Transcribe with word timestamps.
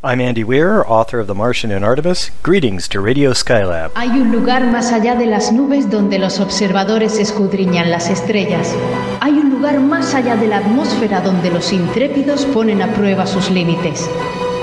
I'm 0.00 0.20
Andy 0.20 0.44
Weir, 0.44 0.84
author 0.86 1.18
of 1.18 1.26
The 1.26 1.34
Martian 1.34 1.72
and 1.72 1.84
Artemis. 1.84 2.30
Greetings 2.44 2.86
to 2.90 3.00
Radio 3.00 3.32
Skylab. 3.32 3.90
Hay 3.96 4.10
un 4.10 4.30
lugar 4.30 4.64
más 4.64 4.92
allá 4.92 5.16
de 5.16 5.26
las 5.26 5.50
nubes 5.50 5.90
donde 5.90 6.20
los 6.20 6.38
observadores 6.38 7.18
escudriñan 7.18 7.90
las 7.90 8.08
estrellas. 8.08 8.72
Hay 9.20 9.32
un 9.32 9.50
lugar 9.50 9.80
más 9.80 10.14
allá 10.14 10.36
de 10.36 10.46
la 10.46 10.58
atmósfera 10.58 11.20
donde 11.20 11.50
los 11.50 11.72
intrépidos 11.72 12.46
ponen 12.46 12.80
a 12.80 12.94
prueba 12.94 13.26
sus 13.26 13.50
límites. 13.50 14.08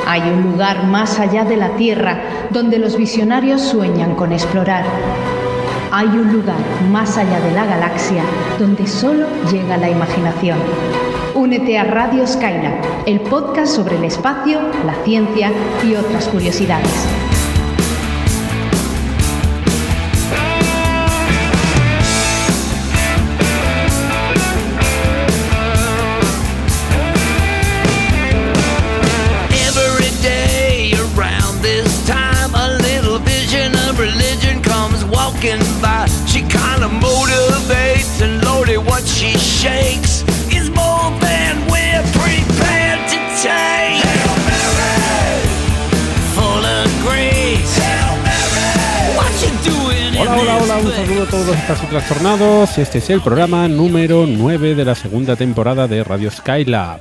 Hay 0.07 0.21
un 0.21 0.41
lugar 0.41 0.85
más 0.85 1.19
allá 1.19 1.43
de 1.43 1.57
la 1.57 1.75
Tierra 1.75 2.17
donde 2.51 2.79
los 2.79 2.95
visionarios 2.95 3.61
sueñan 3.61 4.15
con 4.15 4.31
explorar. 4.31 4.85
Hay 5.91 6.07
un 6.07 6.31
lugar 6.31 6.61
más 6.89 7.17
allá 7.17 7.41
de 7.41 7.51
la 7.51 7.65
galaxia 7.65 8.23
donde 8.57 8.87
solo 8.87 9.27
llega 9.51 9.75
la 9.75 9.89
imaginación. 9.89 10.59
Únete 11.35 11.77
a 11.77 11.83
Radio 11.83 12.25
Skylab, 12.25 13.03
el 13.05 13.19
podcast 13.19 13.75
sobre 13.75 13.97
el 13.97 14.05
espacio, 14.05 14.61
la 14.85 14.95
ciencia 15.03 15.51
y 15.83 15.93
otras 15.95 16.29
curiosidades. 16.29 16.89
Every 29.51 30.09
day 30.23 30.93
around 30.93 31.61
this 31.61 32.05
saludo 51.15 51.27
a 51.27 51.31
todos 51.31 51.55
estos 51.55 51.83
y 51.83 51.87
trastornados. 51.87 52.77
Este 52.77 52.97
es 52.97 53.09
el 53.09 53.21
programa 53.21 53.69
número 53.69 54.25
9 54.27 54.75
de 54.75 54.83
la 54.83 54.95
segunda 54.95 55.37
temporada 55.37 55.87
de 55.87 56.03
Radio 56.03 56.29
Skylab. 56.29 56.99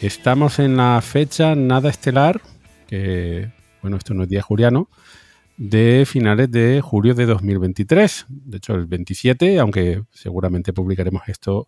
Estamos 0.00 0.60
en 0.60 0.76
la 0.76 1.00
fecha 1.02 1.56
nada 1.56 1.90
estelar, 1.90 2.40
que, 2.86 3.50
bueno, 3.82 3.96
esto 3.96 4.14
no 4.14 4.22
es 4.22 4.28
día 4.28 4.40
juliano, 4.40 4.88
de 5.56 6.04
finales 6.06 6.48
de 6.52 6.80
julio 6.80 7.14
de 7.14 7.26
2023. 7.26 8.26
De 8.28 8.58
hecho, 8.58 8.74
el 8.74 8.86
27, 8.86 9.58
aunque 9.58 10.04
seguramente 10.12 10.72
publicaremos 10.72 11.22
esto 11.26 11.66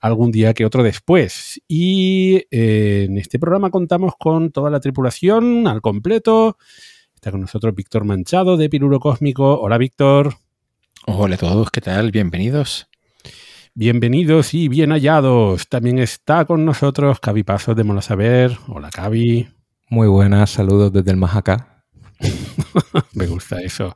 algún 0.00 0.32
día 0.32 0.54
que 0.54 0.66
otro 0.66 0.82
después. 0.82 1.60
Y 1.68 2.46
eh, 2.50 3.06
en 3.08 3.16
este 3.18 3.38
programa 3.38 3.70
contamos 3.70 4.14
con 4.18 4.50
toda 4.50 4.70
la 4.70 4.80
tripulación 4.80 5.68
al 5.68 5.80
completo. 5.82 6.56
Está 7.14 7.30
con 7.30 7.42
nosotros 7.42 7.76
Víctor 7.76 8.04
Manchado 8.04 8.56
de 8.56 8.68
Piruro 8.68 8.98
Cósmico. 8.98 9.60
Hola, 9.60 9.78
Víctor. 9.78 10.45
Hola 11.08 11.36
a 11.36 11.38
todos, 11.38 11.70
¿qué 11.70 11.80
tal? 11.80 12.10
Bienvenidos. 12.10 12.88
Bienvenidos 13.74 14.52
y 14.54 14.66
bien 14.66 14.90
hallados. 14.90 15.68
También 15.68 16.00
está 16.00 16.44
con 16.46 16.64
nosotros 16.64 17.20
Cavi 17.20 17.44
Pasos 17.44 17.76
de 17.76 17.84
Mola 17.84 18.02
Saber. 18.02 18.58
Hola, 18.66 18.90
Cavi. 18.90 19.48
Muy 19.88 20.08
buenas, 20.08 20.50
saludos 20.50 20.92
desde 20.92 21.12
el 21.12 21.16
más 21.16 21.36
acá. 21.36 21.84
Me 23.14 23.28
gusta 23.28 23.60
eso. 23.62 23.94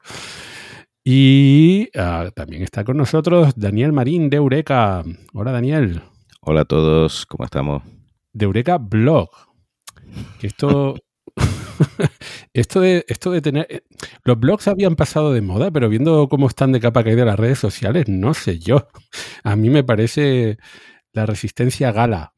Y 1.03 1.89
ah, 1.97 2.31
también 2.33 2.63
está 2.63 2.85
con 2.85 2.97
nosotros 2.97 3.55
Daniel 3.57 3.93
Marín 3.93 4.31
de 4.31 4.37
Eureka. 4.37 5.03
Hola, 5.33 5.51
Daniel. 5.51 6.03
Hola 6.41 6.61
a 6.61 6.65
todos, 6.65 7.27
¿cómo 7.27 7.45
estamos? 7.45 7.83
De 8.33 8.45
Eureka 8.45 8.79
Blog. 8.79 9.31
Que 10.39 10.47
esto. 10.47 10.95
esto, 12.55 12.81
de, 12.81 13.05
esto 13.09 13.31
de 13.31 13.41
tener. 13.43 13.67
eh, 13.71 13.83
Los 14.25 14.39
blogs 14.39 14.69
habían 14.69 14.97
pasado 14.97 15.33
de 15.33 15.41
moda, 15.41 15.71
pero 15.71 15.89
viendo 15.89 16.29
cómo 16.29 16.49
están 16.49 16.73
de 16.73 16.81
capa 16.81 17.05
caída 17.05 17.25
las 17.25 17.39
redes 17.39 17.59
sociales, 17.59 18.09
no 18.09 18.35
sé 18.35 18.59
yo. 18.59 18.89
A 19.45 19.57
mí 19.57 19.71
me 19.71 19.85
parece 19.85 20.59
la 21.13 21.27
resistencia 21.27 21.93
gala. 21.93 22.35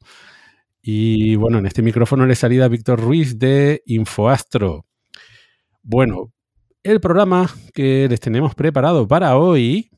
Y 0.81 1.35
bueno, 1.35 1.59
en 1.59 1.65
este 1.65 1.81
micrófono 1.81 2.25
le 2.25 2.35
salida 2.35 2.67
Víctor 2.67 2.99
Ruiz 3.01 3.39
de 3.39 3.83
Infoastro. 3.85 4.85
Bueno, 5.81 6.33
el 6.83 6.99
programa 7.01 7.49
que 7.73 8.07
les 8.09 8.19
tenemos 8.19 8.55
preparado 8.55 9.07
para 9.07 9.37
hoy 9.37 9.89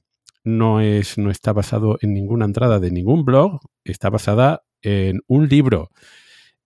no, 0.43 0.81
es, 0.81 1.17
no 1.17 1.31
está 1.31 1.53
basado 1.53 1.97
en 2.01 2.13
ninguna 2.13 2.45
entrada 2.45 2.79
de 2.79 2.91
ningún 2.91 3.25
blog, 3.25 3.59
está 3.83 4.09
basada 4.09 4.63
en 4.81 5.21
un 5.27 5.47
libro. 5.49 5.89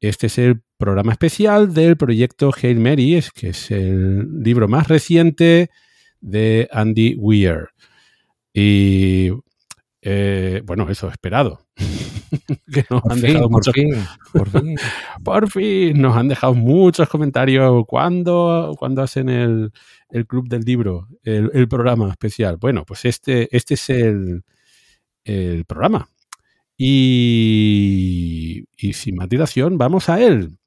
Este 0.01 0.27
es 0.27 0.37
el 0.37 0.63
programa 0.79 1.11
especial 1.11 1.73
del 1.73 1.97
proyecto 1.97 2.51
Hail 2.55 2.79
Mary, 2.79 3.15
es 3.15 3.31
que 3.31 3.49
es 3.49 3.69
el 3.69 4.41
libro 4.41 4.69
más 4.69 4.87
reciente 4.87 5.69
de 6.21 6.69
Andy 6.71 7.15
Weir. 7.19 7.67
Y 8.53 9.29
eh, 10.01 10.61
bueno, 10.65 10.89
eso, 10.89 11.09
esperado. 11.09 11.67
que 12.71 12.85
nos 12.89 13.01
Por 13.01 13.11
han 13.11 13.19
fin, 13.19 13.27
dejado 13.27 13.49
por 13.49 13.51
muchos 13.51 13.73
fin, 13.73 13.89
por 14.31 14.49
fin. 14.49 14.75
por 15.23 15.51
fin 15.51 16.01
nos 16.01 16.15
han 16.15 16.29
dejado 16.29 16.55
muchos 16.55 17.09
comentarios. 17.09 17.83
¿Cuándo, 17.85 18.73
cuándo 18.79 19.01
hacen 19.01 19.27
el, 19.27 19.71
el 20.09 20.25
club 20.25 20.47
del 20.47 20.61
libro, 20.61 21.09
el, 21.23 21.51
el 21.53 21.67
programa 21.67 22.09
especial? 22.09 22.55
Bueno, 22.55 22.85
pues 22.85 23.03
este, 23.03 23.53
este 23.55 23.73
es 23.73 23.89
el, 23.89 24.43
el 25.25 25.65
programa. 25.65 26.07
Y, 26.77 28.63
y 28.77 28.93
sin 28.93 29.17
más 29.17 29.27
dilación, 29.27 29.77
vamos 29.77 30.07
a 30.07 30.21
él. 30.21 30.58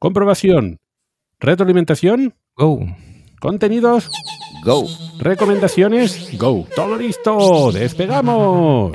Comprobación, 0.00 0.78
retroalimentación, 1.40 2.34
Go. 2.54 2.78
contenidos, 3.40 4.08
Go. 4.64 4.86
recomendaciones, 5.18 6.38
go. 6.38 6.66
Todo 6.76 6.96
listo, 6.96 7.72
despegamos. 7.72 8.92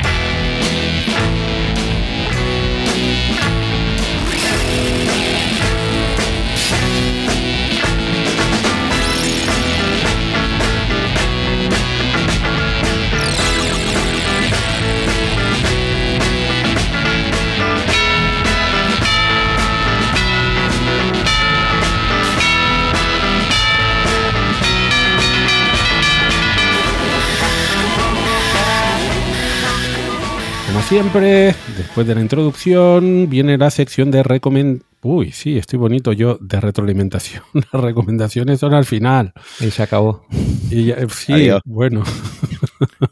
Siempre, 30.88 31.56
después 31.78 32.06
de 32.08 32.16
la 32.16 32.22
introducción, 32.22 33.30
viene 33.30 33.58
la 33.58 33.70
sección 33.70 34.12
de 34.12 34.24
recomendaciones. 34.24 34.88
Uy, 35.06 35.34
sí, 35.34 35.58
estoy 35.58 35.78
bonito 35.80 36.14
yo 36.14 36.38
de 36.40 36.62
retroalimentación. 36.62 37.44
Las 37.74 37.82
recomendaciones 37.82 38.62
son 38.62 38.74
al 38.74 38.86
final. 38.86 39.34
Y 39.60 39.70
se 39.70 39.84
acabó. 39.84 40.26
Y 40.72 40.86
ya- 40.86 40.96
sí, 41.10 41.34
Adiós. 41.34 41.62
bueno. 41.66 42.04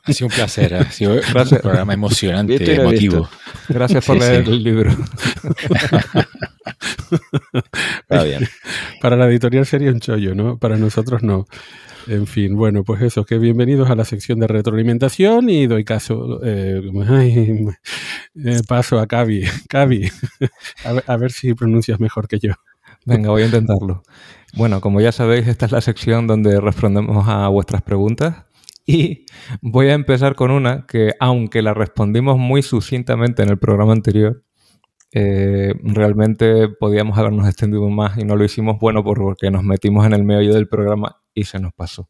Ha 0.05 0.13
sido 0.13 0.27
un 0.27 0.33
placer, 0.33 0.73
ha 0.73 0.89
sido 0.89 1.15
Gracias. 1.15 1.51
un 1.51 1.57
programa 1.59 1.93
emocionante, 1.93 2.75
emotivo. 2.75 3.27
Gracias 3.67 4.05
por 4.05 4.15
Sí, 4.15 4.21
leer 4.21 4.45
sí. 4.45 4.51
el 4.51 4.63
libro. 4.63 4.91
Está 8.09 8.23
bien. 8.23 8.47
Para 9.01 9.17
la 9.17 9.25
editorial 9.25 9.65
sería 9.65 9.91
un 9.91 9.99
chollo, 9.99 10.33
¿no? 10.33 10.57
Para 10.57 10.77
nosotros 10.77 11.23
no. 11.23 11.45
En 12.07 12.25
fin, 12.25 12.55
bueno, 12.55 12.83
pues 12.83 13.01
eso, 13.01 13.25
que 13.25 13.37
bienvenidos 13.37 13.89
a 13.89 13.95
la 13.95 14.05
sección 14.05 14.39
de 14.39 14.47
retroalimentación 14.47 15.49
y 15.49 15.67
doy 15.67 15.83
caso, 15.83 16.39
eh, 16.43 16.81
eh, 18.35 18.61
paso 18.67 18.99
a 18.99 19.07
Cavi. 19.07 19.43
Cavi, 19.69 20.09
a 21.07 21.17
ver 21.17 21.31
si 21.31 21.53
pronuncias 21.53 21.99
mejor 21.99 22.27
que 22.27 22.39
yo. 22.39 22.53
Venga, 23.05 23.29
voy 23.29 23.43
a 23.43 23.45
intentarlo. 23.45 24.03
Bueno, 24.53 24.81
como 24.81 25.01
ya 25.01 25.11
sabéis, 25.11 25.47
esta 25.47 25.65
es 25.65 25.71
la 25.71 25.81
sección 25.81 26.27
donde 26.27 26.59
respondemos 26.59 27.27
a 27.27 27.47
vuestras 27.47 27.81
preguntas. 27.81 28.45
Y 28.85 29.25
voy 29.61 29.87
a 29.87 29.93
empezar 29.93 30.35
con 30.35 30.51
una 30.51 30.85
que, 30.87 31.13
aunque 31.19 31.61
la 31.61 31.73
respondimos 31.73 32.37
muy 32.37 32.61
sucintamente 32.61 33.43
en 33.43 33.49
el 33.49 33.57
programa 33.57 33.93
anterior, 33.93 34.43
eh, 35.13 35.73
realmente 35.83 36.69
podíamos 36.69 37.17
habernos 37.17 37.47
extendido 37.47 37.89
más 37.89 38.17
y 38.17 38.23
no 38.25 38.35
lo 38.35 38.43
hicimos 38.45 38.79
bueno 38.79 39.03
por- 39.03 39.19
porque 39.19 39.51
nos 39.51 39.63
metimos 39.63 40.05
en 40.05 40.13
el 40.13 40.23
meollo 40.23 40.53
del 40.53 40.67
programa 40.67 41.21
y 41.33 41.43
se 41.45 41.59
nos 41.59 41.73
pasó. 41.73 42.09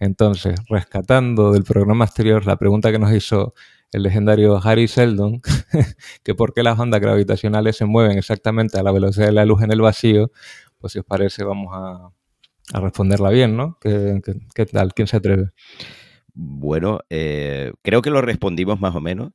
Entonces, 0.00 0.56
rescatando 0.68 1.52
del 1.52 1.64
programa 1.64 2.04
anterior 2.06 2.46
la 2.46 2.56
pregunta 2.56 2.92
que 2.92 2.98
nos 2.98 3.12
hizo 3.12 3.54
el 3.92 4.02
legendario 4.02 4.60
Harry 4.64 4.88
Seldon, 4.88 5.40
que 6.24 6.34
por 6.34 6.52
qué 6.54 6.62
las 6.62 6.78
ondas 6.78 7.00
gravitacionales 7.00 7.76
se 7.76 7.84
mueven 7.86 8.18
exactamente 8.18 8.78
a 8.78 8.82
la 8.82 8.92
velocidad 8.92 9.26
de 9.26 9.32
la 9.32 9.44
luz 9.46 9.62
en 9.62 9.72
el 9.72 9.80
vacío, 9.80 10.30
pues 10.78 10.92
si 10.94 10.98
os 11.00 11.04
parece 11.06 11.44
vamos 11.44 11.68
a, 11.74 12.10
responderla 12.80 13.30
bien, 13.30 13.56
¿no? 13.56 13.78
¿Qué, 13.80 14.20
qué- 14.24 14.34
qué 14.54 14.66
tal? 14.66 14.94
¿Quién 14.94 15.08
se 15.08 15.16
atreve? 15.18 15.50
Bueno, 16.34 17.00
eh, 17.10 17.72
creo 17.82 18.02
que 18.02 18.10
lo 18.10 18.20
respondimos 18.20 18.80
más 18.80 18.94
o 18.96 19.00
menos, 19.00 19.32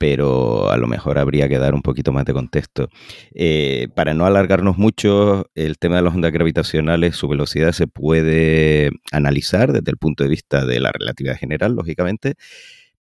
pero 0.00 0.70
a 0.70 0.78
lo 0.78 0.86
mejor 0.86 1.18
habría 1.18 1.46
que 1.46 1.58
dar 1.58 1.74
un 1.74 1.82
poquito 1.82 2.10
más 2.10 2.24
de 2.24 2.32
contexto. 2.32 2.88
Eh, 3.34 3.88
para 3.94 4.14
no 4.14 4.24
alargarnos 4.24 4.78
mucho, 4.78 5.50
el 5.54 5.76
tema 5.76 5.96
de 5.96 6.02
las 6.02 6.14
ondas 6.14 6.32
gravitacionales, 6.32 7.16
su 7.16 7.28
velocidad 7.28 7.72
se 7.72 7.86
puede 7.86 8.92
analizar 9.12 9.74
desde 9.74 9.90
el 9.90 9.98
punto 9.98 10.24
de 10.24 10.30
vista 10.30 10.64
de 10.64 10.80
la 10.80 10.90
relatividad 10.90 11.36
general, 11.36 11.74
lógicamente, 11.74 12.36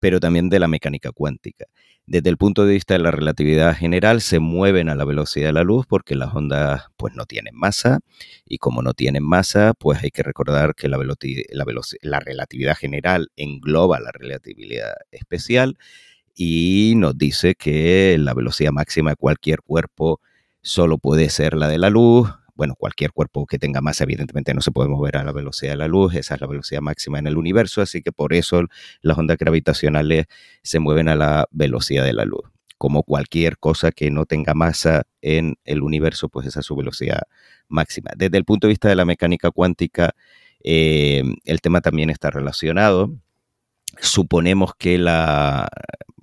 pero 0.00 0.18
también 0.18 0.48
de 0.48 0.58
la 0.58 0.66
mecánica 0.66 1.12
cuántica. 1.12 1.66
Desde 2.04 2.30
el 2.30 2.36
punto 2.36 2.66
de 2.66 2.74
vista 2.74 2.94
de 2.94 3.00
la 3.00 3.12
relatividad 3.12 3.76
general, 3.76 4.20
se 4.20 4.40
mueven 4.40 4.88
a 4.88 4.96
la 4.96 5.04
velocidad 5.04 5.46
de 5.46 5.52
la 5.52 5.62
luz 5.62 5.86
porque 5.88 6.16
las 6.16 6.34
ondas 6.34 6.86
pues, 6.96 7.14
no 7.14 7.26
tienen 7.26 7.54
masa 7.54 8.00
y 8.44 8.58
como 8.58 8.82
no 8.82 8.92
tienen 8.92 9.22
masa, 9.22 9.72
pues 9.78 10.02
hay 10.02 10.10
que 10.10 10.24
recordar 10.24 10.74
que 10.74 10.88
la, 10.88 10.98
la, 10.98 11.64
la 12.02 12.18
relatividad 12.18 12.76
general 12.76 13.28
engloba 13.36 14.00
la 14.00 14.10
relatividad 14.10 14.94
especial 15.12 15.78
y 16.40 16.94
nos 16.96 17.18
dice 17.18 17.56
que 17.56 18.16
la 18.16 18.32
velocidad 18.32 18.70
máxima 18.70 19.10
de 19.10 19.16
cualquier 19.16 19.60
cuerpo 19.60 20.20
solo 20.62 20.98
puede 20.98 21.30
ser 21.30 21.54
la 21.54 21.66
de 21.66 21.78
la 21.78 21.90
luz, 21.90 22.30
bueno, 22.54 22.76
cualquier 22.76 23.10
cuerpo 23.10 23.44
que 23.44 23.58
tenga 23.58 23.80
masa, 23.80 24.04
evidentemente 24.04 24.54
no 24.54 24.60
se 24.60 24.70
puede 24.70 24.88
mover 24.88 25.16
a 25.16 25.24
la 25.24 25.32
velocidad 25.32 25.72
de 25.72 25.78
la 25.78 25.88
luz, 25.88 26.14
esa 26.14 26.36
es 26.36 26.40
la 26.40 26.46
velocidad 26.46 26.80
máxima 26.80 27.18
en 27.18 27.26
el 27.26 27.36
universo, 27.36 27.82
así 27.82 28.02
que 28.02 28.12
por 28.12 28.34
eso 28.34 28.62
las 29.00 29.18
ondas 29.18 29.36
gravitacionales 29.36 30.26
se 30.62 30.78
mueven 30.78 31.08
a 31.08 31.16
la 31.16 31.48
velocidad 31.50 32.04
de 32.04 32.12
la 32.12 32.24
luz. 32.24 32.42
Como 32.76 33.02
cualquier 33.02 33.58
cosa 33.58 33.90
que 33.90 34.12
no 34.12 34.24
tenga 34.24 34.54
masa 34.54 35.02
en 35.20 35.56
el 35.64 35.82
universo, 35.82 36.28
pues 36.28 36.46
esa 36.46 36.60
es 36.60 36.66
su 36.66 36.76
velocidad 36.76 37.22
máxima. 37.66 38.12
Desde 38.16 38.38
el 38.38 38.44
punto 38.44 38.68
de 38.68 38.74
vista 38.74 38.88
de 38.88 38.94
la 38.94 39.04
mecánica 39.04 39.50
cuántica, 39.50 40.14
eh, 40.62 41.24
el 41.44 41.60
tema 41.60 41.80
también 41.80 42.10
está 42.10 42.30
relacionado. 42.30 43.12
Suponemos 44.00 44.74
que 44.78 44.98
la, 44.98 45.68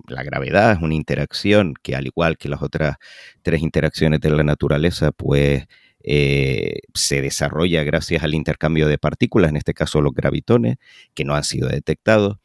la 0.08 0.22
gravedad 0.22 0.72
es 0.72 0.78
una 0.82 0.94
interacción 0.94 1.74
que 1.82 1.94
al 1.94 2.06
igual 2.06 2.36
que 2.38 2.48
las 2.48 2.62
otras 2.62 2.96
tres 3.42 3.62
interacciones 3.62 4.20
de 4.20 4.30
la 4.30 4.42
naturaleza, 4.42 5.12
pues 5.12 5.66
eh, 6.02 6.80
se 6.94 7.20
desarrolla 7.22 7.82
gracias 7.82 8.22
al 8.22 8.34
intercambio 8.34 8.88
de 8.88 8.98
partículas, 8.98 9.50
en 9.50 9.56
este 9.56 9.74
caso 9.74 10.00
los 10.00 10.14
gravitones, 10.14 10.76
que 11.14 11.24
no 11.24 11.34
han 11.34 11.44
sido 11.44 11.68
detectados. 11.68 12.38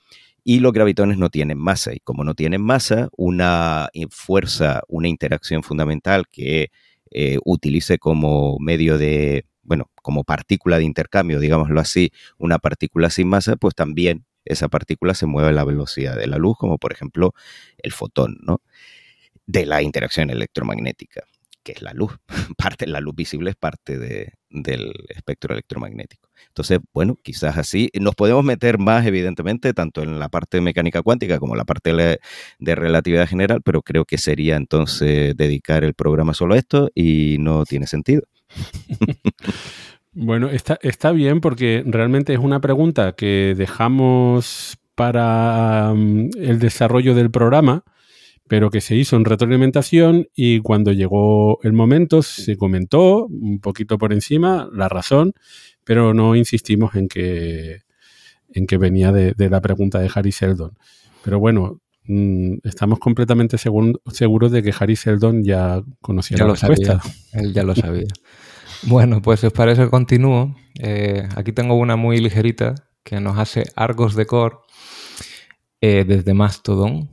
Y 0.43 0.59
los 0.59 0.73
gravitones 0.73 1.17
no 1.19 1.29
tienen 1.29 1.59
masa. 1.59 1.93
Y 1.93 1.99
como 1.99 2.23
no 2.23 2.33
tienen 2.33 2.61
masa, 2.61 3.09
una 3.15 3.89
fuerza, 4.09 4.81
una 4.87 5.07
interacción 5.07 5.61
fundamental 5.61 6.25
que 6.31 6.71
eh, 7.11 7.37
utilice 7.45 7.99
como 7.99 8.57
medio 8.59 8.97
de, 8.97 9.45
bueno, 9.61 9.91
como 10.01 10.23
partícula 10.23 10.79
de 10.79 10.85
intercambio, 10.85 11.39
digámoslo 11.39 11.79
así, 11.79 12.11
una 12.39 12.57
partícula 12.57 13.11
sin 13.11 13.27
masa, 13.27 13.55
pues 13.57 13.75
también 13.75 14.25
esa 14.45 14.69
partícula 14.69 15.13
se 15.13 15.25
mueve 15.25 15.49
a 15.49 15.53
la 15.53 15.63
velocidad 15.63 16.15
de 16.15 16.27
la 16.27 16.37
luz, 16.37 16.57
como 16.57 16.77
por 16.77 16.91
ejemplo 16.93 17.33
el 17.77 17.91
fotón, 17.91 18.37
¿no? 18.41 18.61
De 19.45 19.65
la 19.65 19.81
interacción 19.81 20.29
electromagnética 20.29 21.23
que 21.63 21.73
es 21.73 21.81
la 21.81 21.93
luz. 21.93 22.17
Parte, 22.57 22.87
la 22.87 22.99
luz 22.99 23.15
visible 23.15 23.51
es 23.51 23.55
parte 23.55 23.97
del 23.97 24.93
espectro 25.09 25.53
electromagnético. 25.53 26.29
Entonces, 26.47 26.79
bueno, 26.93 27.17
quizás 27.21 27.57
así 27.57 27.89
nos 27.99 28.15
podemos 28.15 28.43
meter 28.43 28.77
más, 28.77 29.05
evidentemente, 29.05 29.73
tanto 29.73 30.01
en 30.01 30.19
la 30.19 30.29
parte 30.29 30.57
de 30.57 30.61
mecánica 30.61 31.01
cuántica 31.01 31.39
como 31.39 31.55
la 31.55 31.65
parte 31.65 31.93
de 31.93 32.75
relatividad 32.75 33.27
general, 33.27 33.61
pero 33.63 33.81
creo 33.81 34.05
que 34.05 34.17
sería 34.17 34.55
entonces 34.55 35.35
dedicar 35.37 35.83
el 35.83 35.93
programa 35.93 36.33
solo 36.33 36.55
a 36.55 36.57
esto 36.57 36.89
y 36.95 37.37
no 37.39 37.65
tiene 37.65 37.87
sentido. 37.87 38.23
bueno, 40.13 40.49
está, 40.49 40.77
está 40.81 41.11
bien 41.11 41.41
porque 41.41 41.83
realmente 41.85 42.33
es 42.33 42.39
una 42.39 42.59
pregunta 42.61 43.13
que 43.13 43.55
dejamos 43.57 44.77
para 44.95 45.93
mm, 45.95 46.29
el 46.37 46.59
desarrollo 46.59 47.15
del 47.15 47.31
programa 47.31 47.83
pero 48.51 48.69
que 48.69 48.81
se 48.81 48.97
hizo 48.97 49.15
en 49.15 49.23
retroalimentación 49.23 50.27
y 50.35 50.59
cuando 50.59 50.91
llegó 50.91 51.61
el 51.63 51.71
momento 51.71 52.21
se 52.21 52.57
comentó 52.57 53.27
un 53.27 53.61
poquito 53.61 53.97
por 53.97 54.11
encima 54.11 54.67
la 54.73 54.89
razón, 54.89 55.31
pero 55.85 56.13
no 56.13 56.35
insistimos 56.35 56.95
en 56.95 57.07
que, 57.07 57.83
en 58.49 58.67
que 58.67 58.77
venía 58.77 59.13
de, 59.13 59.33
la 59.49 59.61
pregunta 59.61 59.99
de 59.99 60.11
Harry 60.13 60.33
Seldon. 60.33 60.77
Pero 61.23 61.39
bueno, 61.39 61.79
mm, 62.03 62.55
estamos 62.65 62.99
completamente 62.99 63.57
seguros 63.57 64.51
de 64.51 64.61
que 64.61 64.73
Harry 64.77 64.97
Seldon 64.97 65.45
ya 65.45 65.81
conocía 66.01 66.39
la 66.39 66.47
respuesta. 66.47 66.99
Él 67.31 67.53
ya 67.53 67.63
lo 67.63 67.73
sabía. 67.73 68.07
bueno, 68.83 69.21
pues 69.21 69.39
si 69.39 69.47
os 69.47 69.53
parece 69.53 69.89
continúo. 69.89 70.55
Eh, 70.79 71.27
aquí 71.35 71.51
tengo 71.51 71.75
una 71.75 71.95
muy 71.95 72.17
ligerita 72.17 72.75
que 73.03 73.19
nos 73.19 73.37
hace 73.37 73.63
Argos 73.75 74.15
de 74.15 74.25
Core 74.25 74.57
eh, 75.81 76.05
desde 76.07 76.33
Mastodon 76.33 77.09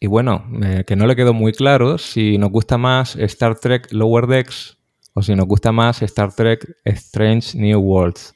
y 0.00 0.06
bueno, 0.06 0.44
que 0.86 0.94
no 0.94 1.06
le 1.06 1.16
quedó 1.16 1.34
muy 1.34 1.52
claro 1.52 1.98
si 1.98 2.38
nos 2.38 2.50
gusta 2.50 2.78
más 2.78 3.16
Star 3.16 3.58
Trek 3.58 3.88
Lower 3.90 4.28
Decks 4.28 4.78
o 5.14 5.22
si 5.22 5.34
nos 5.34 5.46
gusta 5.46 5.72
más 5.72 6.02
Star 6.02 6.32
Trek 6.32 6.76
Strange 6.84 7.58
New 7.58 7.80
Worlds. 7.80 8.34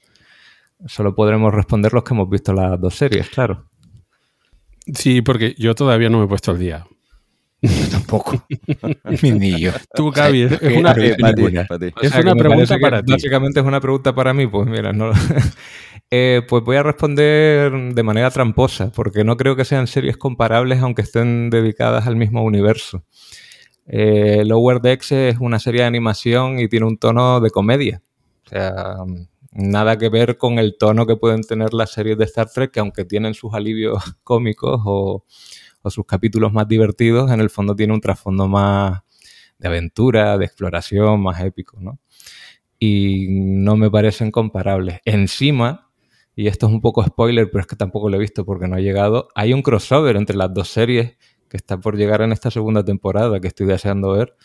Solo 0.86 1.14
podremos 1.14 1.54
responder 1.54 1.92
los 1.92 2.02
que 2.02 2.14
hemos 2.14 2.28
visto 2.28 2.52
las 2.52 2.80
dos 2.80 2.96
series, 2.96 3.28
claro. 3.28 3.68
Sí, 4.92 5.22
porque 5.22 5.54
yo 5.56 5.76
todavía 5.76 6.10
no 6.10 6.18
me 6.18 6.24
he 6.24 6.28
puesto 6.28 6.50
al 6.50 6.58
día. 6.58 6.84
Yo 7.62 7.70
tampoco. 7.90 8.44
Ni 9.22 9.60
yo. 9.60 9.70
Tú, 9.94 10.10
Gaby, 10.10 10.42
es, 10.42 10.60
una, 10.76 10.92
es 10.92 11.16
una 11.18 12.34
pregunta 12.34 12.76
para 12.78 13.02
ti. 13.02 13.12
Básicamente 13.12 13.60
es 13.60 13.66
una 13.66 13.80
pregunta 13.80 14.12
para 14.14 14.34
mí, 14.34 14.46
pues 14.48 14.68
mira, 14.68 14.92
no, 14.92 15.12
Eh, 16.14 16.42
pues 16.46 16.62
voy 16.62 16.76
a 16.76 16.82
responder 16.82 17.72
de 17.72 18.02
manera 18.02 18.30
tramposa, 18.30 18.92
porque 18.92 19.24
no 19.24 19.38
creo 19.38 19.56
que 19.56 19.64
sean 19.64 19.86
series 19.86 20.18
comparables 20.18 20.80
aunque 20.80 21.00
estén 21.00 21.48
dedicadas 21.48 22.06
al 22.06 22.16
mismo 22.16 22.42
universo. 22.44 23.02
Eh, 23.86 24.42
Lower 24.44 24.82
Decks 24.82 25.12
es 25.12 25.36
una 25.40 25.58
serie 25.58 25.80
de 25.80 25.86
animación 25.86 26.58
y 26.60 26.68
tiene 26.68 26.84
un 26.84 26.98
tono 26.98 27.40
de 27.40 27.48
comedia. 27.48 28.02
O 28.44 28.48
sea, 28.50 28.96
nada 29.52 29.96
que 29.96 30.10
ver 30.10 30.36
con 30.36 30.58
el 30.58 30.76
tono 30.76 31.06
que 31.06 31.16
pueden 31.16 31.40
tener 31.44 31.72
las 31.72 31.92
series 31.92 32.18
de 32.18 32.24
Star 32.26 32.50
Trek, 32.50 32.72
que 32.72 32.80
aunque 32.80 33.06
tienen 33.06 33.32
sus 33.32 33.54
alivios 33.54 34.02
cómicos 34.22 34.82
o, 34.84 35.24
o 35.82 35.90
sus 35.90 36.06
capítulos 36.06 36.52
más 36.52 36.68
divertidos, 36.68 37.30
en 37.30 37.40
el 37.40 37.50
fondo 37.50 37.76
tiene 37.76 37.92
un 37.92 38.00
trasfondo 38.00 38.48
más 38.48 39.02
de 39.58 39.68
aventura, 39.68 40.38
de 40.38 40.44
exploración, 40.44 41.22
más 41.22 41.40
épico, 41.40 41.78
¿no? 41.80 41.98
Y 42.78 43.26
no 43.30 43.76
me 43.76 43.90
parecen 43.90 44.30
comparables. 44.30 45.00
Encima, 45.04 45.90
y 46.34 46.48
esto 46.48 46.66
es 46.66 46.72
un 46.72 46.80
poco 46.80 47.04
spoiler, 47.04 47.50
pero 47.50 47.60
es 47.60 47.66
que 47.66 47.76
tampoco 47.76 48.08
lo 48.08 48.16
he 48.16 48.20
visto 48.20 48.44
porque 48.44 48.66
no 48.68 48.76
ha 48.76 48.80
llegado, 48.80 49.28
hay 49.34 49.52
un 49.52 49.62
crossover 49.62 50.16
entre 50.16 50.36
las 50.36 50.52
dos 50.52 50.68
series 50.68 51.16
que 51.48 51.56
está 51.56 51.78
por 51.78 51.96
llegar 51.96 52.22
en 52.22 52.32
esta 52.32 52.50
segunda 52.50 52.84
temporada 52.84 53.38
que 53.40 53.48
estoy 53.48 53.66
deseando 53.66 54.12
ver, 54.12 54.36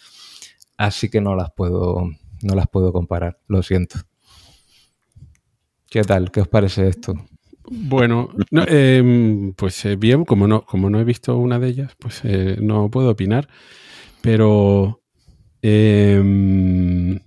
así 0.78 1.10
que 1.10 1.22
no 1.22 1.36
las 1.36 1.52
puedo, 1.52 2.10
no 2.44 2.56
las 2.56 2.68
puedo 2.68 2.92
comparar, 2.92 3.40
lo 3.48 3.64
siento. 3.64 4.00
¿Qué 5.90 6.02
tal? 6.04 6.32
¿Qué 6.32 6.42
os 6.42 6.48
parece 6.50 6.90
esto? 6.90 7.14
Bueno, 7.70 8.30
em, 8.52 9.54
pues 9.54 9.86
eh, 9.86 9.96
bien, 9.96 10.26
como 10.26 10.48
no, 10.48 10.66
como 10.66 10.90
no 10.90 11.00
he 11.00 11.04
visto 11.04 11.38
una 11.38 11.60
de 11.60 11.68
ellas, 11.68 11.96
pues 12.00 12.22
eh, 12.24 12.58
no 12.62 12.90
puedo 12.90 13.10
opinar, 13.10 13.48
pero 14.22 15.02
em, 15.62 17.20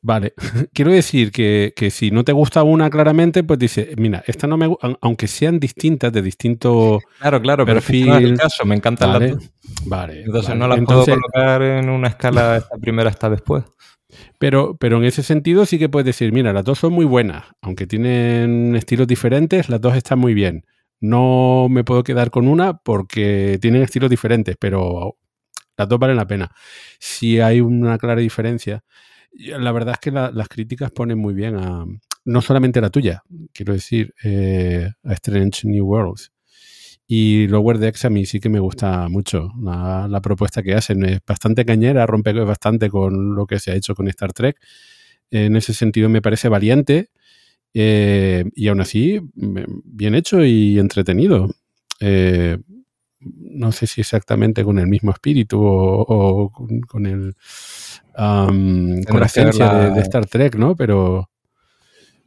Vale, 0.00 0.32
quiero 0.72 0.92
decir 0.92 1.32
que, 1.32 1.90
si 1.90 2.10
no 2.10 2.24
te 2.24 2.32
gusta 2.32 2.62
una 2.62 2.88
claramente, 2.88 3.42
pues 3.42 3.58
dice, 3.58 3.94
mira, 3.96 4.22
esta 4.26 4.46
no 4.46 4.56
me 4.56 4.74
aunque 5.00 5.26
sean 5.26 5.58
distintas, 5.58 6.12
de 6.12 6.22
distinto 6.22 7.00
Claro, 7.18 7.42
claro, 7.42 7.66
perfil, 7.66 8.06
pero 8.06 8.20
no 8.20 8.26
el 8.26 8.36
caso, 8.36 8.64
me 8.64 8.76
encantan 8.76 9.12
vale, 9.12 9.28
las 9.30 9.50
Vale. 9.86 10.22
Entonces 10.22 10.56
no 10.56 10.68
las 10.68 10.80
puedo 10.80 11.04
colocar 11.04 11.62
en 11.62 11.88
una 11.90 12.08
escala 12.08 12.56
esta 12.56 12.76
primera 12.78 13.10
hasta 13.10 13.28
después. 13.28 13.64
Pero, 14.38 14.76
pero 14.78 14.98
en 14.98 15.04
ese 15.04 15.22
sentido 15.22 15.66
sí 15.66 15.78
que 15.78 15.88
puedes 15.88 16.06
decir, 16.06 16.32
mira, 16.32 16.52
las 16.52 16.64
dos 16.64 16.78
son 16.78 16.92
muy 16.92 17.04
buenas, 17.04 17.44
aunque 17.60 17.86
tienen 17.86 18.74
estilos 18.76 19.06
diferentes, 19.06 19.68
las 19.68 19.80
dos 19.80 19.96
están 19.96 20.18
muy 20.18 20.34
bien. 20.34 20.64
No 21.00 21.68
me 21.70 21.84
puedo 21.84 22.02
quedar 22.02 22.30
con 22.30 22.48
una 22.48 22.78
porque 22.78 23.58
tienen 23.60 23.82
estilos 23.82 24.10
diferentes, 24.10 24.56
pero 24.58 25.16
las 25.76 25.88
dos 25.88 25.98
valen 25.98 26.16
la 26.16 26.26
pena. 26.26 26.50
Si 26.98 27.40
hay 27.40 27.60
una 27.60 27.98
clara 27.98 28.20
diferencia, 28.20 28.82
la 29.32 29.72
verdad 29.72 29.94
es 29.94 30.00
que 30.00 30.10
las 30.10 30.48
críticas 30.48 30.90
ponen 30.90 31.18
muy 31.18 31.34
bien 31.34 31.56
a, 31.56 31.84
no 32.24 32.42
solamente 32.42 32.80
la 32.80 32.90
tuya, 32.90 33.22
quiero 33.52 33.72
decir, 33.72 34.14
eh, 34.24 34.90
a 35.04 35.12
Strange 35.14 35.68
New 35.68 35.86
Worlds. 35.86 36.32
Y 37.10 37.46
Lower 37.46 37.78
Decks 37.78 38.04
a 38.04 38.10
mí 38.10 38.26
sí 38.26 38.38
que 38.38 38.50
me 38.50 38.60
gusta 38.60 39.08
mucho 39.08 39.50
la, 39.62 40.20
propuesta 40.22 40.62
que 40.62 40.74
hacen. 40.74 41.02
Es 41.06 41.20
bastante 41.26 41.64
cañera, 41.64 42.06
rompe 42.06 42.34
bastante 42.34 42.90
con 42.90 43.34
lo 43.34 43.46
que 43.46 43.58
se 43.58 43.70
ha 43.70 43.74
hecho 43.74 43.94
con 43.94 44.08
Star 44.08 44.34
Trek. 44.34 44.60
En 45.30 45.56
ese 45.56 45.72
sentido 45.72 46.10
me 46.10 46.20
parece 46.20 46.50
valiente 46.50 47.08
eh, 47.72 48.44
y 48.54 48.68
aún 48.68 48.82
así 48.82 49.20
bien 49.34 50.14
hecho 50.14 50.44
y 50.44 50.78
entretenido. 50.78 51.48
Eh, 52.00 52.58
no 53.20 53.72
sé 53.72 53.86
si 53.86 54.02
exactamente 54.02 54.62
con 54.62 54.78
el 54.78 54.86
mismo 54.86 55.10
espíritu 55.10 55.58
o, 55.62 56.52
con, 56.86 57.06
el 57.06 57.34
con 58.14 59.20
la 59.20 59.26
esencia 59.26 59.90
de, 59.90 60.00
Star 60.02 60.26
Trek, 60.26 60.56
¿no? 60.56 60.76
Pero, 60.76 61.30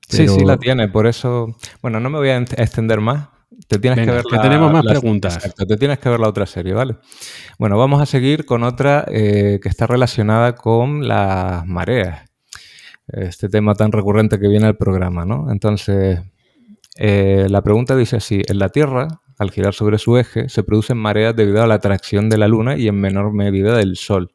Sí, 0.10 0.28
sí, 0.28 0.44
la 0.44 0.58
tiene. 0.58 0.90
Por 0.90 1.08
eso, 1.08 1.56
bueno, 1.82 2.00
no 2.00 2.10
me 2.10 2.18
voy 2.18 2.30
a 2.30 2.38
extender 2.38 3.00
más, 3.00 3.30
Te 3.68 3.80
tienes 3.80 3.98
Venga, 3.98 4.12
que 4.12 4.16
ver 4.18 4.26
que 4.30 4.38
tenemos 4.40 4.72
más 4.72 4.84
la- 4.86 4.92
preguntas. 4.92 5.36
Exacto, 5.36 5.66
te 5.66 5.78
tienes 5.78 6.00
que 6.00 6.10
ver 6.10 6.20
la 6.20 6.30
otra 6.30 6.46
serie, 6.46 6.74
¿vale? 6.74 6.96
Bueno, 7.60 7.78
vamos 7.78 8.02
a 8.02 8.06
seguir 8.06 8.46
con 8.46 8.64
otra 8.64 9.06
eh, 9.10 9.60
que 9.62 9.70
está 9.70 9.88
relacionada 9.88 10.56
con 10.56 11.08
las 11.08 11.66
mareas. 11.66 12.30
Este 13.08 13.50
tema 13.50 13.76
tan 13.76 13.92
recurrente 13.92 14.40
que 14.40 14.48
viene 14.48 14.68
al 14.68 14.78
programa, 14.78 15.26
¿no? 15.26 15.52
Entonces, 15.52 16.22
eh, 16.96 17.48
la 17.50 17.62
pregunta 17.62 17.96
dice 17.96 18.16
así: 18.18 18.42
en 18.48 18.58
la 18.58 18.70
Tierra, 18.70 19.08
al 19.38 19.52
girar 19.52 19.74
sobre 19.74 19.98
su 19.98 20.18
eje, 20.18 20.48
se 20.48 20.64
producen 20.64 20.98
mareas 20.98 21.36
debido 21.36 21.62
a 21.62 21.68
la 21.68 21.74
atracción 21.76 22.30
de 22.30 22.38
la 22.38 22.48
Luna 22.48 22.78
y 22.78 22.88
en 22.88 22.96
menor 22.96 23.34
medida 23.34 23.76
del 23.76 23.98
Sol. 23.98 24.32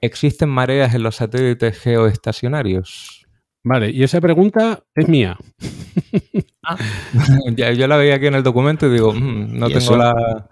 ¿Existen 0.00 0.48
mareas 0.48 0.94
en 0.94 1.02
los 1.04 1.16
satélites 1.16 1.78
geoestacionarios? 1.78 3.17
Vale, 3.68 3.90
y 3.90 4.02
esa 4.02 4.18
pregunta 4.20 4.82
es 4.94 5.08
mía. 5.08 5.36
Ya, 7.56 7.72
yo 7.72 7.86
la 7.88 7.96
veía 7.96 8.16
aquí 8.16 8.26
en 8.26 8.34
el 8.34 8.42
documento 8.42 8.86
y 8.86 8.90
digo, 8.90 9.14
"Mm, 9.14 9.58
no 9.58 9.66
¿Y 9.68 9.72
tengo 9.72 9.78
eso? 9.78 9.96
la. 9.96 10.50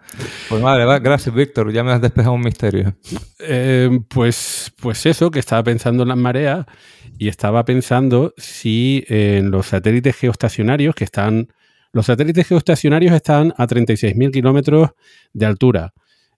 Pues 0.48 0.62
vale, 0.62 0.86
va, 0.86 0.98
gracias, 0.98 1.34
Víctor, 1.34 1.70
ya 1.70 1.84
me 1.84 1.92
has 1.92 2.00
despejado 2.00 2.34
un 2.34 2.40
misterio. 2.40 2.96
Eh, 3.38 3.90
pues, 4.08 4.72
pues 4.80 5.04
eso, 5.04 5.30
que 5.30 5.40
estaba 5.40 5.62
pensando 5.62 6.04
en 6.04 6.08
las 6.08 6.16
mareas 6.16 6.64
y 7.18 7.28
estaba 7.28 7.66
pensando 7.66 8.32
si 8.38 9.04
en 9.08 9.50
los 9.50 9.66
satélites 9.66 10.16
geoestacionarios 10.16 10.94
que 10.94 11.04
están... 11.04 11.48
Los 11.92 12.06
satélites 12.06 12.48
geoestacionarios 12.48 13.12
están 13.14 13.52
a 13.58 13.66
36.000 13.66 14.30
kilómetros 14.32 14.90
de 15.34 15.44
altura. 15.46 15.92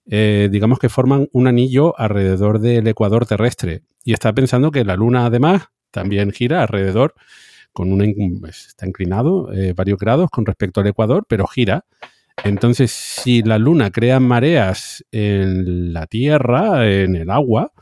Eh, 0.09 0.49
digamos 0.51 0.77
que 0.79 0.89
forman 0.89 1.29
un 1.31 1.47
anillo 1.47 1.97
alrededor 1.97 2.59
del 2.59 2.85
ecuador 2.87 3.25
terrestre. 3.25 3.83
Y 4.03 4.11
está 4.11 4.33
pensando 4.33 4.71
que 4.71 4.83
la 4.83 4.97
Luna 4.97 5.25
además 5.25 5.69
también 5.91 6.31
gira 6.31 6.61
alrededor 6.61 7.13
con 7.73 7.89
in- 8.03 8.39
pues, 8.39 8.67
está 8.67 8.87
inclinado 8.87 9.51
eh, 9.53 9.73
varios 9.73 9.99
grados 9.99 10.29
con 10.29 10.45
respecto 10.45 10.81
al 10.81 10.87
ecuador, 10.87 11.25
pero 11.27 11.47
gira. 11.47 11.85
Entonces, 12.43 12.91
si 12.91 13.41
la 13.43 13.57
Luna 13.57 13.91
crea 13.91 14.19
mareas 14.19 15.03
en 15.11 15.93
la 15.93 16.07
Tierra, 16.07 16.89
en 16.89 17.15
el 17.15 17.29
agua, 17.29 17.73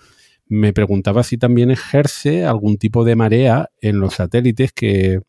me 0.48 0.74
preguntaba 0.74 1.24
si 1.24 1.38
también 1.38 1.72
ejerce 1.72 2.46
algún 2.46 2.78
tipo 2.78 3.04
de 3.04 3.16
marea 3.16 3.70
en 3.82 4.00
los 4.00 4.16
satélites 4.16 4.72
que 4.72 5.20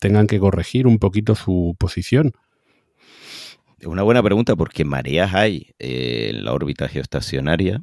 tengan 0.00 0.26
que 0.26 0.38
corregir 0.38 0.86
un 0.86 0.98
poquito 0.98 1.34
su 1.34 1.74
posición. 1.78 2.32
Es 3.80 3.86
una 3.86 4.02
buena 4.02 4.22
pregunta 4.22 4.56
porque 4.56 4.84
mareas 4.84 5.34
hay 5.34 5.72
eh, 5.78 6.30
en 6.30 6.44
la 6.44 6.52
órbita 6.52 6.88
geoestacionaria. 6.88 7.82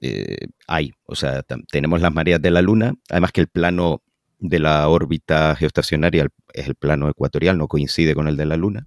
Eh, 0.00 0.48
hay, 0.66 0.92
o 1.04 1.14
sea, 1.14 1.42
tenemos 1.70 2.00
las 2.00 2.12
mareas 2.12 2.40
de 2.40 2.50
la 2.50 2.62
Luna, 2.62 2.94
además 3.08 3.32
que 3.32 3.40
el 3.40 3.48
plano 3.48 4.02
de 4.38 4.58
la 4.58 4.88
órbita 4.88 5.56
geoestacionaria 5.56 6.28
es 6.52 6.66
el 6.66 6.74
plano 6.74 7.08
ecuatorial, 7.08 7.58
no 7.58 7.68
coincide 7.68 8.14
con 8.14 8.28
el 8.28 8.36
de 8.36 8.46
la 8.46 8.56
Luna. 8.56 8.86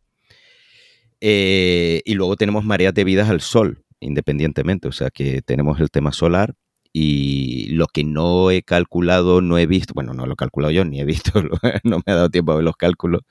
Eh, 1.22 2.02
y 2.06 2.14
luego 2.14 2.36
tenemos 2.36 2.64
mareas 2.64 2.94
debidas 2.94 3.30
al 3.30 3.42
Sol, 3.42 3.84
independientemente, 4.00 4.88
o 4.88 4.92
sea 4.92 5.10
que 5.10 5.42
tenemos 5.42 5.80
el 5.80 5.90
tema 5.90 6.14
solar 6.14 6.56
y 6.92 7.68
lo 7.70 7.88
que 7.88 8.04
no 8.04 8.52
he 8.52 8.64
calculado, 8.64 9.42
no 9.42 9.58
he 9.58 9.68
visto, 9.68 9.94
bueno, 9.94 10.14
no 10.14 10.26
lo 10.26 10.34
he 10.34 10.36
calculado 10.36 10.72
yo, 10.72 10.86
ni 10.86 11.00
he 11.00 11.06
visto, 11.06 11.42
no 11.84 11.98
me 12.06 12.12
ha 12.12 12.16
dado 12.16 12.30
tiempo 12.30 12.52
a 12.52 12.56
ver 12.56 12.64
los 12.64 12.78
cálculos 12.78 13.22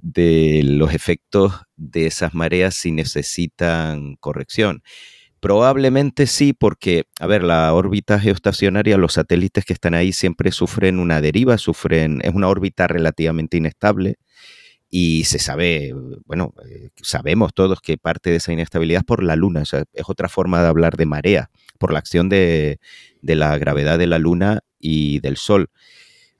de 0.00 0.62
los 0.64 0.94
efectos 0.94 1.52
de 1.76 2.06
esas 2.06 2.34
mareas 2.34 2.74
si 2.74 2.92
necesitan 2.92 4.16
corrección. 4.16 4.82
Probablemente 5.44 6.26
sí, 6.26 6.54
porque, 6.54 7.04
a 7.20 7.26
ver, 7.26 7.44
la 7.44 7.74
órbita 7.74 8.18
geoestacionaria, 8.18 8.96
los 8.96 9.12
satélites 9.12 9.66
que 9.66 9.74
están 9.74 9.92
ahí 9.92 10.10
siempre 10.10 10.50
sufren 10.50 10.98
una 10.98 11.20
deriva, 11.20 11.58
sufren, 11.58 12.22
es 12.24 12.32
una 12.32 12.48
órbita 12.48 12.86
relativamente 12.86 13.58
inestable 13.58 14.16
y 14.88 15.24
se 15.24 15.38
sabe, 15.38 15.92
bueno, 16.24 16.54
eh, 16.66 16.88
sabemos 17.02 17.52
todos 17.52 17.82
que 17.82 17.98
parte 17.98 18.30
de 18.30 18.36
esa 18.36 18.54
inestabilidad 18.54 19.00
es 19.00 19.04
por 19.04 19.22
la 19.22 19.36
Luna, 19.36 19.60
o 19.60 19.64
sea, 19.66 19.84
es 19.92 20.04
otra 20.08 20.30
forma 20.30 20.62
de 20.62 20.68
hablar 20.68 20.96
de 20.96 21.04
marea, 21.04 21.50
por 21.78 21.92
la 21.92 21.98
acción 21.98 22.30
de, 22.30 22.78
de 23.20 23.34
la 23.34 23.58
gravedad 23.58 23.98
de 23.98 24.06
la 24.06 24.18
Luna 24.18 24.60
y 24.80 25.20
del 25.20 25.36
Sol. 25.36 25.68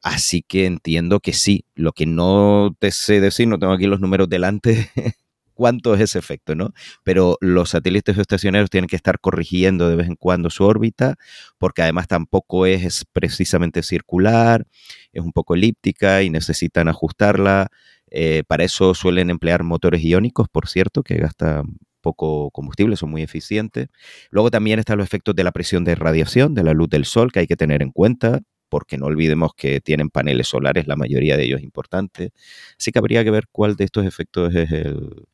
Así 0.03 0.41
que 0.41 0.65
entiendo 0.65 1.21
que 1.21 1.35
sí. 1.35 1.67
Lo 1.75 1.93
que 1.93 2.07
no 2.07 2.75
te 2.79 2.91
sé 2.91 3.21
decir, 3.21 3.49
no 3.49 3.59
tengo 3.59 3.75
aquí 3.75 3.87
los 3.87 4.01
números 4.01 4.31
delante, 4.31 4.91
cuánto 5.55 5.95
es 5.95 6.01
ese 6.01 6.19
efecto, 6.19 6.55
¿no? 6.55 6.73
Pero 7.03 7.39
los 7.41 7.71
satélites 7.71 8.15
geoestacionarios 8.15 8.71
tienen 8.71 8.89
que 8.89 8.97
estar 8.97 9.21
corrigiendo 9.21 9.89
de 9.89 9.97
vez 9.97 10.09
en 10.09 10.17
cuando 10.17 10.51
su 10.51 10.65
órbita, 10.65 11.17
porque 11.59 11.83
además 11.83 12.09
tampoco 12.09 12.67
es 12.67 13.05
precisamente 13.13 13.83
circular, 13.83 14.67
es 15.13 15.23
un 15.23 15.33
poco 15.33 15.55
elíptica 15.55 16.23
y 16.23 16.31
necesitan 16.31 16.89
ajustarla. 16.89 17.69
Eh, 18.11 18.45
para 18.47 18.65
eso 18.65 18.95
suelen 18.95 19.31
emplear 19.31 19.65
motores 19.65 20.03
iónicos, 20.03 20.49
por 20.49 20.69
cierto, 20.69 21.03
que 21.03 21.17
gastan 21.17 21.79
poco 22.01 22.51
combustible, 22.51 22.97
son 22.97 23.11
muy 23.11 23.23
eficientes. 23.23 23.89
Luego 24.31 24.51
también 24.51 24.79
están 24.79 24.99
los 24.99 25.07
efectos 25.07 25.35
de 25.35 25.45
la 25.45 25.53
presión 25.53 25.85
de 25.85 25.95
radiación, 25.95 26.55
de 26.55 26.63
la 26.63 26.75
luz 26.75 26.91
del 26.91 27.07
sol, 27.07 27.33
que 27.33 27.41
hay 27.41 27.47
que 27.47 27.57
tener 27.57 27.83
en 27.83 27.91
cuenta, 27.91 28.41
porque 28.69 28.99
no 28.99 29.07
olvidemos 29.07 29.53
que 29.57 29.81
tienen 29.81 30.11
paneles 30.11 30.49
solares, 30.49 30.87
la 30.87 30.97
mayoría 30.97 31.37
de 31.37 31.45
ellos 31.45 31.63
importantes. 31.63 32.31
Así 32.79 32.93
que 32.93 32.99
habría 32.99 33.25
que 33.25 33.31
ver 33.31 33.47
cuál 33.51 33.77
de 33.77 33.85
estos 33.85 34.05
efectos 34.07 34.55
es 34.55 34.71
el, 34.71 35.27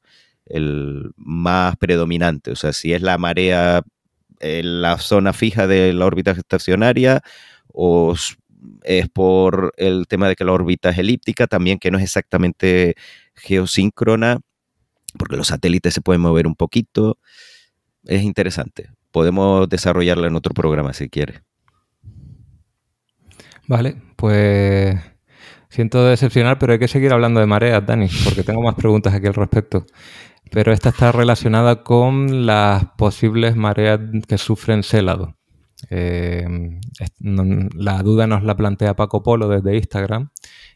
el 0.50 1.12
más 1.16 1.76
predominante. 1.76 2.50
O 2.50 2.57
sea, 2.57 2.73
si 2.73 2.92
es 2.92 3.02
la 3.02 3.19
marea 3.19 3.83
en 4.40 4.83
la 4.83 4.99
zona 4.99 5.33
fija 5.33 5.66
de 5.66 5.92
la 5.92 6.07
órbita 6.07 6.33
estacionaria 6.33 7.23
o 7.69 8.14
es 8.83 9.09
por 9.09 9.73
el 9.76 10.07
tema 10.07 10.28
de 10.28 10.37
que 10.37 10.45
la 10.45 10.52
órbita 10.52 10.90
es 10.90 10.99
elíptica, 10.99 11.47
también 11.47 11.78
que 11.78 11.90
no 11.90 11.99
es 11.99 12.04
exactamente 12.04 12.95
geosíncrona, 13.35 14.40
porque 15.19 15.37
los 15.37 15.49
satélites 15.49 15.95
se 15.95 16.00
pueden 16.00 16.21
mover 16.21 16.47
un 16.47 16.57
poquito. 16.57 17.19
Es 18.04 18.23
interesante. 18.23 18.90
Podemos 19.11 19.69
desarrollarla 19.69 20.26
en 20.26 20.37
otro 20.37 20.54
programa 20.54 20.92
si 20.92 21.09
quieres. 21.09 21.42
Vale, 23.66 23.97
pues 24.16 24.99
siento 25.69 26.04
decepcionar, 26.04 26.59
pero 26.59 26.73
hay 26.73 26.78
que 26.78 26.88
seguir 26.88 27.12
hablando 27.12 27.40
de 27.40 27.47
mareas, 27.47 27.87
Dani, 27.87 28.09
porque 28.25 28.42
tengo 28.42 28.62
más 28.62 28.75
preguntas 28.75 29.14
aquí 29.14 29.26
al 29.26 29.35
respecto. 29.35 29.87
Pero 30.50 30.73
esta 30.73 30.88
está 30.88 31.12
relacionada 31.12 31.83
con 31.85 32.47
las 32.47 32.85
posibles 32.97 33.57
mareas 33.57 34.00
que 34.26 34.37
sufren 34.37 34.83
Célado. 34.83 35.37
Eh, 35.88 36.47
la 37.21 38.02
duda 38.02 38.26
nos 38.26 38.42
la 38.42 38.57
plantea 38.57 38.97
Paco 38.97 39.23
Polo 39.23 39.49
desde 39.49 39.76
Instagram 39.76 40.28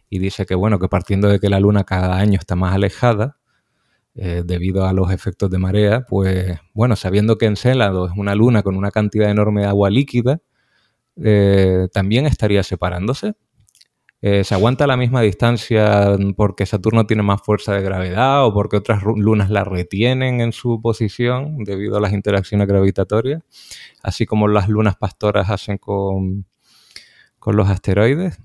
y 0.08 0.18
dice 0.18 0.46
que 0.46 0.54
bueno, 0.54 0.78
que 0.78 0.88
partiendo 0.88 1.28
de 1.28 1.40
que 1.40 1.50
la 1.50 1.60
luna 1.60 1.84
cada 1.84 2.16
año 2.16 2.38
está 2.38 2.56
más 2.56 2.74
alejada, 2.74 3.36
eh, 4.16 4.42
debido 4.46 4.86
a 4.86 4.92
los 4.92 5.10
efectos 5.10 5.50
de 5.50 5.58
marea, 5.58 6.06
pues 6.06 6.56
bueno, 6.72 6.94
sabiendo 6.94 7.36
que 7.36 7.46
Encélado 7.46 8.06
es 8.06 8.12
una 8.16 8.36
luna 8.36 8.62
con 8.62 8.76
una 8.76 8.92
cantidad 8.92 9.28
enorme 9.28 9.62
de 9.62 9.66
agua 9.66 9.90
líquida, 9.90 10.40
eh, 11.16 11.88
también 11.92 12.26
estaría 12.26 12.62
separándose. 12.62 13.34
Eh, 14.26 14.42
¿Se 14.42 14.54
aguanta 14.54 14.84
a 14.84 14.86
la 14.86 14.96
misma 14.96 15.20
distancia 15.20 16.16
porque 16.34 16.64
Saturno 16.64 17.04
tiene 17.04 17.22
más 17.22 17.42
fuerza 17.42 17.74
de 17.74 17.82
gravedad 17.82 18.46
o 18.46 18.54
porque 18.54 18.78
otras 18.78 19.02
lunas 19.02 19.50
la 19.50 19.64
retienen 19.64 20.40
en 20.40 20.52
su 20.52 20.80
posición 20.80 21.58
debido 21.64 21.98
a 21.98 22.00
las 22.00 22.14
interacciones 22.14 22.66
gravitatorias? 22.66 23.42
Así 24.02 24.24
como 24.24 24.48
las 24.48 24.70
lunas 24.70 24.96
pastoras 24.96 25.50
hacen 25.50 25.76
con, 25.76 26.46
con 27.38 27.54
los 27.56 27.68
asteroides. 27.68 28.38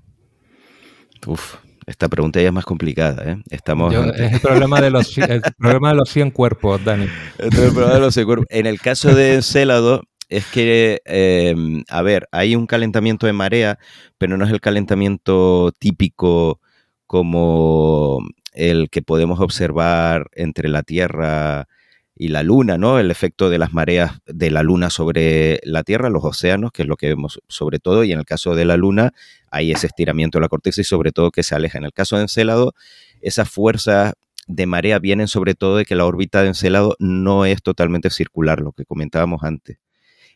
Uf, 1.26 1.54
esta 1.86 2.08
pregunta 2.10 2.42
ya 2.42 2.48
es 2.48 2.52
más 2.52 2.66
complicada, 2.66 3.24
¿eh? 3.32 3.42
Estamos 3.48 3.94
Yo- 3.94 4.04
es 4.04 4.32
el 4.34 4.40
problema, 4.40 4.82
de 4.82 4.90
los, 4.90 5.16
el 5.16 5.40
problema 5.56 5.90
de 5.92 5.96
los 5.96 6.10
100 6.10 6.30
cuerpos, 6.30 6.84
Dani. 6.84 7.06
El 7.38 7.48
problema 7.50 7.94
de 7.94 8.00
los 8.00 8.14
secuer- 8.14 8.44
En 8.50 8.66
el 8.66 8.78
caso 8.82 9.14
de 9.14 9.36
Encélado, 9.36 10.02
es 10.30 10.46
que, 10.46 11.02
eh, 11.06 11.54
a 11.88 12.02
ver, 12.02 12.28
hay 12.32 12.54
un 12.56 12.66
calentamiento 12.66 13.26
de 13.26 13.32
marea, 13.32 13.78
pero 14.16 14.36
no 14.36 14.44
es 14.46 14.52
el 14.52 14.60
calentamiento 14.60 15.72
típico 15.78 16.60
como 17.06 18.20
el 18.52 18.90
que 18.90 19.02
podemos 19.02 19.40
observar 19.40 20.30
entre 20.34 20.68
la 20.68 20.84
Tierra 20.84 21.68
y 22.14 22.28
la 22.28 22.44
Luna, 22.44 22.78
¿no? 22.78 23.00
El 23.00 23.10
efecto 23.10 23.50
de 23.50 23.58
las 23.58 23.72
mareas 23.72 24.20
de 24.26 24.50
la 24.52 24.62
Luna 24.62 24.90
sobre 24.90 25.58
la 25.64 25.82
Tierra, 25.82 26.10
los 26.10 26.24
océanos, 26.24 26.70
que 26.70 26.82
es 26.82 26.88
lo 26.88 26.96
que 26.96 27.08
vemos 27.08 27.40
sobre 27.48 27.80
todo, 27.80 28.04
y 28.04 28.12
en 28.12 28.20
el 28.20 28.24
caso 28.24 28.54
de 28.54 28.64
la 28.64 28.76
Luna 28.76 29.12
hay 29.50 29.72
ese 29.72 29.88
estiramiento 29.88 30.38
de 30.38 30.42
la 30.42 30.48
corteza 30.48 30.80
y 30.80 30.84
sobre 30.84 31.10
todo 31.10 31.32
que 31.32 31.42
se 31.42 31.56
aleja. 31.56 31.78
En 31.78 31.84
el 31.84 31.92
caso 31.92 32.16
de 32.16 32.22
Encélado, 32.22 32.74
esas 33.20 33.50
fuerzas 33.50 34.14
de 34.46 34.66
marea 34.66 35.00
vienen 35.00 35.26
sobre 35.26 35.54
todo 35.54 35.76
de 35.76 35.84
que 35.84 35.96
la 35.96 36.06
órbita 36.06 36.42
de 36.42 36.48
Encélado 36.48 36.94
no 37.00 37.46
es 37.46 37.62
totalmente 37.62 38.10
circular, 38.10 38.60
lo 38.60 38.72
que 38.72 38.84
comentábamos 38.84 39.42
antes, 39.42 39.78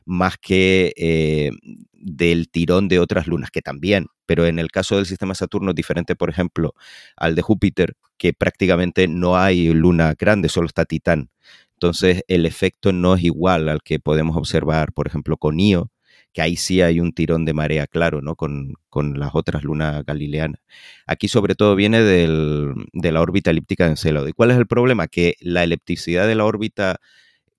más 0.05 0.37
que 0.39 0.93
eh, 0.97 1.51
del 1.93 2.49
tirón 2.51 2.89
de 2.89 2.99
otras 2.99 3.27
lunas, 3.27 3.51
que 3.51 3.63
también, 3.63 4.07
pero 4.27 4.47
en 4.47 4.59
el 4.59 4.71
caso 4.71 4.97
del 4.97 5.07
sistema 5.07 5.35
Saturno 5.35 5.71
es 5.71 5.77
diferente, 5.77 6.17
por 6.17 6.31
ejemplo, 6.31 6.75
al 7.17 7.35
de 7.35 7.43
Júpiter, 7.43 7.97
que 8.19 8.33
prácticamente 8.33 9.09
no 9.09 9.37
hay 9.37 9.73
luna 9.73 10.15
grande, 10.19 10.49
solo 10.49 10.67
está 10.67 10.85
Titán. 10.85 11.31
Entonces 11.75 12.23
el 12.29 12.47
efecto 12.47 12.93
no 12.93 13.15
es 13.15 13.25
igual 13.25 13.69
al 13.69 13.83
que 13.83 13.99
podemos 13.99 14.37
observar, 14.37 14.93
por 14.93 15.07
ejemplo, 15.07 15.37
con 15.37 15.59
Io, 15.61 15.91
que 16.33 16.43
ahí 16.43 16.57
sí 16.57 16.83
hay 16.83 17.01
un 17.01 17.13
tirón 17.13 17.45
de 17.45 17.55
marea 17.55 17.87
claro, 17.87 18.21
¿no? 18.21 18.35
Con, 18.37 18.75
con 18.91 19.19
las 19.21 19.31
otras 19.35 19.63
lunas 19.65 20.05
galileanas. 20.05 20.61
Aquí 21.07 21.29
sobre 21.29 21.55
todo 21.55 21.77
viene 21.77 22.03
del, 22.03 22.75
de 22.93 23.13
la 23.13 23.21
órbita 23.21 23.51
elíptica 23.51 23.85
de 23.85 23.91
Encélado. 23.91 24.29
¿Y 24.29 24.33
cuál 24.33 24.51
es 24.51 24.59
el 24.59 24.67
problema? 24.67 25.07
Que 25.07 25.37
la 25.41 25.63
elipticidad 25.63 26.27
de 26.27 26.35
la 26.35 26.45
órbita 26.45 27.01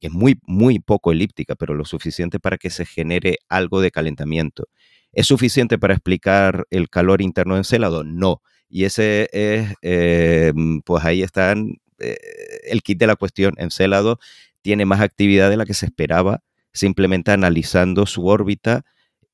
es 0.02 0.12
muy, 0.12 0.40
muy 0.44 0.80
poco 0.80 1.12
elíptica, 1.12 1.56
pero 1.56 1.74
lo 1.74 1.86
suficiente 1.86 2.40
para 2.40 2.58
que 2.58 2.70
se 2.70 2.86
genere 2.86 3.38
algo 3.50 3.82
de 3.82 3.92
calentamiento. 3.92 4.68
¿Es 5.12 5.28
suficiente 5.28 5.78
para 5.78 5.94
explicar 5.94 6.66
el 6.70 6.90
calor 6.90 7.22
interno 7.22 7.56
de 7.56 7.62
Encélado? 7.62 8.04
No. 8.04 8.42
Y 8.70 8.84
ese 8.84 9.30
es, 9.32 9.74
eh, 9.82 10.54
pues 10.84 11.06
ahí 11.06 11.24
están 11.24 11.78
eh, 12.00 12.18
el 12.64 12.82
kit 12.84 13.00
de 13.00 13.08
la 13.08 13.16
cuestión. 13.16 13.54
Encélado 13.58 14.20
tiene 14.62 14.86
más 14.86 15.02
actividad 15.02 15.50
de 15.50 15.58
la 15.58 15.66
que 15.66 15.74
se 15.74 15.86
esperaba, 15.86 16.42
simplemente 16.74 17.32
analizando 17.32 18.06
su 18.06 18.28
órbita 18.28 18.84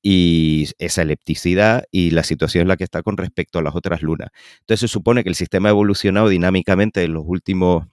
y 0.03 0.67
esa 0.79 1.03
elipticidad 1.03 1.85
y 1.91 2.11
la 2.11 2.23
situación 2.23 2.63
en 2.63 2.67
la 2.67 2.77
que 2.77 2.83
está 2.83 3.03
con 3.03 3.17
respecto 3.17 3.59
a 3.59 3.61
las 3.61 3.75
otras 3.75 4.01
lunas. 4.01 4.29
Entonces 4.61 4.81
se 4.81 4.93
supone 4.93 5.23
que 5.23 5.29
el 5.29 5.35
sistema 5.35 5.69
ha 5.69 5.71
evolucionado 5.71 6.29
dinámicamente 6.29 7.03
en 7.03 7.13
los 7.13 7.23
últimos 7.25 7.87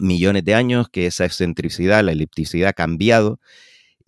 millones 0.00 0.44
de 0.44 0.54
años, 0.54 0.88
que 0.90 1.06
esa 1.06 1.24
excentricidad, 1.24 2.04
la 2.04 2.12
elipticidad 2.12 2.70
ha 2.70 2.72
cambiado 2.72 3.40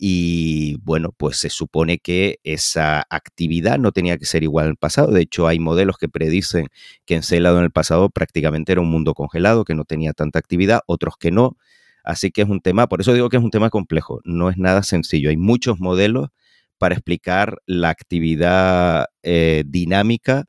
y 0.01 0.77
bueno, 0.77 1.13
pues 1.15 1.37
se 1.37 1.49
supone 1.49 1.99
que 1.99 2.39
esa 2.45 3.05
actividad 3.09 3.77
no 3.77 3.91
tenía 3.91 4.17
que 4.17 4.25
ser 4.25 4.43
igual 4.43 4.67
el 4.67 4.77
pasado. 4.77 5.11
De 5.11 5.21
hecho, 5.21 5.45
hay 5.45 5.59
modelos 5.59 5.97
que 5.97 6.07
predicen 6.07 6.69
que 7.05 7.15
Encélado 7.15 7.57
en 7.59 7.65
el 7.65 7.71
pasado 7.71 8.09
prácticamente 8.09 8.71
era 8.71 8.79
un 8.79 8.89
mundo 8.89 9.13
congelado, 9.13 9.65
que 9.65 9.75
no 9.75 9.83
tenía 9.83 10.13
tanta 10.13 10.39
actividad, 10.39 10.81
otros 10.87 11.15
que 11.19 11.31
no. 11.31 11.57
Así 12.05 12.31
que 12.31 12.43
es 12.43 12.49
un 12.49 12.61
tema, 12.61 12.87
por 12.87 13.01
eso 13.01 13.13
digo 13.13 13.27
que 13.29 13.35
es 13.37 13.43
un 13.43 13.51
tema 13.51 13.69
complejo, 13.69 14.21
no 14.23 14.49
es 14.49 14.57
nada 14.57 14.83
sencillo. 14.83 15.29
Hay 15.31 15.37
muchos 15.37 15.81
modelos 15.81 16.29
para 16.77 16.95
explicar 16.95 17.61
la 17.65 17.89
actividad 17.89 19.07
eh, 19.21 19.63
dinámica 19.67 20.45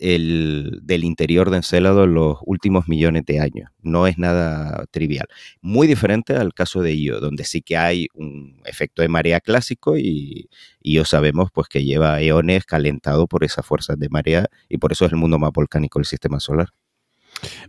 el, 0.00 0.80
del 0.82 1.04
interior 1.04 1.50
de 1.50 1.58
Encélado 1.58 2.04
en 2.04 2.14
los 2.14 2.38
últimos 2.44 2.88
millones 2.88 3.24
de 3.26 3.40
años. 3.40 3.70
No 3.82 4.06
es 4.06 4.18
nada 4.18 4.86
trivial. 4.90 5.28
Muy 5.60 5.86
diferente 5.86 6.34
al 6.34 6.54
caso 6.54 6.82
de 6.82 6.96
Io, 6.96 7.20
donde 7.20 7.44
sí 7.44 7.60
que 7.60 7.76
hay 7.76 8.08
un 8.14 8.60
efecto 8.64 9.02
de 9.02 9.08
marea 9.08 9.40
clásico 9.40 9.96
y 9.98 10.48
Io 10.80 11.04
sabemos 11.04 11.50
pues 11.52 11.68
que 11.68 11.84
lleva 11.84 12.20
eones 12.20 12.64
calentado 12.64 13.26
por 13.26 13.44
esas 13.44 13.64
fuerzas 13.64 13.98
de 13.98 14.08
marea 14.08 14.46
y 14.68 14.78
por 14.78 14.92
eso 14.92 15.04
es 15.04 15.12
el 15.12 15.18
mundo 15.18 15.38
más 15.38 15.52
volcánico 15.52 15.98
del 15.98 16.06
sistema 16.06 16.40
solar. 16.40 16.70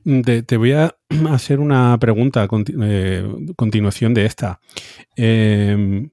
Mm, 0.03 0.21
te, 0.21 0.57
voy 0.57 0.71
a 0.71 0.95
hacer 1.29 1.59
una 1.59 1.97
pregunta 1.99 2.43
a 2.43 2.47
eh, 2.81 3.27
continuación 3.55 4.13
de 4.13 4.25
esta. 4.25 4.61
Em, 5.15 6.09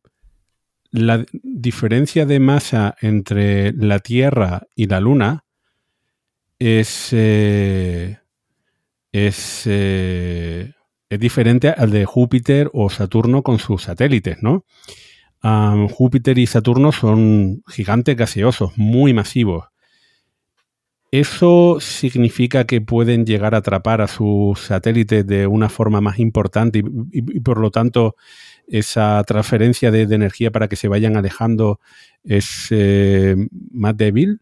la 0.91 1.25
diferencia 1.33 2.27
de 2.27 2.41
masa 2.41 2.97
entre 3.01 3.73
la 3.73 3.99
Tierra 3.99 4.63
y 4.75 4.87
la 4.87 5.01
Luna 5.01 5.45
es, 6.59 7.11
eh, 7.13 8.19
es, 9.13 9.63
eh, 9.67 10.73
es, 11.09 11.21
diferente 11.21 11.69
al 11.71 11.91
de 11.91 12.05
Júpiter 12.05 12.71
o 12.73 12.91
Saturno 12.91 13.43
con 13.43 13.59
sus 13.59 13.83
satélites, 13.85 14.39
¿no? 14.43 14.65
Júpiter 15.41 16.37
y 16.39 16.47
Saturno 16.47 16.91
son 16.91 17.63
gigantes 17.69 18.17
gaseosos, 18.17 18.73
muy 18.77 19.15
masivos. 19.15 19.67
¿Eso 21.11 21.79
significa 21.81 22.65
que 22.65 22.83
pueden 22.83 23.25
llegar 23.25 23.55
a 23.55 23.59
atrapar 23.59 24.03
a 24.03 24.09
sus 24.09 24.61
satélites 24.61 25.27
de 25.27 25.47
una 25.47 25.71
forma 25.71 26.03
más 26.03 26.19
importante 26.19 26.83
y, 27.13 27.41
por 27.41 27.59
lo 27.59 27.71
tanto 27.71 28.17
esa 28.67 29.23
transferencia 29.27 29.91
de, 29.91 30.03
energía 30.03 30.51
para 30.51 30.69
que 30.69 30.77
se 30.77 30.89
vayan 30.89 31.17
alejando 31.17 31.81
es 32.25 32.67
eh, 32.71 33.37
más 33.71 33.97
débil? 33.97 34.41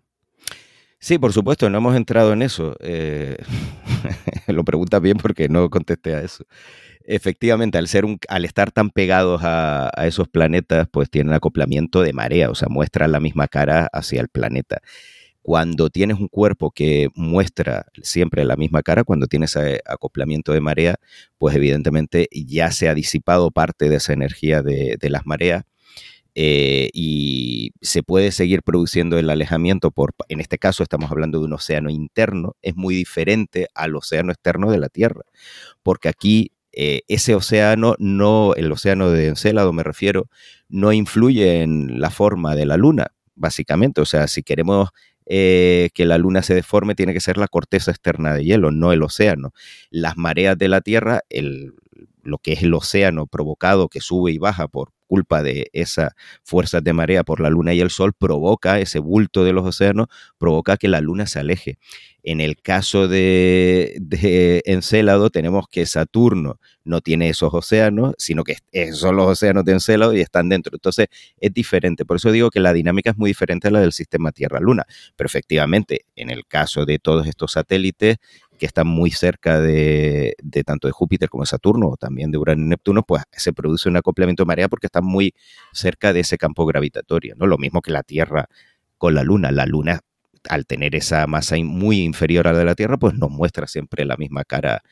Sí, 1.07 1.21
por 1.21 1.33
supuesto, 1.33 1.71
no 1.71 1.79
hemos 1.79 1.95
entrado 1.95 2.33
en 2.33 2.43
eso. 2.43 2.75
Eh, 2.81 3.37
lo 4.49 4.65
preguntas 4.65 5.01
bien 5.01 5.19
porque 5.19 5.49
no 5.49 5.71
contesté 5.71 6.17
a 6.17 6.21
eso. 6.21 6.43
Efectivamente, 7.05 7.79
al, 7.79 7.87
ser 7.87 8.05
un, 8.05 8.19
al 8.29 8.45
estar 8.45 8.73
tan 8.73 8.91
pegados 8.91 9.41
a, 9.45 9.89
esos 10.05 10.27
planetas, 10.27 10.89
pues 10.91 11.09
tienen 11.09 11.33
acoplamiento 11.33 12.03
de 12.03 12.13
marea, 12.13 12.51
o 12.51 12.57
sea, 12.57 12.67
muestran 12.69 13.13
la 13.13 13.21
misma 13.21 13.47
cara 13.47 13.89
hacia 13.93 14.21
el 14.21 14.29
planeta. 14.29 14.81
Cuando 15.43 15.91
tienes 15.91 16.19
un 16.19 16.27
cuerpo 16.27 16.73
que 16.73 17.09
muestra 17.15 17.87
siempre 18.03 18.45
la 18.45 18.57
misma 18.57 18.83
cara, 18.83 19.05
cuando 19.05 19.29
tienes 19.29 19.57
acoplamiento 19.87 20.53
de 20.55 20.61
marea, 20.61 20.97
pues 21.38 21.55
evidentemente 21.55 22.29
ya 22.33 22.73
se 22.73 22.88
ha 22.88 22.95
disipado 22.95 23.53
parte 23.53 23.88
de 23.88 23.97
esa 23.99 24.12
energía 24.12 24.61
de, 24.62 24.97
de 25.01 25.11
las 25.11 25.25
mareas 25.25 25.66
eh, 26.38 26.90
y 26.92 27.72
se 27.81 28.03
puede 28.03 28.31
seguir 28.31 28.62
produciendo 28.62 29.18
el 29.18 29.31
alejamiento 29.31 29.90
por, 29.90 30.14
en 30.29 30.40
este 30.40 30.59
caso 30.59 30.83
estamos 30.83 31.11
hablando 31.11 31.38
de 31.38 31.46
un 31.46 31.55
océano 31.55 31.88
interno, 31.88 32.57
es 32.61 32.77
muy 32.77 32.94
diferente 32.94 33.68
al 33.75 33.96
océano 33.96 34.33
externo 34.33 34.70
de 34.70 34.77
la 34.77 34.90
Tierra, 34.90 35.22
porque 35.83 36.11
aquí 36.11 36.53
eh, 36.72 37.01
ese 37.09 37.35
océano, 37.35 37.94
no, 37.99 38.53
el 38.55 38.70
océano 38.70 39.11
de 39.11 39.29
Encélado 39.29 39.72
me 39.72 39.83
refiero, 39.83 40.29
no 40.68 40.92
influye 40.92 41.62
en 41.62 42.01
la 42.01 42.11
forma 42.11 42.55
de 42.55 42.66
la 42.66 42.77
Luna, 42.77 43.12
básicamente, 43.35 44.03
o 44.03 44.05
sea, 44.05 44.29
si 44.29 44.42
queremos 44.42 44.90
eh, 45.25 45.88
que 45.94 46.05
la 46.05 46.18
luna 46.18 46.42
se 46.42 46.55
deforme, 46.55 46.94
tiene 46.94 47.14
que 47.14 47.20
ser 47.20 47.38
la 47.38 47.49
corteza 47.49 47.92
externa 47.92 48.35
de 48.35 48.44
hielo, 48.44 48.70
no 48.70 48.92
el 48.92 49.03
océano. 49.03 49.53
Las 49.90 50.16
mareas 50.16 50.57
de 50.59 50.68
la 50.68 50.83
Tierra, 50.83 51.22
el, 51.31 51.72
lo 52.22 52.38
que 52.38 52.53
es 52.53 52.62
el 52.62 52.75
océano 52.75 53.27
provocado 53.27 53.88
que 53.88 54.01
sube 54.01 54.33
y 54.33 54.38
baja 54.38 54.68
por 54.68 54.92
culpa 55.07 55.42
de 55.42 55.71
esa 55.73 56.14
fuerza 56.42 56.81
de 56.81 56.92
marea 56.92 57.25
por 57.25 57.40
la 57.40 57.51
luna 57.51 57.75
y 57.75 57.81
el 57.81 57.90
sol, 57.90 58.12
provoca 58.12 58.81
ese 58.81 58.99
bulto 58.99 59.45
de 59.45 59.53
los 59.53 59.64
océanos, 59.64 60.09
provoca 60.38 60.77
que 60.77 60.88
la 60.88 61.01
luna 61.01 61.27
se 61.27 61.40
aleje. 61.40 61.79
En 62.23 62.40
el 62.40 62.57
caso 62.61 63.07
de, 63.07 63.97
de 64.01 64.61
Encélado 64.66 65.31
tenemos 65.31 65.66
que 65.71 65.87
Saturno 65.87 66.59
no 66.83 67.01
tiene 67.01 67.29
esos 67.29 67.55
océanos, 67.55 68.14
sino 68.19 68.42
que 68.42 68.57
son 68.92 69.16
los 69.16 69.27
océanos 69.27 69.64
de 69.64 69.73
Encélado 69.73 70.12
y 70.12 70.21
están 70.21 70.49
dentro. 70.49 70.75
Entonces 70.75 71.07
es 71.40 71.53
diferente. 71.53 72.05
Por 72.05 72.16
eso 72.16 72.33
digo 72.33 72.51
que 72.51 72.59
la 72.59 72.73
dinámica 72.73 73.11
es 73.11 73.16
muy 73.16 73.31
diferente 73.31 73.69
a 73.69 73.71
la 73.71 73.81
del 73.81 73.92
sistema 73.92 74.33
Tierra-Luna. 74.33 74.87
Pero 75.14 75.27
efectivamente, 75.27 76.07
en 76.16 76.31
el 76.31 76.47
caso 76.47 76.85
de 76.85 76.99
todos 76.99 77.29
estos 77.29 77.53
satélites, 77.53 78.16
que 78.59 78.66
están 78.66 78.87
muy 78.87 79.11
cerca 79.11 79.61
de, 79.61 80.35
tanto 80.64 80.88
de 80.88 80.92
Júpiter 80.92 81.29
como 81.29 81.42
de 81.42 81.49
Saturno, 81.49 81.88
o 81.90 81.97
también 81.97 82.31
de 82.31 82.38
Urano 82.38 82.62
y 82.62 82.69
Neptuno, 82.69 83.03
pues 83.03 83.23
se 83.33 83.53
produce 83.53 83.88
un 83.88 83.97
acoplamiento 83.97 84.42
de 84.42 84.47
marea 84.47 84.69
porque 84.69 84.87
están 84.87 85.05
muy 85.05 85.35
cerca 85.73 86.12
de 86.12 86.21
ese 86.21 86.38
campo 86.38 86.66
gravitatorio, 86.66 87.35
¿no? 87.37 87.47
Lo 87.47 87.59
mismo 87.59 87.83
que 87.83 87.90
la 87.90 88.03
Tierra 88.03 88.49
con 88.99 89.14
la 89.14 89.23
Luna. 89.23 89.51
La 89.53 89.66
Luna, 89.66 90.01
al 90.49 90.66
tener 90.66 90.95
esa 90.95 91.27
masa 91.27 91.57
muy 91.62 92.03
inferior 92.03 92.49
a 92.49 92.53
la 92.53 92.61
de 92.61 92.64
la 92.64 92.75
Tierra, 92.75 92.97
pues 92.97 93.14
nos 93.14 93.31
muestra 93.31 93.66
siempre 93.66 94.05
la 94.05 94.16
misma 94.16 94.45
cara 94.45 94.83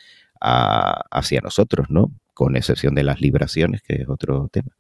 hacia 0.41 1.41
nosotros, 1.41 1.89
¿no? 1.89 2.13
Con 2.35 2.57
excepción 2.57 2.95
de 2.95 3.05
las 3.05 3.21
libraciones, 3.21 3.83
que 3.83 4.03
es 4.03 4.09
otro 4.09 4.49
tema. 4.53 4.77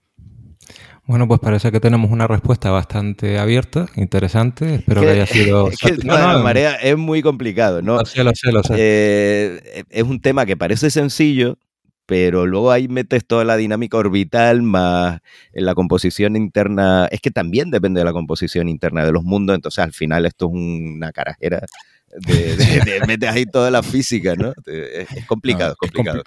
Bueno, 1.06 1.28
pues 1.28 1.38
parece 1.40 1.70
que 1.70 1.80
tenemos 1.80 2.10
una 2.10 2.26
respuesta 2.26 2.70
bastante 2.70 3.38
abierta, 3.38 3.86
interesante. 3.96 4.76
Espero 4.76 5.02
que, 5.02 5.10
haya 5.10 5.26
sido. 5.26 5.68
Que 5.80 5.90
el 5.90 5.98
tema 5.98 6.18
de 6.18 6.26
la 6.34 6.38
marea 6.38 6.74
es 6.76 6.96
muy 6.96 7.20
complicado, 7.20 7.82
¿no? 7.82 7.98
Lo 7.98 8.06
sé, 8.06 8.24
lo 8.24 8.32
sé, 8.34 8.52
lo 8.52 8.62
sé. 8.62 8.74
Eh, 8.78 9.84
es 9.90 10.02
un 10.02 10.20
tema 10.20 10.46
que 10.46 10.56
parece 10.56 10.90
sencillo, 10.90 11.58
pero 12.06 12.46
luego 12.46 12.70
ahí 12.70 12.88
metes 12.88 13.26
toda 13.26 13.44
la 13.44 13.56
dinámica 13.56 13.98
orbital 13.98 14.62
más 14.62 15.20
en 15.52 15.66
la 15.66 15.74
composición 15.74 16.36
interna. 16.36 17.06
Es 17.10 17.20
que 17.20 17.30
también 17.30 17.70
depende 17.70 18.00
de 18.00 18.06
la 18.06 18.12
composición 18.12 18.70
interna 18.70 19.04
de 19.04 19.12
los 19.12 19.24
mundos, 19.24 19.56
entonces 19.56 19.84
al 19.84 19.92
final 19.92 20.24
esto 20.24 20.46
es 20.46 20.52
una 20.54 21.12
carajera 21.12 21.66
de, 22.26 23.00
metes 23.06 23.28
ahí 23.28 23.44
toda 23.44 23.70
la 23.70 23.82
física, 23.82 24.34
¿no? 24.36 24.52
Es, 24.66 25.26
complicado, 25.26 25.74
es 25.82 25.90
complicado. 25.90 26.22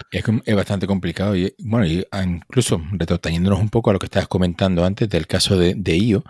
Es, 0.45 0.55
bastante 0.55 0.87
complicado. 0.87 1.35
Y 1.35 1.53
bueno, 1.59 1.85
y 1.85 2.05
ah, 2.11 2.23
incluso 2.23 2.81
retrotrayéndonos 2.91 3.59
un 3.59 3.69
poco 3.69 3.89
a 3.89 3.93
lo 3.93 3.99
que 3.99 4.07
estabas 4.07 4.27
comentando 4.27 4.83
antes 4.85 5.09
del 5.09 5.27
caso 5.27 5.57
de, 5.57 5.97
Io, 5.97 6.23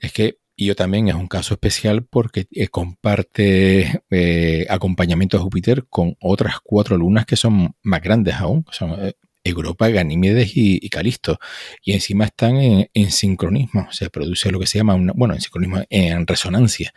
es 0.00 0.12
que 0.12 0.38
Io 0.56 0.74
también 0.74 1.08
es 1.08 1.14
un 1.14 1.28
caso 1.28 1.54
especial 1.54 2.04
porque 2.04 2.46
eh, 2.50 2.68
comparte 2.68 4.02
eh, 4.10 4.66
acompañamiento 4.70 5.36
a 5.36 5.40
Júpiter 5.40 5.86
con 5.88 6.16
otras 6.20 6.56
cuatro 6.62 6.96
lunas 6.96 7.26
que 7.26 7.36
son 7.36 7.74
más 7.82 8.02
grandes 8.02 8.34
aún. 8.36 8.64
Son, 8.70 8.92
eh, 8.98 9.14
Europa, 9.50 9.88
Ganímedes 9.88 10.52
y, 10.54 10.88
Calisto. 10.88 11.38
Y 11.82 11.92
encima 11.92 12.26
están 12.26 12.56
en, 12.56 13.10
sincronismo. 13.10 13.88
Se 13.90 14.10
produce 14.10 14.50
lo 14.50 14.60
que 14.60 14.66
se 14.66 14.78
llama, 14.78 14.94
una, 14.94 15.12
bueno, 15.14 15.34
en 15.34 15.40
sincronismo, 15.40 15.82
en 15.90 16.26
resonancia. 16.26 16.92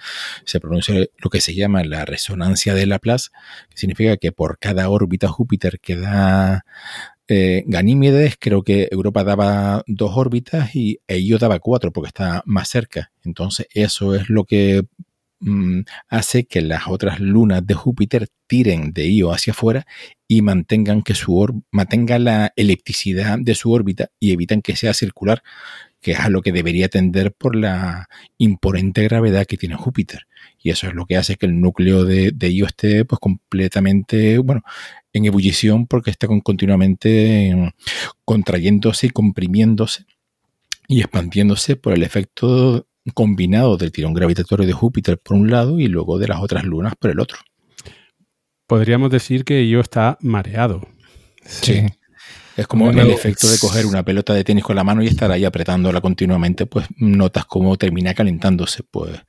Se 0.46 0.60
produce 0.60 1.12
lo 1.18 1.30
que 1.30 1.42
se 1.42 1.54
llama 1.56 1.84
la 1.84 2.06
resonancia 2.06 2.74
de 2.74 2.86
Laplace, 2.86 3.30
que 3.70 3.78
significa 3.78 4.18
que 4.18 4.32
por 4.32 4.58
cada 4.60 4.90
órbita 4.90 5.28
Júpiter 5.28 5.80
que 5.80 5.96
da 5.96 6.66
eh, 7.28 7.64
Ganímedes, 7.68 8.36
creo 8.40 8.64
que 8.64 8.90
Europa 8.92 9.24
daba 9.24 9.84
dos 9.88 10.12
órbitas 10.16 10.76
y 10.76 11.00
ellos 11.08 11.40
daba 11.40 11.60
cuatro 11.60 11.92
porque 11.92 12.08
está 12.08 12.44
más 12.46 12.70
cerca. 12.70 13.12
Entonces, 13.24 13.68
eso 13.74 14.16
es 14.16 14.30
lo 14.30 14.44
que 14.46 14.84
Mm, 15.44 15.86
hace 16.08 16.46
que 16.46 16.62
las 16.62 16.88
otras 16.88 17.20
lunas 17.20 17.66
de 17.66 17.74
Júpiter 17.74 18.28
tiren 18.46 18.94
de 18.94 19.08
Io 19.10 19.32
hacia 19.34 19.54
afuera 19.54 19.88
y 20.34 20.42
mantengan 20.42 21.02
que 21.02 21.14
su 21.14 21.62
mantenga 21.72 22.18
la 22.18 22.54
electricidad 22.56 23.38
de 23.38 23.54
su 23.54 23.70
órbita 23.70 24.12
y 24.18 24.32
evitan 24.32 24.62
que 24.62 24.78
sea 24.78 24.94
circular 24.94 25.44
que 26.00 26.14
es 26.14 26.20
a 26.22 26.30
lo 26.30 26.42
que 26.42 26.54
debería 26.54 26.88
tender 26.88 27.34
por 27.34 27.54
la 27.54 28.08
imponente 28.38 29.04
gravedad 29.04 29.46
que 29.46 29.58
tiene 29.58 29.76
Júpiter. 29.76 30.28
Y 30.64 30.70
eso 30.70 30.88
es 30.88 30.94
lo 30.94 31.06
que 31.06 31.18
hace 31.18 31.36
que 31.36 31.48
el 31.48 31.60
núcleo 31.60 32.06
de, 32.06 32.32
de 32.32 32.50
Io 32.50 32.66
esté 32.66 33.04
pues 33.04 33.20
completamente, 33.20 34.38
bueno, 34.38 34.62
en 35.12 35.26
ebullición 35.26 35.86
porque 35.86 36.12
está 36.12 36.28
continuamente 36.28 37.74
contrayéndose 38.24 39.08
y 39.08 39.10
comprimiéndose 39.10 40.06
y 40.88 41.02
expandiéndose 41.02 41.76
por 41.76 41.92
el 41.92 42.04
efecto 42.04 42.88
combinado 43.14 43.76
del 43.76 43.92
tirón 43.92 44.14
gravitatorio 44.14 44.66
de 44.66 44.72
Júpiter 44.72 45.18
por 45.18 45.36
un 45.36 45.52
lado 45.52 45.78
y 45.78 45.90
luego 45.90 46.20
de 46.20 46.30
las 46.30 46.40
otras 46.40 46.64
lunas 46.64 46.96
por 46.96 47.12
el 47.12 47.20
otro. 47.20 47.38
Podríamos 48.72 49.10
decir 49.10 49.44
que 49.44 49.66
Io 49.66 49.82
está 49.82 50.18
mareado. 50.22 50.88
Sí. 51.44 51.86
Es 52.56 52.68
como 52.68 52.86
Bueno, 52.86 53.02
el 53.02 53.12
efecto 53.12 53.50
de 53.50 53.60
coger 53.60 53.86
una 53.86 54.02
pelota 54.02 54.34
de 54.34 54.46
tenis 54.46 54.64
con 54.64 54.78
la 54.78 54.86
mano 54.86 55.04
y 55.04 55.08
estar 55.08 55.30
ahí 55.30 55.44
apretándola 55.44 56.00
continuamente, 56.00 56.68
pues 56.68 56.88
notas 56.96 57.44
cómo 57.44 57.76
termina 57.76 58.14
calentándose. 58.14 58.84
Pues 58.90 59.20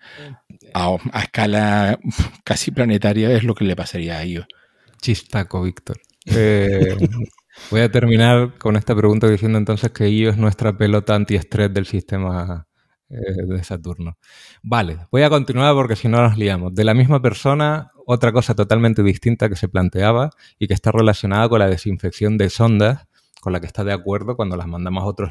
a, 0.75 0.97
a 1.11 1.23
escala 1.23 1.99
casi 2.45 2.71
planetaria 2.71 3.33
es 3.33 3.43
lo 3.43 3.57
que 3.57 3.65
le 3.65 3.75
pasaría 3.75 4.19
a 4.19 4.25
Io. 4.25 4.47
Chistaco, 5.01 5.61
Víctor. 5.63 6.01
Eh, 6.27 6.97
voy 7.73 7.81
a 7.81 7.91
terminar 7.91 8.57
con 8.59 8.77
esta 8.77 8.95
pregunta 8.95 9.29
diciendo 9.29 9.59
entonces 9.59 9.91
que 9.91 10.09
Io 10.09 10.31
es 10.31 10.37
nuestra 10.37 10.79
pelota 10.79 11.17
antiestrés 11.17 11.75
del 11.75 11.87
sistema 11.87 12.69
eh, 13.13 13.45
de 13.47 13.63
Saturno. 13.63 14.17
Vale, 14.63 15.07
voy 15.11 15.23
a 15.23 15.29
continuar 15.29 15.75
porque 15.75 15.97
si 15.97 16.09
no 16.09 16.23
nos 16.23 16.39
liamos. 16.39 16.75
De 16.75 16.83
la 16.83 16.95
misma 16.95 17.21
persona, 17.21 17.93
otra 18.07 18.33
cosa 18.33 18.55
totalmente 18.55 19.03
distinta 19.03 19.51
que 19.51 19.57
se 19.57 19.69
planteaba 19.69 20.31
y 20.59 20.67
que 20.67 20.73
está 20.73 20.93
relacionada 20.93 21.47
con 21.51 21.59
la 21.59 21.69
desinfección 21.69 22.39
de 22.39 22.49
sondas, 22.49 23.07
con 23.43 23.53
la 23.53 23.61
que 23.61 23.67
está 23.67 23.85
de 23.85 23.93
acuerdo 23.93 24.35
cuando 24.35 24.57
las 24.57 24.67
mandamos 24.67 25.03
a 25.03 25.07
otros, 25.07 25.31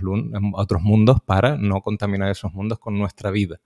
otros 0.54 0.82
mundos 0.84 1.22
para 1.26 1.58
no 1.58 1.82
contaminar 1.82 2.30
esos 2.30 2.54
mundos 2.54 2.78
con 2.78 3.00
nuestra 3.00 3.32
vida. 3.32 3.60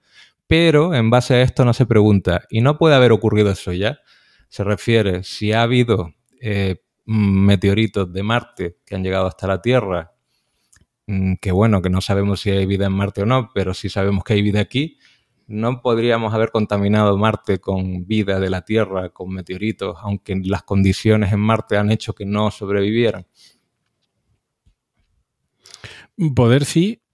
Pero 0.48 0.94
en 0.94 1.10
base 1.10 1.34
a 1.36 1.42
esto 1.42 1.66
no 1.66 1.74
se 1.74 1.86
pregunta, 1.86 2.44
¿y 2.50 2.62
no 2.62 2.78
puede 2.78 2.96
haber 2.96 3.12
ocurrido 3.12 3.52
eso 3.52 3.74
ya? 3.74 4.00
Se 4.48 4.64
refiere 4.64 5.24
si 5.24 5.52
ha 5.52 5.64
habido 5.64 6.14
eh, 6.40 6.82
meteoritos 7.06 8.14
de 8.14 8.24
Marte 8.24 8.78
que 8.86 8.96
han 8.96 9.04
llegado 9.04 9.28
hasta 9.28 9.48
la 9.48 9.62
Tierra, 9.62 10.15
que 11.42 11.52
bueno, 11.52 11.82
que 11.82 11.90
no 11.90 12.02
sabemos 12.02 12.42
si 12.42 12.50
hay 12.50 12.66
vida 12.66 12.88
en 12.88 12.94
Marte 12.94 13.22
o 13.22 13.26
no, 13.26 13.52
pero 13.54 13.74
sí 13.74 13.90
sabemos 13.90 14.24
que 14.24 14.34
hay 14.34 14.42
vida 14.42 14.60
aquí, 14.60 14.98
no 15.48 15.82
podríamos 15.82 16.34
haber 16.34 16.50
contaminado 16.50 17.18
Marte 17.18 17.60
con 17.60 18.08
vida 18.08 18.40
de 18.40 18.50
la 18.50 18.64
Tierra, 18.64 19.10
con 19.10 19.32
meteoritos, 19.32 19.98
aunque 20.02 20.36
las 20.44 20.64
condiciones 20.64 21.32
en 21.34 21.40
Marte 21.40 21.78
han 21.78 21.92
hecho 21.92 22.14
que 22.14 22.26
no 22.26 22.50
sobrevivieran. 22.50 23.28
Poder 26.36 26.66
sí. 26.66 27.02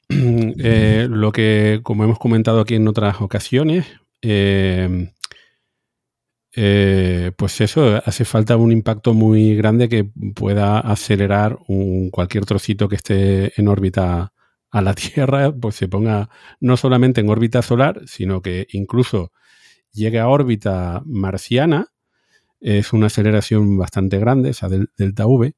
Eh, 0.64 1.08
lo 1.10 1.32
que, 1.32 1.80
como 1.84 2.04
hemos 2.04 2.20
comentado 2.20 2.60
aquí 2.60 2.76
en 2.76 2.88
otras 2.88 3.22
ocasiones, 3.22 3.88
eh, 4.22 5.10
eh, 6.54 7.32
pues 7.38 7.62
eso, 7.62 8.02
hace 8.06 8.26
falta 8.26 8.58
un 8.58 8.72
impacto 8.72 9.14
muy 9.14 9.56
grande 9.56 9.88
que 9.88 10.04
pueda 10.36 10.80
acelerar 10.80 11.58
un, 11.68 12.10
cualquier 12.10 12.46
trocito 12.46 12.90
que 12.90 12.96
esté 12.98 13.60
en 13.60 13.68
órbita 13.68 14.34
a 14.70 14.82
la 14.82 14.94
Tierra, 14.96 15.54
pues 15.54 15.76
se 15.76 15.88
ponga 15.88 16.30
no 16.60 16.78
solamente 16.78 17.22
en 17.22 17.30
órbita 17.30 17.62
solar, 17.62 18.02
sino 18.06 18.42
que 18.42 18.68
incluso 18.72 19.32
llegue 19.94 20.20
a 20.20 20.28
órbita 20.28 21.02
marciana. 21.06 21.88
Es 22.60 22.94
una 22.94 23.08
aceleración 23.08 23.78
bastante 23.78 24.20
grande, 24.20 24.50
esa 24.52 24.70
del 24.70 24.90
delta 24.98 25.26
V. 25.28 25.54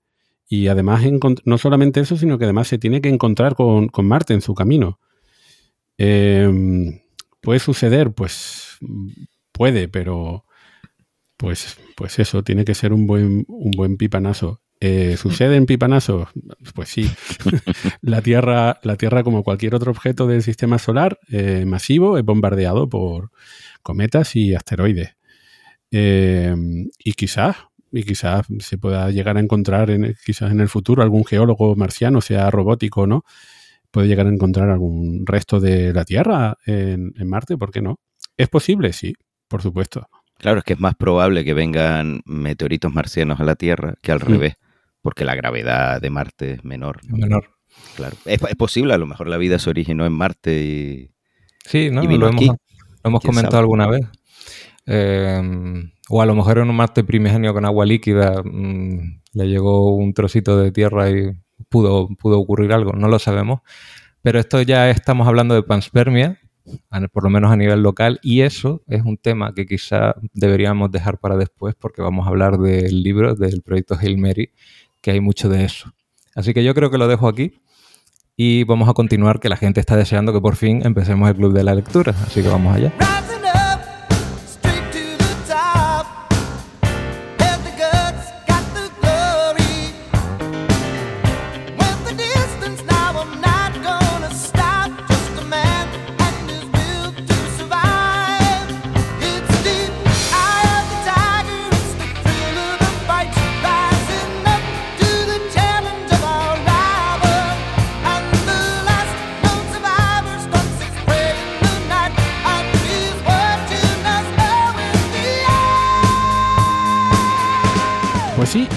Y 0.48 0.68
además, 0.68 1.04
no 1.46 1.58
solamente 1.58 2.00
eso, 2.02 2.18
sino 2.18 2.38
que 2.38 2.46
además 2.46 2.68
se 2.68 2.78
tiene 2.78 3.02
que 3.02 3.10
encontrar 3.10 3.56
con, 3.56 3.88
con 3.88 4.08
Marte 4.08 4.34
en 4.34 4.42
su 4.42 4.54
camino. 4.54 5.00
Eh, 5.98 7.02
¿Puede 7.42 7.60
suceder? 7.60 8.14
Pues 8.14 8.78
puede, 9.52 9.88
pero 9.88 10.46
pues, 11.38 11.78
pues 11.96 12.20
eso, 12.20 12.44
tiene 12.44 12.66
que 12.66 12.76
ser 12.76 12.94
un 12.94 13.08
buen, 13.08 13.46
un 13.48 13.72
buen 13.72 13.98
pipanazo. 13.98 14.62
Eh, 14.80 15.16
¿Sucede 15.18 15.56
en 15.56 15.66
pipanazos? 15.66 16.28
Pues 16.76 16.90
sí. 16.90 17.10
la, 18.02 18.22
Tierra, 18.22 18.80
la 18.84 18.98
Tierra, 18.98 19.24
como 19.24 19.44
cualquier 19.44 19.76
otro 19.76 19.92
objeto 19.92 20.28
del 20.28 20.44
sistema 20.44 20.78
solar 20.78 21.20
eh, 21.32 21.66
masivo, 21.66 22.18
es 22.18 22.26
bombardeado 22.26 22.90
por 22.90 23.32
cometas 23.82 24.36
y 24.36 24.54
asteroides. 24.54 25.16
Eh, 25.92 26.54
y 26.98 27.14
quizás, 27.14 27.56
y 27.92 28.04
quizás 28.04 28.46
se 28.60 28.78
pueda 28.78 29.10
llegar 29.12 29.38
a 29.38 29.40
encontrar, 29.40 29.90
en, 29.90 30.16
quizás 30.26 30.52
en 30.52 30.60
el 30.60 30.68
futuro, 30.68 31.02
algún 31.02 31.24
geólogo 31.24 31.76
marciano, 31.76 32.20
sea 32.20 32.52
robótico 32.52 33.02
o 33.02 33.08
no, 33.08 33.24
puede 33.92 34.08
llegar 34.08 34.26
a 34.26 34.30
encontrar 34.30 34.70
algún 34.70 35.26
resto 35.26 35.60
de 35.62 35.94
la 35.94 36.04
Tierra 36.04 36.58
en, 36.66 37.14
en 37.18 37.30
Marte, 37.30 37.58
¿por 37.58 37.72
qué 37.72 37.82
no? 37.82 38.00
¿Es 38.36 38.50
posible? 38.50 38.92
Sí, 38.92 39.14
por 39.48 39.62
supuesto. 39.62 40.08
Claro, 40.44 40.58
es 40.60 40.66
que 40.66 40.74
es 40.74 40.80
más 40.80 40.94
probable 40.96 41.46
que 41.46 41.54
vengan 41.54 42.22
meteoritos 42.26 42.94
marcianos 42.94 43.40
a 43.40 43.46
la 43.46 43.56
Tierra 43.56 43.96
que 44.02 44.12
al 44.12 44.20
Mm. 44.20 44.24
revés, 44.28 44.56
porque 45.02 45.24
la 45.24 45.36
gravedad 45.36 46.02
de 46.02 46.10
Marte 46.10 46.52
es 46.52 46.66
menor. 46.66 47.00
¿no? 47.08 47.16
Menor. 47.18 47.50
Claro. 47.96 48.16
Es, 48.26 48.42
es 48.44 48.56
posible, 48.56 48.94
a 48.94 48.98
lo 48.98 49.08
mejor 49.08 49.30
la 49.30 49.38
vida 49.38 49.58
se 49.58 49.70
originó 49.70 50.06
en 50.06 50.12
Marte 50.14 50.62
y... 50.62 51.12
Sí, 51.66 51.90
¿no? 51.90 52.04
Y 52.04 52.08
vino 52.08 52.26
lo 52.26 52.28
hemos, 52.28 52.42
aquí. 52.42 52.48
lo 52.48 52.56
hemos 53.06 53.22
¿Quién 53.22 53.30
comentado 53.32 53.52
sabe? 53.54 53.62
alguna 53.62 53.88
vez. 53.88 54.02
Eh, 54.86 55.90
o 56.10 56.22
a 56.22 56.26
lo 56.26 56.36
mejor 56.36 56.58
en 56.58 56.70
un 56.70 56.76
Marte 56.76 57.04
primigenio 57.06 57.54
con 57.54 57.66
agua 57.66 57.86
líquida 57.86 58.42
mm, 58.44 59.22
le 59.34 59.48
llegó 59.48 59.96
un 59.96 60.14
trocito 60.14 60.58
de 60.58 60.72
tierra 60.72 61.10
y 61.10 61.32
pudo, 61.70 62.10
pudo 62.20 62.38
ocurrir 62.40 62.74
algo, 62.74 62.92
no 62.94 63.08
lo 63.08 63.18
sabemos. 63.20 63.62
Pero 64.22 64.40
esto 64.40 64.62
ya 64.62 64.90
estamos 64.90 65.28
hablando 65.28 65.56
de 65.56 65.64
panspermia, 65.64 66.40
por 67.12 67.24
lo 67.24 67.30
menos 67.30 67.52
a 67.52 67.58
nivel 67.58 67.82
local, 67.82 68.20
y 68.22 68.42
eso 68.42 68.82
es 68.88 69.04
un 69.04 69.18
tema 69.18 69.54
que 69.54 69.66
quizá 69.66 70.16
deberíamos 70.34 70.92
dejar 70.92 71.18
para 71.18 71.38
después 71.38 71.76
porque 71.78 72.02
vamos 72.02 72.26
a 72.26 72.30
hablar 72.30 72.58
del 72.58 73.04
libro, 73.04 73.36
del 73.36 73.62
proyecto 73.62 73.96
Hail 74.00 74.18
Mary, 74.18 74.52
que 75.02 75.12
hay 75.12 75.20
mucho 75.20 75.50
de 75.50 75.66
eso. 75.66 75.94
Así 76.36 76.54
que 76.54 76.64
yo 76.64 76.74
creo 76.74 76.90
que 76.90 76.98
lo 76.98 77.08
dejo 77.08 77.28
aquí 77.28 77.62
y 78.36 78.64
vamos 78.64 78.90
a 78.90 78.94
continuar, 78.94 79.40
que 79.40 79.50
la 79.50 79.58
gente 79.58 79.80
está 79.80 79.96
deseando 79.96 80.34
que 80.34 80.42
por 80.42 80.56
fin 80.56 80.86
empecemos 80.86 81.30
el 81.30 81.36
club 81.36 81.54
de 81.54 81.64
la 81.64 81.76
lectura, 81.76 82.16
así 82.26 82.42
que 82.42 82.48
vamos 82.48 82.76
allá. 82.76 82.94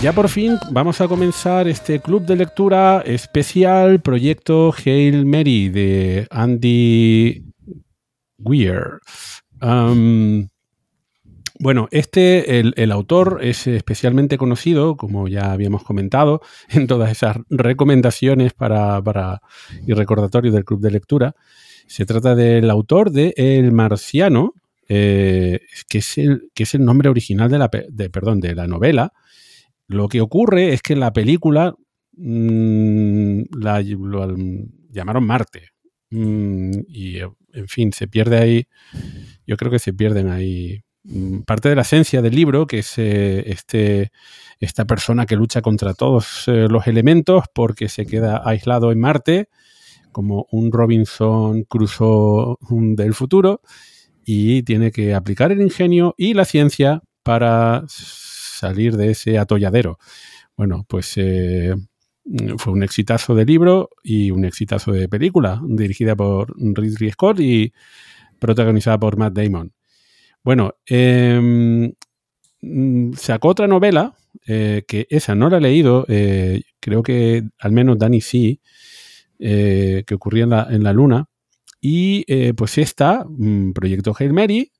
Ya 0.06 0.12
por 0.12 0.28
fin 0.28 0.56
vamos 0.70 1.00
a 1.00 1.08
comenzar 1.08 1.66
este 1.66 1.98
club 1.98 2.24
de 2.24 2.36
lectura 2.36 3.02
especial 3.04 4.00
proyecto 4.00 4.72
Hail 4.72 5.26
Mary 5.26 5.68
de 5.68 6.28
Andy 6.30 7.42
Weir. 8.38 9.00
Bueno, 11.58 11.88
este, 11.90 12.60
el, 12.60 12.72
el 12.76 12.92
autor 12.92 13.40
es 13.42 13.66
especialmente 13.66 14.38
conocido, 14.38 14.96
como 14.96 15.26
ya 15.26 15.50
habíamos 15.50 15.82
comentado, 15.82 16.40
en 16.68 16.86
todas 16.86 17.10
esas 17.10 17.38
recomendaciones 17.50 18.52
para, 18.52 19.02
para- 19.02 19.40
y 19.88 19.92
recordatorios 19.92 20.54
del 20.54 20.64
club 20.64 20.82
de 20.82 20.92
lectura. 20.92 21.34
Se 21.88 22.06
trata 22.06 22.36
del 22.36 22.70
autor 22.70 23.10
de 23.10 23.34
El 23.36 23.72
Marciano, 23.72 24.54
eh, 24.88 25.62
que, 25.88 25.98
es 25.98 26.16
el, 26.18 26.48
que 26.54 26.62
es 26.62 26.76
el 26.76 26.84
nombre 26.84 27.08
original 27.08 27.50
de 27.50 27.58
la, 27.58 27.68
de, 27.88 28.08
perdón, 28.08 28.38
de 28.38 28.54
la 28.54 28.68
novela. 28.68 29.12
Lo 29.88 30.08
que 30.08 30.20
ocurre 30.20 30.72
es 30.72 30.82
que 30.82 30.94
en 30.94 31.00
la 31.00 31.12
película 31.12 31.74
mm, 32.16 33.42
la, 33.58 33.80
lo 33.80 34.36
llamaron 34.90 35.24
Marte. 35.24 35.70
Mm, 36.10 36.70
y, 36.88 37.18
eh, 37.18 37.28
en 37.52 37.68
fin, 37.68 37.92
se 37.92 38.08
pierde 38.08 38.38
ahí. 38.38 38.66
Yo 39.46 39.56
creo 39.56 39.70
que 39.70 39.78
se 39.78 39.92
pierden 39.92 40.28
ahí 40.28 40.82
mm, 41.04 41.40
parte 41.40 41.68
de 41.68 41.76
la 41.76 41.82
esencia 41.82 42.22
del 42.22 42.34
libro, 42.34 42.66
que 42.66 42.80
es 42.80 42.98
eh, 42.98 43.44
este, 43.50 44.12
esta 44.60 44.84
persona 44.86 45.26
que 45.26 45.36
lucha 45.36 45.62
contra 45.62 45.94
todos 45.94 46.44
eh, 46.48 46.66
los 46.68 46.86
elementos 46.86 47.44
porque 47.54 47.88
se 47.88 48.06
queda 48.06 48.42
aislado 48.44 48.92
en 48.92 49.00
Marte, 49.00 49.48
como 50.12 50.46
un 50.50 50.72
Robinson 50.72 51.64
Crusoe 51.64 52.56
mm, 52.68 52.94
del 52.94 53.14
futuro, 53.14 53.60
y 54.24 54.62
tiene 54.64 54.90
que 54.90 55.14
aplicar 55.14 55.52
el 55.52 55.62
ingenio 55.62 56.14
y 56.16 56.34
la 56.34 56.44
ciencia 56.44 57.02
para 57.22 57.84
salir 58.56 58.96
de 58.96 59.10
ese 59.10 59.38
atolladero. 59.38 59.98
Bueno, 60.56 60.86
pues 60.88 61.12
eh, 61.16 61.74
fue 62.56 62.72
un 62.72 62.82
exitazo 62.82 63.34
de 63.34 63.44
libro 63.44 63.90
y 64.02 64.30
un 64.30 64.44
exitazo 64.44 64.92
de 64.92 65.08
película, 65.08 65.60
dirigida 65.66 66.16
por 66.16 66.54
Ridley 66.58 67.10
Scott 67.10 67.40
y 67.40 67.72
protagonizada 68.38 68.98
por 68.98 69.16
Matt 69.18 69.34
Damon. 69.34 69.72
Bueno, 70.42 70.74
em, 70.86 71.92
sacó 73.14 73.48
otra 73.48 73.66
novela, 73.66 74.14
eh, 74.46 74.84
que 74.88 75.06
esa 75.10 75.34
no 75.34 75.50
la 75.50 75.58
he 75.58 75.60
leído, 75.60 76.06
eh, 76.08 76.62
creo 76.80 77.02
que 77.02 77.44
al 77.58 77.72
menos 77.72 77.98
Danny 77.98 78.20
sí, 78.20 78.60
que 79.38 80.14
ocurría 80.14 80.44
en 80.44 80.50
la, 80.50 80.66
en 80.70 80.82
la 80.82 80.92
Luna. 80.94 81.28
Y 81.80 82.24
pues 82.54 82.78
esta, 82.78 83.26
mm, 83.28 83.72
Proyecto 83.72 84.14
Hail 84.18 84.32
Mary, 84.32 84.72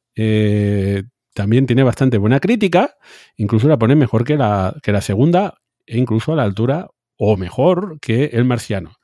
también 1.37 1.66
tiene 1.66 1.83
bastante 1.83 2.16
buena 2.16 2.40
crítica, 2.40 2.96
incluso 3.37 3.68
la 3.68 3.79
pone 3.79 3.94
mejor 3.94 4.25
que 4.25 4.37
la, 4.37 4.75
que 4.83 4.90
la 4.90 5.03
segunda, 5.03 5.59
e 5.85 5.99
incluso 5.99 6.33
a 6.33 6.37
la 6.37 6.44
altura 6.44 6.88
o 7.18 7.37
mejor 7.37 7.99
que 8.01 8.31
El 8.33 8.46
Marciano. 8.46 8.94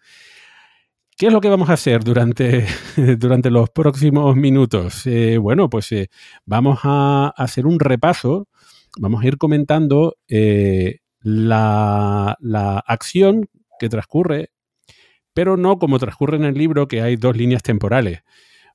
¿Qué 1.18 1.27
es 1.27 1.33
lo 1.33 1.42
que 1.42 1.51
vamos 1.51 1.68
a 1.68 1.75
hacer 1.75 2.03
durante, 2.03 2.64
durante 3.18 3.51
los 3.51 3.68
próximos 3.68 4.35
minutos? 4.35 5.07
Eh, 5.07 5.37
bueno, 5.37 5.68
pues 5.68 5.92
eh, 5.92 6.09
vamos 6.47 6.81
a 6.85 7.35
hacer 7.37 7.66
un 7.66 7.79
repaso, 7.79 8.49
vamos 8.99 9.23
a 9.23 9.27
ir 9.27 9.37
comentando 9.37 10.16
eh, 10.27 11.01
la, 11.21 12.38
la, 12.40 12.79
acción 12.79 13.51
que 13.79 13.90
transcurre, 13.90 14.53
pero 15.35 15.59
no 15.59 15.79
como 15.79 15.99
transcurre 15.99 16.38
en 16.38 16.45
el 16.45 16.55
libro, 16.55 16.88
que 16.88 17.03
hay 17.03 17.16
dos 17.16 17.37
líneas 17.37 17.62
temporales. 17.62 18.23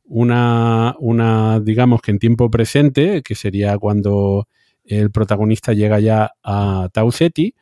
Una, 0.10 0.96
una, 1.00 1.60
digamos 1.60 2.02
que 2.02 2.12
en 2.12 2.20
tiempo 2.20 2.50
presente, 2.50 3.22
que 3.22 3.36
sería 3.36 3.78
cuando 3.78 4.48
el 4.86 5.12
protagonista 5.12 5.74
llega 5.74 6.00
ya 6.00 6.32
a 6.44 6.90
Tau 6.94 7.12
Ceti, 7.12 7.54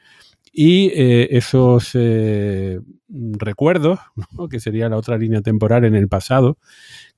y 0.58 0.88
eh, 0.96 1.28
esos 1.32 1.92
eh, 1.96 2.80
recuerdos, 3.10 4.00
que 4.50 4.62
sería 4.62 4.88
la 4.88 4.98
otra 4.98 5.18
línea 5.18 5.42
temporal 5.42 5.84
en 5.84 5.96
el 5.96 6.08
pasado, 6.08 6.58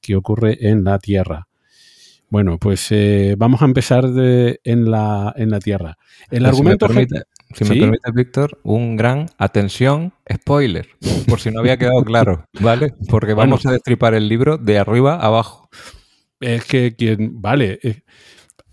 que 0.02 0.16
ocurre 0.16 0.70
en 0.70 0.84
la 0.84 0.98
Tierra. 0.98 1.48
Bueno, 2.30 2.58
pues 2.58 2.88
eh, 2.90 3.36
vamos 3.38 3.62
a 3.62 3.66
empezar 3.66 4.06
en, 4.06 4.92
la, 4.92 5.34
en 5.38 5.50
la 5.50 5.60
Tierra. 5.60 5.98
El 6.30 6.46
argumento... 6.46 6.88
Si 6.88 6.94
me, 6.94 7.06
permite, 7.08 7.28
Víctor, 8.14 8.60
un 8.64 8.96
gran 8.96 9.28
atención, 9.38 10.14
spoiler, 10.32 10.88
por 11.28 11.40
si 11.40 11.52
no 11.52 11.60
había 11.60 11.78
quedado 11.78 12.04
claro, 12.04 12.46
¿vale? 12.60 12.94
Porque 13.10 13.34
vamos 13.34 13.66
a 13.66 13.72
destripar 13.72 14.14
el 14.14 14.28
libro 14.28 14.58
de 14.58 14.78
arriba 14.78 15.16
a 15.16 15.28
abajo. 15.28 15.70
Es 16.40 16.66
que 16.66 16.96
quien, 16.96 17.42
vale, 17.42 17.80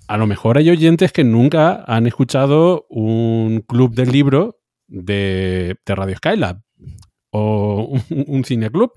a 0.09 0.17
lo 0.17 0.27
mejor 0.27 0.59
hay 0.59 0.71
oyentes 0.71 1.13
que 1.13 1.25
nunca 1.25 1.85
han 1.87 2.07
escuchado 2.07 2.87
un 2.91 3.65
club 3.67 3.95
del 3.95 4.13
libro 4.13 4.59
de, 4.87 5.77
Radio 5.87 6.17
Skylab 6.17 6.61
o 7.31 8.01
un, 8.11 8.25
un 8.27 8.45
cineclub. 8.45 8.93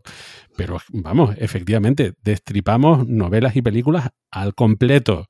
Pero 0.58 0.80
vamos, 0.90 1.36
efectivamente, 1.38 2.14
destripamos 2.24 3.08
novelas 3.08 3.56
y 3.56 3.62
películas 3.62 4.10
al 4.32 4.56
completo. 4.56 5.28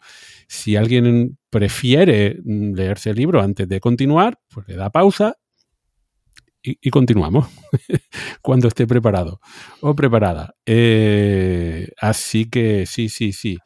Si 0.47 0.77
alguien 0.77 1.37
prefiere 1.49 2.37
leerse 2.45 3.11
el 3.11 3.17
libro 3.17 3.41
antes 3.41 3.67
de 3.67 3.79
continuar, 3.79 4.39
pues 4.53 4.67
le 4.67 4.75
da 4.75 4.89
pausa 4.89 5.37
y, 6.63 6.89
continuamos 6.89 7.47
cuando 8.41 8.67
esté 8.67 8.85
preparado 8.87 9.39
o 9.81 9.95
preparada. 9.95 10.55
Eh, 10.65 11.89
así 11.99 12.49
que 12.49 12.85
sí, 12.85 13.09
sí, 13.09 13.31
sí. 13.31 13.57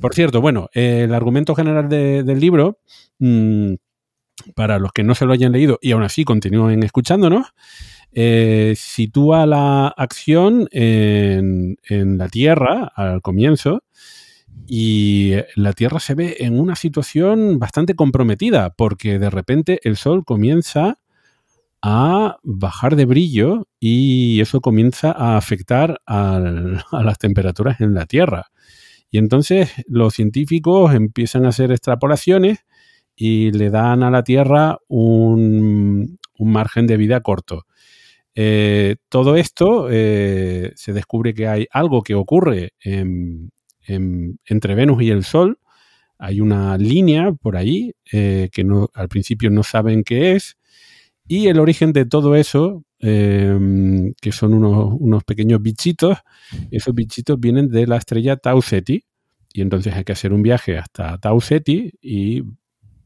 Por 0.00 0.14
cierto, 0.14 0.40
bueno, 0.40 0.68
el 0.72 1.14
argumento 1.14 1.54
general 1.54 1.88
del 1.88 2.40
libro, 2.40 2.78
mm, 3.18 3.74
para 4.54 4.78
los 4.78 4.92
que 4.92 5.04
no 5.04 5.14
se 5.14 5.24
lo 5.24 5.32
hayan 5.32 5.52
leído 5.52 5.78
y 5.80 5.92
aún 5.92 6.02
así 6.02 6.24
continúen 6.24 6.82
escuchándonos, 6.82 7.54
eh, 8.12 8.74
sitúa 8.76 9.46
la 9.46 9.88
acción 9.88 10.68
en, 10.72 11.78
en, 11.88 12.18
la 12.18 12.28
Tierra 12.28 12.92
al 12.94 13.22
comienzo 13.22 13.84
y 14.66 15.34
la 15.54 15.72
Tierra 15.72 16.00
se 16.00 16.14
ve 16.14 16.36
en 16.40 16.58
una 16.58 16.76
situación 16.76 17.58
bastante 17.58 17.94
comprometida 17.94 18.70
porque 18.70 19.18
de 19.18 19.30
repente 19.30 19.80
el 19.82 19.96
Sol 19.96 20.24
comienza 20.24 20.98
a 21.82 22.38
bajar 22.42 22.94
de 22.94 23.04
brillo 23.04 23.66
y 23.80 24.40
eso 24.40 24.60
comienza 24.60 25.10
a 25.10 25.36
afectar 25.36 26.00
a 26.06 26.40
las 26.92 27.18
temperaturas 27.18 27.80
en 27.80 27.94
la 27.94 28.06
Tierra. 28.06 28.46
Y 29.10 29.18
entonces 29.18 29.72
los 29.88 30.14
científicos 30.14 30.94
empiezan 30.94 31.44
a 31.44 31.50
hacer 31.50 31.72
extrapolaciones 31.72 32.60
y 33.14 33.50
le 33.50 33.68
dan 33.68 34.02
a 34.02 34.10
la 34.10 34.22
Tierra 34.24 34.78
un, 34.88 36.18
margen 36.38 36.86
de 36.86 36.96
vida 36.96 37.20
corto. 37.20 37.66
Eh, 38.34 38.96
todo 39.08 39.36
esto 39.36 39.88
eh, 39.90 40.72
se 40.76 40.92
descubre 40.92 41.34
que 41.34 41.46
hay 41.46 41.66
algo 41.70 42.02
que 42.02 42.14
ocurre 42.14 42.72
entre 43.86 44.74
Venus 44.74 45.02
y 45.02 45.10
el 45.10 45.24
Sol. 45.24 45.58
Hay 46.18 46.40
una 46.40 46.78
línea 46.78 47.32
por 47.32 47.56
ahí 47.56 47.94
eh, 48.12 48.48
que 48.52 48.64
al 48.94 49.08
principio 49.08 49.50
no 49.50 49.62
saben 49.62 50.04
qué 50.04 50.32
es 50.32 50.56
y 51.28 51.48
el 51.48 51.60
origen 51.60 51.92
de 51.92 52.04
todo 52.04 52.34
eso, 52.34 52.84
em, 52.98 54.12
que 54.20 54.32
son 54.32 54.54
unos, 54.54 55.24
pequeños 55.24 55.62
bichitos, 55.62 56.18
esos 56.70 56.94
bichitos 56.94 57.38
vienen 57.38 57.68
de 57.68 57.86
la 57.86 57.96
estrella 57.96 58.36
Tau 58.36 58.60
Ceti. 58.62 59.04
Y 59.54 59.60
entonces 59.60 59.94
hay 59.94 60.04
que 60.04 60.12
hacer 60.12 60.32
un 60.32 60.42
viaje 60.42 60.78
hasta 60.78 61.18
Tau 61.18 61.40
Ceti 61.40 61.90
y 62.00 62.42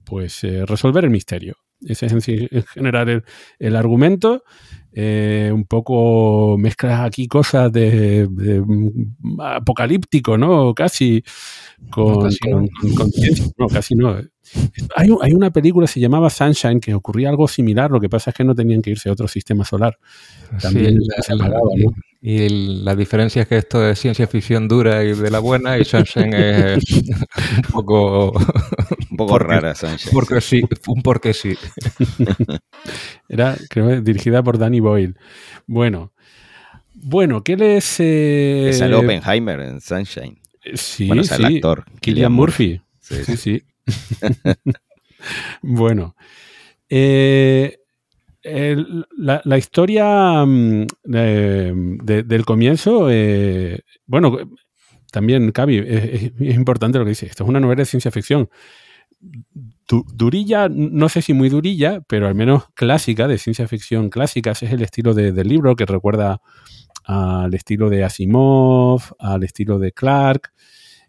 pues 0.04 0.44
eh, 0.44 0.64
resolver 0.66 1.04
el 1.04 1.10
misterio. 1.10 1.56
Ese 1.80 2.06
es 2.06 2.28
en, 2.28 2.64
general 2.64 3.24
el, 3.58 3.76
argumento. 3.76 4.42
Eh, 4.98 5.50
un 5.52 5.66
poco 5.66 6.56
mezclas 6.56 7.00
aquí 7.00 7.28
cosas 7.28 7.70
de, 7.70 8.26
mm, 8.26 9.38
apocalíptico, 9.38 10.38
¿no? 10.38 10.72
Casi 10.72 11.22
con, 11.90 12.30
no, 13.58 13.68
casi 13.68 13.94
no. 13.94 14.16
Hay, 14.96 15.08
hay, 15.20 15.34
una 15.34 15.50
película 15.50 15.86
se 15.86 16.00
llamaba 16.00 16.30
Sunshine 16.30 16.80
que 16.80 16.94
ocurría 16.94 17.28
algo 17.28 17.46
similar, 17.46 17.90
lo 17.90 18.00
que 18.00 18.08
pasa 18.08 18.30
es 18.30 18.36
que 18.36 18.44
no 18.44 18.54
tenían 18.54 18.80
que 18.80 18.88
irse 18.88 19.10
a 19.10 19.12
otro 19.12 19.28
sistema 19.28 19.66
solar. 19.66 19.98
También 20.62 20.98
se 21.20 21.34
apagaba, 21.34 21.60
¿no? 21.76 21.92
Y 22.22 22.48
la 22.82 22.96
diferencia 22.96 23.42
es 23.42 23.48
que 23.48 23.58
esto 23.58 23.86
es 23.86 23.98
ciencia 23.98 24.26
ficción 24.26 24.66
dura 24.66 25.04
y 25.04 25.12
de 25.12 25.30
la 25.30 25.40
buena 25.40 25.76
y 25.78 25.84
Sunshine 25.84 26.32
es 26.32 26.84
un 27.56 27.62
poco... 27.70 28.32
Un 29.22 29.26
poco 29.26 29.38
rara 29.38 29.74
Sunshine. 29.74 30.12
Porque 30.12 30.40
sí, 30.40 30.60
un 30.88 31.02
porque 31.02 31.32
sí. 31.32 31.54
Era, 33.28 33.56
creo, 33.70 34.00
dirigida 34.02 34.42
por 34.42 34.58
Danny 34.58 34.80
Boyle. 34.80 35.14
Bueno, 35.66 36.12
bueno, 36.92 37.42
¿qué 37.42 37.56
les... 37.56 37.98
Eh... 38.00 38.68
Es 38.68 38.80
el 38.80 38.92
Oppenheimer 38.94 39.60
en 39.60 39.80
Sunshine. 39.80 40.38
Sí, 40.74 41.06
bueno, 41.06 41.22
es 41.22 41.32
el 41.32 41.44
actor. 41.44 41.84
Killian 42.00 42.32
Murphy. 42.32 42.80
Sí, 43.00 43.24
sí. 43.24 43.36
sí. 43.36 43.62
bueno. 45.62 46.14
Eh, 46.88 47.78
la, 49.16 49.58
historia 49.58 50.44
mm, 50.44 50.86
del 51.04 52.44
comienzo, 52.44 53.08
eh, 53.10 53.80
bueno, 54.06 54.38
también, 55.10 55.50
Cavi, 55.52 55.78
es, 55.78 56.32
importante 56.40 56.98
lo 56.98 57.04
que 57.04 57.10
dice. 57.10 57.26
Esto 57.26 57.44
es 57.44 57.48
una 57.48 57.60
novela 57.60 57.80
de 57.80 57.86
ciencia 57.86 58.10
ficción. 58.10 58.48
Durilla, 60.14 60.68
no 60.68 61.08
sé 61.08 61.22
si 61.22 61.32
muy 61.32 61.48
durilla, 61.48 62.00
pero 62.08 62.26
al 62.26 62.34
menos 62.34 62.64
clásica, 62.74 63.28
de 63.28 63.38
ciencia 63.38 63.68
ficción 63.68 64.10
clásica. 64.10 64.52
Ese 64.52 64.66
es 64.66 64.72
el 64.72 64.82
estilo 64.82 65.14
del 65.14 65.48
libro 65.48 65.76
que 65.76 65.86
recuerda 65.86 66.40
al 67.04 67.54
estilo 67.54 67.88
de 67.88 68.04
Asimov, 68.04 69.02
al 69.18 69.44
estilo 69.44 69.78
de 69.78 69.92
Clark 69.92 70.52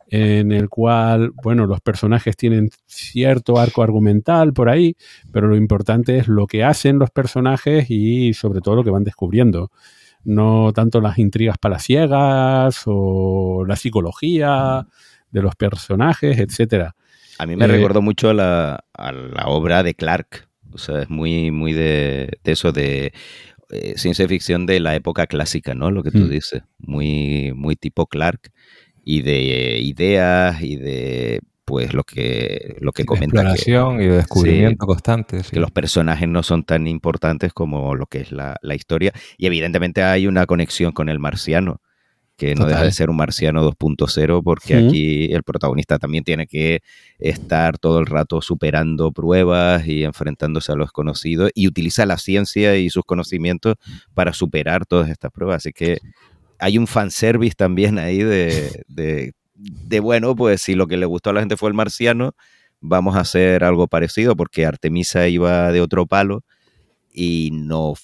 en 0.10 0.52
el 0.52 0.70
cual, 0.70 1.32
bueno, 1.44 1.66
los 1.66 1.82
personajes 1.82 2.38
tienen 2.38 2.70
cierto 2.86 3.60
arco 3.60 3.84
argumental 3.84 4.54
por 4.54 4.70
ahí, 4.70 4.96
pero 5.32 5.48
lo 5.48 5.58
importante 5.58 6.18
es 6.18 6.28
lo 6.28 6.48
que 6.48 6.64
hacen 6.64 6.98
los 6.98 7.12
personajes 7.12 7.88
y 7.90 8.34
sobre 8.34 8.62
todo 8.62 8.78
lo 8.78 8.84
que 8.84 8.90
van 8.90 9.04
descubriendo. 9.04 9.72
No 10.24 10.72
tanto 10.74 11.02
las 11.02 11.18
intrigas 11.20 11.58
palaciegas 11.58 12.84
o 12.86 13.66
la 13.68 13.76
psicología 13.76 14.88
de 15.30 15.42
los 15.42 15.56
personajes, 15.56 16.40
etcétera. 16.40 16.96
A 17.40 17.46
mí 17.46 17.56
me 17.56 17.66
eh, 17.66 17.68
recordó 17.68 18.02
mucho 18.02 18.30
a 18.30 18.34
la, 18.34 18.84
obra 19.46 19.84
de 19.84 19.94
Clark. 19.94 20.48
O 20.72 20.78
sea, 20.78 21.02
es 21.02 21.10
muy, 21.10 21.52
muy 21.52 21.74
de, 21.74 22.40
eso 22.44 22.72
de 22.72 23.14
eh, 23.72 23.94
ciencia 23.98 24.28
ficción 24.28 24.66
de 24.66 24.80
la 24.80 24.96
época 24.96 25.28
clásica, 25.28 25.74
¿no? 25.74 25.92
Lo 25.92 26.04
que 26.04 26.12
tú 26.12 26.20
mm. 26.20 26.30
dices. 26.30 26.64
Muy, 26.80 27.54
muy 27.56 27.76
tipo 27.76 28.08
Clark 28.08 28.52
y 29.04 29.22
de 29.22 29.80
ideas 29.80 30.62
y 30.62 30.76
de 30.76 31.40
pues 31.64 31.94
lo 31.94 32.04
que 32.04 32.78
lo 32.80 32.94
que 32.94 33.06
comenta 33.06 33.42
exploración 33.42 34.02
y 34.02 34.06
de 34.06 34.18
descubrimiento 34.18 34.86
constante 34.86 35.42
que 35.50 35.60
los 35.60 35.72
personajes 35.72 36.28
no 36.28 36.42
son 36.42 36.64
tan 36.64 36.88
importantes 36.88 37.52
como 37.52 37.94
lo 37.94 38.06
que 38.06 38.20
es 38.22 38.32
la, 38.32 38.58
historia 38.74 39.12
y 39.38 39.48
evidentemente 39.48 40.02
hay 40.02 40.28
una 40.28 40.46
conexión 40.46 40.94
con 40.94 41.10
el 41.10 41.20
marciano 41.20 41.82
que 42.38 42.54
no 42.54 42.66
deja 42.66 42.84
de 42.84 42.92
ser 42.92 43.10
un 43.10 43.18
marciano 43.18 43.68
2.0 43.70 44.44
porque 44.44 44.76
aquí 44.76 45.34
el 45.34 45.42
protagonista 45.44 45.98
también 45.98 46.24
tiene 46.24 46.46
que 46.46 46.82
estar 47.18 47.80
todo 47.80 48.00
el 48.00 48.06
rato 48.06 48.42
superando 48.42 49.12
pruebas 49.12 49.88
y 49.88 50.04
enfrentándose 50.04 50.72
a 50.72 50.76
los 50.76 50.92
conocidos 50.92 51.50
y 51.56 51.68
utiliza 51.68 52.06
la 52.06 52.18
ciencia 52.18 52.78
y 52.78 52.92
sus 52.92 53.04
conocimientos 53.04 53.76
para 54.14 54.34
superar 54.34 54.86
todas 54.86 55.10
estas 55.10 55.32
pruebas. 55.32 55.58
Así 55.58 55.74
que 55.74 55.98
hay 56.60 56.78
un 56.78 56.86
fanservice 56.86 57.56
también 57.56 57.98
ahí 57.98 58.20
de, 58.20 58.84
de, 58.88 59.34
de, 59.56 60.00
bueno, 60.00 60.36
pues 60.36 60.62
si 60.62 60.76
lo 60.76 60.86
que 60.86 60.98
le 60.98 61.08
gustó 61.08 61.32
a 61.32 61.34
la 61.34 61.40
gente 61.40 61.58
fue 61.58 61.70
el 61.70 61.76
marciano, 61.76 62.36
vamos 62.80 63.16
a 63.16 63.22
hacer 63.22 63.64
algo 63.64 63.88
parecido 63.88 64.36
porque 64.36 64.66
Artemisa 64.66 65.28
iba 65.28 65.72
de 65.72 65.82
otro 65.82 66.06
palo 66.06 66.44
y 67.12 67.50
no 67.52 67.96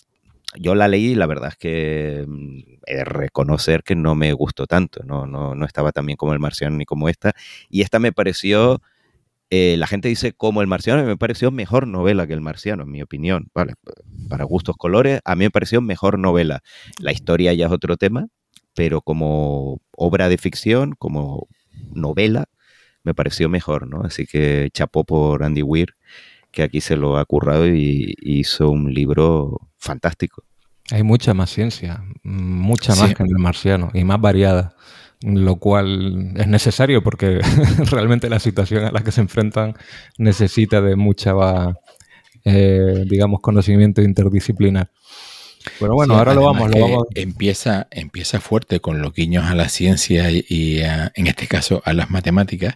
yo 0.60 0.76
la 0.76 0.88
leí 0.88 1.12
y 1.12 1.16
la 1.16 1.26
verdad 1.26 1.50
es 1.50 1.58
que 1.58 2.26
mm, 2.28 2.60
he 2.86 2.96
de 2.96 3.06
reconocer 3.06 3.84
que 3.84 3.96
no 3.96 4.16
me 4.16 4.34
gustó 4.34 4.68
tanto, 4.68 5.04
no, 5.04 5.26
no, 5.26 5.56
no 5.56 5.66
estaba 5.66 5.92
tan 5.92 6.06
bien 6.06 6.18
como 6.18 6.34
el 6.34 6.40
marciano 6.40 6.78
ni 6.78 6.86
como 6.86 7.10
esta. 7.10 7.34
Y 7.70 7.82
esta 7.82 8.00
me 8.00 8.12
pareció, 8.12 8.82
eh, 9.50 9.76
la 9.78 9.88
gente 9.88 10.10
dice 10.10 10.34
como 10.34 10.62
el 10.62 10.68
marciano, 10.68 11.04
me 11.04 11.18
pareció 11.18 11.52
mejor 11.52 11.88
novela 11.88 12.28
que 12.28 12.34
el 12.34 12.42
marciano, 12.42 12.84
en 12.84 12.92
mi 12.92 13.02
opinión. 13.02 13.50
Vale, 13.54 13.74
para 14.30 14.46
gustos 14.46 14.78
colores, 14.78 15.22
a 15.26 15.36
mí 15.36 15.46
me 15.46 15.52
pareció 15.52 15.82
mejor 15.82 16.20
novela. 16.20 16.62
La 17.00 17.12
historia 17.12 17.54
ya 17.54 17.68
es 17.68 17.72
otro 17.72 17.98
tema, 17.98 18.28
pero 18.76 19.02
como 19.02 19.82
obra 19.98 20.30
de 20.30 20.38
ficción, 20.38 20.94
como 20.98 21.48
novela, 21.94 22.46
me 23.04 23.14
pareció 23.14 23.50
mejor, 23.50 23.88
¿no? 23.88 24.02
Así 24.04 24.26
que 24.26 24.70
chapó 24.74 25.04
por 25.04 25.44
Andy 25.44 25.64
Weir 25.64 25.96
que 26.54 26.64
aquí 26.64 26.82
se 26.82 26.96
lo 26.96 27.18
ha 27.18 27.26
currado 27.26 27.68
y 27.68 28.16
hizo 28.22 28.70
un 28.70 28.94
libro 28.94 29.73
fantástico. 29.84 30.44
Hay 30.92 31.04
mucha 31.04 31.34
más 31.34 31.50
ciencia, 31.50 32.04
mucha 32.24 32.96
más 32.96 33.10
Sí. 33.10 33.16
que 33.16 33.24
en 33.24 33.30
el 33.30 33.38
marciano 33.38 33.90
y 33.94 34.04
más 34.04 34.20
variada, 34.20 34.76
lo 35.22 35.56
cual 35.58 36.34
es 36.36 36.48
necesario 36.48 37.04
porque 37.04 37.40
realmente 37.92 38.30
la 38.30 38.40
situación 38.40 38.86
a 38.86 38.92
la 38.92 39.02
que 39.04 39.12
se 39.12 39.22
enfrentan 39.22 39.76
necesita 40.18 40.82
de 40.82 40.96
mucha, 40.96 41.34
eh, 42.46 43.06
digamos, 43.08 43.40
conocimiento 43.42 44.02
interdisciplinar. 44.02 44.90
Pero 45.80 45.94
bueno, 45.96 46.14
Sí, 46.16 46.18
ahora 46.20 46.34
lo 46.34 46.44
vamos, 46.44 46.70
lo 46.72 46.80
vamos. 46.82 47.08
Empieza, 47.16 47.88
empieza 47.92 48.42
fuerte 48.42 48.82
con 48.82 49.02
los 49.02 49.14
guiños 49.14 49.46
a 49.46 49.56
la 49.56 49.70
ciencia 49.70 50.30
y, 50.30 50.44
y 50.50 50.82
a- 50.82 51.14
en 51.16 51.28
este 51.28 51.48
caso 51.48 51.82
a 51.86 51.94
las 51.94 52.10
matemáticas, 52.10 52.76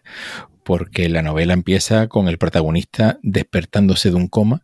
porque 0.63 1.10
la 1.10 1.22
novela 1.22 1.54
empieza 1.54 2.08
con 2.08 2.30
el 2.30 2.38
protagonista 2.38 3.20
despertándose 3.24 4.10
de 4.10 4.15
un 4.15 4.28
coma 4.30 4.62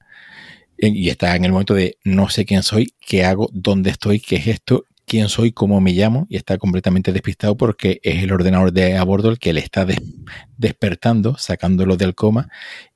y 0.78 1.10
está 1.10 1.36
en 1.36 1.46
el 1.46 1.52
momento 1.52 1.74
de 1.74 1.98
no 2.04 2.30
sé 2.30 2.46
quién 2.46 2.64
soy, 2.64 2.94
qué 3.00 3.24
hago, 3.26 3.50
dónde 3.54 3.90
estoy, 3.90 4.20
qué 4.20 4.38
es 4.38 4.48
esto, 4.48 4.86
quién 5.06 5.30
soy, 5.30 5.52
cómo 5.52 5.82
me 5.82 5.92
llamo, 5.92 6.28
y 6.30 6.38
está 6.38 6.58
completamente 6.58 7.12
despistado 7.12 7.56
porque 7.58 8.00
es 8.04 8.24
el 8.24 8.32
ordenador 8.32 8.72
de 8.72 8.98
a 8.98 9.04
bordo 9.04 9.30
el 9.30 9.40
que 9.40 9.54
le 9.54 9.60
está 9.62 9.86
des- 9.86 10.02
despertando, 10.58 11.38
sacándolo 11.38 11.98
del 11.98 12.16
coma, 12.16 12.50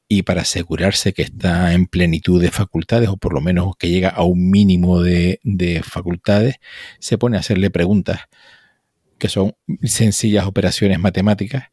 y 0.09 0.23
para 0.23 0.41
asegurarse 0.41 1.13
que 1.13 1.21
está 1.21 1.73
en 1.73 1.85
plenitud 1.85 2.41
de 2.41 2.49
facultades, 2.49 3.09
o 3.09 3.17
por 3.17 3.33
lo 3.33 3.41
menos 3.41 3.75
que 3.77 3.89
llega 3.89 4.09
a 4.09 4.23
un 4.23 4.49
mínimo 4.49 5.01
de 5.01 5.39
facultades, 5.83 6.55
se 6.99 7.17
pone 7.17 7.37
a 7.37 7.41
hacerle 7.41 7.69
preguntas 7.69 8.21
que 9.17 9.29
son 9.29 9.55
sencillas 9.83 10.45
operaciones 10.45 10.99
matemáticas 10.99 11.65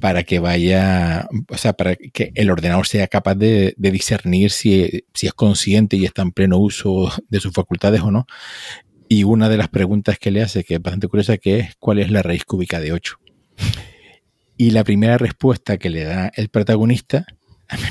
para 0.00 0.22
que 0.22 0.38
vaya, 0.38 1.28
o 1.48 1.56
sea, 1.56 1.72
para 1.72 1.96
que 1.96 2.30
el 2.34 2.50
ordenador 2.50 2.86
sea 2.86 3.06
capaz 3.06 3.36
de, 3.36 3.74
discernir 3.78 4.50
si, 4.50 5.04
si 5.14 5.26
es 5.26 5.32
consciente 5.32 5.96
y 5.96 6.04
está 6.04 6.20
en 6.20 6.32
pleno 6.32 6.58
uso 6.58 7.10
de 7.30 7.40
sus 7.40 7.54
facultades 7.54 8.02
o 8.02 8.10
no. 8.10 8.26
Y 9.08 9.24
una 9.24 9.48
de 9.48 9.56
las 9.56 9.68
preguntas 9.68 10.18
que 10.18 10.30
le 10.30 10.42
hace, 10.42 10.62
que 10.62 10.74
es 10.74 10.82
bastante 10.82 11.08
curiosa, 11.08 11.38
que 11.38 11.58
es 11.58 11.76
¿cuál 11.78 12.00
es 12.00 12.10
la 12.10 12.22
raíz 12.22 12.44
cúbica 12.44 12.80
de 12.80 12.92
8? 12.92 13.18
Y 14.56 14.72
la 14.72 14.84
primera 14.84 15.16
respuesta 15.16 15.78
que 15.78 15.90
le 15.90 16.04
da 16.04 16.30
el 16.36 16.48
protagonista 16.48 17.24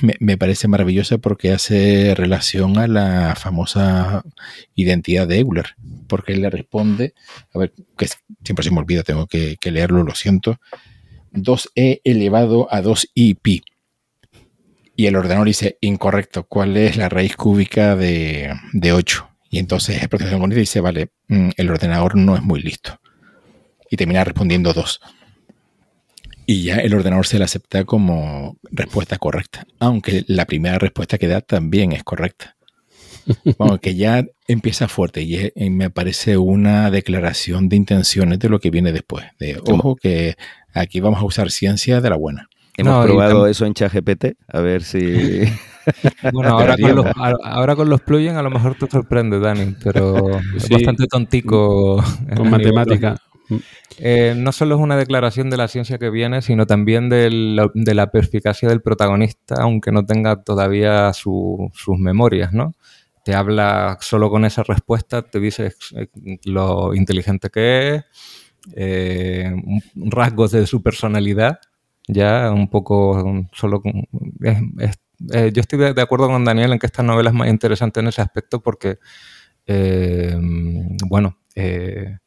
me, 0.01 0.15
me 0.19 0.38
parece 0.38 0.67
maravillosa 0.67 1.17
porque 1.17 1.51
hace 1.51 2.13
relación 2.15 2.77
a 2.77 2.88
la 2.88 3.36
famosa 3.36 4.23
identidad 4.75 5.27
de 5.27 5.39
Euler, 5.39 5.75
porque 6.08 6.34
él 6.34 6.43
le 6.43 6.49
responde, 6.49 7.15
a 7.53 7.58
ver, 7.58 7.73
que 7.97 8.08
siempre 8.43 8.63
se 8.63 8.69
me 8.69 8.79
olvida, 8.79 9.01
tengo 9.03 9.25
que 9.25 9.58
leerlo, 9.63 10.03
lo 10.03 10.13
siento, 10.13 10.60
2e 11.34 12.02
elevado 12.04 12.67
a 12.72 12.82
2i 12.82 13.38
pi. 13.41 13.63
Y 14.96 15.08
el 15.08 15.15
ordenador 15.15 15.48
dice, 15.48 15.78
incorrecto, 15.82 16.43
¿cuál 16.43 16.78
es 16.78 16.98
la 16.98 17.10
raíz 17.10 17.36
cúbica 17.36 17.96
de, 17.96 18.54
de 18.74 18.93
8? 18.93 19.30
Y 19.50 19.60
entonces 19.60 20.02
el 20.02 20.10
protagonista 20.10 20.60
dice, 20.60 20.82
vale, 20.82 21.10
mm, 21.28 21.50
el 21.58 21.69
ordenador 21.69 22.15
no 22.15 22.36
es 22.36 22.43
muy 22.43 22.62
listo. 22.62 23.00
Y 23.89 23.98
termina 23.98 24.24
respondiendo 24.24 24.74
2. 24.74 25.02
Y 26.46 26.63
ya 26.63 26.78
el 26.78 26.93
ordenador 26.93 27.26
se 27.26 27.39
la 27.39 27.46
acepta 27.46 27.86
como 27.86 28.58
respuesta 28.72 29.17
correcta, 29.17 29.65
aunque 29.80 30.26
la 30.28 30.46
primera 30.46 30.78
respuesta 30.78 31.17
que 31.17 31.28
da 31.28 31.41
también 31.41 31.91
es 31.91 32.04
correcta. 32.04 32.56
Bueno, 33.58 33.80
que 33.80 33.96
ya 33.96 34.26
empieza 34.50 34.89
fuerte 34.89 35.22
y 35.22 35.69
me 35.69 35.89
parece 35.89 36.36
una 36.38 36.91
declaración 36.91 37.69
de 37.69 37.78
intenciones 37.78 38.38
de 38.39 38.50
lo 38.50 38.60
que 38.60 38.69
viene 38.69 38.91
después. 38.91 39.26
De 39.39 39.62
ojo 39.65 39.96
que 39.96 40.36
aquí 40.74 41.00
vamos 41.00 41.20
a 41.22 41.26
usar 41.26 41.52
ciencia 41.52 42.02
de 42.02 42.10
la 42.10 42.16
buena. 42.18 42.48
Hemos 42.78 42.96
No, 42.96 43.04
probado 43.04 43.48
eso 43.48 43.66
en 43.66 43.74
ChatGPT, 43.74 44.26
a 44.48 44.62
ver 44.62 44.84
si... 44.84 45.42
Bueno, 46.32 46.50
ahora 46.60 46.76
con, 46.78 46.96
los, 46.96 47.06
ahora 47.44 47.76
con 47.76 47.90
los 47.90 48.02
plugins 48.02 48.38
a 48.38 48.42
lo 48.42 48.50
mejor 48.50 48.76
te 48.76 48.88
sorprende, 48.90 49.38
Dani, 49.40 49.76
pero 49.84 50.40
es 50.56 50.64
Sí. 50.64 50.74
bastante 50.74 51.06
tontico. 51.08 52.00
a 52.00 52.36
Con 52.36 52.50
matemática. 52.50 53.18
Eh, 54.00 54.34
no 54.36 54.52
solo 54.54 54.76
es 54.76 54.82
una 54.82 54.96
declaración 54.96 55.50
de 55.50 55.58
la 55.58 55.68
ciencia 55.68 55.98
que 55.98 56.10
viene, 56.10 56.42
sino 56.42 56.66
también 56.66 57.10
del- 57.10 57.60
de 57.74 57.94
la 57.94 58.10
perspicacia 58.12 58.70
del 58.70 58.82
protagonista, 58.82 59.56
aunque 59.60 59.92
no 59.92 60.06
tenga 60.06 60.42
todavía 60.42 61.12
su- 61.14 61.70
sus 61.74 62.00
memorias, 62.00 62.54
¿no? 62.54 62.74
Te 63.26 63.36
habla 63.36 63.98
solo 64.02 64.30
con 64.30 64.46
esa 64.46 64.64
respuesta, 64.64 65.22
te 65.22 65.40
dice 65.42 65.74
eh, 65.98 66.08
lo 66.46 66.94
inteligente 66.96 67.50
que 67.50 67.96
es, 67.96 68.04
eh, 68.76 69.52
rasgos 69.95 70.52
de 70.52 70.67
su 70.67 70.82
personalidad, 70.82 71.60
ya 72.08 72.52
un 72.52 72.69
poco 72.69 73.23
um, 73.23 73.47
solo 73.54 73.82
eh, 75.32 75.52
yo 75.54 75.62
estoy 75.62 75.80
de, 75.80 76.02
acuerdo 76.02 76.28
con 76.28 76.43
Daniel 76.43 76.73
en 76.73 76.80
que 76.80 76.88
esta 76.88 77.04
novela 77.04 77.30
es 77.30 77.36
más 77.36 77.49
interesante 77.49 77.99
en 77.99 78.08
ese 78.08 78.21
aspecto 78.21 78.62
porque, 78.62 78.97
eh, 79.65 80.36
bueno, 81.08 81.38
eh, 81.56 82.17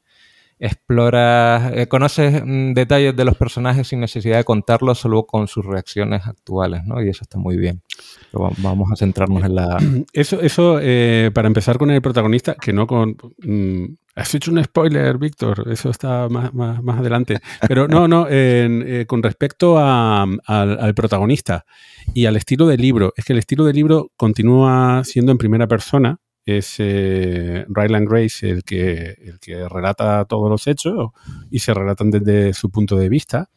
exploras, 0.58 1.86
conoces 1.88 2.42
mm, 2.42 2.72
detalles 2.72 3.14
de 3.14 3.24
los 3.24 3.36
personajes 3.36 3.88
sin 3.88 4.00
necesidad 4.00 4.38
de 4.38 4.44
contarlos, 4.44 4.98
solo 4.98 5.26
con 5.26 5.48
sus 5.48 5.66
reacciones 5.66 6.26
actuales, 6.26 6.84
¿no? 6.84 7.02
Y 7.02 7.10
eso 7.10 7.22
está 7.22 7.38
muy 7.38 7.56
bien. 7.56 7.82
Vamos 8.32 8.90
a 8.90 8.96
centrarnos 8.96 9.44
en 9.44 9.54
la... 9.54 9.78
Eso, 10.12 10.40
eso 10.40 10.80
para 11.34 11.48
empezar 11.48 11.76
con 11.76 11.90
el 11.90 12.00
protagonista, 12.00 12.54
que 12.54 12.72
no 12.72 12.86
con... 12.86 13.16
mm, 13.38 13.84
has 14.16 14.34
hecho 14.34 14.50
un 14.50 14.62
spoiler, 14.64 15.18
Víctor, 15.18 15.68
eso 15.70 15.90
está 15.90 16.28
más, 16.28 16.52
más, 16.54 16.82
más 16.82 16.98
adelante. 16.98 17.38
Pero 17.68 17.86
no, 17.86 18.08
no, 18.08 18.26
eh, 18.28 19.04
con 19.06 19.22
respecto 19.22 19.78
a- 19.78 20.22
al, 20.22 20.78
al 20.80 20.94
protagonista 20.94 21.64
y 22.14 22.26
al 22.26 22.36
estilo 22.36 22.66
del 22.66 22.80
libro, 22.80 23.12
es 23.16 23.24
que 23.24 23.32
el 23.34 23.38
estilo 23.38 23.64
del 23.64 23.76
libro 23.76 24.10
continúa 24.16 25.02
siendo 25.04 25.30
en 25.32 25.38
primera 25.38 25.66
persona, 25.68 26.18
es 26.44 26.76
eh, 26.78 27.64
Ryland 27.68 28.08
Grace 28.08 28.48
el 28.48 28.62
que, 28.62 29.16
el 29.20 29.38
que 29.40 29.68
relata 29.68 30.24
todos 30.26 30.48
los 30.48 30.66
hechos 30.68 31.10
y 31.50 31.58
se 31.58 31.74
relatan 31.74 32.10
desde 32.10 32.54
su 32.54 32.70
punto 32.70 32.96
de 32.96 33.08
vista, 33.08 33.50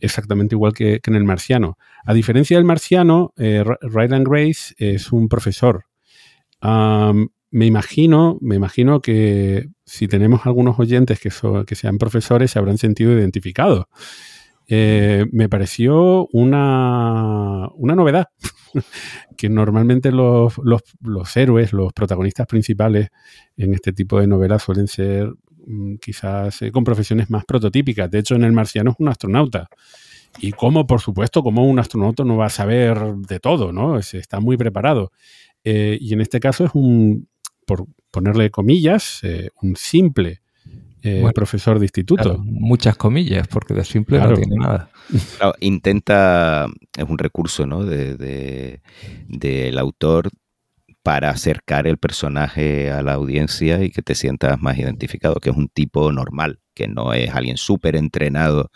exactamente 0.00 0.54
igual 0.56 0.72
que, 0.74 1.00
que 1.00 1.10
en 1.10 1.16
el 1.16 1.24
marciano. 1.24 1.78
A 2.04 2.12
diferencia 2.14 2.56
del 2.56 2.64
marciano, 2.64 3.32
eh, 3.36 3.62
Ry- 3.64 3.78
Ryland 3.82 4.26
Grace 4.28 4.74
es 4.78 5.12
un 5.12 5.28
profesor. 5.28 5.84
Me 7.50 7.66
imagino, 7.66 8.38
me 8.40 8.56
imagino 8.56 9.00
que 9.00 9.68
si 9.84 10.06
tenemos 10.08 10.44
algunos 10.46 10.78
oyentes 10.78 11.18
que, 11.20 11.30
so- 11.30 11.64
que 11.64 11.74
sean 11.74 11.98
profesores 11.98 12.50
se 12.50 12.58
habrán 12.58 12.78
sentido 12.78 13.12
identificados. 13.12 13.86
Eh, 14.70 15.24
me 15.32 15.48
pareció 15.48 16.26
una, 16.32 17.68
una 17.74 17.94
novedad, 17.94 18.26
que 19.36 19.48
normalmente 19.48 20.12
los, 20.12 20.54
los- 20.58 21.36
héroes, 21.36 21.72
los 21.72 21.92
protagonistas 21.94 22.46
principales 22.46 23.08
en 23.56 23.72
este 23.74 23.92
tipo 23.92 24.20
de 24.20 24.26
novelas 24.26 24.62
suelen 24.62 24.86
ser 24.88 25.32
mm, 25.66 25.94
quizás 25.96 26.60
eh, 26.62 26.70
con 26.70 26.84
profesiones 26.84 27.30
más 27.30 27.44
prototípicas. 27.46 28.10
De 28.10 28.18
hecho, 28.18 28.34
en 28.34 28.44
El 28.44 28.52
Marciano 28.52 28.90
es 28.90 28.96
un 28.98 29.08
astronauta. 29.08 29.68
Y 30.40 30.52
como, 30.52 30.86
por 30.86 31.00
supuesto, 31.00 31.42
como 31.42 31.64
un 31.66 31.78
astronauta 31.78 32.22
no 32.24 32.36
va 32.36 32.46
a 32.46 32.50
saber 32.50 32.98
de 33.16 33.40
todo, 33.40 33.72
¿no? 33.72 33.98
Es- 33.98 34.12
está 34.14 34.40
muy 34.40 34.56
preparado. 34.58 35.12
Eh, 35.64 35.96
y 36.00 36.12
en 36.12 36.20
este 36.20 36.40
caso 36.40 36.64
es 36.66 36.70
un, 36.74 37.26
por 37.68 37.84
ponerle 38.10 38.50
comillas, 38.50 39.20
eh, 39.22 39.50
un 39.62 39.76
simple 39.76 40.40
eh, 41.02 41.20
Bueno, 41.20 41.32
profesor 41.34 41.78
de 41.78 41.84
instituto. 41.84 42.22
claro, 42.22 42.38
muchas 42.42 42.96
comillas, 42.96 43.46
porque 43.46 43.74
de 43.74 43.84
simple 43.84 44.16
Claro. 44.18 44.30
no 44.32 44.36
tiene 44.42 44.56
nada. 44.56 44.90
Claro, 45.38 45.54
intenta, 45.60 46.66
es 46.96 47.04
un 47.08 47.18
recurso 47.18 47.66
¿no? 47.66 47.84
de, 47.84 48.16
de- 48.16 48.80
del 49.28 49.78
autor 49.78 50.30
para 51.04 51.30
acercar 51.30 51.86
el 51.86 51.98
personaje 51.98 52.90
a 52.90 53.02
la 53.02 53.12
audiencia 53.14 53.82
y 53.84 53.90
que 53.90 54.02
te 54.02 54.14
sientas 54.14 54.60
más 54.60 54.76
identificado, 54.78 55.36
que 55.36 55.50
es 55.50 55.56
un 55.56 55.68
tipo 55.68 56.10
normal, 56.10 56.58
que 56.74 56.88
no 56.88 57.12
es 57.12 57.30
alguien 57.34 57.56
súper 57.58 57.94
entrenado 57.94 58.70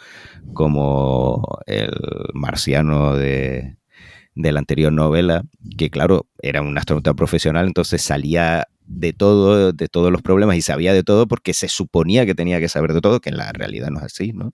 como 0.54 1.58
el 1.66 1.90
marciano 2.34 3.16
de, 3.16 3.76
de 4.34 4.52
la 4.52 4.60
anterior 4.60 4.92
novela, 4.92 5.42
que 5.76 5.90
claro, 5.90 6.28
era 6.40 6.62
un 6.62 6.76
astronauta 6.78 7.14
profesional, 7.14 7.66
entonces 7.66 8.00
salía 8.02 8.66
de 8.92 9.12
todo, 9.12 9.72
de 9.72 9.88
todos 9.88 10.12
los 10.12 10.22
problemas 10.22 10.56
y 10.56 10.62
sabía 10.62 10.92
de 10.92 11.02
todo 11.02 11.26
porque 11.26 11.54
se 11.54 11.68
suponía 11.68 12.26
que 12.26 12.34
tenía 12.34 12.60
que 12.60 12.68
saber 12.68 12.92
de 12.92 13.00
todo, 13.00 13.20
que 13.20 13.30
en 13.30 13.36
la 13.36 13.52
realidad 13.52 13.90
no 13.90 13.98
es 13.98 14.04
así, 14.04 14.32
¿no? 14.32 14.52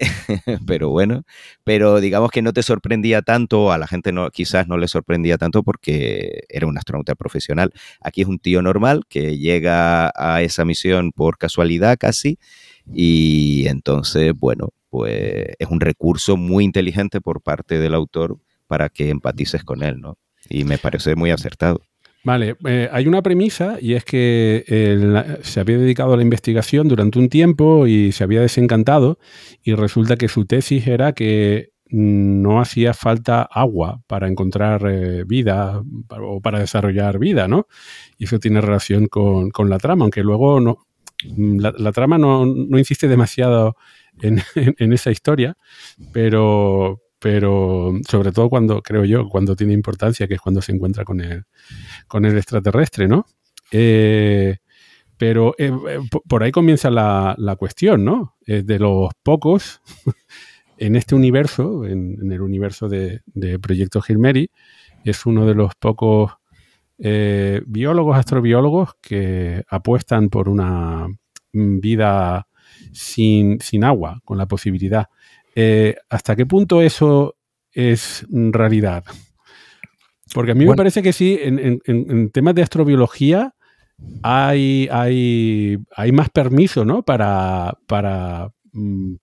pero 0.66 0.88
bueno, 0.90 1.24
pero 1.64 2.00
digamos 2.00 2.30
que 2.30 2.42
no 2.42 2.52
te 2.52 2.62
sorprendía 2.62 3.22
tanto, 3.22 3.70
a 3.70 3.78
la 3.78 3.86
gente 3.86 4.12
no, 4.12 4.30
quizás 4.30 4.66
no 4.66 4.78
le 4.78 4.88
sorprendía 4.88 5.36
tanto 5.36 5.62
porque 5.62 6.44
era 6.48 6.66
un 6.66 6.78
astronauta 6.78 7.14
profesional. 7.14 7.72
Aquí 8.00 8.22
es 8.22 8.28
un 8.28 8.38
tío 8.38 8.62
normal 8.62 9.02
que 9.08 9.38
llega 9.38 10.10
a 10.16 10.42
esa 10.42 10.64
misión 10.64 11.12
por 11.12 11.38
casualidad 11.38 11.98
casi 11.98 12.38
y 12.92 13.66
entonces, 13.68 14.32
bueno, 14.34 14.70
pues 14.88 15.54
es 15.58 15.68
un 15.68 15.80
recurso 15.80 16.36
muy 16.36 16.64
inteligente 16.64 17.20
por 17.20 17.42
parte 17.42 17.78
del 17.78 17.94
autor 17.94 18.38
para 18.66 18.88
que 18.88 19.10
empatices 19.10 19.64
con 19.64 19.82
él, 19.82 20.00
¿no? 20.00 20.18
Y 20.48 20.64
me 20.64 20.78
parece 20.78 21.14
muy 21.14 21.30
acertado. 21.30 21.82
Vale, 22.22 22.56
eh, 22.66 22.88
hay 22.92 23.06
una 23.06 23.22
premisa 23.22 23.78
y 23.80 23.94
es 23.94 24.04
que 24.04 24.64
se 25.42 25.60
había 25.60 25.78
dedicado 25.78 26.12
a 26.12 26.16
la 26.16 26.22
investigación 26.22 26.86
durante 26.86 27.18
un 27.18 27.30
tiempo 27.30 27.86
y 27.86 28.12
se 28.12 28.24
había 28.24 28.42
desencantado 28.42 29.18
y 29.62 29.74
resulta 29.74 30.16
que 30.16 30.28
su 30.28 30.44
tesis 30.44 30.86
era 30.86 31.14
que 31.14 31.70
no 31.90 32.60
hacía 32.60 32.94
falta 32.94 33.42
agua 33.42 34.00
para 34.06 34.28
encontrar 34.28 34.86
eh, 34.88 35.24
vida 35.24 35.82
o 36.08 36.40
para 36.40 36.60
desarrollar 36.60 37.18
vida, 37.18 37.48
¿no? 37.48 37.66
Y 38.16 38.24
eso 38.24 38.38
tiene 38.38 38.60
relación 38.60 39.06
con, 39.06 39.50
la 39.68 39.78
trama, 39.78 40.04
aunque 40.04 40.22
luego 40.22 40.60
no, 40.60 40.86
la, 41.24 41.92
trama 41.92 42.16
no, 42.16 42.44
insiste 42.78 43.08
demasiado 43.08 43.76
en, 44.22 44.40
en, 44.54 44.92
esa 44.92 45.10
historia, 45.10 45.56
pero, 46.12 47.00
pero 47.20 47.92
sobre 48.08 48.32
todo 48.32 48.48
cuando, 48.48 48.82
creo 48.82 49.04
yo, 49.04 49.28
cuando 49.28 49.54
tiene 49.54 49.74
importancia, 49.74 50.26
que 50.26 50.34
es 50.34 50.40
cuando 50.40 50.62
se 50.62 50.72
encuentra 50.72 51.04
con 51.04 51.20
el, 51.20 51.44
con 52.08 52.24
el 52.24 52.36
extraterrestre, 52.36 53.06
¿no? 53.06 53.26
Eh, 53.70 54.56
pero 55.18 55.54
eh, 55.58 55.70
eh, 55.88 55.98
por 56.26 56.42
ahí 56.42 56.50
comienza 56.50 56.90
la, 56.90 57.56
cuestión, 57.58 58.04
¿no? 58.06 58.36
de 58.46 58.78
los 58.78 59.10
pocos 59.22 59.82
en 60.78 60.96
este 60.96 61.14
universo, 61.14 61.84
en, 61.84 62.32
el 62.32 62.40
universo 62.40 62.88
de, 62.88 63.20
Proyecto 63.60 64.00
Gilmeri, 64.00 64.50
es 65.04 65.26
uno 65.26 65.46
de 65.46 65.54
los 65.54 65.74
pocos 65.74 66.32
biólogos, 66.96 68.16
astrobiólogos 68.16 68.94
que 69.02 69.62
apuestan 69.68 70.30
por 70.30 70.48
una 70.48 71.06
vida 71.52 72.46
sin, 72.92 73.60
sin 73.60 73.84
agua, 73.84 74.20
con 74.24 74.38
la 74.38 74.46
posibilidad 74.46 75.08
eh, 75.62 75.96
¿hasta 76.08 76.34
qué 76.36 76.46
punto 76.46 76.80
eso 76.80 77.36
es 77.70 78.24
realidad? 78.30 79.04
Porque 80.32 80.52
a 80.52 80.54
mí 80.54 80.64
me 80.64 80.74
parece 80.74 81.02
que 81.02 81.12
sí, 81.12 81.38
en, 81.38 82.30
temas 82.30 82.54
de 82.54 82.62
astrobiología 82.62 83.54
hay, 84.22 84.88
hay, 84.90 85.76
hay 85.94 86.12
más 86.12 86.30
permiso 86.30 86.86
¿no? 86.86 87.02
para, 87.02 87.76
para 87.86 88.52
mm, 88.72 89.16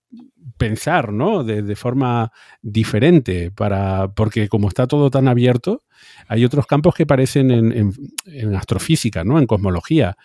pensar 0.57 1.11
¿no? 1.11 1.43
De, 1.43 1.75
forma 1.75 2.31
diferente, 2.61 3.49
para, 3.49 4.09
porque 4.09 4.47
como 4.47 4.67
está 4.67 4.85
todo 4.85 5.09
tan 5.09 5.27
abierto, 5.27 5.85
hay 6.27 6.45
otros 6.45 6.67
campos 6.67 6.93
que 6.93 7.07
parecen 7.07 7.49
en, 7.49 7.93
en 8.25 8.55
astrofísica, 8.55 9.23
¿no? 9.23 9.39
en 9.39 9.47
cosmología 9.47 10.17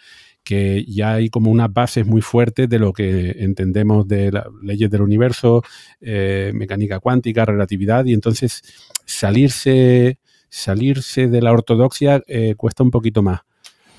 que 0.44 0.84
ya 0.86 1.14
hay 1.14 1.28
como 1.28 1.50
unas 1.50 1.72
bases 1.72 2.06
muy 2.06 2.20
fuertes 2.20 2.68
de 2.68 2.78
lo 2.78 2.92
que 2.92 3.36
entendemos 3.38 4.06
de 4.08 4.32
las 4.32 4.46
leyes 4.62 4.90
del 4.90 5.02
universo, 5.02 5.62
eh, 6.00 6.50
mecánica 6.54 6.98
cuántica, 6.98 7.44
relatividad, 7.44 8.04
y 8.04 8.12
entonces 8.12 8.62
salirse, 9.04 10.18
salirse 10.48 11.28
de 11.28 11.42
la 11.42 11.52
ortodoxia 11.52 12.22
eh, 12.26 12.54
cuesta 12.56 12.82
un 12.82 12.90
poquito 12.90 13.22
más. 13.22 13.40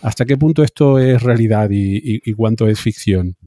¿Hasta 0.01 0.25
qué 0.25 0.35
punto 0.35 0.63
esto 0.63 0.99
es 0.99 1.23
realidad 1.23 1.69
y, 1.71 2.33
cuánto 2.33 2.67
es 2.67 2.77
ficción? 2.77 3.37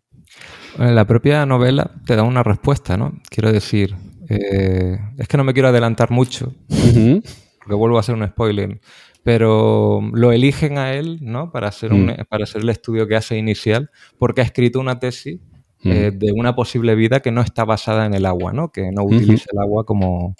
La 0.79 1.07
propia 1.07 1.45
novela 1.45 1.91
te 2.07 2.17
da 2.17 2.23
una 2.23 2.43
respuesta, 2.43 2.97
¿no? 2.97 3.21
Quiero 3.29 3.53
decir, 3.53 3.95
eh, 4.31 4.99
es 5.19 5.29
que 5.29 5.37
no 5.37 5.45
me 5.45 5.53
quiero 5.53 5.69
adelantar 5.69 6.11
mucho, 6.11 6.55
porque 6.67 7.75
vuelvo 7.75 7.99
a 7.99 8.01
hacer 8.01 8.15
un 8.15 8.27
spoiler 8.27 8.81
pero 9.27 10.09
lo 10.13 10.31
eligen 10.31 10.79
a 10.79 10.93
él 10.93 11.19
¿no? 11.21 11.51
para, 11.51 11.67
hacer 11.67 11.93
un, 11.93 12.07
mm. 12.07 12.27
para 12.29 12.45
hacer 12.45 12.63
el 12.63 12.69
estudio 12.69 13.09
que 13.09 13.17
hace 13.17 13.37
inicial, 13.37 13.91
porque 14.19 14.41
ha 14.41 14.45
escrito 14.45 14.79
una 14.79 15.01
tesis 15.01 15.41
eh, 15.83 16.13
de 16.15 16.31
una 16.31 16.55
posible 16.55 16.95
vida 16.95 17.19
que 17.19 17.33
no 17.33 17.41
está 17.41 17.65
basada 17.65 18.07
en 18.07 18.15
el 18.15 18.25
agua, 18.25 18.53
¿no? 18.53 18.71
que 18.71 18.93
no 18.93 19.03
utiliza 19.03 19.47
el 19.53 19.59
agua 19.59 19.85
como, 19.85 20.37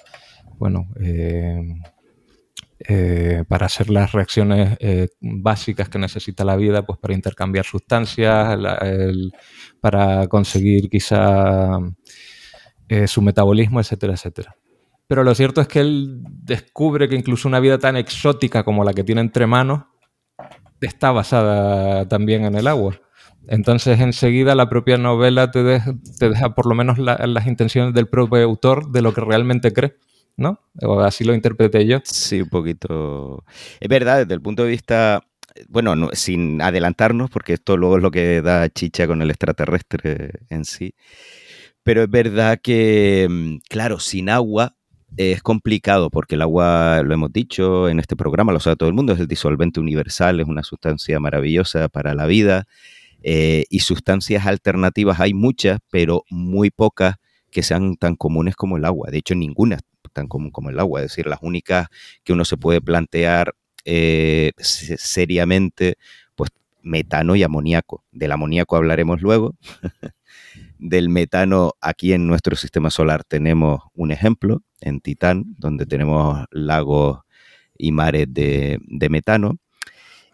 bueno, 0.57 0.87
eh, 1.01 1.75
eh, 2.89 3.43
para 3.49 3.67
hacer 3.67 3.91
las 3.91 4.13
reacciones 4.13 4.79
básicas 5.21 5.89
que 5.89 5.99
necesita 5.99 6.45
la 6.45 6.55
vida, 6.55 6.87
pues 6.87 7.01
para 7.01 7.13
intercambiar 7.13 7.65
sustancias, 7.65 8.57
para 9.81 10.29
conseguir 10.29 10.89
quizá 10.89 11.81
su 13.09 13.21
metabolismo, 13.21 13.81
etcétera, 13.81 14.13
etcétera. 14.13 14.55
Pero 15.07 15.23
lo 15.23 15.35
cierto 15.35 15.61
es 15.61 15.69
que 15.69 15.81
él 15.81 16.19
descubre 16.23 17.09
que 17.09 17.15
incluso 17.15 17.49
una 17.49 17.61
vida 17.61 17.79
tan 17.79 17.97
exótica 17.97 18.65
como 18.65 18.85
la 18.85 18.93
que 18.93 19.05
tiene 19.05 19.21
entre 19.21 19.47
manos 19.47 19.85
está 20.81 21.13
basada 21.13 22.09
también 22.09 22.45
en 22.45 22.57
el 22.57 22.67
agua. 22.67 23.01
Entonces 23.49 24.01
enseguida 24.01 24.55
la 24.55 24.69
propia 24.69 24.97
novela 24.97 25.51
te, 25.51 25.63
deja 25.63 26.55
por 26.55 26.67
lo 26.67 26.75
menos 26.75 26.99
las 26.99 27.47
intenciones 27.47 27.95
del 27.95 28.09
propio 28.09 28.43
autor 28.43 28.91
de 28.91 29.03
lo 29.03 29.15
que 29.15 29.21
realmente 29.21 29.73
cree. 29.73 29.97
¿No? 30.39 30.61
O 30.83 31.01
así 31.01 31.25
lo 31.25 31.33
interpreté 31.33 31.87
yo. 31.87 32.01
Sí, 32.05 32.43
un 32.43 32.51
poquito. 32.51 33.43
Es 33.81 33.89
verdad, 33.89 34.19
desde 34.19 34.35
el 34.35 34.43
punto 34.43 34.65
de 34.65 34.69
vista 34.69 35.23
bueno, 35.69 36.11
sin 36.13 36.61
adelantarnos, 36.61 37.31
porque 37.31 37.55
esto 37.55 37.77
luego 37.77 37.97
es 37.97 38.03
lo 38.03 38.11
que 38.11 38.43
da 38.43 38.69
chicha 38.69 39.07
con 39.07 39.23
el 39.23 39.31
extraterrestre 39.31 40.33
en 40.51 40.65
sí, 40.65 40.95
pero 41.83 42.03
es 42.03 42.11
verdad 42.11 42.59
que, 42.63 43.27
mm, 43.31 43.57
claro, 43.69 44.01
sin 44.01 44.29
agua 44.29 44.76
es 45.17 45.43
complicado 45.43 46.11
porque 46.11 46.35
el 46.35 46.43
agua, 46.43 47.03
lo 47.05 47.15
hemos 47.15 47.33
dicho 47.33 47.89
en 47.89 47.99
este 48.01 48.17
programa, 48.17 48.53
lo 48.53 48.61
sabe 48.61 48.77
todo 48.77 48.89
el 48.89 48.95
mundo, 48.95 49.13
es 49.13 49.21
el 49.21 49.29
disolvente 49.29 49.81
universal, 49.81 50.41
es 50.41 50.47
una 50.47 50.63
sustancia 50.63 51.19
maravillosa 51.21 51.89
para 51.89 52.15
la 52.15 52.27
vida 52.27 52.67
eh, 53.23 53.65
y 53.71 53.81
sustancias 53.81 54.47
alternativas 54.47 55.21
hay 55.21 55.35
muchas, 55.35 55.81
pero 55.91 56.25
muy 56.31 56.71
pocas 56.71 57.17
que 57.51 57.63
sean 57.63 57.97
tan 57.97 58.17
comunes 58.17 58.55
como 58.57 58.77
el 58.77 58.85
agua. 58.85 59.11
De 59.11 59.19
hecho, 59.19 59.35
ninguna 59.35 59.79
tan 60.13 60.29
común 60.29 60.51
como 60.51 60.71
el 60.71 60.79
agua. 60.79 61.01
Es 61.01 61.11
decir, 61.11 61.27
las 61.27 61.41
únicas 61.43 61.89
que 62.25 62.33
uno 62.33 62.45
se 62.45 62.57
puede 62.57 62.81
plantear 62.81 63.55
eh, 63.85 64.53
seriamente, 64.59 65.97
pues 66.35 66.51
metano 66.83 67.37
y 67.37 67.43
amoníaco. 67.43 68.05
Del 68.13 68.33
amoníaco 68.33 68.77
hablaremos 68.77 69.21
luego. 69.23 69.57
del 70.79 71.09
metano 71.09 71.73
aquí 71.81 72.13
en 72.13 72.27
nuestro 72.27 72.57
sistema 72.57 72.91
solar 72.91 73.25
tenemos 73.25 73.81
un 73.95 74.13
ejemplo 74.13 74.63
en 74.81 75.01
Titán, 75.01 75.45
donde 75.59 75.87
tenemos 75.87 76.45
lagos 76.51 77.21
y 77.79 77.93
mares 77.93 78.27
de, 78.29 78.81
metano. 79.11 79.59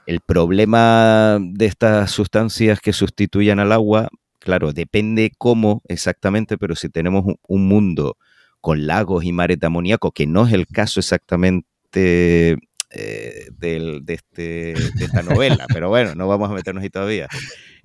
El 0.07 0.21
problema 0.21 1.39
de 1.41 1.67
estas 1.67 2.11
sustancias 2.11 2.81
que 2.81 2.93
sustituyen 2.93 3.61
al 3.61 3.73
agua, 3.73 4.09
claro, 4.39 4.73
depende 4.73 5.33
cómo 5.39 5.83
exactamente, 5.89 6.59
pero 6.59 6.75
si 6.75 6.89
tenemos 6.89 7.25
un, 7.47 7.67
mundo 7.69 8.17
con 8.61 8.87
lagos 8.87 9.25
y 9.25 9.33
mares 9.33 9.61
de 9.61 9.67
amoníaco, 9.67 10.11
que 10.11 10.27
no 10.27 10.47
es 10.47 10.53
el 10.53 10.67
caso 10.67 11.01
exactamente 11.01 12.57
eh, 12.91 13.49
de, 13.59 14.03
este, 14.09 14.43
de 14.43 15.05
esta 15.05 15.23
novela, 15.23 15.67
pero 15.73 15.89
bueno, 15.89 16.15
no 16.15 16.27
vamos 16.27 16.51
a 16.51 16.55
meternos 16.55 16.83
ahí 16.83 16.91
todavía 16.91 17.29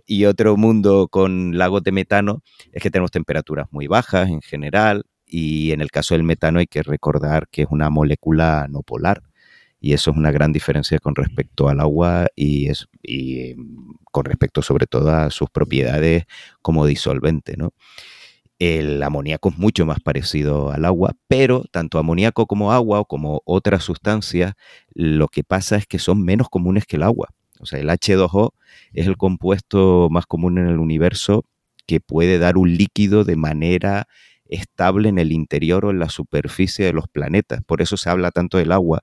y 0.07 0.25
otro 0.25 0.57
mundo 0.57 1.09
con 1.09 1.57
lagos 1.57 1.83
de 1.83 1.91
metano 1.91 2.41
es 2.71 2.81
que 2.81 2.89
tenemos 2.89 3.11
temperaturas 3.11 3.67
muy 3.71 3.87
bajas 3.87 4.29
en 4.29 4.41
general 4.41 5.03
y 5.25 5.73
en 5.73 5.81
el 5.81 5.91
caso 5.91 6.15
del 6.15 6.23
metano 6.23 6.59
hay 6.59 6.67
que 6.67 6.81
recordar 6.81 7.47
que 7.51 7.63
es 7.63 7.67
una 7.69 7.89
molécula 7.89 8.67
no 8.69 8.81
polar 8.81 9.21
y 9.79 9.93
eso 9.93 10.11
es 10.11 10.17
una 10.17 10.31
gran 10.31 10.53
diferencia 10.53 10.97
con 10.99 11.13
respecto 11.13 11.69
al 11.69 11.81
agua 11.81 12.27
y, 12.35 12.69
es, 12.69 12.87
y 13.03 13.53
mm, 13.55 13.95
con 14.11 14.25
respecto 14.25 14.61
sobre 14.61 14.87
todo 14.87 15.11
a 15.11 15.29
sus 15.29 15.49
propiedades 15.49 16.25
como 16.61 16.85
disolvente. 16.85 17.57
¿no? 17.57 17.73
El 18.59 19.03
amoníaco 19.03 19.49
es 19.49 19.57
mucho 19.57 19.85
más 19.85 19.99
parecido 19.99 20.71
al 20.71 20.85
agua, 20.85 21.15
pero 21.27 21.63
tanto 21.71 21.99
amoníaco 21.99 22.47
como 22.47 22.71
agua 22.71 23.01
o 23.01 23.05
como 23.05 23.41
otras 23.45 23.83
sustancias, 23.83 24.53
lo 24.93 25.27
que 25.27 25.43
pasa 25.43 25.75
es 25.75 25.85
que 25.85 25.99
son 25.99 26.23
menos 26.23 26.49
comunes 26.49 26.85
que 26.85 26.95
el 26.95 27.03
agua. 27.03 27.29
O 27.59 27.65
sea, 27.65 27.79
el 27.79 27.89
H2O 27.89 28.51
es 28.93 29.07
el 29.07 29.17
compuesto 29.17 30.07
más 30.11 30.25
común 30.25 30.57
en 30.57 30.67
el 30.67 30.79
universo 30.79 31.45
que 31.85 31.99
puede 31.99 32.39
dar 32.39 32.57
un 32.57 32.75
líquido 32.77 33.23
de 33.23 33.35
manera 33.37 34.07
estable 34.49 35.09
en 35.09 35.19
el 35.19 35.31
interior 35.31 35.85
o 35.85 35.91
en 35.91 35.99
la 35.99 36.09
superficie 36.09 36.85
de 36.85 36.93
los 36.93 37.07
planetas. 37.07 37.61
Por 37.65 37.81
eso 37.81 37.97
se 37.97 38.09
habla 38.09 38.31
tanto 38.31 38.57
del 38.57 38.71
agua. 38.71 39.01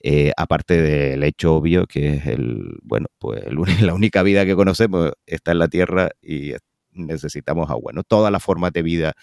eh, 0.00 0.32
aparte 0.36 0.80
del 0.82 1.22
hecho 1.24 1.54
obvio 1.56 1.86
que 1.86 2.14
es 2.16 2.26
el, 2.26 2.78
bueno, 2.82 3.06
pues 3.18 3.42
la 3.82 3.94
única 3.94 4.22
vida 4.22 4.44
que 4.46 4.54
conocemos 4.54 5.12
está 5.26 5.52
en 5.52 5.58
la 5.60 5.68
Tierra 5.68 6.10
y 6.22 6.52
necesitamos 6.92 7.70
agua, 7.70 7.92
¿no? 7.94 8.02
Todas 8.04 8.30
las 8.32 8.42
formas 8.42 8.72
de 8.72 8.82
vida 8.82 9.14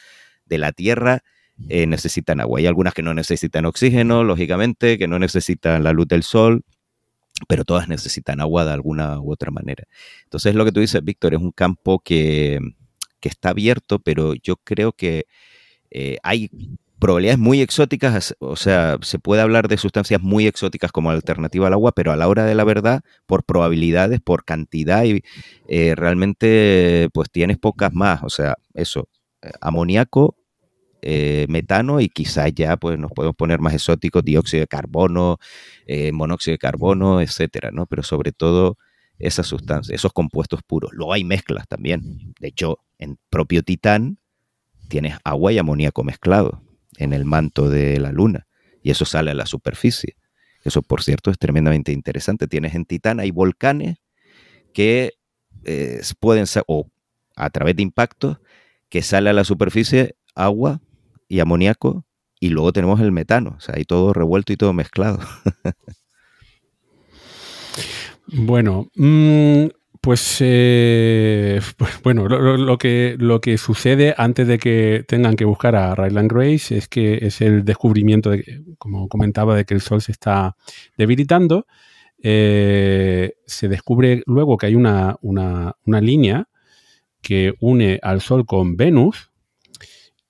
de 0.46 0.58
la 0.58 0.72
Tierra 0.72 1.22
eh, 1.70 1.86
necesitan 1.88 2.40
agua. 2.40 2.60
Hay 2.60 2.68
algunas 2.68 2.94
que 2.94 3.04
no 3.04 3.14
necesitan 3.14 3.66
oxígeno, 3.66 4.24
lógicamente, 4.24 4.98
que 4.98 5.08
no 5.08 5.20
necesitan 5.20 5.84
la 5.84 5.94
luz 5.94 6.08
del 6.08 6.24
sol, 6.24 6.64
pero 7.48 7.66
todas 7.66 7.88
necesitan 7.88 8.42
agua 8.42 8.66
de 8.66 8.72
alguna 8.72 9.20
u 9.20 9.32
otra 9.32 9.52
manera. 9.52 9.86
Entonces, 10.24 10.56
lo 10.56 10.66
que 10.66 10.72
tú 10.72 10.80
dices, 10.80 11.04
Víctor, 11.04 11.34
es 11.34 11.40
un 11.40 11.52
campo 11.52 12.00
que, 12.00 12.60
está 13.22 13.50
abierto, 13.50 14.00
pero 14.00 14.34
yo 14.34 14.56
creo 14.58 14.94
que 14.94 15.26
eh, 15.92 16.18
hay 16.24 16.50
probabilidades 17.00 17.40
muy 17.40 17.62
exóticas, 17.62 18.36
o 18.40 18.56
sea, 18.56 18.98
se 19.02 19.20
puede 19.20 19.42
hablar 19.42 19.68
de 19.68 19.78
sustancias 19.78 20.22
muy 20.22 20.48
exóticas 20.48 20.92
como 20.92 21.12
alternativa 21.12 21.68
al 21.68 21.74
agua, 21.74 21.92
pero 21.94 22.12
a 22.12 22.16
la 22.16 22.28
hora 22.28 22.46
de 22.46 22.56
la 22.56 22.64
verdad, 22.64 23.02
por 23.26 23.44
probabilidades, 23.44 24.22
por 24.22 24.44
cantidad, 24.44 25.04
y 25.04 25.24
eh, 25.68 25.96
realmente 25.96 27.10
pues 27.14 27.30
tienes 27.32 27.58
pocas 27.58 27.94
más, 27.94 28.24
o 28.24 28.30
sea, 28.30 28.56
eso, 28.74 29.08
amoníaco 29.62 30.36
eh, 31.02 31.46
metano 31.50 32.00
y 32.00 32.10
quizás 32.10 32.54
ya 32.54 32.78
pues 32.78 33.00
nos 33.00 33.12
podemos 33.12 33.36
poner 33.36 33.60
más 33.60 33.74
exóticos, 33.74 34.24
dióxido 34.24 34.62
de 34.62 34.68
carbono, 34.68 35.38
eh, 35.88 36.12
monóxido 36.12 36.54
de 36.54 36.60
carbono, 36.60 37.22
etcétera, 37.22 37.72
¿no? 37.72 37.86
Pero 37.88 38.04
sobre 38.04 38.32
todo 38.32 38.78
esas 39.18 39.48
sustancias, 39.48 39.94
esos 39.96 40.14
compuestos 40.14 40.62
puros. 40.66 40.92
Luego 40.94 41.14
hay 41.14 41.24
mezclas 41.24 41.68
también. 41.68 42.34
De 42.40 42.48
hecho, 42.50 42.80
en 42.98 43.18
propio 43.30 43.64
Titán 43.64 44.20
tienes 44.90 45.18
agua 45.24 45.52
y 45.54 45.58
amoníaco 45.58 46.04
mezclado 46.04 46.64
en 46.98 47.14
el 47.14 47.26
manto 47.26 47.70
de 47.70 48.00
la 48.00 48.12
Luna 48.12 48.48
y 48.84 48.92
eso 48.92 49.06
sale 49.06 49.32
a 49.32 49.36
la 49.36 49.46
superficie. 49.46 50.18
Eso, 50.64 50.82
por 50.82 51.02
cierto, 51.02 51.32
es 51.32 51.40
tremendamente 51.40 51.92
interesante. 51.92 52.48
Tienes 52.48 52.76
en 52.76 52.86
Titán, 52.86 53.20
hay 53.20 53.32
volcanes 53.32 53.98
que 54.74 55.14
eh, 55.64 56.02
pueden 56.20 56.48
ser, 56.48 56.64
o 56.68 56.88
a 57.36 57.50
través 57.50 57.76
de 57.76 57.84
impactos, 57.84 58.38
que 58.90 59.02
sale 59.02 59.30
a 59.30 59.34
la 59.34 59.44
superficie 59.44 60.16
agua 60.36 60.82
y 61.32 61.40
amoníaco 61.40 62.06
y 62.40 62.50
luego 62.50 62.74
tenemos 62.74 63.00
el 63.00 63.12
metano, 63.12 63.56
o 63.58 63.62
sea, 63.62 63.76
hay 63.78 63.86
todo 63.86 64.14
revuelto 64.14 64.52
y 64.52 64.58
todo 64.58 64.74
mezclado. 64.74 65.20
bueno, 68.28 68.90
mm, 68.96 69.68
pues, 70.02 70.38
eh, 70.40 71.62
bueno, 72.04 72.28
lo, 72.28 72.78
que, 72.78 73.16
lo 73.20 73.40
que 73.40 73.58
sucede 73.58 74.16
antes 74.18 74.48
de 74.48 74.58
que 74.58 75.06
tengan 75.08 75.36
que 75.36 75.46
buscar 75.46 75.76
a 75.76 75.96
Ryland 75.96 76.32
Grace 76.32 76.76
es 76.76 76.88
que 76.88 77.20
es 77.22 77.42
el 77.42 77.64
descubrimiento, 77.64 78.32
de, 78.32 78.64
como 78.80 79.08
comentaba, 79.08 79.56
de 79.56 79.64
que 79.64 79.76
el 79.76 79.82
Sol 79.82 80.02
se 80.02 80.12
está 80.12 80.58
debilitando. 80.98 81.68
Eh, 82.24 83.36
se 83.46 83.68
descubre 83.68 84.24
luego 84.26 84.58
que 84.58 84.66
hay 84.66 84.76
una, 84.76 85.18
una, 85.22 85.76
una 85.86 86.02
línea 86.02 86.48
que 87.22 87.54
une 87.60 88.00
al 88.02 88.22
Sol 88.22 88.46
con 88.46 88.76
Venus, 88.76 89.31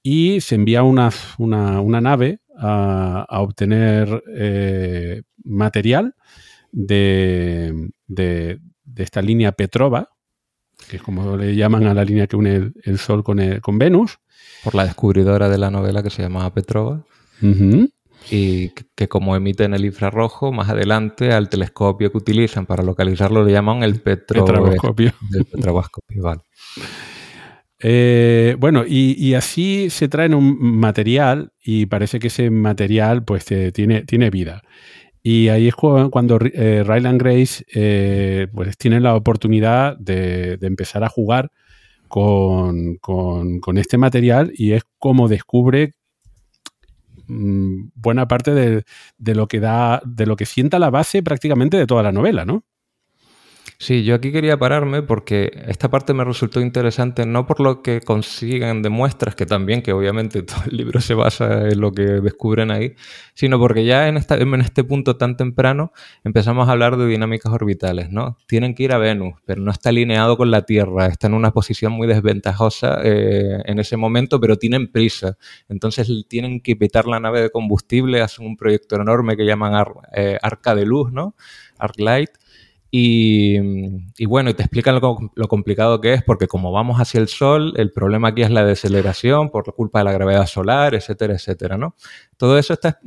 y 0.03 0.41
se 0.41 0.55
envía 0.55 0.83
una, 0.83 1.11
una, 1.37 2.01
nave 2.01 2.39
a, 2.57 3.25
obtener 3.29 4.23
eh, 4.35 5.21
material 5.43 6.15
de, 6.71 7.91
de, 8.07 8.59
esta 8.95 9.21
línea 9.21 9.51
Petrova, 9.51 10.09
que 10.89 10.97
es 10.97 11.03
como 11.03 11.37
le 11.37 11.55
llaman 11.55 11.85
a 11.85 11.93
la 11.93 12.03
línea 12.03 12.27
que 12.27 12.35
une 12.35 12.71
el, 12.83 12.97
Sol 12.97 13.23
con, 13.23 13.39
con, 13.59 13.77
Venus. 13.77 14.19
Por 14.63 14.75
la 14.75 14.85
descubridora 14.85 15.49
de 15.49 15.57
la 15.57 15.71
novela 15.71 16.03
que 16.03 16.09
se 16.09 16.21
llamaba 16.21 16.53
Petrova. 16.53 17.03
Y 18.29 18.69
que 18.95 19.07
como 19.07 19.35
emiten 19.35 19.73
el 19.73 19.83
infrarrojo, 19.83 20.51
más 20.51 20.69
adelante 20.69 21.33
al 21.33 21.49
telescopio 21.49 22.11
que 22.11 22.17
utilizan 22.17 22.67
para 22.67 22.83
localizarlo 22.83 23.43
le 23.43 23.51
llaman 23.51 23.81
el 23.81 23.99
petroboscopio. 23.99 25.13
El 25.33 25.45
petroboscopio, 25.45 26.21
vale. 26.21 26.41
Eh, 27.83 28.55
bueno, 28.59 28.83
y, 28.87 29.33
así 29.33 29.89
se 29.89 30.07
traen 30.07 30.35
un 30.35 30.57
material 30.59 31.51
y 31.63 31.87
parece 31.87 32.19
que 32.19 32.27
ese 32.27 32.49
material 32.51 33.23
pues 33.23 33.45
tiene, 33.73 34.03
tiene 34.03 34.29
vida. 34.29 34.61
Y 35.23 35.49
ahí 35.49 35.67
es 35.67 35.75
cuando 35.75 36.39
eh, 36.41 36.83
Ryland 36.85 37.21
Grace 37.21 37.63
eh, 37.73 38.47
pues 38.53 38.77
tiene 38.77 38.99
la 38.99 39.15
oportunidad 39.15 39.97
de, 39.97 40.57
empezar 40.61 41.03
a 41.03 41.09
jugar 41.09 41.51
con, 42.07 42.99
este 43.75 43.97
material 43.97 44.51
y 44.55 44.73
es 44.73 44.83
como 44.97 45.27
descubre 45.27 45.93
mm, 47.27 47.89
buena 47.95 48.27
parte 48.27 48.53
de, 48.53 48.83
de, 49.17 49.35
lo 49.35 49.47
que 49.47 49.59
da, 49.59 50.01
de 50.05 50.25
lo 50.25 50.35
que 50.35 50.45
sienta 50.45 50.79
la 50.79 50.89
base 50.89 51.23
prácticamente 51.23 51.77
de 51.77 51.87
toda 51.87 52.03
la 52.03 52.11
novela, 52.11 52.45
¿no? 52.45 52.63
Sí, 53.83 54.03
yo 54.03 54.13
aquí 54.13 54.31
quería 54.31 54.59
pararme 54.59 55.01
porque 55.01 55.51
esta 55.65 55.89
parte 55.89 56.13
me 56.13 56.23
resultó 56.23 56.61
interesante 56.61 57.25
no 57.25 57.47
por 57.47 57.59
lo 57.59 57.81
que 57.81 57.99
consiguen 58.01 58.83
de 58.83 58.89
muestras, 58.89 59.33
que 59.33 59.47
también, 59.47 59.81
que 59.81 59.91
obviamente 59.91 60.43
todo 60.43 60.61
el 60.69 60.77
libro 60.77 61.01
se 61.01 61.15
basa 61.15 61.67
en 61.67 61.81
lo 61.81 61.91
que 61.91 62.03
descubren 62.03 62.69
ahí, 62.69 62.93
sino 63.33 63.57
porque 63.57 63.83
ya 63.83 64.07
en, 64.07 64.17
esta, 64.17 64.35
en 64.35 64.53
este 64.61 64.83
punto 64.83 65.17
tan 65.17 65.35
temprano 65.35 65.93
empezamos 66.23 66.69
a 66.69 66.73
hablar 66.73 66.95
de 66.95 67.07
dinámicas 67.07 67.51
orbitales, 67.51 68.11
¿no? 68.11 68.37
Tienen 68.45 68.75
que 68.75 68.83
ir 68.83 68.93
a 68.93 68.99
Venus, 68.99 69.33
pero 69.45 69.63
no 69.63 69.71
está 69.71 69.89
alineado 69.89 70.37
con 70.37 70.51
la 70.51 70.61
Tierra, 70.61 71.07
está 71.07 71.25
en 71.25 71.33
una 71.33 71.49
posición 71.49 71.91
muy 71.91 72.05
desventajosa 72.05 72.99
eh, 73.03 73.63
en 73.65 73.79
ese 73.79 73.97
momento, 73.97 74.39
pero 74.39 74.57
tienen 74.57 74.91
prisa. 74.91 75.37
Entonces 75.69 76.07
tienen 76.27 76.61
que 76.61 76.75
petar 76.75 77.07
la 77.07 77.19
nave 77.19 77.41
de 77.41 77.49
combustible, 77.49 78.21
hacen 78.21 78.45
un 78.45 78.57
proyecto 78.57 78.95
enorme 78.97 79.35
que 79.35 79.43
llaman 79.43 79.73
eh, 80.13 80.37
Arca 80.39 80.75
de 80.75 80.85
Luz, 80.85 81.11
¿no? 81.11 81.33
Arclight 81.79 82.29
y, 82.93 84.25
bueno, 84.25 84.49
y 84.49 84.53
te 84.53 84.63
explican 84.63 84.99
lo, 84.99 85.47
complicado 85.47 86.01
que 86.01 86.13
es, 86.13 86.23
porque 86.23 86.47
como 86.47 86.73
vamos 86.73 86.99
hacia 86.99 87.21
el 87.21 87.29
Sol, 87.29 87.73
el 87.77 87.91
problema 87.91 88.29
aquí 88.29 88.41
es 88.41 88.51
la 88.51 88.65
deceleración 88.65 89.49
por 89.49 89.73
culpa 89.73 89.99
de 89.99 90.05
la 90.05 90.11
gravedad 90.11 90.45
solar, 90.45 90.93
etcétera, 90.93 91.35
etcétera, 91.35 91.77
¿no? 91.77 91.95
Todo 92.35 92.57
eso 92.57 92.73
está, 92.73 92.99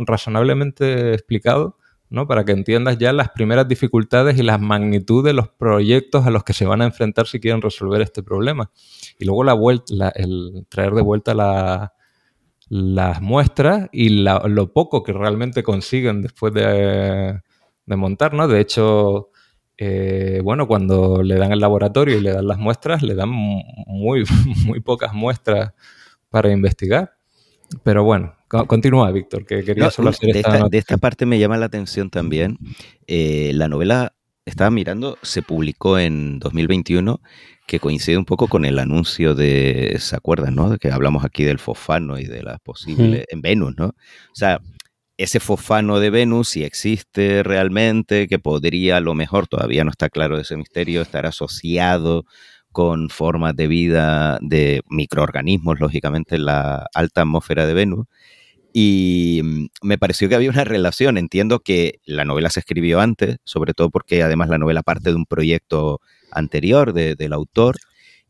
razonablemente 0.00 1.14
explicado, 1.14 1.78
¿no? 2.08 2.26
Para 2.26 2.44
que 2.44 2.50
entiendas 2.50 2.98
ya 2.98 3.12
las 3.12 3.28
primeras 3.28 3.68
dificultades 3.68 4.36
y 4.36 4.42
las 4.42 4.60
magnitudes 4.60 5.26
de 5.26 5.34
los 5.34 5.48
proyectos 5.50 6.26
a 6.26 6.30
los 6.30 6.42
que 6.42 6.52
se 6.52 6.66
van 6.66 6.82
a 6.82 6.86
enfrentar 6.86 7.28
si 7.28 7.38
quieren 7.38 7.62
resolver 7.62 8.02
este 8.02 8.24
problema. 8.24 8.72
Y 9.20 9.24
luego 9.24 9.44
la 9.44 9.52
vuelta, 9.52 10.08
el 10.16 10.66
traer 10.68 10.94
de 10.94 11.02
vuelta 11.02 11.32
la, 11.32 11.94
las 12.68 13.22
muestras 13.22 13.88
y 13.92 14.08
lo 14.08 14.72
poco 14.72 15.04
que 15.04 15.12
realmente 15.12 15.62
consiguen 15.62 16.22
después 16.22 16.52
de 16.52 17.40
de 17.90 17.96
montar, 17.96 18.32
¿no? 18.32 18.48
De 18.48 18.60
hecho, 18.60 19.30
eh, 19.76 20.40
bueno, 20.42 20.66
cuando 20.66 21.22
le 21.22 21.34
dan 21.34 21.52
el 21.52 21.60
laboratorio 21.60 22.16
y 22.16 22.20
le 22.20 22.32
dan 22.32 22.46
las 22.46 22.58
muestras, 22.58 23.02
le 23.02 23.14
dan 23.14 23.28
muy, 23.28 24.24
muy 24.64 24.80
pocas 24.80 25.12
muestras 25.12 25.72
para 26.30 26.50
investigar. 26.50 27.14
Pero 27.82 28.04
bueno, 28.04 28.34
continúa, 28.66 29.10
Víctor, 29.10 29.44
que 29.44 29.62
quería 29.62 29.90
solo 29.90 30.10
hacer 30.10 30.32
de 30.32 30.40
esta, 30.40 30.68
de 30.68 30.78
esta 30.78 30.96
parte 30.98 31.26
me 31.26 31.38
llama 31.38 31.56
la 31.56 31.66
atención 31.66 32.10
también. 32.10 32.58
Eh, 33.06 33.52
la 33.54 33.68
novela, 33.68 34.12
estaba 34.44 34.70
mirando, 34.70 35.18
se 35.22 35.42
publicó 35.42 35.98
en 35.98 36.38
2021, 36.40 37.20
que 37.66 37.78
coincide 37.78 38.18
un 38.18 38.24
poco 38.24 38.48
con 38.48 38.64
el 38.64 38.78
anuncio 38.78 39.34
de, 39.34 39.96
¿se 40.00 40.16
acuerdan, 40.16 40.56
no? 40.56 40.70
De 40.70 40.78
que 40.78 40.90
hablamos 40.90 41.24
aquí 41.24 41.44
del 41.44 41.60
fosfano 41.60 42.18
y 42.18 42.24
de 42.24 42.42
las 42.42 42.58
posibles, 42.60 43.24
en 43.28 43.42
Venus, 43.42 43.74
¿no? 43.76 43.86
O 43.86 44.34
sea, 44.34 44.60
ese 45.22 45.38
fosfano 45.38 46.00
de 46.00 46.08
Venus, 46.08 46.48
si 46.48 46.64
existe 46.64 47.42
realmente, 47.42 48.26
que 48.26 48.38
podría, 48.38 48.96
a 48.96 49.00
lo 49.00 49.14
mejor 49.14 49.48
todavía 49.48 49.84
no 49.84 49.90
está 49.90 50.08
claro 50.08 50.38
ese 50.38 50.56
misterio, 50.56 51.02
estar 51.02 51.26
asociado 51.26 52.24
con 52.72 53.10
formas 53.10 53.54
de 53.54 53.66
vida 53.66 54.38
de 54.40 54.80
microorganismos, 54.88 55.78
lógicamente, 55.78 56.36
en 56.36 56.46
la 56.46 56.86
alta 56.94 57.20
atmósfera 57.20 57.66
de 57.66 57.74
Venus. 57.74 58.06
Y 58.72 59.42
mm, 59.44 59.66
me 59.82 59.98
pareció 59.98 60.30
que 60.30 60.36
había 60.36 60.48
una 60.48 60.64
relación. 60.64 61.18
Entiendo 61.18 61.60
que 61.60 62.00
la 62.06 62.24
novela 62.24 62.48
se 62.48 62.60
escribió 62.60 63.00
antes, 63.00 63.36
sobre 63.44 63.74
todo 63.74 63.90
porque 63.90 64.22
además 64.22 64.48
la 64.48 64.58
novela 64.58 64.82
parte 64.82 65.10
de 65.10 65.16
un 65.16 65.26
proyecto 65.26 66.00
anterior 66.30 66.94
del 66.94 67.32
autor. 67.34 67.76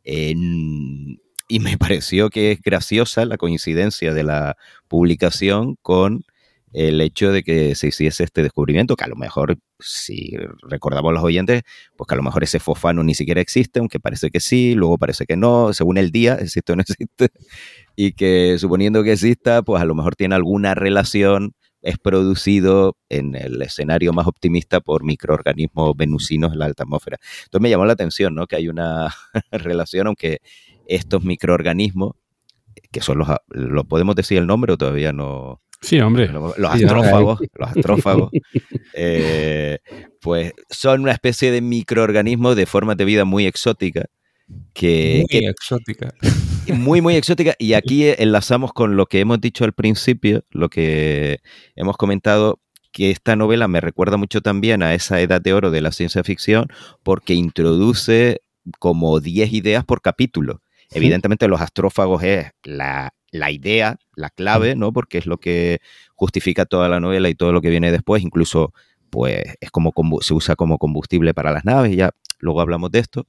y 0.04 1.60
me 1.60 1.78
pareció 1.78 2.30
que 2.30 2.50
es 2.52 2.60
graciosa 2.60 3.24
la 3.26 3.36
coincidencia 3.36 4.12
de 4.12 4.24
la 4.24 4.56
publicación 4.88 5.76
con 5.82 6.24
el 6.72 7.00
hecho 7.00 7.32
de 7.32 7.42
que 7.42 7.74
se 7.74 7.88
hiciese 7.88 8.24
este 8.24 8.42
descubrimiento, 8.42 8.96
que 8.96 9.04
a 9.04 9.08
lo 9.08 9.16
mejor, 9.16 9.58
si 9.78 10.32
recordamos 10.62 11.12
los 11.12 11.22
oyentes, 11.22 11.62
pues 11.96 12.06
que 12.06 12.14
a 12.14 12.16
lo 12.16 12.22
mejor 12.22 12.44
ese 12.44 12.60
fosfano 12.60 13.02
ni 13.02 13.14
siquiera 13.14 13.40
existe, 13.40 13.80
aunque 13.80 13.98
parece 13.98 14.30
que 14.30 14.40
sí, 14.40 14.74
luego 14.74 14.98
parece 14.98 15.26
que 15.26 15.36
no, 15.36 15.72
según 15.72 15.98
el 15.98 16.10
día, 16.10 16.34
existe 16.40 16.72
o 16.72 16.76
no 16.76 16.82
existe, 16.82 17.30
y 17.96 18.12
que 18.12 18.56
suponiendo 18.58 19.02
que 19.02 19.12
exista, 19.12 19.62
pues 19.62 19.82
a 19.82 19.84
lo 19.84 19.94
mejor 19.94 20.16
tiene 20.16 20.34
alguna 20.34 20.74
relación, 20.74 21.54
es 21.82 21.98
producido 21.98 22.96
en 23.08 23.34
el 23.34 23.60
escenario 23.62 24.12
más 24.12 24.26
optimista 24.26 24.80
por 24.80 25.02
microorganismos 25.02 25.96
venusinos 25.96 26.52
en 26.52 26.58
la 26.58 26.66
alta 26.66 26.82
atmósfera. 26.82 27.18
Entonces 27.44 27.62
me 27.62 27.70
llamó 27.70 27.86
la 27.86 27.94
atención, 27.94 28.34
¿no? 28.34 28.46
Que 28.46 28.56
hay 28.56 28.68
una 28.68 29.14
relación, 29.50 30.06
aunque 30.06 30.40
estos 30.86 31.24
microorganismos, 31.24 32.12
que 32.92 33.00
son 33.00 33.18
los, 33.18 33.28
¿lo 33.48 33.84
podemos 33.84 34.14
decir 34.14 34.38
el 34.38 34.46
nombre 34.46 34.72
o 34.72 34.76
todavía 34.76 35.12
no? 35.12 35.60
Sí, 35.80 35.98
hombre. 36.00 36.28
Los 36.28 36.54
Sí, 36.56 36.84
astrófagos, 36.84 37.40
los 37.54 37.68
astrófagos, 37.70 38.30
eh, 38.94 39.78
pues 40.20 40.52
son 40.68 41.02
una 41.02 41.12
especie 41.12 41.50
de 41.50 41.60
microorganismos 41.60 42.56
de 42.56 42.66
formas 42.66 42.96
de 42.96 43.04
vida 43.04 43.24
muy 43.24 43.46
exótica. 43.46 44.06
Que, 44.74 45.18
Muy 45.20 45.26
que- 45.40 45.46
exótica. 45.48 46.12
muy, 46.74 47.00
muy 47.00 47.14
exótica. 47.16 47.54
Y 47.58 47.74
aquí 47.74 48.06
enlazamos 48.08 48.72
con 48.72 48.96
lo 48.96 49.06
que 49.06 49.20
hemos 49.20 49.40
dicho 49.40 49.64
al 49.64 49.72
principio, 49.72 50.44
lo 50.50 50.68
que 50.68 51.38
hemos 51.76 51.96
comentado, 51.96 52.60
que 52.92 53.10
esta 53.12 53.36
novela 53.36 53.68
me 53.68 53.80
recuerda 53.80 54.16
mucho 54.16 54.40
también 54.40 54.82
a 54.82 54.94
esa 54.94 55.20
edad 55.20 55.40
de 55.40 55.52
oro 55.52 55.70
de 55.70 55.80
la 55.80 55.92
ciencia 55.92 56.24
ficción, 56.24 56.66
porque 57.04 57.34
introduce 57.34 58.42
como 58.80 59.20
10 59.20 59.52
ideas 59.52 59.84
por 59.84 60.02
capítulo. 60.02 60.60
Evidentemente 60.92 61.46
los 61.46 61.60
astrófagos 61.60 62.24
es 62.24 62.50
la, 62.64 63.14
la 63.30 63.50
idea, 63.50 63.98
la 64.14 64.30
clave, 64.30 64.74
¿no? 64.76 64.92
Porque 64.92 65.18
es 65.18 65.26
lo 65.26 65.38
que 65.38 65.80
justifica 66.14 66.66
toda 66.66 66.88
la 66.88 67.00
novela 67.00 67.28
y 67.28 67.34
todo 67.34 67.52
lo 67.52 67.60
que 67.60 67.70
viene 67.70 67.92
después, 67.92 68.22
incluso 68.22 68.72
pues 69.10 69.42
es 69.60 69.70
como 69.70 69.92
se 70.20 70.34
usa 70.34 70.56
como 70.56 70.78
combustible 70.78 71.34
para 71.34 71.52
las 71.52 71.64
naves, 71.64 71.96
ya 71.96 72.10
luego 72.38 72.60
hablamos 72.60 72.90
de 72.90 73.00
esto. 73.00 73.26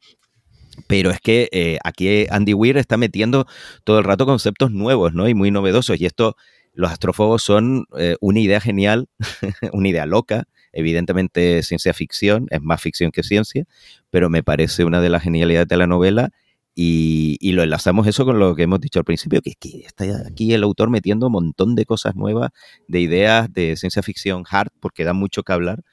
Pero 0.88 1.12
es 1.12 1.20
que 1.20 1.50
eh, 1.52 1.80
aquí 1.84 2.28
Andy 2.30 2.54
Weir 2.54 2.78
está 2.78 2.98
metiendo 2.98 3.46
todo 3.84 4.00
el 4.00 4.06
rato 4.06 4.26
conceptos 4.26 4.72
nuevos, 4.72 5.14
¿no? 5.14 5.28
Y 5.28 5.34
muy 5.34 5.52
novedosos. 5.52 6.00
Y 6.00 6.06
esto, 6.06 6.38
los 6.74 6.92
astrofobos 6.92 7.44
son 7.44 7.86
eh, 7.98 8.16
una 8.22 8.40
idea 8.40 8.62
genial, 8.62 9.10
una 9.74 9.90
idea 9.90 10.06
loca. 10.06 10.46
Evidentemente 10.72 11.62
ciencia 11.64 11.94
ficción, 11.94 12.48
es 12.50 12.62
más 12.62 12.82
ficción 12.82 13.12
que 13.12 13.24
ciencia, 13.24 13.66
pero 14.10 14.30
me 14.30 14.44
parece 14.44 14.86
una 14.86 15.02
de 15.02 15.10
las 15.10 15.24
genialidades 15.24 15.68
de 15.68 15.78
la 15.78 15.88
novela 15.88 16.30
y, 16.76 17.38
y 17.42 17.52
lo 17.52 17.64
enlazamos 17.64 18.08
eso 18.08 18.26
con 18.26 18.40
lo 18.40 18.56
que 18.56 18.64
hemos 18.64 18.80
dicho 18.80 19.00
al 19.00 19.06
principio, 19.06 19.42
que 19.42 19.52
es 19.52 19.56
que 19.58 19.82
está 19.86 20.06
aquí 20.28 20.54
el 20.54 20.64
autor 20.64 20.90
metiendo 20.90 21.28
un 21.28 21.34
montón 21.34 21.76
de 21.76 21.86
cosas 21.86 22.16
nuevas, 22.16 22.52
de 22.88 23.02
ideas 23.02 23.52
de 23.52 23.76
ciencia 23.76 24.02
ficción 24.02 24.44
hard, 24.50 24.70
porque 24.80 25.04
da 25.04 25.14
mucho 25.14 25.44
que 25.44 25.54
hablar 25.54 25.84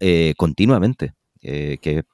eh, 0.00 0.34
continuamente. 0.36 1.14
eh, 1.42 1.78
que 1.82 2.04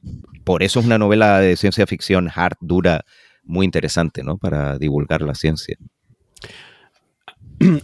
por 0.45 0.63
eso 0.63 0.81
es 0.81 0.87
una 0.87 0.99
novela 0.99 1.39
de 1.39 1.57
ciencia 1.57 1.87
ficción 1.87 2.31
hard, 2.35 2.57
dura, 2.61 3.05
muy 3.45 3.65
interesante, 3.65 4.23
¿no? 4.23 4.39
Para 4.39 4.79
divulgar 4.79 5.23
la 5.23 5.35
ciencia. 5.35 5.77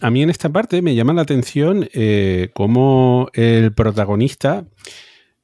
A 0.00 0.10
mí 0.10 0.22
en 0.22 0.30
esta 0.30 0.50
parte 0.50 0.80
me 0.82 0.94
llama 0.94 1.12
la 1.12 1.22
atención 1.22 1.88
eh, 1.92 2.50
cómo 2.54 3.28
el 3.34 3.72
protagonista, 3.74 4.66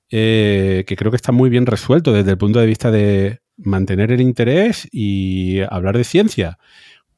que 0.09 0.97
creo 0.99 1.11
que 1.11 1.17
está 1.17 1.33
muy 1.33 1.51
bien 1.51 1.67
resuelto 1.67 2.13
desde 2.13 2.33
el 2.33 2.39
punto 2.39 2.59
de 2.59 2.67
vista 2.67 2.91
de 2.91 3.41
mantener 3.63 4.13
el 4.13 4.21
interés 4.21 4.89
y 4.91 5.61
hablar 5.71 5.97
de 5.97 6.05
ciencia, 6.05 6.59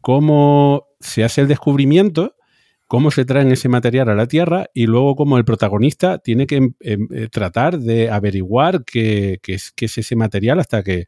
cómo 0.01 0.89
se 1.01 1.25
hace 1.25 1.43
el 1.43 1.49
descubrimiento, 1.49 2.37
cómo 2.87 3.11
se 3.11 3.25
traen 3.25 3.51
ese 3.51 3.69
material 3.69 4.11
a 4.11 4.15
la 4.15 4.27
Tierra 4.27 4.67
y 4.75 4.87
luego 4.87 5.17
cómo 5.17 5.39
el 5.39 5.45
protagonista 5.45 6.19
tiene 6.19 6.47
que 6.47 6.57
em, 6.57 6.75
em, 6.81 7.09
eh, 7.11 7.29
tratar 7.31 7.79
de 7.79 8.11
averiguar 8.11 8.85
qué, 8.85 9.39
qué 9.43 9.55
es, 9.55 9.99
ese 9.99 10.17
material 10.17 10.61
hasta 10.61 10.83
que, 10.83 11.07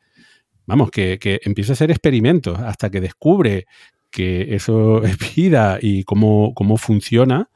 vamos, 0.67 0.91
que, 0.91 1.19
que 1.19 1.41
empieza 1.45 1.73
a 1.73 1.75
hacer 1.75 1.91
experimentos, 1.91 2.59
hasta 2.59 2.91
que 2.91 3.01
descubre 3.01 3.67
que 4.11 4.55
eso 4.55 5.03
es 5.05 5.19
vida 5.37 5.79
y 5.83 6.05
cómo, 6.05 6.55
cómo 6.55 6.79
funciona, 6.79 7.51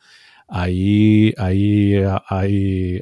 ahí, 0.48 1.32
ahí 1.38 1.94
hay, 2.28 3.00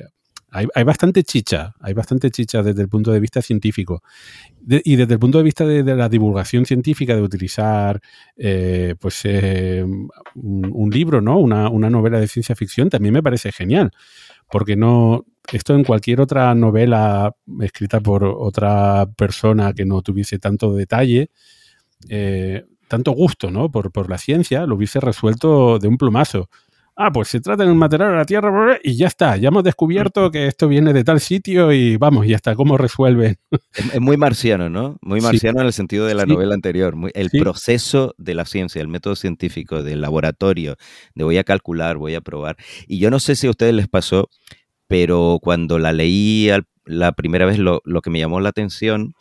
hay, 0.75 0.85
bastante 0.85 1.23
chicha, 1.23 1.75
hay 1.81 1.93
bastante 1.93 2.31
chicha 2.31 2.63
desde 2.63 2.83
el 2.83 2.89
punto 2.89 3.13
de 3.13 3.21
vista 3.21 3.43
científico. 3.43 4.03
Y 4.67 4.97
desde 4.97 5.15
el 5.15 5.19
punto 5.19 5.39
de 5.39 5.45
vista 5.45 5.67
de, 5.67 5.83
la 5.83 6.09
divulgación 6.09 6.65
científica, 6.65 7.15
de 7.15 7.23
utilizar 7.23 8.01
eh, 8.37 8.95
pues 8.99 9.21
eh, 9.25 9.85
un, 10.35 10.91
libro, 10.91 11.21
¿no? 11.21 11.39
Una, 11.39 11.69
una 11.69 11.91
novela 11.91 12.19
de 12.19 12.29
ciencia 12.29 12.57
ficción, 12.57 12.89
también 12.89 13.15
me 13.15 13.23
parece 13.23 13.53
genial. 13.53 13.91
Porque 14.51 14.77
no. 14.77 15.25
Esto 15.53 15.75
en 15.75 15.85
cualquier 15.85 16.21
otra 16.21 16.53
novela 16.57 17.33
escrita 17.61 18.01
por 18.01 18.25
otra 18.25 19.07
persona 19.17 19.73
que 19.73 19.85
no 19.85 20.03
tuviese 20.03 20.41
tanto 20.41 20.75
detalle, 20.75 21.31
eh, 22.09 22.65
tanto 22.89 23.13
gusto, 23.13 23.53
¿no? 23.53 23.71
Por, 23.71 23.93
por 23.93 24.11
la 24.11 24.19
ciencia, 24.19 24.67
lo 24.67 24.75
hubiese 24.75 24.99
resuelto 24.99 25.79
de 25.79 25.87
un 25.87 25.99
plumazo. 25.99 26.49
Ah, 26.99 27.11
pues 27.13 27.29
se 27.29 27.41
trata 27.41 27.63
de 27.65 27.71
un 27.71 27.77
material 27.77 28.11
de 28.13 28.17
la 28.17 28.25
Tierra 28.25 28.79
y 28.83 28.97
ya 28.97 29.07
está. 29.07 29.37
Ya 29.37 29.49
hemos 29.49 29.63
descubierto 29.63 30.31
que 30.31 30.47
esto 30.47 30.67
viene 30.67 30.95
de 30.95 31.05
tal 31.05 31.21
sitio 31.21 31.71
y 31.71 31.99
vamos, 31.99 32.27
ya 32.27 32.37
está. 32.37 32.55
¿Cómo 32.55 32.79
resuelven? 32.79 33.37
Es, 33.75 33.95
es 33.97 34.01
muy 34.01 34.17
marciano, 34.17 34.71
¿no? 34.71 34.97
Muy 35.03 35.21
Sí. 35.21 35.27
marciano 35.27 35.61
en 35.61 35.67
el 35.67 35.75
sentido 35.75 36.07
de 36.07 36.15
la 36.15 36.23
Sí. 36.23 36.31
novela 36.31 36.55
anterior. 36.55 36.97
muy- 36.97 37.11
el 37.15 37.29
Sí. 37.29 37.39
proceso 37.39 38.15
de 38.17 38.35
la 38.35 38.47
ciencia, 38.47 38.81
el 38.81 38.89
método 38.89 39.15
científico, 39.15 39.83
del 39.83 40.01
laboratorio, 40.01 40.77
de 41.15 41.25
voy 41.25 41.37
a 41.37 41.45
calcular, 41.45 41.99
voy 41.99 42.15
a 42.15 42.23
probar. 42.23 42.57
Y 42.87 42.99
yo 42.99 43.11
no 43.11 43.21
sé 43.21 43.37
si 43.37 43.47
a 43.47 43.51
ustedes 43.51 43.75
les 43.75 43.89
pasó, 43.89 44.31
pero 44.89 45.39
cuando 45.43 45.79
la 45.79 45.93
leí 45.93 46.49
al- 46.49 46.67
la 46.87 47.13
primera 47.13 47.45
vez, 47.45 47.59
lo, 47.59 47.83
lo 47.85 48.01
que 48.01 48.09
me 48.11 48.19
llamó 48.21 48.41
la 48.41 48.49
atención, 48.49 49.13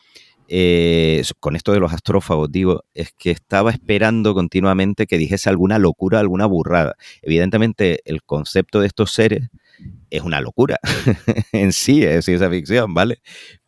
eh, 0.48 1.24
con 1.40 1.56
esto 1.56 1.72
de 1.72 1.80
los 1.80 1.94
astrófagos, 1.94 2.52
digo, 2.52 2.84
es 2.94 3.12
que 3.18 3.32
estaba 3.32 3.72
esperando 3.72 4.34
continuamente 4.34 5.08
que 5.08 5.18
dijese 5.18 5.50
alguna 5.50 5.80
locura, 5.80 6.20
alguna 6.20 6.46
burrada. 6.46 6.96
Evidentemente, 7.22 8.02
el 8.06 8.24
concepto 8.24 8.80
de 8.80 8.88
estos 8.88 9.12
seres 9.12 9.50
es 10.10 10.22
una 10.22 10.42
locura 10.42 10.80
en 11.52 11.74
sí, 11.74 12.04
es 12.04 12.26
ciencia 12.26 12.50
ficción, 12.50 12.94
¿vale? 12.94 13.20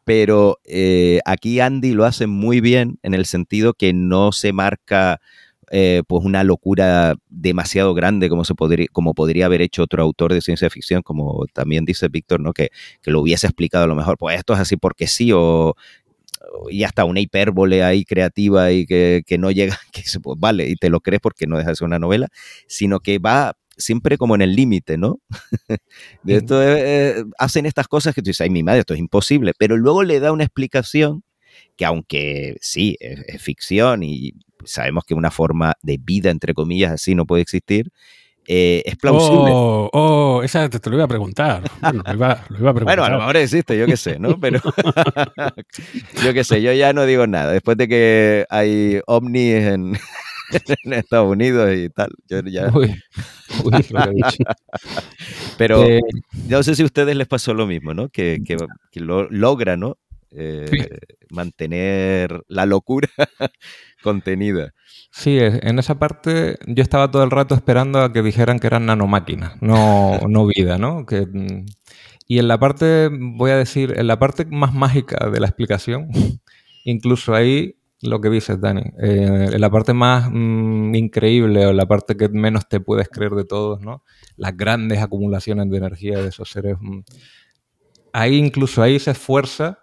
Pero 0.03 0.59
eh, 0.63 1.19
aquí 1.25 1.59
Andy 1.59 1.91
lo 1.91 2.05
hace 2.05 2.27
muy 2.27 2.61
bien 2.61 2.99
en 3.03 3.13
el 3.13 3.25
sentido 3.25 3.73
que 3.73 3.91
no 3.91 4.31
se 4.31 4.53
marca 4.53 5.19
eh, 5.69 6.03
pues 6.07 6.23
una 6.23 6.45
locura 6.45 7.15
demasiado 7.27 7.93
grande 7.93 8.29
como 8.29 8.45
se 8.45 8.55
podría 8.55 8.87
como 8.93 9.13
podría 9.13 9.47
haber 9.47 9.61
hecho 9.61 9.83
otro 9.83 10.01
autor 10.01 10.33
de 10.33 10.39
ciencia 10.39 10.69
ficción 10.69 11.01
como 11.01 11.45
también 11.51 11.83
dice 11.83 12.07
Víctor 12.07 12.39
no 12.39 12.53
que, 12.53 12.69
que 13.01 13.11
lo 13.11 13.19
hubiese 13.19 13.47
explicado 13.47 13.83
a 13.83 13.87
lo 13.87 13.95
mejor 13.95 14.17
pues 14.17 14.37
esto 14.37 14.53
es 14.53 14.61
así 14.61 14.77
porque 14.77 15.07
sí 15.07 15.33
o 15.33 15.75
y 16.69 16.83
hasta 16.83 17.05
una 17.05 17.19
hipérbole 17.19 17.83
ahí 17.83 18.05
creativa 18.05 18.71
y 18.71 18.85
que, 18.85 19.23
que 19.25 19.37
no 19.37 19.51
llega, 19.51 19.77
que 19.91 20.03
pues 20.21 20.39
vale, 20.39 20.69
y 20.69 20.75
te 20.75 20.89
lo 20.89 20.99
crees 20.99 21.21
porque 21.21 21.47
no 21.47 21.57
deja 21.57 21.69
de 21.71 21.75
ser 21.75 21.85
una 21.85 21.99
novela, 21.99 22.27
sino 22.67 22.99
que 22.99 23.19
va 23.19 23.57
siempre 23.77 24.17
como 24.17 24.35
en 24.35 24.41
el 24.41 24.55
límite, 24.55 24.97
¿no? 24.97 25.19
de 26.23 26.35
esto 26.35 26.61
eh, 26.63 27.23
hacen 27.37 27.65
estas 27.65 27.87
cosas 27.87 28.15
que 28.15 28.21
tú 28.21 28.29
dices, 28.29 28.41
ay, 28.41 28.49
mi 28.49 28.63
madre, 28.63 28.79
esto 28.79 28.93
es 28.93 28.99
imposible, 28.99 29.53
pero 29.57 29.77
luego 29.77 30.03
le 30.03 30.19
da 30.19 30.31
una 30.31 30.43
explicación 30.43 31.23
que 31.75 31.85
aunque 31.85 32.57
sí, 32.61 32.97
es, 32.99 33.19
es 33.27 33.41
ficción 33.41 34.03
y 34.03 34.33
sabemos 34.65 35.03
que 35.05 35.13
una 35.13 35.31
forma 35.31 35.73
de 35.81 35.97
vida, 36.01 36.29
entre 36.31 36.53
comillas, 36.53 36.91
así 36.91 37.15
no 37.15 37.25
puede 37.25 37.43
existir, 37.43 37.91
eh, 38.47 38.81
es 38.85 38.95
plausible. 38.95 39.51
Oh, 39.53 39.89
oh, 39.93 40.41
esa 40.43 40.69
te, 40.69 40.79
te 40.79 40.89
lo 40.89 40.95
iba 40.95 41.05
a 41.05 41.07
preguntar. 41.09 41.63
Bueno, 41.81 42.01
lo 42.05 42.13
iba, 42.13 42.45
lo 42.49 42.59
iba 42.59 42.69
a 42.71 42.73
preguntar. 42.73 42.85
Bueno, 42.85 43.03
a 43.03 43.09
lo 43.09 43.19
mejor 43.19 43.37
existe, 43.37 43.77
yo 43.77 43.85
qué 43.85 43.97
sé, 43.97 44.17
¿no? 44.19 44.39
Pero 44.39 44.61
yo 46.23 46.33
qué 46.33 46.43
sé, 46.43 46.61
yo 46.61 46.71
ya 46.73 46.93
no 46.93 47.05
digo 47.05 47.27
nada. 47.27 47.51
Después 47.51 47.77
de 47.77 47.87
que 47.87 48.45
hay 48.49 49.01
ovnis 49.07 49.63
en, 49.63 49.97
en 50.83 50.93
Estados 50.93 51.29
Unidos 51.31 51.69
y 51.75 51.89
tal, 51.89 52.09
yo 52.27 52.41
ya... 52.41 52.69
Uy, 52.73 52.95
uy, 53.63 53.71
lo 53.71 53.79
que 54.03 54.09
he 54.09 54.13
dicho. 54.13 54.43
Pero 55.57 55.83
Eh, 55.83 55.99
yo 56.47 56.57
no 56.57 56.63
sé 56.63 56.75
si 56.75 56.83
a 56.83 56.85
ustedes 56.85 57.15
les 57.15 57.27
pasó 57.27 57.53
lo 57.53 57.67
mismo, 57.67 57.93
¿no? 57.93 58.09
Que, 58.09 58.39
que, 58.45 58.57
que 58.91 58.99
lo, 58.99 59.29
logra, 59.29 59.77
¿no? 59.77 59.97
Eh, 60.31 60.65
Sí. 60.69 60.77
Mantener 61.29 62.41
la 62.47 62.65
locura 62.65 63.09
contenida. 64.03 64.73
Sí, 65.11 65.37
en 65.39 65.79
esa 65.79 65.97
parte 65.99 66.57
yo 66.67 66.83
estaba 66.83 67.09
todo 67.09 67.23
el 67.23 67.31
rato 67.31 67.55
esperando 67.55 67.99
a 67.99 68.13
que 68.13 68.21
dijeran 68.21 68.59
que 68.59 68.67
eran 68.67 68.85
nanomáquinas, 68.85 69.61
no, 69.61 70.19
no 70.27 70.45
vida, 70.45 70.77
¿no? 70.77 71.05
Que, 71.05 71.25
mm, 71.25 71.65
y 72.27 72.39
en 72.39 72.47
la 72.47 72.59
parte, 72.59 73.09
voy 73.11 73.51
a 73.51 73.57
decir, 73.57 73.93
en 73.97 74.07
la 74.07 74.19
parte 74.19 74.45
más 74.45 74.73
mágica 74.73 75.29
de 75.29 75.39
la 75.39 75.47
explicación, 75.47 76.09
incluso 76.83 77.33
ahí 77.33 77.75
lo 78.01 78.21
que 78.21 78.29
dices, 78.29 78.61
Dani, 78.61 78.81
eh, 79.01 79.49
en 79.53 79.61
la 79.61 79.69
parte 79.71 79.93
más 79.93 80.29
mm, 80.31 80.93
increíble 80.93 81.65
o 81.65 81.73
la 81.73 81.87
parte 81.87 82.15
que 82.15 82.29
menos 82.29 82.67
te 82.69 82.79
puedes 82.79 83.09
creer 83.09 83.31
de 83.31 83.45
todos, 83.45 83.81
¿no? 83.81 84.03
Las 84.35 84.55
grandes 84.55 84.99
acumulaciones 84.99 85.69
de 85.69 85.77
energía 85.77 86.21
de 86.21 86.29
esos 86.29 86.49
seres. 86.49 86.77
mm, 86.79 86.99
ahí 88.13 88.37
incluso 88.37 88.81
ahí 88.81 88.99
se 88.99 89.11
esfuerza 89.11 89.79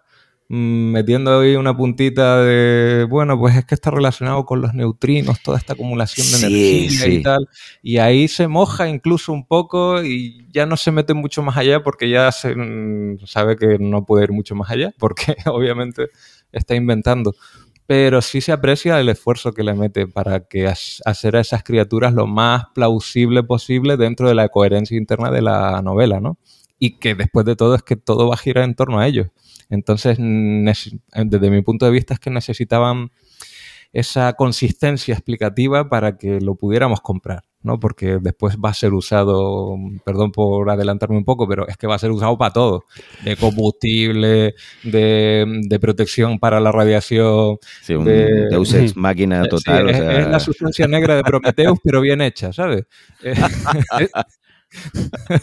metiendo 0.47 1.39
ahí 1.39 1.55
una 1.55 1.75
puntita 1.75 2.41
de, 2.43 3.05
bueno, 3.09 3.37
pues 3.39 3.55
es 3.57 3.65
que 3.65 3.73
está 3.75 3.89
relacionado 3.91 4.45
con 4.45 4.61
los 4.61 4.73
neutrinos, 4.75 5.41
toda 5.41 5.57
esta 5.57 5.73
acumulación 5.73 6.27
de 6.27 6.33
Sí, 6.37 6.45
energía 6.85 6.89
sí. 7.05 7.11
y 7.15 7.21
tal. 7.23 7.47
Y 7.81 7.97
ahí 7.97 8.27
se 8.27 8.47
moja 8.47 8.87
incluso 8.87 9.33
un 9.33 9.47
poco 9.47 10.03
y 10.03 10.47
ya 10.51 10.65
no 10.67 10.77
se 10.77 10.91
mete 10.91 11.13
mucho 11.15 11.41
más 11.41 11.57
allá 11.57 11.81
porque 11.83 12.09
ya 12.09 12.31
se 12.31 12.55
mm, 12.55 13.19
sabe 13.25 13.55
que 13.57 13.77
no 13.79 14.05
puede 14.05 14.25
ir 14.25 14.31
mucho 14.33 14.53
más 14.55 14.69
allá 14.69 14.93
porque 14.99 15.35
obviamente 15.47 16.09
está 16.51 16.75
inventando. 16.75 17.33
Pero 17.87 18.21
sí 18.21 18.41
se 18.41 18.51
aprecia 18.51 18.99
el 18.99 19.09
esfuerzo 19.09 19.53
que 19.53 19.63
le 19.63 19.73
mete 19.75 20.07
para 20.07 20.41
que 20.47 20.67
hacer 20.67 21.35
a 21.35 21.39
esas 21.41 21.63
criaturas 21.63 22.13
lo 22.13 22.25
más 22.25 22.65
plausible 22.73 23.43
posible 23.43 23.95
dentro 23.97 24.27
de 24.27 24.33
la 24.35 24.49
coherencia 24.49 24.97
interna 24.97 25.29
de 25.29 25.43
la 25.43 25.81
novela, 25.83 26.19
¿no? 26.19 26.37
Y 26.79 26.97
que 26.97 27.13
después 27.13 27.45
de 27.45 27.55
todo 27.55 27.75
es 27.75 27.83
que 27.83 27.95
todo 27.95 28.27
va 28.27 28.33
a 28.35 28.37
girar 28.37 28.63
en 28.63 28.73
torno 28.75 28.99
a 28.99 29.07
ellos. 29.07 29.27
Entonces, 29.69 30.17
desde 30.19 31.49
mi 31.49 31.61
punto 31.61 31.85
de 31.85 31.91
vista 31.91 32.13
es 32.13 32.19
que 32.19 32.29
necesitaban 32.29 33.11
esa 33.93 34.33
consistencia 34.33 35.13
explicativa 35.13 35.87
para 35.89 36.17
que 36.17 36.41
lo 36.41 36.55
pudiéramos 36.55 37.01
comprar. 37.01 37.43
¿no? 37.65 37.79
Porque 37.79 38.19
después 38.21 38.57
va 38.63 38.69
a 38.69 38.73
ser 38.75 38.93
usado, 38.93 39.75
perdón 40.05 40.31
por 40.31 40.69
adelantarme 40.69 41.17
un 41.17 41.25
poco, 41.25 41.47
pero 41.47 41.67
es 41.67 41.77
que 41.77 41.87
va 41.87 41.95
a 41.95 41.99
ser 41.99 42.11
usado 42.11 42.37
para 42.37 42.53
todo. 42.53 42.83
De 43.23 43.35
combustible, 43.35 44.53
de, 44.83 45.79
protección 45.81 46.37
para 46.37 46.59
la 46.59 46.71
radiación. 46.71 47.57
Sí, 47.81 47.95
un 47.95 48.05
de, 48.05 48.49
Deus 48.49 48.71
Ex 48.73 48.95
máquina 48.95 49.43
total. 49.45 49.89
es, 49.89 50.27
la 50.27 50.39
sustancia 50.39 50.87
negra 50.87 51.15
de 51.15 51.23
Prometheus, 51.23 51.79
pero 51.83 52.01
bien 52.01 52.21
hecha, 52.21 52.53
¿sabes? 52.53 52.85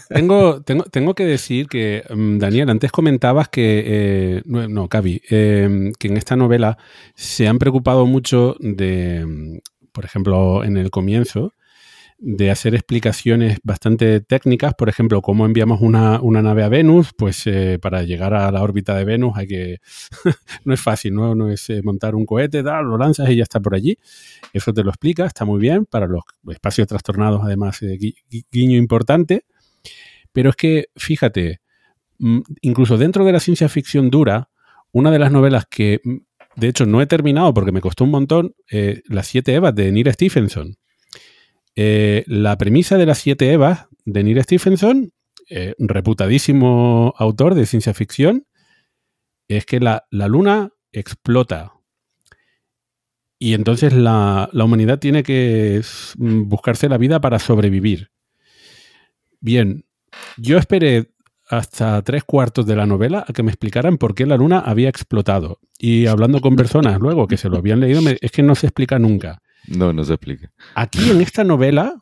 tengo, 0.09 0.63
tengo, 0.63 0.85
tengo, 0.85 1.15
que 1.15 1.25
decir 1.25 1.69
que, 1.69 2.05
mm, 2.09 2.39
Daniel, 2.39 2.71
antes 2.71 2.93
comentabas 2.93 3.49
que, 3.49 3.83
eh, 3.87 4.43
no, 4.45 4.89
Cavi, 4.89 5.23
eh, 5.31 5.93
que 5.99 6.09
en 6.09 6.17
esta 6.17 6.37
novela 6.37 6.79
se 7.15 7.49
han 7.49 7.59
preocupado 7.59 8.07
mucho 8.07 8.57
de, 8.61 9.25
mm, 9.27 9.59
por 9.93 10.05
ejemplo, 10.05 10.65
en 10.65 10.77
el 10.77 10.91
comienzo, 10.91 11.53
de 12.25 12.53
hacer 12.53 12.77
explicaciones 12.77 13.59
bastante 13.65 14.21
técnicas, 14.21 14.75
por 14.75 14.89
ejemplo, 14.89 15.21
cómo 15.23 15.45
enviamos 15.45 15.81
una, 15.81 16.21
nave 16.23 16.63
a 16.63 16.69
Venus, 16.69 17.11
pues 17.19 17.45
eh, 17.49 17.81
para 17.83 18.05
llegar 18.05 18.33
a 18.33 18.53
la 18.53 18.63
órbita 18.63 18.95
de 18.95 19.05
Venus 19.05 19.33
hay 19.37 19.49
que, 19.49 19.79
no 20.65 20.73
es 20.73 20.81
fácil, 20.81 21.15
no, 21.15 21.35
no 21.35 21.51
es 21.51 21.69
eh, 21.69 21.83
montar 21.83 22.15
un 22.15 22.25
cohete, 22.25 22.63
lo 22.63 22.97
lanzas 22.97 23.29
y 23.29 23.37
ya 23.37 23.43
está 23.43 23.59
por 23.59 23.75
allí. 23.75 23.99
Eso 24.53 24.73
te 24.73 24.85
lo 24.85 24.91
explica, 24.91 25.27
está 25.27 25.45
muy 25.45 25.59
bien, 25.59 25.85
para 25.85 26.07
los 26.07 26.23
espacios 26.49 26.87
trastornados 26.87 27.41
además, 27.43 27.83
eh, 27.83 27.99
guiño 28.53 28.79
importante. 28.79 29.45
Pero 30.33 30.51
es 30.51 30.57
que, 30.57 30.87
fíjate, 30.95 31.61
mm, 32.19 32.41
incluso 32.61 32.99
dentro 32.99 33.25
de 33.25 33.33
la 33.33 33.41
ciencia 33.41 33.69
ficción 33.69 34.11
dura, 34.11 34.49
una 34.93 35.11
de 35.11 35.19
las 35.19 35.33
novelas 35.33 35.67
que, 35.69 36.01
mm, 36.05 36.17
de 36.55 36.69
hecho, 36.69 36.87
no 36.87 37.03
he 37.03 37.07
terminado 37.07 37.53
porque 37.53 37.73
me 37.73 37.81
costó 37.81 38.05
un 38.05 38.11
montón, 38.11 38.55
Las 39.09 39.27
siete 39.27 39.55
Evas 39.55 39.75
de 39.75 39.91
Neil 39.91 40.13
Stephenson 40.13 40.77
eh, 41.75 42.25
la 42.27 42.59
premisa 42.59 42.99
de 42.99 43.07
las 43.07 43.19
siete 43.19 43.53
Evas 43.53 43.87
de 44.05 44.25
Neil 44.25 44.43
Stephenson, 44.43 45.13
eh, 45.49 45.75
reputadísimo 45.79 47.15
autor 47.17 47.55
de 47.55 47.67
ciencia 47.67 47.95
ficción, 47.95 48.47
es 49.49 49.67
que 49.67 49.81
la, 49.81 50.07
luna 50.11 50.71
explota. 50.93 51.73
Y 53.39 53.55
entonces 53.55 53.93
la, 53.93 54.49
humanidad 54.53 54.99
tiene 54.99 55.23
que 55.23 55.83
buscarse 56.17 56.89
la 56.89 56.99
vida 56.99 57.21
para 57.21 57.39
sobrevivir. 57.39 58.11
Bien, 59.41 59.85
yo 60.37 60.59
esperé 60.59 61.11
hasta 61.49 62.01
tres 62.03 62.25
cuartos 62.25 62.65
de 62.67 62.77
la 62.77 62.87
novela 62.87 63.25
a 63.27 63.33
que 63.33 63.43
me 63.43 63.51
explicaran 63.51 63.99
por 63.99 64.15
qué 64.15 64.27
la 64.27 64.37
luna 64.37 64.61
había 64.61 64.89
explotado. 64.89 65.59
Y 65.79 66.07
hablando 66.07 66.41
con 66.41 66.55
personas 66.55 67.01
luego 67.01 67.27
que 67.27 67.37
se 67.37 67.49
lo 67.49 67.59
habían 67.59 67.81
leído, 67.81 68.01
es 68.21 68.31
que 68.31 68.43
no 68.43 68.55
se 68.55 68.69
explica 68.69 68.99
nunca. 68.99 69.42
No, 69.69 69.93
no 69.93 70.05
se 70.05 70.15
explica. 70.15 70.51
Aquí 70.75 71.11
en 71.11 71.21
esta 71.21 71.45
novela, 71.45 71.95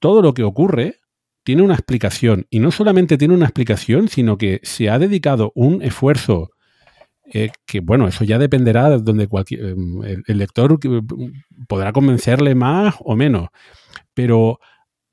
todo 0.00 0.22
lo 0.22 0.34
que 0.34 0.42
ocurre 0.42 1.00
tiene 1.44 1.62
una 1.62 1.74
explicación. 1.74 2.46
Y 2.50 2.58
no 2.58 2.70
solamente 2.70 3.16
tiene 3.16 3.34
una 3.34 3.46
explicación, 3.46 4.08
sino 4.08 4.36
que 4.36 4.60
se 4.64 4.90
ha 4.90 4.98
dedicado 4.98 5.52
un 5.54 5.80
esfuerzo 5.82 6.50
eh, 7.32 7.50
que, 7.66 7.80
bueno, 7.80 8.06
eso 8.06 8.24
ya 8.24 8.38
dependerá 8.38 8.90
de 8.90 8.98
donde 8.98 9.26
cualquier, 9.26 9.66
em, 9.66 10.02
el, 10.26 10.38
lector 10.38 10.78
podrá 11.68 11.92
convencerle 11.92 12.54
más 12.54 12.96
o 13.00 13.16
menos. 13.16 13.48
Pero 14.14 14.60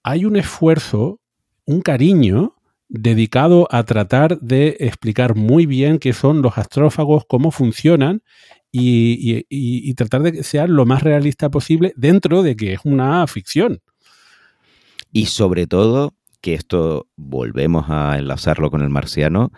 hay 0.04 0.26
un 0.26 0.36
esfuerzo, 0.36 1.20
un 1.66 1.82
cariño 1.82 2.56
dedicado 2.88 3.68
a 3.72 3.84
tratar 3.84 4.40
de 4.40 4.78
explicar 4.80 5.36
muy 5.36 5.66
bien 5.66 5.98
qué 5.98 6.14
son 6.14 6.42
los 6.42 6.58
astrófagos, 6.58 7.26
cómo 7.28 7.50
funcionan 7.52 8.22
y, 8.76 9.94
tratar 9.94 10.24
de 10.24 10.32
que 10.32 10.44
sea 10.44 10.68
lo 10.68 10.86
más 10.86 11.04
realista 11.04 11.50
posible 11.50 11.94
dentro 11.96 12.42
de 12.42 12.56
que 12.56 12.74
es 12.74 12.80
una 12.84 13.26
ficción. 13.28 13.82
Y 15.12 15.28
sobre 15.28 15.68
todo, 15.68 16.16
que 16.42 16.56
esto 16.56 17.08
volvemos 17.16 17.86
a 17.90 18.18
enlazarlo 18.18 18.72
con 18.72 18.82
el 18.82 18.90
marciano, 18.90 19.52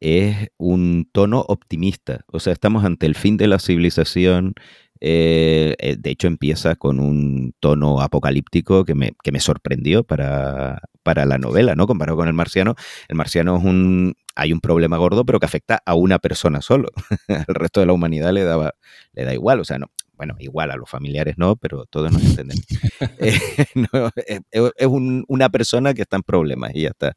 es 0.00 0.48
un 0.56 1.08
tono 1.12 1.40
optimista. 1.40 2.24
O 2.28 2.38
sea, 2.38 2.52
estamos 2.52 2.84
ante 2.84 3.06
el 3.06 3.16
fin 3.16 3.36
de 3.36 3.48
la 3.48 3.58
civilización. 3.58 4.54
Eh, 5.00 5.74
eh, 5.78 5.96
de 5.98 6.10
hecho, 6.10 6.26
empieza 6.26 6.76
con 6.76 7.00
un 7.00 7.54
tono 7.58 8.00
apocalíptico 8.00 8.84
que 8.84 8.94
me, 8.94 9.12
que 9.22 9.32
me 9.32 9.40
sorprendió 9.40 10.04
para, 10.04 10.82
para 11.02 11.24
la 11.24 11.38
novela, 11.38 11.74
¿no? 11.74 11.86
Comparado 11.86 12.16
con 12.16 12.28
el 12.28 12.34
marciano. 12.34 12.74
El 13.08 13.16
marciano 13.16 13.56
es 13.56 13.64
un. 13.64 14.14
Hay 14.36 14.52
un 14.52 14.60
problema 14.60 14.96
gordo, 14.96 15.24
pero 15.24 15.40
que 15.40 15.46
afecta 15.46 15.82
a 15.84 15.94
una 15.94 16.18
persona 16.18 16.60
solo. 16.60 16.88
Al 17.28 17.54
resto 17.54 17.80
de 17.80 17.86
la 17.86 17.92
humanidad 17.92 18.32
le, 18.32 18.44
daba, 18.44 18.74
le 19.12 19.24
da 19.24 19.34
igual. 19.34 19.60
O 19.60 19.64
sea, 19.64 19.78
no. 19.78 19.90
Bueno, 20.20 20.36
igual 20.38 20.70
a 20.70 20.76
los 20.76 20.86
familiares 20.86 21.36
no, 21.38 21.56
pero 21.56 21.86
todos 21.86 22.12
nos 22.12 22.22
entendemos. 22.22 22.64
Eh, 24.26 24.40
es, 24.50 24.86
una 24.86 25.48
persona 25.48 25.94
que 25.94 26.02
está 26.02 26.16
en 26.16 26.22
problemas 26.22 26.72
y 26.74 26.82
ya 26.82 26.88
está. 26.90 27.16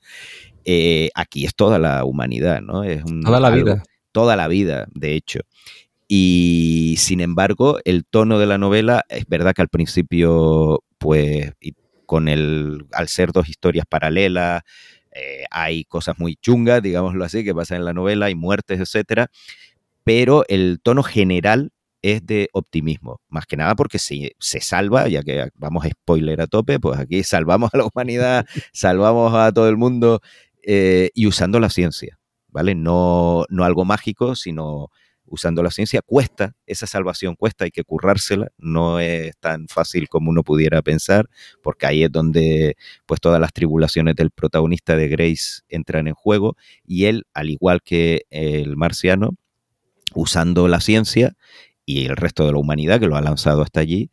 Eh, 0.63 1.09
aquí 1.13 1.45
es 1.45 1.53
toda 1.53 1.79
la 1.79 2.05
humanidad, 2.05 2.61
¿no? 2.61 2.86
Es 2.86 3.03
toda 3.25 3.41
la 3.41 3.49
vida. 3.49 3.84
Toda 4.13 4.36
la 4.38 4.47
vida, 4.47 4.88
de 4.93 5.15
hecho. 5.15 5.41
Y 6.08 6.95
sin 6.97 7.22
embargo, 7.22 7.80
el 7.86 8.06
tono 8.06 8.39
de 8.39 8.45
la 8.45 8.58
novela 8.58 9.04
es 9.10 9.26
verdad 9.28 9.54
que 9.54 9.62
al 9.62 9.70
principio, 9.70 10.84
pues, 10.97 11.51
con 12.06 12.28
el, 12.28 12.86
al 12.91 13.08
ser 13.08 13.32
dos 13.32 13.49
historias 13.49 13.86
paralelas, 13.88 14.64
eh, 15.12 15.45
hay 15.51 15.86
cosas 15.86 16.18
muy 16.20 16.36
chungas, 16.36 16.82
digámoslo 16.82 17.24
así, 17.24 17.43
que 17.43 17.54
pasan 17.54 17.78
en 17.78 17.86
la 17.86 17.93
novela, 17.93 18.28
hay 18.28 18.36
muertes, 18.36 18.80
etcétera, 18.80 19.30
pero 20.04 20.43
el 20.47 20.80
tono 20.84 21.04
general 21.04 21.72
es 22.01 22.26
de 22.26 22.49
optimismo, 22.54 23.22
más 23.30 23.45
que 23.45 23.56
nada 23.58 23.76
porque 23.76 23.97
se, 23.99 24.36
se 24.39 24.60
salva, 24.60 25.08
ya 25.08 25.24
que 25.24 25.49
vamos 25.56 25.86
a 25.86 25.89
spoiler 25.89 26.41
a 26.41 26.47
tope, 26.47 26.80
pues 26.80 26.99
aquí 26.99 27.24
salvamos 27.24 27.74
a 27.74 27.78
la 27.78 27.86
humanidad, 27.86 28.45
salvamos 28.74 29.34
a 29.34 29.51
todo 29.54 29.70
el 29.70 29.78
mundo 29.78 30.22
eh, 30.64 31.10
y 31.14 31.28
usando 31.28 31.60
la 31.60 31.70
ciencia, 31.70 32.20
¿vale? 32.49 32.76
No, 32.76 33.45
no 33.49 33.64
algo 33.64 33.86
mágico, 33.86 34.36
sino 34.36 34.89
usando 35.34 35.63
la 35.63 35.71
ciencia, 35.71 36.03
cuesta, 36.03 36.55
esa 36.67 36.86
salvación 36.86 37.34
cuesta, 37.34 37.65
hay 37.65 37.71
que 37.71 37.84
currársela, 37.84 38.49
no 38.59 38.99
es 38.99 39.36
tan 39.39 39.67
fácil 39.67 40.07
como 40.07 40.29
uno 40.29 40.43
pudiera 40.43 40.84
pensar, 40.84 41.27
porque 41.63 41.88
ahí 41.88 42.03
es 42.03 42.11
donde 42.11 42.77
pues 43.07 43.19
todas 43.19 43.41
las 43.41 43.51
tribulaciones 43.51 44.15
del 44.15 44.29
protagonista 44.29 44.95
de 44.95 45.07
Grace 45.07 45.63
entran 45.69 46.07
en 46.07 46.13
juego 46.13 46.55
y 46.86 47.05
él, 47.05 47.23
al 47.34 47.49
igual 47.49 47.81
que 47.81 48.25
el 48.29 48.77
marciano, 48.77 49.31
usando 50.13 50.67
la 50.67 50.79
ciencia 50.79 51.34
y 51.84 52.05
el 52.05 52.15
resto 52.15 52.45
de 52.45 52.51
la 52.51 52.59
humanidad 52.59 52.99
que 52.99 53.07
lo 53.07 53.15
ha 53.15 53.21
lanzado 53.21 53.63
hasta 53.63 53.79
allí, 53.79 54.11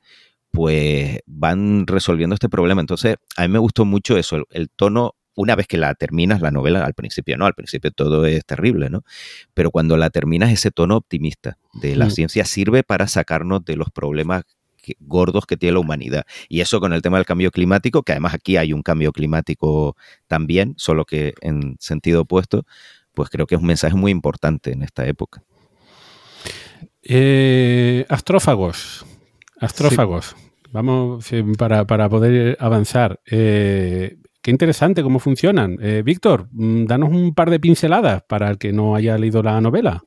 pues 0.52 1.18
van 1.26 1.86
resolviendo 1.86 2.32
este 2.32 2.48
problema. 2.48 2.80
Entonces, 2.80 3.16
a 3.36 3.42
mí 3.42 3.48
me 3.48 3.58
gustó 3.58 3.84
mucho 3.84 4.16
eso, 4.16 4.38
el 4.48 4.70
tono 4.70 5.16
una 5.40 5.56
vez 5.56 5.66
que 5.66 5.78
la 5.78 5.94
terminas 5.94 6.40
la 6.40 6.50
novela, 6.50 6.84
al 6.84 6.94
principio 6.94 7.36
no, 7.36 7.46
al 7.46 7.54
principio 7.54 7.90
todo 7.90 8.26
es 8.26 8.44
terrible, 8.44 8.90
¿no? 8.90 9.04
Pero 9.54 9.70
cuando 9.70 9.96
la 9.96 10.10
terminas, 10.10 10.52
ese 10.52 10.70
tono 10.70 10.96
optimista 10.96 11.56
de 11.74 11.96
la 11.96 12.06
mm. 12.06 12.10
ciencia 12.10 12.44
sirve 12.44 12.82
para 12.82 13.08
sacarnos 13.08 13.64
de 13.64 13.76
los 13.76 13.90
problemas 13.90 14.44
gordos 14.98 15.46
que 15.46 15.56
tiene 15.56 15.74
la 15.74 15.80
humanidad. 15.80 16.24
Y 16.48 16.60
eso 16.60 16.80
con 16.80 16.92
el 16.92 17.02
tema 17.02 17.18
del 17.18 17.26
cambio 17.26 17.50
climático, 17.50 18.02
que 18.02 18.12
además 18.12 18.34
aquí 18.34 18.56
hay 18.56 18.72
un 18.72 18.82
cambio 18.82 19.12
climático 19.12 19.96
también, 20.26 20.74
solo 20.76 21.04
que 21.04 21.34
en 21.40 21.76
sentido 21.78 22.22
opuesto, 22.22 22.64
pues 23.14 23.30
creo 23.30 23.46
que 23.46 23.54
es 23.54 23.60
un 23.60 23.66
mensaje 23.66 23.94
muy 23.94 24.10
importante 24.10 24.72
en 24.72 24.82
esta 24.82 25.06
época. 25.06 25.42
Eh, 27.02 28.04
astrófagos. 28.08 29.04
Astrófagos. 29.58 30.36
Vamos, 30.72 31.28
para, 31.58 31.86
para, 31.86 32.08
poder 32.08 32.56
avanzar. 32.60 33.20
Eh, 33.28 34.16
Qué 34.42 34.50
interesante 34.50 35.02
cómo 35.02 35.18
funcionan. 35.18 35.76
Eh, 35.80 36.02
Víctor, 36.04 36.48
mm, 36.52 36.86
danos 36.86 37.10
un 37.10 37.34
par 37.34 37.50
de 37.50 37.60
pinceladas 37.60 38.22
para 38.22 38.50
el 38.50 38.58
que 38.58 38.72
no 38.72 38.94
haya 38.94 39.18
leído 39.18 39.42
la 39.42 39.60
novela. 39.60 40.02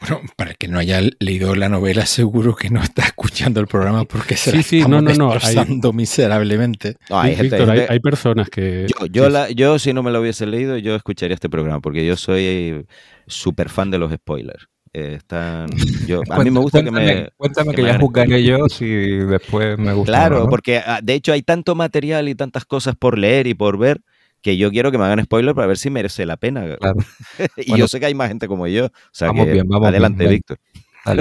Bueno, 0.00 0.20
para 0.36 0.50
el 0.50 0.56
que 0.56 0.66
no 0.66 0.78
haya 0.78 1.00
leído 1.20 1.54
la 1.54 1.68
novela, 1.68 2.04
seguro 2.06 2.56
que 2.56 2.68
no 2.68 2.82
está 2.82 3.04
escuchando 3.04 3.60
el 3.60 3.68
programa 3.68 4.04
porque 4.04 4.36
se 4.36 4.50
sí, 4.50 4.62
sí, 4.62 4.80
no, 4.80 5.00
no, 5.00 5.14
no, 5.14 5.32
destrozando 5.32 5.92
miserablemente. 5.92 6.96
hay, 7.08 7.36
Víctor, 7.36 7.70
hay, 7.70 8.00
personas 8.00 8.50
que... 8.50 8.86
Yo, 9.10 9.48
yo, 9.50 9.78
si 9.78 9.92
no 9.92 10.02
me 10.02 10.10
lo 10.10 10.20
hubiese 10.20 10.46
leído, 10.46 10.76
yo 10.76 10.96
escucharía 10.96 11.34
este 11.34 11.48
programa 11.48 11.80
porque 11.80 12.04
yo 12.04 12.16
soy 12.16 12.84
súper 13.26 13.68
fan 13.68 13.90
de 13.90 13.98
los 13.98 14.12
spoilers. 14.12 14.66
Eh, 14.96 15.14
están, 15.16 15.68
yo, 16.06 16.22
a 16.30 16.38
mí 16.38 16.50
me 16.52 16.60
gusta 16.60 16.82
que 16.82 16.90
me. 16.92 17.28
Cuéntame 17.36 17.74
que, 17.74 17.82
ya 17.82 17.98
juzgaré 17.98 18.44
yo 18.44 18.68
si 18.68 18.86
después 18.86 19.76
me 19.76 19.92
gusta. 19.92 20.12
Claro, 20.12 20.48
porque 20.48 20.78
ah, 20.78 21.00
de 21.02 21.14
hecho 21.14 21.32
hay 21.32 21.42
tanto 21.42 21.74
material 21.74 22.28
y 22.28 22.36
tantas 22.36 22.64
cosas 22.64 22.94
por 22.94 23.18
leer 23.18 23.48
y 23.48 23.54
por 23.54 23.76
ver 23.76 24.00
que 24.40 24.56
yo 24.56 24.70
quiero 24.70 24.92
que 24.92 24.98
me 24.98 25.04
hagan 25.04 25.24
spoiler 25.24 25.52
para 25.52 25.66
ver 25.66 25.78
si 25.78 25.90
merece 25.90 26.26
la 26.26 26.36
pena. 26.36 26.76
y 27.56 27.76
yo 27.76 27.88
sé 27.88 27.98
que 27.98 28.06
hay 28.06 28.14
más 28.14 28.28
gente 28.28 28.46
como 28.46 28.68
yo. 28.68 28.86
O 28.86 28.90
sea 29.10 29.28
vamos 29.28 29.50
bien, 29.50 29.66
vamos 29.66 29.88
adelante, 29.88 30.28
Víctor. 30.28 30.58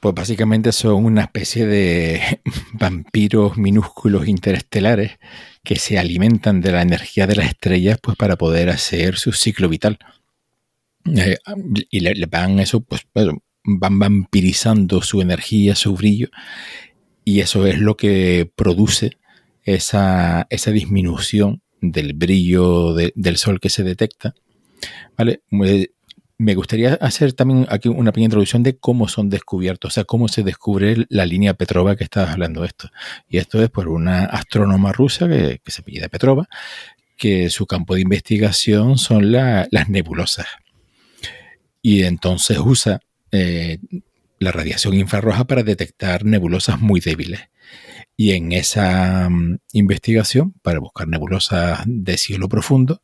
Pues 0.00 0.16
básicamente 0.16 0.72
son 0.72 1.04
una 1.04 1.22
especie 1.22 1.64
de 1.64 2.40
vampiros 2.72 3.56
minúsculos 3.56 4.26
interestelares 4.26 5.20
que 5.62 5.76
se 5.76 5.96
alimentan 5.96 6.60
de 6.60 6.72
la 6.72 6.82
energía 6.82 7.28
de 7.28 7.36
las 7.36 7.46
estrellas 7.46 8.00
pues 8.02 8.16
para 8.16 8.34
poder 8.34 8.68
hacer 8.68 9.14
su 9.14 9.30
ciclo 9.30 9.68
vital. 9.68 10.00
Eh, 11.06 11.36
y 11.90 12.00
le, 12.00 12.14
le, 12.14 12.28
pagan 12.28 12.60
eso, 12.60 12.80
pues, 12.80 13.06
van 13.64 13.98
vampirizando 13.98 15.02
su 15.02 15.20
energía, 15.20 15.74
su 15.74 15.94
brillo, 15.94 16.28
y 17.24 17.40
eso 17.40 17.66
es 17.66 17.78
lo 17.78 17.96
que 17.96 18.50
produce 18.54 19.18
esa, 19.64 20.46
esa 20.50 20.70
disminución 20.70 21.62
del 21.80 22.14
brillo 22.14 22.94
del 22.94 23.36
sol 23.36 23.60
que 23.60 23.70
se 23.70 23.82
detecta. 23.82 24.34
¿Vale? 25.16 25.42
Me 25.50 26.54
gustaría 26.54 26.94
hacer 26.94 27.34
también 27.34 27.66
aquí 27.68 27.88
una 27.88 28.10
pequeña 28.10 28.26
introducción 28.26 28.62
de 28.62 28.76
cómo 28.76 29.06
son 29.06 29.28
descubiertos, 29.28 29.92
o 29.92 29.94
sea, 29.94 30.04
cómo 30.04 30.26
se 30.28 30.42
descubre 30.42 31.06
la 31.08 31.26
línea 31.26 31.54
Petrova 31.54 31.94
que 31.94 32.04
estabas 32.04 32.30
hablando 32.30 32.62
de 32.62 32.68
esto. 32.68 32.90
Y 33.28 33.38
esto 33.38 33.62
es 33.62 33.70
por 33.70 33.88
una 33.88 34.24
astrónoma 34.24 34.92
rusa 34.92 35.28
que, 35.28 35.60
se 35.66 35.82
pide 35.82 36.08
Petrova, 36.08 36.48
que 37.16 37.50
su 37.50 37.66
campo 37.66 37.94
de 37.94 38.00
investigación 38.00 38.98
son 38.98 39.30
las 39.30 39.88
nebulosas. 39.88 40.46
Y 41.82 42.04
entonces 42.04 42.58
usa 42.58 43.00
eh, 43.32 43.78
la 44.38 44.52
radiación 44.52 44.94
infrarroja 44.94 45.44
para 45.44 45.62
detectar 45.62 46.24
nebulosas 46.24 46.80
muy 46.80 47.00
débiles. 47.00 47.40
Y 48.16 48.32
en 48.32 48.52
esa 48.52 49.28
mm, 49.28 49.58
investigación, 49.72 50.54
para 50.62 50.78
buscar 50.78 51.08
nebulosas 51.08 51.80
de 51.86 52.16
cielo 52.16 52.48
profundo, 52.48 53.02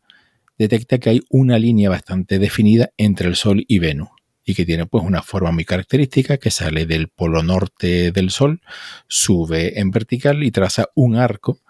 detecta 0.58 0.98
que 0.98 1.10
hay 1.10 1.22
una 1.30 1.58
línea 1.58 1.90
bastante 1.90 2.38
definida 2.38 2.90
entre 2.96 3.28
el 3.28 3.36
Sol 3.36 3.64
y 3.68 3.78
Venus 3.78 4.08
y 4.44 4.54
que 4.54 4.64
tiene 4.64 4.86
pues 4.86 5.04
una 5.04 5.22
forma 5.22 5.52
muy 5.52 5.66
característica 5.66 6.38
que 6.38 6.50
sale 6.50 6.86
del 6.86 7.08
polo 7.08 7.42
norte 7.42 8.12
del 8.12 8.30
Sol, 8.30 8.62
sube 9.06 9.78
en 9.78 9.90
vertical 9.90 10.42
y 10.42 10.50
traza 10.50 10.86
un 10.94 11.16
arco 11.16 11.60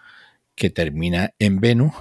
que 0.55 0.71
termina 0.71 1.33
en 1.41 1.61
Venus, 1.61 1.95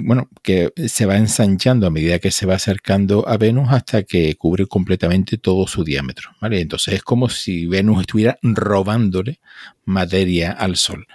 bueno, 0.00 0.28
que 0.42 0.72
se 0.86 1.06
va 1.06 1.16
ensanchando 1.16 1.86
a 1.86 1.90
medida 1.90 2.18
que 2.18 2.30
se 2.30 2.46
va 2.46 2.54
acercando 2.54 3.28
a 3.28 3.36
Venus 3.36 3.68
hasta 3.70 4.02
que 4.02 4.34
cubre 4.36 4.66
completamente 4.66 5.38
todo 5.38 5.66
su 5.66 5.84
diámetro, 5.84 6.30
¿vale? 6.40 6.60
Entonces 6.60 6.94
es 6.94 7.02
como 7.02 7.28
si 7.28 7.66
Venus 7.66 8.00
estuviera 8.00 8.38
robándole 8.42 9.40
materia 9.84 10.52
al 10.52 10.76
Sol. 10.76 11.06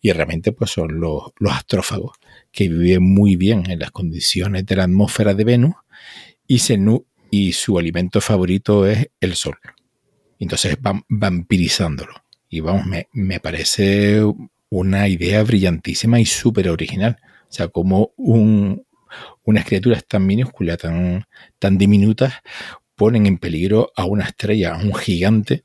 Y 0.00 0.10
realmente 0.12 0.52
pues 0.52 0.72
son 0.72 1.00
los, 1.00 1.30
los 1.38 1.52
astrófagos 1.52 2.16
que 2.50 2.68
vive 2.68 2.98
muy 2.98 3.36
bien 3.36 3.70
en 3.70 3.78
las 3.78 3.90
condiciones 3.90 4.66
de 4.66 4.76
la 4.76 4.84
atmósfera 4.84 5.34
de 5.34 5.44
Venus 5.44 5.74
y, 6.46 6.60
y 7.30 7.52
su 7.52 7.78
alimento 7.78 8.20
favorito 8.20 8.86
es 8.86 9.08
el 9.20 9.34
Sol. 9.34 9.58
Entonces 10.38 10.76
van 10.80 11.02
vampirizándolo. 11.08 12.12
Y 12.48 12.60
vamos, 12.60 12.84
me, 13.12 13.40
parece 13.40 14.20
una 14.68 15.08
idea 15.08 15.42
brillantísima 15.42 16.20
y 16.20 16.26
súper 16.26 16.68
original. 16.68 17.16
O 17.52 17.54
sea, 17.54 17.68
como 17.68 18.12
un, 18.16 18.86
unas 19.44 19.66
criaturas 19.66 20.06
tan 20.08 20.24
minúsculas, 20.24 20.78
tan, 20.78 21.26
tan 21.58 21.76
diminutas, 21.76 22.32
ponen 22.96 23.26
en 23.26 23.36
peligro 23.36 23.92
a 23.94 24.06
una 24.06 24.24
estrella, 24.24 24.74
a 24.74 24.78
un 24.78 24.94
gigante 24.94 25.62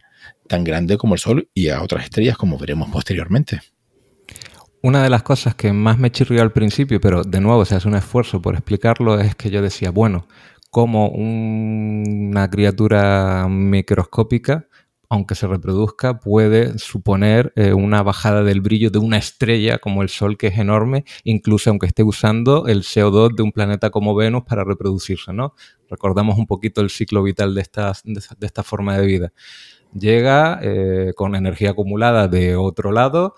tan 0.49 0.65
grande 0.65 0.97
como 0.97 1.13
el 1.13 1.21
Sol 1.21 1.49
y 1.53 1.69
a 1.69 1.81
otras 1.81 2.03
estrellas 2.03 2.35
como 2.35 2.57
veremos 2.57 2.89
posteriormente. 2.89 3.61
Una 4.81 5.01
de 5.01 5.09
las 5.09 5.23
cosas 5.23 5.55
que 5.55 5.71
más 5.71 5.97
me 5.97 6.11
chirrió 6.11 6.41
al 6.41 6.51
principio, 6.51 6.99
pero 6.99 7.23
de 7.23 7.39
nuevo 7.39 7.63
se 7.63 7.75
hace 7.75 7.87
un 7.87 7.95
esfuerzo 7.95 8.41
por 8.41 8.55
explicarlo, 8.55 9.17
es 9.21 9.33
que 9.35 9.49
yo 9.49 9.61
decía, 9.61 9.89
bueno, 9.89 10.27
como 10.69 11.07
una 11.07 12.49
criatura 12.49 13.47
microscópica, 13.49 14.67
aunque 15.09 15.35
se 15.35 15.47
reproduzca, 15.47 16.19
puede 16.19 16.77
suponer 16.79 17.53
eh, 17.55 17.73
una 17.73 18.03
bajada 18.03 18.43
del 18.43 18.61
brillo 18.61 18.89
de 18.89 18.99
una 18.99 19.17
estrella 19.17 19.77
como 19.77 20.01
el 20.01 20.09
Sol, 20.09 20.37
que 20.37 20.47
es 20.47 20.57
enorme, 20.57 21.05
incluso 21.23 21.69
aunque 21.69 21.87
esté 21.87 22.03
usando 22.03 22.67
el 22.67 22.83
CO2 22.83 23.35
de 23.35 23.43
un 23.43 23.51
planeta 23.51 23.89
como 23.89 24.15
Venus 24.15 24.43
para 24.43 24.63
reproducirse, 24.63 25.33
¿no? 25.33 25.53
Recordamos 25.89 26.37
un 26.37 26.45
poquito 26.45 26.81
el 26.81 26.89
ciclo 26.89 27.23
vital 27.23 27.55
de 27.55 27.61
esta, 27.61 27.93
de 28.03 28.45
esta 28.45 28.63
forma 28.63 28.97
de 28.97 29.05
vida. 29.05 29.33
Llega 29.93 30.59
eh, 30.61 31.13
con 31.15 31.35
energía 31.35 31.71
acumulada 31.71 32.27
de 32.27 32.55
otro 32.55 32.91
lado, 32.91 33.35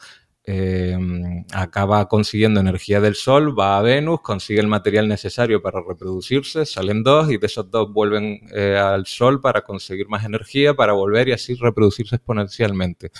Em, 0.52 1.46
acaba 1.54 2.08
consiguiendo 2.08 2.60
energía 2.60 3.00
del 3.00 3.14
Sol, 3.14 3.58
va 3.58 3.78
a 3.78 3.84
Venus, 3.84 4.22
consigue 4.22 4.60
el 4.60 4.68
material 4.68 5.08
necesario 5.08 5.62
para 5.62 5.80
reproducirse, 5.88 6.66
salen 6.66 7.04
dos 7.04 7.30
y 7.30 7.38
de 7.38 7.46
esos 7.46 7.70
dos 7.70 7.94
vuelven 7.94 8.42
eh, 8.56 8.76
al 8.76 9.06
Sol 9.06 9.42
para 9.42 9.62
conseguir 9.62 10.08
más 10.08 10.26
energía, 10.26 10.74
para 10.74 10.94
volver 10.94 11.28
y 11.28 11.34
así 11.34 11.54
reproducirse 11.54 12.16
exponencialmente. 12.16 13.12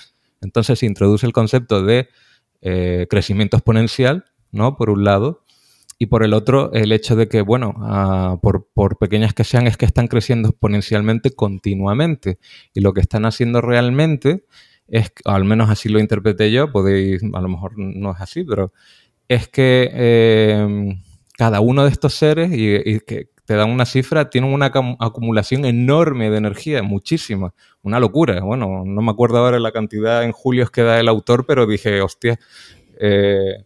Entonces 0.42 0.80
se 0.80 0.88
introduce 0.88 1.28
el 1.28 1.32
concepto 1.32 1.84
de 1.84 2.10
eh, 2.62 3.06
crecimiento 3.08 3.58
exponencial, 3.58 4.26
¿no? 4.52 4.76
Por 4.76 4.90
un 4.90 5.04
lado, 5.04 5.44
y 6.00 6.08
por 6.08 6.24
el 6.24 6.34
otro, 6.34 6.74
el 6.74 6.92
hecho 6.92 7.16
de 7.16 7.28
que, 7.28 7.42
bueno, 7.42 7.76
ah, 7.78 8.40
por, 8.42 8.70
por, 8.74 8.98
pequeñas 8.98 9.36
que 9.36 9.44
sean, 9.44 9.68
es 9.68 9.78
que 9.78 9.86
están 9.86 10.08
creciendo 10.08 10.50
exponencialmente 10.50 11.30
continuamente. 11.36 12.40
Y 12.74 12.80
lo 12.82 12.94
que 12.94 13.02
están 13.02 13.26
haciendo 13.26 13.62
realmente 13.62 14.46
es, 14.92 15.12
al 15.26 15.46
menos 15.46 15.70
así 15.70 15.90
lo 15.90 16.00
interpreté 16.00 16.52
yo, 16.52 16.72
podéis, 16.72 17.22
a 17.34 17.42
lo 17.42 17.50
mejor 17.50 17.74
no 17.78 18.12
es 18.12 18.22
así, 18.22 18.44
pero 18.44 18.72
es 19.28 19.48
que 19.48 19.90
em, 19.94 21.02
cada 21.38 21.62
uno 21.62 21.84
de 21.84 21.90
estos 21.90 22.14
seres, 22.14 22.52
y, 22.52 23.00
que 23.02 23.30
te 23.46 23.56
dan 23.56 23.72
una 23.72 23.86
cifra, 23.86 24.30
tienen 24.30 24.54
una 24.54 24.68
acumulación 24.68 25.66
enorme 25.66 26.30
de 26.30 26.38
energía, 26.38 26.84
muchísima, 26.84 27.54
una 27.82 28.00
locura. 28.00 28.42
Bueno, 28.42 28.84
no 28.86 29.02
me 29.02 29.12
acuerdo 29.12 29.40
ahora 29.40 29.60
la 29.60 29.72
cantidad 29.72 30.24
en 30.24 30.34
julios 30.34 30.70
que 30.70 30.84
da 30.84 31.00
el 31.00 31.08
autor, 31.08 31.46
pero 31.48 31.66
dije, 31.66 32.02
hostia. 32.02 32.40
Eh, 33.00 33.66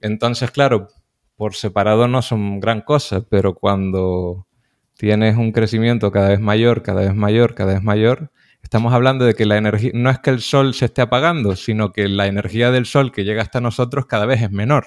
entonces, 0.00 0.50
claro, 0.50 0.88
por 1.36 1.54
separado 1.54 2.08
no 2.08 2.20
son 2.20 2.58
gran 2.58 2.80
cosa, 2.80 3.24
pero 3.28 3.54
cuando 3.54 4.48
tienes 4.96 5.36
un 5.36 5.52
crecimiento 5.52 6.10
cada 6.10 6.30
vez 6.30 6.40
mayor, 6.40 6.82
cada 6.82 7.02
vez 7.02 7.14
mayor, 7.14 7.54
cada 7.54 7.74
vez 7.74 7.82
mayor, 7.82 8.31
Estamos 8.62 8.92
hablando 8.94 9.24
de 9.24 9.34
que 9.34 9.44
la 9.44 9.56
energía, 9.56 9.90
no 9.94 10.10
es 10.10 10.18
que 10.18 10.30
el 10.30 10.40
sol 10.40 10.74
se 10.74 10.86
esté 10.86 11.02
apagando, 11.02 11.56
sino 11.56 11.92
que 11.92 12.08
la 12.08 12.26
energía 12.26 12.70
del 12.70 12.86
sol 12.86 13.12
que 13.12 13.24
llega 13.24 13.42
hasta 13.42 13.60
nosotros 13.60 14.06
cada 14.06 14.26
vez 14.26 14.42
es 14.42 14.50
menor. 14.50 14.86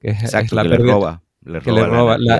Exacto, 0.00 0.56
la 0.56 0.62
que 0.62 0.68
le 0.68 0.76
roba. 0.76 1.22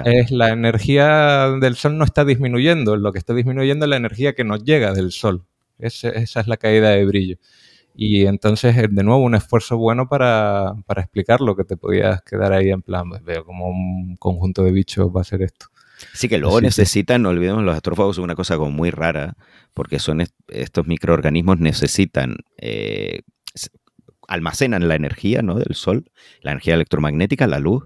es 0.05 0.31
la 0.31 0.51
energía 0.51 1.51
del 1.61 1.75
sol 1.77 1.99
no 1.99 2.05
está 2.05 2.25
disminuyendo, 2.25 2.97
lo 2.97 3.13
que 3.13 3.19
está 3.19 3.35
disminuyendo 3.35 3.87
es 3.87 3.91
la 3.91 3.97
energía 3.97 4.35
que 4.35 4.45
nos 4.45 4.65
llega 4.65 4.93
del 4.93 5.13
sol. 5.13 5.45
esa 5.79 6.11
es 6.11 6.47
la 6.47 6.57
caída 6.57 6.91
de 6.91 7.05
brillo. 7.05 7.39
Y 7.95 8.27
entonces, 8.27 8.75
de 8.77 9.03
nuevo, 9.03 9.23
un 9.23 9.35
esfuerzo 9.35 9.77
bueno 9.77 10.09
para, 10.09 10.75
para 10.87 11.03
explicar 11.03 11.41
lo 11.41 11.57
que 11.57 11.65
te 11.65 11.77
podías 11.77 12.23
quedar 12.23 12.53
ahí 12.53 12.71
en 12.71 12.83
plan, 12.83 13.09
pues 13.09 13.23
veo 13.23 13.45
como 13.45 13.69
un 13.69 14.17
conjunto 14.17 14.63
de 14.63 14.73
bichos 14.73 15.09
va 15.15 15.21
a 15.21 15.25
ser 15.25 15.43
esto. 15.43 15.67
Sí, 16.15 16.29
que 16.29 16.39
luego 16.39 16.61
necesitan, 16.61 17.23
no 17.23 17.29
olvidemos, 17.29 17.63
los 17.63 17.75
astrófagos 17.75 18.17
son 18.17 18.25
una 18.25 18.35
cosa 18.35 18.57
como 18.57 18.71
muy 18.71 18.91
rara, 18.91 19.37
porque 19.75 19.99
son 19.99 20.25
estos 20.49 20.87
microorganismos 20.87 21.59
necesitan, 21.59 22.37
eh, 22.59 23.23
almacenan 24.29 24.89
la 24.89 24.95
energía 24.95 25.43
¿no? 25.43 25.57
del 25.57 25.75
Sol, 25.75 26.11
la 26.41 26.53
energía 26.53 26.75
electromagnética, 26.75 27.47
la 27.47 27.59
luz, 27.59 27.85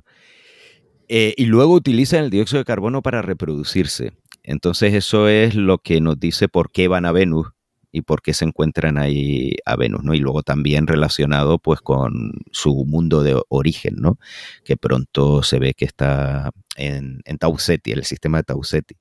eh, 1.09 1.35
y 1.37 1.47
luego 1.47 1.75
utilizan 1.75 2.25
el 2.25 2.31
dióxido 2.31 2.59
de 2.59 2.65
carbono 2.65 3.03
para 3.03 3.23
reproducirse. 3.23 4.13
Entonces 4.43 4.95
eso 4.95 5.29
es 5.29 5.55
lo 5.55 5.79
que 5.79 6.01
nos 6.01 6.19
dice 6.19 6.49
por 6.49 6.71
qué 6.71 6.89
van 6.89 7.05
a 7.05 7.13
Venus 7.13 7.49
y 7.93 8.03
por 8.03 8.23
qué 8.23 8.35
se 8.35 8.45
encuentran 8.45 8.99
ahí 8.99 9.57
a 9.65 9.77
Venus, 9.77 10.03
¿no? 10.05 10.15
Y 10.15 10.19
luego 10.19 10.43
también 10.43 10.87
relacionado 10.87 11.59
pues 11.59 11.81
con 11.81 12.33
su 12.53 12.85
mundo 12.85 13.23
de 13.23 13.41
origen, 13.49 13.97
¿no? 13.97 14.19
Que 14.65 14.77
pronto 14.77 15.43
se 15.43 15.59
ve 15.59 15.75
que 15.75 15.85
está 15.85 16.51
en, 16.77 17.21
en 17.25 17.39
Tau 17.39 17.59
Ceti, 17.59 17.93
el 17.93 18.05
sistema 18.05 18.39
de 18.39 18.45
Tau 18.45 18.63
Ceti. 18.65 18.97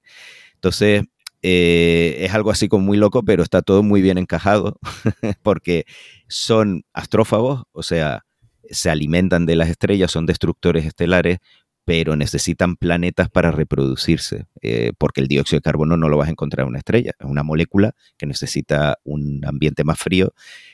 Entonces, 0.53 1.03
eh, 1.47 2.25
es 2.25 2.33
algo 2.33 2.49
así 2.49 2.67
como 2.67 2.87
muy 2.87 2.97
loco, 2.97 3.23
pero 3.23 3.43
está 3.43 3.61
todo 3.61 3.83
muy 3.83 4.01
bien 4.01 4.17
encajado 4.17 4.79
porque 5.43 5.85
son 6.27 6.85
astrófagos, 6.91 7.65
o 7.71 7.83
sea, 7.83 8.25
se 8.67 8.89
alimentan 8.89 9.45
de 9.45 9.55
las 9.55 9.69
estrellas, 9.69 10.09
son 10.09 10.25
destructores 10.25 10.87
estelares, 10.87 11.37
pero 11.85 12.15
necesitan 12.15 12.77
planetas 12.77 13.29
para 13.29 13.51
reproducirse, 13.51 14.47
eh, 14.63 14.93
porque 14.97 15.21
el 15.21 15.27
dióxido 15.27 15.59
de 15.59 15.61
carbono 15.61 15.97
no 15.97 16.09
lo 16.09 16.17
vas 16.17 16.29
a 16.29 16.31
encontrar 16.31 16.63
en 16.63 16.69
una 16.69 16.79
estrella, 16.79 17.11
es 17.19 17.27
una 17.27 17.43
molécula 17.43 17.93
que 18.17 18.25
necesita 18.25 18.97
un 19.03 19.45
ambiente 19.45 19.83
más 19.83 19.99
frío 19.99 20.33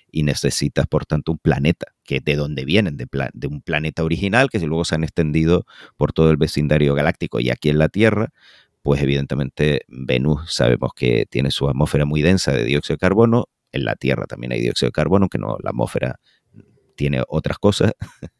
y 0.09 0.23
necesitas, 0.23 0.87
por 0.87 1.05
tanto, 1.05 1.33
un 1.33 1.37
planeta, 1.37 1.87
que 2.05 2.21
de 2.21 2.37
dónde 2.37 2.63
vienen, 2.63 2.95
de, 2.95 3.07
de, 3.33 3.47
un 3.47 3.61
planeta 3.61 4.05
original 4.05 4.49
que 4.49 4.59
luego 4.59 4.85
se 4.85 4.95
han 4.95 5.03
extendido 5.03 5.65
por 5.97 6.13
todo 6.13 6.31
el 6.31 6.37
vecindario 6.37 6.93
galáctico 6.93 7.41
y 7.41 7.49
aquí 7.49 7.69
en 7.69 7.77
la 7.77 7.89
Tierra, 7.89 8.31
pues 8.81 9.01
evidentemente 9.01 9.81
Venus 9.87 10.53
sabemos 10.53 10.91
que 10.95 11.25
tiene 11.29 11.51
su 11.51 11.69
atmósfera 11.69 12.05
muy 12.05 12.21
densa 12.21 12.51
de 12.51 12.65
dióxido 12.65 12.95
de 12.95 12.99
carbono, 12.99 13.45
en 13.71 13.85
la 13.85 13.95
Tierra 13.95 14.25
también 14.25 14.51
hay 14.51 14.61
dióxido 14.61 14.87
de 14.87 14.93
carbono, 14.93 15.29
que 15.29 15.37
no, 15.37 15.57
la 15.63 15.69
atmósfera 15.69 16.19
tiene 16.95 17.23
otras 17.27 17.57
cosas. 17.57 17.93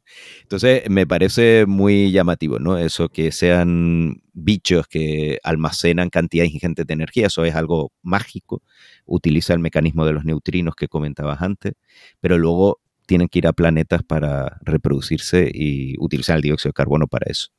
Entonces 0.44 0.90
me 0.90 1.08
parece 1.08 1.66
muy 1.66 2.12
llamativo, 2.12 2.60
¿no? 2.60 2.78
Eso 2.78 3.10
que 3.10 3.32
sean 3.32 4.22
bichos 4.34 4.88
que 4.88 5.40
almacenan 5.44 6.10
cantidades 6.10 6.54
ingentes 6.54 6.86
de 6.86 6.94
energía, 6.94 7.28
eso 7.28 7.46
es 7.46 7.56
algo 7.56 7.92
mágico. 8.02 8.62
Utiliza 9.06 9.54
el 9.54 9.60
mecanismo 9.60 10.06
de 10.06 10.14
los 10.14 10.26
neutrinos 10.26 10.76
que 10.76 10.88
comentabas 10.88 11.42
antes, 11.42 11.74
pero 12.20 12.38
luego 12.38 12.82
tienen 13.08 13.30
que 13.30 13.40
ir 13.40 13.48
a 13.48 13.54
planetas 13.54 14.04
para 14.04 14.58
reproducirse 14.62 15.50
y 15.54 15.96
utilizar 16.00 16.36
el 16.36 16.42
dióxido 16.44 16.70
de 16.70 16.74
carbono 16.74 17.08
para 17.08 17.32
eso. 17.32 17.50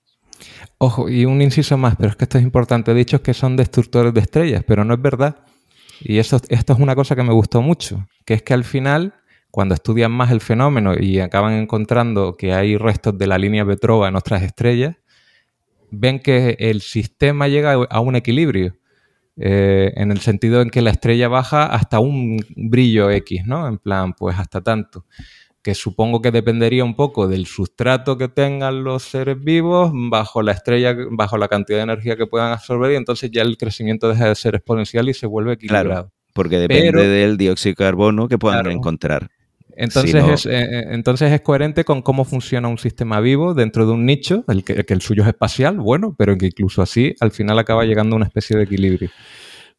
Ojo, 0.78 1.08
y 1.08 1.24
un 1.24 1.40
inciso 1.42 1.76
más, 1.76 1.96
pero 1.96 2.10
es 2.10 2.16
que 2.16 2.24
esto 2.24 2.38
es 2.38 2.44
importante. 2.44 2.90
He 2.90 2.94
dicho 2.94 3.22
que 3.22 3.34
son 3.34 3.56
destructores 3.56 4.12
de 4.14 4.20
estrellas, 4.20 4.64
pero 4.66 4.84
no 4.84 4.94
es 4.94 5.02
verdad. 5.02 5.36
Y 6.00 6.18
eso, 6.18 6.40
esto 6.48 6.72
es 6.72 6.78
una 6.78 6.94
cosa 6.94 7.14
que 7.14 7.22
me 7.22 7.32
gustó 7.32 7.62
mucho, 7.62 8.06
que 8.24 8.34
es 8.34 8.42
que 8.42 8.54
al 8.54 8.64
final, 8.64 9.14
cuando 9.50 9.74
estudian 9.74 10.10
más 10.10 10.32
el 10.32 10.40
fenómeno 10.40 10.94
y 10.98 11.20
acaban 11.20 11.54
encontrando 11.54 12.36
que 12.36 12.52
hay 12.52 12.76
restos 12.76 13.16
de 13.16 13.26
la 13.26 13.38
línea 13.38 13.64
Petrova 13.64 14.08
en 14.08 14.16
otras 14.16 14.42
estrellas, 14.42 14.96
ven 15.90 16.18
que 16.18 16.56
el 16.58 16.80
sistema 16.80 17.46
llega 17.48 17.74
a 17.74 18.00
un 18.00 18.16
equilibrio. 18.16 18.74
Eh, 19.36 19.94
en 19.96 20.12
el 20.12 20.20
sentido 20.20 20.60
en 20.60 20.68
que 20.68 20.82
la 20.82 20.90
estrella 20.90 21.26
baja 21.26 21.64
hasta 21.64 22.00
un 22.00 22.36
brillo 22.54 23.10
X, 23.10 23.46
¿no? 23.46 23.66
En 23.66 23.78
plan, 23.78 24.12
pues 24.12 24.38
hasta 24.38 24.60
tanto. 24.60 25.06
Que 25.62 25.74
supongo 25.74 26.20
que 26.20 26.32
dependería 26.32 26.84
un 26.84 26.96
poco 26.96 27.28
del 27.28 27.46
sustrato 27.46 28.18
que 28.18 28.28
tengan 28.28 28.82
los 28.82 29.04
seres 29.04 29.42
vivos 29.42 29.92
bajo 29.94 30.42
la 30.42 30.52
estrella, 30.52 30.96
bajo 31.10 31.38
la 31.38 31.48
cantidad 31.48 31.78
de 31.78 31.84
energía 31.84 32.16
que 32.16 32.26
puedan 32.26 32.52
absorber, 32.52 32.92
y 32.92 32.96
entonces 32.96 33.30
ya 33.30 33.42
el 33.42 33.56
crecimiento 33.56 34.08
deja 34.08 34.28
de 34.28 34.34
ser 34.34 34.56
exponencial 34.56 35.08
y 35.08 35.14
se 35.14 35.26
vuelve 35.26 35.52
equilibrado. 35.52 35.88
Claro, 35.88 36.12
porque 36.32 36.58
depende 36.58 37.06
del 37.06 37.36
dióxido 37.36 37.72
de 37.72 37.76
carbono 37.76 38.28
que 38.28 38.38
puedan 38.38 38.66
encontrar. 38.70 39.30
Entonces, 39.76 40.14
es, 40.14 40.46
eh, 40.46 40.60
eh, 40.60 40.84
entonces 40.90 41.32
es 41.32 41.40
coherente 41.40 41.84
con 41.84 42.02
cómo 42.02 42.24
funciona 42.24 42.68
un 42.68 42.78
sistema 42.78 43.20
vivo 43.20 43.54
dentro 43.54 43.86
de 43.86 43.92
un 43.92 44.04
nicho, 44.04 44.44
el 44.48 44.64
que, 44.64 44.84
el 44.86 45.00
suyo 45.00 45.22
es 45.22 45.28
espacial, 45.28 45.78
bueno, 45.78 46.14
pero 46.16 46.36
que 46.36 46.46
incluso 46.46 46.82
así 46.82 47.14
al 47.20 47.30
final 47.30 47.58
acaba 47.58 47.84
llegando 47.84 48.14
a 48.14 48.18
una 48.18 48.26
especie 48.26 48.56
de 48.56 48.64
equilibrio. 48.64 49.10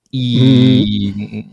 Y, 0.10 1.48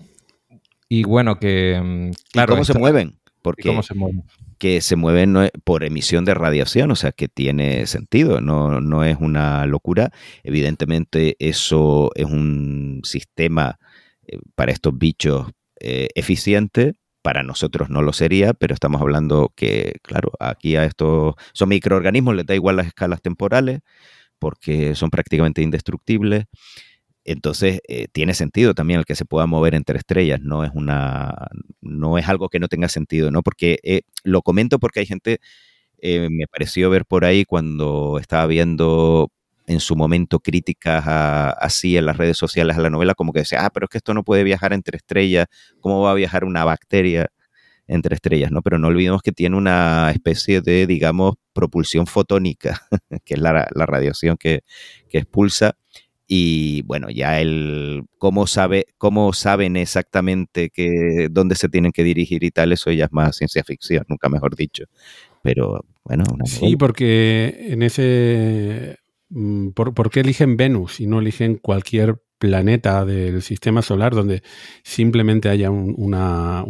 y 0.89 1.03
bueno, 1.05 1.39
que... 1.39 1.81
Mm, 1.83 2.11
claro, 2.33 2.55
¿Cómo 2.55 2.65
se 2.65 2.79
mueven? 2.79 3.20
Porque 3.43 3.69
¿Cómo 3.69 3.83
se 3.83 3.95
mueven? 3.95 4.25
Que 4.59 4.81
se 4.81 4.97
mueven 4.97 5.37
por 5.65 5.85
emisión 5.85 6.25
de 6.25 6.35
radiación, 6.35 6.91
o 6.91 6.97
sea 6.97 7.13
que 7.13 7.29
tiene 7.29 7.87
sentido, 7.87 8.41
no, 8.41 8.81
no 8.81 9.05
es 9.05 9.17
una 9.19 9.65
locura. 9.67 10.13
Evidentemente 10.43 11.37
eso 11.39 12.11
es 12.15 12.27
un 12.27 13.01
sistema 13.05 13.79
eh, 14.27 14.39
para 14.55 14.73
estos 14.73 14.97
bichos 14.97 15.51
eficiente, 15.83 16.95
para 17.23 17.43
nosotros 17.43 17.91
no 17.91 18.03
lo 18.03 18.13
sería, 18.13 18.55
pero 18.55 18.75
estamos 18.75 19.01
hablando 19.01 19.53
que, 19.55 19.95
claro, 20.03 20.33
aquí 20.41 20.77
a 20.77 20.85
estos 20.85 21.35
son 21.53 21.69
microorganismos, 21.69 22.35
les 22.35 22.47
da 22.47 22.55
igual 22.55 22.77
las 22.77 22.87
escalas 22.87 23.21
temporales, 23.23 23.81
porque 24.39 24.95
son 24.95 25.11
prácticamente 25.11 25.63
indestructibles. 25.63 26.47
Entonces, 27.33 27.81
eh, 27.89 28.09
tiene 28.13 28.35
sentido 28.35 28.75
también 28.75 29.01
el 29.01 29.07
que 29.07 29.15
se 29.15 29.25
pueda 29.25 29.47
mover 29.47 29.75
entre 29.75 29.99
estrellas, 29.99 30.41
no 30.43 30.65
es 30.65 30.71
una 30.75 31.49
no 31.81 32.19
es 32.19 32.29
algo 32.29 32.49
que 32.49 32.59
no 32.61 32.69
tenga 32.69 32.89
sentido, 32.89 33.31
¿no? 33.31 33.43
Porque 33.43 33.79
eh, 33.83 34.03
lo 34.25 34.43
comento 34.43 34.79
porque 34.79 35.01
hay 35.01 35.07
gente, 35.07 35.41
eh, 35.99 36.29
me 36.31 36.47
pareció 36.49 36.91
ver 36.91 37.05
por 37.07 37.25
ahí 37.25 37.45
cuando 37.45 38.19
estaba 38.21 38.47
viendo 38.47 39.31
en 39.67 39.81
su 39.81 39.95
momento 39.97 40.41
críticas 40.41 41.05
así 41.07 41.97
en 41.97 42.07
las 42.07 42.17
redes 42.17 42.37
sociales 42.37 42.77
a 42.77 42.81
la 42.81 42.91
novela, 42.91 43.15
como 43.15 43.33
que 43.33 43.41
decía, 43.41 43.65
ah, 43.65 43.71
pero 43.71 43.85
es 43.85 43.91
que 43.91 43.99
esto 43.99 44.15
no 44.15 44.25
puede 44.25 44.43
viajar 44.45 44.73
entre 44.73 44.97
estrellas, 44.97 45.47
¿cómo 45.81 46.03
va 46.03 46.11
a 46.11 46.15
viajar 46.15 46.45
una 46.45 46.65
bacteria 46.65 47.31
entre 47.87 48.17
estrellas? 48.17 48.51
¿no? 48.51 48.63
Pero 48.63 48.79
no 48.79 48.89
olvidemos 48.89 49.23
que 49.23 49.33
tiene 49.33 49.57
una 49.57 50.11
especie 50.11 50.61
de, 50.61 50.87
digamos, 50.89 51.35
propulsión 51.53 52.07
fotónica, 52.07 52.83
que 53.25 53.35
es 53.35 53.41
la, 53.41 53.69
radiación 53.75 54.37
que, 54.37 54.63
expulsa. 55.13 55.77
Y 56.33 56.83
bueno, 56.83 57.11
ya 57.11 57.41
el 57.41 58.05
cómo 58.19 58.47
sabe, 58.47 58.87
cómo 58.99 59.33
saben 59.33 59.77
exactamente 59.77 60.71
que, 60.71 61.27
dónde 61.29 61.57
se 61.57 61.69
tienen 61.69 61.91
que 61.91 62.05
dirigir 62.05 62.45
y 62.45 62.53
tal, 62.53 62.71
eso 62.71 62.93
ya 62.93 63.07
es 63.07 63.13
más 63.13 63.37
ciencia 63.37 63.65
ficción, 63.65 64.05
nunca 64.09 64.29
mejor 64.29 64.55
dicho. 64.55 64.85
Pero 65.43 65.85
bueno, 66.05 66.23
sí, 66.45 66.77
porque 66.77 67.67
en 67.71 67.83
ese 67.83 69.01
Mm, 69.31 69.69
¿Por, 69.71 70.11
qué 70.11 70.21
eligen 70.21 70.57
Venus 70.57 71.01
y 71.01 71.07
no 71.07 71.21
eligen 71.21 71.57
cualquier 71.57 72.21
planeta 72.39 73.05
del 73.05 73.43
sistema 73.43 73.83
solar 73.83 74.15
donde 74.15 74.43
simplemente 74.83 75.49
haya 75.49 75.71
una, 75.71 76.65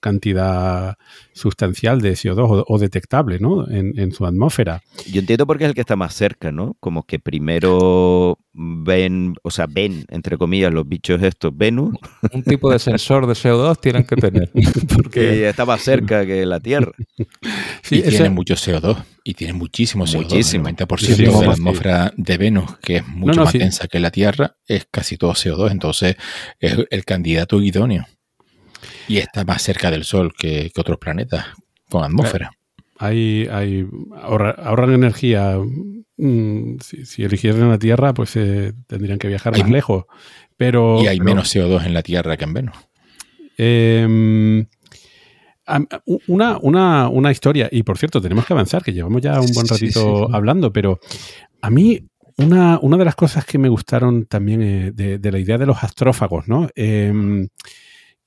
cantidad 0.00 0.96
sustancial 1.32 2.00
de 2.00 2.12
CO2 2.12 2.64
o, 2.66 2.78
detectable 2.78 3.38
¿no? 3.38 3.68
en, 3.70 4.12
su 4.12 4.26
atmósfera. 4.26 4.82
Yo 5.10 5.20
entiendo 5.20 5.46
por 5.46 5.58
qué 5.58 5.64
es 5.64 5.68
el 5.68 5.74
que 5.74 5.82
está 5.82 5.96
más 5.96 6.14
cerca, 6.14 6.50
¿no? 6.50 6.76
Como 6.80 7.04
que 7.04 7.18
primero 7.18 8.38
ven, 8.54 9.34
o 9.42 9.50
sea, 9.50 9.66
ven, 9.68 10.04
entre 10.08 10.36
comillas, 10.36 10.72
los 10.72 10.86
bichos 10.86 11.22
estos 11.22 11.56
Venus. 11.56 11.94
Un 12.32 12.42
tipo 12.42 12.70
de 12.70 12.78
sensor 12.78 13.26
de 13.26 13.32
CO2 13.34 13.80
tienen 13.80 14.04
que 14.04 14.16
tener. 14.16 14.50
Porque 14.96 15.48
está 15.48 15.64
más 15.64 15.82
cerca 15.82 16.26
que 16.26 16.44
la 16.44 16.60
Tierra. 16.60 16.92
Sí, 17.82 17.96
y 17.98 18.02
tiene 18.02 18.30
mucho 18.30 18.54
CO2. 18.54 19.02
Y 19.24 19.34
tiene 19.34 19.52
muchísimo 19.52 20.04
CO2. 20.04 20.16
Muchísimo. 20.16 20.68
El 20.68 20.76
90% 20.76 21.16
de 21.16 21.46
la 21.46 21.52
atmósfera 21.52 22.12
de 22.16 22.38
Venus, 22.38 22.78
que 22.78 22.96
es 22.96 23.06
mucho 23.06 23.44
más 23.44 23.52
densa 23.52 23.88
que 23.88 24.00
la 24.00 24.10
Tierra, 24.10 24.56
es 24.66 24.86
casi 24.90 25.16
todo 25.16 25.32
CO2. 25.32 25.70
Entonces, 25.70 26.16
es 26.60 26.76
el 26.90 27.04
candidato 27.04 27.60
idóneo. 27.60 28.06
Y 29.08 29.18
está 29.18 29.44
más 29.44 29.62
cerca 29.62 29.90
del 29.90 30.04
Sol 30.04 30.32
que, 30.36 30.70
otros 30.76 30.98
planetas 30.98 31.46
con 31.88 32.04
atmósfera. 32.04 32.50
Hay, 32.98 33.48
hay 33.50 33.86
ahorran 34.20 34.92
energía. 34.92 35.58
Mm, 36.24 36.76
si, 36.78 37.24
eligieran 37.24 37.68
la 37.68 37.80
Tierra, 37.80 38.14
pues 38.14 38.36
eh, 38.36 38.72
tendrían 38.86 39.18
que 39.18 39.26
viajar 39.26 39.58
más 39.58 39.68
lejos. 39.68 40.04
Pero, 40.56 41.02
y 41.02 41.08
hay 41.08 41.18
menos 41.18 41.52
CO2 41.52 41.84
en 41.84 41.94
la 41.94 42.02
Tierra 42.04 42.36
que 42.36 42.44
en 42.44 42.52
Venus. 42.52 42.76
Eh, 43.58 44.64
una, 46.28 46.58
una, 46.62 47.08
una, 47.08 47.32
historia, 47.32 47.68
y 47.72 47.82
por 47.82 47.98
cierto, 47.98 48.20
tenemos 48.20 48.46
que 48.46 48.52
avanzar, 48.52 48.84
que 48.84 48.92
llevamos 48.92 49.20
ya 49.20 49.40
un 49.40 49.52
buen 49.52 49.66
ratito 49.66 50.32
hablando, 50.32 50.72
pero 50.72 51.00
a 51.60 51.70
mí 51.70 52.06
una, 52.36 52.78
una, 52.80 52.96
de 52.98 53.04
las 53.04 53.16
cosas 53.16 53.44
que 53.44 53.58
me 53.58 53.68
gustaron 53.68 54.26
también 54.26 54.62
eh, 54.62 54.92
de, 54.92 55.32
la 55.32 55.40
idea 55.40 55.58
de 55.58 55.66
los 55.66 55.82
astrófagos, 55.82 56.46
¿no? 56.46 56.68
Em, 56.76 57.48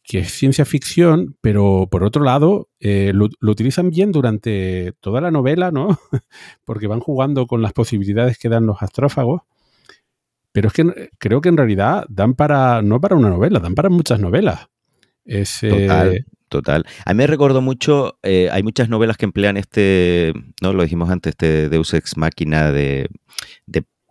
que 0.05 0.19
es 0.19 0.31
ciencia 0.31 0.65
ficción, 0.65 1.35
pero 1.41 1.87
por 1.89 2.03
otro 2.03 2.23
lado, 2.23 2.69
eh, 2.79 3.11
lo, 3.13 3.27
utilizan 3.41 3.89
bien 3.89 4.11
durante 4.11 4.93
toda 4.99 5.19
la 5.19 5.31
novela, 5.31 5.71
¿no? 5.71 5.99
Porque 6.63 6.87
van 6.87 6.99
jugando 6.99 7.47
con 7.47 7.61
las 7.61 7.73
posibilidades 7.73 8.37
que 8.37 8.49
dan 8.49 8.67
los 8.67 8.81
astrófagos. 8.81 9.41
Pero 10.51 10.67
es 10.67 10.73
que 10.73 11.09
creo 11.17 11.41
que 11.41 11.49
en 11.49 11.57
realidad 11.57 12.05
dan 12.07 12.35
para, 12.35 12.81
no 12.81 13.01
para 13.01 13.15
una 13.15 13.29
novela, 13.29 13.59
dan 13.59 13.75
para 13.75 13.89
muchas 13.89 14.19
novelas. 14.19 14.67
Es, 15.25 15.63
eh, 15.63 16.23
Total. 16.49 16.85
A 17.03 17.13
mí 17.13 17.17
me 17.17 17.27
recordó 17.27 17.61
mucho, 17.61 18.19
eh, 18.21 18.49
hay 18.51 18.61
muchas 18.61 18.87
novelas 18.87 19.17
que 19.17 19.25
emplean 19.25 19.57
este, 19.57 20.33
no 20.61 20.71
lo 20.71 20.83
dijimos 20.83 21.09
antes, 21.09 21.31
este 21.31 21.67
Deus 21.67 21.93
Ex 21.95 22.15
Máquina 22.15 22.71
de, 22.71 23.09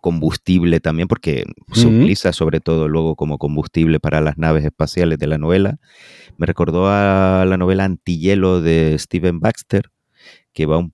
combustible 0.05 0.79
también, 0.81 1.07
porque 1.07 1.45
se 1.73 1.87
utiliza 1.87 2.31
sobre 2.31 2.59
todo 2.59 2.87
luego 2.87 3.15
como 3.15 3.39
combustible 3.39 3.99
para 3.99 4.21
las 4.21 4.37
naves 4.37 4.63
espaciales 4.63 5.17
de 5.17 5.25
la 5.25 5.39
novela. 5.39 5.79
Me 6.37 6.45
recordó 6.45 6.89
a 6.89 7.43
la 7.47 7.57
novela 7.57 7.85
Antihielo 7.85 8.61
de 8.61 8.99
Steven 8.99 9.39
Baxter, 9.39 9.89
que 10.53 10.67
va 10.67 10.77
un 10.77 10.93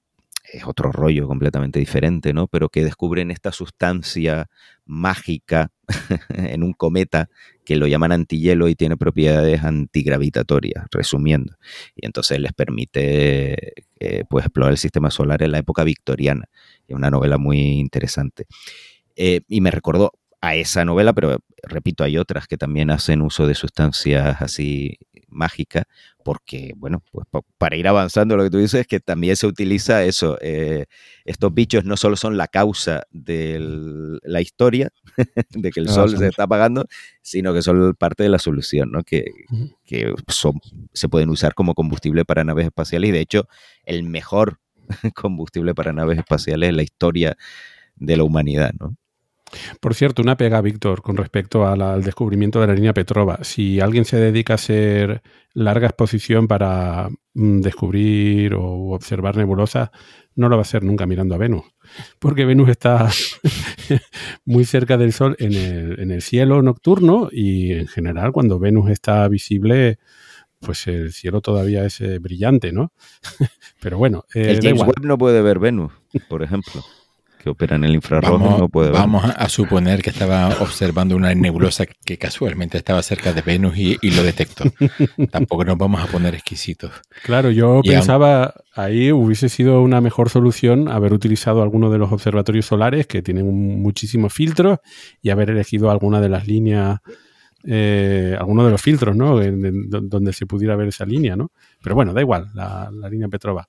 es 0.52 0.66
otro 0.66 0.92
rollo 0.92 1.28
completamente 1.28 1.80
diferente, 1.80 2.34
¿no? 2.34 2.48
Pero 2.48 2.70
que 2.70 2.84
descubren 2.84 3.32
esta 3.32 3.52
sustancia 3.52 4.50
mágica 4.86 5.72
en 6.30 6.64
un 6.64 6.74
cometa 6.74 7.30
que 7.64 7.78
lo 7.78 7.88
llaman 7.88 8.12
antihielo 8.12 8.68
y 8.68 8.76
tiene 8.76 8.98
propiedades 8.98 9.64
antigravitatorias, 9.64 10.88
resumiendo. 10.92 11.56
Y 11.96 12.06
entonces 12.06 12.40
les 12.40 12.54
permite 12.54 13.74
eh, 14.00 14.24
pues 14.30 14.46
explorar 14.46 14.72
el 14.72 14.78
sistema 14.78 15.10
solar 15.10 15.42
en 15.44 15.52
la 15.52 15.60
época 15.60 15.84
victoriana. 15.84 16.50
Es 16.88 16.96
una 16.96 17.10
novela 17.10 17.38
muy 17.38 17.60
interesante. 17.60 18.46
Eh, 19.24 19.42
y 19.48 19.62
me 19.62 19.70
recordó 19.70 20.14
a 20.42 20.56
esa 20.56 20.84
novela, 20.84 21.14
pero 21.14 21.38
repito, 21.62 22.04
hay 22.04 22.18
otras 22.18 22.48
que 22.48 22.58
también 22.58 22.90
hacen 22.90 23.22
uso 23.22 23.46
de 23.46 23.54
sustancias 23.54 24.42
así 24.42 24.98
mágica, 25.28 25.84
porque, 26.26 26.74
bueno, 26.76 27.04
pues 27.12 27.28
para 27.60 27.76
ir 27.76 27.88
avanzando 27.88 28.36
lo 28.36 28.42
que 28.42 28.50
tú 28.50 28.58
dices 28.58 28.82
es 28.82 28.88
que 28.88 29.00
también 29.00 29.36
se 29.36 29.46
utiliza 29.46 30.04
eso. 30.06 30.40
Eh, 30.42 30.86
estos 31.24 31.54
bichos 31.54 31.86
no 31.86 31.98
solo 31.98 32.16
son 32.16 32.36
la 32.36 32.48
causa 32.48 33.04
de 33.12 33.60
la 34.24 34.42
historia, 34.42 34.90
de 35.52 35.70
que 35.70 35.82
el 35.82 35.90
sol 35.90 36.18
se 36.18 36.30
está 36.30 36.46
apagando, 36.46 36.88
sino 37.22 37.54
que 37.54 37.62
son 37.62 37.94
parte 37.94 38.24
de 38.24 38.30
la 38.30 38.40
solución, 38.40 38.90
¿no? 38.92 39.04
Que, 39.04 39.26
son, 40.30 40.60
se 40.94 41.10
pueden 41.10 41.30
usar 41.30 41.54
como 41.54 41.76
combustible 41.76 42.26
para 42.26 42.44
naves 42.44 42.66
espaciales 42.66 43.12
y 43.12 43.14
de 43.14 43.20
hecho 43.20 43.48
el 43.86 44.02
mejor 44.02 44.60
combustible 45.14 45.76
para 45.76 45.94
naves 45.94 46.18
espaciales 46.18 46.70
en 46.70 46.78
la 46.78 46.84
historia 46.84 47.38
de 47.98 48.18
la 48.18 48.24
humanidad, 48.24 48.74
¿no? 48.80 48.98
Por 49.80 49.96
cierto, 49.96 50.22
una 50.22 50.38
pega, 50.38 50.62
Víctor, 50.62 51.02
con 51.02 51.18
respecto 51.18 51.66
al 51.66 52.04
descubrimiento 52.04 52.62
de 52.62 52.68
la 52.68 52.74
línea 52.74 52.94
Petrova. 52.94 53.40
Si 53.44 53.80
alguien 53.80 54.06
se 54.06 54.18
dedica 54.18 54.54
a 54.54 54.56
hacer 54.56 55.22
larga 55.54 55.88
exposición 55.88 56.48
para 56.48 57.10
mm, 57.34 57.62
descubrir 57.62 58.54
o 58.54 58.92
observar 58.94 59.36
nebulosas, 59.36 59.90
no 60.36 60.50
lo 60.50 60.56
va 60.56 60.62
a 60.62 60.64
hacer 60.64 60.84
nunca 60.84 61.06
mirando 61.06 61.36
a 61.36 61.38
Venus, 61.38 61.64
porque 62.20 62.46
Venus 62.46 62.70
está 62.70 63.10
muy 64.46 64.66
cerca 64.66 64.98
del 64.98 65.14
Sol 65.14 65.36
en 65.40 66.12
el, 66.12 66.22
cielo 66.22 66.62
nocturno 66.62 67.30
y 67.32 67.74
en 67.74 67.88
general 67.88 68.32
cuando 68.32 68.60
Venus 68.60 68.90
está 68.90 69.28
visible, 69.28 70.00
pues 70.60 70.88
el 70.88 71.12
cielo 71.12 71.42
todavía 71.42 71.86
es 71.86 72.00
eh, 72.02 72.20
brillante, 72.20 72.72
¿no? 72.72 72.94
Pero 73.82 73.98
bueno, 73.98 74.24
eh, 74.34 74.52
el 74.52 74.62
James 74.62 74.82
Webb 74.82 75.04
no 75.04 75.18
puede 75.18 75.42
ver 75.42 75.60
Venus, 75.60 75.92
por 76.30 76.44
ejemplo. 76.44 76.82
Que 77.42 77.50
opera 77.50 77.76
en 77.76 77.84
el 77.84 77.94
infrarrojo 77.96 78.38
Vamos, 78.40 78.60
no 78.60 78.70
puede 78.70 78.92
ver. 78.92 79.00
vamos 79.00 79.24
a, 79.26 79.50
suponer 79.50 80.02
que 80.02 80.10
estaba 80.12 80.48
observando 80.62 81.16
una 81.16 81.34
nebulosa 81.36 81.86
que 81.86 82.18
casualmente 82.18 82.78
estaba 82.78 83.02
cerca 83.04 83.34
de 83.34 83.42
Venus 83.42 83.78
y, 83.78 83.98
y 84.02 84.12
lo 84.12 84.24
detectó. 84.24 84.64
Tampoco 85.32 85.66
nos 85.66 85.78
vamos 85.78 86.02
a 86.02 86.08
poner 86.08 86.36
exquisitos. 86.36 86.92
Claro, 87.24 87.52
yo 87.52 87.82
Y 87.84 87.90
pensaba 87.90 88.54
ahí 88.76 89.12
hubiese 89.12 89.50
sido 89.50 89.82
una 89.82 90.00
mejor 90.02 90.30
solución 90.30 90.88
haber 90.88 91.14
utilizado 91.14 91.62
alguno 91.64 91.90
de 91.90 91.98
los 91.98 92.12
observatorios 92.12 92.66
solares 92.66 93.08
que 93.08 93.22
tienen 93.22 93.48
un- 93.48 93.82
muchísimos 93.82 94.34
filtros 94.34 94.80
y 95.22 95.30
haber 95.30 95.50
elegido 95.50 95.92
alguna 95.92 96.22
de 96.22 96.30
las 96.30 96.48
líneas, 96.48 97.00
eh, 97.64 98.36
alguno 98.40 98.66
de 98.66 98.72
los 98.72 98.82
filtros, 98.82 99.16
¿no? 99.16 99.42
En- 99.42 99.64
en- 99.66 99.90
do- 99.90 100.02
donde 100.02 100.34
se 100.34 100.46
pudiera 100.46 100.76
ver 100.76 100.88
esa 100.88 101.06
línea, 101.06 101.36
¿no? 101.36 101.52
Pero 101.84 101.96
bueno, 101.96 102.14
da 102.14 102.22
igual, 102.22 102.50
la, 102.54 102.90
la 102.92 103.10
línea 103.10 103.28
Petrova. 103.28 103.68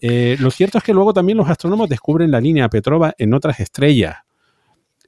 Eh, 0.00 0.36
lo 0.40 0.50
cierto 0.50 0.78
es 0.78 0.84
que 0.84 0.92
luego 0.92 1.12
también 1.14 1.38
los 1.38 1.48
astrónomos 1.48 1.88
descubren 1.88 2.30
la 2.30 2.40
línea 2.40 2.68
Petrova 2.68 3.14
en 3.18 3.32
otras 3.34 3.60
estrellas. 3.60 4.16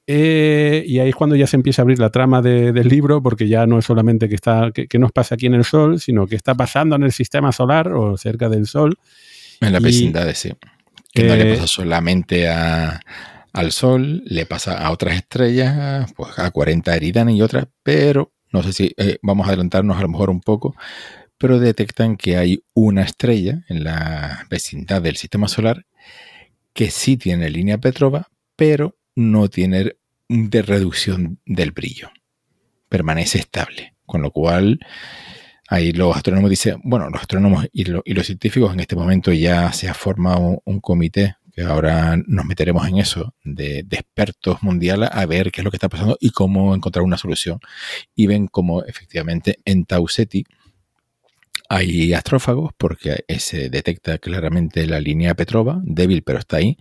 Eh, 0.07 0.85
y 0.87 1.01
ahí 1.01 1.11
es 1.11 1.15
cuando 1.15 1.37
ya 1.37 1.47
se 1.47 1.57
empieza 1.57 1.83
a 1.83 1.85
abrir 1.85 1.99
la 1.99 2.09
trama 2.11 2.41
de- 2.41 2.73
del 2.73 2.89
libro, 2.89 3.23
porque 3.23 3.47
ya 3.47 3.67
no 3.67 3.79
es 3.79 3.85
solamente 3.85 4.29
que 4.29 4.35
está 4.37 4.71
que, 4.73 4.89
que 4.89 4.99
nos 4.99 5.13
pasa 5.13 5.35
aquí 5.35 5.47
en 5.47 5.55
el 5.55 5.65
Sol, 5.65 6.01
sino 6.01 6.27
que 6.27 6.35
está 6.37 6.55
pasando 6.55 6.97
en 6.97 7.03
el 7.03 7.13
sistema 7.13 7.53
solar 7.53 7.93
o 7.93 8.17
cerca 8.17 8.49
del 8.49 8.67
Sol. 8.67 8.97
En 9.61 9.73
las 9.73 9.83
Y- 9.83 9.85
vecindades, 9.85 10.39
sí. 10.39 10.53
Que 11.13 11.25
no 11.25 11.37
le 11.37 11.51
Eh, 11.53 11.55
pasa 11.57 11.67
solamente 11.67 12.49
a- 12.49 13.01
al 13.53 13.73
Sol, 13.73 14.23
le 14.25 14.47
pasa 14.47 14.79
a 14.83 14.91
otras 14.93 15.17
estrellas, 15.17 16.11
pues 16.17 16.39
a 16.39 16.51
40 16.53 16.97
Eridani 16.97 17.37
y 17.37 17.43
otras, 17.43 17.67
pero 17.83 18.33
no 18.51 18.63
sé 18.63 18.73
si 18.73 18.95
eh, 18.97 19.19
vamos 19.21 19.47
a 19.47 19.49
adelantarnos 19.51 19.99
a 19.99 20.03
lo 20.03 20.09
mejor 20.09 20.31
un 20.31 20.41
poco, 20.41 20.75
pero 21.39 21.59
detectan 21.61 22.17
que 22.17 22.37
hay 22.37 22.63
una 22.75 23.03
estrella 23.03 23.65
en 23.69 23.85
la 23.85 24.47
vecindad 24.51 25.01
del 25.03 25.17
sistema 25.17 25.49
solar 25.49 25.87
que 26.73 26.91
sí 26.91 27.17
tiene 27.17 27.49
línea 27.51 27.79
Petrova, 27.79 28.29
pero 28.57 28.97
no 29.17 29.49
tiene 29.49 29.97
de 30.29 30.63
reducción 30.63 31.41
del 31.47 31.73
brillo. 31.73 32.11
Permanece 32.89 33.39
estable. 33.39 33.95
Con 34.07 34.23
lo 34.23 34.31
cual, 34.31 34.79
ahí 35.69 35.93
los 35.93 36.17
astrónomos 36.17 36.51
dicen, 36.51 36.81
bueno, 36.85 37.11
los 37.11 37.21
astrónomos 37.21 37.67
y, 37.73 37.85
lo- 37.85 38.03
y 38.05 38.15
los 38.15 38.27
científicos 38.27 38.73
en 38.73 38.81
este 38.81 38.97
momento 38.97 39.33
ya 39.33 39.73
se 39.73 39.89
ha 39.89 39.95
formado 39.95 40.63
un 40.65 40.81
comité, 40.81 41.37
que 41.53 41.63
ahora 41.63 42.17
nos 42.27 42.45
meteremos 42.47 42.87
en 42.89 42.99
eso, 42.99 43.35
de, 43.45 43.83
de 43.85 43.97
expertos 43.97 44.63
mundiales 44.63 45.11
a 45.13 45.27
ver 45.27 45.51
qué 45.51 45.61
es 45.61 45.65
lo 45.65 45.71
que 45.71 45.77
está 45.77 45.89
pasando 45.89 46.17
y 46.21 46.31
cómo 46.31 46.75
encontrar 46.75 47.03
una 47.05 47.19
solución. 47.19 47.59
Y 48.15 48.27
ven 48.29 48.47
cómo 48.47 48.85
efectivamente 48.85 49.59
en 49.65 49.85
Tau 49.85 50.09
Ceti 50.09 50.45
hay 51.69 52.13
astrófagos, 52.15 52.73
porque 52.77 53.25
se 53.39 53.69
detecta 53.69 54.19
claramente 54.19 54.87
la 54.87 55.01
línea 55.01 55.35
Petrova, 55.35 55.81
débil 55.85 56.23
pero 56.23 56.39
está 56.39 56.59
ahí, 56.59 56.77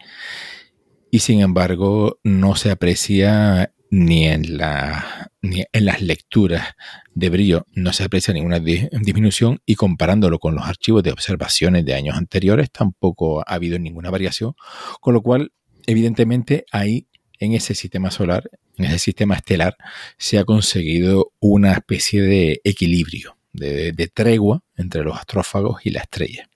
y 1.12 1.20
sin 1.20 1.42
embargo 1.42 2.20
no 2.24 2.56
se 2.56 2.72
aprecia 2.72 3.74
ni 3.90 4.28
en, 4.28 4.58
la, 4.58 5.32
las 5.72 6.02
lecturas 6.02 6.76
de 7.14 7.30
brillo, 7.30 7.66
no 7.74 7.94
se 7.94 8.04
aprecia 8.04 8.34
ninguna 8.34 8.60
di- 8.60 8.90
disminución 8.92 9.62
y 9.66 9.76
comparándolo 9.76 10.40
con 10.40 10.56
los 10.56 10.66
archivos 10.66 11.04
de 11.04 11.12
observaciones 11.12 11.86
de 11.86 11.94
años 11.94 12.18
anteriores 12.18 12.70
tampoco 12.72 13.42
ha 13.42 13.54
habido 13.54 13.80
ninguna 13.80 14.10
variación, 14.10 14.54
con 15.00 15.14
lo 15.14 15.22
cual 15.22 15.54
evidentemente 15.86 16.66
ahí 16.72 17.08
en 17.40 17.54
ese 17.54 17.76
sistema 17.76 18.12
solar, 18.12 18.50
en 18.78 18.86
ese 18.86 19.00
sistema 19.00 19.36
estelar, 19.36 19.78
se 20.18 20.38
ha 20.38 20.44
conseguido 20.44 21.32
una 21.40 21.72
especie 21.72 22.22
de 22.22 22.62
equilibrio, 22.64 23.37
de, 23.54 24.12
tregua 24.14 24.64
entre 24.76 25.04
los 25.04 25.18
astrófagos 25.18 25.86
y 25.86 25.92
la 25.92 26.02
estrella. 26.02 26.50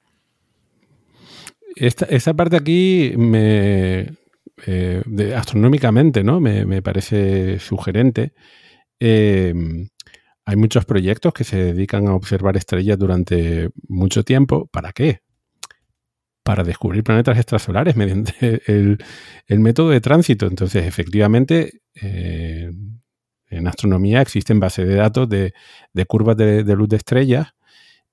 Esta, 1.76 2.34
parte 2.34 2.58
aquí 2.58 3.14
me 3.18 4.18
eh, 4.66 5.34
astronómicamente, 5.36 6.24
¿no? 6.24 6.40
Me, 6.40 6.66
me 6.66 6.82
parece 6.82 7.60
sugerente. 7.60 8.34
Eh, 9.00 9.54
hay 10.46 10.56
muchos 10.56 10.86
proyectos 10.86 11.34
que 11.34 11.44
se 11.44 11.58
dedican 11.58 12.08
a 12.08 12.14
observar 12.14 12.58
estrellas 12.58 12.98
durante 12.98 13.70
mucho 13.88 14.24
tiempo. 14.24 14.68
¿Para 14.68 14.92
qué? 14.92 15.20
Para 16.44 16.64
descubrir 16.64 17.04
planetas 17.04 17.38
extrasolares 17.38 17.96
mediante 17.96 18.62
el, 18.72 18.98
el 19.48 19.60
método 19.60 19.90
de 19.90 20.02
tránsito. 20.02 20.48
Entonces, 20.48 20.86
efectivamente, 20.86 21.82
eh, 21.96 22.72
en 23.52 23.68
astronomía 23.68 24.22
existen 24.22 24.60
bases 24.60 24.88
de 24.88 24.96
datos 24.96 25.30
de, 25.30 25.54
curvas 26.08 26.38
de, 26.38 26.64
luz 26.76 26.90
de 26.90 26.98
estrellas 26.98 27.54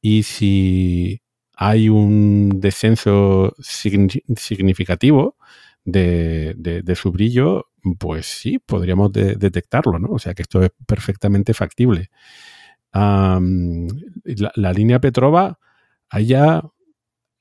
y 0.01 0.25
si 0.25 1.23
hay 1.57 1.89
un 1.89 2.61
descenso 2.61 3.55
signi- 3.59 4.23
significativo 4.37 5.37
de, 5.85 6.93
su 6.97 7.13
brillo, 7.13 7.67
pues 7.99 8.27
sí, 8.27 8.59
podríamos 8.59 9.13
de- 9.13 9.37
detectarlo, 9.37 9.99
¿no? 9.99 10.09
O 10.11 10.19
sea 10.19 10.35
que 10.35 10.43
esto 10.43 10.63
es 10.63 10.71
perfectamente 10.87 11.55
factible. 11.55 12.11
La, 12.93 14.73
línea 14.73 15.01
Petrova, 15.01 15.59
ahí 16.11 16.27
ya 16.27 16.63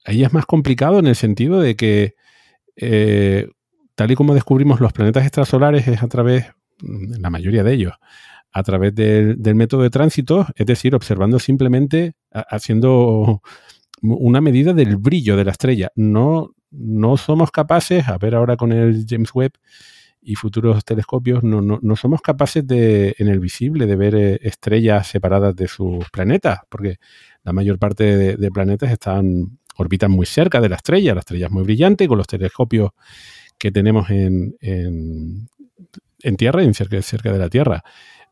es 0.05 0.33
más 0.33 0.45
complicado 0.45 0.99
en 0.99 1.07
el 1.07 1.15
sentido 1.15 1.59
de 1.59 1.75
que, 1.75 2.15
eh, 2.75 3.49
tal 3.95 4.11
y 4.11 4.15
como 4.15 4.33
descubrimos 4.33 4.79
los 4.79 4.93
planetas 4.93 5.23
extrasolares, 5.23 5.87
es 5.87 6.03
a 6.03 6.07
través, 6.07 6.45
la 6.81 7.29
mayoría 7.29 7.63
de 7.63 7.73
ellos, 7.73 7.93
a 8.51 8.63
través 8.63 8.95
del, 8.95 9.37
método 9.55 9.83
de 9.83 9.89
tránsito, 9.89 10.47
es 10.55 10.65
decir, 10.65 10.95
observando 10.95 11.39
simplemente, 11.39 12.13
ha- 12.31 12.45
haciendo 12.49 13.41
una 14.01 14.41
medida 14.41 14.73
del 14.73 14.97
brillo 14.97 15.35
de 15.35 15.45
la 15.45 15.51
estrella. 15.51 15.91
No, 15.95 16.55
no 16.71 17.17
somos 17.17 17.51
capaces, 17.51 18.07
a 18.07 18.17
ver 18.17 18.35
ahora 18.35 18.57
con 18.57 18.71
el 18.71 19.05
James 19.07 19.33
Webb 19.33 19.53
y 20.21 20.35
futuros 20.35 20.83
telescopios, 20.83 21.43
no, 21.43 21.61
no, 21.61 21.79
no 21.81 21.95
somos 21.95 22.21
capaces 22.21 22.65
de, 22.67 23.15
en 23.17 23.27
el 23.27 23.39
visible, 23.39 23.85
de 23.85 23.95
ver 23.95 24.15
eh, 24.15 24.39
estrellas 24.41 25.07
separadas 25.07 25.55
de 25.55 25.67
sus 25.67 26.09
planetas, 26.11 26.59
porque 26.69 26.97
la 27.43 27.53
mayor 27.53 27.79
parte 27.79 28.35
de, 28.35 28.51
planetas 28.51 28.91
están, 28.91 29.57
orbitan 29.77 30.11
muy 30.11 30.25
cerca 30.25 30.59
de 30.59 30.67
la 30.69 30.75
estrella, 30.75 31.13
la 31.13 31.21
estrella 31.21 31.45
es 31.45 31.51
muy 31.51 31.63
brillante, 31.63 32.07
con 32.07 32.17
los 32.17 32.27
telescopios 32.27 32.91
que 33.57 33.71
tenemos 33.71 34.09
en, 34.09 34.55
en, 34.59 35.47
en 36.27 36.37
Tierra, 36.37 36.63
en 36.63 36.73
cerca, 36.73 37.01
cerca 37.01 37.31
de 37.31 37.39
la 37.39 37.49
Tierra, 37.49 37.83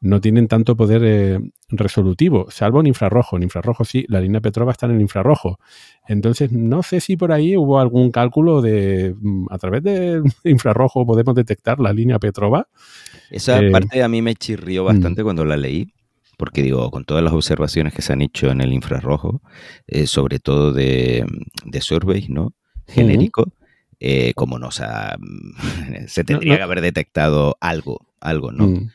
no 0.02 0.20
tienen 0.22 0.48
tanto 0.48 0.76
poder 0.76 1.02
eh, 1.06 1.40
resolutivo, 1.70 2.48
salvo 2.52 2.80
en 2.82 2.88
infrarrojo. 2.88 3.38
En 3.38 3.44
infrarrojo 3.44 3.86
sí, 3.86 4.06
la 4.10 4.20
línea 4.22 4.42
Petrova 4.42 4.72
está 4.72 4.86
en 4.86 4.96
el 4.96 5.02
infrarrojo. 5.02 5.60
Entonces, 6.08 6.52
no 6.52 6.84
sé 6.84 7.00
si 7.00 7.18
por 7.18 7.32
ahí 7.32 7.56
hubo 7.58 7.80
algún 7.80 8.12
cálculo 8.12 8.62
de 8.62 9.16
mm, 9.20 9.48
a 9.50 9.58
través 9.58 9.84
del 9.84 10.24
infrarrojo 10.44 11.06
podemos 11.06 11.34
detectar 11.34 11.80
la 11.80 11.94
línea 11.94 12.20
Petrova. 12.20 12.68
Esa 13.32 13.60
Eh, 13.60 13.72
parte 13.72 14.04
a 14.04 14.08
mí 14.08 14.22
me 14.22 14.36
chirrió 14.36 14.84
bastante 14.84 15.24
cuando 15.24 15.46
la 15.46 15.58
leí, 15.58 15.94
porque 16.38 16.62
digo, 16.62 16.92
con 16.92 17.06
todas 17.06 17.24
las 17.24 17.34
observaciones 17.34 17.94
que 17.94 18.02
se 18.02 18.14
han 18.14 18.22
hecho 18.22 18.52
en 18.52 18.62
el 18.62 18.74
infrarrojo, 18.74 19.42
eh, 19.88 20.06
sobre 20.06 20.40
todo 20.40 20.74
de, 20.74 21.26
de 21.66 21.82
surveys, 21.82 22.30
¿no? 22.30 22.54
Genérico, 22.88 23.54
eh, 24.00 24.34
como 24.36 24.60
no, 24.60 24.68
o 24.68 24.72
sea, 24.72 25.18
se 26.08 26.24
tendría 26.24 26.54
no. 26.54 26.58
que 26.58 26.64
haber 26.64 26.82
detectado 26.82 27.58
algo, 27.62 28.06
algo, 28.20 28.52
¿no? 28.52 28.68
Mm. 28.68 28.90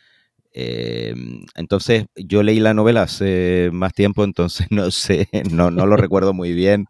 Eh, 0.53 1.15
entonces, 1.55 2.07
yo 2.17 2.43
leí 2.43 2.59
la 2.59 2.75
novela 2.75 3.03
hace 3.03 3.71
más 3.73 3.93
tiempo, 3.95 4.25
entonces 4.25 4.67
no 4.71 4.91
sé, 4.91 5.29
no, 5.51 5.71
no 5.71 5.87
lo 5.87 5.97
recuerdo 5.97 6.33
muy 6.35 6.53
bien 6.53 6.87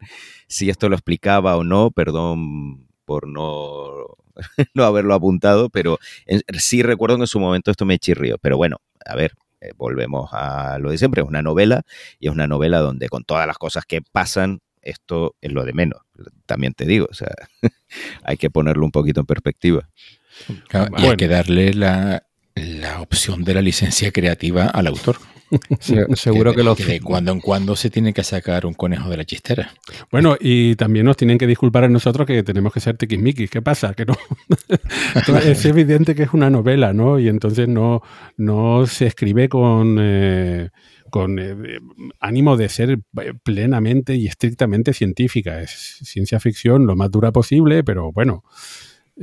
si 0.47 0.69
esto 0.69 0.89
lo 0.89 0.95
explicaba 0.95 1.55
o 1.55 1.63
no, 1.63 1.91
perdón 1.91 2.87
por 3.05 3.27
no, 3.27 4.17
no 4.73 4.83
haberlo 4.83 5.13
apuntado, 5.13 5.69
pero 5.69 5.99
en- 6.25 6.41
sí 6.59 6.83
recuerdo 6.83 7.17
que 7.17 7.23
en 7.23 7.27
su 7.27 7.39
momento 7.39 7.71
esto 7.71 7.85
me 7.85 7.99
chirrió. 7.99 8.37
Pero 8.37 8.57
bueno, 8.57 8.77
a 9.05 9.15
ver, 9.15 9.33
eh, 9.61 9.71
volvemos 9.77 10.29
a 10.33 10.77
lo 10.79 10.91
de 10.91 10.97
siempre, 10.97 11.21
es 11.21 11.27
una 11.27 11.41
novela 11.41 11.83
y 12.19 12.27
es 12.27 12.33
una 12.33 12.47
novela 12.47 12.79
donde 12.79 13.09
con 13.09 13.23
todas 13.23 13.47
las 13.47 13.57
cosas 13.57 13.85
que 13.85 14.01
pasan, 14.01 14.59
esto 14.81 15.35
es 15.41 15.51
lo 15.51 15.65
de 15.65 15.73
menos. 15.73 16.01
También 16.45 16.73
te 16.73 16.85
digo, 16.85 17.07
o 17.09 17.13
sea, 17.13 17.29
hay 18.23 18.37
que 18.37 18.49
ponerlo 18.49 18.85
un 18.85 18.91
poquito 18.91 19.19
en 19.19 19.25
perspectiva. 19.25 19.89
Claro, 20.69 20.87
y 20.87 20.91
Bueno. 20.91 21.09
hay 21.11 21.17
que 21.17 21.27
darle 21.27 21.73
la, 21.73 22.23
la 22.55 23.01
opción 23.01 23.43
de 23.43 23.53
la 23.53 23.61
licencia 23.61 24.11
creativa 24.11 24.65
al 24.67 24.87
autor. 24.87 25.17
Se- 25.81 26.05
seguro 26.15 26.51
de- 26.51 26.55
que, 26.57 26.63
los 26.63 26.77
de 26.77 27.01
cuando 27.01 27.33
en 27.33 27.41
cuando 27.41 27.75
se 27.75 27.89
tiene 27.89 28.13
que 28.13 28.23
sacar 28.23 28.65
un 28.65 28.73
conejo 28.73 29.09
de 29.09 29.17
la 29.17 29.25
chistera. 29.25 29.73
Bueno, 30.09 30.37
y 30.39 30.75
también 30.77 31.05
nos 31.05 31.17
tienen 31.17 31.37
que 31.37 31.45
disculpar 31.45 31.83
a 31.83 31.89
nosotros 31.89 32.25
que 32.25 32.41
tenemos 32.41 32.71
que 32.71 32.79
ser 32.79 32.95
tiquismiquis. 32.97 33.49
¿Qué 33.49 33.61
pasa? 33.61 33.93
Que 33.93 34.05
no. 34.05 34.15
es 35.43 35.65
evidente 35.65 36.15
que 36.15 36.23
es 36.23 36.29
una 36.33 36.49
novela, 36.49 36.93
¿no? 36.93 37.19
Y 37.19 37.27
entonces 37.27 37.67
no, 37.67 38.01
no 38.37 38.85
se 38.87 39.07
escribe 39.07 39.49
con, 39.49 39.97
eh, 39.99 40.69
con 41.11 41.37
eh, 41.37 41.79
ánimo 42.19 42.57
de 42.57 42.69
ser 42.69 42.99
plenamente 43.43 44.15
y 44.15 44.25
estrictamente 44.25 44.93
científica. 44.93 45.61
Es 45.61 45.99
ciencia 46.01 46.39
ficción 46.39 46.87
lo 46.87 46.95
más 46.95 47.11
dura 47.11 47.31
posible, 47.31 47.83
pero 47.83 48.11
bueno. 48.11 48.43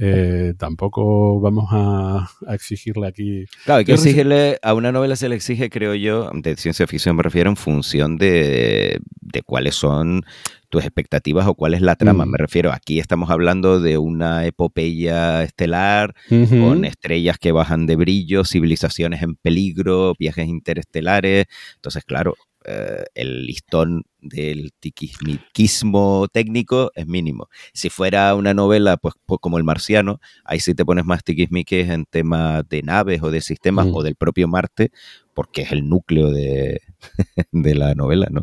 Eh, 0.00 0.54
tampoco 0.56 1.40
vamos 1.40 1.66
a, 1.70 2.30
a, 2.46 2.54
exigirle 2.54 3.08
aquí. 3.08 3.46
Claro, 3.64 3.78
hay 3.78 3.84
que 3.84 3.94
exigirle, 3.94 4.58
a 4.62 4.74
una 4.74 4.92
novela 4.92 5.16
se 5.16 5.28
le 5.28 5.34
exige, 5.34 5.70
creo 5.70 5.94
yo, 5.94 6.30
de 6.34 6.56
ciencia 6.56 6.86
ficción 6.86 7.16
me 7.16 7.22
refiero, 7.24 7.50
en 7.50 7.56
función 7.56 8.16
de, 8.16 9.00
de 9.20 9.42
cuáles 9.42 9.74
son 9.74 10.24
tus 10.68 10.84
expectativas 10.84 11.46
o 11.46 11.54
cuál 11.54 11.74
es 11.74 11.80
la 11.80 11.96
trama. 11.96 12.26
Mm. 12.26 12.30
Me 12.30 12.38
refiero, 12.38 12.72
aquí 12.72 13.00
estamos 13.00 13.30
hablando 13.30 13.80
de 13.80 13.98
una 13.98 14.46
epopeya 14.46 15.42
estelar 15.42 16.14
con 16.28 16.84
estrellas 16.84 17.38
que 17.38 17.52
bajan 17.52 17.86
de 17.86 17.96
brillo, 17.96 18.44
civilizaciones 18.44 19.22
en 19.22 19.34
peligro, 19.34 20.14
viajes 20.18 20.46
interestelares. 20.46 21.46
Entonces, 21.76 22.04
claro, 22.04 22.34
eh, 22.68 23.04
el 23.14 23.46
listón 23.46 24.04
del 24.20 24.72
tiquismiquismo 24.78 26.26
técnico 26.32 26.90
es 26.94 27.06
mínimo. 27.06 27.48
Si 27.72 27.88
fuera 27.90 28.34
una 28.34 28.52
novela 28.54 28.96
pues, 28.96 29.14
pues, 29.26 29.40
como 29.40 29.58
El 29.58 29.64
Marciano, 29.64 30.20
ahí 30.44 30.60
sí 30.60 30.74
te 30.74 30.84
pones 30.84 31.04
más 31.04 31.24
tiquismiques 31.24 31.88
en 31.88 32.04
temas 32.04 32.68
de 32.68 32.82
naves 32.82 33.22
o 33.22 33.30
de 33.30 33.40
sistemas 33.40 33.86
Mm. 33.86 33.94
o 33.94 34.02
del 34.02 34.16
propio 34.16 34.48
Marte, 34.48 34.90
porque 35.34 35.62
es 35.62 35.72
el 35.72 35.88
núcleo 35.88 36.30
de, 36.30 36.80
de 37.52 37.74
la 37.74 37.94
novela, 37.94 38.28
¿no? 38.30 38.42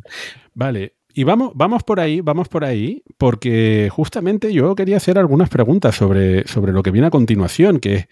Vale. 0.54 0.96
Y 1.18 1.24
vamos, 1.24 1.54
vamos 1.56 1.84
por 1.84 2.02
ahí, 2.02 2.20
vamos 2.20 2.50
por 2.50 2.66
ahí, 2.66 3.02
porque 3.18 3.88
justamente 3.90 4.52
yo 4.52 4.76
quería 4.76 4.98
hacer 4.98 5.18
algunas 5.18 5.48
preguntas 5.48 5.96
sobre, 5.96 6.46
sobre 6.46 6.74
lo 6.74 6.84
que 6.84 6.92
viene 6.92 7.08
a 7.08 7.12
continuación, 7.12 7.80
que 7.80 7.96
es, 7.96 8.08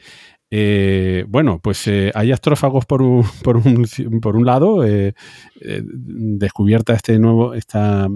eh, 0.55 1.25
bueno, 1.27 1.57
pues 1.57 1.88
eh, 1.88 2.11
hay 2.13 2.31
astrófagos 2.31 2.85
por 2.85 3.01
un, 3.01 3.25
por 3.43 3.57
un, 3.57 3.88
por 4.21 4.35
un 4.35 4.45
lado, 4.45 4.85
eh, 4.85 5.15
descubierta 5.59 6.93
este 6.93 7.17
nuevo, 7.17 7.55
esta 7.55 8.07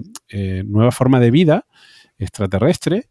nueva 0.65 0.91
forma 0.91 1.19
de 1.19 1.31
vida 1.31 1.65
extraterrestre, 2.19 3.09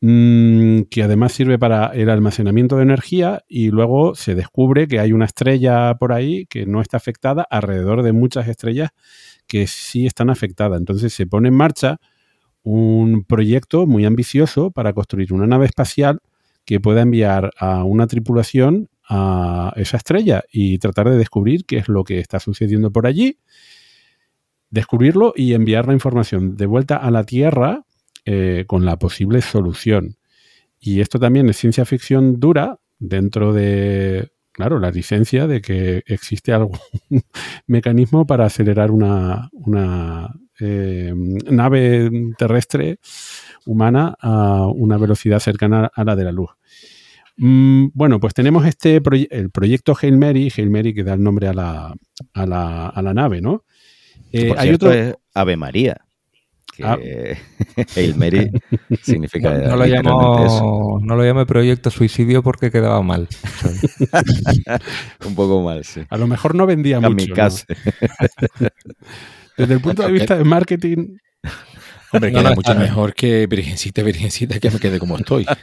mm, 0.00 0.82
que 0.90 1.04
además 1.04 1.32
sirve 1.32 1.56
para 1.56 1.86
el 1.94 2.10
almacenamiento 2.10 2.76
de 2.76 2.82
energía 2.82 3.44
y 3.46 3.70
luego 3.70 4.16
se 4.16 4.34
descubre 4.34 4.88
que 4.88 4.98
hay 4.98 5.12
una 5.12 5.26
estrella 5.26 5.94
por 5.94 6.12
ahí 6.12 6.46
que 6.46 6.66
no 6.66 6.80
está 6.80 6.96
afectada 6.96 7.46
alrededor 7.48 8.02
de 8.02 8.12
muchas 8.12 8.48
estrellas 8.48 8.90
que 9.46 9.68
sí 9.68 10.04
están 10.04 10.30
afectadas. 10.30 10.80
Entonces 10.80 11.12
se 11.12 11.28
pone 11.28 11.46
en 11.46 11.54
marcha 11.54 11.98
un 12.64 13.22
proyecto 13.22 13.86
muy 13.86 14.04
ambicioso 14.04 14.72
para 14.72 14.92
construir 14.94 15.32
una 15.32 15.46
nave 15.46 15.66
espacial 15.66 16.18
que 16.64 16.80
pueda 16.80 17.02
enviar 17.02 17.52
a 17.58 17.84
una 17.84 18.06
tripulación 18.06 18.88
a 19.08 19.72
esa 19.76 19.96
estrella 19.96 20.44
y 20.50 20.78
tratar 20.78 21.10
de 21.10 21.18
descubrir 21.18 21.64
qué 21.66 21.78
es 21.78 21.88
lo 21.88 22.04
que 22.04 22.18
está 22.18 22.40
sucediendo 22.40 22.90
por 22.90 23.06
allí, 23.06 23.38
descubrirlo 24.70 25.32
y 25.36 25.54
enviar 25.54 25.86
la 25.86 25.92
información 25.92 26.56
de 26.56 26.66
vuelta 26.66 26.96
a 26.96 27.10
la 27.10 27.24
Tierra 27.24 27.84
eh, 28.24 28.64
con 28.66 28.84
la 28.84 28.98
posible 28.98 29.42
solución. 29.42 30.16
Y 30.80 31.00
esto 31.00 31.18
también 31.18 31.48
es 31.48 31.56
ciencia 31.56 31.84
ficción 31.84 32.40
dura 32.40 32.78
dentro 32.98 33.52
de, 33.52 34.30
claro, 34.52 34.78
la 34.78 34.90
licencia 34.90 35.46
de 35.46 35.60
que 35.60 36.02
existe 36.06 36.52
algún 36.52 36.78
mecanismo 37.66 38.26
para 38.26 38.46
acelerar 38.46 38.90
una, 38.90 39.50
una 39.52 40.34
eh, 40.60 41.12
nave 41.14 42.10
terrestre 42.38 42.98
humana 43.66 44.14
a 44.20 44.66
una 44.66 44.96
velocidad 44.98 45.40
cercana 45.40 45.90
a 45.94 46.04
la 46.04 46.16
de 46.16 46.24
la 46.24 46.32
luz. 46.32 46.50
Mm, 47.36 47.86
bueno, 47.94 48.20
pues 48.20 48.32
tenemos 48.34 48.64
este 48.66 49.00
proye 49.00 49.26
el 49.30 49.50
proyecto 49.50 49.96
Hail 50.00 50.16
Mary, 50.16 50.52
Hail 50.56 50.70
Mary 50.70 50.94
que 50.94 51.02
da 51.02 51.14
el 51.14 51.22
nombre 51.22 51.48
a 51.48 51.54
la, 51.54 51.94
a 52.32 52.46
la, 52.46 52.88
a 52.88 53.02
la 53.02 53.14
nave, 53.14 53.40
¿no? 53.40 53.64
Eh, 54.32 54.48
Por 54.48 54.58
hay 54.58 54.68
cierto, 54.68 54.86
otro... 54.86 54.98
es 54.98 55.14
Ave 55.34 55.56
María. 55.56 55.96
Que 56.76 56.84
Ah. 56.84 56.98
Hail 57.96 58.16
Mary 58.16 58.50
significa. 59.02 59.50
No, 59.58 59.68
no 59.70 59.76
lo 59.76 59.84
eso. 59.84 59.94
llamo, 59.94 61.00
no 61.02 61.16
lo 61.16 61.24
llame 61.24 61.46
proyecto 61.46 61.90
suicidio 61.90 62.42
porque 62.42 62.70
quedaba 62.70 63.00
mal. 63.02 63.28
Un 65.26 65.34
poco 65.34 65.62
mal, 65.62 65.84
sí. 65.84 66.02
A 66.08 66.16
lo 66.16 66.26
mejor 66.26 66.54
no 66.54 66.66
vendía 66.66 67.00
mucho. 67.00 67.34
¿no? 67.34 67.48
Desde 69.56 69.74
el 69.74 69.80
punto 69.80 70.02
de 70.02 70.12
vista 70.12 70.36
de 70.36 70.44
marketing, 70.44 71.16
Hombre, 72.12 72.30
queda 72.30 72.50
no, 72.50 72.54
mucho 72.54 72.74
mejor 72.76 73.14
que 73.14 73.46
virgencita, 73.48 74.02
virgencita, 74.02 74.60
que 74.60 74.70
me 74.70 74.78
quede 74.78 75.00
como 75.00 75.16
estoy. 75.16 75.44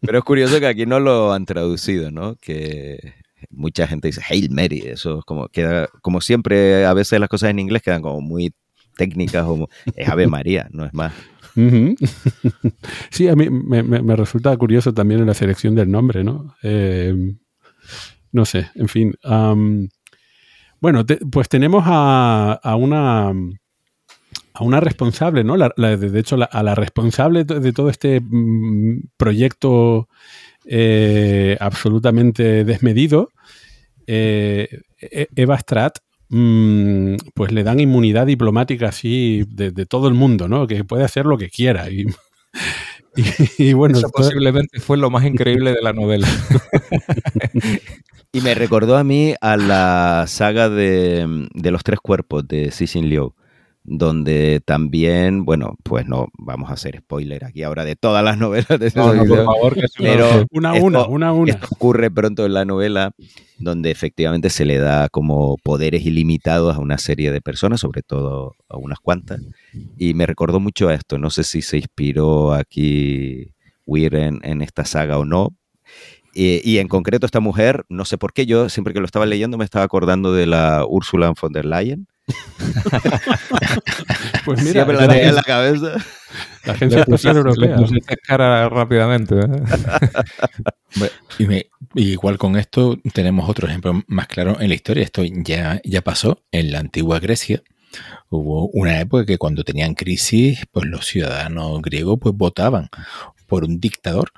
Pero 0.00 0.18
es 0.18 0.24
curioso 0.24 0.58
que 0.58 0.66
aquí 0.66 0.86
no 0.86 0.98
lo 1.00 1.32
han 1.32 1.46
traducido, 1.46 2.10
¿no? 2.10 2.34
Que 2.36 3.14
mucha 3.50 3.86
gente 3.86 4.08
dice 4.08 4.20
Hail 4.28 4.50
Mary, 4.50 4.80
eso 4.84 5.20
es 5.20 5.24
como 5.24 5.48
queda, 5.48 5.88
como 6.02 6.20
siempre, 6.20 6.84
a 6.84 6.92
veces 6.94 7.20
las 7.20 7.28
cosas 7.28 7.50
en 7.50 7.58
inglés 7.60 7.82
quedan 7.82 8.02
como 8.02 8.20
muy 8.20 8.52
técnicas, 8.96 9.44
como 9.44 9.68
es 9.94 10.08
Ave 10.08 10.26
María, 10.26 10.68
no 10.72 10.84
es 10.84 10.92
más. 10.94 11.12
Sí, 13.10 13.28
a 13.28 13.34
mí 13.36 13.48
me, 13.50 13.82
me- 13.82 14.02
me 14.02 14.16
resulta 14.16 14.56
curioso 14.56 14.94
también 14.94 15.20
en 15.20 15.26
la 15.26 15.34
selección 15.34 15.74
del 15.74 15.90
nombre, 15.90 16.24
¿no? 16.24 16.54
Eh, 16.62 17.14
no 18.32 18.44
sé, 18.44 18.70
en 18.74 18.88
fin. 18.88 19.14
Bueno, 20.80 21.04
te- 21.06 21.16
pues 21.18 21.48
tenemos 21.48 21.84
a, 21.86 22.52
a 22.62 22.76
una 22.76 23.32
a 24.52 24.64
una 24.64 24.80
responsable, 24.80 25.44
¿no? 25.44 25.56
La- 25.56 25.72
la- 25.76 25.96
de 25.96 26.18
hecho, 26.20 26.36
la- 26.36 26.44
a 26.46 26.62
la 26.62 26.74
responsable 26.74 27.44
de 27.44 27.72
todo 27.72 27.88
este 27.88 28.20
mm, 28.20 29.08
proyecto 29.16 30.08
eh, 30.66 31.56
absolutamente 31.60 32.64
desmedido, 32.64 33.30
eh, 34.06 34.68
E- 35.00 35.28
Eva 35.36 35.56
Stratt, 35.58 35.98
mm, 36.28 37.14
pues 37.34 37.52
le 37.52 37.62
dan 37.64 37.80
inmunidad 37.80 38.26
diplomática 38.26 38.88
así 38.88 39.44
de, 39.48 39.70
de 39.70 39.86
todo 39.86 40.08
el 40.08 40.14
mundo, 40.14 40.48
¿no? 40.48 40.66
Que 40.66 40.84
puede 40.84 41.04
hacer 41.04 41.24
lo 41.26 41.38
que 41.38 41.48
quiera. 41.48 41.88
Y, 41.90 42.04
y- 43.16 43.70
y 43.70 43.72
bueno, 43.72 43.98
Eso 43.98 44.08
posiblemente 44.10 44.80
fue 44.80 44.96
lo 44.98 45.10
más 45.10 45.24
increíble 45.24 45.72
de 45.72 45.80
la 45.82 45.92
novela. 45.92 46.28
Y 48.32 48.40
me 48.42 48.54
recordó 48.54 48.96
a 48.96 49.02
mí 49.04 49.34
a 49.40 49.56
la 49.56 50.24
saga 50.28 50.68
de, 50.68 51.48
de 51.52 51.70
los 51.70 51.82
tres 51.82 51.98
cuerpos 52.00 52.46
de 52.46 52.70
Cixin 52.70 53.08
Liu, 53.08 53.34
donde 53.82 54.60
también, 54.64 55.44
bueno, 55.44 55.74
pues 55.82 56.06
no 56.06 56.28
vamos 56.38 56.70
a 56.70 56.74
hacer 56.74 56.98
spoiler 56.98 57.44
aquí 57.44 57.64
ahora 57.64 57.84
de 57.84 57.96
todas 57.96 58.22
las 58.22 58.38
novelas 58.38 58.78
de 58.78 58.92
No, 58.94 59.14
no, 59.14 59.24
por 59.24 59.44
favor, 59.46 59.74
que 59.74 59.86
pero 59.98 60.46
una 60.52 60.70
a 60.70 60.74
esto- 60.76 60.86
una, 60.86 61.06
una 61.08 61.32
una. 61.32 61.52
Esto 61.54 61.68
ocurre 61.72 62.08
pronto 62.08 62.46
en 62.46 62.54
la 62.54 62.64
novela, 62.64 63.10
donde 63.58 63.90
efectivamente 63.90 64.48
se 64.48 64.64
le 64.64 64.78
da 64.78 65.08
como 65.08 65.56
poderes 65.58 66.06
ilimitados 66.06 66.76
a 66.76 66.80
una 66.80 66.98
serie 66.98 67.32
de 67.32 67.40
personas, 67.40 67.80
sobre 67.80 68.02
todo 68.02 68.54
a 68.68 68.76
unas 68.76 69.00
cuantas. 69.00 69.40
Y 69.98 70.14
me 70.14 70.24
recordó 70.26 70.60
mucho 70.60 70.88
a 70.88 70.94
esto. 70.94 71.18
No 71.18 71.30
sé 71.30 71.42
si 71.42 71.62
se 71.62 71.78
inspiró 71.78 72.52
aquí 72.54 73.54
Weir 73.86 74.14
en, 74.14 74.38
en 74.44 74.62
esta 74.62 74.84
saga 74.84 75.18
o 75.18 75.24
no. 75.24 75.52
Y, 76.34 76.60
y 76.68 76.78
en 76.78 76.88
concreto 76.88 77.26
esta 77.26 77.40
mujer, 77.40 77.84
no 77.88 78.04
sé 78.04 78.16
por 78.18 78.32
qué, 78.32 78.46
yo 78.46 78.68
siempre 78.68 78.94
que 78.94 79.00
lo 79.00 79.06
estaba 79.06 79.26
leyendo 79.26 79.58
me 79.58 79.64
estaba 79.64 79.84
acordando 79.84 80.32
de 80.32 80.46
la 80.46 80.84
Ursula 80.88 81.32
von 81.40 81.52
der 81.52 81.64
Leyen. 81.64 82.06
Pues 84.44 84.60
mira, 84.62 84.72
Siempre 84.84 84.96
la 84.96 85.02
la, 85.02 85.08
tenía 85.08 85.28
en 85.28 85.34
la 85.34 85.42
cabeza. 85.42 85.92
la 86.64 86.72
Agencia 86.72 86.96
Le 86.98 87.02
Espacial 87.02 87.34
le 87.34 87.40
Europea. 87.40 87.76
pusiste 87.76 88.16
cara 88.16 88.68
rápidamente. 88.68 89.34
¿eh? 89.38 89.46
Y 91.38 91.46
me- 91.46 91.66
y 91.94 92.10
igual 92.12 92.36
con 92.38 92.56
esto 92.56 92.98
tenemos 93.14 93.48
otro 93.48 93.66
ejemplo 93.68 94.02
más 94.08 94.26
claro 94.26 94.60
en 94.60 94.68
la 94.68 94.74
historia. 94.74 95.02
Esto 95.04 95.22
ya, 95.24 95.80
ya 95.84 96.02
pasó 96.02 96.42
en 96.52 96.72
la 96.72 96.80
antigua 96.80 97.18
Grecia. 97.20 97.62
Hubo 98.28 98.68
una 98.68 99.00
época 99.00 99.24
que 99.26 99.38
cuando 99.38 99.64
tenían 99.64 99.94
crisis, 99.94 100.64
pues 100.70 100.86
los 100.86 101.06
ciudadanos 101.06 101.80
griegos 101.82 102.18
pues 102.20 102.34
votaban 102.36 102.88
por 103.46 103.64
un 103.64 103.80
dictador, 103.80 104.30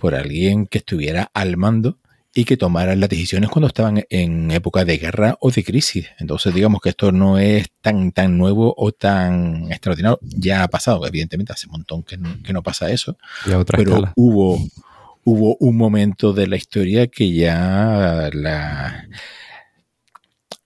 por 0.00 0.14
alguien 0.14 0.66
que 0.66 0.78
estuviera 0.78 1.30
al 1.34 1.56
mando 1.56 1.98
y 2.32 2.44
que 2.44 2.56
tomara 2.56 2.94
las 2.94 3.08
decisiones 3.08 3.50
cuando 3.50 3.66
estaban 3.66 4.04
en 4.08 4.50
época 4.52 4.84
de 4.84 4.98
guerra 4.98 5.36
o 5.40 5.50
de 5.50 5.64
crisis. 5.64 6.06
Entonces, 6.20 6.54
digamos 6.54 6.80
que 6.80 6.90
esto 6.90 7.10
no 7.12 7.38
es 7.38 7.66
tan, 7.80 8.12
tan 8.12 8.38
nuevo 8.38 8.72
o 8.76 8.92
tan 8.92 9.70
extraordinario. 9.70 10.18
Ya 10.22 10.62
ha 10.62 10.68
pasado, 10.68 11.04
evidentemente, 11.06 11.52
hace 11.52 11.66
un 11.66 11.72
montón 11.72 12.02
que 12.04 12.16
no, 12.16 12.40
que 12.42 12.52
no 12.52 12.62
pasa 12.62 12.90
eso 12.90 13.16
Y 13.46 13.50
a 13.52 13.58
otra 13.58 13.76
pero 13.76 13.90
escala. 13.94 14.12
hubo, 14.16 14.58
hubo 15.24 15.56
un 15.58 15.76
momento 15.76 16.32
de 16.32 16.46
la 16.46 16.56
historia 16.56 17.08
que 17.08 17.32
ya 17.32 18.30
la- 18.32 19.08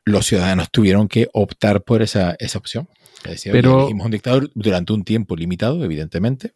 los 0.05 0.27
ciudadanos 0.27 0.71
tuvieron 0.71 1.09
que 1.09 1.29
optar 1.33 1.83
por 1.83 2.03
esa, 2.03 2.37
esa 2.39 2.59
opción. 2.59 2.89
Es 3.25 3.31
decir, 3.31 3.53
Pero- 3.53 3.79
elegimos 3.81 4.05
un 4.05 4.13
dictador 4.13 4.51
durante 4.55 4.93
un 4.93 5.03
tiempo 5.03 5.35
limitado, 5.35 5.83
evidentemente, 5.83 6.53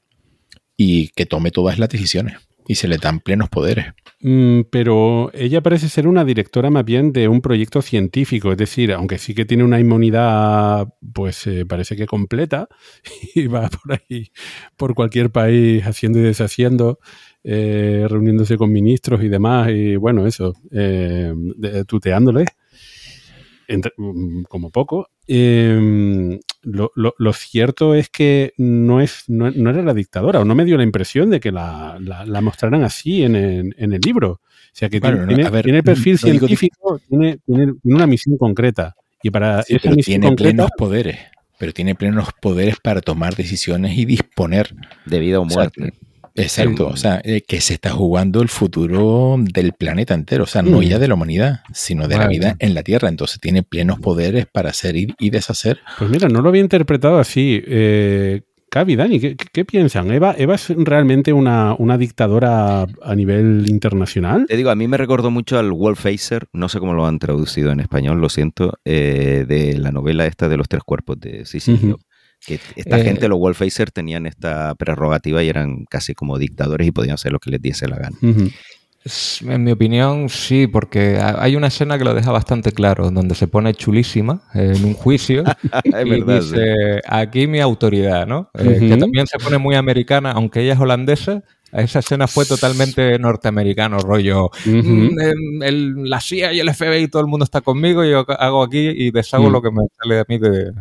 y 0.77 1.09
que 1.09 1.25
tome 1.25 1.51
todas 1.51 1.79
las 1.79 1.89
decisiones 1.89 2.37
y 2.69 2.75
se 2.75 2.87
le 2.87 2.99
dan 2.99 3.21
plenos 3.21 3.49
poderes. 3.49 3.87
Mm, 4.21 4.63
pero 4.71 5.31
ella 5.33 5.63
parece 5.63 5.89
ser 5.89 6.07
una 6.07 6.25
directora 6.25 6.69
más 6.71 6.85
bien 6.85 7.13
de 7.13 7.27
un 7.27 7.41
proyecto 7.41 7.81
científico, 7.81 8.53
es 8.53 8.59
decir, 8.59 8.93
aunque 8.93 9.17
sí 9.17 9.35
que 9.35 9.47
tiene 9.47 9.65
una 9.65 9.81
inmunidad, 9.81 10.89
pues 11.15 11.47
eh, 11.47 11.65
parece 11.65 11.97
que 11.97 12.07
completa, 12.07 12.69
y 13.35 13.47
va 13.47 13.69
por 13.71 13.95
ahí, 13.95 14.31
por 14.77 14.95
cualquier 14.95 15.31
país, 15.31 15.83
haciendo 15.85 16.19
y 16.19 16.23
deshaciendo, 16.23 16.99
eh, 17.43 18.07
reuniéndose 18.09 18.59
con 18.59 18.71
ministros 18.71 19.23
y 19.23 19.29
demás, 19.29 19.71
y 19.71 19.97
bueno, 19.97 20.27
eso, 20.27 20.53
eh, 20.71 21.33
tuteándoles, 21.87 22.49
entre- 23.69 23.93
mm, 23.97 24.43
como 24.49 24.71
poco. 24.71 25.09
Eh, 25.27 26.41
lo, 26.63 26.91
lo- 26.97 27.15
lo 27.19 27.33
cierto 27.33 27.95
es 27.95 28.09
que 28.09 28.53
no, 28.57 29.01
es, 29.01 29.25
no, 29.29 29.51
no 29.51 29.71
era 29.71 29.83
la 29.83 29.95
dictadora, 29.95 30.41
o 30.41 30.45
no 30.45 30.55
me 30.55 30.65
dio 30.65 30.77
la 30.77 30.83
impresión 30.83 31.31
de 31.31 31.39
que 31.41 31.53
la, 31.53 31.99
la- 32.01 32.25
la 32.27 32.41
mostraran 32.41 32.83
así 32.83 33.23
en 33.23 33.37
el, 33.37 33.75
en 33.79 33.93
el 33.93 34.01
libro. 34.01 34.31
O 34.33 34.41
sea, 34.73 34.89
que 34.89 35.01
Bueno, 35.01 35.19
tiene, 35.19 35.27
no, 35.27 35.35
tiene- 35.37 35.49
a 35.49 35.51
ver, 35.51 35.65
tiene 35.65 35.83
perfil 35.83 36.13
no 36.15 36.19
científico, 36.19 37.01
tiene, 37.09 37.39
tiene, 37.47 37.67
tiene 37.83 37.97
una 37.97 38.07
misión 38.07 38.37
concreta. 38.37 38.95
Y 39.23 39.31
para 39.31 39.63
Sí, 39.63 39.75
esa 39.77 39.83
pero 39.85 39.97
misión 39.97 40.13
tiene 40.21 40.27
concreta, 40.29 40.51
plenos 40.51 40.71
poderes. 40.77 41.19
Pero 41.59 41.73
tiene 41.73 41.95
plenos 41.97 42.29
poderes 42.41 42.77
para 42.81 43.01
tomar 43.01 43.35
decisiones 43.35 43.99
y 43.99 44.05
disponer. 44.05 44.75
De 45.07 45.19
vida 45.19 45.41
o 45.41 45.45
O 45.45 45.49
sea, 45.51 45.57
muerte. 45.57 45.93
Exacto, 46.39 46.87
Sí. 46.89 46.93
o 46.93 46.97
sea, 46.97 47.21
eh, 47.25 47.43
que 47.47 47.61
se 47.61 47.75
está 47.75 47.91
jugando 47.91 48.41
el 48.43 48.49
futuro 48.49 49.37
del 49.39 49.73
planeta 49.73 50.15
entero, 50.15 50.45
o 50.45 50.47
sea, 50.47 50.63
no 50.63 50.83
ya 50.83 50.99
de 50.99 51.09
la 51.09 51.15
humanidad, 51.15 51.61
sino 51.73 52.09
de 52.09 52.17
la 52.17 52.29
vida 52.29 52.57
en 52.59 52.75
la 52.75 52.83
Tierra. 52.83 53.09
Entonces 53.09 53.41
tiene 53.41 53.63
plenos 53.63 53.99
poderes 54.01 54.47
para 54.47 54.71
hacer 54.71 54.97
y, 54.97 55.15
y 55.19 55.31
deshacer. 55.31 55.81
Pues 55.99 56.11
mira, 56.11 56.29
no 56.29 56.41
lo 56.43 56.49
había 56.49 56.61
interpretado 56.63 57.19
así. 57.19 57.63
Eh, 57.67 58.43
Cavi, 58.71 58.97
Dani, 58.97 59.19
¿qué, 59.19 59.35
qué- 59.35 59.47
qué 59.51 59.65
piensan? 59.65 60.11
¿Eva, 60.13 60.35
¿Eva 60.37 60.55
es 60.57 60.69
realmente 60.69 61.33
una, 61.33 61.75
una 61.79 61.97
dictadora 61.97 62.83
a 63.03 63.15
nivel 63.15 63.65
internacional? 63.67 64.45
Te 64.47 64.59
digo, 64.59 64.69
a 64.69 64.75
mí 64.77 64.87
me 64.87 64.99
recordó 64.99 65.31
mucho 65.31 65.59
al 65.59 65.73
Wolfacer, 65.73 66.49
no 66.53 66.69
sé 66.69 66.79
cómo 66.79 66.93
lo 66.93 67.07
han 67.07 67.19
traducido 67.19 67.73
en 67.73 67.81
español, 67.81 68.21
lo 68.21 68.29
siento, 68.29 68.75
eh, 68.85 69.47
de 69.49 69.79
la 69.79 69.91
novela 69.91 70.27
esta 70.27 70.51
de 70.51 70.59
los 70.59 70.69
tres 70.69 70.83
cuerpos 70.85 71.19
de 71.19 71.47
Sicilio. 71.47 71.99
Que 72.47 72.59
esta 72.77 72.99
Eh, 72.99 73.05
gente, 73.05 73.29
los 73.29 73.39
Wolfacer, 73.39 73.91
tenían 73.91 74.27
esta 74.27 74.75
prerrogativa 74.75 75.43
y 75.43 75.49
eran 75.49 75.85
casi 75.91 76.15
como 76.15 76.39
dictadores 76.39 76.87
y 76.87 76.93
podían 76.93 77.15
hacer 77.15 77.33
lo 77.33 77.39
que 77.41 77.51
les 77.51 77.61
diese 77.63 77.89
la 77.89 77.97
gana. 77.97 78.17
Ujú. 78.23 78.49
S- 79.05 79.45
En 79.51 79.65
mi 79.65 79.71
opinión, 79.71 80.29
sí, 80.29 80.67
porque 80.67 81.19
ha- 81.19 81.43
hay 81.43 81.57
una 81.57 81.69
escena 81.69 81.97
que 81.99 82.05
lo 82.05 82.15
deja 82.15 82.31
bastante 82.33 82.73
claro, 82.73 83.11
donde 83.11 83.35
se 83.35 83.47
pone 83.49 83.73
chulísima 83.75 84.43
eh, 84.55 84.73
en 84.77 84.85
un 84.85 84.95
juicio 84.95 85.45
y 85.85 85.91
verdad. 86.09 86.41
sí. 86.43 86.51
dice, 86.51 87.01
aquí 87.07 87.47
mi 87.47 87.61
autoridad, 87.61 88.27
¿no? 88.27 88.51
Eh, 88.55 88.77
Que 88.79 88.87
Ujú. 88.95 88.99
también 88.99 89.27
se 89.27 89.39
pone 89.39 89.59
muy 89.59 89.77
americana, 89.77 90.33
aunque 90.33 90.61
ella 90.63 90.73
es 90.75 90.81
holandesa. 90.81 91.43
Esa 91.73 91.99
escena 91.99 92.27
fue 92.27 92.47
totalmente 92.47 93.19
norteamericano, 93.19 93.99
rollo. 93.99 94.47
Ujú. 94.47 94.71
"Mm, 94.73 95.21
em, 95.21 95.63
el- 95.63 96.09
la 96.11 96.21
CIA 96.21 96.53
y 96.55 96.61
el 96.61 96.69
FBI, 96.71 97.09
todo 97.09 97.21
el 97.23 97.29
mundo 97.29 97.45
está 97.45 97.61
conmigo, 97.61 98.05
yo 98.05 98.25
hago 98.39 98.63
aquí 98.63 98.89
y 98.89 99.11
deshago 99.11 99.49
Mm. 99.49 99.53
lo 99.53 99.63
que 99.63 99.71
me 99.71 99.83
sale 100.03 100.19
a 100.21 100.25
mí 100.29 100.39
de... 100.39 100.73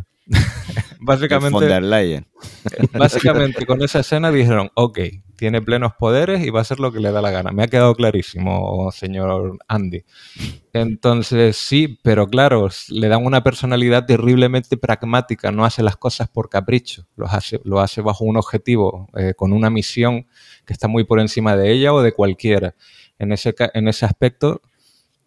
Von 1.00 1.06
Básicamente, 1.06 1.66
der 1.66 1.82
Leyen. 1.82 2.26
Básicamente 2.92 3.64
con 3.66 3.82
esa 3.82 4.00
escena 4.00 4.32
dijeron, 4.32 4.70
ok, 4.74 4.98
tiene 5.36 5.62
plenos 5.62 5.92
poderes 5.94 6.44
y 6.44 6.50
va 6.50 6.58
a 6.58 6.62
hacer 6.62 6.80
lo 6.80 6.90
que 6.90 6.98
le 6.98 7.12
da 7.12 7.22
la 7.22 7.30
gana. 7.30 7.52
Me 7.52 7.62
ha 7.62 7.68
quedado 7.68 7.94
clarísimo, 7.94 8.90
señor 8.90 9.58
Andy. 9.68 10.02
Entonces 10.72 11.56
sí, 11.56 12.00
pero 12.02 12.26
claro, 12.26 12.68
le 12.88 13.08
dan 13.08 13.24
una 13.24 13.44
personalidad 13.44 14.06
terriblemente 14.06 14.76
pragmática, 14.76 15.52
no 15.52 15.64
hace 15.64 15.84
las 15.84 15.96
cosas 15.96 16.28
por 16.28 16.48
capricho, 16.48 17.06
lo 17.16 17.26
hace, 17.26 17.60
lo 17.62 17.80
hace 17.80 18.00
bajo 18.00 18.24
un 18.24 18.36
objetivo, 18.36 19.08
eh, 19.16 19.34
con 19.36 19.52
una 19.52 19.70
misión 19.70 20.26
que 20.66 20.72
está 20.72 20.88
muy 20.88 21.04
por 21.04 21.20
encima 21.20 21.56
de 21.56 21.70
ella 21.70 21.94
o 21.94 22.02
de 22.02 22.12
cualquiera. 22.12 22.74
En 23.20 23.32
ese, 23.32 23.54
en 23.74 23.86
ese 23.86 24.04
aspecto, 24.04 24.62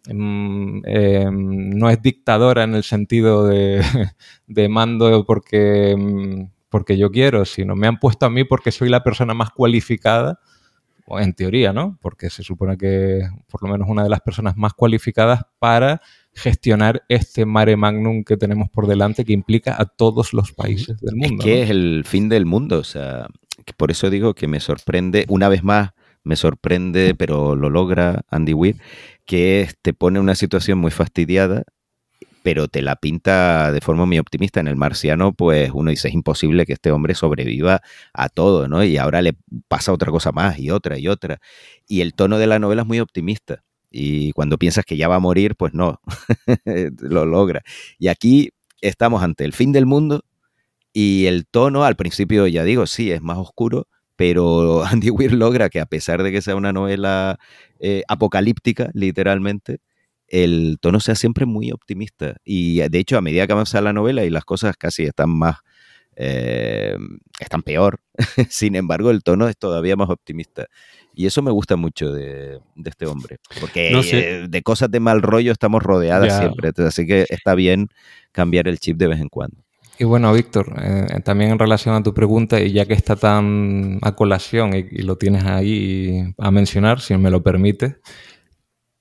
eh, 0.06 1.28
no 1.30 1.90
es 1.90 2.02
dictadora 2.02 2.64
en 2.64 2.74
el 2.74 2.82
sentido 2.82 3.46
de, 3.46 3.82
de 4.46 4.68
mando 4.68 5.24
porque, 5.24 5.94
mm, 5.98 6.50
porque 6.68 6.96
yo 6.96 7.10
quiero, 7.10 7.44
sino 7.44 7.76
me 7.76 7.86
han 7.86 7.98
puesto 7.98 8.26
a 8.26 8.30
mí 8.30 8.44
porque 8.44 8.72
soy 8.72 8.88
la 8.88 9.04
persona 9.04 9.34
más 9.34 9.50
cualificada, 9.50 10.40
en 11.18 11.34
teoría, 11.34 11.72
¿no? 11.72 11.98
Porque 12.00 12.30
se 12.30 12.42
supone 12.42 12.78
que 12.78 13.20
por 13.50 13.62
lo 13.62 13.68
menos 13.68 13.88
una 13.88 14.02
de 14.02 14.08
las 14.08 14.20
personas 14.20 14.56
más 14.56 14.72
cualificadas 14.72 15.42
para 15.58 16.00
gestionar 16.32 17.02
este 17.08 17.44
mare 17.44 17.76
magnum 17.76 18.24
que 18.24 18.36
tenemos 18.36 18.70
por 18.70 18.86
delante 18.86 19.24
que 19.24 19.32
implica 19.32 19.76
a 19.78 19.84
todos 19.84 20.32
los 20.32 20.52
países 20.52 20.98
del 21.00 21.14
Es 21.20 21.28
mundo. 21.28 21.44
que 21.44 21.56
¿no? 21.56 21.62
es 21.64 21.70
el 21.70 22.04
fin 22.06 22.28
del 22.28 22.46
mundo, 22.46 22.78
o 22.78 22.84
sea, 22.84 23.26
que 23.66 23.74
por 23.74 23.90
eso 23.90 24.08
digo 24.08 24.34
que 24.34 24.48
me 24.48 24.60
sorprende, 24.60 25.26
una 25.28 25.48
vez 25.48 25.62
más, 25.62 25.90
me 26.24 26.36
sorprende, 26.36 27.14
pero 27.16 27.56
lo 27.56 27.70
logra 27.70 28.22
Andy 28.30 28.54
Weir, 28.54 28.76
que 29.24 29.68
te 29.82 29.92
pone 29.94 30.20
una 30.20 30.34
situación 30.34 30.78
muy 30.78 30.90
fastidiada, 30.90 31.64
pero 32.42 32.68
te 32.68 32.82
la 32.82 32.96
pinta 32.96 33.72
de 33.72 33.80
forma 33.80 34.06
muy 34.06 34.18
optimista. 34.18 34.60
En 34.60 34.68
el 34.68 34.76
marciano, 34.76 35.32
pues 35.32 35.70
uno 35.72 35.90
dice, 35.90 36.08
es 36.08 36.14
imposible 36.14 36.66
que 36.66 36.74
este 36.74 36.90
hombre 36.90 37.14
sobreviva 37.14 37.82
a 38.12 38.28
todo, 38.28 38.68
¿no? 38.68 38.84
Y 38.84 38.96
ahora 38.98 39.22
le 39.22 39.34
pasa 39.68 39.92
otra 39.92 40.10
cosa 40.10 40.32
más 40.32 40.58
y 40.58 40.70
otra 40.70 40.98
y 40.98 41.08
otra. 41.08 41.40
Y 41.86 42.00
el 42.00 42.14
tono 42.14 42.38
de 42.38 42.46
la 42.46 42.58
novela 42.58 42.82
es 42.82 42.88
muy 42.88 43.00
optimista. 43.00 43.62
Y 43.90 44.32
cuando 44.32 44.58
piensas 44.58 44.84
que 44.84 44.96
ya 44.96 45.08
va 45.08 45.16
a 45.16 45.20
morir, 45.20 45.54
pues 45.56 45.74
no, 45.74 46.00
lo 47.00 47.26
logra. 47.26 47.62
Y 47.98 48.08
aquí 48.08 48.50
estamos 48.80 49.22
ante 49.22 49.44
el 49.44 49.52
fin 49.52 49.72
del 49.72 49.86
mundo 49.86 50.24
y 50.92 51.26
el 51.26 51.46
tono, 51.46 51.84
al 51.84 51.96
principio 51.96 52.46
ya 52.46 52.64
digo, 52.64 52.86
sí, 52.86 53.10
es 53.12 53.22
más 53.22 53.38
oscuro, 53.38 53.86
pero 54.16 54.84
Andy 54.84 55.10
Weir 55.10 55.32
logra 55.32 55.68
que 55.68 55.80
a 55.80 55.86
pesar 55.86 56.22
de 56.22 56.32
que 56.32 56.42
sea 56.42 56.56
una 56.56 56.72
novela 56.72 57.38
eh, 57.80 58.02
apocalíptica, 58.08 58.90
literalmente, 58.94 59.78
el 60.28 60.78
tono 60.80 61.00
sea 61.00 61.14
siempre 61.14 61.44
muy 61.46 61.72
optimista. 61.72 62.36
Y 62.44 62.78
de 62.88 62.98
hecho, 62.98 63.18
a 63.18 63.20
medida 63.22 63.46
que 63.46 63.52
avanza 63.52 63.80
la 63.80 63.92
novela 63.92 64.24
y 64.24 64.30
las 64.30 64.44
cosas 64.44 64.76
casi 64.76 65.04
están 65.04 65.30
más... 65.30 65.56
eh, 66.16 66.96
están 67.40 67.62
peor, 67.62 68.00
sin 68.48 68.76
embargo, 68.76 69.10
el 69.10 69.22
tono 69.22 69.48
es 69.48 69.56
todavía 69.56 69.96
más 69.96 70.10
optimista. 70.10 70.66
Y 71.14 71.26
eso 71.26 71.42
me 71.42 71.50
gusta 71.50 71.76
mucho 71.76 72.12
de, 72.12 72.60
de 72.76 72.90
este 72.90 73.06
hombre, 73.06 73.36
porque 73.60 73.90
No 73.90 74.02
sé. 74.02 74.44
eh, 74.44 74.48
de 74.48 74.62
cosas 74.62 74.90
de 74.90 75.00
mal 75.00 75.20
rollo 75.22 75.52
estamos 75.52 75.82
rodeadas 75.82 76.28
Ya. 76.28 76.38
siempre, 76.38 76.70
así 76.86 77.06
que 77.06 77.26
está 77.28 77.54
bien 77.54 77.88
cambiar 78.30 78.68
el 78.68 78.78
chip 78.78 78.96
de 78.96 79.08
vez 79.08 79.20
en 79.20 79.28
cuando. 79.28 79.61
Y 79.98 80.04
bueno, 80.04 80.32
Víctor, 80.32 80.74
eh, 80.82 81.20
también 81.22 81.52
en 81.52 81.58
relación 81.58 81.94
a 81.94 82.02
tu 82.02 82.14
pregunta, 82.14 82.60
y 82.60 82.72
ya 82.72 82.86
que 82.86 82.94
está 82.94 83.16
tan 83.16 83.98
a 84.02 84.16
colación 84.16 84.74
y, 84.74 85.02
lo 85.02 85.16
tienes 85.16 85.44
ahí 85.44 86.34
a 86.38 86.50
mencionar, 86.50 87.00
si 87.00 87.16
me 87.16 87.30
lo 87.30 87.42
permite, 87.42 87.98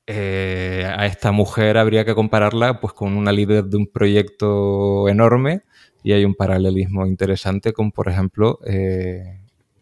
eh, 0.05 0.85
a 0.85 1.05
esta 1.05 1.31
mujer 1.31 1.77
habría 1.77 2.03
que 2.03 2.13
compararla 2.13 2.79
pues, 2.81 2.93
con 2.93 3.15
una 3.15 3.31
líder 3.31 3.65
de 3.65 3.77
un 3.77 3.87
proyecto 3.87 5.07
enorme 5.07 5.61
y 6.03 6.11
hay 6.11 6.25
un 6.25 6.35
paralelismo 6.35 7.05
interesante 7.05 7.71
con, 7.71 7.91
por 7.91 8.09
ejemplo, 8.09 8.59
eh, 8.65 9.39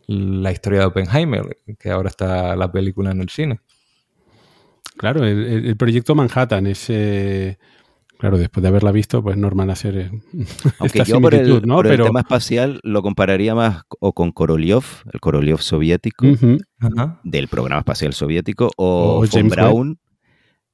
la 0.07 0.51
historia 0.51 0.79
de 0.79 0.85
Oppenheimer, 0.85 1.57
que 1.79 1.89
ahora 1.89 2.09
está 2.09 2.55
la 2.55 2.71
película 2.71 3.11
en 3.11 3.21
el 3.21 3.29
cine. 3.29 3.59
Claro, 4.97 5.23
el, 5.25 5.77
proyecto 5.77 6.13
Manhattan 6.13 6.67
es. 6.67 6.89
eh, 6.89 7.57
claro, 8.19 8.37
después 8.37 8.61
de 8.61 8.67
haberla 8.67 8.91
visto, 8.91 9.23
pues 9.23 9.37
normal 9.37 9.69
hacer 9.69 9.97
eh, 9.97 10.11
Aunque 10.79 10.99
esta 10.99 11.03
yo 11.05 11.21
por 11.21 11.33
el, 11.33 11.45
similitud, 11.45 11.65
¿no? 11.65 11.75
por 11.77 11.87
el 11.87 11.93
Pero. 11.93 12.05
tema 12.05 12.19
espacial 12.19 12.81
lo 12.83 13.01
compararía 13.01 13.55
más 13.55 13.83
o 13.99 14.13
con 14.13 14.31
Korolev, 14.31 14.83
el 15.11 15.19
Korolev 15.21 15.59
soviético, 15.59 16.27
del 17.23 17.47
programa 17.47 17.79
espacial 17.79 18.13
soviético, 18.13 18.69
o, 18.75 19.15
O 19.15 19.19
von 19.21 19.29
James 19.29 19.51
Braun. 19.51 19.99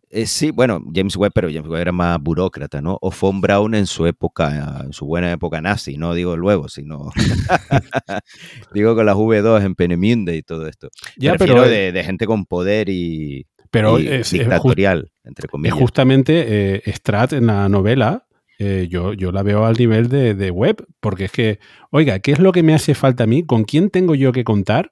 Eh, 0.09 0.25
sí, 0.25 0.51
bueno, 0.51 0.81
James 0.93 1.15
Webb, 1.17 1.33
pero 1.35 1.49
James 1.49 1.67
Webb 1.67 1.81
era 1.81 1.91
más 1.91 2.19
burócrata, 2.19 2.81
¿no? 2.81 2.97
O 3.01 3.11
von 3.11 3.41
Braun 3.41 3.75
en 3.75 3.85
su 3.85 4.07
época, 4.07 4.81
en 4.83 4.93
su 4.93 5.05
buena 5.05 5.31
época 5.31 5.61
nazi, 5.61 5.97
no 5.97 6.13
digo 6.13 6.37
luego, 6.37 6.67
sino 6.67 7.11
digo 8.73 8.95
con 8.95 9.05
las 9.05 9.15
V2 9.15 9.63
en 9.63 9.75
Penemünde 9.75 10.35
y 10.35 10.41
todo 10.41 10.67
esto. 10.67 10.89
Ya, 11.17 11.35
pero, 11.35 11.61
de 11.67 12.03
gente 12.03 12.25
con 12.25 12.45
poder 12.45 12.89
y, 12.89 13.45
pero 13.79 13.99
y 13.99 14.07
es, 14.07 14.13
es 14.13 14.31
dictatorial, 14.31 15.11
entre 15.23 15.45
es 15.45 15.51
comillas. 15.51 15.77
justamente 15.77 16.45
eh, 16.87 16.93
Strat 16.93 17.33
en 17.33 17.47
la 17.47 17.69
novela. 17.69 18.25
eh, 18.57 18.87
yo, 18.89 19.11
yo 19.13 19.31
la 19.33 19.43
veo 19.43 19.65
al 19.65 19.75
nivel 19.75 20.07
de, 20.07 20.33
de 20.33 20.49
web, 20.49 20.77
porque 21.01 21.25
es 21.25 21.31
que, 21.31 21.59
oiga, 21.91 22.19
¿qué 22.19 22.31
es 22.31 22.39
lo 22.39 22.51
que 22.53 22.63
me 22.63 22.73
hace 22.73 22.95
falta 22.95 23.25
a 23.25 23.27
mí? 23.27 23.45
¿Con 23.45 23.65
quién 23.65 23.89
tengo 23.89 24.15
yo 24.15 24.31
que 24.31 24.43
contar? 24.45 24.91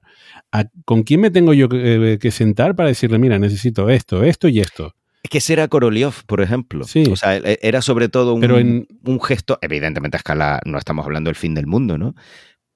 ¿A- 0.52 0.66
¿Con 0.84 1.02
quién 1.02 1.20
me 1.22 1.30
tengo 1.30 1.54
yo 1.54 1.68
que, 1.70 2.12
eh, 2.12 2.18
que 2.18 2.30
sentar 2.30 2.74
para 2.76 2.90
decirle, 2.90 3.18
mira, 3.18 3.38
necesito 3.38 3.88
esto, 3.88 4.22
esto 4.22 4.48
y 4.48 4.60
esto? 4.60 4.94
Es 5.22 5.30
que 5.30 5.38
ese 5.38 5.54
era 5.54 5.68
Korolev, 5.68 6.12
por 6.26 6.42
ejemplo. 6.42 6.84
Sí. 6.84 7.04
O 7.10 7.16
sea, 7.16 7.38
e- 7.38 7.58
era 7.62 7.80
sobre 7.80 8.10
todo 8.10 8.34
un, 8.34 8.40
Pero 8.42 8.58
en- 8.58 8.86
un 9.04 9.18
gesto, 9.22 9.58
evidentemente 9.62 10.16
a 10.16 10.18
escala, 10.18 10.60
no 10.66 10.76
estamos 10.76 11.06
hablando 11.06 11.28
del 11.28 11.36
fin 11.36 11.54
del 11.54 11.66
mundo, 11.66 11.96
¿no? 11.96 12.14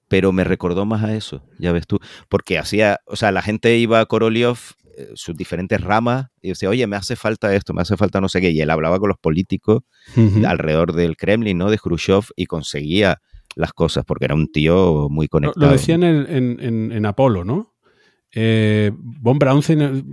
Pero 0.07 0.31
me 0.31 0.43
recordó 0.43 0.87
más 0.87 1.03
a 1.03 1.13
eso, 1.15 1.43
ya 1.59 1.71
ves 1.71 1.85
tú. 1.85 1.99
Porque 2.29 2.57
hacía, 2.57 2.99
o 3.05 3.15
sea, 3.15 3.31
la 3.31 3.43
gente 3.43 3.77
iba 3.77 3.99
a 3.99 4.05
Korolev, 4.07 4.57
sus 5.15 5.35
diferentes 5.35 5.79
ramas, 5.81 6.27
y 6.41 6.49
decía, 6.49 6.69
oye, 6.69 6.85
me 6.87 6.95
hace 6.95 7.15
falta 7.15 7.53
esto, 7.55 7.73
me 7.73 7.81
hace 7.81 7.97
falta 7.97 8.19
no 8.21 8.29
sé 8.29 8.41
qué. 8.41 8.51
Y 8.51 8.61
él 8.61 8.69
hablaba 8.69 8.99
con 8.99 9.09
los 9.09 9.17
políticos 9.17 9.81
alrededor 10.45 10.93
del 10.93 11.15
Kremlin, 11.17 11.57
¿no? 11.57 11.69
De 11.69 11.77
Khrushchev, 11.77 12.23
y 12.35 12.45
conseguía 12.45 13.21
las 13.55 13.73
cosas, 13.73 14.05
porque 14.05 14.25
era 14.25 14.35
un 14.35 14.51
tío 14.51 15.07
muy 15.09 15.27
conectado. 15.27 15.65
lo 15.67 15.71
decía 15.71 15.95
en, 15.95 16.03
en, 16.03 16.57
en- 16.59 16.91
en 16.91 17.05
Apolo, 17.05 17.43
¿no? 17.43 17.73
Eh, 18.31 18.91
Von 18.95 19.39
Braun, 19.39 19.63
se- 19.63 20.03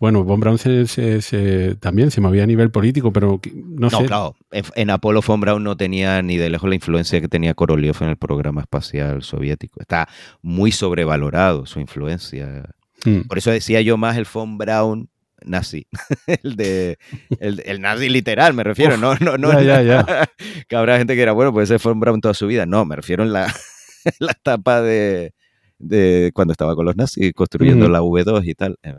bueno, 0.00 0.24
Von 0.24 0.40
Braun 0.40 0.58
se- 0.58 0.86
se- 0.86 1.76
también 1.76 2.10
se 2.10 2.20
movía 2.20 2.42
a 2.42 2.46
nivel 2.46 2.70
político, 2.70 3.12
pero 3.12 3.40
no, 3.54 3.88
No, 3.90 4.00
sé. 4.00 4.06
claro. 4.06 4.34
En, 4.50 4.64
en 4.74 4.90
Apolo 4.90 5.20
von 5.22 5.40
Braun 5.40 5.62
no 5.62 5.76
tenía 5.76 6.20
ni 6.22 6.36
de 6.36 6.50
lejos 6.50 6.68
la 6.68 6.74
influencia 6.74 7.20
que 7.20 7.28
tenía 7.28 7.54
Korolev 7.54 7.94
en 8.00 8.08
el 8.08 8.16
programa 8.16 8.62
espacial 8.62 9.22
soviético. 9.22 9.80
Está 9.80 10.08
muy 10.42 10.72
sobrevalorado 10.72 11.66
su 11.66 11.78
influencia. 11.80 12.70
Mm. 13.06 13.22
Por 13.22 13.38
eso 13.38 13.50
decía 13.50 13.80
yo 13.80 13.96
más 13.96 14.16
el 14.16 14.26
von 14.32 14.58
Braun 14.58 15.08
nazi. 15.44 15.86
el 16.42 16.56
de 16.56 16.98
el, 17.40 17.62
el 17.64 17.80
nazi 17.80 18.08
literal, 18.08 18.54
me 18.54 18.64
refiero. 18.64 18.96
no, 18.96 19.14
no, 19.16 19.38
no. 19.38 19.52
Ya, 19.52 19.82
ya, 19.82 19.82
ya. 19.82 20.30
que 20.68 20.76
habrá 20.76 20.98
gente 20.98 21.14
que 21.14 21.22
era, 21.22 21.32
bueno, 21.32 21.52
pues 21.52 21.70
ese 21.70 21.78
fue 21.78 21.92
un 21.92 22.00
Brown 22.00 22.20
toda 22.20 22.34
su 22.34 22.46
vida. 22.46 22.66
No, 22.66 22.84
me 22.84 22.96
refiero 22.96 23.22
en 23.22 23.32
la, 23.32 23.46
la 24.18 24.32
etapa 24.32 24.82
de, 24.82 25.32
de 25.78 26.30
cuando 26.34 26.52
estaba 26.52 26.74
con 26.74 26.84
los 26.84 26.96
nazis 26.96 27.32
construyendo 27.34 27.88
la 27.88 28.00
V2 28.00 28.46
y 28.46 28.54
tal. 28.54 28.78
Eh, 28.82 28.94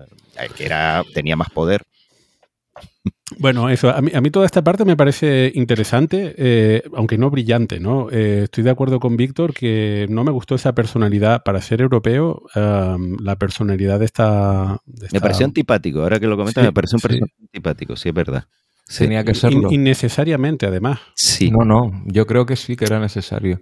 que 0.55 0.65
era, 0.65 1.03
tenía 1.13 1.35
más 1.35 1.49
poder. 1.49 1.83
Bueno, 3.39 3.69
eso, 3.69 3.89
a 3.89 4.01
mí, 4.01 4.11
a 4.13 4.21
mí 4.21 4.29
toda 4.31 4.45
esta 4.45 4.63
parte 4.63 4.85
me 4.85 4.95
parece 4.95 5.51
interesante, 5.53 6.33
eh, 6.37 6.83
aunque 6.95 7.17
no 7.17 7.29
brillante, 7.29 7.79
¿no? 7.79 8.07
Eh, 8.09 8.41
estoy 8.45 8.63
de 8.63 8.69
acuerdo 8.69 8.99
con 8.99 9.17
Víctor 9.17 9.53
que 9.53 10.07
no 10.09 10.23
me 10.23 10.31
gustó 10.31 10.55
esa 10.55 10.73
personalidad, 10.73 11.43
para 11.43 11.61
ser 11.61 11.81
europeo, 11.81 12.43
um, 12.55 13.17
la 13.21 13.35
personalidad 13.35 13.99
de 13.99 14.05
esta... 14.05 14.79
de 14.85 15.07
Me 15.11 15.19
pareció 15.19 15.45
antipático. 15.45 16.01
Ahora 16.01 16.19
que 16.19 16.27
lo 16.27 16.37
comentas, 16.37 16.61
Sí, 16.63 16.67
me 16.67 16.73
pareció 16.73 16.95
un 16.95 17.01
sí. 17.01 17.19
antipático, 17.41 17.95
sí, 17.97 18.09
es 18.09 18.15
verdad. 18.15 18.45
Sí. 18.87 19.03
Tenía 19.03 19.23
que 19.25 19.31
in- 19.31 19.35
serlo. 19.35 19.71
innecesariamente, 19.71 20.65
además. 20.65 20.99
Sí. 21.15 21.51
No, 21.51 21.65
no, 21.65 21.91
yo 22.05 22.25
creo 22.27 22.45
que 22.45 22.55
sí 22.55 22.77
que 22.77 22.85
era 22.85 22.99
necesario. 22.99 23.61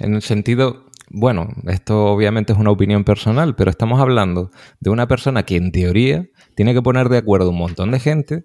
En 0.00 0.14
el 0.14 0.22
sentido, 0.22 0.86
bueno, 1.08 1.48
esto 1.68 2.06
obviamente 2.06 2.52
es 2.52 2.58
una 2.58 2.72
opinión 2.72 3.04
personal, 3.04 3.54
pero 3.54 3.70
estamos 3.70 4.00
hablando 4.00 4.50
de 4.80 4.90
una 4.90 5.06
persona 5.06 5.44
que 5.44 5.54
en 5.54 5.70
teoría 5.70 6.26
tiene 6.56 6.74
que 6.74 6.82
poner 6.82 7.08
de 7.08 7.18
acuerdo 7.18 7.50
un 7.50 7.58
montón 7.58 7.92
de 7.92 8.00
gente 8.00 8.44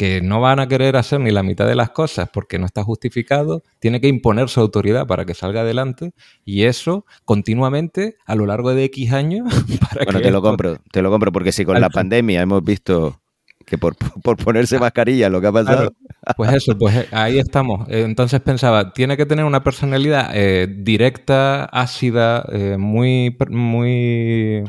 que 0.00 0.22
no 0.22 0.40
van 0.40 0.60
a 0.60 0.66
querer 0.66 0.96
hacer 0.96 1.20
ni 1.20 1.30
la 1.30 1.42
mitad 1.42 1.66
de 1.66 1.74
las 1.74 1.90
cosas 1.90 2.30
porque 2.32 2.58
no 2.58 2.64
está 2.64 2.82
justificado, 2.82 3.62
tiene 3.80 4.00
que 4.00 4.08
imponer 4.08 4.48
su 4.48 4.58
autoridad 4.58 5.06
para 5.06 5.26
que 5.26 5.34
salga 5.34 5.60
adelante 5.60 6.12
y 6.42 6.62
eso 6.62 7.04
continuamente 7.26 8.16
a 8.24 8.34
lo 8.34 8.46
largo 8.46 8.72
de 8.72 8.84
X 8.84 9.12
años 9.12 9.46
para 9.90 10.06
Bueno, 10.06 10.20
que 10.20 10.24
te 10.24 10.30
lo 10.30 10.40
compro, 10.40 10.78
te 10.90 11.02
lo 11.02 11.10
compro, 11.10 11.32
porque 11.32 11.52
si 11.52 11.66
con 11.66 11.76
Al 11.76 11.82
la 11.82 11.90
pandemia 11.90 12.40
hemos 12.40 12.64
visto 12.64 13.20
que 13.66 13.76
por, 13.76 13.94
por 13.94 14.38
ponerse 14.38 14.78
mascarilla 14.78 15.28
lo 15.28 15.38
que 15.42 15.48
ha 15.48 15.52
pasado. 15.52 15.92
Pues 16.34 16.50
eso, 16.54 16.78
pues 16.78 16.96
eh, 16.96 17.08
ahí 17.12 17.38
estamos. 17.38 17.86
Entonces 17.90 18.40
pensaba, 18.40 18.94
tiene 18.94 19.18
que 19.18 19.26
tener 19.26 19.44
una 19.44 19.62
personalidad 19.62 20.30
eh, 20.32 20.66
directa, 20.66 21.66
ácida, 21.66 22.46
eh, 22.50 22.78
muy, 22.78 23.36
muy, 23.50 24.64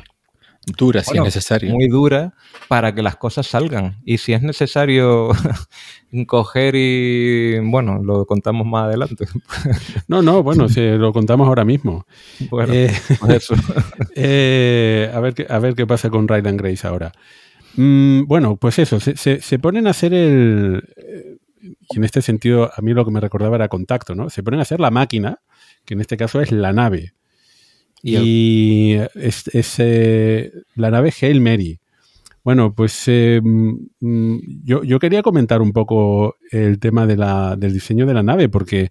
Dura 0.78 1.04
si 1.04 1.18
es 1.18 1.24
necesario. 1.24 1.74
muy 1.74 1.88
dura 1.88 2.34
para 2.68 2.94
que 2.94 3.02
las 3.02 3.16
cosas 3.16 3.48
salgan. 3.48 3.98
Y 4.06 4.20
si 4.20 4.34
es 4.34 4.44
necesario 4.44 5.32
coger 6.28 6.76
y, 6.76 7.58
bueno, 7.60 8.02
lo 8.04 8.26
contamos 8.26 8.68
más 8.68 8.86
adelante. 8.86 9.26
No, 10.08 10.22
no, 10.22 10.44
bueno, 10.44 10.70
se 10.70 10.98
lo 10.98 11.14
contamos 11.14 11.48
ahora 11.48 11.66
mismo. 11.66 12.06
Bueno, 12.50 12.74
Eh, 12.74 12.92
eso. 13.30 13.56
Eh, 14.16 15.10
a, 15.14 15.20
ver 15.20 15.34
qué, 15.34 15.46
a 15.50 15.58
ver 15.60 15.74
qué 15.74 15.88
pasa 15.88 16.10
con 16.10 16.28
Ryland 16.28 16.60
Grace 16.62 16.86
ahora. 16.86 17.12
Mm, 17.76 18.26
bueno, 18.28 18.58
pues 18.58 18.78
eso, 18.80 19.00
se, 19.00 19.16
se- 19.18 19.42
se 19.42 19.58
ponen 19.60 19.88
a 19.88 19.92
hacer 19.92 20.14
el... 20.14 20.84
eh, 20.98 21.38
Y 21.90 21.98
en 21.98 22.04
este 22.04 22.22
sentido, 22.22 22.70
a 22.76 22.82
mí 22.82 22.94
lo 22.94 23.06
que 23.06 23.12
me 23.12 23.20
recordaba 23.20 23.56
era 23.56 23.68
contacto, 23.68 24.14
¿no? 24.16 24.30
Se 24.30 24.44
ponen 24.44 24.60
a 24.60 24.64
hacer 24.64 24.80
la 24.80 24.92
máquina, 24.92 25.40
que 25.86 25.94
en 25.96 26.02
este 26.02 26.18
caso 26.18 26.42
es 26.42 26.52
la 26.52 26.74
nave. 26.74 27.14
Y 28.04 28.96
es, 29.16 29.78
la 30.76 30.92
nave 30.92 31.14
Hail 31.22 31.42
Mary. 31.42 31.80
Bueno, 32.44 32.74
pues 32.74 33.04
eh, 33.08 33.40
mm, 33.44 34.38
yo, 34.64 34.84
yo 34.84 34.98
quería 35.00 35.22
comentar 35.22 35.62
un 35.62 35.72
poco 35.74 36.38
el 36.52 36.80
tema 36.80 37.06
de 37.06 37.16
la- 37.18 37.56
del 37.56 37.74
diseño 37.74 38.06
de 38.08 38.14
la 38.16 38.24
nave, 38.24 38.50
porque 38.50 38.90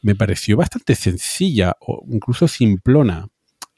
me 0.00 0.14
pareció 0.14 0.56
bastante 0.56 0.94
sencilla 0.94 1.76
o 1.80 2.02
incluso 2.10 2.48
simplona. 2.48 3.26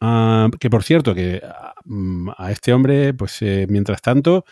Ah, 0.01 0.49
que 0.61 0.71
por 0.71 0.85
cierto, 0.85 1.15
que 1.15 1.43
mm, 1.85 2.29
a 2.39 2.53
este 2.53 2.73
hombre, 2.73 3.13
pues 3.15 3.43
eh, 3.43 3.67
mientras 3.69 4.01
tanto, 4.01 4.45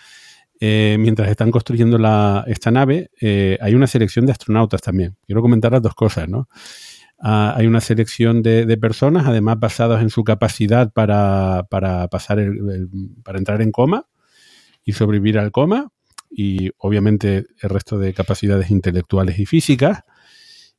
eh, 0.60 0.96
mientras 0.98 1.30
están 1.30 1.52
construyendo 1.52 1.96
la, 1.96 2.44
esta 2.48 2.72
nave, 2.72 3.10
hay 3.60 3.74
una 3.74 3.86
selección 3.86 4.26
de 4.26 4.32
astronautas 4.32 4.80
también. 4.82 5.16
Quiero 5.24 5.40
comentar 5.40 5.70
las 5.70 5.82
dos 5.82 5.94
cosas, 5.94 6.28
¿no? 6.28 6.48
Ah, 7.20 7.54
hay 7.56 7.66
una 7.66 7.80
selección 7.80 8.42
de, 8.42 8.76
personas, 8.76 9.26
además 9.26 9.58
basadas 9.58 10.02
en 10.02 10.10
su 10.10 10.22
capacidad 10.22 10.92
para, 10.92 11.66
para 11.68 12.06
pasar 12.08 12.38
el- 12.38 12.88
para 13.24 13.38
entrar 13.38 13.60
en 13.62 13.72
coma 13.72 14.06
y 14.84 14.92
sobrevivir 14.92 15.38
al 15.38 15.52
coma, 15.52 15.90
y 16.30 16.70
obviamente 16.78 17.46
el 17.62 17.70
resto 17.70 17.98
de 17.98 18.14
capacidades 18.14 18.70
intelectuales 18.70 19.38
y 19.38 19.46
físicas. 19.46 20.02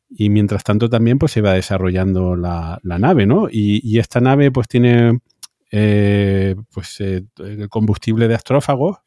Y 0.10 0.30
mientras 0.30 0.64
tanto 0.64 0.90
también 0.90 1.20
pues 1.20 1.32
se 1.34 1.41
va 1.41 1.53
desarrollando 1.53 2.36
la, 2.36 2.80
nave, 2.84 3.26
¿no? 3.28 3.48
Y, 3.52 3.99
esta 3.99 4.20
nave 4.22 4.52
pues 4.52 4.68
tiene 4.68 5.20
eh, 5.72 6.56
pues 6.74 6.99
eh, 7.02 7.26
combustible 7.70 8.28
de 8.28 8.36
astrófagos 8.36 8.98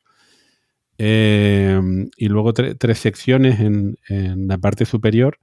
eh, 0.98 1.80
y 2.16 2.28
luego 2.28 2.52
tre- 2.54 2.76
tres 2.78 2.98
secciones 2.98 3.60
en, 3.60 3.96
en 4.08 4.46
la 4.46 4.58
parte 4.58 4.84
superior 4.84 5.38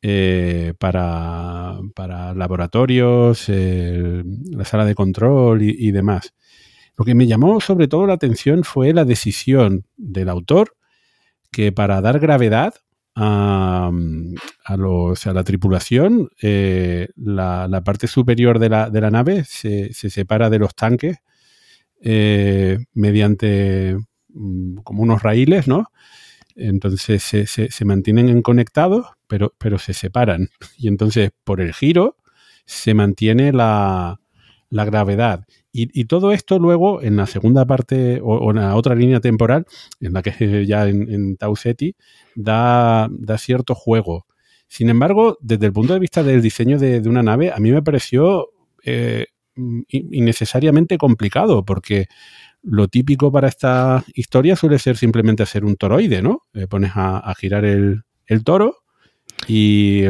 eh, 0.00 0.74
para, 0.78 1.76
para 1.96 2.32
laboratorios, 2.32 3.46
eh, 3.48 4.22
la 4.50 4.64
sala 4.64 4.84
de 4.84 4.94
control 4.94 5.62
y, 5.62 5.90
demás. 5.90 6.34
Lo 6.96 7.04
que 7.04 7.16
me 7.16 7.26
llamó 7.26 7.60
sobre 7.60 7.88
todo 7.88 8.06
la 8.06 8.12
atención 8.12 8.62
fue 8.62 8.92
la 8.92 9.04
decisión 9.04 9.86
del 9.96 10.28
autor 10.28 10.76
que 11.50 11.72
para 11.72 12.00
dar 12.00 12.20
gravedad 12.20 12.74
a, 13.16 13.90
a, 14.64 14.76
los, 14.76 15.26
a 15.26 15.32
la 15.32 15.42
tripulación, 15.42 16.28
eh, 16.42 17.08
la, 17.16 17.66
la 17.66 17.82
parte 17.82 18.06
superior 18.06 18.60
de 18.60 18.68
la, 18.68 18.90
de 18.90 19.00
la 19.00 19.10
nave 19.10 19.42
se, 19.44 19.92
se 19.92 20.10
separa 20.10 20.48
de 20.48 20.60
los 20.60 20.76
tanques 20.76 21.16
mediante 22.94 23.96
mm, 24.28 24.76
como 24.84 25.02
unos 25.02 25.24
raíles, 25.24 25.66
¿no? 25.66 25.90
Entonces 26.58 27.22
se, 27.22 27.46
se, 27.46 27.84
mantienen 27.84 28.42
conectados, 28.42 29.06
pero, 29.28 29.54
pero 29.58 29.78
se 29.78 29.94
separan. 29.94 30.48
Y 30.76 30.88
entonces 30.88 31.30
por 31.44 31.60
el 31.60 31.72
giro 31.72 32.16
se 32.66 32.94
mantiene 32.94 33.52
la, 33.52 34.20
la 34.68 34.84
gravedad. 34.84 35.46
Y, 35.72 35.88
y, 35.98 36.06
todo 36.06 36.32
esto 36.32 36.58
luego 36.58 37.02
en 37.02 37.16
la 37.16 37.26
segunda 37.26 37.64
parte 37.64 38.20
o, 38.22 38.50
en 38.50 38.56
la 38.56 38.74
otra 38.74 38.94
línea 38.94 39.20
temporal, 39.20 39.66
en 40.00 40.12
la 40.12 40.22
que 40.22 40.66
ya 40.66 40.88
en, 40.88 41.08
en 41.12 41.36
Tau 41.36 41.54
Ceti, 41.56 41.94
da, 42.34 43.08
da, 43.10 43.38
cierto 43.38 43.74
juego. 43.74 44.26
Sin 44.66 44.90
embargo, 44.90 45.38
desde 45.40 45.66
el 45.66 45.72
punto 45.72 45.92
de 45.92 46.00
vista 46.00 46.22
del 46.22 46.42
diseño 46.42 46.78
de, 46.78 47.00
de 47.00 47.08
una 47.08 47.22
nave, 47.22 47.52
a 47.52 47.58
mí 47.58 47.70
me 47.70 47.82
pareció 47.82 48.50
eh, 48.84 49.26
innecesariamente 49.88 50.98
complicado, 50.98 51.64
porque 51.64 52.06
lo 52.70 52.88
típico 52.88 53.32
para 53.32 53.48
esta 53.48 54.04
historia 54.14 54.54
suele 54.56 54.78
ser 54.78 54.96
simplemente 54.96 55.42
hacer 55.42 55.64
un 55.64 55.76
toroide, 55.76 56.22
¿no? 56.22 56.42
Eh, 56.52 56.66
pones 56.66 56.92
a, 56.94 57.18
a, 57.18 57.34
girar 57.34 57.64
el, 57.64 58.02
el 58.26 58.44
toro 58.44 58.76
y, 59.46 60.04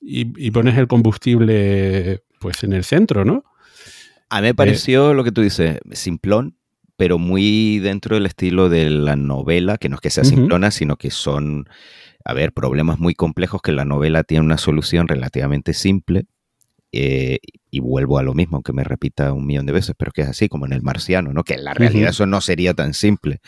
y, 0.00 0.46
y, 0.46 0.50
pones 0.50 0.76
el 0.76 0.88
combustible 0.88 2.22
pues 2.40 2.64
en 2.64 2.72
el 2.72 2.84
centro, 2.84 3.24
¿no? 3.24 3.44
A 4.28 4.40
mí 4.40 4.48
me 4.48 4.54
pareció 4.54 5.12
eh, 5.12 5.14
lo 5.14 5.24
que 5.24 5.32
tú 5.32 5.40
dices, 5.42 5.78
simplón, 5.92 6.56
pero 6.96 7.18
muy 7.18 7.78
dentro 7.78 8.16
del 8.16 8.26
estilo 8.26 8.68
de 8.68 8.90
la 8.90 9.16
novela, 9.16 9.78
que 9.78 9.88
no 9.88 9.96
es 9.96 10.00
que 10.00 10.10
sea 10.10 10.24
simplona, 10.24 10.68
uh 10.68 10.70
-huh. 10.70 10.74
sino 10.74 10.96
que 10.96 11.10
son, 11.10 11.68
a 12.24 12.34
ver, 12.34 12.52
problemas 12.52 12.98
muy 12.98 13.14
complejos 13.14 13.62
que 13.62 13.72
la 13.72 13.84
novela 13.84 14.24
tiene 14.24 14.44
una 14.44 14.58
solución 14.58 15.08
relativamente 15.08 15.74
simple. 15.74 16.26
Eh, 16.92 17.38
y 17.70 17.80
vuelvo 17.80 18.18
a 18.18 18.22
lo 18.22 18.34
mismo, 18.34 18.56
aunque 18.56 18.72
me 18.72 18.84
repita 18.84 19.32
un 19.32 19.46
millón 19.46 19.66
de 19.66 19.72
veces, 19.72 19.94
pero 19.96 20.10
que 20.12 20.22
es 20.22 20.28
así, 20.28 20.48
como 20.48 20.66
en 20.66 20.72
el 20.72 20.82
marciano, 20.82 21.32
¿no? 21.32 21.44
Que 21.44 21.54
en 21.54 21.64
la 21.64 21.74
realidad 21.74 22.04
uh 22.04 22.08
-huh. 22.08 22.10
eso 22.10 22.26
no 22.26 22.40
sería 22.40 22.74
tan 22.74 22.94
simple. 22.94 23.40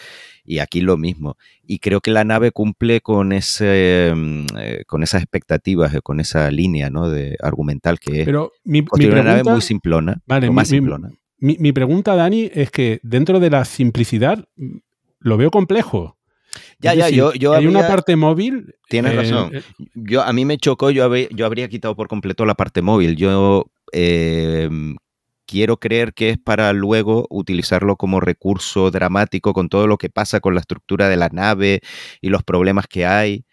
Y 0.45 0.59
aquí 0.59 0.81
lo 0.81 0.97
mismo. 0.97 1.37
Y 1.65 1.79
creo 1.79 2.01
que 2.01 2.11
la 2.11 2.25
nave 2.25 2.51
cumple 2.51 3.01
con 3.01 3.33
ese 3.33 4.13
eh, 4.13 4.85
con 4.87 5.03
esas 5.03 5.23
expectativas, 5.23 5.95
con 6.03 6.21
esa 6.21 6.51
línea 6.51 6.91
¿no? 6.91 7.09
de 7.09 7.37
argumental 7.41 7.99
que 7.99 8.21
es. 8.21 8.25
Pero 8.27 8.53
mi, 8.65 8.83
mi 8.83 8.87
pregunta, 8.87 9.21
una 9.21 9.23
nave 9.23 9.45
muy 9.45 9.61
simplona. 9.61 10.21
Vale, 10.27 10.49
mi, 10.49 10.55
más 10.55 10.69
simplona. 10.69 11.11
Mi, 11.39 11.57
mi, 11.59 11.73
pregunta, 11.73 12.15
Dani, 12.15 12.51
es 12.53 12.71
que 12.71 13.01
dentro 13.03 13.41
de 13.41 13.51
la 13.51 13.65
simplicidad 13.65 14.45
lo 15.21 15.37
veo 15.37 15.51
complejo. 15.51 16.17
Ya, 16.81 16.93
es 16.93 16.99
ya, 16.99 17.05
decir, 17.05 17.19
yo, 17.19 17.33
yo 17.35 17.55
hay 17.55 17.67
una 17.67 17.87
parte 17.87 18.17
móvil. 18.17 18.75
Tienes 18.89 19.13
eh, 19.13 19.17
razón. 19.17 19.53
Yo, 19.95 20.23
a 20.23 20.33
mí 20.33 20.45
me 20.45 20.59
chocó, 20.59 20.91
yo, 20.91 21.05
habría, 21.05 21.29
yo 21.31 21.47
habría 21.47 21.69
quitado 21.69 21.97
por 21.97 22.09
completo 22.09 22.45
la 22.45 22.55
parte 22.55 22.83
móvil. 22.83 23.17
Yo 23.17 23.67
eh, 23.93 24.69
quiero 25.47 25.79
creer 25.79 26.15
que 26.15 26.31
es 26.31 26.39
para 26.39 26.73
luego 26.73 27.27
utilizarlo 27.31 27.97
como 27.97 28.21
recurso 28.21 28.91
dramático 28.91 29.53
con 29.53 29.69
todo 29.69 29.87
lo 29.87 29.99
que 29.99 30.11
pasa 30.11 30.41
con 30.41 30.55
la 30.55 30.61
estructura 30.61 31.09
de 31.09 31.17
la 31.17 31.29
nave 31.29 31.81
y 32.21 32.29
los 32.31 32.43
problemas 32.43 32.87
que 32.89 33.07
hay. 33.07 33.45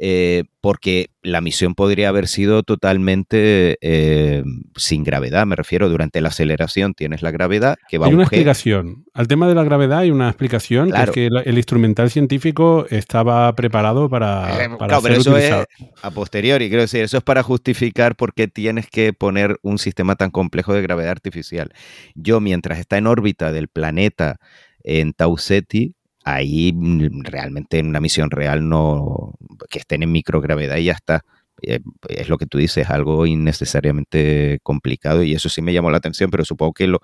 Eh, 0.00 0.44
porque 0.60 1.10
la 1.22 1.40
misión 1.40 1.74
podría 1.74 2.08
haber 2.10 2.28
sido 2.28 2.62
totalmente 2.62 3.78
eh, 3.80 4.44
sin 4.76 5.02
gravedad, 5.02 5.44
me 5.46 5.56
refiero, 5.56 5.88
durante 5.88 6.20
la 6.20 6.28
aceleración 6.28 6.94
tienes 6.94 7.22
la 7.22 7.30
gravedad 7.32 7.76
que 7.88 7.98
va 7.98 8.06
Hay 8.06 8.12
a 8.12 8.14
una 8.14 8.22
G. 8.24 8.26
explicación. 8.28 9.04
Al 9.14 9.26
tema 9.28 9.48
de 9.48 9.54
la 9.56 9.64
gravedad 9.64 9.98
hay 10.00 10.10
una 10.12 10.28
explicación, 10.28 10.90
Claro. 10.90 11.12
que 11.12 11.26
es 11.26 11.30
que 11.30 11.36
el, 11.38 11.42
el 11.48 11.56
instrumental 11.56 12.10
científico 12.10 12.86
estaba 12.90 13.52
preparado 13.54 14.08
para, 14.08 14.64
Eh, 14.64 14.68
para 14.78 15.00
claro, 15.00 15.00
ser 15.00 15.10
pero 15.10 15.20
eso 15.20 15.30
utilizado. 15.32 15.62
es 15.78 15.86
a 16.02 16.10
posteriori, 16.12 16.68
quiero 16.68 16.82
decir, 16.82 17.02
eso 17.02 17.16
es 17.16 17.22
para 17.24 17.42
justificar 17.42 18.14
por 18.16 18.34
qué 18.34 18.46
tienes 18.48 18.86
que 18.88 19.12
poner 19.12 19.58
un 19.62 19.78
sistema 19.78 20.14
tan 20.16 20.30
complejo 20.30 20.74
de 20.74 20.82
gravedad 20.82 21.10
artificial. 21.10 21.72
Yo, 22.14 22.40
mientras 22.40 22.78
está 22.78 22.98
en 22.98 23.06
órbita 23.08 23.50
del 23.52 23.68
planeta 23.68 24.36
en 24.84 25.12
Tau 25.12 25.36
Ceti, 25.38 25.94
ahí 26.34 26.72
mm, 26.74 27.22
realmente 27.24 27.78
en 27.78 27.86
una 27.88 28.00
misión 28.00 28.30
real 28.30 28.68
no, 28.68 29.34
que 29.70 29.78
estén 29.80 30.02
en 30.02 30.12
microgravedad 30.12 30.76
y 30.76 30.84
ya 30.84 30.92
está. 30.92 31.22
Eh, 31.60 31.80
es 32.08 32.28
lo 32.28 32.38
que 32.38 32.46
tú 32.46 32.56
dices, 32.58 32.88
algo 32.88 33.26
innecesariamente 33.26 34.58
complicado 34.62 35.22
y 35.22 35.32
eso 35.34 35.48
sí 35.48 35.60
me 35.62 35.72
llamó 35.72 35.90
la 35.90 35.96
atención, 35.98 36.30
pero 36.30 36.44
supongo 36.44 36.72
que 36.72 36.86
lo, 36.86 37.00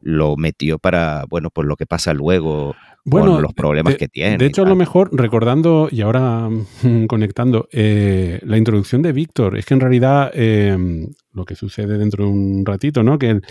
lo 0.00 0.36
metió 0.36 0.78
para, 0.78 1.24
bueno, 1.28 1.50
por 1.50 1.66
lo 1.66 1.76
que 1.76 1.84
pasa 1.86 2.14
luego 2.14 2.74
Bueno, 3.04 3.32
con 3.34 3.42
los 3.42 3.52
problemas 3.52 3.92
de- 3.94 3.98
que 3.98 4.08
tiene. 4.08 4.38
De 4.38 4.46
hecho, 4.46 4.62
a 4.62 4.66
lo 4.68 4.76
mejor, 4.76 5.10
recordando 5.12 5.88
y 5.90 6.00
ahora 6.00 6.48
mm, 6.48 7.04
conectando, 7.06 7.68
eh, 7.72 8.40
la 8.44 8.56
introducción 8.56 9.02
de 9.02 9.12
Víctor, 9.12 9.58
es 9.58 9.66
que 9.66 9.74
en 9.74 9.80
realidad 9.80 10.30
eh, 10.34 10.76
lo 11.32 11.44
que 11.44 11.54
sucede 11.54 11.98
dentro 11.98 12.24
de 12.24 12.30
un 12.30 12.64
ratito, 12.64 13.02
¿no? 13.02 13.18
Que 13.18 13.30
el, 13.30 13.42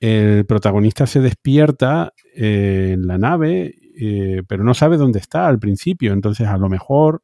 el 0.00 0.44
protagonista 0.44 1.06
se 1.06 1.20
despierta 1.20 2.12
eh, 2.36 2.90
en 2.94 3.06
la 3.06 3.16
nave, 3.16 3.74
eh, 3.98 4.42
pero 4.46 4.64
no 4.64 4.74
sabe 4.74 4.96
dónde 4.96 5.18
está 5.18 5.46
al 5.48 5.58
principio. 5.58 6.12
Entonces, 6.12 6.46
a 6.48 6.56
lo 6.58 6.68
mejor, 6.68 7.22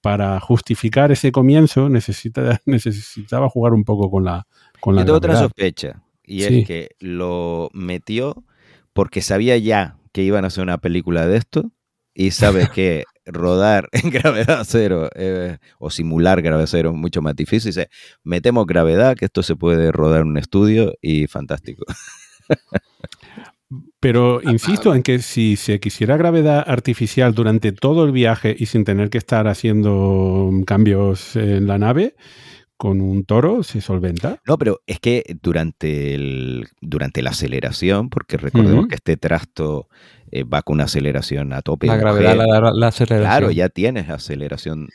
para 0.00 0.40
justificar 0.40 1.12
ese 1.12 1.32
comienzo, 1.32 1.88
necesita, 1.88 2.60
necesitaba 2.66 3.48
jugar 3.48 3.72
un 3.74 3.84
poco 3.84 4.10
con 4.10 4.24
la, 4.24 4.46
con 4.80 4.94
la 4.94 5.02
Yo 5.02 5.06
tengo 5.06 5.18
otra 5.18 5.36
sospecha 5.36 6.02
y 6.24 6.42
Sí. 6.42 6.60
es 6.60 6.66
que 6.66 6.88
lo 7.00 7.68
metió 7.72 8.44
porque 8.92 9.20
sabía 9.20 9.56
ya 9.58 9.96
que 10.12 10.22
iban 10.22 10.44
a 10.44 10.48
hacer 10.48 10.62
una 10.62 10.78
película 10.78 11.26
de 11.26 11.36
esto 11.36 11.72
y 12.14 12.30
sabe 12.32 12.68
que 12.74 13.04
rodar 13.26 13.88
en 13.92 14.10
gravedad 14.10 14.62
cero 14.66 15.08
eh, 15.14 15.58
o 15.78 15.90
simular 15.90 16.42
gravedad 16.42 16.66
cero 16.68 16.90
es 16.90 16.96
mucho 16.96 17.22
más 17.22 17.36
difícil. 17.36 17.68
Dice, 17.70 17.88
metemos 18.24 18.66
gravedad, 18.66 19.16
que 19.16 19.26
esto 19.26 19.42
se 19.42 19.54
puede 19.56 19.92
rodar 19.92 20.22
en 20.22 20.28
un 20.28 20.38
estudio 20.38 20.94
y 21.00 21.26
fantástico. 21.26 21.84
Pero 24.00 24.40
insisto 24.42 24.94
en 24.94 25.02
que 25.02 25.20
si 25.20 25.56
se 25.56 25.78
quisiera 25.78 26.16
gravedad 26.16 26.64
artificial 26.66 27.34
durante 27.34 27.70
todo 27.70 28.04
el 28.04 28.12
viaje 28.12 28.56
y 28.58 28.66
sin 28.66 28.84
tener 28.84 29.10
que 29.10 29.18
estar 29.18 29.46
haciendo 29.46 30.50
cambios 30.66 31.36
en 31.36 31.66
la 31.68 31.78
nave, 31.78 32.16
con 32.80 33.02
un 33.02 33.24
toro 33.24 33.62
se 33.62 33.82
solventa. 33.82 34.40
No, 34.46 34.56
pero 34.56 34.80
es 34.86 35.00
que 35.00 35.22
durante, 35.42 36.14
el, 36.14 36.66
durante 36.80 37.20
la 37.20 37.28
aceleración, 37.28 38.08
porque 38.08 38.38
recordemos 38.38 38.86
que 38.88 38.94
este 38.94 39.18
trasto 39.18 39.86
eh, 40.32 40.44
va 40.44 40.62
con 40.62 40.76
una 40.76 40.84
aceleración 40.84 41.52
a 41.52 41.60
tope. 41.60 41.88
La 41.88 41.96
gravedad, 41.98 42.34
la, 42.36 42.72
la 42.72 42.86
aceleración. 42.86 43.20
Claro, 43.28 43.50
ya 43.50 43.68
tienes 43.68 44.08
aceleración, 44.08 44.88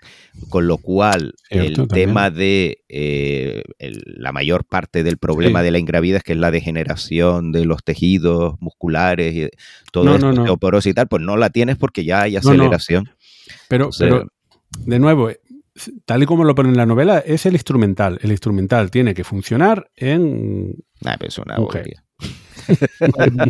con 0.50 0.66
lo 0.68 0.80
cual 0.80 1.36
Cierto, 1.48 1.84
el 1.84 1.88
también. 1.88 2.08
tema 2.10 2.32
de 2.32 2.80
eh, 2.90 3.62
el- 3.78 4.02
la 4.18 4.32
mayor 4.32 4.66
parte 4.66 5.04
del 5.04 5.20
problema 5.20 5.60
Sí. 5.60 5.66
de 5.66 5.72
la 5.72 5.78
ingravidez, 5.78 6.24
que 6.24 6.32
es 6.34 6.40
la 6.40 6.50
degeneración 6.50 7.52
de 7.52 7.66
los 7.66 7.84
tejidos 7.84 8.56
musculares 8.62 9.36
y 9.36 9.48
todo 9.92 10.06
No, 10.06 10.16
esto, 10.16 10.26
no, 10.26 10.34
no. 10.34 10.42
osteoporosis 10.42 10.90
y 10.90 10.94
tal, 10.96 11.08
pues 11.08 11.22
no 11.22 11.38
la 11.38 11.52
tienes 11.52 11.78
porque 11.78 12.04
ya 12.04 12.24
hay 12.24 12.34
no. 12.34 12.40
aceleración. 12.40 13.12
Pero, 13.68 13.90
O 13.90 13.92
sea- 13.92 14.08
pero, 14.10 14.28
de 14.80 15.00
nuevo, 15.00 15.30
tal 16.06 16.24
y 16.24 16.26
como 16.26 16.44
lo 16.44 16.56
pone 16.56 16.70
en 16.70 16.78
la 16.78 16.86
novela, 16.86 17.20
es 17.20 17.46
el 17.46 17.54
instrumental. 17.54 18.20
El 18.22 18.32
instrumental 18.32 18.92
tiene 18.92 19.14
que 19.14 19.24
funcionar 19.24 19.90
en... 19.96 20.76
Nah, 21.02 21.16
pero 21.18 21.30
es 21.30 21.38
una. 21.38 21.58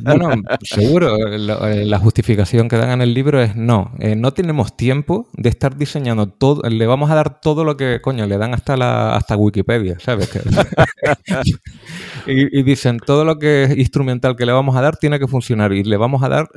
Bueno, 0.04 0.30
seguro, 0.64 1.18
la, 1.38 1.72
eh, 1.74 1.86
la 1.86 2.00
justificación 2.00 2.68
que 2.68 2.76
dan 2.78 2.92
en 2.92 3.02
el 3.02 3.14
libro 3.14 3.42
es 3.42 3.56
no, 3.56 3.92
eh, 4.00 4.16
no 4.16 4.32
tenemos 4.34 4.76
tiempo 4.76 5.28
de 5.34 5.50
estar 5.50 5.76
diseñando 5.78 6.28
todo, 6.28 6.62
le 6.70 6.86
vamos 6.88 7.10
a 7.12 7.16
dar 7.16 7.40
todo 7.42 7.64
lo 7.64 7.78
que, 7.78 8.02
coño, 8.02 8.26
le 8.26 8.38
dan 8.38 8.54
hasta 8.54 8.76
la 8.78 9.16
hasta 9.16 9.36
Wikipedia, 9.38 9.98
¿sabes? 10.00 10.30
Y, 12.28 12.60
y 12.60 12.64
dicen, 12.64 12.98
todo 13.00 13.24
lo 13.24 13.38
que 13.38 13.64
es 13.66 13.78
instrumental 13.78 14.36
que 14.36 14.46
le 14.48 14.52
vamos 14.52 14.76
a 14.76 14.82
dar 14.82 14.98
tiene 14.98 15.20
que 15.20 15.28
funcionar 15.28 15.72
y 15.74 15.84
le 15.84 15.96
vamos 15.98 16.24
a 16.24 16.30
dar 16.30 16.48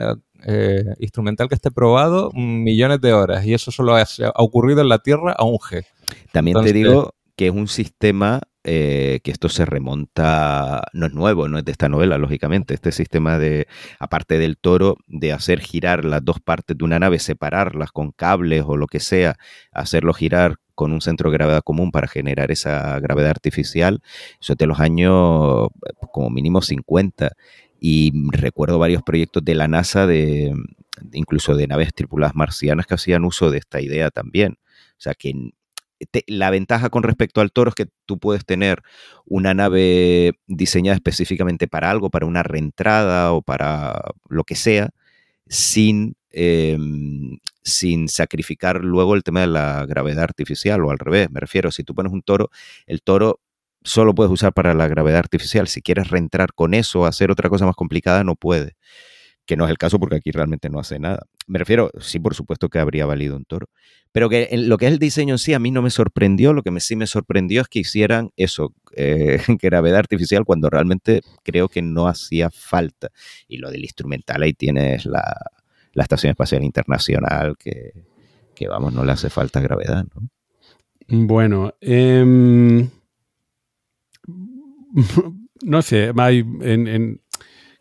eh, 0.47 0.83
instrumental 0.99 1.49
que 1.49 1.55
esté 1.55 1.71
probado 1.71 2.31
millones 2.35 3.01
de 3.03 3.13
horas 3.13 3.45
y 3.45 3.53
eso 3.53 3.71
solo 3.71 3.95
ha, 3.95 4.01
ha 4.03 4.43
ocurrido 4.43 4.81
en 4.81 4.89
la 4.89 4.99
Tierra 5.01 5.35
a 5.37 5.45
un 5.45 5.59
G. 5.59 5.85
También 6.33 6.57
Entonces- 6.57 6.73
te 6.73 6.79
digo 6.79 7.15
que 7.37 7.49
es 7.49 7.53
un 7.53 7.69
sistema 7.69 8.41
eh, 8.71 9.21
que 9.25 9.31
esto 9.31 9.49
se 9.49 9.65
remonta, 9.65 10.83
no 10.93 11.07
es 11.07 11.15
nuevo, 11.15 11.49
no 11.49 11.57
es 11.57 11.65
de 11.65 11.73
esta 11.73 11.89
novela, 11.89 12.19
lógicamente. 12.19 12.75
Este 12.75 12.93
sistema 12.93 13.39
de, 13.39 13.67
aparte 13.99 14.39
del 14.39 14.59
toro, 14.59 14.99
de 15.07 15.33
hacer 15.33 15.61
girar 15.61 16.05
las 16.05 16.23
dos 16.23 16.39
partes 16.39 16.77
de 16.77 16.85
una 16.85 16.99
nave, 16.99 17.19
separarlas 17.19 17.93
con 17.93 18.13
cables 18.13 18.65
o 18.67 18.77
lo 18.77 18.87
que 18.87 19.01
sea, 19.01 19.39
hacerlo 19.73 20.13
girar 20.13 20.57
con 20.75 20.93
un 20.93 21.01
centro 21.01 21.31
de 21.31 21.39
gravedad 21.39 21.63
común 21.65 21.91
para 21.91 22.09
generar 22.09 22.51
esa 22.51 23.01
gravedad 23.01 23.31
artificial, 23.31 24.03
eso 24.39 24.53
es 24.53 24.59
de 24.59 24.67
los 24.67 24.81
años 24.81 25.69
como 26.13 26.29
mínimo 26.29 26.61
50. 26.61 27.33
Y 27.81 28.13
recuerdo 28.33 28.79
varios 28.79 29.03
proyectos 29.03 29.43
de 29.47 29.55
la 29.55 29.67
NASA, 29.67 30.07
de, 30.07 30.53
incluso 31.13 31.57
de 31.57 31.69
naves 31.69 31.95
tripuladas 31.95 32.37
marcianas, 32.37 32.87
que 32.87 32.95
hacían 32.95 33.25
uso 33.25 33.51
de 33.51 33.59
esta 33.59 33.81
idea 33.81 34.11
también. 34.11 34.59
O 34.99 35.01
sea, 35.01 35.15
que 35.15 35.53
la 36.27 36.51
ventaja 36.51 36.91
con 36.91 37.03
respecto 37.03 37.41
al 37.41 37.53
toro 37.53 37.71
es 37.71 37.75
que 37.75 37.89
tú 38.07 38.19
puedes 38.19 38.45
tener 38.45 38.83
una 39.25 39.55
nave 39.55 40.33
diseñada 40.47 40.97
específicamente 40.97 41.69
para 41.69 41.91
algo, 41.91 42.11
para 42.11 42.27
una 42.27 42.43
reentrada 42.43 43.33
o 43.33 43.43
para 43.43 44.01
lo 44.29 44.45
que 44.45 44.55
sea, 44.55 44.91
sin, 45.49 46.17
em, 46.31 47.39
sin 47.63 48.09
sacrificar 48.09 48.85
luego 48.85 49.15
el 49.15 49.23
tema 49.25 49.41
de 49.41 49.49
la 49.49 49.87
gravedad 49.87 50.25
artificial 50.25 50.85
o 50.85 50.91
al 50.91 50.99
revés. 50.99 51.31
Me 51.31 51.41
refiero, 51.41 51.71
si 51.73 51.85
tú 51.85 51.95
pones 51.95 52.13
un 52.13 52.23
toro, 52.23 52.51
el 52.87 53.03
toro 53.03 53.41
solo 53.85 54.15
puedes 54.15 54.33
usar 54.33 54.53
para 54.53 54.75
la 54.75 54.89
gravedad 54.89 55.19
artificial. 55.19 55.69
Si 55.69 55.83
quieres 55.83 56.11
reentrar 56.11 56.53
con 56.55 56.75
eso 56.75 57.01
o 57.01 57.07
hacer 57.07 57.31
otra 57.31 57.49
cosa 57.49 57.67
más 57.67 57.77
complicada, 57.77 58.25
no 58.25 58.37
puede. 58.37 58.77
Que 59.49 59.57
no 59.57 59.65
es 59.65 59.71
el 59.71 59.79
caso 59.79 59.99
porque 59.99 60.17
aquí 60.17 60.31
realmente 60.31 60.69
no 60.69 60.79
hace 60.79 60.99
nada. 60.99 61.23
Me 61.47 61.59
refiero, 61.59 61.91
sí, 62.01 62.19
por 62.19 62.35
supuesto 62.35 62.69
que 62.69 62.79
habría 62.81 63.07
valido 63.07 63.35
un 63.35 63.47
toro. 63.47 63.71
Pero 64.13 64.29
que 64.29 64.47
lo 64.53 64.77
que 64.77 64.87
es 64.89 64.93
el 64.93 64.99
diseño 64.99 65.33
en 65.35 65.39
sí, 65.39 65.55
a 65.55 65.59
mí 65.59 65.71
no 65.71 65.81
me 65.81 65.89
sorprendió. 65.89 66.53
Lo 66.53 66.63
que 66.63 66.71
me, 66.71 66.81
sí 66.81 66.97
me 66.97 67.07
sorprendió 67.07 67.63
es 67.63 67.69
que 67.69 67.79
hicieran 67.79 68.31
eso, 68.37 68.75
eh, 68.95 69.41
gravedad 69.63 70.01
artificial, 70.01 70.45
cuando 70.45 70.69
realmente 70.69 71.23
creo 71.45 71.71
que 71.71 71.81
no 71.81 72.09
hacía 72.09 72.51
falta. 72.51 73.09
Y 73.49 73.57
lo 73.57 73.71
del 73.71 73.85
instrumental, 73.85 74.43
ahí 74.43 74.53
tienes 74.53 75.07
la, 75.07 75.35
la 75.95 76.03
Estación 76.03 76.31
Espacial 76.33 76.63
Internacional, 76.63 77.57
que, 77.59 78.05
que 78.55 78.69
vamos, 78.69 78.93
no 78.93 79.03
le 79.03 79.13
hace 79.13 79.31
falta 79.31 79.61
gravedad, 79.61 80.05
¿no? 80.15 80.29
Bueno, 81.27 81.73
em, 81.81 82.91
no 85.63 85.81
sé, 85.83 86.13
hay 86.19 86.45
en- 86.61 87.21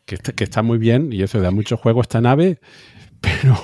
que, 0.07 0.15
está, 0.15 0.34
que 0.34 0.45
está 0.45 0.63
muy 0.63 0.79
bien 0.79 1.13
y 1.13 1.23
eso 1.23 1.41
da 1.41 1.51
mucho 1.51 1.77
juego 1.77 2.01
esta 2.01 2.21
nave, 2.21 2.59
pero 3.21 3.55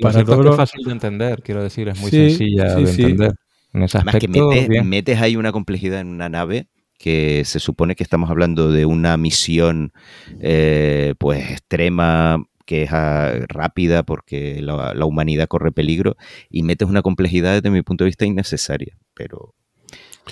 para 0.00 0.24
todo 0.24 0.42
que 0.42 0.44
lo- 0.44 0.50
es 0.50 0.56
fácil 0.56 0.84
de 0.84 0.92
entender, 0.92 1.42
quiero 1.42 1.62
decir, 1.62 1.88
es 1.88 1.96
muy 1.96 2.10
Sí, 2.10 2.28
sencilla 2.30 2.74
sí, 2.74 2.84
de 2.84 2.90
sí. 2.90 3.02
entender. 3.02 3.32
En 3.72 3.82
ese 3.84 3.98
Además 3.98 4.16
que 4.18 4.28
metes, 4.28 4.68
bien. 4.68 4.84
metes 4.88 5.20
ahí 5.20 5.36
una 5.36 5.52
complejidad 5.52 6.00
en 6.00 6.08
una 6.08 6.28
nave 6.28 6.68
que 6.98 7.44
se 7.44 7.60
supone 7.60 7.96
que 7.96 8.02
estamos 8.04 8.30
hablando 8.30 8.70
de 8.72 8.86
una 8.86 9.16
misión 9.16 9.92
eh, 10.40 11.14
pues 11.18 11.50
extrema 11.50 12.44
que 12.66 12.84
es 12.84 12.90
ah, 12.92 13.32
rápida 13.48 14.02
porque 14.04 14.60
la, 14.62 14.94
la 14.94 15.04
humanidad 15.06 15.48
corre 15.48 15.72
peligro 15.72 16.16
y 16.50 16.62
metes 16.62 16.88
una 16.88 17.02
complejidad 17.02 17.54
desde 17.54 17.70
mi 17.70 17.82
punto 17.82 18.04
de 18.04 18.10
vista 18.10 18.26
innecesaria. 18.26 18.96
Pero 19.14 19.54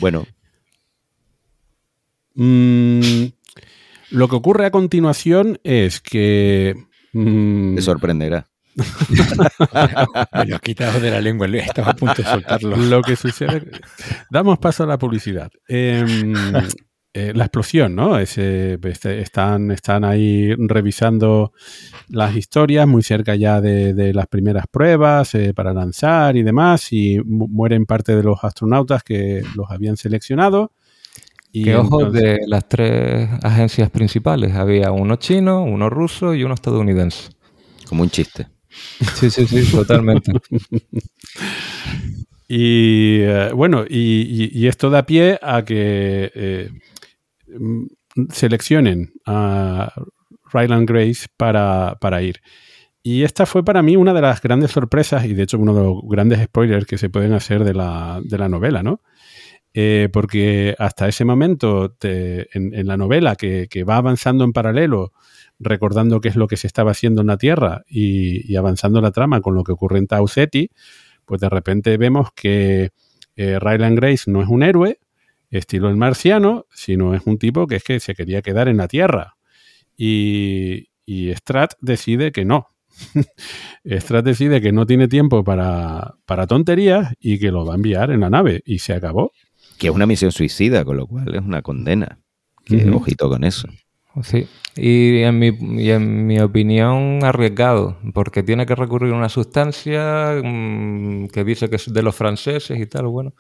bueno, 0.01 0.27
Mm, 2.35 3.33
lo 4.11 4.29
que 4.29 4.37
ocurre 4.37 4.67
a 4.67 4.71
continuación 4.71 5.59
es 5.65 6.01
que 6.01 6.75
mm, 7.13 7.75
te 7.77 7.83
sorprenderá. 7.83 8.47
Me 10.35 10.47
lo 10.47 10.55
has 10.57 10.61
quitado 10.63 11.01
de 11.01 11.11
la 11.11 11.21
lengua, 11.21 11.47
estaba 11.49 11.91
a 11.91 11.97
punto 11.97 12.23
de 12.23 12.29
soltarlo. 12.29 12.77
lo 12.77 13.03
que 13.03 13.17
sucede. 13.17 13.63
Damos 14.31 14.59
paso 14.59 14.85
a 14.85 14.87
la 14.87 14.99
publicidad. 14.99 15.51
Em, 15.67 16.33
eh, 17.15 17.33
la 17.35 17.45
explosión, 17.45 17.97
¿no? 17.97 18.19
Ese, 18.19 18.79
este, 18.85 19.21
están, 19.21 19.71
están 19.73 20.05
ahí 20.05 20.55
revisando 20.57 21.53
las 22.09 22.37
historias 22.37 22.87
muy 22.87 23.03
cerca 23.03 23.35
ya 23.35 23.61
de, 23.61 23.95
de 23.95 24.15
las 24.15 24.27
primeras 24.29 24.67
pruebas 24.71 25.35
eh, 25.35 25.53
para 25.55 25.73
lanzar 25.73 26.37
y 26.37 26.43
demás, 26.43 26.93
y 26.93 27.19
mu- 27.25 27.49
mueren 27.49 27.87
parte 27.87 28.15
de 28.15 28.23
los 28.23 28.45
astronautas 28.45 29.03
que 29.03 29.43
los 29.57 29.71
habían 29.71 29.97
seleccionado. 29.97 30.73
Y 31.53 31.65
Que 31.65 31.77
ojo, 31.77 32.01
entonces- 32.01 32.23
de 32.23 32.39
las 32.47 32.69
tres 32.69 33.29
agencias 33.43 33.91
principales, 33.91 34.55
había 34.55 34.91
uno 34.93 35.17
chino, 35.17 35.63
uno 35.63 35.89
ruso 35.91 36.35
y 36.35 36.45
uno 36.45 36.55
estadounidense. 36.55 37.31
Como 37.89 38.03
un 38.03 38.11
chiste. 38.11 38.47
Sí, 39.15 39.31
sí, 39.31 39.47
sí, 39.47 39.71
totalmente. 39.71 40.33
Y 42.51 43.21
eh, 43.21 43.51
bueno, 43.55 43.85
y, 43.89 44.23
y- 44.53 44.59
y 44.59 44.67
esto 44.69 44.89
da 44.89 45.05
pie 45.05 45.39
a 45.43 45.65
que 45.65 46.31
eh, 46.35 46.71
mm, 47.59 47.85
seleccionen 48.31 49.13
a 49.27 49.93
Ryland 50.53 50.89
Grace 50.89 51.27
para, 51.37 51.99
para 52.01 52.23
ir. 52.23 52.41
Y 53.03 53.23
esta 53.23 53.45
fue 53.47 53.65
para 53.65 53.83
mí 53.83 53.97
una 53.97 54.15
de 54.15 54.23
las 54.23 54.41
grandes 54.41 54.71
sorpresas 54.71 55.25
y 55.27 55.35
de 55.35 55.43
hecho 55.43 55.59
uno 55.59 55.75
de 55.75 55.83
los 55.83 55.97
grandes 56.09 56.43
spoilers 56.45 56.87
que 56.87 56.97
se 56.99 57.11
pueden 57.11 57.33
hacer 57.35 57.65
de 57.65 57.75
la, 57.75 58.21
de 58.25 58.39
la 58.39 58.49
novela, 58.49 58.83
¿no? 58.83 59.03
Eh, 59.75 60.09
porque 60.13 60.75
hasta 60.79 61.09
ese 61.09 61.25
momento 61.25 61.95
en, 62.03 62.87
la 62.87 62.97
novela 62.97 63.37
que, 63.37 63.69
va 63.89 63.97
avanzando 63.97 64.45
en 64.45 64.53
paralelo, 64.53 65.13
recordando 65.59 66.21
qué 66.21 66.29
es 66.29 66.37
lo 66.37 66.49
que 66.49 66.57
se 66.57 66.67
estaba 66.67 66.93
haciendo 66.93 67.21
en 67.21 67.29
la 67.29 67.37
Tierra 67.37 67.85
y, 67.89 68.57
avanzando 68.57 69.01
la 69.01 69.11
trama 69.11 69.41
con 69.41 69.55
lo 69.55 69.65
que 69.65 69.73
ocurre 69.73 69.99
en 69.99 70.07
Tau 70.07 70.27
Ceti, 70.29 70.71
pues 71.25 71.41
de 71.41 71.49
repente 71.49 71.97
vemos 71.97 72.31
que 72.35 72.91
eh, 73.37 73.59
Ryland 73.61 73.97
Grace 73.99 74.31
no 74.31 74.43
es 74.43 74.49
un 74.49 74.63
héroe, 74.63 74.99
estilo 75.51 75.89
el 75.89 75.97
marciano, 75.97 76.67
sino 76.73 77.15
es 77.15 77.23
un 77.27 77.39
tipo 77.39 77.67
que 77.67 77.77
es 77.77 77.85
que 77.85 78.01
se 78.01 78.15
quería 78.15 78.43
quedar 78.43 78.69
en 78.69 78.79
la 78.79 78.89
Tierra. 78.89 79.37
Y, 79.97 80.89
y 81.05 81.35
Strat 81.35 81.75
decide 81.81 82.33
que 82.33 82.45
no. 82.45 82.69
Strat 83.85 84.25
decide 84.25 84.61
que 84.61 84.73
no 84.73 84.87
tiene 84.87 85.09
tiempo 85.09 85.45
para, 85.45 86.17
para 86.27 86.47
tonterías 86.47 87.15
y 87.21 87.39
que 87.39 87.51
lo 87.51 87.65
va 87.65 87.75
a 87.75 87.77
enviar 87.77 88.11
en 88.11 88.21
la 88.21 88.31
nave. 88.31 88.63
Y 88.65 88.81
se 88.81 88.93
acabó. 88.93 89.33
Que 89.79 89.89
es 89.89 89.95
una 89.95 90.07
misión 90.07 90.33
suicida, 90.33 90.85
con 90.85 90.97
lo 90.97 91.07
cual 91.07 91.35
es 91.35 91.43
una 91.43 91.63
condena. 91.63 92.19
Que 92.65 92.89
ojito 92.91 93.29
con 93.29 93.45
eso. 93.45 93.69
Sí, 94.23 94.47
y 94.75 95.23
en, 95.23 95.39
mi, 95.39 95.49
y 95.81 95.91
en 95.91 96.27
mi 96.27 96.41
opinión 96.41 97.21
arriesgado, 97.23 97.99
porque 98.13 98.43
tiene 98.43 98.67
que 98.67 98.75
recurrir 98.75 99.13
a 99.13 99.17
una 99.17 99.29
sustancia 99.29 100.41
mm, 100.43 101.29
que 101.29 101.45
dice 101.45 101.71
que 101.71 101.77
es 101.77 101.93
de 101.93 102.03
los 102.03 102.17
franceses 102.17 102.79
y 102.79 102.87
tal, 102.87 103.07
bueno. 103.07 103.35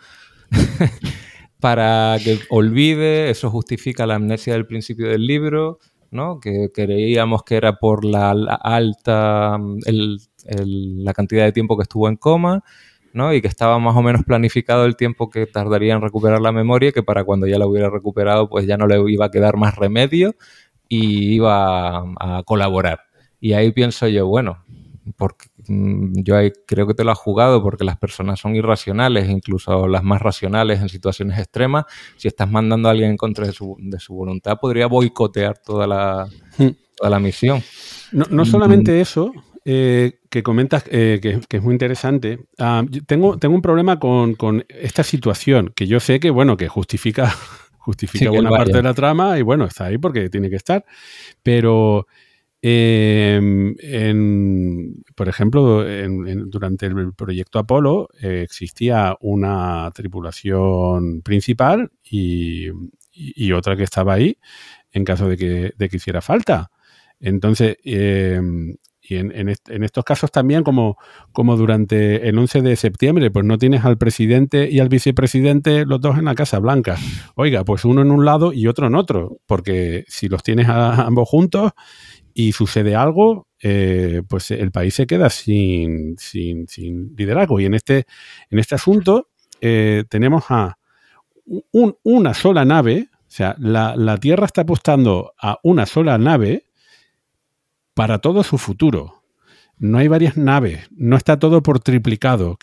para 1.60 2.16
que 2.22 2.38
olvide, 2.50 3.30
eso 3.30 3.50
justifica 3.50 4.06
la 4.06 4.14
amnesia 4.14 4.52
del 4.52 4.66
principio 4.66 5.08
del 5.08 5.26
libro, 5.26 5.78
¿no? 6.10 6.38
que 6.40 6.70
creíamos 6.72 7.42
que 7.42 7.56
era 7.56 7.76
por 7.78 8.04
la, 8.04 8.30
alta, 8.30 9.58
la 9.58 11.12
cantidad 11.14 11.44
de 11.44 11.52
tiempo 11.52 11.76
que 11.76 11.82
estuvo 11.82 12.08
en 12.08 12.16
coma, 12.16 12.62
¿no? 13.12 13.32
y 13.32 13.40
que 13.40 13.48
estaba 13.48 13.78
más 13.78 13.96
o 13.96 14.02
menos 14.02 14.24
planificado 14.24 14.84
el 14.84 14.96
tiempo 14.96 15.30
que 15.30 15.46
tardaría 15.46 15.94
en 15.94 16.02
recuperar 16.02 16.40
la 16.40 16.52
memoria, 16.52 16.92
que 16.92 17.02
para 17.02 17.24
cuando 17.24 17.46
ya 17.46 17.58
la 17.58 17.66
hubiera 17.66 17.90
recuperado, 17.90 18.48
pues 18.48 18.66
ya 18.66 18.76
no 18.76 18.86
le 18.86 19.00
iba 19.10 19.26
a 19.26 19.30
quedar 19.30 19.56
más 19.56 19.76
remedio 19.76 20.34
y 20.88 21.34
iba 21.34 21.98
a 21.98 22.42
colaborar. 22.44 23.00
Y 23.40 23.52
ahí 23.52 23.72
pienso 23.72 24.08
yo, 24.08 24.26
bueno, 24.26 24.64
porque 25.16 25.46
mm, 25.68 26.22
yo 26.22 26.36
creo 26.66 26.86
que 26.86 26.94
te 26.94 27.04
lo 27.04 27.12
has 27.12 27.18
jugado 27.18 27.62
porque 27.62 27.84
las 27.84 27.98
personas 27.98 28.40
son 28.40 28.56
irracionales, 28.56 29.28
incluso 29.28 29.86
las 29.86 30.02
más 30.02 30.20
racionales 30.20 30.80
en 30.80 30.88
situaciones 30.88 31.38
extremas. 31.38 31.84
Si 32.16 32.28
estás 32.28 32.50
mandando 32.50 32.88
a 32.88 32.92
alguien 32.92 33.10
en 33.10 33.16
contra 33.16 33.46
de 33.46 33.52
su, 33.52 33.76
voluntad, 34.08 34.58
podría 34.60 34.86
boicotear 34.86 35.58
toda 35.58 35.86
la, 35.86 36.28
hmm. 36.58 36.68
toda 36.96 37.10
la 37.10 37.18
misión. 37.18 37.62
No, 38.12 38.44
solamente 38.44 39.00
eso, 39.00 39.32
eh, 39.70 40.20
que 40.30 40.42
comentas 40.42 40.84
eh, 40.90 41.18
que, 41.20 41.56
es 41.56 41.62
muy 41.62 41.74
interesante. 41.74 42.38
Ah, 42.58 42.82
tengo, 43.06 43.38
tengo 43.38 43.54
un 43.54 43.62
problema 43.62 43.98
con, 43.98 44.64
esta 44.68 45.02
situación, 45.02 45.72
que 45.76 45.86
yo 45.86 46.00
sé 46.00 46.20
que, 46.20 46.30
bueno, 46.30 46.56
que 46.56 46.68
justifica, 46.68 47.30
justifica 47.78 48.30
buena 48.30 48.48
parte 48.48 48.72
de 48.72 48.82
la 48.82 48.94
trama 48.94 49.38
y 49.38 49.42
bueno, 49.42 49.66
está 49.66 49.84
ahí 49.84 49.98
porque 49.98 50.30
tiene 50.30 50.48
que 50.48 50.56
estar. 50.56 50.84
Pero 51.42 52.06
Em, 52.60 53.76
en, 53.78 55.04
por 55.14 55.28
ejemplo, 55.28 55.84
durante 56.46 56.86
el 56.86 57.14
proyecto 57.14 57.60
Apolo 57.60 58.08
eh, 58.20 58.42
existía 58.42 59.16
una 59.20 59.90
tripulación 59.94 61.22
principal 61.22 61.92
y, 62.02 62.68
otra 63.52 63.76
que 63.76 63.82
estaba 63.82 64.14
ahí 64.14 64.38
en 64.92 65.04
caso 65.04 65.28
de 65.28 65.36
que, 65.36 65.72
de 65.76 65.88
que 65.88 65.96
hiciera 65.96 66.20
falta. 66.20 66.70
Entonces, 67.20 67.76
em, 67.84 68.76
y 69.08 69.16
en, 69.16 69.48
estos 69.48 70.04
casos 70.04 70.30
también, 70.30 70.62
como, 70.62 70.96
durante 71.34 72.28
el 72.28 72.38
11 72.38 72.62
de 72.62 72.76
septiembre, 72.76 73.30
pues 73.30 73.44
no 73.44 73.58
tienes 73.58 73.84
al 73.84 73.96
presidente 73.96 74.68
y 74.70 74.80
al 74.80 74.88
vicepresidente 74.88 75.86
los 75.86 76.00
dos 76.00 76.18
en 76.18 76.26
la 76.26 76.34
Casa 76.34 76.58
Blanca. 76.58 76.96
Oiga, 77.34 77.64
pues 77.64 77.84
uno 77.84 78.02
en 78.02 78.10
un 78.10 78.24
lado 78.24 78.52
y 78.52 78.66
otro 78.66 78.86
en 78.86 78.94
otro, 78.94 79.38
porque 79.46 80.04
si 80.08 80.28
los 80.28 80.42
tienes 80.42 80.68
a 80.68 81.06
ambos 81.06 81.28
juntos 81.28 81.72
y 82.34 82.52
sucede 82.52 82.94
algo, 82.94 83.48
eh, 83.60 84.22
pues 84.28 84.50
el 84.50 84.70
país 84.70 84.94
se 84.94 85.06
queda 85.06 85.30
sin, 85.30 86.16
sin, 86.18 86.68
sin, 86.68 87.14
liderazgo. 87.16 87.58
Y 87.60 87.64
en 87.64 87.74
este, 87.74 88.06
en 88.50 88.58
este 88.58 88.74
asunto 88.74 89.30
eh, 89.60 90.04
tenemos 90.08 90.44
a 90.50 90.78
una 91.72 92.34
sola 92.34 92.64
nave, 92.64 93.08
o 93.12 93.30
sea, 93.30 93.56
la, 93.58 94.16
Tierra 94.18 94.46
está 94.46 94.62
apostando 94.62 95.32
a 95.40 95.58
una 95.62 95.86
sola 95.86 96.18
nave 96.18 96.67
para 97.98 98.20
todo 98.20 98.44
su 98.44 98.58
futuro. 98.58 99.24
No 99.76 99.98
hay 99.98 100.06
varias 100.06 100.36
naves, 100.36 100.88
no 100.96 101.16
está 101.16 101.36
todo 101.40 101.64
por 101.64 101.80
triplicado. 101.80 102.56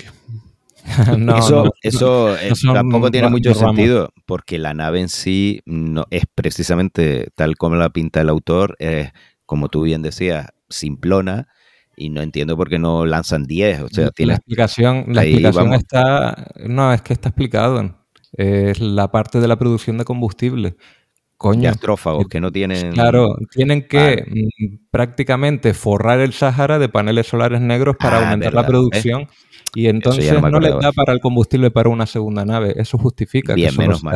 eso, 1.37 1.73
eso 1.81 2.37
eh, 2.37 2.53
tampoco 2.63 3.11
tiene 3.11 3.27
mucho 3.29 3.53
sentido, 3.53 4.13
porque 4.25 4.57
la 4.57 4.73
nave 4.73 5.01
en 5.01 5.09
sí 5.09 5.59
no 5.65 6.05
es 6.09 6.23
precisamente 6.33 7.31
tal 7.35 7.57
como 7.57 7.75
la 7.75 7.89
pinta 7.89 8.21
el 8.21 8.29
autor, 8.29 8.77
es 8.79 9.11
como 9.45 9.67
tú 9.67 9.81
bien 9.81 10.01
decías, 10.01 10.47
simplona 10.69 11.49
y 11.97 12.11
no 12.11 12.21
entiendo 12.21 12.55
por 12.55 12.69
qué 12.69 12.79
no 12.79 13.05
lanzan 13.05 13.43
10. 13.43 13.81
O 13.81 13.89
sea, 13.89 14.11
tiene... 14.11 14.29
La 14.29 14.35
explicación, 14.37 15.05
la 15.09 15.25
explicación 15.25 15.73
está. 15.73 16.47
No, 16.65 16.93
es 16.93 17.01
que 17.01 17.11
está 17.11 17.27
explicado. 17.27 17.93
Es 18.31 18.79
la 18.79 19.11
parte 19.11 19.41
de 19.41 19.49
la 19.49 19.57
producción 19.59 19.97
de 19.97 20.05
combustible. 20.05 20.77
Coño. 21.37 21.69
astrófagos 21.69 22.27
que 22.27 22.39
no 22.39 22.51
tienen. 22.51 22.93
Claro, 22.93 23.35
tienen 23.51 23.87
que 23.87 24.23
mm, 24.25 24.87
prácticamente 24.89 25.73
forrar 25.73 26.19
el 26.19 26.33
Sahara 26.33 26.79
de 26.79 26.87
paneles 26.89 27.27
solares 27.27 27.59
negros 27.59 27.97
para 27.99 28.17
ah, 28.17 28.31
aumentar 28.31 28.53
la 28.53 28.65
producción. 28.65 29.27
Y 29.73 29.87
entonces 29.87 30.41
no, 30.41 30.59
les 30.59 30.73
da 30.79 30.93
para 30.93 31.11
el 31.11 31.19
combustible 31.19 31.69
para 31.69 31.89
una 31.89 32.05
segunda 32.05 32.45
nave. 32.45 32.73
Eso 32.77 32.97
justifica 32.97 33.53
Bien, 33.53 33.71
que 33.71 33.77
menos 33.77 34.03
mal. 34.03 34.15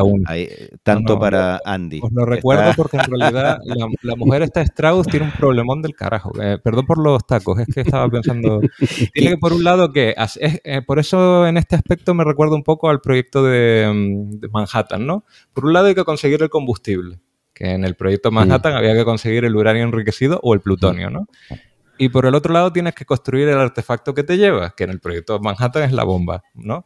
tanto 0.83 1.19
para 1.19 1.59
Andy. 1.65 1.99
Os 2.01 2.11
lo 2.13 2.25
recuerdo 2.25 2.71
porque 2.77 2.97
en 2.97 3.03
realidad 3.03 3.59
la, 4.01 4.15
mujer 4.15 4.43
esta 4.43 4.61
Strauss 4.61 5.07
tiene 5.07 5.25
un 5.25 5.31
problemón 5.33 5.81
del 5.81 5.95
carajo. 5.95 6.31
Eh, 6.41 6.57
perdón 6.63 6.85
por 6.85 6.97
los 6.97 7.27
tacos, 7.27 7.59
es 7.59 7.67
que 7.73 7.81
estaba 7.81 8.07
pensando. 8.09 8.61
tiene 9.13 9.31
que 9.31 9.37
por 9.37 9.51
un 9.51 9.63
lado 9.63 9.91
que 9.91 10.15
eh, 10.39 10.81
por 10.87 10.99
eso 10.99 11.45
en 11.45 11.57
este 11.57 11.75
aspecto 11.75 12.13
me 12.13 12.23
recuerda 12.23 12.55
un 12.55 12.63
poco 12.63 12.89
al 12.89 13.01
proyecto 13.01 13.43
de, 13.43 13.91
mm, 13.93 14.39
de 14.39 14.47
Manhattan, 14.47 15.05
¿no? 15.05 15.25
Por 15.53 15.65
un 15.65 15.73
lado 15.73 15.87
hay 15.87 15.95
que 15.95 16.05
conseguir 16.05 16.41
el 16.41 16.49
combustible 16.49 17.19
que 17.59 17.71
en 17.71 17.83
el 17.83 17.95
proyecto 17.95 18.31
Manhattan 18.31 18.73
había 18.73 18.93
que 18.93 19.03
conseguir 19.03 19.43
el 19.43 19.53
uranio 19.53 19.83
enriquecido 19.83 20.39
o 20.41 20.53
el 20.53 20.61
plutonio, 20.61 21.09
¿no? 21.09 21.27
Y 22.01 22.07
por 22.07 22.25
el 22.25 22.33
otro 22.33 22.53
lado 22.53 22.71
tienes 22.71 22.95
que 22.95 23.03
construir 23.03 23.49
el 23.49 23.57
artefacto 23.57 24.13
que 24.13 24.23
te 24.23 24.37
lleva, 24.37 24.73
que 24.73 24.85
en 24.85 24.89
el 24.89 25.01
proyecto 25.01 25.37
Manhattan 25.37 25.83
es 25.83 25.91
la 25.91 26.05
bomba, 26.05 26.43
¿no? 26.53 26.85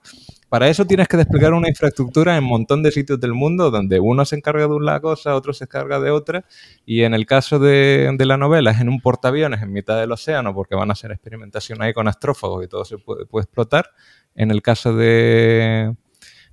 Para 0.49 0.69
eso 0.69 0.85
tienes 0.85 1.07
que 1.07 1.17
desplegar 1.17 1.53
una 1.53 1.69
infraestructura 1.69 2.35
en 2.35 2.43
un 2.43 2.49
montón 2.49 2.81
de 2.81 2.91
sitios 2.91 3.19
del 3.19 3.33
mundo 3.33 3.69
donde 3.69 3.99
uno 3.99 4.25
se 4.25 4.37
encarga 4.37 4.61
de 4.61 4.73
una 4.73 4.99
cosa, 5.01 5.35
otro 5.35 5.53
se 5.53 5.65
encarga 5.65 5.99
de 5.99 6.09
otra. 6.09 6.45
Y 6.83 7.03
en 7.03 7.13
el 7.13 7.27
caso 7.27 7.59
de, 7.59 8.11
la 8.25 8.37
novela 8.37 8.71
es 8.71 8.81
en 8.81 8.89
un 8.89 9.01
portaaviones 9.01 9.61
en 9.61 9.71
mitad 9.71 9.99
del 9.99 10.11
océano 10.11 10.55
porque 10.55 10.73
van 10.73 10.89
a 10.89 10.93
hacer 10.93 11.11
experimentación 11.11 11.83
ahí 11.83 11.93
con 11.93 12.07
astrófagos 12.07 12.65
y 12.65 12.67
todo 12.67 12.83
se 12.83 12.97
puede, 12.97 13.21
explotar. 13.21 13.91
En 14.33 14.49
el 14.49 14.63
caso 14.63 14.95
de, 14.95 15.95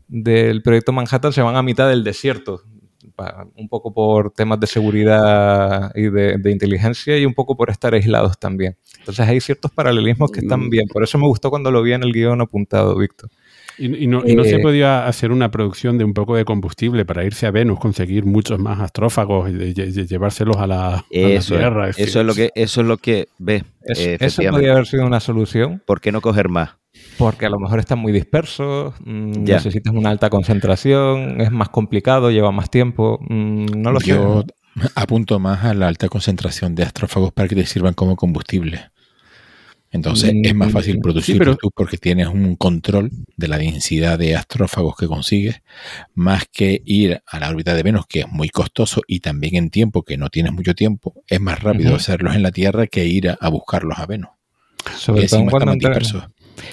del 0.06 0.62
proyecto 0.62 0.92
Manhattan 0.92 1.32
se 1.32 1.40
van 1.40 1.56
a 1.56 1.62
mitad 1.62 1.88
del 1.88 2.04
desierto, 2.04 2.62
un 3.56 3.68
poco 3.68 3.92
por 3.92 4.32
temas 4.32 4.60
de 4.60 4.66
seguridad 4.66 5.92
y 5.94 6.10
de, 6.10 6.50
inteligencia 6.50 7.18
y 7.18 7.26
un 7.26 7.34
poco 7.34 7.56
por 7.56 7.70
estar 7.70 7.94
aislados 7.94 8.38
también. 8.38 8.76
Entonces 8.98 9.26
hay 9.26 9.40
ciertos 9.40 9.70
paralelismos 9.70 10.30
que 10.30 10.40
están 10.40 10.66
mm. 10.66 10.70
bien. 10.70 10.88
Por 10.88 11.02
eso 11.02 11.18
me 11.18 11.26
gustó 11.26 11.50
cuando 11.50 11.70
lo 11.70 11.82
vi 11.82 11.92
en 11.92 12.02
el 12.02 12.12
guion 12.12 12.40
apuntado, 12.40 12.96
Víctor. 12.96 13.30
¿Y, 13.80 14.06
no, 14.06 14.22
se 14.22 14.56
eh, 14.56 14.58
podía 14.60 15.06
hacer 15.06 15.32
una 15.32 15.50
producción 15.50 15.96
de 15.96 16.04
un 16.04 16.12
poco 16.12 16.36
de 16.36 16.44
combustible 16.44 17.06
para 17.06 17.24
irse 17.24 17.46
a 17.46 17.50
Venus, 17.50 17.80
conseguir 17.80 18.26
muchos 18.26 18.58
más 18.58 18.78
astrófagos 18.78 19.50
y, 19.50 19.72
llevárselos 19.72 20.58
a 20.58 20.66
la, 20.66 21.04
Tierra? 21.08 21.88
Eso 21.88 22.20
es 22.20 22.26
lo 22.26 22.34
que, 22.34 22.50
eso 22.54 22.82
es 22.82 22.86
lo 22.86 22.98
que 22.98 23.28
ve. 23.38 23.64
eso 23.86 24.42
podría 24.50 24.72
haber 24.72 24.86
sido 24.86 25.06
una 25.06 25.20
solución. 25.20 25.82
¿Por 25.86 26.02
qué 26.02 26.12
no 26.12 26.20
coger 26.20 26.50
más? 26.50 26.76
Porque 27.16 27.46
a 27.46 27.50
lo 27.50 27.58
mejor 27.58 27.78
están 27.78 27.98
muy 27.98 28.12
dispersos, 28.12 28.94
mm, 29.04 29.44
necesitas 29.44 29.94
una 29.94 30.10
alta 30.10 30.28
concentración, 30.28 31.40
es 31.40 31.50
más 31.50 31.70
complicado, 31.70 32.30
lleva 32.30 32.52
más 32.52 32.70
tiempo. 32.70 33.18
Mm, 33.28 33.66
no 33.76 33.92
lo 33.92 34.00
Yo 34.00 34.44
apunto 34.94 35.38
más 35.38 35.64
a 35.64 35.74
la 35.74 35.88
alta 35.88 36.08
concentración 36.08 36.74
de 36.74 36.82
astrófagos 36.82 37.32
para 37.32 37.48
que 37.48 37.54
te 37.54 37.66
sirvan 37.66 37.94
como 37.94 38.16
combustible. 38.16 38.90
Entonces 39.92 40.32
es 40.42 40.54
más 40.54 40.70
fácil 40.70 40.98
mm, 40.98 41.02
producirlo 41.02 41.56
tú 41.56 41.72
porque 41.74 41.98
tienes 41.98 42.28
un 42.28 42.54
control 42.54 43.10
de 43.36 43.48
la 43.48 43.58
densidad 43.58 44.18
de 44.18 44.36
astrófagos 44.36 44.94
que 44.96 45.08
consigues, 45.08 45.62
más 46.14 46.44
que 46.50 46.80
ir 46.84 47.20
a 47.26 47.40
la 47.40 47.48
órbita 47.48 47.74
de 47.74 47.82
Venus, 47.82 48.06
que 48.06 48.20
es 48.20 48.28
muy 48.28 48.50
costoso 48.50 49.02
y 49.08 49.18
también 49.18 49.56
en 49.56 49.70
tiempo, 49.70 50.04
que 50.04 50.16
no 50.16 50.28
tienes 50.30 50.52
mucho 50.52 50.74
tiempo, 50.74 51.14
es 51.26 51.40
más 51.40 51.60
rápido 51.60 51.96
hacerlos 51.96 52.36
en 52.36 52.44
la 52.44 52.52
Tierra 52.52 52.86
que 52.86 53.06
ir 53.06 53.36
a, 53.40 53.48
buscarlos 53.48 53.98
a 53.98 54.06
Venus. 54.06 54.30
Sobre 54.96 55.26
todo 55.26 55.46
cuando, 55.46 55.90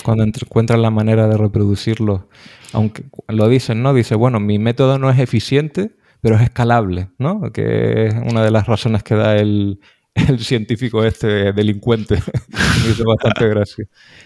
cuando 0.04 0.24
encuentran 0.24 0.82
la 0.84 0.92
manera 0.92 1.28
de 1.28 1.38
reproducirlo, 1.38 2.30
aunque 2.74 3.04
lo 3.28 3.50
dicen, 3.50 3.82
¿no? 3.82 3.96
Dice, 3.96 4.14
bueno, 4.14 4.40
mi 4.40 4.60
método 4.60 5.00
no 5.00 5.10
es 5.10 5.18
eficiente, 5.18 5.96
pero 6.22 6.36
es 6.36 6.42
escalable, 6.42 7.10
¿no? 7.18 7.52
Que 7.52 8.08
es 8.08 8.14
una 8.14 8.44
de 8.44 8.52
las 8.52 8.68
razones 8.68 9.02
que 9.02 9.16
da 9.16 9.36
el, 9.38 9.80
el 10.30 10.40
científico 10.40 11.04
este 11.04 11.54
delincuente. 11.54 12.16
Me 12.86 12.92
hizo 12.92 13.04
bastante 13.06 13.48
gracia. 13.48 13.86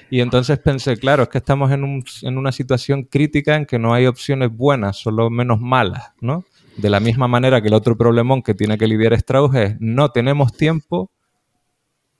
Y 0.10 0.20
entonces 0.22 0.60
pensé, 0.60 0.98
claro, 0.98 1.24
es 1.24 1.30
que 1.30 1.38
estamos 1.38 1.72
en, 1.72 1.84
un- 1.84 2.04
en 2.24 2.38
una 2.38 2.52
situación 2.52 3.04
crítica 3.04 3.56
en 3.56 3.66
que 3.66 3.80
no 3.80 3.94
hay 3.94 4.06
opciones 4.08 4.50
buenas, 4.52 4.98
solo 4.98 5.30
menos 5.30 5.60
malas, 5.60 6.12
¿no? 6.22 6.44
De 6.78 6.90
la 6.90 7.00
misma 7.00 7.28
manera 7.28 7.62
que 7.62 7.68
el 7.68 7.74
otro 7.74 7.98
problemón 7.98 8.42
que 8.42 8.54
tiene 8.54 8.78
que 8.78 8.88
lidiar 8.88 9.14
Strauss 9.14 9.54
es, 9.56 9.76
no 9.80 10.10
tenemos 10.10 10.54
tiempo, 10.56 11.12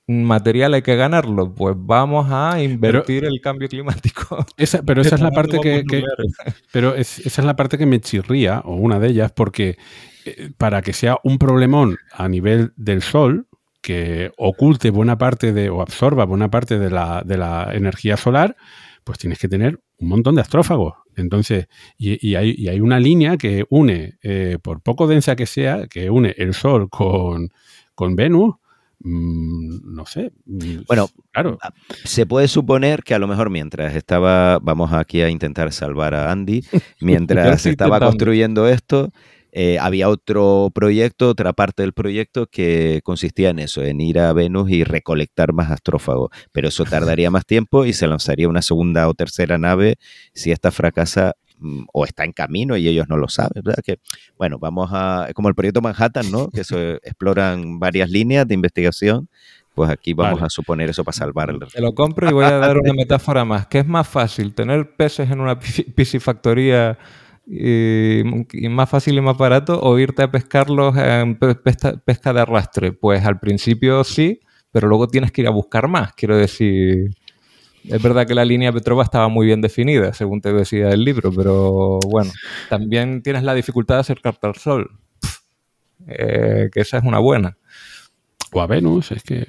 material 0.06 0.74
hay 0.74 0.82
que 0.82 0.96
ganarlo, 0.96 1.54
pues 1.54 1.74
vamos 1.78 2.26
a 2.30 2.60
invertir 2.62 3.24
el 3.24 3.40
cambio 3.40 3.68
climático. 3.68 4.44
Esa, 4.56 4.82
pero 4.82 5.00
esa 5.00 5.14
es 5.14 5.20
la 5.22 5.30
parte 5.34 5.58
que, 5.60 5.84
que- 5.88 6.02
pero 6.72 6.94
es- 6.94 7.20
esa 7.20 7.40
es 7.42 7.46
la 7.46 7.56
parte 7.56 7.78
que 7.78 7.86
me 7.86 8.00
chirría, 8.00 8.60
o 8.64 8.74
una 8.74 8.98
de 8.98 9.08
ellas, 9.08 9.32
porque 9.32 9.78
eh, 10.24 10.50
para 10.58 10.82
que 10.82 10.92
sea 10.92 11.16
un 11.24 11.38
problemón 11.38 11.96
a 12.12 12.28
nivel 12.28 12.72
del 12.76 13.00
Sol, 13.02 13.46
que 13.82 14.30
oculte 14.38 14.90
buena 14.90 15.18
parte 15.18 15.52
de, 15.52 15.68
o 15.68 15.82
absorba 15.82 16.24
buena 16.24 16.50
parte 16.50 16.78
de 16.78 16.88
la, 16.90 17.22
de 17.26 17.36
la 17.36 17.70
energía 17.74 18.16
solar, 18.16 18.56
pues 19.04 19.18
tienes 19.18 19.38
que 19.38 19.48
tener 19.48 19.80
un 19.98 20.08
montón 20.08 20.36
de 20.36 20.40
astrófagos. 20.40 20.94
Entonces, 21.16 21.66
y, 21.98 22.26
y 22.26 22.36
hay, 22.36 22.54
y 22.56 22.68
hay 22.68 22.80
una 22.80 22.98
línea 23.00 23.36
que 23.36 23.64
une, 23.68 24.18
eh, 24.22 24.56
por 24.62 24.80
poco 24.80 25.06
densa 25.06 25.36
que 25.36 25.46
sea, 25.46 25.86
que 25.88 26.08
une 26.08 26.34
el 26.38 26.54
Sol 26.54 26.88
con, 26.88 27.50
con 27.94 28.16
Venus, 28.16 28.54
mm, 29.00 29.94
no 29.94 30.06
sé. 30.06 30.32
mm, 30.46 30.84
Bueno, 30.86 31.08
claro. 31.32 31.58
Se 32.04 32.24
puede 32.24 32.48
suponer 32.48 33.02
que 33.02 33.14
a 33.14 33.18
lo 33.18 33.26
mejor 33.26 33.50
mientras 33.50 33.94
estaba, 33.96 34.58
vamos 34.60 34.92
aquí 34.92 35.20
a 35.22 35.28
intentar 35.28 35.72
salvar 35.72 36.14
a 36.14 36.30
Andy, 36.30 36.64
mientras 37.00 37.66
estaba 37.66 37.98
construyendo 38.00 38.68
esto, 38.68 39.12
eh, 39.52 39.78
había 39.78 40.08
otro 40.08 40.70
proyecto, 40.74 41.28
otra 41.28 41.52
parte 41.52 41.82
del 41.82 41.92
proyecto 41.92 42.46
que 42.46 43.00
consistía 43.04 43.50
en 43.50 43.58
eso, 43.58 43.82
en 43.82 44.00
ir 44.00 44.18
a 44.18 44.32
Venus 44.32 44.70
y 44.70 44.82
recolectar 44.84 45.52
más 45.52 45.70
astrófagos. 45.70 46.30
Pero 46.52 46.68
eso 46.68 46.84
tardaría 46.86 47.30
más 47.30 47.44
tiempo 47.46 47.84
y 47.84 47.92
se 47.92 48.06
lanzaría 48.06 48.48
una 48.48 48.62
segunda 48.62 49.08
o 49.08 49.14
tercera 49.14 49.58
nave 49.58 49.96
si 50.32 50.50
esta 50.52 50.70
fracasa 50.70 51.34
mm, 51.58 51.84
o 51.92 52.04
está 52.06 52.24
en 52.24 52.32
camino 52.32 52.76
y 52.78 52.88
ellos 52.88 53.06
no 53.08 53.16
lo 53.18 53.28
saben, 53.28 53.62
¿verdad? 53.62 53.82
Que, 53.84 53.98
bueno, 54.38 54.58
vamos 54.58 54.88
a, 54.92 55.28
como 55.34 55.48
el 55.50 55.54
proyecto 55.54 55.82
Manhattan, 55.82 56.30
¿no? 56.32 56.48
Que 56.48 56.62
eso, 56.62 56.78
exploran 56.78 57.78
varias 57.78 58.08
líneas 58.10 58.48
de 58.48 58.54
investigación. 58.54 59.28
Pues 59.74 59.88
aquí 59.90 60.12
vamos 60.12 60.34
Vale. 60.40 60.46
a 60.48 60.50
suponer 60.50 60.90
eso 60.90 61.02
para 61.02 61.16
salvar 61.16 61.48
el 61.48 61.58
Te 61.58 61.80
lo 61.80 61.94
compro 61.94 62.28
y 62.28 62.32
voy 62.34 62.44
a 62.44 62.58
dar 62.58 62.76
una 62.76 62.92
metáfora 62.94 63.44
más. 63.46 63.66
¿Qué 63.68 63.78
es 63.78 63.86
más 63.86 64.06
fácil? 64.06 64.54
¿Tener 64.54 64.96
peces 64.96 65.30
en 65.30 65.40
una 65.40 65.58
pi- 65.60 65.84
piscifactoría 65.84 66.98
y 67.46 68.22
más 68.68 68.88
fácil 68.88 69.16
y 69.16 69.20
más 69.20 69.36
barato 69.36 69.80
o 69.80 69.98
irte 69.98 70.22
a 70.22 70.30
pescarlos 70.30 70.96
en 70.96 71.36
pe- 71.36 71.54
pesca, 71.54 72.32
de 72.32 72.40
arrastre? 72.40 72.92
Pues 72.92 73.24
al 73.24 73.38
principio 73.40 74.04
sí, 74.04 74.40
pero 74.70 74.88
luego 74.88 75.08
tienes 75.08 75.32
que 75.32 75.42
ir 75.42 75.48
a 75.48 75.50
buscar 75.50 75.88
más. 75.88 76.12
Quiero 76.14 76.36
decir, 76.36 77.10
es 77.84 78.02
verdad 78.02 78.26
que 78.26 78.34
la 78.34 78.44
línea 78.44 78.72
Petrova 78.72 79.02
estaba 79.02 79.28
muy 79.28 79.46
bien 79.46 79.60
definida, 79.60 80.12
según 80.14 80.40
te 80.40 80.52
decía 80.52 80.90
el 80.90 81.04
libro, 81.04 81.32
pero 81.34 81.98
bueno, 82.08 82.30
también 82.68 83.22
tienes 83.22 83.42
la 83.42 83.54
dificultad 83.54 83.96
de 83.96 84.00
acercarte 84.00 84.46
al 84.46 84.56
sol. 84.56 84.90
Eh, 86.06 86.68
que 86.72 86.80
esa 86.80 86.98
es 86.98 87.04
una 87.04 87.18
buena. 87.18 87.56
O 88.52 88.60
a 88.60 88.66
Venus, 88.66 89.12
es 89.12 89.22
que 89.22 89.46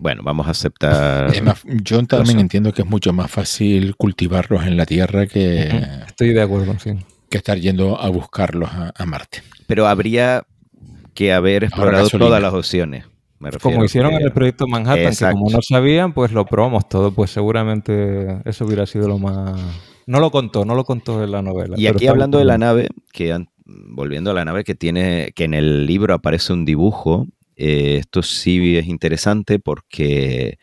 Bueno, 0.00 0.22
vamos 0.24 0.46
a 0.46 0.50
aceptar. 0.52 1.34
Es 1.34 1.42
más, 1.42 1.62
yo 1.64 2.02
también 2.06 2.40
entiendo 2.40 2.72
que 2.72 2.82
es 2.82 2.88
mucho 2.88 3.12
más 3.12 3.30
fácil 3.30 3.94
cultivarlos 3.96 4.64
en 4.66 4.76
la 4.78 4.86
Tierra 4.86 5.26
que, 5.26 5.68
Estoy 6.06 6.32
de 6.32 6.40
acuerdo, 6.40 6.74
sí. 6.78 6.92
que 7.28 7.36
estar 7.36 7.58
yendo 7.58 8.00
a 8.00 8.08
buscarlos 8.08 8.70
a, 8.72 8.92
a 8.96 9.04
Marte. 9.06 9.42
Pero 9.66 9.86
habría 9.86 10.44
que 11.12 11.34
haber 11.34 11.64
explorado 11.64 12.08
todas 12.08 12.40
las 12.40 12.54
opciones. 12.54 13.04
me 13.38 13.50
refiero, 13.50 13.74
Como 13.74 13.84
hicieron 13.84 14.12
que- 14.12 14.16
en 14.16 14.22
el 14.22 14.32
proyecto 14.32 14.66
Manhattan, 14.66 15.04
Exacto. 15.04 15.36
que 15.36 15.38
como 15.38 15.50
no 15.50 15.60
sabían, 15.62 16.14
pues 16.14 16.32
lo 16.32 16.46
probamos 16.46 16.88
todo, 16.88 17.12
pues 17.12 17.30
seguramente 17.30 18.40
eso 18.46 18.64
hubiera 18.64 18.86
sido 18.86 19.06
lo 19.06 19.18
más... 19.18 19.60
No 20.06 20.18
lo 20.18 20.30
contó, 20.30 20.64
no 20.64 20.74
lo 20.74 20.84
contó 20.84 21.22
en 21.22 21.30
la 21.30 21.42
novela. 21.42 21.76
Y 21.78 21.86
aquí 21.86 22.06
hablando 22.06 22.38
de 22.38 22.44
la 22.46 22.56
nave, 22.58 22.88
que 23.12 23.36
volviendo 23.66 24.30
a 24.30 24.34
la 24.34 24.44
nave 24.46 24.64
que 24.64 24.74
tiene, 24.74 25.32
que 25.36 25.44
en 25.44 25.52
el 25.54 25.86
libro 25.86 26.14
aparece 26.14 26.52
un 26.54 26.64
dibujo. 26.64 27.28
Eh, 27.62 27.98
esto 27.98 28.22
sí 28.22 28.78
es 28.78 28.86
interesante 28.86 29.58
porque, 29.58 30.58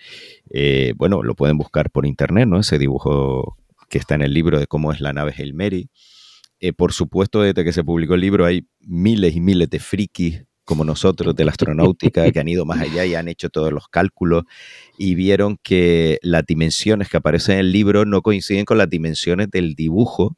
eh, 0.50 0.94
bueno, 0.96 1.22
lo 1.22 1.36
pueden 1.36 1.56
buscar 1.56 1.92
por 1.92 2.08
internet, 2.08 2.48
¿no? 2.48 2.60
Ese 2.60 2.80
dibujo 2.80 3.56
que 3.88 4.00
está 4.00 4.16
en 4.16 4.24
el 4.24 4.34
libro 4.34 4.60
de 4.60 4.66
cómo 4.66 4.92
es 4.92 5.00
la 5.00 5.14
nave 5.14 5.32
Hail 5.38 5.54
Mary. 5.54 5.92
Eh, 6.60 6.74
por 6.74 6.94
supuesto, 6.94 7.42
desde 7.44 7.64
que 7.64 7.72
se 7.72 7.84
publicó 7.84 8.16
el 8.16 8.22
libro 8.22 8.48
hay 8.48 8.68
miles 8.80 9.36
y 9.36 9.42
miles 9.42 9.70
de 9.70 9.80
frikis 9.80 10.44
como 10.66 10.84
nosotros 10.84 11.36
de 11.36 11.46
la 11.46 11.52
astronáutica 11.52 12.32
que 12.32 12.40
han 12.40 12.48
ido 12.48 12.66
más 12.66 12.82
allá 12.82 13.06
y 13.06 13.14
han 13.14 13.28
hecho 13.28 13.50
todos 13.52 13.72
los 13.72 13.88
cálculos 13.90 14.46
y 14.98 15.14
vieron 15.14 15.60
que 15.62 16.18
las 16.24 16.48
dimensiones 16.48 17.10
que 17.10 17.18
aparecen 17.18 17.54
en 17.54 17.60
el 17.60 17.72
libro 17.72 18.06
no 18.06 18.24
coinciden 18.24 18.66
con 18.66 18.80
las 18.80 18.90
dimensiones 18.90 19.52
del 19.52 19.76
dibujo 19.76 20.36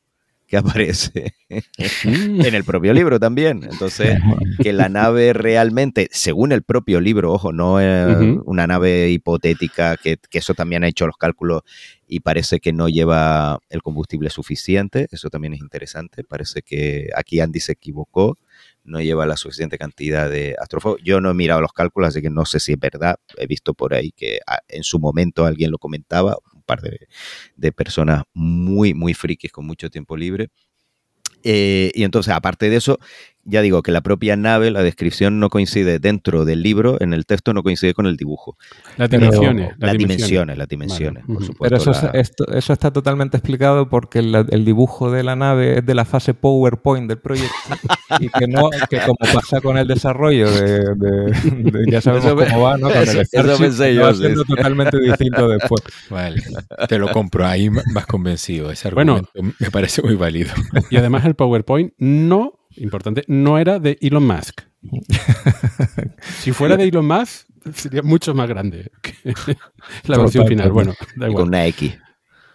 que 0.49 0.57
aparece 0.57 1.35
en 1.77 2.55
el 2.55 2.63
propio 2.63 2.93
libro 2.93 3.19
también. 3.19 3.63
Entonces, 3.69 4.17
que 4.61 4.73
la 4.73 4.89
nave 4.89 5.33
realmente, 5.33 6.09
según 6.11 6.51
el 6.51 6.63
propio 6.63 6.99
libro, 6.99 7.31
ojo, 7.31 7.53
no 7.53 7.79
es 7.79 8.17
Ujú. 8.17 8.43
una 8.45 8.65
nave 8.65 9.09
hipotética, 9.11 9.95
que, 9.97 10.17
que 10.29 10.39
eso 10.39 10.55
también 10.55 10.83
ha 10.83 10.87
hecho 10.87 11.05
los 11.05 11.17
cálculos 11.17 11.61
y 12.07 12.21
parece 12.21 12.59
que 12.59 12.73
no 12.73 12.89
lleva 12.89 13.59
el 13.69 13.83
combustible 13.83 14.31
suficiente, 14.31 15.07
eso 15.11 15.29
también 15.29 15.53
es 15.53 15.59
interesante, 15.59 16.23
parece 16.23 16.63
que 16.63 17.09
aquí 17.15 17.39
Andy 17.39 17.59
se 17.59 17.73
equivocó, 17.73 18.39
no 18.83 18.99
lleva 18.99 19.27
la 19.27 19.37
suficiente 19.37 19.77
cantidad 19.77 20.29
de 20.29 20.55
astrofagos. 20.59 20.99
Yo 21.03 21.21
no 21.21 21.29
he 21.29 21.33
mirado 21.35 21.61
los 21.61 21.73
cálculos, 21.73 22.09
así 22.09 22.21
que 22.23 22.31
no 22.31 22.45
sé 22.45 22.59
si 22.59 22.73
es 22.73 22.79
verdad, 22.79 23.17
he 23.37 23.45
visto 23.45 23.75
por 23.75 23.93
ahí 23.93 24.11
que 24.11 24.39
ah, 24.47 24.59
en 24.67 24.83
su 24.83 24.99
momento 24.99 25.45
alguien 25.45 25.69
lo 25.69 25.77
comentaba, 25.77 26.37
par 26.69 26.81
de, 26.81 27.07
de 27.57 27.71
personas 27.71 28.23
muy, 28.33 28.93
muy 28.93 29.13
frikis 29.15 29.51
con 29.51 29.65
mucho 29.65 29.89
tiempo 29.89 30.15
libre. 30.15 30.49
Eh, 31.43 31.91
y 31.95 32.03
entonces, 32.03 32.33
aparte 32.33 32.69
de 32.69 32.75
eso, 32.75 32.99
ya 33.49 33.61
digo 33.61 33.81
que 33.81 33.91
la 33.91 34.01
propia 34.01 34.35
nave, 34.35 34.71
la 34.71 34.81
descripción 34.83 35.39
no 35.39 35.49
coincide 35.49 35.99
dentro 35.99 36.45
del 36.45 36.61
libro, 36.63 36.97
en 37.01 37.13
el 37.13 37.25
texto 37.25 37.53
no 37.53 37.63
coincide 37.63 37.93
con 37.93 38.05
el 38.05 38.15
dibujo. 38.17 38.57
las 38.97 39.09
Pero 39.09 39.25
dimensiones. 39.25 39.73
Las 39.77 39.97
dimensiones, 39.97 40.57
las 40.57 40.67
dimensiones, 40.67 41.23
Vale. 41.27 41.33
por 41.37 41.45
supuesto. 41.45 41.63
Pero 41.63 41.91
eso, 41.91 42.05
la- 42.07 42.11
es- 42.19 42.29
esto- 42.29 42.51
eso 42.53 42.73
está 42.73 42.91
totalmente 42.91 43.37
explicado 43.37 43.89
porque 43.89 44.21
la- 44.21 44.45
el 44.49 44.65
dibujo 44.65 45.11
de 45.11 45.23
la 45.23 45.35
nave 45.35 45.79
es 45.79 45.85
de 45.85 45.95
la 45.95 46.05
fase 46.05 46.33
PowerPoint 46.33 47.07
del 47.07 47.17
proyecto 47.19 47.53
y 48.19 48.29
que 48.29 48.47
no 48.47 48.69
que 48.89 48.99
como 48.99 49.15
pasa 49.33 49.61
con 49.61 49.77
el 49.77 49.87
desarrollo 49.87 50.49
de, 50.51 50.95
de- 50.95 51.31
de- 51.71 51.91
ya 51.91 52.01
sabemos 52.01 52.25
Eso 52.25 52.35
cómo 52.53 52.61
va, 52.61 52.77
¿no? 52.77 52.87
Con 52.89 52.97
el 52.97 53.03
eso- 53.03 53.21
eso 53.21 53.25
Starship, 53.41 53.63
pensé 53.63 53.95
yo, 53.95 54.01
va 54.03 54.13
siendo 54.13 54.43
totalmente 54.45 54.97
distinto 54.99 55.47
después. 55.47 55.81
Vale, 56.09 56.41
te 56.87 56.97
lo 56.97 57.09
compro 57.09 57.45
ahí 57.45 57.69
más 57.69 58.05
convencido. 58.05 58.71
Ese 58.71 58.89
Bueno. 58.91 59.15
argumento 59.33 59.55
me 59.59 59.71
parece 59.71 60.01
muy 60.01 60.15
válido. 60.15 60.51
Y 60.89 60.97
además 60.97 61.25
el 61.25 61.35
PowerPoint 61.35 61.93
no, 61.97 62.58
importante, 62.77 63.23
no 63.27 63.57
era 63.57 63.79
de 63.79 63.97
Elon 64.01 64.25
Musk. 64.25 64.61
si 66.39 66.51
fuera 66.51 66.77
de 66.77 66.85
Elon 66.85 67.07
Musk, 67.07 67.47
sería 67.73 68.01
mucho 68.01 68.33
más 68.33 68.47
grande 68.47 68.91
que 69.01 69.13
la 70.05 70.17
versión 70.17 70.47
final. 70.47 70.71
Bueno, 70.71 70.93
da 71.15 71.27
igual. 71.27 71.43
con 71.43 71.47
una 71.49 71.65
X. 71.67 71.97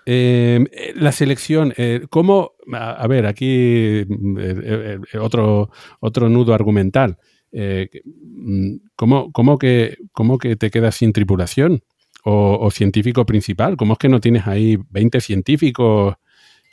Eh, 0.06 0.64
eh, 0.70 0.92
la 0.96 1.12
selección, 1.12 1.72
eh, 1.76 2.06
¿cómo? 2.10 2.52
A, 2.72 2.92
a 2.92 3.06
ver, 3.06 3.26
aquí 3.26 3.46
eh, 3.48 4.98
otro, 5.20 5.70
otro 6.00 6.28
nudo 6.28 6.54
argumental. 6.54 7.18
Mm, 7.52 8.76
¿cómo, 8.96 9.30
cómo 9.32 9.58
que, 9.58 9.96
¿Cómo 10.12 10.38
que 10.38 10.56
te 10.56 10.70
quedas 10.70 10.96
sin 10.96 11.12
tripulación? 11.12 11.82
O, 12.24 12.58
o 12.60 12.70
científico 12.70 13.26
principal. 13.26 13.76
¿Cómo 13.76 13.94
es 13.94 13.98
que 13.98 14.08
no 14.08 14.20
tienes 14.20 14.46
ahí 14.46 14.78
20 14.90 15.20
científicos 15.20 16.14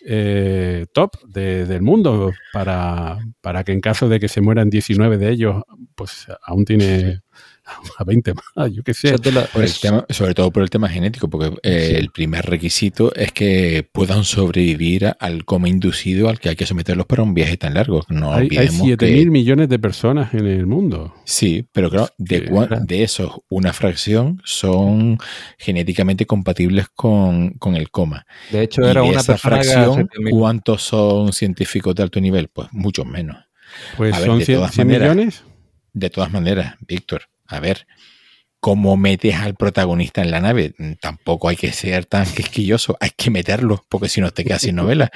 eh, 0.06 0.86
top 0.94 1.12
de- 1.28 1.66
del 1.66 1.82
mundo 1.82 2.32
para, 2.54 3.20
para 3.42 3.64
que 3.64 3.72
en 3.72 3.82
caso 3.82 4.10
de 4.10 4.20
que 4.20 4.28
se 4.28 4.42
mueran 4.42 4.70
19 4.70 5.18
de 5.18 5.30
ellos, 5.30 5.64
pues 5.96 6.28
aún 6.44 6.66
tiene 6.66 7.22
a 7.98 8.04
20 8.04 8.34
más? 8.34 8.72
Yo 8.72 8.84
qué 8.84 8.94
sé. 8.94 9.16
Por 9.18 9.64
el 9.64 9.74
tema, 9.80 10.06
sobre 10.10 10.34
todo 10.34 10.52
por 10.52 10.64
el 10.64 10.70
tema 10.70 10.90
genético, 10.90 11.30
porque 11.30 11.56
eh, 11.64 11.96
el 11.98 12.10
primer 12.10 12.46
requisito 12.46 13.14
es 13.16 13.32
que 13.32 13.88
puedan 13.92 14.24
sobrevivir 14.24 15.12
al 15.20 15.46
coma 15.46 15.70
inducido 15.70 16.30
al 16.30 16.40
que 16.40 16.50
hay 16.50 16.56
que 16.56 16.66
someterlos 16.66 17.06
para 17.06 17.24
un 17.24 17.34
viaje 17.34 17.58
tan 17.58 17.74
largo. 17.74 18.04
No 18.10 18.34
hay, 18.34 18.48
hay 18.52 18.58
olvidemos 18.68 18.82
7 18.88 19.06
que- 19.06 19.12
mil 19.14 19.32
millones 19.32 19.70
de 19.70 19.80
personas 19.80 20.34
en 20.34 20.48
el 20.48 20.66
mundo. 20.66 21.14
Sí, 21.26 21.66
pero 21.72 21.90
claro, 21.90 22.10
de, 22.18 22.50
de 22.86 23.04
esos, 23.04 23.32
una 23.50 23.74
fracción 23.74 24.42
son 24.44 25.18
genéticamente 25.58 26.26
compatibles 26.26 26.88
con, 26.94 27.52
con 27.54 27.76
el 27.76 27.90
coma. 27.92 28.26
de 28.52 28.64
hecho, 28.64 28.82
Y 28.82 28.86
era 28.90 29.02
de 29.02 29.10
una 29.10 29.20
esa 29.20 29.38
fracción, 29.38 29.92
hace 29.92 30.04
7.000. 30.04 30.30
¿cuántos 30.32 30.82
son 30.84 31.32
científicos 31.34 31.96
de 31.96 32.04
alto 32.04 32.20
nivel? 32.20 32.48
Pues 32.50 32.68
muchos 32.72 33.06
menos. 33.06 33.38
Pues 33.98 34.14
A 34.14 34.20
ver, 34.20 34.28
son 34.28 34.40
de 34.40 34.46
100, 34.46 34.58
todas 34.58 34.72
100 34.74 34.88
maneras, 34.88 35.16
millones. 35.16 35.44
De 35.94 36.10
todas 36.10 36.32
maneras, 36.32 36.76
Víctor, 36.88 37.24
a 37.54 37.60
ver, 37.60 37.86
cómo 38.60 38.96
metes 38.96 39.36
al 39.36 39.56
protagonista 39.56 40.22
en 40.22 40.30
la 40.30 40.40
nave. 40.40 40.74
Tampoco 41.02 41.50
hay 41.50 41.56
que 41.56 41.72
ser 41.72 42.06
tan 42.06 42.26
quisquilloso, 42.28 42.96
hay 43.00 43.10
que 43.18 43.32
meterlo, 43.32 43.84
porque 43.90 44.08
si 44.08 44.22
no 44.22 44.30
te 44.32 44.44
quedas 44.44 44.62
sin 44.62 44.76
novela. 44.76 45.10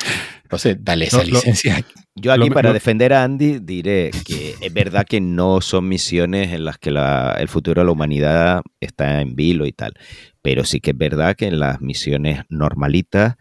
Entonces, 0.43 0.77
dale 0.79 1.05
esa 1.05 1.19
lo- 1.19 1.25
licencia. 1.25 1.83
Yo 2.15 2.31
aquí 2.33 2.47
Lo- 2.49 2.53
para 2.55 2.69
lo- 2.69 2.73
defender 2.73 3.13
a 3.13 3.23
Andy 3.23 3.59
diré 3.59 4.09
que 4.25 4.55
es 4.59 4.73
verdad 4.73 5.05
que 5.07 5.21
no 5.21 5.61
son 5.61 5.87
misiones 5.87 6.53
en 6.53 6.65
las 6.65 6.77
que 6.79 6.89
la- 6.89 7.35
el 7.39 7.47
futuro 7.47 7.81
de 7.81 7.85
la 7.85 7.91
humanidad 7.91 8.61
está 8.79 9.21
en 9.21 9.35
vilo 9.35 9.65
y 9.67 9.73
tal, 9.73 9.93
pero 10.41 10.63
sí 10.65 10.79
que 10.79 10.91
es 10.91 10.97
verdad 10.97 11.35
que 11.35 11.45
en 11.47 11.59
las 11.59 11.81
misiones 11.81 12.39
normalitas, 12.49 13.35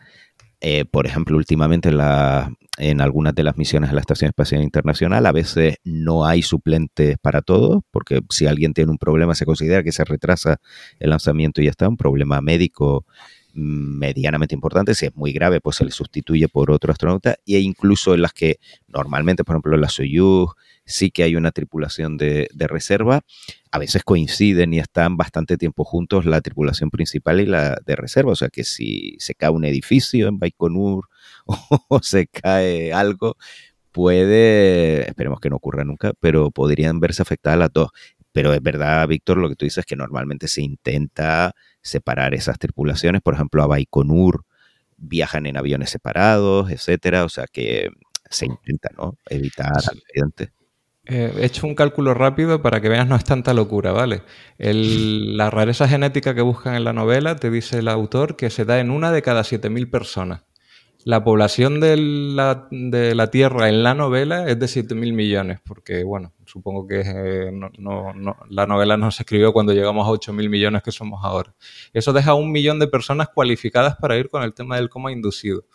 eh, 0.60 0.84
por 0.84 1.06
ejemplo, 1.06 1.36
últimamente 1.36 1.88
en, 1.90 1.98
la- 1.98 2.52
en 2.76 3.00
algunas 3.00 3.34
de 3.34 3.44
las 3.44 3.56
misiones 3.56 3.90
de 3.90 3.94
la 3.94 4.00
Estación 4.00 4.28
Espacial 4.28 4.62
Internacional, 4.62 5.26
a 5.26 5.32
veces 5.32 5.76
no 5.84 6.26
hay 6.26 6.42
suplentes 6.42 7.18
para 7.18 7.40
todos, 7.40 7.82
porque 7.90 8.20
si 8.30 8.46
alguien 8.46 8.74
tiene 8.74 8.90
un 8.90 8.98
problema 8.98 9.34
se 9.34 9.46
considera 9.46 9.82
que 9.82 9.92
se 9.92 10.04
retrasa 10.04 10.60
el 10.98 11.10
lanzamiento 11.10 11.60
y 11.60 11.64
ya 11.64 11.70
está, 11.70 11.88
un 11.88 11.96
problema 11.96 12.40
médico 12.40 13.06
mm, 13.54 13.98
medianamente 13.98 14.54
importante, 14.54 14.94
si 14.94 15.06
es 15.06 15.14
muy 15.14 15.32
grave, 15.32 15.60
pues 15.60 15.76
se 15.76 15.84
le 15.84 15.92
sustituye 15.92 16.48
por 16.48 16.72
otro 16.72 16.90
astronauta, 16.90 17.36
e 17.46 17.60
incluso 17.60 18.14
en 18.14 18.22
las 18.22 18.32
que 18.32 18.58
normalmente, 18.88 19.44
por 19.44 19.54
ejemplo, 19.54 19.74
en 19.74 19.80
la 19.80 19.88
Soyuz 19.88 20.50
sí 20.84 21.10
que 21.10 21.22
hay 21.22 21.36
una 21.36 21.52
tripulación 21.52 22.16
de, 22.16 22.48
de 22.52 22.66
reserva, 22.66 23.22
a 23.70 23.78
veces 23.78 24.02
coinciden 24.02 24.74
y 24.74 24.80
están 24.80 25.16
bastante 25.16 25.56
tiempo 25.56 25.84
juntos 25.84 26.26
la 26.26 26.40
tripulación 26.40 26.90
principal 26.90 27.40
y 27.40 27.46
la 27.46 27.76
de 27.86 27.96
reserva, 27.96 28.32
o 28.32 28.36
sea 28.36 28.48
que 28.48 28.64
si 28.64 29.14
se 29.18 29.34
cae 29.34 29.50
un 29.50 29.64
edificio 29.64 30.26
en 30.26 30.38
Baikonur 30.38 31.08
o 31.88 32.00
se 32.02 32.26
cae 32.26 32.92
algo, 32.92 33.36
puede, 33.92 35.08
esperemos 35.08 35.40
que 35.40 35.50
no 35.50 35.56
ocurra 35.56 35.84
nunca, 35.84 36.12
pero 36.20 36.50
podrían 36.50 37.00
verse 37.00 37.22
afectadas 37.22 37.58
las 37.58 37.72
dos. 37.72 37.90
Pero 38.32 38.52
es 38.52 38.60
verdad, 38.62 39.06
Víctor, 39.08 39.38
lo 39.38 39.48
que 39.48 39.56
tú 39.56 39.64
dices 39.64 39.86
que 39.86 39.96
normalmente 39.96 40.48
se 40.48 40.62
intenta 40.62 41.54
separar 41.82 42.34
esas 42.34 42.58
tripulaciones. 42.58 43.22
Por 43.22 43.34
ejemplo, 43.34 43.62
a 43.62 43.66
Baikonur 43.68 44.44
viajan 44.96 45.46
en 45.46 45.56
aviones 45.56 45.90
separados, 45.90 46.70
etcétera. 46.70 47.24
O 47.24 47.28
sea 47.28 47.46
que 47.52 47.90
se 48.28 48.46
intenta, 48.46 48.88
¿no? 48.96 49.16
Evitar 49.30 49.72
accidentes. 49.76 50.50
Eh, 51.06 51.32
he 51.38 51.44
hecho 51.46 51.66
un 51.66 51.74
cálculo 51.74 52.14
rápido 52.14 52.62
para 52.62 52.80
que 52.80 52.88
veas 52.88 53.06
no 53.06 53.14
es 53.14 53.24
tanta 53.24 53.52
locura, 53.54 53.92
¿vale? 53.92 54.22
El- 54.58 55.36
la 55.36 55.50
rareza 55.50 55.86
genética 55.86 56.34
que 56.34 56.40
buscan 56.42 56.74
en 56.74 56.84
la 56.84 56.92
novela 56.92 57.36
te 57.36 57.50
dice 57.50 57.78
el 57.78 57.88
autor 57.88 58.36
que 58.36 58.50
se 58.50 58.64
da 58.64 58.80
en 58.80 58.90
una 58.90 59.12
de 59.12 59.22
cada 59.22 59.44
7.000 59.44 59.88
personas. 59.90 60.42
La 61.06 61.22
población 61.22 61.80
de 61.80 61.98
la, 61.98 62.66
de 62.70 63.14
la 63.14 63.30
Tierra 63.30 63.68
en 63.68 63.82
la 63.82 63.94
novela 63.94 64.48
es 64.48 64.58
de 64.58 64.66
7.000 64.66 65.12
millones, 65.12 65.60
porque, 65.62 66.02
bueno, 66.02 66.32
supongo 66.46 66.86
que 66.86 67.02
eh, 67.04 67.52
no- 67.52 67.70
la 68.48 68.66
novela 68.66 68.96
no 68.96 69.10
se 69.10 69.22
escribió 69.24 69.52
cuando 69.52 69.74
llegamos 69.74 70.06
a 70.08 70.10
8.000 70.10 70.48
millones 70.48 70.82
que 70.82 70.92
somos 70.92 71.20
ahora. 71.22 71.54
Eso 71.92 72.14
deja 72.14 72.32
un 72.32 72.50
millón 72.50 72.78
de 72.78 72.88
personas 72.88 73.28
cualificadas 73.28 73.96
para 73.96 74.16
ir 74.16 74.30
con 74.30 74.42
el 74.44 74.54
tema 74.54 74.76
del 74.76 74.88
coma 74.88 75.12
inducido. 75.12 75.66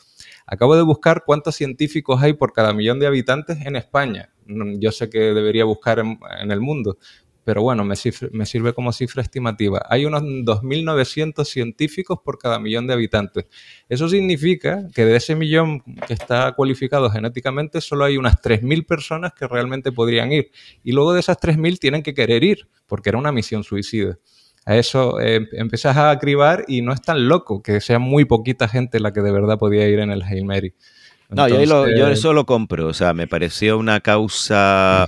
Acabo 0.47 0.75
de 0.75 0.81
buscar 0.81 1.21
cuántos 1.23 1.55
científicos 1.55 2.23
hay 2.23 2.33
por 2.33 2.51
cada 2.51 2.73
millón 2.73 2.99
de 2.99 3.05
habitantes 3.05 3.63
en 3.67 3.75
España. 3.75 4.33
Mm, 4.47 4.79
Yo 4.79 4.91
sé 4.91 5.11
que 5.11 5.19
debería 5.35 5.63
buscar 5.63 5.99
en 5.99 6.51
el 6.51 6.59
mundo, 6.59 6.97
pero 7.49 7.63
bueno, 7.63 7.83
me, 7.83 7.95
cifre- 7.95 8.29
me 8.31 8.45
sirve 8.45 8.73
como 8.73 8.93
cifra 8.93 9.23
estimativa. 9.23 9.83
Hay 9.89 10.05
unos 10.05 10.21
2.900 10.21 11.45
científicos 11.45 12.19
por 12.23 12.37
cada 12.37 12.59
millón 12.59 12.85
de 12.85 12.93
habitantes. 12.93 13.45
Eso 13.89 14.07
significa 14.07 14.83
que 14.93 15.03
de 15.03 15.15
ese 15.15 15.33
millón 15.33 15.81
que 16.05 16.13
está 16.13 16.51
cualificado 16.51 17.09
genéticamente, 17.09 17.81
solo 17.81 18.05
hay 18.05 18.17
unas 18.17 18.39
3.000 18.39 18.85
personas 18.85 19.33
que 19.33 19.47
realmente 19.47 19.91
podrían 19.91 20.31
ir. 20.31 20.51
Y 20.83 20.91
luego 20.91 21.11
de 21.13 21.21
esas 21.21 21.39
3.000 21.39 21.79
tienen 21.79 22.03
que 22.03 22.13
querer 22.13 22.43
ir, 22.43 22.67
porque 22.85 23.09
era 23.09 23.17
una 23.17 23.31
misión 23.31 23.63
suicida. 23.63 24.19
A 24.67 24.77
eso 24.77 25.19
eh, 25.19 25.47
empiezas 25.53 25.97
a 25.97 26.15
cribar 26.19 26.65
y 26.67 26.83
no 26.83 26.93
es 26.93 27.01
tan 27.01 27.27
loco 27.27 27.63
que 27.63 27.81
sea 27.81 27.97
muy 27.97 28.25
poquita 28.25 28.67
gente 28.67 28.99
la 28.99 29.11
que 29.11 29.21
de 29.21 29.31
verdad 29.31 29.57
podía 29.57 29.87
ir 29.87 29.97
en 29.97 30.11
el 30.11 30.21
Hail 30.21 30.45
Mary. 30.45 30.75
No, 31.29 31.47
yo, 31.47 31.57
ahí 31.57 31.65
lo- 31.65 31.85
yo 31.85 31.91
Entonces, 31.93 32.19
eso 32.19 32.33
lo 32.33 32.45
compro. 32.45 32.85
O 32.85 32.93
sea, 32.93 33.15
me 33.15 33.25
pareció 33.25 33.79
una 33.79 34.01
causa 34.01 35.07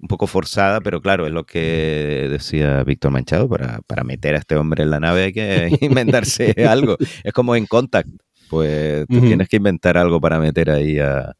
un 0.00 0.08
poco 0.08 0.26
forzada, 0.26 0.80
pero 0.80 1.00
claro, 1.00 1.26
es 1.26 1.32
lo 1.32 1.44
que 1.44 2.26
decía 2.30 2.82
Víctor 2.84 3.10
Manchado. 3.10 3.48
Para, 3.48 3.80
para 3.86 4.04
meter 4.04 4.34
a 4.34 4.38
este 4.38 4.56
hombre 4.56 4.82
en 4.82 4.90
la 4.90 5.00
nave 5.00 5.24
hay 5.24 5.32
que 5.32 5.70
inventarse 5.80 6.54
algo. 6.66 6.96
Es 7.22 7.32
como 7.32 7.54
en 7.56 7.66
Contact. 7.66 8.08
Pues 8.48 9.06
tú 9.06 9.20
tienes 9.20 9.48
que 9.48 9.58
inventar 9.58 9.96
algo 9.96 10.20
para 10.20 10.40
meter 10.40 10.70
ahí 10.70 10.98
a, 10.98 11.36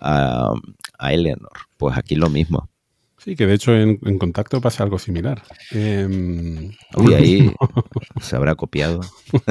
a, 0.00 0.52
a 0.98 1.12
Eleanor. 1.12 1.50
Pues 1.76 1.96
aquí 1.98 2.14
lo 2.14 2.30
mismo. 2.30 2.68
Sí, 3.18 3.34
que 3.36 3.46
de 3.46 3.54
hecho 3.54 3.74
en, 3.74 3.98
en 4.04 4.18
contacto 4.18 4.60
pasa 4.60 4.84
algo 4.84 4.98
similar. 4.98 5.42
Em, 5.72 6.70
Uy, 6.96 7.14
ahí 7.14 7.52
se 8.20 8.36
habrá 8.36 8.54
copiado. 8.54 9.00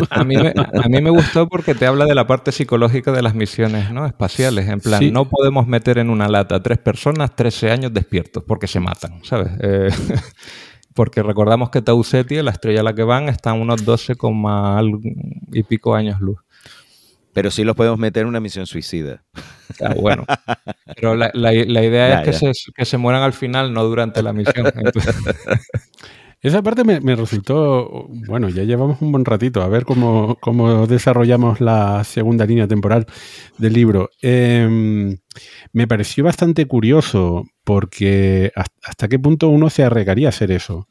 A 0.09 0.23
mí, 0.23 0.35
me, 0.37 0.53
a 0.55 0.87
mí 0.89 1.01
me 1.01 1.09
gustó 1.09 1.47
porque 1.49 1.75
te 1.75 1.85
habla 1.85 2.05
de 2.05 2.15
la 2.15 2.25
parte 2.25 2.51
psicológica 2.51 3.11
de 3.11 3.21
las 3.21 3.35
misiones 3.35 3.91
¿no? 3.91 4.05
espaciales. 4.05 4.67
En 4.69 4.79
plan, 4.79 4.99
Sí. 4.99 5.11
no 5.11 5.25
podemos 5.29 5.67
meter 5.67 5.97
en 5.97 6.09
una 6.09 6.27
lata 6.29 6.63
tres 6.63 6.77
personas 6.77 7.35
13 7.35 7.69
años 7.71 7.93
despiertos 7.93 8.43
porque 8.47 8.67
se 8.67 8.79
matan, 8.79 9.19
¿sabes? 9.23 9.51
Eh, 9.59 9.89
porque 10.95 11.21
recordamos 11.21 11.69
que 11.69 11.81
Tau 11.81 12.03
Ceti, 12.03 12.41
la 12.41 12.51
estrella 12.51 12.79
a 12.79 12.83
la 12.83 12.95
que 12.95 13.03
van, 13.03 13.29
está 13.29 13.51
a 13.51 13.53
unos 13.53 13.83
12, 13.85 14.15
coma 14.15 14.79
algo 14.79 14.99
y 15.51 15.63
pico 15.63 15.93
años 15.93 16.19
luz. 16.21 16.39
Pero 17.37 17.51
sí 17.51 17.63
los 17.63 17.75
podemos 17.75 17.99
meter 17.99 18.23
en 18.23 18.29
una 18.29 18.39
misión 18.39 18.65
suicida. 18.65 19.23
Ah, 19.79 19.93
bueno. 19.93 20.25
Pero 20.95 21.13
la, 21.15 21.29
la- 21.35 21.51
la 21.51 21.83
idea 21.85 22.09
Ya, 22.09 22.21
es 22.21 22.25
que 22.25 22.33
se, 22.33 22.71
que 22.75 22.83
se 22.83 22.97
mueran 22.97 23.21
al 23.21 23.33
final, 23.33 23.71
no 23.71 23.83
durante 23.83 24.23
la 24.23 24.33
misión. 24.33 24.65
Entonces, 24.75 25.15
Esa 26.41 26.63
parte 26.63 26.83
me, 26.83 26.99
me 26.99 27.15
resultó, 27.15 28.07
bueno, 28.27 28.49
ya 28.49 28.63
llevamos 28.63 29.01
un 29.03 29.11
buen 29.11 29.23
ratito, 29.23 29.61
a 29.61 29.67
ver 29.67 29.85
cómo, 29.85 30.35
cómo 30.41 30.87
desarrollamos 30.87 31.61
la 31.61 32.03
segunda 32.03 32.47
línea 32.47 32.67
temporal 32.67 33.05
del 33.59 33.73
libro. 33.73 34.09
Em, 34.19 35.17
me 35.73 35.87
pareció 35.87 36.23
bastante 36.23 36.65
curioso 36.65 37.43
porque 37.63 38.51
hasta, 38.55 38.75
hasta 38.83 39.07
qué 39.07 39.19
punto 39.19 39.49
uno 39.49 39.69
se 39.69 39.83
arriesgaría 39.83 40.27
a 40.27 40.29
hacer 40.29 40.49
eso. 40.51 40.87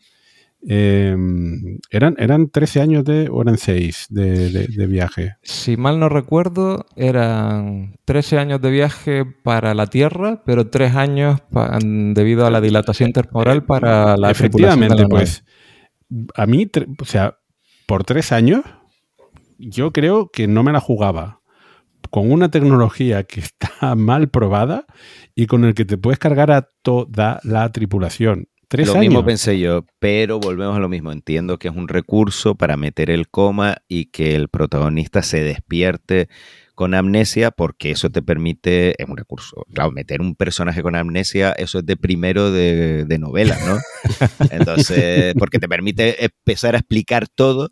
Em, 0.68 1.78
¿eran, 1.90 2.16
¿Eran 2.18 2.48
13 2.50 2.80
años 2.80 3.04
de, 3.04 3.28
o 3.30 3.40
eran 3.42 3.56
6 3.56 4.06
de, 4.10 4.50
de- 4.50 4.66
de 4.66 4.86
viaje? 4.88 5.36
si 5.42 5.76
mal 5.76 6.00
no 6.00 6.08
recuerdo, 6.08 6.86
eran 6.96 7.94
13 8.04 8.38
años 8.38 8.60
de 8.60 8.70
viaje 8.72 9.24
para 9.44 9.74
la 9.74 9.86
Tierra, 9.86 10.42
pero 10.44 10.68
3 10.68 10.96
años 10.96 11.40
pa- 11.52 11.78
debido 11.80 12.46
a 12.46 12.50
la 12.50 12.60
dilatación 12.60 13.12
temporal 13.12 13.64
para 13.64 14.16
la 14.16 14.32
tripulación 14.34 14.80
de 14.80 14.88
la 14.88 15.02
Efectivamente, 15.02 15.08
pues 15.08 15.44
a 16.34 16.46
mí, 16.46 16.66
tre- 16.66 16.94
o 17.00 17.04
sea, 17.04 17.38
por 17.86 18.02
tres 18.02 18.32
años, 18.32 18.62
yo 19.58 19.92
creo 19.92 20.30
que 20.32 20.48
no 20.48 20.64
me 20.64 20.72
la 20.72 20.80
jugaba 20.80 21.40
con 22.10 22.30
una 22.32 22.50
tecnología 22.50 23.22
que 23.24 23.38
está 23.80 23.94
mal 23.94 24.28
probada 24.30 24.84
y 25.36 25.46
con 25.46 25.64
el 25.64 25.74
que 25.74 25.84
te 25.84 25.96
puedes 25.96 26.18
cargar 26.18 26.50
a 26.50 26.68
toda 26.82 27.38
la 27.44 27.70
tripulación. 27.70 28.48
Tres 28.68 28.88
lo 28.88 28.94
años. 28.94 29.00
mismo 29.02 29.24
pensé 29.24 29.58
yo, 29.58 29.84
pero 29.98 30.40
volvemos 30.40 30.76
a 30.76 30.80
lo 30.80 30.88
mismo. 30.88 31.12
Entiendo 31.12 31.58
que 31.58 31.68
es 31.68 31.76
un 31.76 31.88
recurso 31.88 32.54
para 32.56 32.76
meter 32.76 33.10
el 33.10 33.28
coma 33.28 33.76
y 33.88 34.06
que 34.06 34.34
el 34.34 34.48
protagonista 34.48 35.22
se 35.22 35.42
despierte 35.42 36.28
con 36.74 36.92
amnesia, 36.92 37.50
porque 37.50 37.90
eso 37.90 38.10
te 38.10 38.20
permite, 38.20 39.00
es 39.02 39.08
un 39.08 39.16
recurso, 39.16 39.64
claro, 39.72 39.92
meter 39.92 40.20
un 40.20 40.34
personaje 40.34 40.82
con 40.82 40.94
amnesia, 40.94 41.52
eso 41.52 41.78
es 41.78 41.86
de 41.86 41.96
primero 41.96 42.52
de, 42.52 43.06
de 43.06 43.18
novela, 43.18 43.56
¿no? 43.66 43.78
Entonces, 44.50 45.34
porque 45.38 45.58
te 45.58 45.68
permite 45.68 46.22
empezar 46.22 46.74
a 46.74 46.78
explicar 46.78 47.28
todo 47.28 47.70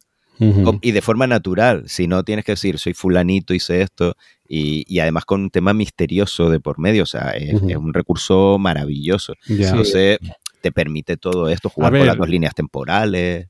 y 0.81 0.93
de 0.93 1.03
forma 1.03 1.27
natural. 1.27 1.85
Si 1.87 2.07
no 2.07 2.25
tienes 2.25 2.45
que 2.45 2.53
decir, 2.53 2.79
soy 2.79 2.95
fulanito, 2.95 3.55
hice 3.55 3.83
esto, 3.83 4.16
y, 4.49 4.85
y 4.87 4.99
además 5.01 5.25
con 5.25 5.43
un 5.43 5.51
tema 5.51 5.75
misterioso 5.75 6.51
de 6.51 6.61
por 6.61 6.79
medio, 6.79 7.05
o 7.05 7.07
sea, 7.07 7.31
es, 7.31 7.53
un 7.55 7.95
recurso 7.95 8.59
maravilloso. 8.59 9.35
Ya. 9.47 9.69
Entonces, 9.69 10.19
te 10.65 10.73
permite 10.73 11.19
todo 11.19 11.51
esto, 11.51 11.69
jugar 11.69 11.93
ver. 11.93 12.01
con 12.01 12.07
las 12.09 12.16
dos 12.16 12.28
líneas 12.31 12.55
temporales. 12.55 13.49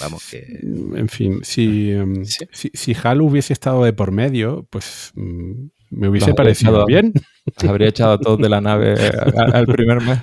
Vamos, 0.00 0.28
que. 0.28 0.58
En 0.96 1.08
fin, 1.08 1.38
si, 1.44 1.92
em, 1.92 2.24
Sí. 2.24 2.46
si, 2.50 2.70
si 2.74 2.96
Hal 3.00 3.20
hubiese 3.20 3.52
estado 3.52 3.84
de 3.84 3.92
por 3.92 4.10
medio, 4.10 4.66
pues 4.70 5.12
mm, 5.14 5.66
me 5.90 6.08
hubiese 6.08 6.28
Los 6.28 6.36
parecido 6.36 6.84
bien. 6.86 7.12
Habría 7.68 7.88
echado 7.88 8.12
a 8.12 8.18
todos 8.18 8.38
de 8.38 8.48
la 8.48 8.60
nave 8.60 8.94
al, 9.36 9.54
al 9.54 9.66
primer 9.66 10.00
mes. 10.00 10.18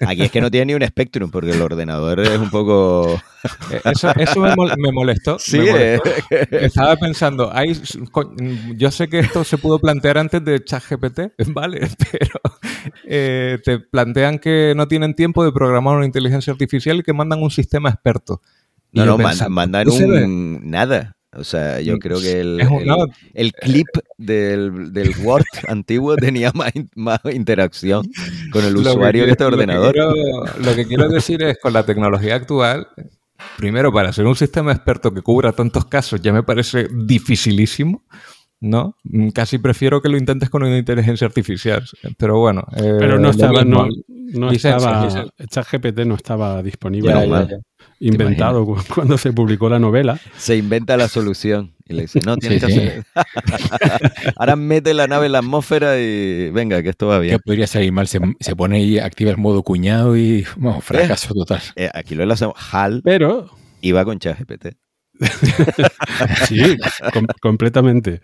Aquí 0.00 0.22
es 0.22 0.30
que 0.32 0.40
no 0.40 0.50
tiene 0.50 0.66
ni 0.66 0.74
un 0.74 0.86
Spectrum, 0.86 1.30
porque 1.30 1.52
el 1.52 1.62
ordenador 1.62 2.18
es 2.20 2.38
un 2.38 2.50
poco. 2.50 3.20
Eh, 3.70 3.80
Eso, 3.84 4.10
eso 4.16 4.40
me, 4.40 4.50
mol- 4.56 4.74
me 4.76 4.90
molestó. 4.90 5.38
Sí, 5.38 5.58
me 5.60 5.70
molestó. 5.70 6.10
eh. 6.30 6.48
Estaba 6.50 6.96
pensando, 6.96 7.50
hay, 7.54 7.80
yo 8.76 8.90
sé 8.90 9.08
que 9.08 9.20
esto 9.20 9.44
se 9.44 9.58
pudo 9.58 9.78
plantear 9.78 10.18
antes 10.18 10.44
de 10.44 10.62
ChatGPT, 10.64 11.20
vale, 11.54 11.88
pero 12.10 12.40
eh, 13.04 13.58
te 13.64 13.78
plantean 13.78 14.38
que 14.40 14.74
no 14.76 14.88
tienen 14.88 15.14
tiempo 15.14 15.44
de 15.44 15.52
programar 15.52 15.96
una 15.96 16.06
inteligencia 16.06 16.52
artificial 16.52 16.98
y 16.98 17.02
que 17.02 17.12
mandan 17.12 17.42
un 17.42 17.50
sistema 17.50 17.90
experto. 17.90 18.40
Y 18.92 18.98
No, 18.98 19.06
no, 19.06 19.16
pensando, 19.18 19.50
mandan 19.54 19.88
un. 19.88 20.68
Nada. 20.68 21.16
O 21.32 21.44
sea, 21.44 21.80
yo 21.80 21.98
creo 21.98 22.20
que 22.20 22.40
el, 22.40 22.60
el- 22.60 22.86
no, 22.86 22.96
el 23.34 23.52
clip 23.52 23.86
del, 24.18 24.92
del 24.92 25.10
Word 25.22 25.44
antiguo 25.68 26.16
tenía 26.16 26.50
más, 26.54 26.72
más 26.96 27.20
interacción 27.32 28.04
con 28.52 28.64
el 28.64 28.76
usuario 28.76 29.24
que, 29.26 29.26
quiero- 29.26 29.30
este 29.32 29.44
lo 29.44 29.48
ordenador. 29.50 29.92
quiero- 29.92 30.12
Lo 30.64 30.74
que, 30.74 30.86
quiero, 30.86 31.08
decir 31.08 31.42
es, 31.44 31.58
con 31.62 31.72
la 31.72 31.84
tecnología 31.84 32.34
actual, 32.34 32.88
primero, 33.56 33.92
para 33.92 34.12
ser 34.12 34.26
un 34.26 34.34
sistema 34.34 34.72
experto 34.72 35.14
que 35.14 35.22
cubra 35.22 35.52
tantos 35.52 35.84
casos 35.84 36.20
ya 36.20 36.32
me 36.32 36.42
parece 36.42 36.88
dificilísimo, 36.92 38.04
¿no? 38.60 38.96
Mm, 39.04 39.28
Casi 39.30 39.58
prefiero 39.58 40.02
que 40.02 40.08
lo 40.08 40.16
intentes 40.18 40.50
con 40.50 40.64
una 40.64 40.76
inteligencia 40.76 41.26
artificial. 41.28 41.84
Pero 42.18 42.38
bueno. 42.40 42.62
eh, 42.76 42.96
Pero 42.98 43.16
no 43.18 43.22
lo 43.24 43.30
estaba, 43.30 43.64
no, 43.64 43.86
no 44.08 44.50
Licencias, 44.50 44.82
estaba. 45.14 45.26
ChatGPT 45.48 46.00
no 46.00 46.16
estaba 46.16 46.62
disponible, 46.62 47.08
Ya, 47.10 47.20
Menos 47.20 47.28
ya, 47.28 47.34
mal. 47.36 47.48
ya. 47.48 47.56
Inventado 48.00 48.64
cu- 48.66 48.78
cuando 48.94 49.16
se 49.18 49.32
publicó 49.32 49.68
la 49.68 49.78
novela. 49.78 50.18
Se 50.36 50.56
inventa 50.56 50.96
la 50.96 51.06
solución 51.08 51.74
y 51.88 51.94
le 51.94 52.02
dice, 52.02 52.20
no, 52.24 52.36
tienes 52.36 52.60
Sí, 52.62 52.66
que 52.66 52.72
sí. 52.72 52.78
hacer... 52.80 53.04
Ahora 54.36 54.56
mete 54.56 54.94
la 54.94 55.06
nave 55.06 55.26
en 55.26 55.32
la 55.32 55.38
atmósfera 55.38 55.98
y 56.00 56.50
venga, 56.50 56.82
que 56.82 56.88
esto 56.90 57.06
va 57.08 57.16
¿Qué 57.20 57.26
bien. 57.26 57.38
podría 57.44 57.66
salir 57.66 57.92
mal? 57.92 58.06
Se, 58.08 58.18
se 58.40 58.56
pone 58.56 58.76
ahí, 58.78 58.98
activa 58.98 59.30
el 59.30 59.36
modo 59.38 59.62
cuñado 59.62 60.16
y 60.16 60.46
bueno, 60.56 60.80
fracaso 60.80 61.32
total. 61.34 61.60
Eh, 61.76 61.90
aquí 61.92 62.14
lo 62.14 62.30
hacemos. 62.32 62.54
HAL 62.72 63.02
Pero 63.04 63.50
iba 63.80 64.04
con 64.04 64.18
ChatGPT. 64.18 64.68
Sí, 66.46 66.76
com- 67.12 67.26
completamente. 67.40 68.20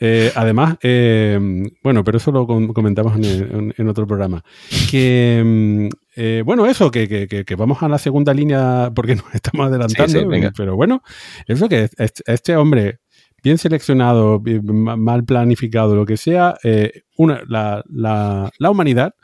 Eh, 0.00 0.32
además, 0.34 0.76
eh, 0.82 1.38
bueno, 1.82 2.04
pero 2.04 2.18
eso 2.18 2.32
lo 2.32 2.46
com- 2.46 2.68
comentamos 2.72 3.16
en, 3.16 3.88
otro 3.88 4.06
programa. 4.06 4.42
Que, 4.90 5.42
mm, 5.44 5.88
eh, 6.16 6.42
bueno, 6.44 6.66
eso, 6.66 6.90
que, 6.90 7.08
que- 7.08 7.44
que- 7.44 7.54
vamos 7.56 7.82
a 7.82 7.88
la 7.88 7.98
segunda 7.98 8.32
línea 8.34 8.90
porque 8.94 9.14
nos 9.16 9.24
estamos 9.34 9.66
adelantando. 9.66 10.12
Sí, 10.12 10.18
sí, 10.20 10.24
venga. 10.24 10.52
Pero 10.56 10.76
bueno, 10.76 11.02
eso 11.46 11.68
que 11.68 11.88
este, 12.26 12.56
hombre, 12.56 12.98
bien 13.42 13.58
seleccionado, 13.58 14.40
bien- 14.40 14.64
mal 14.64 15.24
planificado, 15.24 15.94
lo 15.94 16.06
que 16.06 16.16
sea, 16.16 16.56
eh, 16.64 17.02
una, 17.16 17.42
la, 17.48 17.82
la- 17.88 18.50
la 18.58 18.70
humanidad 18.70 19.14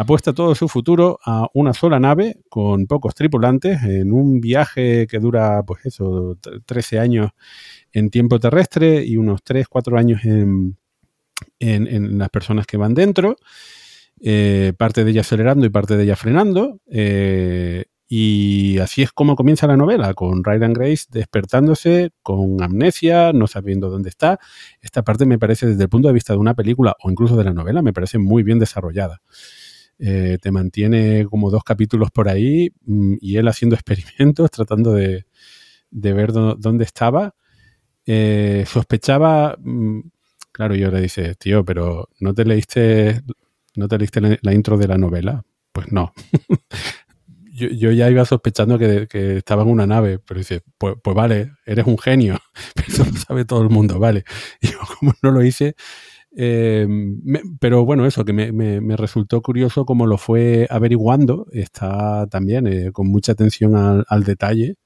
apuesta 0.00 0.32
todo 0.32 0.54
su 0.54 0.68
futuro 0.68 1.18
a 1.24 1.48
una 1.54 1.74
sola 1.74 2.00
nave 2.00 2.38
con 2.48 2.86
pocos 2.86 3.14
tripulantes 3.14 3.82
en 3.84 4.12
un 4.12 4.40
viaje 4.40 5.06
que 5.08 5.18
dura, 5.18 5.62
pues 5.64 5.86
eso, 5.86 6.36
t- 6.40 6.60
13 6.66 6.98
años 6.98 7.30
en 7.92 8.10
tiempo 8.10 8.40
terrestre 8.40 9.04
y 9.04 9.16
unos 9.16 9.42
3, 9.44 9.68
4 9.68 9.98
años 9.98 10.24
en, 10.24 10.76
en- 11.60 11.86
en 11.88 12.18
las 12.18 12.30
personas 12.30 12.66
que 12.66 12.76
van 12.76 12.94
dentro. 12.94 13.36
eh, 14.22 14.72
parte 14.78 15.04
de 15.04 15.10
ella 15.12 15.22
acelerando 15.22 15.66
y 15.66 15.70
parte 15.70 15.96
de 15.96 16.04
ella 16.04 16.16
frenando. 16.16 16.80
eh, 16.90 17.84
y 18.12 18.78
así 18.80 19.02
es 19.02 19.12
como 19.12 19.36
comienza 19.36 19.68
la 19.68 19.76
novela, 19.76 20.14
con 20.14 20.42
Ryan 20.44 20.72
Grace 20.72 21.06
despertándose 21.10 22.10
con 22.22 22.60
amnesia, 22.62 23.32
no 23.32 23.46
sabiendo 23.46 23.88
dónde 23.88 24.08
está. 24.10 24.40
Esta 24.82 25.02
parte 25.04 25.26
me 25.26 25.38
parece, 25.38 25.66
desde 25.66 25.84
el 25.84 25.88
punto 25.88 26.08
de 26.08 26.14
vista 26.14 26.32
de 26.32 26.40
una 26.40 26.54
película 26.54 26.96
o 27.04 27.10
incluso 27.10 27.36
de 27.36 27.44
la 27.44 27.52
novela, 27.54 27.82
me 27.82 27.92
parece 27.92 28.18
muy 28.18 28.42
bien 28.42 28.58
desarrollada. 28.58 29.22
Eh, 30.02 30.38
te 30.40 30.50
mantiene 30.50 31.26
como 31.28 31.50
dos 31.50 31.62
capítulos 31.64 32.10
por 32.10 32.28
ahí 32.28 32.72
mm, 32.86 33.16
y 33.20 33.36
él 33.36 33.48
haciendo 33.48 33.76
experimentos, 33.76 34.50
tratando 34.50 34.94
de, 34.94 35.26
de 35.90 36.12
ver 36.12 36.32
dó- 36.32 36.56
dónde 36.58 36.84
estaba. 36.84 37.34
Eh, 38.06 38.64
sospechaba, 38.66 39.56
mm, 39.60 40.00
claro, 40.52 40.74
y 40.76 40.84
ahora 40.84 41.00
dice, 41.00 41.34
tío, 41.36 41.64
pero 41.64 42.08
¿no 42.20 42.34
te 42.34 42.44
leíste, 42.44 43.22
no 43.76 43.88
te 43.88 43.98
leíste 43.98 44.20
la, 44.20 44.38
la 44.42 44.54
intro 44.54 44.78
de 44.78 44.88
la 44.88 44.98
novela? 44.98 45.44
Pues 45.72 45.92
no. 45.92 46.12
yo, 47.52 47.68
yo 47.68 47.90
ya 47.92 48.10
iba 48.10 48.24
sospechando 48.24 48.78
que, 48.78 49.06
que 49.08 49.38
estaba 49.38 49.62
en 49.62 49.68
una 49.70 49.86
nave, 49.86 50.18
pero 50.18 50.38
dice, 50.38 50.62
pues, 50.78 50.94
pues 51.02 51.14
vale, 51.16 51.52
eres 51.66 51.86
un 51.86 51.98
genio, 51.98 52.38
pero 52.74 52.88
eso 52.88 53.04
lo 53.04 53.12
sabe 53.18 53.44
todo 53.44 53.62
el 53.62 53.70
mundo, 53.70 53.98
vale. 53.98 54.24
Y 54.60 54.68
yo 54.68 54.78
como 54.98 55.12
no 55.22 55.30
lo 55.30 55.42
hice, 55.44 55.74
eh, 56.36 56.86
pero 57.58 57.84
bueno, 57.84 58.06
eso 58.06 58.24
que 58.24 58.32
me, 58.32 58.96
resultó 58.96 59.42
curioso 59.42 59.84
como 59.84 60.06
lo 60.06 60.18
fue 60.18 60.66
averiguando, 60.70 61.46
está 61.52 62.26
también 62.28 62.66
eh, 62.66 62.92
con 62.92 63.08
mucha 63.08 63.32
atención 63.32 63.76
al, 63.76 64.04
al 64.08 64.24
detalle. 64.24 64.76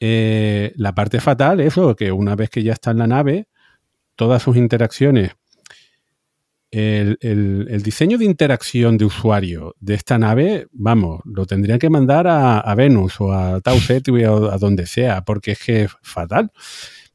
Eh, 0.00 0.72
la 0.76 0.94
parte 0.94 1.20
fatal, 1.20 1.60
eso, 1.60 1.94
que 1.96 2.12
una 2.12 2.34
vez 2.36 2.50
que 2.50 2.62
ya 2.62 2.72
está 2.72 2.90
en 2.90 2.98
la 2.98 3.06
nave, 3.06 3.48
todas 4.16 4.42
sus 4.42 4.56
interacciones, 4.56 5.32
el, 6.70 7.82
diseño 7.84 8.18
de 8.18 8.24
interacción 8.24 8.98
de 8.98 9.04
usuario 9.04 9.76
de 9.78 9.94
esta 9.94 10.18
nave, 10.18 10.66
vamos, 10.72 11.20
lo 11.24 11.46
tendrían 11.46 11.78
que 11.78 11.88
mandar 11.88 12.26
a, 12.26 12.58
a 12.58 12.74
Venus 12.74 13.20
o 13.20 13.32
a 13.32 13.60
Tau 13.60 13.78
Ceti 13.78 14.10
o 14.10 14.50
a, 14.50 14.54
a 14.54 14.58
donde 14.58 14.86
sea, 14.86 15.24
porque 15.24 15.52
es 15.52 15.62
que 15.62 15.82
es 15.84 15.92
fatal. 16.02 16.50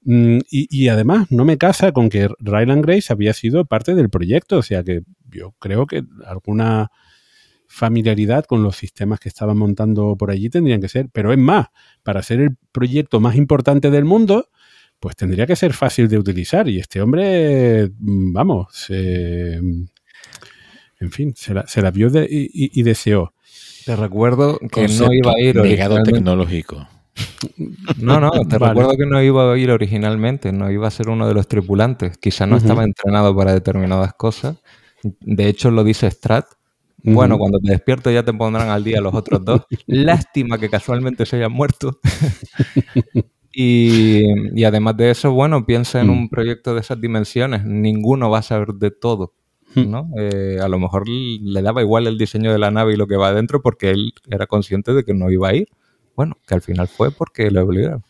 Mm, 0.04 0.40
y, 0.50 0.68
y 0.70 0.88
además 0.88 1.28
no 1.30 1.46
me 1.46 1.58
casa 1.58 1.92
con 1.92 2.10
que 2.10 2.30
Ryland 2.40 2.86
Grace 2.86 3.12
había 3.12 3.34
sido 3.34 3.66
parte 3.66 3.96
del 3.96 4.10
proyecto, 4.10 4.58
o 4.58 4.64
sea 4.64 4.84
que 4.84 5.02
yo 5.30 5.54
creo 5.60 5.86
que 5.88 6.04
alguna 6.26 6.92
familiaridad 7.68 8.46
con 8.46 8.64
los 8.64 8.78
sistemas 8.78 9.20
que 9.20 9.30
estaban 9.30 9.58
montando 9.58 10.16
por 10.18 10.32
allí 10.32 10.50
tendrían 10.50 10.82
que 10.82 10.90
ser, 10.90 11.10
pero 11.12 11.32
es 11.32 11.38
más, 11.38 11.68
para 12.02 12.24
ser 12.24 12.40
el 12.42 12.56
proyecto 12.72 13.20
más 13.20 13.36
importante 13.36 13.92
del 13.92 14.06
mundo, 14.06 14.50
pues 15.00 15.16
tendría 15.16 15.46
que 15.46 15.56
ser 15.56 15.74
fácil 15.74 16.08
de 16.08 16.18
utilizar 16.18 16.68
y 16.68 16.80
este 16.80 17.02
hombre, 17.02 17.90
mm, 18.00 18.34
vamos, 18.34 18.88
en 18.90 19.90
fin, 21.12 21.34
se 21.36 21.54
la, 21.54 21.68
se 21.68 21.82
la 21.82 21.92
vio 21.92 22.10
de- 22.10 22.28
y, 22.30 22.84
deseó. 22.84 23.34
Te 23.86 23.96
recuerdo 23.96 24.60
que 24.60 24.68
Concepto 24.68 25.06
no 25.06 25.14
iba 25.14 25.32
a 25.32 25.40
ir 25.40 25.56
Legado 25.56 26.04
tecnológico. 26.04 26.88
No, 27.98 28.19
no, 28.19 28.31
te 28.31 28.57
Vale. 28.57 28.73
recuerdo 28.73 28.98
que 28.98 29.06
no 29.06 29.22
iba 29.22 29.52
a 29.53 29.57
ir 29.57 29.72
originalmente, 29.72 30.52
no 30.52 30.72
iba 30.72 30.88
a 30.88 30.91
ser 30.91 31.10
uno 31.10 31.27
de 31.27 31.34
los 31.34 31.48
tripulantes. 31.48 32.18
Quizá 32.18 32.45
no 32.45 32.57
estaba 32.57 32.84
entrenado 32.84 33.36
para 33.36 33.53
determinadas 33.53 34.14
cosas. 34.14 34.57
De 35.22 35.48
hecho, 35.48 35.72
lo 35.72 35.84
dice 35.84 36.10
Strat. 36.11 36.45
Bueno, 37.02 37.38
cuando 37.38 37.60
te 37.60 37.72
despierto 37.72 38.11
ya 38.11 38.23
te 38.23 38.34
pondrán 38.34 38.69
al 38.69 38.84
día 38.84 38.99
los 38.99 39.14
otros 39.14 39.44
dos. 39.45 39.61
Lástima 39.88 40.57
que 40.57 40.69
casualmente 40.69 41.26
se 41.26 41.38
hayan 41.38 41.52
muerto. 41.53 41.99
y, 43.53 44.22
y 44.60 44.64
además 44.64 44.98
de 44.98 45.11
eso, 45.11 45.31
bueno, 45.31 45.65
piensa 45.65 46.02
en 46.02 46.07
Mm. 46.07 46.11
un 46.11 46.30
proyecto 46.30 46.73
de 46.73 46.81
esas 46.81 46.99
dimensiones. 46.99 47.64
Ninguno 47.65 48.30
va 48.30 48.40
a 48.40 48.44
saber 48.44 48.73
de 48.76 48.91
todo. 48.91 49.34
Mm. 49.76 49.90
¿no? 49.91 50.10
Eh, 50.18 50.57
a 50.61 50.68
lo 50.68 50.80
mejor 50.80 51.07
le 51.07 51.61
daba 51.61 51.81
igual 51.81 52.07
el 52.07 52.18
diseño 52.18 52.52
de 52.52 52.57
la 52.60 52.72
nave 52.72 52.94
y 52.94 52.98
lo 52.98 53.07
que 53.07 53.15
va 53.18 53.30
adentro 53.30 53.61
porque 53.61 53.91
él 53.91 54.14
era 54.30 54.48
consciente 54.48 54.94
de 54.94 55.03
que 55.03 55.14
no 55.14 55.30
iba 55.31 55.49
a 55.49 55.56
ir. 55.56 55.68
Bueno, 56.20 56.36
que 56.46 56.54
al 56.54 56.62
final 56.62 56.90
fue 56.90 57.12
porque 57.12 57.50
le 57.50 57.62
obligaron. 57.62 58.04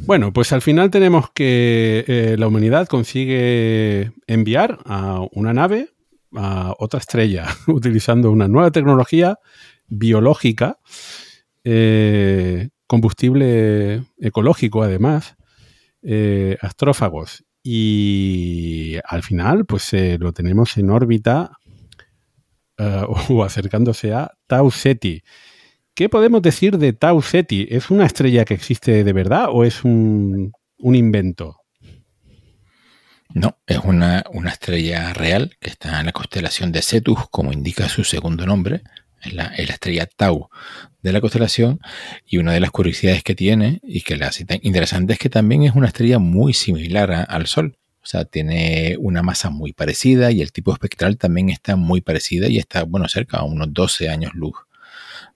Bueno, 0.00 0.34
pues 0.34 0.52
al 0.52 0.60
final 0.60 0.90
tenemos 0.90 1.30
que 1.30 2.04
eh, 2.06 2.36
la 2.38 2.46
humanidad 2.46 2.88
consigue 2.88 4.12
enviar 4.26 4.80
a 4.84 5.22
una 5.32 5.54
nave 5.54 5.88
a 6.36 6.74
otra 6.78 7.00
estrella 7.00 7.46
utilizando 7.68 8.30
una 8.30 8.48
nueva 8.48 8.70
tecnología 8.70 9.38
biológica, 9.86 10.78
eh, 11.64 12.68
combustible 12.86 14.04
ecológico 14.18 14.82
además, 14.82 15.36
eh, 16.02 16.58
astrófagos. 16.60 17.46
Y 17.62 18.96
al 19.06 19.22
final, 19.22 19.64
pues 19.64 19.90
lo 20.18 20.34
tenemos 20.34 20.76
en 20.76 20.90
órbita 20.90 21.56
o 23.08 23.42
acercándose 23.42 24.12
a 24.12 24.32
Tau 24.46 24.70
Ceti. 24.70 25.22
¿Qué 25.94 26.08
podemos 26.08 26.42
decir 26.42 26.76
de 26.78 26.92
Tau 26.92 27.22
Ceti? 27.22 27.68
¿Es 27.70 27.88
una 27.88 28.04
estrella 28.04 28.44
que 28.44 28.54
existe 28.54 29.04
de 29.04 29.12
verdad 29.12 29.46
o 29.48 29.62
es 29.62 29.84
un, 29.84 30.52
invento? 30.80 31.58
No, 33.32 33.58
es 33.64 33.78
una, 33.78 34.24
una 34.32 34.50
estrella 34.50 35.12
real 35.12 35.56
que 35.60 35.70
está 35.70 36.00
en 36.00 36.06
la 36.06 36.12
constelación 36.12 36.72
de 36.72 36.82
Cetus, 36.82 37.28
como 37.30 37.52
indica 37.52 37.88
su 37.88 38.02
segundo 38.02 38.44
nombre. 38.44 38.82
Es 39.22 39.34
la, 39.34 39.44
es 39.56 39.68
la 39.68 39.74
estrella 39.74 40.06
Tau 40.06 40.48
de 41.00 41.12
la 41.12 41.20
constelación. 41.20 41.78
Y 42.26 42.38
una 42.38 42.52
de 42.52 42.58
las 42.58 42.72
curiosidades 42.72 43.22
que 43.22 43.36
tiene 43.36 43.78
y 43.84 44.00
que 44.00 44.16
la 44.16 44.26
hace 44.26 44.44
interesante 44.62 45.12
es 45.12 45.20
que 45.20 45.30
también 45.30 45.62
es 45.62 45.76
una 45.76 45.86
estrella 45.86 46.18
muy 46.18 46.54
similar 46.54 47.24
al 47.28 47.46
Sol. 47.46 47.76
O 48.02 48.06
sea, 48.06 48.24
tiene 48.24 48.96
una 48.98 49.22
masa 49.22 49.48
muy 49.48 49.72
parecida 49.72 50.32
y 50.32 50.42
el 50.42 50.50
tipo 50.50 50.72
espectral 50.72 51.18
también 51.18 51.50
está 51.50 51.76
muy 51.76 52.00
parecida 52.00 52.48
y 52.48 52.58
está, 52.58 52.82
bueno, 52.82 53.08
cerca 53.08 53.38
a 53.38 53.44
unos 53.44 53.72
12 53.72 54.08
años 54.08 54.34
luz. 54.34 54.56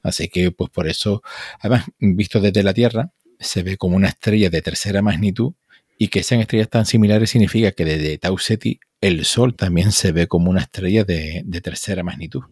Así 0.03 0.29
que, 0.29 0.51
pues 0.51 0.71
por 0.71 0.89
eso, 0.89 1.23
además, 1.61 1.85
visto 1.99 2.41
desde 2.41 2.63
la 2.63 2.75
Tierra, 2.75 3.13
se 3.39 3.63
ve 3.63 3.77
como 3.77 3.97
una 3.97 4.09
estrella 4.09 4.51
de 4.51 4.63
tercera 4.63 5.03
magnitud 5.03 5.55
y 5.97 6.09
que 6.09 6.23
sean 6.23 6.41
estrellas 6.41 6.69
tan 6.69 6.87
similares 6.87 7.31
significa 7.31 7.73
que 7.73 7.85
desde 7.85 8.19
Tau 8.19 8.39
Ceti 8.39 8.81
el 9.01 9.25
Sol 9.25 9.55
también 9.55 9.93
se 9.93 10.13
ve 10.13 10.27
como 10.27 10.51
una 10.51 10.61
estrella 10.61 11.05
de, 11.05 11.45
tercera 11.63 12.03
magnitud. 12.03 12.43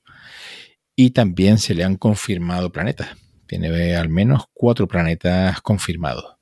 Y 0.95 1.11
también 1.11 1.59
se 1.59 1.75
le 1.75 1.85
han 1.85 1.97
confirmado 1.97 2.73
planetas. 2.73 3.09
Tiene 3.47 3.95
al 3.95 4.09
menos 4.09 4.45
cuatro 4.53 4.89
planetas 4.89 5.61
confirmados. 5.61 6.37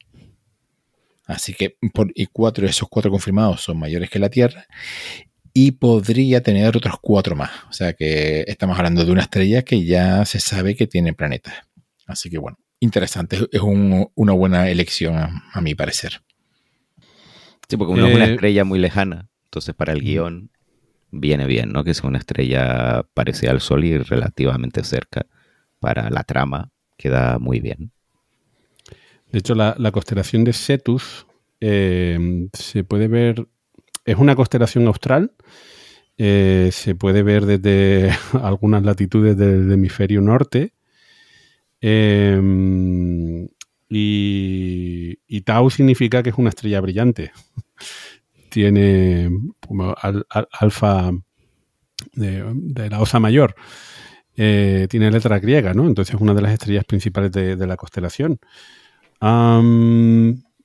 Así 1.26 1.54
que 1.54 1.76
por, 1.92 2.12
y 2.14 2.26
cuatro 2.26 2.64
de 2.64 2.70
esos 2.70 2.88
cuatro 2.88 3.10
confirmados 3.10 3.62
son 3.62 3.78
mayores 3.78 4.10
que 4.10 4.18
la 4.18 4.28
Tierra 4.28 4.66
y 5.54 5.72
podría 5.72 6.42
tener 6.42 6.76
otros 6.76 6.96
cuatro 7.00 7.36
más. 7.36 7.50
O 7.70 7.72
sea 7.72 7.94
que 7.94 8.44
estamos 8.48 8.76
hablando 8.78 9.04
de 9.04 9.12
una 9.12 9.22
estrella 9.22 9.62
que 9.62 9.84
ya 9.84 10.24
se 10.26 10.40
sabe 10.40 10.76
que 10.76 10.86
tiene 10.88 11.14
planetas. 11.14 11.54
Así 12.06 12.30
que 12.30 12.38
bueno. 12.38 12.58
interesante, 12.80 13.38
es 13.50 13.60
un- 13.62 14.10
una 14.14 14.32
buena 14.34 14.68
elección 14.70 15.16
a, 15.16 15.44
a 15.54 15.60
mi 15.62 15.74
parecer. 15.74 16.22
Sí, 17.68 17.76
porque 17.76 17.92
uno 17.94 18.06
es 18.06 18.14
una 18.14 18.26
Eh, 18.26 18.32
estrella 18.32 18.64
muy 18.64 18.78
lejana, 18.78 19.28
entonces 19.44 19.74
para 19.74 19.92
el 19.92 20.00
Mm. 20.00 20.04
guion 20.04 20.50
viene 21.10 21.46
bien, 21.46 21.72
¿no? 21.72 21.84
Que 21.84 21.94
sea 21.94 22.08
una 22.08 22.18
estrella 22.18 23.04
parecida 23.14 23.52
al 23.52 23.60
Sol 23.60 23.84
y 23.84 23.98
relativamente 23.98 24.84
cerca 24.84 25.26
para 25.80 26.10
la 26.10 26.24
trama, 26.24 26.70
queda 26.98 27.38
muy 27.38 27.60
bien. 27.60 27.92
De 29.30 29.38
hecho, 29.38 29.54
la, 29.54 29.74
la 29.78 29.90
constelación 29.90 30.44
de 30.44 30.52
Cetus 30.52 31.26
eh, 31.60 32.48
se 32.52 32.84
puede 32.84 33.08
ver, 33.08 33.46
es 34.04 34.16
una 34.16 34.36
constelación 34.36 34.86
austral, 34.86 35.32
eh, 36.16 36.70
se 36.72 36.94
puede 36.94 37.22
ver 37.22 37.46
desde 37.46 38.10
algunas 38.42 38.82
latitudes 38.82 39.36
del 39.36 39.70
hemisferio 39.72 40.20
norte. 40.20 40.72
eh, 41.80 42.40
y, 43.88 45.18
y 45.28 45.40
Tau 45.42 45.70
significa 45.70 46.22
que 46.22 46.30
es 46.30 46.38
una 46.38 46.48
estrella 46.48 46.80
brillante. 46.80 47.32
Tiene 48.50 49.30
alfa 50.50 51.10
de, 52.12 52.90
la 52.90 53.00
osa 53.00 53.18
mayor. 53.18 53.54
Eh, 54.36 54.86
tiene 54.90 55.10
letra 55.10 55.40
griega, 55.40 55.74
¿no? 55.74 55.86
Entonces 55.86 56.14
es 56.14 56.20
una 56.20 56.34
de 56.34 56.42
las 56.42 56.52
estrellas 56.52 56.84
principales 56.84 57.32
de, 57.32 57.66
la 57.66 57.76
constelación. 57.76 58.38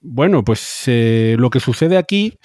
Bueno, 0.02 0.44
pues 0.44 0.84
eh, 0.88 1.36
lo 1.38 1.50
que 1.50 1.60
sucede 1.60 1.98
aquí 1.98 2.38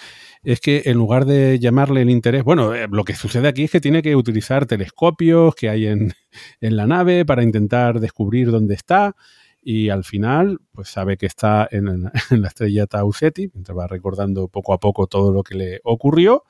es 0.44 0.60
que 0.60 0.82
en 0.86 0.96
lugar 0.96 1.24
de 1.24 1.58
llamarle 1.58 2.02
el 2.02 2.10
interés, 2.10 2.44
bueno, 2.44 2.74
eh, 2.74 2.86
lo 2.90 3.04
que 3.04 3.14
sucede 3.14 3.48
aquí 3.48 3.64
es 3.64 3.70
que 3.70 3.80
tiene 3.80 4.02
que 4.02 4.14
utilizar 4.14 4.66
telescopios 4.66 5.54
que 5.54 5.68
hay 5.68 5.86
en, 5.86 6.12
en 6.60 6.76
la 6.76 6.86
nave 6.86 7.24
para 7.24 7.42
intentar 7.42 8.00
descubrir 8.00 8.50
dónde 8.50 8.74
está 8.74 9.16
y 9.62 9.88
al 9.88 10.04
final 10.04 10.60
pues 10.72 10.88
sabe 10.88 11.16
que 11.16 11.26
está 11.26 11.66
en, 11.70 11.88
en 11.88 12.10
la 12.42 12.48
estrella 12.48 12.86
Tau 12.86 13.12
Ceti, 13.12 13.50
mientras 13.54 13.76
va 13.76 13.86
recordando 13.86 14.48
poco 14.48 14.74
a 14.74 14.78
poco 14.78 15.06
todo 15.06 15.32
lo 15.32 15.42
que 15.42 15.54
le 15.54 15.80
ocurrió. 15.84 16.44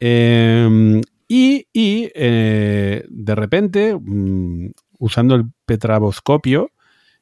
Eh, 0.00 1.00
y 1.28 1.66
y, 1.72 2.10
eh, 2.14 3.04
de 3.08 3.34
repente, 3.34 3.94
mm, 3.94 4.70
usando 4.98 5.34
el 5.34 5.44
petraboscopio, 5.66 6.70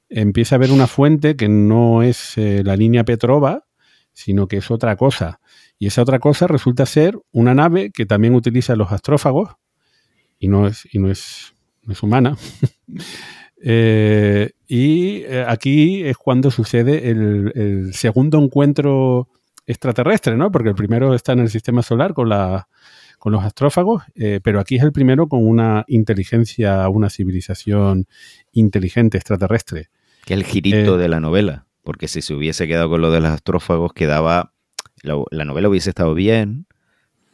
empieza 0.09 0.57
a 0.57 0.59
ver 0.59 0.71
una 0.71 0.87
fuente 0.87 1.37
que 1.37 1.49
no 1.49 2.03
es 2.03 2.37
eh, 2.39 2.63
la 2.65 2.77
línea 2.77 3.05
Petrova, 3.05 3.65
sino 4.15 4.49
que 4.49 4.57
es 4.57 4.71
otra 4.71 4.97
cosa. 4.97 5.41
Y 5.79 5.89
esa 5.89 6.01
otra 6.01 6.19
cosa 6.19 6.47
resulta 6.47 6.87
ser 6.87 7.19
una 7.33 7.53
nave 7.53 7.91
que 7.91 8.07
también 8.07 8.35
utiliza 8.35 8.77
los 8.77 8.91
astrófagos 8.93 9.51
y 10.39 10.49
no 10.49 10.67
es, 10.67 10.89
y 10.91 10.99
no 10.99 11.11
es, 11.11 11.55
no 11.83 11.93
es 11.93 12.03
humana. 12.03 12.37
Eh, 13.67 14.51
y 14.69 15.23
eh, 15.23 15.43
aquí 15.49 16.05
es 16.05 16.19
cuando 16.19 16.51
sucede 16.51 17.09
el, 17.09 17.51
el 17.55 17.95
segundo 17.95 18.39
encuentro 18.39 19.31
extraterrestre, 19.67 20.37
¿no? 20.37 20.51
Porque 20.51 20.69
el 20.69 20.75
primero 20.75 21.15
está 21.15 21.33
en 21.33 21.41
el 21.41 21.49
sistema 21.49 21.83
solar 21.83 22.13
con, 22.13 22.29
la, 22.29 22.69
con 23.19 23.33
los 23.33 23.43
astrófagos, 23.43 24.03
eh, 24.15 24.41
pero 24.43 24.61
aquí 24.61 24.77
es 24.77 24.83
el 24.83 24.93
primero 24.93 25.29
con 25.29 25.47
una 25.47 25.85
inteligencia, 25.89 26.87
una 26.89 27.11
civilización 27.11 28.07
inteligente 28.53 29.17
extraterrestre. 29.17 29.89
Que 30.25 30.35
el 30.35 30.45
girito 30.45 30.97
Eh, 30.97 30.99
de 30.99 31.09
la 31.09 31.21
novela, 31.21 31.67
porque 31.85 32.09
si 32.09 32.23
se 32.23 32.35
hubiese 32.35 32.67
quedado 32.67 32.89
con 32.89 33.01
lo 33.01 33.11
de 33.11 33.21
los 33.21 33.31
astrófagos, 33.31 33.93
quedaba. 33.93 34.51
La, 35.03 35.23
la 35.31 35.45
novela 35.45 35.69
hubiese 35.69 35.91
estado 35.91 36.15
bien, 36.15 36.67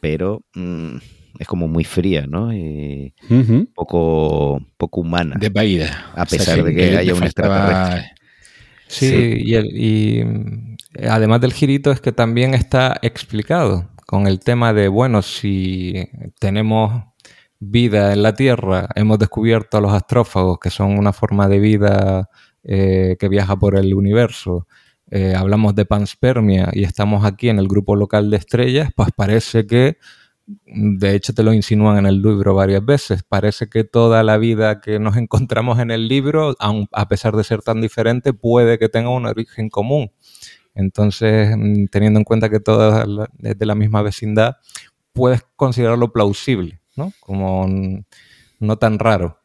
pero 0.00 0.42
mm, 0.54 0.96
es 1.38 1.46
como 1.46 1.68
muy 1.68 1.84
fría, 1.84 2.26
¿no? 2.28 2.52
Y 2.52 3.14
poco, 3.74 4.60
poco 4.76 5.00
humana. 5.02 5.36
Desvaída. 5.38 6.10
A 6.16 6.26
pesar 6.26 6.62
de 6.64 6.74
que 6.74 6.96
haya 6.96 7.14
un 7.14 7.20
faltaba- 7.20 8.02
Sí, 8.88 9.08
Sí. 9.08 9.34
Y, 9.44 9.54
el- 9.54 9.76
y, 9.76 10.24
mm, 10.24 10.76
además 11.08 11.40
del 11.40 11.52
girito 11.52 11.92
es 11.92 12.00
que 12.00 12.10
también 12.10 12.54
está 12.54 12.98
explicado 13.02 13.88
con 14.06 14.26
el 14.26 14.40
tema 14.40 14.72
de, 14.72 14.88
bueno, 14.88 15.22
si 15.22 16.08
tenemos 16.40 17.04
vida 17.60 18.12
en 18.12 18.22
la 18.24 18.34
Tierra, 18.34 18.88
hemos 18.96 19.18
descubierto 19.20 19.78
a 19.78 19.80
los 19.80 19.92
astrófagos, 19.92 20.58
que 20.58 20.70
son 20.70 20.98
una 20.98 21.12
forma 21.12 21.46
de 21.46 21.60
vida 21.60 22.28
eh, 22.64 23.16
que 23.18 23.28
viaja 23.28 23.56
por 23.58 23.76
el 23.78 23.94
universo, 23.94 24.66
eh, 25.10 25.34
hablamos 25.36 25.74
de 25.74 25.84
panspermia 25.86 26.70
y 26.72 26.84
estamos 26.84 27.24
aquí 27.24 27.48
en 27.48 27.58
el 27.58 27.68
grupo 27.68 27.96
local 27.96 28.30
de 28.30 28.36
estrellas, 28.36 28.90
pues 28.94 29.10
parece 29.16 29.66
que, 29.66 29.98
de 30.46 31.14
hecho 31.14 31.32
te 31.34 31.42
lo 31.44 31.52
insinúan 31.52 31.98
en 31.98 32.06
el 32.06 32.22
libro 32.22 32.54
varias 32.54 32.84
veces, 32.84 33.22
parece 33.22 33.68
que 33.68 33.84
toda 33.84 34.22
la 34.24 34.36
vida 34.38 34.80
que 34.80 34.98
nos 34.98 35.16
encontramos 35.16 35.78
en 35.80 35.90
el 35.90 36.08
libro, 36.08 36.54
aun 36.58 36.88
a 36.92 37.08
pesar 37.08 37.36
de 37.36 37.44
ser 37.44 37.62
tan 37.62 37.80
diferente, 37.80 38.32
puede 38.32 38.78
que 38.78 38.88
tenga 38.88 39.10
un 39.10 39.26
origen 39.26 39.68
común. 39.70 40.12
Entonces, 40.74 41.56
mm, 41.56 41.86
teniendo 41.86 42.18
en 42.20 42.24
cuenta 42.24 42.48
que 42.50 42.60
la- 42.66 43.28
es 43.42 43.58
de 43.58 43.66
la 43.66 43.74
misma 43.74 44.02
vecindad, 44.02 44.56
puedes 45.12 45.42
considerarlo 45.56 46.12
plausible, 46.12 46.80
¿no? 46.96 47.12
Como 47.20 47.66
no 48.60 48.78
tan 48.78 48.98
raro. 48.98 49.39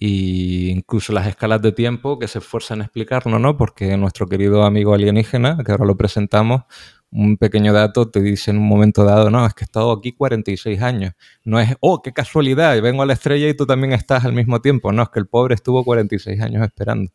Y 0.00 0.70
incluso 0.70 1.12
las 1.12 1.26
escalas 1.26 1.60
de 1.60 1.72
tiempo 1.72 2.20
que 2.20 2.28
se 2.28 2.38
esfuerzan 2.38 2.78
en 2.78 2.82
explicarlo, 2.84 3.38
¿no? 3.40 3.56
Porque 3.56 3.96
nuestro 3.96 4.28
querido 4.28 4.62
amigo 4.62 4.94
alienígena, 4.94 5.58
que 5.64 5.72
ahora 5.72 5.86
lo 5.86 5.96
presentamos, 5.96 6.62
un 7.10 7.36
pequeño 7.36 7.72
dato 7.72 8.08
te 8.08 8.20
dice 8.20 8.50
en 8.52 8.58
un 8.58 8.68
momento 8.68 9.02
dado, 9.04 9.30
no, 9.30 9.44
es 9.44 9.54
que 9.54 9.64
he 9.64 9.66
estado 9.66 9.90
aquí 9.90 10.12
46 10.12 10.80
años. 10.82 11.14
No 11.44 11.58
es, 11.58 11.74
oh, 11.80 12.00
qué 12.02 12.12
casualidad, 12.12 12.80
vengo 12.80 13.02
a 13.02 13.06
la 13.06 13.14
estrella 13.14 13.48
y 13.48 13.54
tú 13.54 13.66
también 13.66 13.92
estás 13.92 14.24
al 14.24 14.32
mismo 14.32 14.60
tiempo. 14.60 14.92
No, 14.92 15.02
es 15.02 15.08
que 15.08 15.18
el 15.18 15.26
pobre 15.26 15.54
estuvo 15.56 15.84
46 15.84 16.40
años 16.42 16.64
esperando. 16.64 17.10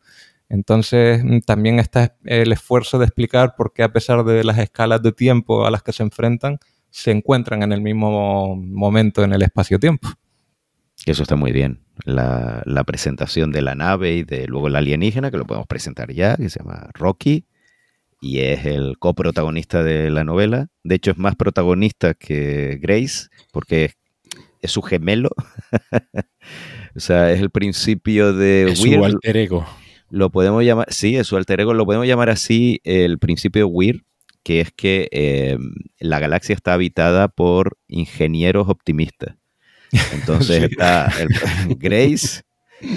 Entonces 0.48 1.24
mm, 1.24 1.40
también 1.40 1.78
está 1.80 2.16
el 2.24 2.52
esfuerzo 2.52 2.98
de 2.98 3.06
explicar 3.06 3.54
por 3.56 3.72
qué 3.72 3.82
a 3.82 3.92
pesar 3.92 4.24
de 4.24 4.44
las 4.44 4.58
escalas 4.58 5.02
de 5.02 5.12
tiempo 5.12 5.66
a 5.66 5.70
las 5.70 5.82
que 5.82 5.92
se 5.92 6.02
enfrentan, 6.02 6.58
se 6.90 7.10
encuentran 7.10 7.62
en 7.62 7.72
el 7.72 7.80
mismo 7.80 8.56
momento 8.56 9.24
en 9.24 9.32
el 9.32 9.42
espacio-tiempo. 9.42 10.08
Eso 11.06 11.22
está 11.22 11.36
muy 11.36 11.52
bien. 11.52 11.80
La, 12.04 12.62
la 12.64 12.84
presentación 12.84 13.52
de 13.52 13.62
la 13.62 13.74
nave 13.74 14.14
y 14.14 14.22
de 14.24 14.46
luego 14.46 14.68
el 14.68 14.76
alienígena, 14.76 15.30
que 15.30 15.36
lo 15.36 15.46
podemos 15.46 15.66
presentar 15.66 16.12
ya, 16.12 16.36
que 16.36 16.48
se 16.48 16.60
llama 16.60 16.88
Rocky, 16.94 17.44
y 18.20 18.40
es 18.40 18.64
el 18.64 18.96
coprotagonista 18.98 19.82
de 19.82 20.10
la 20.10 20.24
novela. 20.24 20.68
De 20.82 20.94
hecho, 20.94 21.10
es 21.10 21.18
más 21.18 21.36
protagonista 21.36 22.14
que 22.14 22.78
Grace, 22.80 23.28
porque 23.52 23.84
es, 23.84 23.96
es 24.62 24.70
su 24.70 24.80
gemelo. 24.80 25.28
o 26.96 27.00
sea, 27.00 27.32
es 27.32 27.40
el 27.40 27.50
principio 27.50 28.32
de 28.32 28.70
es 28.72 28.78
su 28.78 29.04
alter 29.04 29.36
ego. 29.36 29.66
Lo 30.08 30.30
podemos 30.30 30.64
llamar, 30.64 30.86
sí, 30.90 31.16
es 31.16 31.26
su 31.26 31.36
alter 31.36 31.60
ego, 31.60 31.74
lo 31.74 31.84
podemos 31.84 32.06
llamar 32.06 32.30
así 32.30 32.80
el 32.84 33.18
principio 33.18 33.66
Weird, 33.66 34.00
que 34.42 34.60
es 34.60 34.72
que 34.72 35.08
eh, 35.10 35.58
la 35.98 36.18
galaxia 36.18 36.54
está 36.54 36.72
habitada 36.72 37.28
por 37.28 37.76
ingenieros 37.88 38.68
optimistas. 38.68 39.36
Entonces 40.12 40.58
Sí. 40.58 40.64
está 40.70 41.10
el- 41.20 41.28
Grace, 41.78 42.42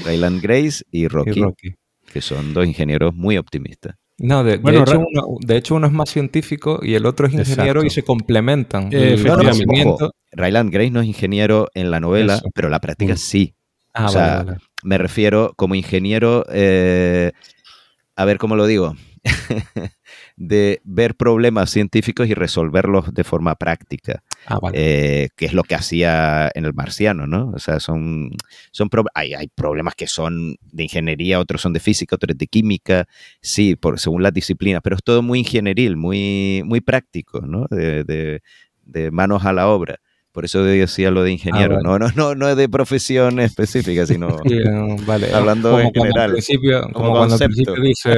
Ryland 0.06 0.42
Grace 0.42 0.84
y 0.92 1.08
Rocky, 1.08 1.40
Y 1.40 1.44
Rocky. 1.44 1.76
que 2.12 2.22
son 2.22 2.54
dos 2.54 2.66
ingenieros 2.66 3.14
muy 3.16 3.38
optimistas. 3.38 3.96
No, 4.20 4.44
de, 4.44 4.54
de 4.54 4.58
Bueno, 4.58 4.82
hecho 4.82 4.94
Ra- 4.94 5.00
uno, 5.00 5.38
de 5.42 5.58
hecho 5.58 5.76
uno 5.76 5.86
es 5.88 5.94
más 5.94 6.10
científico 6.10 6.80
y 6.82 6.96
el 6.96 7.06
otro 7.06 7.28
es 7.28 7.34
ingeniero 7.34 7.84
y 7.84 7.90
se 7.92 8.04
complementan. 8.04 8.86
Eh, 8.92 9.14
El 9.14 9.24
No, 9.24 9.38
no, 9.38 9.42
Efectivamente. 9.50 9.86
ojo, 10.06 10.12
Ryland 10.32 10.72
Grace 10.74 10.90
no 10.92 11.02
es 11.02 11.08
ingeniero 11.08 11.68
en 11.76 11.92
la 11.92 12.00
novela, 12.00 12.36
Eso. 12.38 12.50
pero 12.56 12.70
la 12.70 12.80
práctica 12.80 13.14
Mm. 13.14 13.18
sí. 13.18 13.54
Ah, 13.94 14.06
o 14.06 14.10
sea, 14.10 14.28
vale, 14.38 14.44
vale. 14.52 14.58
Me 14.84 14.98
refiero 14.98 15.54
como 15.56 15.76
ingeniero, 15.76 16.46
eh, 16.52 17.32
a 18.16 18.26
ver 18.26 18.38
cómo 18.40 18.56
lo 18.56 18.66
digo, 18.66 18.96
de 20.36 20.82
ver 20.84 21.16
problemas 21.16 21.70
científicos 21.70 22.28
y 22.28 22.34
resolverlos 22.34 23.14
de 23.14 23.24
forma 23.24 23.56
práctica, 23.56 24.24
Ah, 24.50 24.60
eh, 24.72 25.28
que 25.36 25.46
es 25.46 25.52
lo 25.54 25.64
que 25.64 25.76
hacía 25.76 26.50
en 26.56 26.64
el 26.64 26.74
marciano, 26.74 27.28
¿no? 27.28 27.52
O 27.54 27.60
sea, 27.60 27.82
son, 27.82 28.32
son 28.72 28.90
hay, 29.14 29.34
hay 29.34 29.48
problemas 29.50 29.94
que 29.96 30.08
son 30.08 30.56
de 30.72 30.84
ingeniería, 30.84 31.40
otros 31.42 31.62
son 31.62 31.74
de 31.74 31.82
física, 31.82 32.16
otros 32.16 32.38
de 32.38 32.48
química, 32.48 33.08
sí, 33.42 33.76
por, 33.76 34.00
según 34.00 34.24
las 34.24 34.32
disciplinas, 34.34 34.82
pero 34.82 34.96
es 34.96 35.04
todo 35.04 35.22
muy 35.22 35.40
ingenieril, 35.40 35.98
muy, 35.98 36.62
muy 36.66 36.80
práctico, 36.80 37.42
¿no? 37.42 37.66
De- 37.70 38.06
de 38.86 39.12
manos 39.12 39.44
a 39.46 39.52
la 39.52 39.68
obra. 39.68 40.00
Por 40.38 40.46
eso 40.46 40.64
decía 40.64 41.10
lo 41.10 41.24
de 41.24 41.32
ingeniero, 41.32 41.78
vale. 41.78 41.84
no, 41.84 41.98
no, 41.98 42.12
no, 42.16 42.36
no 42.36 42.48
es 42.48 42.56
de 42.56 42.70
profesión 42.70 43.40
específica, 43.40 44.06
sino... 44.06 44.38
Sí, 44.48 44.60
vale. 45.04 45.34
hablando 45.34 45.72
como 45.72 45.82
en 45.82 45.92
general, 45.92 46.26
Al 46.26 46.32
principio, 46.34 46.82
como 46.82 46.94
como 46.94 47.12
cuando 47.14 47.34
al 47.34 47.40
principio 47.40 47.82
dice, 47.82 48.12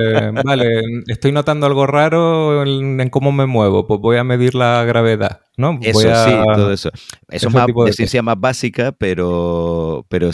vale, 0.43 0.81
estoy 1.07 1.31
notando 1.31 1.65
algo 1.65 1.87
raro 1.87 2.61
en, 2.63 2.99
en 2.99 3.09
cómo 3.09 3.31
me 3.31 3.45
muevo, 3.45 3.87
pues 3.87 4.01
voy 4.01 4.17
a 4.17 4.25
medir 4.25 4.53
la 4.53 4.83
gravedad, 4.83 5.39
¿no? 5.55 5.79
Eso 5.81 5.93
Voy 5.93 6.07
a- 6.09 6.25
sí, 6.25 6.31
todo 6.55 6.73
eso. 6.73 6.89
Eso 7.29 7.47
es 7.47 7.53
más 7.53 7.67
de 7.85 7.93
ciencia 7.93 8.21
más 8.21 8.37
básica, 8.37 8.91
pero, 8.91 10.05
pero 10.09 10.29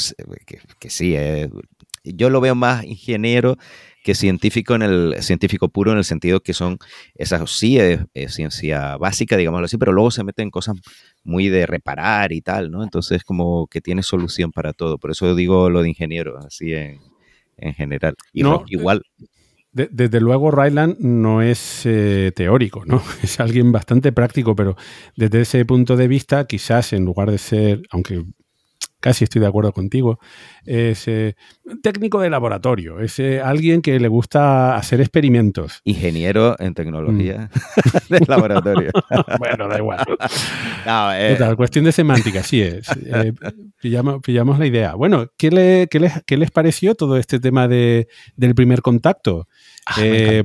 que, 0.48 0.62
que 0.80 0.90
sí, 0.90 1.14
eh, 1.16 1.52
yo 2.04 2.32
lo 2.32 2.42
veo 2.42 2.56
más 2.56 2.84
ingeniero 2.84 3.58
que 4.06 4.14
científico 4.14 4.76
en 4.76 4.84
el 4.84 5.16
científico 5.22 5.68
puro 5.70 5.92
en 5.92 5.98
el 5.98 6.04
sentido 6.04 6.40
que 6.40 6.54
son 6.54 6.78
esas 7.16 7.50
sí 7.50 7.80
es, 7.80 8.02
es 8.14 8.36
ciencia 8.36 8.98
básica, 8.98 9.36
digámoslo 9.36 9.66
así, 9.66 9.78
pero 9.80 9.94
luego 9.94 10.12
se 10.12 10.24
meten 10.24 10.52
cosas 10.52 10.76
muy 11.26 11.50
de 11.50 11.66
reparar 11.66 12.32
y 12.32 12.42
tal, 12.42 12.72
¿no? 12.72 12.84
Entonces 12.84 13.24
como 13.26 13.68
que 13.68 13.82
tiene 13.82 14.04
solución 14.04 14.52
para 14.54 14.72
todo. 14.72 14.98
Por 14.98 15.12
eso 15.12 15.36
digo 15.36 15.70
lo 15.70 15.82
de 15.82 15.90
ingeniero, 15.90 16.38
así 16.40 16.74
en, 16.74 17.00
en 17.58 17.74
general. 17.74 18.16
Y 18.32 18.44
No, 18.44 18.64
igual. 18.68 19.02
De- 19.74 19.90
desde 19.92 20.22
luego, 20.22 20.52
Ryland 20.52 21.00
no 21.00 21.42
es 21.42 21.82
eh, 21.86 22.32
teórico, 22.34 22.86
¿no? 22.86 23.02
Es 23.24 23.42
alguien 23.42 23.74
bastante 23.74 24.14
práctico, 24.14 24.56
pero 24.56 24.78
desde 25.18 25.42
ese 25.42 25.66
punto 25.66 25.98
de 25.98 26.08
vista, 26.08 26.46
quizás 26.48 26.94
en 26.94 27.04
lugar 27.04 27.30
de 27.30 27.38
ser, 27.38 27.82
aunque 27.90 28.24
casi 29.06 29.24
estoy 29.26 29.40
de 29.42 29.48
acuerdo 29.48 29.72
contigo, 29.72 30.20
es 30.66 31.08
eh, 31.08 31.36
técnico 31.84 32.20
de 32.22 32.32
laboratorio, 32.32 33.00
es 33.00 33.20
eh, 33.20 33.40
alguien 33.40 33.84
que 33.84 34.00
le 34.00 34.08
gusta 34.08 34.76
hacer 34.76 35.00
experimentos. 35.00 35.82
Ingeniero 35.84 36.56
en 36.60 36.74
tecnología 36.74 37.50
Mm. 37.54 38.10
de 38.14 38.26
laboratorio. 38.28 38.90
Bueno, 39.38 39.68
da 39.68 39.78
igual. 39.78 40.00
No, 40.88 41.14
eh, 41.14 41.36
Total, 41.38 41.56
cuestión 41.56 41.86
de 41.86 41.92
semántica, 41.92 42.42
sí 42.42 42.62
es. 42.62 42.88
Eh, 43.06 43.32
pillamos, 43.80 44.22
pillamos 44.24 44.58
la 44.58 44.66
idea. 44.66 44.96
Bueno, 44.96 45.28
¿qué, 45.38 45.52
le- 45.52 45.88
qué 45.90 46.00
les, 46.00 46.14
qué 46.26 46.38
les 46.38 46.50
pareció 46.50 46.96
todo 46.96 47.18
este 47.18 47.40
tema 47.40 47.68
de, 47.68 48.08
del 48.36 48.56
primer 48.56 48.82
contacto? 48.82 49.48
Ah, 49.86 49.98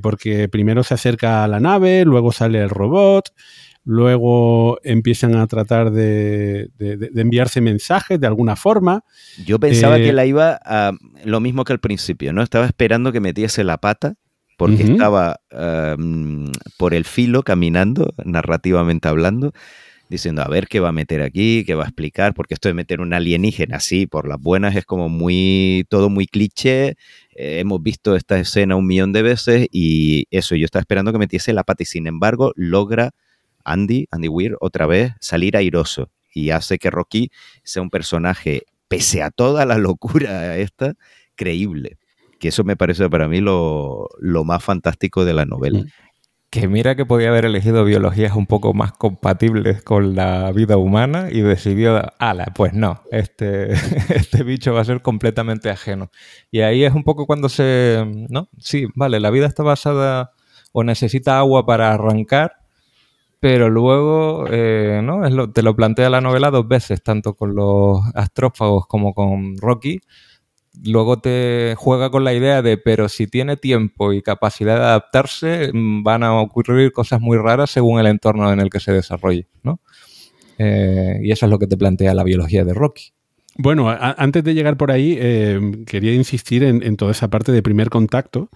porque 0.03 0.51
primero 0.51 0.83
se 0.85 0.93
acerca 0.93 1.45
a 1.45 1.49
la 1.49 1.61
nave, 1.61 2.05
luego 2.05 2.31
sale 2.31 2.61
el 2.61 2.69
robot, 2.69 3.31
luego 3.85 4.79
empiezan 4.83 5.35
a 5.37 5.47
tratar 5.47 5.91
de, 5.91 6.69
de- 6.79 6.97
de- 6.97 7.11
de 7.11 7.21
enviarse 7.23 7.61
mensajes 7.61 8.21
de 8.21 8.27
alguna 8.27 8.57
forma. 8.57 9.05
Yo 9.45 9.59
pensaba 9.59 9.99
Eh, 9.99 10.05
que 10.05 10.13
la 10.13 10.27
iba 10.27 10.59
a 10.65 10.93
lo 11.25 11.41
mismo 11.41 11.65
que 11.65 11.73
al 11.73 11.81
principio, 11.81 12.33
¿no? 12.33 12.43
Estaba 12.43 12.67
esperando 12.67 13.13
que 13.13 13.21
metiese 13.21 13.65
la 13.65 13.79
pata 13.79 14.15
porque 14.57 14.83
estaba 14.83 15.41
um, 15.97 16.53
por 16.77 16.93
el 16.93 17.05
filo 17.07 17.43
caminando, 17.43 18.13
narrativamente 18.27 19.09
hablando, 19.09 19.53
diciendo 20.11 20.43
a 20.43 20.49
ver 20.49 20.67
qué 20.69 20.81
va 20.81 20.91
a 20.91 20.93
meter 20.93 21.23
aquí, 21.23 21.65
qué 21.65 21.75
va 21.75 21.85
a 21.85 21.87
explicar, 21.87 22.35
porque 22.35 22.53
esto 22.55 22.69
de 22.69 22.75
meter 22.75 23.01
un 23.01 23.15
alienígena 23.15 23.77
así 23.77 24.07
por 24.07 24.29
las 24.29 24.39
buenas 24.39 24.77
es 24.77 24.85
como 24.85 25.09
muy, 25.09 25.87
todo 25.89 26.11
muy 26.11 26.27
cliché. 26.27 26.97
Eh, 27.35 27.61
hemos 27.61 27.83
visto 27.83 28.17
esta 28.17 28.39
escena 28.39 28.77
un 28.77 28.87
millón 28.87 29.13
de 29.13 29.23
veces 29.23 29.67
y 29.73 30.27
eso, 30.31 30.57
yo 30.57 30.67
estaba 30.67 30.81
esperando 30.81 31.11
que 31.13 31.19
metiese 31.19 31.55
la 31.55 31.65
pata 31.65 31.85
y 31.85 31.87
sin 31.87 32.07
embargo 32.07 32.53
logra 32.55 33.13
Andy, 33.65 34.07
Andy 34.11 34.29
Weir, 34.29 34.57
otra 34.61 34.87
vez 34.87 35.13
salir 35.21 35.57
airoso 35.57 36.11
y 36.33 36.51
hace 36.51 36.79
que 36.79 36.91
Rocky 36.91 37.31
sea 37.63 37.83
un 37.83 37.91
personaje, 37.91 38.63
pese 38.89 39.23
a 39.23 39.31
toda 39.31 39.67
la 39.67 39.79
locura 39.79 40.57
esta, 40.57 40.95
creíble. 41.35 41.99
Que 42.39 42.49
eso 42.49 42.65
me 42.65 42.77
parece 42.77 43.09
para 43.11 43.29
mí 43.29 43.41
lo, 43.41 44.09
más 44.45 44.65
fantástico 44.65 45.25
de 45.25 45.35
la 45.35 45.45
novela. 45.45 45.85
Que 46.49 46.67
mira 46.67 46.97
que 46.97 47.07
podía 47.07 47.29
haber 47.29 47.45
elegido 47.45 47.85
biologías 47.85 48.35
un 48.35 48.47
poco 48.47 48.75
más 48.75 48.93
compatibles 48.93 49.83
con 49.83 50.17
la 50.17 50.51
vida 50.51 50.77
humana 50.77 51.29
y 51.31 51.43
decidió, 51.43 52.03
ala, 52.19 52.47
pues 52.55 52.73
no, 52.73 53.03
este, 53.13 53.73
este 54.15 54.43
bicho 54.43 54.73
va 54.73 54.81
a 54.81 54.85
ser 54.85 55.01
completamente 55.01 55.71
ajeno. 55.71 56.11
Y 56.51 56.63
ahí 56.63 56.83
es 56.83 56.93
un 56.93 57.05
poco 57.05 57.27
cuando 57.27 57.49
se, 57.49 58.05
¿no? 58.31 58.49
Sí, 58.59 58.87
vale, 58.97 59.21
la 59.21 59.31
vida 59.31 59.47
está 59.47 59.63
basada 59.63 60.33
o 60.73 60.83
necesita 60.83 61.39
agua 61.39 61.67
para 61.67 61.93
arrancar, 61.93 62.60
pero 63.41 63.71
luego, 63.71 64.47
eh, 64.51 65.01
¿no? 65.03 65.27
Es 65.27 65.33
lo- 65.33 65.51
te 65.51 65.63
lo 65.63 65.75
plantea 65.75 66.11
la 66.11 66.21
novela 66.21 66.51
dos 66.51 66.69
veces, 66.69 67.03
tanto 67.03 67.35
con 67.35 67.55
los 67.55 68.01
astrófagos 68.15 68.87
como 68.87 69.15
con 69.15 69.57
Rocky. 69.59 70.01
Luego 70.85 71.21
te 71.21 71.75
juega 71.79 72.11
con 72.11 72.25
la 72.25 72.33
idea 72.35 72.63
de, 72.63 72.79
pero 72.79 73.09
si 73.09 73.27
tiene 73.27 73.57
tiempo 73.57 74.13
y 74.13 74.23
capacidad 74.23 74.77
de 74.79 74.85
adaptarse, 74.85 75.71
mm, 75.73 76.03
van 76.05 76.23
a 76.23 76.41
ocurrir 76.41 76.93
cosas 76.93 77.21
muy 77.21 77.39
raras 77.39 77.71
según 77.71 78.01
el 78.01 78.07
entorno 78.07 78.53
en 78.53 78.61
el 78.61 78.71
que 78.71 78.81
se 78.81 78.93
desarrolle, 78.93 79.49
¿no? 79.65 79.81
Eh, 80.59 81.21
y 81.23 81.33
eso 81.33 81.47
es 81.47 81.51
lo 81.51 81.59
que 81.59 81.67
te 81.67 81.77
plantea 81.77 82.15
la 82.15 82.25
biología 82.25 82.65
de 82.65 82.75
Rocky. 82.75 83.13
Bueno, 83.57 83.91
antes 83.91 84.45
de 84.45 84.55
llegar 84.55 84.77
por 84.77 84.93
ahí, 84.93 85.17
eh, 85.21 85.61
quería 85.87 86.15
insistir 86.15 86.63
en 86.63 86.97
toda 86.97 87.13
esa 87.13 87.29
parte 87.29 87.53
de 87.53 87.63
primer 87.63 87.91
contacto, 87.91 88.49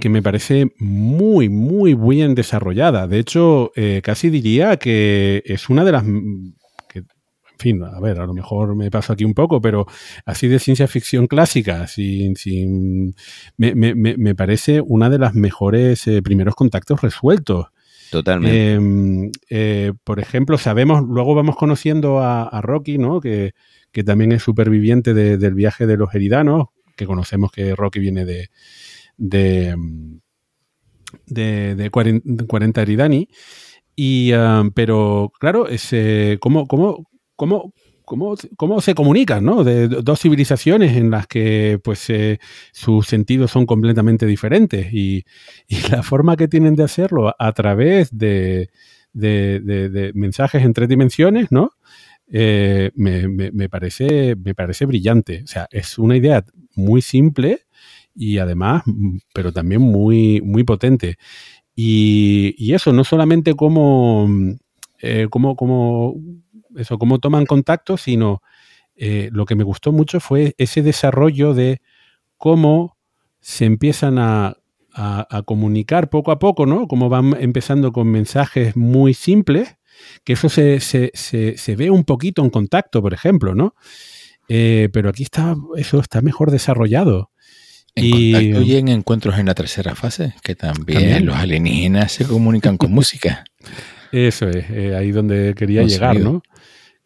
que 0.00 0.08
me 0.08 0.22
parece 0.22 0.68
muy, 0.78 1.48
muy 1.48 1.94
bien 1.94 2.34
desarrollada. 2.34 3.06
De 3.06 3.18
hecho, 3.18 3.72
eh, 3.76 4.00
casi 4.02 4.30
diría 4.30 4.76
que 4.78 5.42
es 5.44 5.68
una 5.68 5.84
de 5.84 5.92
las... 5.92 6.04
mm, 6.04 6.52
que, 6.88 6.98
en 7.00 7.58
fin, 7.58 7.82
a 7.82 7.98
ver, 8.00 8.18
a 8.20 8.26
lo 8.26 8.34
mejor 8.34 8.74
me 8.76 8.90
paso 8.90 9.12
aquí 9.12 9.24
un 9.24 9.34
poco, 9.34 9.60
pero 9.60 9.86
así 10.24 10.46
de 10.48 10.58
ciencia 10.58 10.86
ficción 10.88 11.26
clásica, 11.26 11.86
sin, 11.86 12.36
sin, 12.36 13.14
me, 13.56 13.74
me- 13.74 13.94
me- 13.94 14.16
me 14.16 14.34
parece 14.34 14.80
una 14.80 15.08
de 15.10 15.18
las 15.18 15.34
mejores 15.34 16.06
eh, 16.06 16.22
primeros 16.22 16.54
contactos 16.54 17.00
resueltos. 17.02 17.66
Totalmente. 18.10 18.74
Eh, 18.76 19.30
eh, 19.50 19.92
por 20.04 20.20
ejemplo, 20.20 20.58
sabemos, 20.58 21.02
luego 21.08 21.34
vamos 21.34 21.56
conociendo 21.56 22.20
a, 22.20 22.44
a 22.44 22.60
Rocky, 22.60 22.98
¿no? 22.98 23.20
Que, 23.20 23.52
que 23.90 24.04
también 24.04 24.32
es 24.32 24.42
superviviente 24.42 25.12
de- 25.14 25.38
del 25.38 25.54
viaje 25.54 25.86
de 25.86 25.96
los 25.96 26.14
Eridanos, 26.14 26.66
que 26.96 27.04
conocemos 27.06 27.50
que 27.52 27.74
Rocky 27.74 27.98
viene 27.98 28.24
de, 28.24 28.48
de, 29.16 29.74
de, 31.26 31.74
de 31.74 31.90
40, 31.90 32.22
de 32.24 32.46
40 32.46 32.82
Eridani. 32.82 33.28
Y, 33.96 34.32
ah, 34.32 34.64
pero, 34.74 35.32
claro, 35.40 35.68
ese, 35.68 36.38
¿cómo, 36.40 36.66
cómo, 36.66 37.08
cómo, 37.36 37.72
cómo, 38.04 38.36
cómo 38.56 38.80
se 38.80 38.94
comunican, 38.94 39.44
¿no? 39.44 39.64
De 39.64 39.88
dos 39.88 40.20
civilizaciones 40.20 40.96
en 40.96 41.10
las 41.10 41.26
que 41.26 41.80
pues 41.82 42.10
eh, 42.10 42.38
sus 42.72 43.06
sentidos 43.06 43.50
son 43.52 43.66
completamente 43.66 44.26
diferentes 44.26 44.92
y, 44.92 45.24
la 45.90 46.02
forma 46.02 46.36
que 46.36 46.48
tienen 46.48 46.76
de 46.76 46.84
hacerlo 46.84 47.34
a 47.38 47.52
través 47.52 48.16
de- 48.16 48.70
de 49.90 50.12
mensajes 50.14 50.62
en 50.64 50.72
tres 50.74 50.88
dimensiones, 50.88 51.50
¿no? 51.50 51.72
Eh, 52.28 52.90
me, 52.94 53.28
me- 53.28 53.50
me 53.52 53.68
parece, 53.68 54.36
me 54.36 54.54
parece 54.54 54.86
brillante. 54.86 55.42
O 55.44 55.46
sea, 55.46 55.68
es 55.70 55.98
una 55.98 56.16
idea 56.16 56.44
muy 56.74 57.02
simple 57.02 57.60
y 58.16 58.38
además, 58.38 58.82
pero 59.34 59.52
también 59.52 59.82
muy, 59.82 60.40
muy 60.42 60.64
potente. 60.64 61.16
Y, 61.74 62.54
y 62.58 62.74
eso, 62.74 62.92
no 62.92 63.04
solamente 63.04 63.54
como, 63.54 64.28
eh, 65.00 65.28
como, 65.30 65.56
como 65.56 66.16
eso, 66.76 66.98
cómo 66.98 67.18
toman 67.18 67.46
contacto, 67.46 67.96
sino 67.96 68.42
eh, 68.96 69.28
lo 69.32 69.46
que 69.46 69.56
me 69.56 69.64
gustó 69.64 69.92
mucho 69.92 70.20
fue 70.20 70.54
ese 70.58 70.82
desarrollo 70.82 71.54
de 71.54 71.80
cómo 72.38 72.96
se 73.40 73.64
empiezan 73.66 74.18
a, 74.18 74.56
a- 74.94 75.26
a 75.30 75.42
comunicar 75.42 76.10
poco 76.10 76.32
a 76.32 76.38
poco, 76.38 76.66
¿no? 76.66 76.88
Cómo 76.88 77.08
van 77.08 77.36
empezando 77.40 77.92
con 77.92 78.08
mensajes 78.10 78.76
muy 78.76 79.14
simples, 79.14 79.76
que 80.24 80.34
eso 80.34 80.48
se, 80.48 80.80
se- 80.80 81.10
se- 81.14 81.56
se 81.58 81.76
ve 81.76 81.90
un 81.90 82.04
poquito 82.04 82.42
en 82.44 82.50
contacto, 82.50 83.02
por 83.02 83.14
ejemplo, 83.14 83.54
¿no? 83.54 83.74
Eh, 84.48 84.88
pero 84.92 85.08
aquí 85.10 85.24
está, 85.24 85.56
eso 85.76 86.00
está 86.00 86.22
mejor 86.22 86.50
desarrollado. 86.50 87.30
En 87.96 88.04
Y- 88.04 88.32
contacto 88.32 88.62
y 88.62 88.76
en 88.76 88.88
encuentros 88.88 89.38
en 89.38 89.46
la 89.46 89.54
tercera 89.54 89.94
fase, 89.94 90.34
que 90.42 90.54
también, 90.54 90.98
También. 91.00 91.26
los 91.26 91.36
alienígenas 91.36 92.12
se 92.12 92.24
comunican 92.26 92.76
con 92.76 92.92
música. 92.92 93.44
Eso 94.12 94.48
es, 94.48 94.70
eh, 94.70 94.94
ahí 94.94 95.10
donde 95.12 95.54
quería 95.56 95.80
Con 95.80 95.88
llegar, 95.90 96.12
sonido. 96.14 96.32
¿no? 96.32 96.42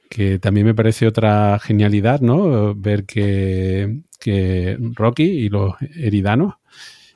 Que 0.09 0.39
también 0.41 0.67
me 0.67 0.75
parece 0.75 1.07
otra 1.07 1.59
genialidad, 1.61 2.21
¿no? 2.21 2.75
Ver 2.75 3.05
que, 3.07 4.01
que 4.19 4.77
Rocky 4.97 5.23
y 5.23 5.49
los 5.49 5.75
eridanos 5.97 6.55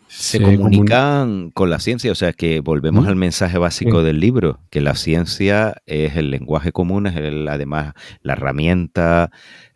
se 0.07 0.39
comun- 0.41 0.57
comunican 0.59 1.51
con 1.51 1.69
la 1.71 1.81
ciencia, 1.81 2.13
o 2.13 2.15
sea 2.15 2.33
que 2.33 2.61
volvemos 2.61 3.05
¿Mm? 3.05 3.09
al 3.09 3.17
mensaje 3.17 3.59
básico 3.59 3.99
Sí. 4.01 4.07
del 4.07 4.21
libro, 4.21 4.61
que 4.71 4.81
la 4.81 4.95
ciencia 4.95 5.75
es 5.87 6.15
el 6.17 6.31
lenguaje 6.31 6.71
común, 6.71 7.09
es 7.09 7.17
el- 7.17 7.49
además 7.49 7.95
la 8.23 8.35
herramienta 8.35 9.33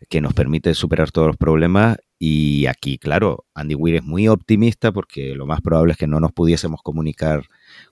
que 0.09 0.21
nos 0.21 0.33
permite 0.33 0.73
superar 0.73 1.11
todos 1.11 1.27
los 1.27 1.37
problemas 1.37 1.97
y 2.21 2.65
aquí, 2.65 2.97
claro, 2.97 3.45
Andy 3.53 3.75
Weir 3.75 3.95
es 3.95 4.03
muy 4.03 4.27
optimista 4.27 4.91
porque 4.91 5.35
lo 5.35 5.45
más 5.45 5.61
probable 5.61 5.93
es 5.93 5.97
que 5.97 6.05
no 6.05 6.19
nos 6.19 6.33
pudiésemos 6.33 6.81
comunicar 6.83 7.45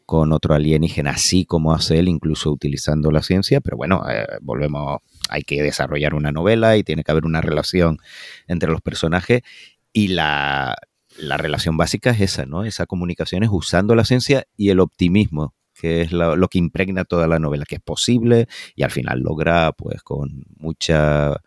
con 0.05 0.33
otro 0.33 0.53
alienígena 0.53 1.11
así 1.11 1.45
como 1.45 1.73
hace 1.73 1.99
él, 1.99 2.09
incluso 2.09 2.51
utilizando 2.51 3.09
la 3.09 3.23
ciencia, 3.23 3.61
pero 3.61 3.77
bueno, 3.77 4.03
eh, 4.09 4.25
volvemos, 4.41 4.99
hay 5.29 5.43
que 5.43 5.63
desarrollar 5.63 6.13
una 6.13 6.33
novela 6.33 6.75
y 6.75 6.83
tiene 6.83 7.05
que 7.05 7.11
haber 7.11 7.25
una 7.25 7.39
relación 7.39 7.99
entre 8.47 8.69
los 8.69 8.81
personajes 8.81 9.43
y 9.93 10.09
la, 10.09 10.75
la 11.17 11.37
relación 11.37 11.77
básica 11.77 12.09
es 12.09 12.19
esa, 12.19 12.45
¿no? 12.45 12.65
Esa 12.65 12.85
comunicación 12.85 13.43
es 13.43 13.49
usando 13.49 13.95
la 13.95 14.03
ciencia 14.03 14.45
y 14.57 14.71
el 14.71 14.81
optimismo, 14.81 15.53
que 15.73 16.01
es 16.01 16.11
lo, 16.11 16.35
lo 16.35 16.49
que 16.49 16.57
impregna 16.57 17.05
toda 17.05 17.27
la 17.27 17.39
novela, 17.39 17.63
que 17.65 17.75
es 17.75 17.81
posible 17.81 18.47
y 18.75 18.83
al 18.83 18.91
final 18.91 19.21
logra, 19.21 19.71
pues, 19.71 20.03
con 20.03 20.43
mucha 20.57 21.41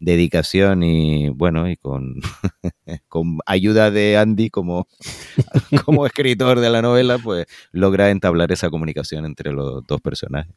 dedicación 0.00 0.82
y, 0.82 1.28
bueno, 1.30 1.68
y 1.68 1.76
con, 1.76 2.20
con 3.08 3.38
ayuda 3.46 3.90
de 3.90 4.16
Andy 4.16 4.50
como, 4.50 4.88
como 5.84 6.06
escritor 6.06 6.60
de 6.60 6.70
la 6.70 6.82
novela, 6.82 7.18
pues 7.18 7.46
logra 7.72 8.10
entablar 8.10 8.52
esa 8.52 8.70
comunicación 8.70 9.24
entre 9.24 9.52
los 9.52 9.86
dos 9.86 10.00
personajes. 10.00 10.54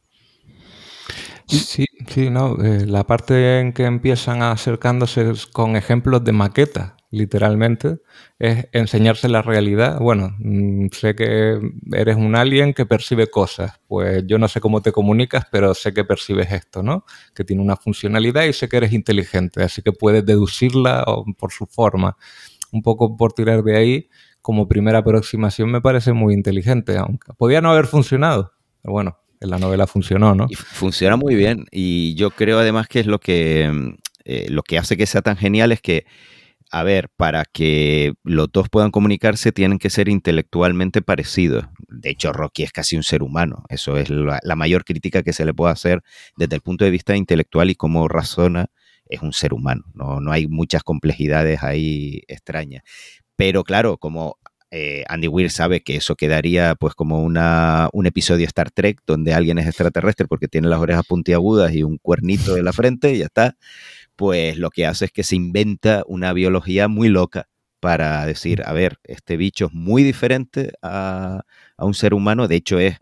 Sí, 1.46 1.86
sí, 2.06 2.28
no. 2.28 2.62
eh, 2.62 2.84
la 2.86 3.04
parte 3.04 3.60
en 3.60 3.72
que 3.72 3.84
empiezan 3.84 4.42
acercándose 4.42 5.32
con 5.52 5.76
ejemplos 5.76 6.22
de 6.22 6.32
maquetas, 6.32 6.92
literalmente, 7.10 7.98
es 8.38 8.68
enseñarse 8.72 9.28
la 9.28 9.42
realidad. 9.42 9.98
Bueno, 9.98 10.34
mm, 10.38 10.88
sé 10.92 11.14
que 11.14 11.58
eres 11.92 12.16
un 12.16 12.36
alien 12.36 12.74
que 12.74 12.86
percibe 12.86 13.28
cosas. 13.28 13.80
Pues 13.86 14.24
yo 14.26 14.38
no 14.38 14.48
sé 14.48 14.60
cómo 14.60 14.82
te 14.82 14.92
comunicas, 14.92 15.46
pero 15.50 15.74
sé 15.74 15.94
que 15.94 16.04
percibes 16.04 16.52
esto, 16.52 16.82
¿no? 16.82 17.04
Que 17.34 17.44
tiene 17.44 17.62
una 17.62 17.76
funcionalidad 17.76 18.44
y 18.44 18.52
sé 18.52 18.68
que 18.68 18.76
eres 18.76 18.92
inteligente, 18.92 19.62
así 19.62 19.82
que 19.82 19.92
puedes 19.92 20.24
deducirla 20.24 21.04
por 21.38 21.52
su 21.52 21.66
forma. 21.66 22.16
un 22.70 22.82
poco 22.82 23.16
por 23.16 23.32
tirar 23.32 23.62
de 23.62 23.76
ahí, 23.76 24.08
como 24.42 24.68
primera 24.68 24.98
aproximación 24.98 25.70
me 25.70 25.80
parece 25.80 26.12
muy 26.12 26.34
inteligente, 26.34 26.98
aunque 26.98 27.32
podía 27.34 27.62
no 27.62 27.70
haber 27.70 27.86
funcionado. 27.86 28.52
Pero 28.82 28.92
bueno, 28.92 29.18
en 29.40 29.50
la 29.50 29.58
novela 29.58 29.86
funcionó, 29.86 30.34
¿no? 30.34 30.46
Funciona 30.54 31.16
muy 31.16 31.34
bien. 31.34 31.66
Y 31.70 32.14
yo 32.14 32.30
creo 32.30 32.58
además 32.58 32.88
que 32.88 33.00
es 33.00 33.06
lo 33.06 33.20
que, 33.20 33.70
mm, 33.72 33.94
eh, 34.24 34.46
lo 34.50 34.62
que 34.62 34.78
hace 34.78 34.96
que 34.96 35.06
sea 35.06 35.22
tan 35.22 35.36
genial 35.36 35.72
es 35.72 35.80
que, 35.80 36.06
a 36.70 36.82
ver, 36.82 37.08
para 37.16 37.44
que 37.44 38.12
los 38.24 38.50
dos 38.52 38.68
puedan 38.68 38.90
comunicarse 38.90 39.52
tienen 39.52 39.78
que 39.78 39.90
ser 39.90 40.08
intelectualmente 40.08 41.02
parecidos. 41.02 41.66
De 41.88 42.10
hecho, 42.10 42.32
Rocky 42.32 42.62
es 42.62 42.72
casi 42.72 42.96
un 42.96 43.02
ser 43.02 43.22
humano. 43.22 43.64
Eso 43.68 43.96
es 43.96 44.10
la, 44.10 44.40
mayor 44.56 44.84
crítica 44.84 45.22
que 45.22 45.32
se 45.32 45.44
le 45.44 45.54
puede 45.54 45.72
hacer 45.72 46.02
desde 46.36 46.56
el 46.56 46.62
punto 46.62 46.84
de 46.84 46.90
vista 46.90 47.16
intelectual 47.16 47.70
y 47.70 47.74
cómo 47.74 48.06
razona 48.08 48.66
es 49.06 49.22
un 49.22 49.32
ser 49.32 49.54
humano. 49.54 49.84
No, 49.94 50.20
no 50.20 50.32
hay 50.32 50.46
muchas 50.46 50.82
complejidades 50.82 51.62
ahí 51.62 52.22
extrañas. 52.28 52.82
Pero 53.36 53.64
claro, 53.64 53.96
como 53.96 54.36
eh, 54.70 55.04
Andy 55.08 55.28
Weir 55.28 55.50
sabe 55.50 55.82
que 55.82 55.96
eso 55.96 56.14
quedaría 56.14 56.74
pues 56.74 56.94
como 56.94 57.22
una, 57.22 57.88
un 57.94 58.04
episodio 58.04 58.46
Star 58.46 58.70
Trek 58.70 59.00
donde 59.06 59.32
alguien 59.32 59.58
es 59.58 59.66
extraterrestre 59.66 60.26
porque 60.26 60.48
tiene 60.48 60.68
las 60.68 60.78
orejas 60.78 61.06
puntiagudas 61.06 61.72
y 61.72 61.82
un 61.82 61.96
cuernito 61.96 62.54
de 62.54 62.62
la 62.62 62.74
frente 62.74 63.14
y 63.14 63.18
ya 63.18 63.26
está, 63.26 63.56
pues 64.18 64.58
lo 64.58 64.70
que 64.70 64.84
hace 64.84 65.04
es 65.04 65.12
que 65.12 65.22
se 65.22 65.36
inventa 65.36 66.02
una 66.08 66.32
biología 66.32 66.88
muy 66.88 67.08
loca 67.08 67.48
para 67.78 68.26
decir, 68.26 68.64
a 68.66 68.72
ver, 68.72 68.98
este 69.04 69.36
bicho 69.36 69.66
es 69.66 69.72
muy 69.72 70.02
diferente 70.02 70.72
a, 70.82 71.42
a 71.76 71.84
un 71.84 71.94
ser 71.94 72.14
humano, 72.14 72.48
de 72.48 72.56
hecho 72.56 72.80
es 72.80 72.96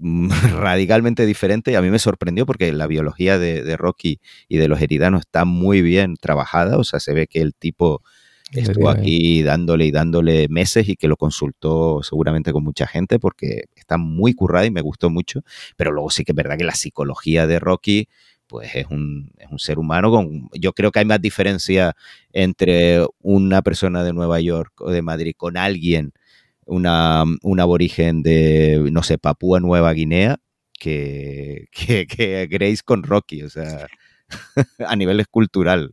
radicalmente 0.00 1.26
diferente 1.26 1.70
y 1.70 1.76
a 1.76 1.80
mí 1.80 1.90
me 1.90 2.00
sorprendió 2.00 2.44
porque 2.44 2.72
la 2.72 2.88
biología 2.88 3.38
de, 3.38 3.62
de, 3.62 3.76
Rocky 3.76 4.18
y 4.48 4.56
de 4.56 4.66
los 4.66 4.82
heridanos 4.82 5.20
está 5.20 5.44
muy 5.44 5.80
bien 5.80 6.16
trabajada, 6.16 6.76
o 6.76 6.82
sea, 6.82 6.98
se 6.98 7.14
ve 7.14 7.28
que 7.28 7.40
el 7.40 7.54
tipo 7.54 8.02
estuvo 8.50 8.90
aquí 8.90 9.44
dándole 9.44 9.86
y 9.86 9.92
dándole 9.92 10.48
meses 10.48 10.88
y 10.88 10.96
que 10.96 11.06
lo 11.06 11.16
consultó 11.16 12.02
seguramente 12.02 12.52
con 12.52 12.64
mucha 12.64 12.88
gente 12.88 13.20
porque 13.20 13.66
está 13.76 13.96
muy 13.96 14.34
currada 14.34 14.66
y 14.66 14.72
me 14.72 14.80
gustó 14.80 15.08
mucho, 15.08 15.42
pero 15.76 15.92
luego 15.92 16.10
sí 16.10 16.24
que 16.24 16.32
es 16.32 16.36
verdad 16.36 16.58
que 16.58 16.64
la 16.64 16.74
psicología 16.74 17.46
de 17.46 17.60
Rocky 17.60 18.08
pues 18.52 18.70
es 18.74 18.86
un, 18.90 19.32
es 19.38 19.50
un 19.50 19.58
ser 19.58 19.78
humano 19.78 20.10
con, 20.10 20.50
yo 20.52 20.74
creo 20.74 20.92
que 20.92 20.98
hay 20.98 21.06
más 21.06 21.22
diferencia 21.22 21.96
entre 22.34 23.04
una 23.22 23.62
persona 23.62 24.04
de 24.04 24.12
Nueva 24.12 24.40
York 24.40 24.78
o 24.82 24.90
de 24.90 25.00
Madrid 25.00 25.32
con 25.34 25.56
alguien 25.56 26.12
una, 26.66 27.24
un 27.42 27.60
aborigen 27.60 28.22
de, 28.22 28.90
no 28.92 29.02
sé, 29.02 29.16
Papúa 29.16 29.58
Nueva 29.58 29.92
Guinea, 29.94 30.36
que, 30.78 31.68
que, 31.72 32.06
que 32.06 32.46
Grace 32.46 32.82
con 32.84 33.02
Rocky, 33.02 33.42
o 33.42 33.48
sea, 33.48 33.86
a 34.86 34.96
nivel 34.96 35.18
escultural. 35.20 35.90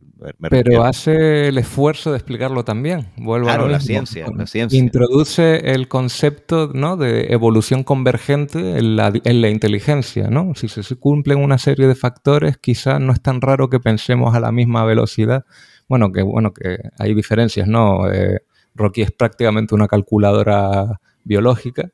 Pero 0.50 0.84
hace 0.84 1.48
el 1.48 1.58
esfuerzo 1.58 2.10
de 2.10 2.18
explicarlo 2.18 2.64
también. 2.64 3.08
Vuelvo 3.16 3.46
claro, 3.46 3.64
a 3.64 3.68
la 3.68 3.80
ciencia, 3.80 4.26
la 4.34 4.46
ciencia. 4.46 4.78
Introduce 4.78 5.72
el 5.72 5.88
concepto 5.88 6.70
¿no? 6.74 6.96
de 6.96 7.32
evolución 7.32 7.84
convergente 7.84 8.78
en 8.78 8.96
la, 8.96 9.12
en 9.24 9.40
la 9.40 9.48
inteligencia. 9.48 10.28
¿no? 10.28 10.54
Si 10.54 10.68
se 10.68 10.96
cumplen 10.96 11.38
una 11.38 11.58
serie 11.58 11.86
de 11.86 11.94
factores, 11.94 12.58
quizás 12.58 13.00
no 13.00 13.12
es 13.12 13.22
tan 13.22 13.40
raro 13.40 13.70
que 13.70 13.80
pensemos 13.80 14.34
a 14.34 14.40
la 14.40 14.52
misma 14.52 14.84
velocidad. 14.84 15.44
Bueno, 15.88 16.12
que 16.12 16.22
bueno, 16.22 16.52
que 16.52 16.78
hay 16.98 17.14
diferencias, 17.14 17.66
¿no? 17.66 18.10
Eh, 18.12 18.40
Rocky 18.74 19.02
es 19.02 19.10
prácticamente 19.10 19.74
una 19.74 19.88
calculadora 19.88 21.00
biológica 21.24 21.90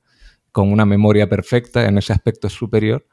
con 0.52 0.72
una 0.72 0.86
memoria 0.86 1.28
perfecta, 1.28 1.86
en 1.86 1.98
ese 1.98 2.12
aspecto 2.12 2.46
es 2.46 2.52
superior. 2.52 3.06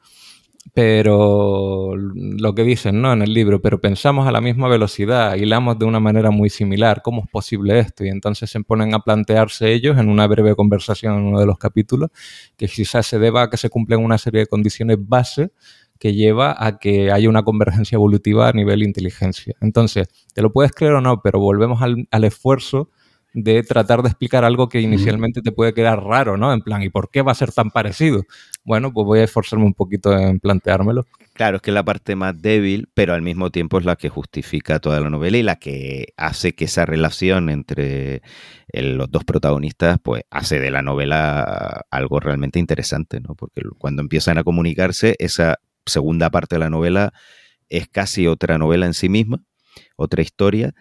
Pero 0.72 1.94
lo 1.96 2.54
que 2.54 2.62
dicen 2.62 3.02
¿no? 3.02 3.12
en 3.12 3.22
el 3.22 3.34
libro, 3.34 3.60
pero 3.60 3.80
pensamos 3.80 4.26
a 4.26 4.32
la 4.32 4.40
misma 4.40 4.68
velocidad, 4.68 5.36
hilamos 5.36 5.78
de 5.78 5.84
una 5.84 6.00
manera 6.00 6.30
muy 6.30 6.48
similar, 6.48 7.02
¿cómo 7.02 7.22
es 7.24 7.30
posible 7.30 7.78
esto? 7.78 8.04
Y 8.04 8.08
entonces 8.08 8.50
se 8.50 8.60
ponen 8.60 8.94
a 8.94 9.00
plantearse 9.00 9.72
ellos 9.72 9.98
en 9.98 10.08
una 10.08 10.26
breve 10.26 10.56
conversación 10.56 11.18
en 11.18 11.24
uno 11.24 11.38
de 11.38 11.46
los 11.46 11.58
capítulos 11.58 12.10
que 12.56 12.66
quizás 12.66 13.06
se 13.06 13.18
deba 13.18 13.42
a 13.42 13.50
que 13.50 13.58
se 13.58 13.68
cumplen 13.68 14.02
una 14.02 14.16
serie 14.16 14.40
de 14.40 14.46
condiciones 14.46 14.96
base 15.00 15.52
que 15.98 16.14
lleva 16.14 16.56
a 16.58 16.78
que 16.78 17.12
haya 17.12 17.28
una 17.28 17.44
convergencia 17.44 17.96
evolutiva 17.96 18.48
a 18.48 18.52
nivel 18.52 18.82
inteligencia. 18.82 19.54
Entonces, 19.60 20.08
te 20.32 20.42
lo 20.42 20.52
puedes 20.52 20.72
creer 20.72 20.94
o 20.94 21.00
no, 21.00 21.20
pero 21.22 21.38
volvemos 21.40 21.82
al, 21.82 22.08
al 22.10 22.24
esfuerzo 22.24 22.90
de 23.34 23.64
tratar 23.64 24.00
de 24.02 24.08
explicar 24.08 24.44
algo 24.44 24.68
que 24.68 24.80
inicialmente 24.80 25.42
te 25.42 25.50
puede 25.50 25.74
quedar 25.74 26.02
raro, 26.04 26.36
¿no? 26.36 26.52
En 26.52 26.60
plan, 26.60 26.82
¿y 26.82 26.88
por 26.88 27.10
qué 27.10 27.20
va 27.20 27.32
a 27.32 27.34
ser 27.34 27.50
tan 27.50 27.70
parecido? 27.70 28.22
Bueno, 28.64 28.92
pues 28.92 29.04
voy 29.04 29.18
a 29.18 29.24
esforzarme 29.24 29.64
un 29.64 29.74
poquito 29.74 30.16
en 30.16 30.38
planteármelo. 30.38 31.04
Claro, 31.32 31.56
es 31.56 31.62
que 31.62 31.72
es 31.72 31.74
la 31.74 31.84
parte 31.84 32.14
más 32.14 32.40
débil, 32.40 32.88
pero 32.94 33.12
al 33.12 33.22
mismo 33.22 33.50
tiempo 33.50 33.80
es 33.80 33.84
la 33.84 33.96
que 33.96 34.08
justifica 34.08 34.78
toda 34.78 35.00
la 35.00 35.10
novela 35.10 35.36
y 35.36 35.42
la 35.42 35.56
que 35.56 36.14
hace 36.16 36.54
que 36.54 36.66
esa 36.66 36.86
relación 36.86 37.50
entre 37.50 38.22
los 38.72 39.10
dos 39.10 39.24
protagonistas, 39.24 39.98
pues 40.00 40.22
hace 40.30 40.60
de 40.60 40.70
la 40.70 40.82
novela 40.82 41.84
algo 41.90 42.20
realmente 42.20 42.60
interesante, 42.60 43.18
¿no? 43.20 43.34
Porque 43.34 43.62
cuando 43.78 44.00
empiezan 44.00 44.38
a 44.38 44.44
comunicarse, 44.44 45.16
esa 45.18 45.58
segunda 45.84 46.30
parte 46.30 46.54
de 46.54 46.60
la 46.60 46.70
novela 46.70 47.12
es 47.68 47.88
casi 47.88 48.28
otra 48.28 48.58
novela 48.58 48.86
en 48.86 48.94
sí 48.94 49.08
misma, 49.08 49.42
otra 49.96 50.22
historia, 50.22 50.72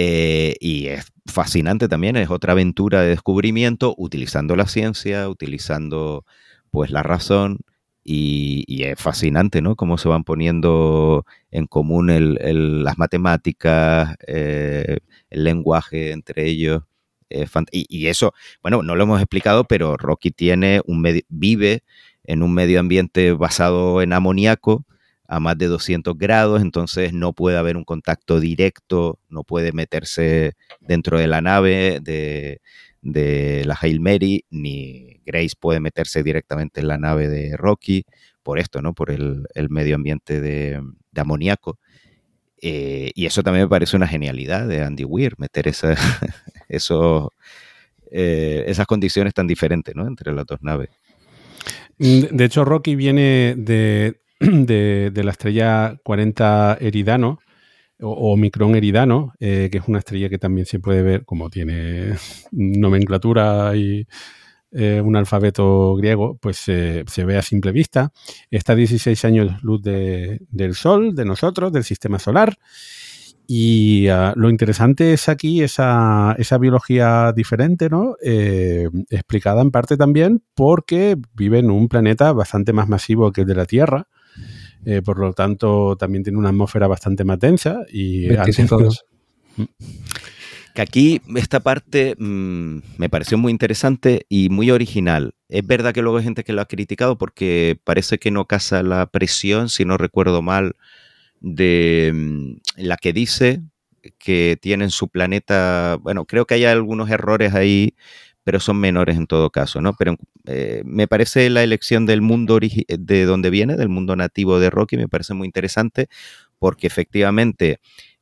eh, 0.00 0.54
y 0.60 0.86
es 0.86 1.12
fascinante 1.26 1.88
también, 1.88 2.14
es 2.14 2.30
otra 2.30 2.52
aventura 2.52 3.02
de 3.02 3.08
descubrimiento 3.08 3.96
utilizando 3.98 4.54
la 4.54 4.68
ciencia, 4.68 5.28
utilizando 5.28 6.24
pues 6.70 6.92
la 6.92 7.02
razón 7.02 7.58
y, 8.04 8.84
es 8.84 8.96
fascinante, 9.00 9.60
¿no? 9.60 9.74
Cómo 9.74 9.98
se 9.98 10.08
van 10.08 10.22
poniendo 10.22 11.26
en 11.50 11.66
común 11.66 12.10
el, 12.10 12.84
las 12.84 12.96
matemáticas, 12.96 14.14
eh, 14.28 14.98
el 15.30 15.42
lenguaje 15.42 16.12
entre 16.12 16.46
ellos. 16.46 16.84
y, 17.72 17.86
y, 17.88 18.06
eso, 18.06 18.34
bueno, 18.62 18.84
no 18.84 18.94
lo 18.94 19.02
hemos 19.02 19.20
explicado, 19.20 19.64
pero 19.64 19.96
Rocky 19.96 20.30
tiene 20.30 20.80
un 20.86 21.04
vive 21.28 21.82
en 22.22 22.44
un 22.44 22.54
medio 22.54 22.78
ambiente 22.78 23.32
basado 23.32 24.00
en 24.00 24.12
amoníaco, 24.12 24.86
a 25.28 25.40
más 25.40 25.58
de 25.58 25.66
200 25.66 26.16
grados, 26.16 26.62
entonces 26.62 27.12
no 27.12 27.34
puede 27.34 27.58
haber 27.58 27.76
un 27.76 27.84
contacto 27.84 28.40
directo, 28.40 29.20
no 29.28 29.44
puede 29.44 29.72
meterse 29.72 30.54
dentro 30.80 31.18
de 31.18 31.26
la 31.26 31.42
nave 31.42 32.00
de, 32.00 32.60
la 33.66 33.76
Hail 33.78 34.00
Mary, 34.00 34.46
ni 34.50 35.20
Grace 35.26 35.54
puede 35.60 35.80
meterse 35.80 36.22
directamente 36.22 36.80
en 36.80 36.88
la 36.88 36.96
nave 36.96 37.28
de 37.28 37.58
Rocky, 37.58 38.06
por 38.42 38.58
esto, 38.58 38.80
¿no? 38.80 38.94
Por 38.94 39.10
el, 39.10 39.46
medio 39.68 39.96
ambiente 39.96 40.40
de, 40.40 40.80
amoníaco. 41.14 41.78
Eh, 42.60 43.10
y 43.14 43.26
eso 43.26 43.42
también 43.42 43.66
me 43.66 43.68
parece 43.68 43.96
una 43.96 44.08
genialidad 44.08 44.66
de 44.66 44.82
Andy 44.82 45.04
Weir, 45.04 45.34
meter 45.36 45.68
esa, 45.68 45.94
eh, 48.10 48.64
esas 48.66 48.86
condiciones 48.86 49.34
tan 49.34 49.46
diferentes 49.46 49.94
¿no? 49.94 50.06
entre 50.06 50.32
las 50.32 50.46
dos 50.46 50.62
naves. 50.62 50.88
De 51.98 52.44
hecho, 52.44 52.64
Rocky 52.64 52.94
viene 52.94 53.54
de, 53.56 54.20
de, 55.10 55.12
la 55.14 55.30
estrella 55.30 55.98
40 56.04 56.78
Eridano 56.80 57.38
o, 58.00 58.36
Micron 58.36 58.76
Eridano, 58.76 59.32
eh, 59.40 59.68
que 59.72 59.78
es 59.78 59.88
una 59.88 59.98
estrella 59.98 60.28
que 60.28 60.38
también 60.38 60.66
se 60.66 60.78
puede 60.78 61.02
ver 61.02 61.24
como 61.24 61.50
tiene 61.50 62.14
nomenclatura 62.52 63.74
y 63.74 64.06
eh, 64.70 65.00
un 65.00 65.16
alfabeto 65.16 65.96
griego, 65.96 66.38
pues 66.40 66.58
se 66.58 67.24
ve 67.24 67.36
a 67.36 67.42
simple 67.42 67.72
vista. 67.72 68.12
Está 68.50 68.74
a 68.74 68.76
16 68.76 69.24
años 69.24 69.62
luz 69.62 69.82
del 69.82 70.74
Sol, 70.74 71.14
de 71.14 71.24
nosotros, 71.24 71.72
del 71.72 71.84
sistema 71.84 72.18
solar. 72.18 72.56
Y 73.50 74.10
uh, 74.10 74.34
lo 74.36 74.50
interesante 74.50 75.14
es 75.14 75.30
aquí 75.30 75.62
esa, 75.62 76.34
esa 76.38 76.58
biología 76.58 77.32
diferente, 77.32 77.88
¿no? 77.88 78.14
Eh, 78.22 78.90
explicada 79.08 79.62
en 79.62 79.70
parte 79.70 79.96
también 79.96 80.44
porque 80.54 81.16
vive 81.32 81.60
en 81.60 81.70
un 81.70 81.88
planeta 81.88 82.34
bastante 82.34 82.74
más 82.74 82.90
masivo 82.90 83.32
que 83.32 83.40
el 83.40 83.46
de 83.46 83.54
la 83.54 83.64
Tierra 83.64 84.06
eh, 84.84 85.02
por 85.02 85.18
lo 85.18 85.32
tanto 85.32 85.96
también 85.96 86.22
tiene 86.22 86.38
una 86.38 86.50
atmósfera 86.50 86.86
bastante 86.86 87.24
más 87.24 87.38
densa 87.38 87.84
y 87.92 88.28
mm. 89.56 89.64
que 90.74 90.82
aquí 90.82 91.20
esta 91.34 91.60
parte 91.60 92.14
mmm, 92.18 92.78
me 92.96 93.08
pareció 93.08 93.38
muy 93.38 93.50
interesante 93.50 94.26
y 94.28 94.48
muy 94.48 94.70
original. 94.70 95.34
Es 95.48 95.66
verdad 95.66 95.92
que 95.92 96.02
luego 96.02 96.18
hay 96.18 96.24
gente 96.24 96.44
que 96.44 96.52
lo 96.52 96.60
ha 96.60 96.66
criticado 96.66 97.18
porque 97.18 97.78
parece 97.84 98.18
que 98.18 98.30
no 98.30 98.46
casa 98.46 98.82
la 98.82 99.06
presión, 99.06 99.68
si 99.68 99.84
no 99.84 99.96
recuerdo 99.96 100.42
mal, 100.42 100.76
de 101.40 102.12
mmm, 102.14 102.52
la 102.76 102.96
que 102.96 103.12
dice 103.12 103.62
que 104.18 104.56
tienen 104.60 104.90
su 104.90 105.08
planeta, 105.08 105.98
bueno, 106.00 106.24
creo 106.24 106.46
que 106.46 106.54
hay 106.54 106.64
algunos 106.64 107.10
errores 107.10 107.54
ahí 107.54 107.94
pero 108.48 108.60
son 108.60 108.78
menores 108.78 109.18
en 109.18 109.26
todo 109.26 109.50
caso, 109.50 109.82
¿no? 109.82 109.92
Pero 109.92 110.16
eh, 110.46 110.80
me 110.86 111.06
parece 111.06 111.50
la 111.50 111.62
elección 111.62 112.06
del 112.06 112.22
mundo 112.22 112.58
de 112.58 113.24
donde 113.26 113.50
viene, 113.50 113.76
del 113.76 113.90
mundo 113.90 114.16
nativo 114.16 114.58
de 114.58 114.70
Rocky, 114.70 114.96
me 114.96 115.06
parece 115.06 115.34
muy 115.34 115.44
interesante 115.44 116.08
porque 116.58 116.86
efectivamente 116.86 117.78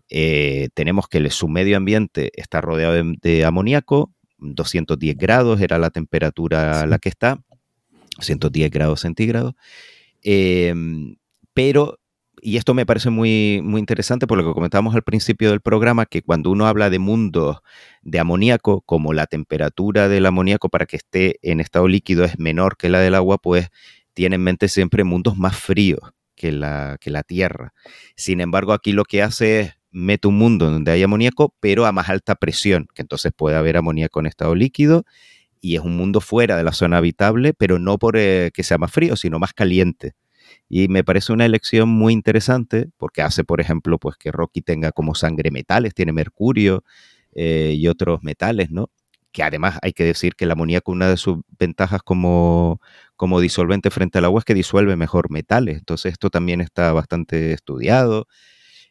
eh, 0.08 0.68
tenemos 0.74 1.06
que 1.06 1.30
su 1.30 1.46
medio 1.46 1.76
ambiente 1.76 2.32
está 2.34 2.60
rodeado 2.60 2.94
de, 3.22 3.44
amoníaco, 3.44 4.12
210 4.38 5.16
grados 5.16 5.60
era 5.60 5.78
la 5.78 5.90
temperatura 5.90 6.80
a 6.80 6.86
la 6.88 6.98
que 6.98 7.08
está, 7.08 7.38
110 8.18 8.68
grados 8.72 9.02
centígrados, 9.02 9.54
pero 11.54 12.00
y 12.46 12.58
esto 12.58 12.74
me 12.74 12.86
parece 12.86 13.10
muy, 13.10 13.60
muy 13.64 13.80
interesante 13.80 14.28
por 14.28 14.38
lo 14.38 14.44
que 14.46 14.54
comentábamos 14.54 14.94
al 14.94 15.02
principio 15.02 15.50
del 15.50 15.60
programa, 15.60 16.06
que 16.06 16.22
cuando 16.22 16.52
uno 16.52 16.68
habla 16.68 16.90
de 16.90 17.00
mundos 17.00 17.58
de 18.02 18.20
amoníaco, 18.20 18.82
como 18.82 19.12
la 19.12 19.26
temperatura 19.26 20.08
del 20.08 20.26
amoníaco 20.26 20.68
para 20.68 20.86
que 20.86 20.94
esté 20.94 21.40
en 21.42 21.58
estado 21.58 21.88
líquido 21.88 22.22
es 22.22 22.38
menor 22.38 22.76
que 22.76 22.88
la 22.88 23.00
del 23.00 23.16
agua, 23.16 23.38
pues 23.38 23.70
tiene 24.14 24.36
en 24.36 24.42
mente 24.42 24.68
siempre 24.68 25.02
mundos 25.02 25.36
más 25.36 25.58
fríos 25.58 25.98
que 26.36 26.52
la, 26.52 26.98
que 27.00 27.10
la 27.10 27.24
Tierra. 27.24 27.74
Sin 28.14 28.40
embargo, 28.40 28.74
aquí 28.74 28.92
lo 28.92 29.02
que 29.02 29.24
hace 29.24 29.60
es 29.60 29.72
mete 29.90 30.28
un 30.28 30.38
mundo 30.38 30.70
donde 30.70 30.92
hay 30.92 31.02
amoníaco, 31.02 31.52
pero 31.58 31.84
a 31.84 31.90
más 31.90 32.08
alta 32.08 32.36
presión, 32.36 32.86
que 32.94 33.02
entonces 33.02 33.32
puede 33.36 33.56
haber 33.56 33.76
amoníaco 33.76 34.20
en 34.20 34.26
estado 34.26 34.54
líquido 34.54 35.04
y 35.60 35.74
es 35.74 35.80
un 35.80 35.96
mundo 35.96 36.20
fuera 36.20 36.56
de 36.56 36.62
la 36.62 36.72
zona 36.72 36.98
habitable, 36.98 37.54
pero 37.54 37.80
no 37.80 37.98
por 37.98 38.16
eh, 38.16 38.52
que 38.54 38.62
sea 38.62 38.78
más 38.78 38.92
frío, 38.92 39.16
sino 39.16 39.40
más 39.40 39.52
caliente. 39.52 40.14
Y 40.68 40.88
me 40.88 41.04
parece 41.04 41.32
una 41.32 41.46
elección 41.46 41.88
muy 41.88 42.12
interesante 42.12 42.88
porque 42.96 43.22
hace, 43.22 43.44
por 43.44 43.60
ejemplo, 43.60 43.98
pues 43.98 44.16
que 44.16 44.32
Rocky 44.32 44.62
tenga 44.62 44.92
como 44.92 45.14
sangre 45.14 45.50
metales, 45.50 45.94
tiene 45.94 46.12
mercurio 46.12 46.84
eh, 47.34 47.74
y 47.76 47.86
otros 47.88 48.22
metales, 48.22 48.70
¿no? 48.70 48.90
Que 49.32 49.42
además 49.42 49.78
hay 49.82 49.92
que 49.92 50.04
decir 50.04 50.34
que 50.34 50.44
el 50.44 50.50
amoníaco, 50.50 50.90
una 50.92 51.08
de 51.08 51.16
sus 51.16 51.38
ventajas 51.58 52.02
como, 52.02 52.80
como 53.16 53.40
disolvente 53.40 53.90
frente 53.90 54.18
al 54.18 54.24
agua 54.24 54.40
es 54.40 54.44
que 54.44 54.54
disuelve 54.54 54.96
mejor 54.96 55.30
metales. 55.30 55.78
Entonces 55.78 56.12
esto 56.12 56.30
también 56.30 56.60
está 56.60 56.92
bastante 56.92 57.52
estudiado. 57.52 58.26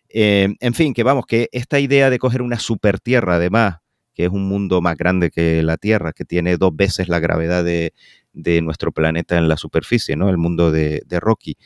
Eh, 0.09 0.55
en 0.59 0.73
fin, 0.73 0.93
que 0.93 1.03
vamos, 1.03 1.25
que 1.25 1.49
esta 1.51 1.79
idea 1.79 2.09
de 2.09 2.19
coger 2.19 2.41
una 2.41 2.59
super 2.59 2.99
tierra, 2.99 3.35
además, 3.35 3.79
que 4.15 4.25
es 4.25 4.31
un 4.31 4.47
mundo 4.47 4.81
más 4.81 4.97
grande 4.97 5.29
que 5.29 5.61
la 5.61 5.77
Tierra, 5.77 6.13
que 6.13 6.25
tiene 6.25 6.57
dos 6.57 6.75
veces 6.75 7.09
la 7.09 7.19
gravedad 7.19 7.63
de, 7.63 7.93
de 8.35 8.61
nuestro 8.61 8.91
planeta 8.91 9.37
en 9.37 9.47
la 9.47 9.57
superficie, 9.57 10.15
¿no? 10.15 10.29
El 10.29 10.37
mundo 10.37 10.71
de, 10.71 11.01
Rocky. 11.09 11.57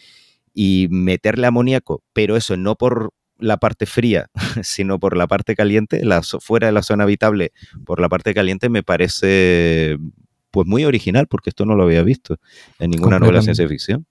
Y 0.53 0.87
meterle 0.89 1.47
amoníaco, 1.47 2.03
pero 2.13 2.37
eso 2.37 2.55
no 2.57 2.75
por 2.75 3.13
la 3.37 3.57
parte 3.57 3.85
fría, 3.85 4.29
sino 4.63 4.99
por 4.99 5.17
la 5.17 5.27
parte 5.27 5.55
caliente, 5.55 6.03
la, 6.05 6.21
fuera 6.21 6.67
de 6.67 6.73
la 6.73 6.83
zona 6.83 7.03
habitable, 7.03 7.51
por 7.85 7.99
la 7.99 8.09
parte 8.09 8.33
caliente, 8.33 8.69
me 8.69 8.83
parece 8.83 9.97
pues 10.51 10.65
muy 10.67 10.85
original, 10.85 11.27
porque 11.27 11.49
esto 11.49 11.65
no 11.65 11.75
lo 11.75 11.83
había 11.83 12.03
visto 12.03 12.37
en 12.79 12.91
ninguna 12.91 13.19
novela 13.19 13.39
de 13.39 13.43
ciencia 13.43 13.67
ficción. 13.67 14.05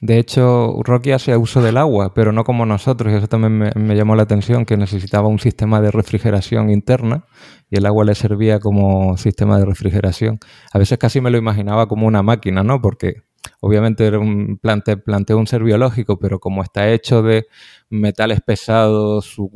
De 0.00 0.18
hecho, 0.18 0.76
Rocky 0.84 1.10
hace 1.10 1.36
uso 1.36 1.60
del 1.60 1.76
agua, 1.76 2.14
pero 2.14 2.30
no 2.30 2.44
como 2.44 2.64
nosotros, 2.64 3.12
y 3.12 3.16
eso 3.16 3.26
también 3.26 3.72
me, 3.74 3.96
llamó 3.96 4.14
la 4.14 4.22
atención, 4.22 4.64
que 4.64 4.76
necesitaba 4.76 5.26
un 5.26 5.40
sistema 5.40 5.80
de 5.80 5.90
refrigeración 5.90 6.70
interna 6.70 7.24
y 7.68 7.78
el 7.78 7.86
agua 7.86 8.04
le 8.04 8.14
servía 8.14 8.60
como 8.60 9.16
sistema 9.16 9.58
de 9.58 9.64
refrigeración. 9.64 10.38
A 10.72 10.78
veces 10.78 10.98
casi 10.98 11.20
me 11.20 11.30
lo 11.30 11.38
imaginaba 11.38 11.88
como 11.88 12.06
una 12.06 12.22
máquina, 12.22 12.62
¿no? 12.62 12.80
Porque 12.80 13.22
obviamente 13.60 14.06
era 14.06 14.20
un 14.20 14.58
plante, 14.58 14.96
planteo 14.96 15.36
un 15.36 15.48
ser 15.48 15.64
biológico, 15.64 16.16
pero 16.20 16.38
como 16.38 16.62
está 16.62 16.88
hecho 16.92 17.22
de 17.22 17.46
metales 17.90 18.40
pesados, 18.40 19.24
su 19.26 19.50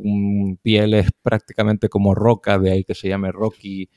piel 0.61 0.93
es 0.93 1.09
prácticamente 1.21 1.87
como 1.87 2.13
roca, 2.15 2.59
de 2.59 2.71
ahí 2.71 2.83
que 2.83 2.95
se 2.95 3.07
llame 3.07 3.31
Rocky, 3.31 3.89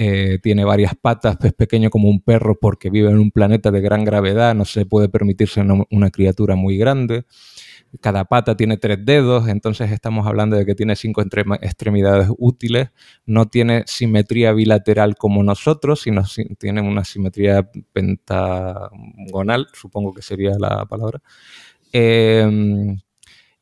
eh, 0.00 0.38
tiene 0.40 0.64
varias 0.64 0.94
patas, 0.94 1.36
es 1.42 1.52
pequeño 1.52 1.90
como 1.90 2.08
un 2.08 2.20
perro 2.20 2.56
porque 2.60 2.88
vive 2.88 3.10
en 3.10 3.18
un 3.18 3.32
planeta 3.32 3.72
de 3.72 3.80
gran 3.80 4.04
gravedad, 4.04 4.54
no 4.54 4.64
se 4.64 4.86
puede 4.86 5.08
permitirse 5.08 5.60
una, 5.60 6.10
criatura 6.12 6.54
muy 6.54 6.78
grande. 6.78 7.24
Cada 8.00 8.24
pata 8.26 8.56
tiene 8.56 8.76
tres 8.76 9.04
dedos, 9.04 9.48
entonces 9.48 9.90
estamos 9.90 10.24
hablando 10.28 10.54
de 10.56 10.64
que 10.64 10.76
tiene 10.76 10.94
cinco 10.94 11.20
extremidades 11.20 12.28
útiles, 12.38 12.90
no 13.26 13.46
tiene 13.46 13.82
simetría 13.86 14.52
bilateral 14.52 15.16
como 15.16 15.42
nosotros, 15.42 16.02
sino 16.02 16.22
tiene 16.58 16.80
una 16.80 17.02
simetría 17.02 17.68
pentagonal, 17.92 19.66
supongo 19.72 20.14
que 20.14 20.22
sería 20.22 20.52
la 20.60 20.86
palabra. 20.86 21.20
Eh, 21.92 22.96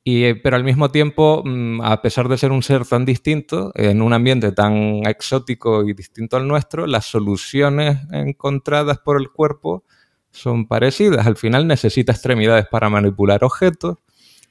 y, 0.09 0.35
pero 0.35 0.55
al 0.55 0.63
mismo 0.63 0.93
tiempo, 0.93 1.43
mm, 1.45 1.81
a 1.83 2.01
pesar 2.01 2.29
de 2.29 2.39
ser 2.39 2.53
un 2.53 2.63
ser 2.63 2.87
tan 2.87 3.05
distinto, 3.05 3.73
en 3.75 4.01
un 4.01 4.13
ambiente 4.13 4.53
tan 4.53 5.05
exótico 5.05 5.83
y 5.83 5.95
distinto 5.95 6.37
al 6.37 6.47
nuestro, 6.47 6.87
las 6.87 7.07
soluciones 7.07 7.99
encontradas 8.13 8.99
por 8.99 9.21
el 9.21 9.31
cuerpo 9.31 9.83
son 10.31 10.69
parecidas. 10.69 11.27
Al 11.27 11.37
final 11.37 11.67
necesita 11.67 12.13
extremidades 12.13 12.67
para 12.71 12.89
manipular 12.89 13.43
objetos, 13.43 13.99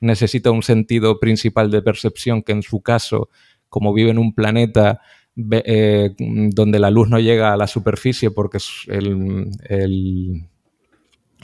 necesita 0.02 0.52
un 0.52 0.62
sentido 0.62 1.22
principal 1.22 1.72
de 1.72 1.82
percepción 1.82 2.44
que 2.44 2.52
en 2.52 2.62
su 2.62 2.82
caso, 2.82 3.30
como 3.70 3.94
vive 3.94 4.10
en 4.10 4.18
un 4.18 4.36
planeta 4.36 5.00
eh, 5.38 6.16
donde 6.18 6.80
la 6.80 6.92
luz 6.92 7.08
no 7.08 7.18
llega 7.18 7.54
a 7.54 7.58
la 7.58 7.68
superficie 7.68 8.30
porque 8.30 8.58
el, 8.88 9.52
el 9.70 10.50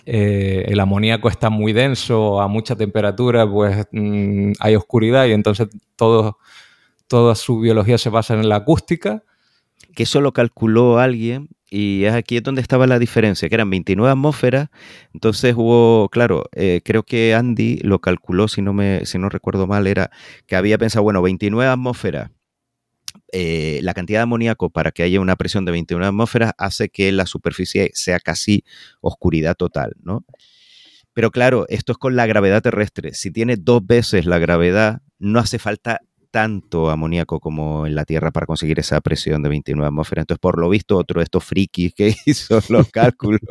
eh, 0.06 0.65
el 0.68 0.80
amoníaco 0.80 1.30
está 1.30 1.49
muy 1.49 1.73
denso, 1.73 2.41
a 2.41 2.48
mucha 2.48 2.76
temperatura, 2.76 3.49
pues 3.49 3.86
mm, 3.91 4.53
hay 4.60 4.76
oscuridad 4.76 5.26
y 5.28 5.34
entonces 5.34 5.69
toda 5.95 7.36
su 7.36 7.60
biología 7.60 7.98
se 7.98 8.10
basa 8.10 8.34
en 8.34 8.49
la 8.49 8.57
acústica. 8.57 9.23
Que 9.95 10.03
eso 10.03 10.22
lo 10.22 10.32
calculó 10.32 10.99
alguien 10.99 11.49
y 11.69 12.03
es 12.03 12.14
aquí 12.14 12.40
donde 12.41 12.61
estaba 12.61 12.86
la 12.86 12.99
diferencia, 12.99 13.49
que 13.49 13.56
eran 13.56 13.69
29 13.69 14.11
atmósferas, 14.11 14.69
entonces 15.14 15.56
hubo, 15.57 16.10
claro, 16.10 16.44
eh, 16.53 16.82
creo 16.84 17.03
que 17.03 17.34
Andy 17.34 17.78
lo 17.78 17.99
calculó, 17.99 18.49
si 18.49 18.61
no, 18.61 18.73
me, 18.73 19.06
si 19.06 19.18
no 19.18 19.30
recuerdo 19.30 19.68
mal, 19.68 19.88
era 19.88 20.11
que 20.48 20.57
había 20.57 20.78
pensado, 20.78 21.03
bueno, 21.03 21.22
29 21.22 21.72
atmósferas 21.72 22.32
eh, 23.32 23.80
la 23.82 23.94
cantidad 23.94 24.20
de 24.20 24.24
amoníaco 24.24 24.70
para 24.70 24.91
que 24.91 25.03
haya 25.03 25.20
una 25.20 25.36
presión 25.36 25.66
de 25.66 25.72
21 25.72 26.06
atmósferas 26.06 26.53
hace 26.58 26.90
que 26.90 27.12
la 27.12 27.26
superficie 27.26 27.91
sea 27.94 28.20
casi 28.20 28.64
oscuridad 29.02 29.56
total, 29.56 29.94
¿no? 30.03 30.26
Pero 31.14 31.32
claro, 31.32 31.66
esto 31.70 31.91
es 31.91 31.98
con 31.98 32.16
la 32.16 32.26
gravedad 32.26 32.62
terrestre. 32.62 33.14
Si 33.14 33.32
tiene 33.32 33.58
dos 33.58 33.86
veces 33.86 34.26
la 34.26 34.40
gravedad, 34.40 35.02
no 35.20 35.40
hace 35.40 35.60
falta 35.60 36.02
tanto 36.32 36.90
amoníaco 36.90 37.40
como 37.40 37.86
en 37.86 37.94
la 37.94 38.06
Tierra 38.06 38.32
para 38.32 38.45
conseguir 38.45 38.80
esa 38.80 39.02
presión 39.02 39.44
de 39.44 39.49
29 39.49 39.88
atmósferas. 39.88 40.24
Entonces, 40.24 40.40
por 40.40 40.58
lo 40.60 40.70
visto, 40.70 40.98
otro 40.98 41.20
de 41.20 41.26
estos 41.26 41.44
frikis 41.44 41.94
que 41.94 42.16
hizo 42.26 42.60
los 42.70 42.90
cálculos, 42.90 43.41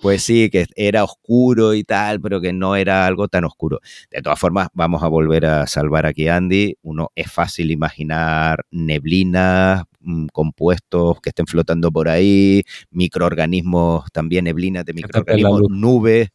pues 0.00 0.22
sí, 0.22 0.48
que 0.50 0.66
era 0.74 1.04
oscuro 1.04 1.74
y 1.74 1.84
tal, 1.84 2.20
pero 2.20 2.40
que 2.40 2.52
no 2.52 2.74
era 2.74 3.06
algo 3.06 3.28
tan 3.28 3.44
oscuro. 3.44 3.80
De 4.10 4.22
todas 4.22 4.38
formas, 4.38 4.68
vamos 4.72 5.02
a 5.02 5.08
volver 5.08 5.44
a 5.46 5.66
salvar 5.66 6.06
aquí 6.06 6.26
a 6.28 6.36
Andy. 6.36 6.76
Uno 6.82 7.10
es 7.14 7.30
fácil 7.30 7.70
imaginar 7.70 8.64
neblinas, 8.70 9.84
mm, 10.00 10.26
compuestos 10.32 11.20
que 11.20 11.28
estén 11.28 11.46
flotando 11.46 11.92
por 11.92 12.08
ahí, 12.08 12.62
microorganismos, 12.90 14.10
también 14.12 14.44
neblinas 14.44 14.84
de 14.86 14.94
microorganismos, 14.94 15.62
nubes, 15.68 16.30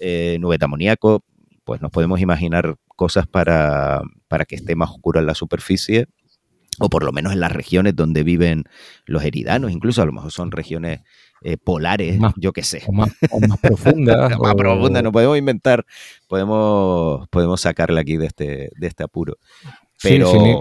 eh, 0.00 0.36
nubes 0.38 0.58
de 0.58 0.64
amoníaco. 0.66 1.24
Pues 1.64 1.80
nos 1.80 1.90
podemos 1.90 2.20
imaginar 2.20 2.76
cosas 2.94 3.26
para, 3.26 4.02
para 4.28 4.44
que 4.44 4.56
esté 4.56 4.76
más 4.76 4.90
oscuro 4.90 5.20
en 5.20 5.26
la 5.26 5.34
superficie 5.34 6.06
o 6.78 6.88
por 6.88 7.04
lo 7.04 7.12
menos 7.12 7.32
en 7.32 7.40
las 7.40 7.52
regiones 7.52 7.94
donde 7.94 8.22
viven 8.22 8.64
los 9.06 9.24
eridanos, 9.24 9.70
incluso 9.70 10.02
a 10.02 10.06
lo 10.06 10.12
mejor 10.12 10.32
son 10.32 10.50
regiones 10.50 11.00
eh, 11.42 11.56
polares, 11.56 12.18
yo 12.36 12.52
qué 12.52 12.62
sé. 12.62 12.82
O 12.86 12.92
más, 12.92 13.10
profundas. 13.60 14.38
más 14.40 14.54
profundas, 14.54 15.02
no 15.02 15.12
podemos 15.12 15.38
inventar, 15.38 15.84
podemos, 16.28 17.28
podemos 17.28 17.60
sacarle 17.60 18.00
aquí 18.00 18.16
de 18.16 18.26
este, 18.26 18.70
de 18.76 18.86
este 18.86 19.04
apuro. 19.04 19.36
Pero 20.02 20.60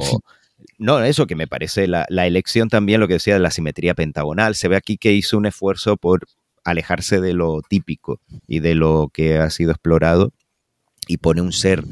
no, 0.78 1.04
eso 1.04 1.26
que 1.28 1.36
me 1.36 1.48
parece 1.48 1.88
la, 1.88 2.06
la, 2.10 2.28
elección 2.28 2.70
también, 2.70 3.00
lo 3.00 3.08
que 3.08 3.16
decía 3.16 3.34
de 3.34 3.40
la 3.40 3.52
simetría 3.52 3.94
pentagonal, 3.94 4.56
se 4.56 4.68
ve 4.68 4.76
aquí 4.76 4.98
que 4.98 5.14
hizo 5.14 5.38
un 5.38 5.46
esfuerzo 5.46 5.98
por 5.98 6.28
alejarse 6.64 7.20
de 7.20 7.34
lo 7.34 7.62
típico 7.62 8.20
y 8.48 8.60
de 8.60 8.76
lo 8.76 9.10
que 9.12 9.38
ha 9.38 9.50
sido 9.50 9.72
explorado 9.72 10.32
y 11.08 11.18
pone 11.18 11.42
un 11.42 11.52
ser 11.52 11.84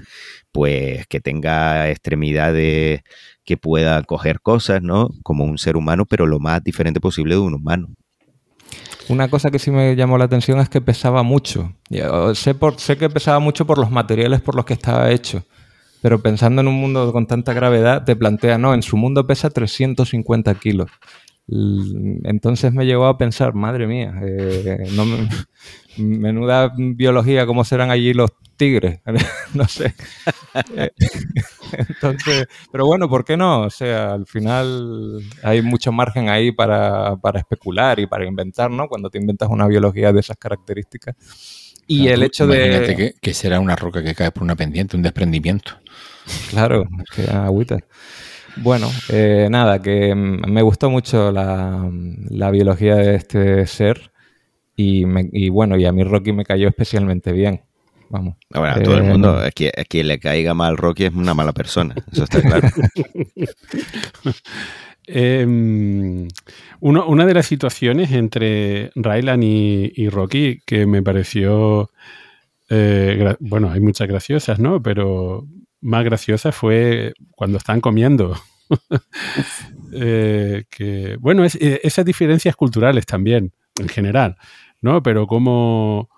pues 0.52 1.08
que 1.08 1.22
tenga 1.22 1.90
extremidades 1.90 3.02
que 3.44 3.58
pueda 3.58 4.02
coger 4.04 4.42
cosas, 4.42 4.82
¿no? 4.82 5.10
Como 5.24 5.46
un 5.46 5.58
ser 5.58 5.78
humano, 5.78 6.06
pero 6.06 6.28
lo 6.28 6.40
más 6.40 6.64
diferente 6.64 7.00
posible 7.00 7.36
de 7.36 7.42
un 7.42 7.54
humano. 7.54 7.90
Una 9.10 9.30
cosa 9.30 9.52
que 9.52 9.60
sí 9.60 9.72
me 9.72 9.96
llamó 9.96 10.18
la 10.18 10.26
atención 10.26 10.60
es 10.60 10.70
que 10.70 10.80
pesaba 10.80 11.24
mucho. 11.24 11.74
Sé, 12.34 12.56
por, 12.56 12.80
sé 12.80 12.98
que 12.98 13.10
pesaba 13.10 13.40
mucho 13.40 13.66
por 13.66 13.78
los 13.78 13.92
materiales 13.92 14.42
por 14.42 14.56
los 14.56 14.66
que 14.66 14.74
estaba 14.74 15.12
hecho, 15.12 15.44
pero 16.02 16.22
pensando 16.22 16.62
en 16.62 16.68
un 16.68 16.76
mundo 16.76 17.12
con 17.12 17.28
tanta 17.28 17.54
gravedad, 17.54 18.04
te 18.06 18.16
plantea, 18.16 18.58
no, 18.58 18.74
en 18.74 18.84
su 18.84 18.96
mundo 18.98 19.26
pesa 19.28 19.50
350 19.50 20.56
kilos. 20.56 20.90
Entonces 21.48 22.72
me 22.72 22.86
llegó 22.86 23.08
a 23.08 23.18
pensar, 23.18 23.54
madre 23.54 23.88
mía, 23.88 24.14
eh, 24.24 24.88
menuda 25.98 26.72
biología, 26.78 27.46
¿cómo 27.46 27.66
serán 27.66 27.92
allí 27.92 28.14
los 28.14 28.30
tigres? 28.62 29.00
no 29.56 29.68
sé. 29.68 29.96
Entonces, 31.90 32.46
pero 32.72 32.86
bueno, 32.86 33.10
¿por 33.10 33.26
qué 33.26 33.36
no? 33.36 33.62
O 33.62 33.70
sea, 33.72 34.14
al 34.14 34.28
final 34.28 35.20
hay 35.42 35.64
mucho 35.64 35.92
margen 35.92 36.30
ahí 36.30 36.52
para, 36.52 37.18
especular 37.34 38.00
y 38.00 38.06
para 38.06 38.28
inventar, 38.28 38.70
¿no? 38.70 38.88
Cuando 38.88 39.10
te 39.10 39.18
inventas 39.18 39.50
una 39.50 39.66
biología 39.66 40.14
de 40.14 40.20
esas 40.20 40.38
características. 40.38 41.16
Y 41.88 42.08
el 42.10 42.22
hecho 42.22 42.46
de... 42.46 42.94
Que, 42.96 43.16
que 43.20 43.34
será 43.34 43.60
una 43.60 43.76
roca 43.76 44.04
que 44.04 44.14
cae 44.14 44.30
por 44.30 44.44
una 44.44 44.56
pendiente, 44.56 44.96
un 44.96 45.02
desprendimiento. 45.02 45.72
Claro, 46.52 46.88
que 47.16 47.24
agüita. 47.32 47.80
Bueno, 48.58 48.92
eh, 49.10 49.48
nada, 49.50 49.82
que 49.82 50.14
me 50.14 50.62
gustó 50.62 50.92
mucho 50.92 51.32
la, 51.32 51.90
biología 52.52 52.96
de 52.98 53.16
este 53.16 53.66
ser 53.66 54.12
y, 54.76 55.50
bueno, 55.50 55.78
y 55.78 55.86
a 55.86 55.92
mí 55.92 56.04
Rocky 56.04 56.32
me 56.32 56.44
cayó 56.44 56.68
especialmente 56.68 57.32
bien. 57.32 57.62
Vamos. 58.12 58.36
Ahora, 58.54 58.76
a 58.76 58.84
todo 58.84 58.98
el 58.98 59.06
Eh, 59.06 59.08
mundo, 59.08 59.44
es 59.44 59.54
que 59.54 60.04
le 60.04 60.20
caiga 60.20 60.54
mal 60.54 60.76
Rocky 60.78 61.06
es 61.06 61.14
una 61.14 61.34
mala 61.34 61.54
persona, 61.54 61.96
eso 62.12 62.24
está 62.26 62.42
claro. 62.42 62.68
Eh, 65.08 65.46
uno- 66.80 67.06
una 67.08 67.26
de 67.26 67.34
las 67.34 67.46
situaciones 67.46 68.12
entre 68.12 68.92
Rylan 68.96 69.42
y, 69.44 69.92
y 69.96 70.10
Rocky 70.10 70.60
que 70.66 70.86
me 70.86 71.02
pareció. 71.02 71.90
eh, 72.70 73.36
bueno, 73.40 73.70
hay 73.72 73.82
muchas 73.82 74.08
graciosas, 74.08 74.60
¿no? 74.60 74.82
Pero 74.82 75.46
más 75.82 76.06
graciosa 76.06 76.52
fue 76.54 77.14
cuando 77.32 77.58
están 77.58 77.82
comiendo. 77.82 78.36
Eh, 79.94 80.64
que, 80.70 81.18
bueno, 81.20 81.44
es- 81.44 81.58
esas 81.60 82.06
diferencias 82.06 82.56
culturales 82.56 83.06
también, 83.06 83.52
en 83.78 83.90
general, 83.90 84.38
¿no? 84.82 85.04
Pero 85.04 85.28
como, 85.28 86.10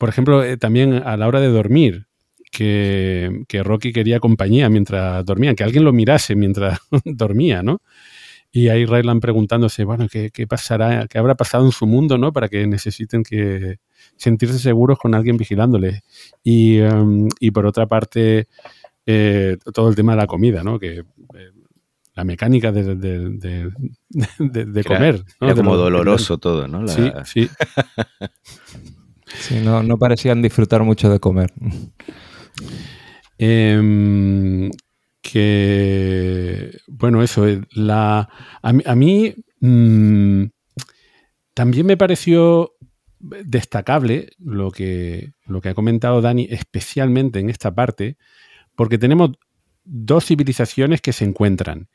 por 0.00 0.08
ejemplo, 0.08 0.42
eh, 0.42 0.56
también 0.56 0.94
a 0.94 1.16
la 1.18 1.28
hora 1.28 1.40
de 1.40 1.48
dormir, 1.48 2.06
que, 2.50 3.44
que 3.46 3.62
Rocky 3.62 3.92
quería 3.92 4.18
compañía 4.18 4.68
mientras 4.70 5.24
dormían, 5.26 5.54
que 5.54 5.62
alguien 5.62 5.84
lo 5.84 5.92
mirase 5.92 6.34
mientras 6.34 6.78
dormía, 7.04 7.62
¿no? 7.62 7.82
Y 8.50 8.68
ahí 8.68 8.86
Rylan 8.86 9.20
preguntándose, 9.20 9.84
bueno, 9.84 10.08
¿qué, 10.10 10.30
qué 10.32 10.46
pasará, 10.48 11.06
qué 11.06 11.18
habrá 11.18 11.36
pasado 11.36 11.64
en 11.66 11.70
su 11.72 11.86
mundo, 11.86 12.16
¿no? 12.18 12.32
Para 12.32 12.48
que 12.48 12.66
necesiten 12.66 13.22
que 13.22 13.76
sentirse 14.16 14.58
seguros 14.58 14.98
con 14.98 15.14
alguien 15.14 15.36
vigilándoles. 15.36 16.00
Y, 16.42 16.78
em, 16.78 17.28
y 17.38 17.50
por 17.52 17.66
otra 17.66 17.86
parte, 17.86 18.48
eh, 19.06 19.56
todo 19.72 19.88
el 19.90 19.94
tema 19.94 20.12
de 20.12 20.18
la 20.18 20.26
comida, 20.26 20.64
¿no? 20.64 20.80
Que 20.80 20.98
eh, 20.98 21.04
la 22.14 22.24
mecánica 22.24 22.72
de, 22.72 22.96
de- 22.96 23.30
de- 23.38 23.70
de- 24.40 24.64
de 24.64 24.80
Era- 24.80 24.88
comer. 24.96 25.24
¿no? 25.40 25.46
Era 25.46 25.54
como 25.56 25.76
doloroso 25.76 26.38
todo, 26.38 26.66
¿no? 26.66 26.82
La- 26.82 27.24
Sí, 27.24 27.46
sí. 27.46 27.50
Sí, 29.38 29.56
no, 29.62 29.82
no 29.82 29.96
parecían 29.96 30.42
disfrutar 30.42 30.82
mucho 30.82 31.10
de 31.10 31.20
comer. 31.20 31.52
Em, 33.38 34.70
que, 35.22 36.76
bueno, 36.88 37.22
eso, 37.22 37.46
eh, 37.48 37.62
la, 37.72 38.28
a, 38.62 38.94
mí- 38.94 39.34
mm, 39.60 40.44
también 41.54 41.86
me 41.86 41.96
pareció 41.96 42.72
destacable 43.18 44.30
lo 44.38 44.70
que, 44.70 45.32
lo 45.46 45.60
que 45.60 45.70
ha 45.70 45.74
comentado 45.74 46.20
Dani, 46.22 46.46
especialmente 46.50 47.38
en 47.38 47.50
esta 47.50 47.74
parte, 47.74 48.16
porque 48.74 48.98
tenemos 48.98 49.30
dos 49.84 50.26
civilizaciones 50.26 51.00
que 51.00 51.12
se 51.12 51.24
encuentran. 51.24 51.88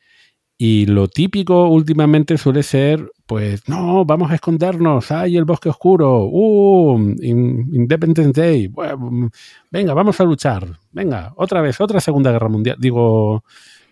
Y 0.57 0.85
lo 0.85 1.09
típico 1.09 1.67
últimamente 1.67 2.37
suele 2.37 2.63
ser, 2.63 3.11
pues, 3.25 3.67
no, 3.67 4.05
vamos 4.05 4.31
a 4.31 4.35
escondernos, 4.35 5.11
hay 5.11 5.35
el 5.35 5.43
bosque 5.43 5.67
oscuro, 5.67 6.23
uh, 6.31 6.97
in- 7.21 7.69
Independence 7.73 8.31
Day, 8.41 8.67
bueno, 8.67 9.29
venga, 9.69 9.93
vamos 9.93 10.17
a 10.21 10.23
luchar, 10.23 10.79
venga, 10.93 11.33
otra 11.35 11.59
vez, 11.61 11.81
otra 11.81 11.99
Segunda 11.99 12.31
Guerra 12.31 12.47
Mundial, 12.47 12.77
digo, 12.79 13.43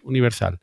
universal. 0.04 0.60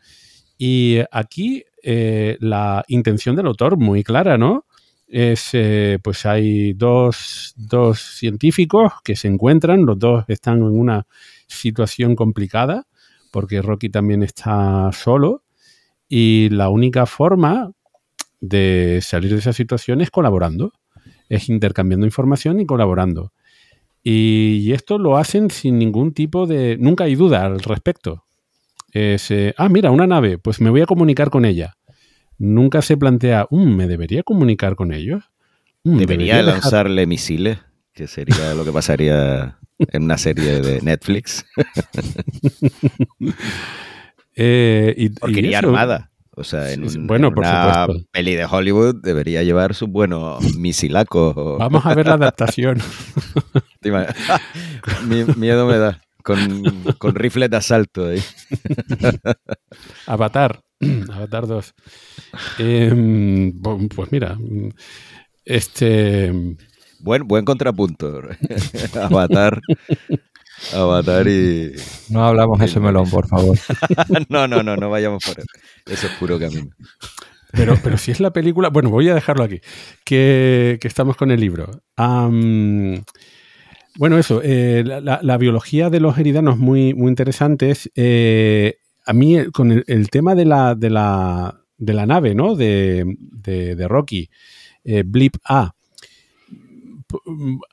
Y 0.57 0.99
aquí 1.11 1.65
eh, 1.83 2.39
la 2.41 2.83
intención 2.89 3.37
del 3.37 3.47
autor, 3.47 3.77
muy 3.77 4.03
clara, 4.03 4.39
¿no? 4.39 4.65
Es, 5.07 5.51
eh, 5.53 5.99
pues 6.03 6.25
hay 6.25 6.73
dos, 6.73 7.53
dos 7.57 8.01
científicos 8.01 8.93
que 9.05 9.17
se 9.17 9.29
encuentran, 9.29 9.85
los 9.85 9.99
dos 9.99 10.25
están 10.29 10.59
en 10.59 10.79
una 10.79 11.07
situación 11.47 12.17
complicada, 12.17 12.87
porque 13.31 13.61
Rocky 13.61 13.91
también 13.91 14.23
está 14.23 14.91
solo, 14.93 15.43
y 16.13 16.49
la 16.51 16.69
única 16.69 17.07
forma 17.07 17.71
de 18.41 18.99
salir 19.01 19.31
de 19.33 19.39
esa 19.39 19.53
situación 19.53 20.01
es 20.01 20.11
colaborando, 20.11 20.73
es 21.29 21.49
intercambiando 21.49 22.05
información 22.05 22.59
y 22.59 22.67
colaborando. 22.67 23.33
Y 24.03 24.73
esto 24.73 24.99
lo 24.99 25.17
hacen 25.17 25.51
sin 25.51 25.79
ningún 25.79 26.13
tipo 26.13 26.49
de... 26.49 26.77
Nunca 26.79 27.05
hay 27.05 27.15
duda 27.15 27.45
al 27.45 27.61
respecto. 27.61 28.25
Es, 28.93 29.31
eh, 29.31 29.55
ah, 29.57 29.69
mira, 29.69 29.93
una 29.93 30.09
nave, 30.09 30.37
pues 30.37 30.61
me 30.61 30.71
voy 30.71 30.81
a 30.81 30.87
comunicar 30.87 31.31
con 31.31 31.45
ella. 31.45 31.77
Nunca 32.39 32.83
se 32.83 32.97
plantea, 32.97 33.47
"Mm, 33.51 33.77
¿me 33.77 33.87
debería 33.87 34.25
comunicar 34.25 34.75
con 34.75 34.93
ellos? 34.93 35.23
Mm, 35.85 35.99
Debería 35.99 36.37
dejar-". 36.39 36.55
lanzarle 36.55 37.07
misiles, 37.07 37.59
que 37.93 38.09
sería 38.09 38.55
lo 38.55 38.65
que 38.65 38.73
pasaría 38.73 39.59
en 39.79 40.03
una 40.05 40.19
serie 40.19 40.61
de 40.61 40.81
Netflix. 40.81 41.45
Eh, 44.43 44.95
y, 44.97 45.55
armada. 45.55 46.11
O 46.37 46.45
sea, 46.45 46.73
en, 46.73 46.89
Sí, 46.89 46.97
un- 46.99 47.07
bueno, 47.07 47.29
en 47.29 47.35
por 47.35 47.45
una 47.45 47.83
supuesto. 47.85 48.09
peli 48.13 48.35
de 48.35 48.47
Hollywood 48.47 48.95
debería 49.03 49.43
llevar 49.43 49.75
sus 49.75 49.89
buenos 49.91 50.41
misilacos. 50.57 51.35
o- 51.37 51.59
Vamos 51.59 51.85
a 51.85 51.95
ver 51.95 52.07
la 52.07 52.15
adaptación. 52.15 52.79
Miedo 55.37 55.67
me 55.67 55.77
da. 55.79 56.01
Con, 56.23 56.65
con 56.99 57.15
rifles 57.15 57.49
de 57.51 57.57
asalto 57.57 58.07
ahí. 58.09 58.23
Avatar. 60.07 60.61
Avatar 61.13 61.47
2. 61.47 61.75
Em, 62.59 63.61
pues 63.95 64.13
mira, 64.13 64.39
este... 65.45 66.57
Buen, 67.03 67.27
buen 67.27 67.47
contrapunto. 67.47 68.21
Avatar. 69.01 69.61
Avatar 70.75 71.27
y. 71.29 71.73
No 72.09 72.25
hablamos 72.25 72.59
de 72.59 72.67
ese 72.67 72.81
melón, 72.81 73.09
por 73.11 73.27
favor. 73.29 73.59
No, 74.29 74.47
no, 74.49 74.63
no, 74.63 74.77
no 74.77 74.91
vayamos 74.91 75.25
por 75.25 75.39
eso. 75.39 75.49
Eso 75.87 76.07
es 76.07 76.13
puro 76.15 76.39
camino. 76.39 76.71
Pero, 77.53 77.77
pero 77.83 77.99
si 77.99 78.11
es 78.13 78.21
la 78.21 78.33
película, 78.33 78.69
bueno, 78.69 78.91
voy 78.91 79.09
a 79.09 79.15
dejarlo 79.15 79.43
aquí, 79.45 79.61
que, 80.05 80.79
que 80.81 80.87
estamos 80.89 81.17
con 81.17 81.31
el 81.33 81.41
libro. 81.41 81.71
Bueno, 83.97 84.19
eso, 84.19 84.41
eh, 84.45 84.85
la, 84.85 85.37
biología 85.39 85.91
de 85.91 86.01
los 86.01 86.17
eridanos 86.17 86.59
muy, 86.59 86.95
muy 86.95 87.09
interesantes. 87.09 87.91
Eh, 87.97 88.77
a 89.05 89.13
mí, 89.13 89.47
con 89.53 89.73
el, 89.73 89.85
el 89.89 90.11
tema 90.11 90.35
de 90.37 90.45
la, 90.45 90.75
de 90.77 90.91
la, 90.91 91.61
de 91.77 91.93
la 91.93 92.07
nave, 92.07 92.35
¿no? 92.35 92.55
De, 92.55 93.05
de- 93.19 93.75
de 93.75 93.89
Rocky, 93.89 94.31
eh, 94.85 95.03
Blip 95.05 95.37
A. 95.45 95.75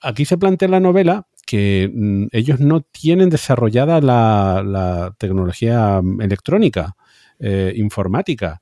Aquí 0.02 0.26
se 0.26 0.38
plantea 0.38 0.68
la 0.70 0.80
novela 0.80 1.28
que 1.48 1.90
mm, 1.92 2.28
ellos 2.32 2.60
no 2.60 2.82
tienen 2.82 3.32
desarrollada 3.32 4.02
la, 4.02 5.16
tecnología 5.18 6.00
mm, 6.04 6.22
electrónica, 6.22 6.96
eh, 7.40 7.74
informática. 7.76 8.62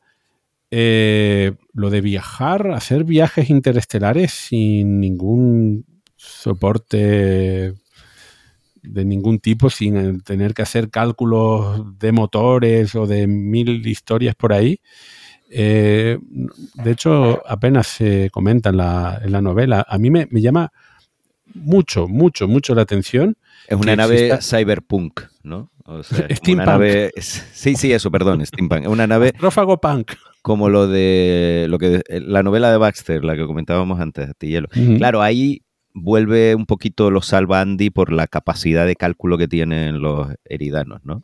Eh, 0.72 1.54
lo 1.74 1.90
de 1.90 2.02
viajar, 2.02 2.72
hacer 2.72 3.04
viajes 3.04 3.50
interestelares 3.50 4.32
sin 4.32 5.00
ningún 5.02 5.86
soporte 6.16 7.74
de 8.84 9.06
ningún 9.06 9.40
tipo, 9.40 9.70
sin 9.70 9.98
eh, 9.98 10.20
tener 10.24 10.54
que 10.54 10.62
hacer 10.62 10.90
cálculos 10.90 11.98
de 11.98 12.12
motores 12.12 12.94
o 12.96 13.08
de 13.08 13.26
mil 13.28 13.86
historias 13.88 14.36
por 14.36 14.54
ahí. 14.54 14.80
De 15.50 16.20
hecho, 16.86 17.42
apenas 17.48 17.88
se 17.88 18.30
comenta 18.30 18.70
en 18.70 18.78
la, 18.78 19.22
en 19.24 19.32
la 19.32 19.42
novela. 19.42 19.86
A 19.88 19.98
mí 19.98 20.10
me, 20.10 20.28
me 20.30 20.42
llama 20.42 20.72
mucho, 21.56 22.08
mucho, 22.08 22.48
mucho 22.48 22.76
la 22.76 22.84
atención. 22.84 23.36
Es 23.68 23.78
una 23.78 23.96
nave 23.96 24.30
exista- 24.32 24.60
cyberpunk, 24.60 25.22
¿no? 25.44 25.72
O 25.86 26.04
sea, 26.04 26.18
Steampunk. 26.30 26.50
una 26.54 26.66
nave. 26.66 27.12
sí, 27.18 27.76
sí, 27.76 27.92
eso, 27.92 28.12
perdón, 28.12 28.46
steampunk. 28.46 28.84
Es 28.84 28.88
una 28.88 29.08
nave 29.08 29.34
Prófago 29.34 29.80
Punk. 29.80 30.12
como 30.42 30.70
lo 30.70 30.88
de 30.88 31.66
lo 31.70 31.78
que 31.80 32.02
la 32.10 32.44
novela 32.44 32.72
de 32.72 32.78
Baxter, 32.78 33.24
la 33.24 33.36
que 33.36 33.46
comentábamos 33.46 34.00
antes, 34.00 34.30
Astillero. 34.30 34.68
Ujú. 34.76 34.98
Claro, 34.98 35.22
ahí 35.22 35.62
vuelve 35.94 36.56
un 36.56 36.66
poquito 36.66 37.10
lo 37.10 37.22
salva 37.22 37.62
Andy 37.62 37.90
por 37.90 38.12
la 38.12 38.28
capacidad 38.28 38.86
de 38.86 38.96
cálculo 38.96 39.38
que 39.38 39.48
tienen 39.48 40.02
los 40.02 40.28
eridanos, 40.46 41.02
¿no? 41.04 41.24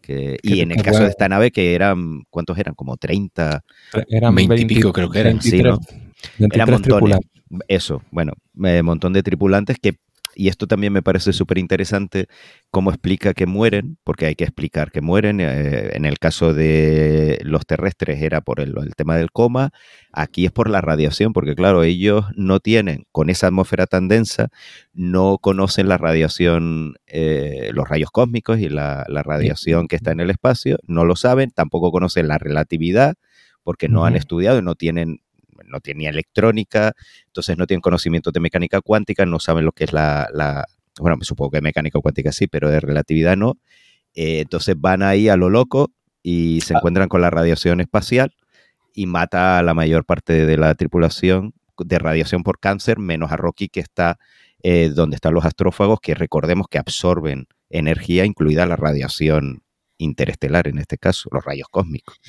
Que- 0.00 0.36
y 0.42 0.60
en 0.60 0.70
el 0.70 0.82
caso 0.82 1.02
de 1.02 1.08
esta 1.08 1.28
nave, 1.28 1.50
que 1.50 1.74
eran, 1.74 2.22
¿cuántos 2.30 2.58
eran? 2.58 2.74
Como 2.74 2.96
30, 2.98 3.62
Eran 4.08 4.34
20 4.34 4.60
y 4.60 4.64
pico 4.66 4.92
creo 4.92 5.08
que 5.10 5.20
eran. 5.20 5.40
Sí, 5.40 5.62
¿no? 5.62 5.78
23 6.38 6.50
eran 6.54 6.70
montones. 6.70 7.18
Eso, 7.68 8.02
bueno, 8.10 8.32
un 8.54 8.84
montón 8.84 9.12
de 9.12 9.22
tripulantes 9.22 9.78
que, 9.80 9.94
y 10.36 10.48
esto 10.48 10.66
también 10.66 10.92
me 10.92 11.02
parece 11.02 11.32
súper 11.32 11.58
interesante, 11.58 12.26
cómo 12.70 12.90
explica 12.90 13.34
que 13.34 13.46
mueren, 13.46 13.98
porque 14.04 14.26
hay 14.26 14.34
que 14.34 14.44
explicar 14.44 14.90
que 14.90 15.00
mueren. 15.00 15.40
eh, 15.40 15.90
en 15.94 16.04
el 16.04 16.18
caso 16.18 16.54
de 16.54 17.38
los 17.42 17.66
terrestres 17.66 18.20
era 18.20 18.40
por 18.40 18.60
el, 18.60 18.74
el 18.78 18.94
tema 18.96 19.16
del 19.16 19.30
coma, 19.30 19.70
aquí 20.12 20.44
es 20.46 20.52
por 20.52 20.68
la 20.68 20.80
radiación, 20.80 21.32
porque 21.32 21.54
claro, 21.54 21.82
ellos 21.84 22.26
no 22.36 22.60
tienen, 22.60 23.06
con 23.12 23.30
esa 23.30 23.46
atmósfera 23.48 23.86
tan 23.86 24.08
densa, 24.08 24.48
no 24.92 25.38
conocen 25.38 25.88
la 25.88 25.98
radiación, 25.98 26.96
eh, 27.06 27.70
los 27.72 27.88
rayos 27.88 28.10
cósmicos 28.10 28.58
y 28.58 28.68
la, 28.68 29.04
la 29.08 29.22
radiación 29.22 29.86
que 29.88 29.96
está 29.96 30.12
en 30.12 30.20
el 30.20 30.30
espacio, 30.30 30.78
no 30.86 31.04
lo 31.04 31.16
saben, 31.16 31.50
tampoco 31.50 31.92
conocen 31.92 32.28
la 32.28 32.38
relatividad, 32.38 33.14
porque 33.62 33.88
no 33.88 34.04
han 34.04 34.14
estudiado 34.14 34.58
y 34.58 34.62
no 34.62 34.74
tienen 34.74 35.20
no 35.74 35.80
tienen 35.80 35.98
ni 35.98 36.06
electrónica, 36.06 36.92
entonces 37.26 37.58
no 37.58 37.66
tienen 37.66 37.80
conocimiento 37.82 38.30
de 38.30 38.40
mecánica 38.40 38.80
cuántica, 38.80 39.26
no 39.26 39.38
saben 39.40 39.64
lo 39.64 39.72
que 39.72 39.84
es 39.84 39.92
la, 39.92 40.28
la- 40.32 40.64
bueno, 40.98 41.16
me 41.16 41.24
supongo 41.24 41.50
que 41.50 41.60
mecánica 41.60 41.98
cuántica 42.00 42.32
sí, 42.32 42.46
pero 42.46 42.70
de 42.70 42.80
relatividad 42.80 43.36
no. 43.36 43.58
Eh, 44.14 44.40
entonces 44.40 44.76
van 44.78 45.02
ahí 45.02 45.28
a 45.28 45.36
lo 45.36 45.50
loco 45.50 45.90
y 46.22 46.60
se 46.60 46.74
encuentran 46.74 47.08
con 47.08 47.20
la 47.20 47.30
radiación 47.30 47.80
espacial 47.80 48.32
y 48.94 49.06
mata 49.06 49.58
a 49.58 49.62
la 49.64 49.74
mayor 49.74 50.04
parte 50.04 50.46
de 50.46 50.56
la 50.56 50.74
tripulación 50.76 51.52
de 51.78 51.98
radiación 51.98 52.44
por 52.44 52.60
cáncer, 52.60 52.98
menos 53.00 53.32
a 53.32 53.36
Rocky 53.36 53.68
que 53.68 53.80
está 53.80 54.18
eh, 54.62 54.90
donde 54.94 55.16
están 55.16 55.34
los 55.34 55.44
astrófagos, 55.44 55.98
que 56.00 56.14
recordemos 56.14 56.68
que 56.70 56.78
absorben 56.78 57.46
energía, 57.70 58.24
incluida 58.24 58.64
la 58.66 58.76
radiación 58.76 59.64
interestelar, 59.98 60.68
en 60.68 60.78
este 60.78 60.96
caso, 60.96 61.28
los 61.32 61.44
rayos 61.44 61.66
cósmicos. 61.70 62.20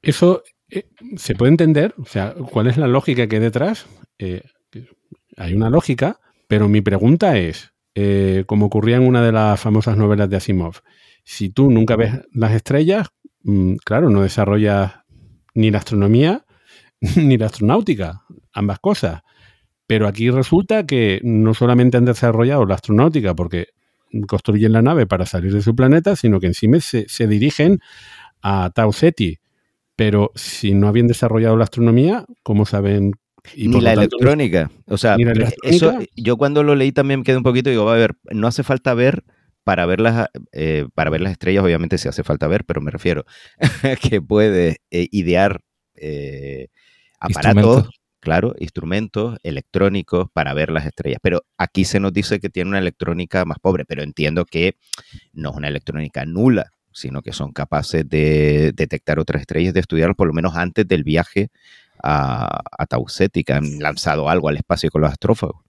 Eso 0.00 0.42
eh, 0.70 0.84
se 1.16 1.34
puede 1.34 1.50
entender, 1.50 1.94
o 1.98 2.04
sea, 2.04 2.34
¿cuál 2.34 2.66
es 2.66 2.76
la 2.76 2.86
lógica 2.86 3.26
que 3.26 3.36
hay 3.36 3.42
detrás? 3.42 3.86
Eh, 4.18 4.42
hay 5.36 5.54
una 5.54 5.70
lógica, 5.70 6.18
pero 6.46 6.68
mi 6.68 6.80
pregunta 6.80 7.38
es, 7.38 7.72
eh, 7.94 8.44
como 8.46 8.66
ocurría 8.66 8.96
en 8.96 9.06
una 9.06 9.22
de 9.22 9.32
las 9.32 9.60
famosas 9.60 9.96
novelas 9.96 10.28
de 10.28 10.36
Asimov, 10.36 10.80
si 11.24 11.50
tú 11.50 11.70
nunca 11.70 11.96
ves 11.96 12.12
las 12.32 12.52
estrellas, 12.52 13.08
mm, 13.42 13.76
claro, 13.84 14.10
no 14.10 14.22
desarrollas 14.22 14.92
ni 15.54 15.70
la 15.70 15.78
astronomía 15.78 16.44
ni 17.16 17.36
la 17.38 17.46
astronáutica, 17.46 18.22
ambas 18.52 18.78
cosas. 18.78 19.22
Pero 19.86 20.06
aquí 20.06 20.30
resulta 20.30 20.86
que 20.86 21.20
no 21.22 21.54
solamente 21.54 21.96
han 21.96 22.04
desarrollado 22.04 22.66
la 22.66 22.74
astronáutica 22.74 23.34
porque 23.34 23.68
construyen 24.26 24.72
la 24.72 24.82
nave 24.82 25.06
para 25.06 25.26
salir 25.26 25.52
de 25.52 25.62
su 25.62 25.74
planeta, 25.74 26.16
sino 26.16 26.40
que 26.40 26.46
encima 26.46 26.80
se, 26.80 27.08
se 27.08 27.26
dirigen 27.26 27.78
a 28.42 28.70
Tau 28.74 28.92
Ceti. 28.92 29.38
Pero 29.98 30.30
si 30.36 30.74
no 30.74 30.86
habían 30.86 31.08
desarrollado 31.08 31.56
la 31.56 31.64
astronomía, 31.64 32.24
¿cómo 32.44 32.66
saben? 32.66 33.14
Y 33.56 33.66
ni 33.66 33.80
la 33.80 33.94
electrónica. 33.94 34.70
O 34.86 34.96
sea, 34.96 35.16
la 35.18 35.32
electrónica? 35.32 35.58
Eso, 35.64 35.98
yo 36.14 36.36
cuando 36.36 36.62
lo 36.62 36.76
leí 36.76 36.92
también 36.92 37.24
quedé 37.24 37.36
un 37.36 37.42
poquito, 37.42 37.68
digo, 37.68 37.84
va 37.84 37.94
a 37.94 37.98
ver, 37.98 38.14
no 38.30 38.46
hace 38.46 38.62
falta 38.62 38.94
ver 38.94 39.24
para 39.64 39.86
ver 39.86 39.98
las, 39.98 40.28
eh, 40.52 40.86
para 40.94 41.10
ver 41.10 41.20
las 41.20 41.32
estrellas, 41.32 41.64
obviamente 41.64 41.98
sí 41.98 42.06
hace 42.06 42.22
falta 42.22 42.46
ver, 42.46 42.64
pero 42.64 42.80
me 42.80 42.92
refiero 42.92 43.24
que 44.08 44.22
puede 44.22 44.76
eh, 44.92 45.08
idear 45.10 45.62
eh, 45.96 46.68
aparatos, 47.18 47.90
claro, 48.20 48.54
instrumentos 48.60 49.36
electrónicos 49.42 50.28
para 50.32 50.54
ver 50.54 50.70
las 50.70 50.86
estrellas. 50.86 51.18
Pero 51.20 51.42
aquí 51.56 51.84
se 51.84 51.98
nos 51.98 52.12
dice 52.12 52.38
que 52.38 52.50
tiene 52.50 52.70
una 52.70 52.78
electrónica 52.78 53.44
más 53.44 53.58
pobre, 53.58 53.84
pero 53.84 54.04
entiendo 54.04 54.44
que 54.44 54.76
no 55.32 55.50
es 55.50 55.56
una 55.56 55.66
electrónica 55.66 56.24
nula, 56.24 56.70
sino 56.98 57.22
que 57.22 57.32
son 57.32 57.52
capaces 57.52 58.08
de 58.08 58.72
detectar 58.74 59.18
otras 59.18 59.40
estrellas, 59.40 59.74
de 59.74 59.80
estudiarlas 59.80 60.16
por 60.16 60.26
lo 60.26 60.32
menos 60.32 60.56
antes 60.56 60.86
del 60.86 61.04
viaje 61.04 61.50
a, 62.02 62.60
a 62.78 62.86
Tauceti, 62.86 63.44
que 63.44 63.52
han 63.52 63.78
lanzado 63.78 64.28
algo 64.28 64.48
al 64.48 64.56
espacio 64.56 64.90
con 64.90 65.02
los 65.02 65.10
astrófagos. 65.10 65.62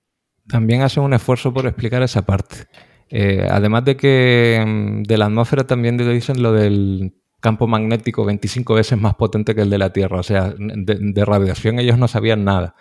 También 0.47 0.81
hacen 0.81 1.03
un 1.03 1.13
esfuerzo 1.13 1.53
por 1.53 1.67
explicar 1.67 2.01
esa 2.01 2.23
parte. 2.23 2.67
Eh, 3.09 3.47
además 3.49 3.85
de 3.85 3.97
que 3.97 4.63
mm, 4.65 5.03
de 5.03 5.17
la 5.17 5.25
atmósfera 5.25 5.65
también 5.65 5.97
dicen 5.97 6.41
lo 6.41 6.53
del 6.53 7.13
campo 7.39 7.67
magnético 7.67 8.25
25 8.25 8.75
veces 8.75 8.99
más 8.99 9.15
potente 9.15 9.55
que 9.55 9.61
el 9.61 9.69
de 9.69 9.77
la 9.77 9.93
Tierra. 9.93 10.19
O 10.19 10.23
sea, 10.23 10.53
de, 10.57 10.97
de 10.99 11.25
radiación 11.25 11.79
ellos 11.79 11.97
no 11.97 12.07
sabían 12.07 12.43
nada. 12.43 12.75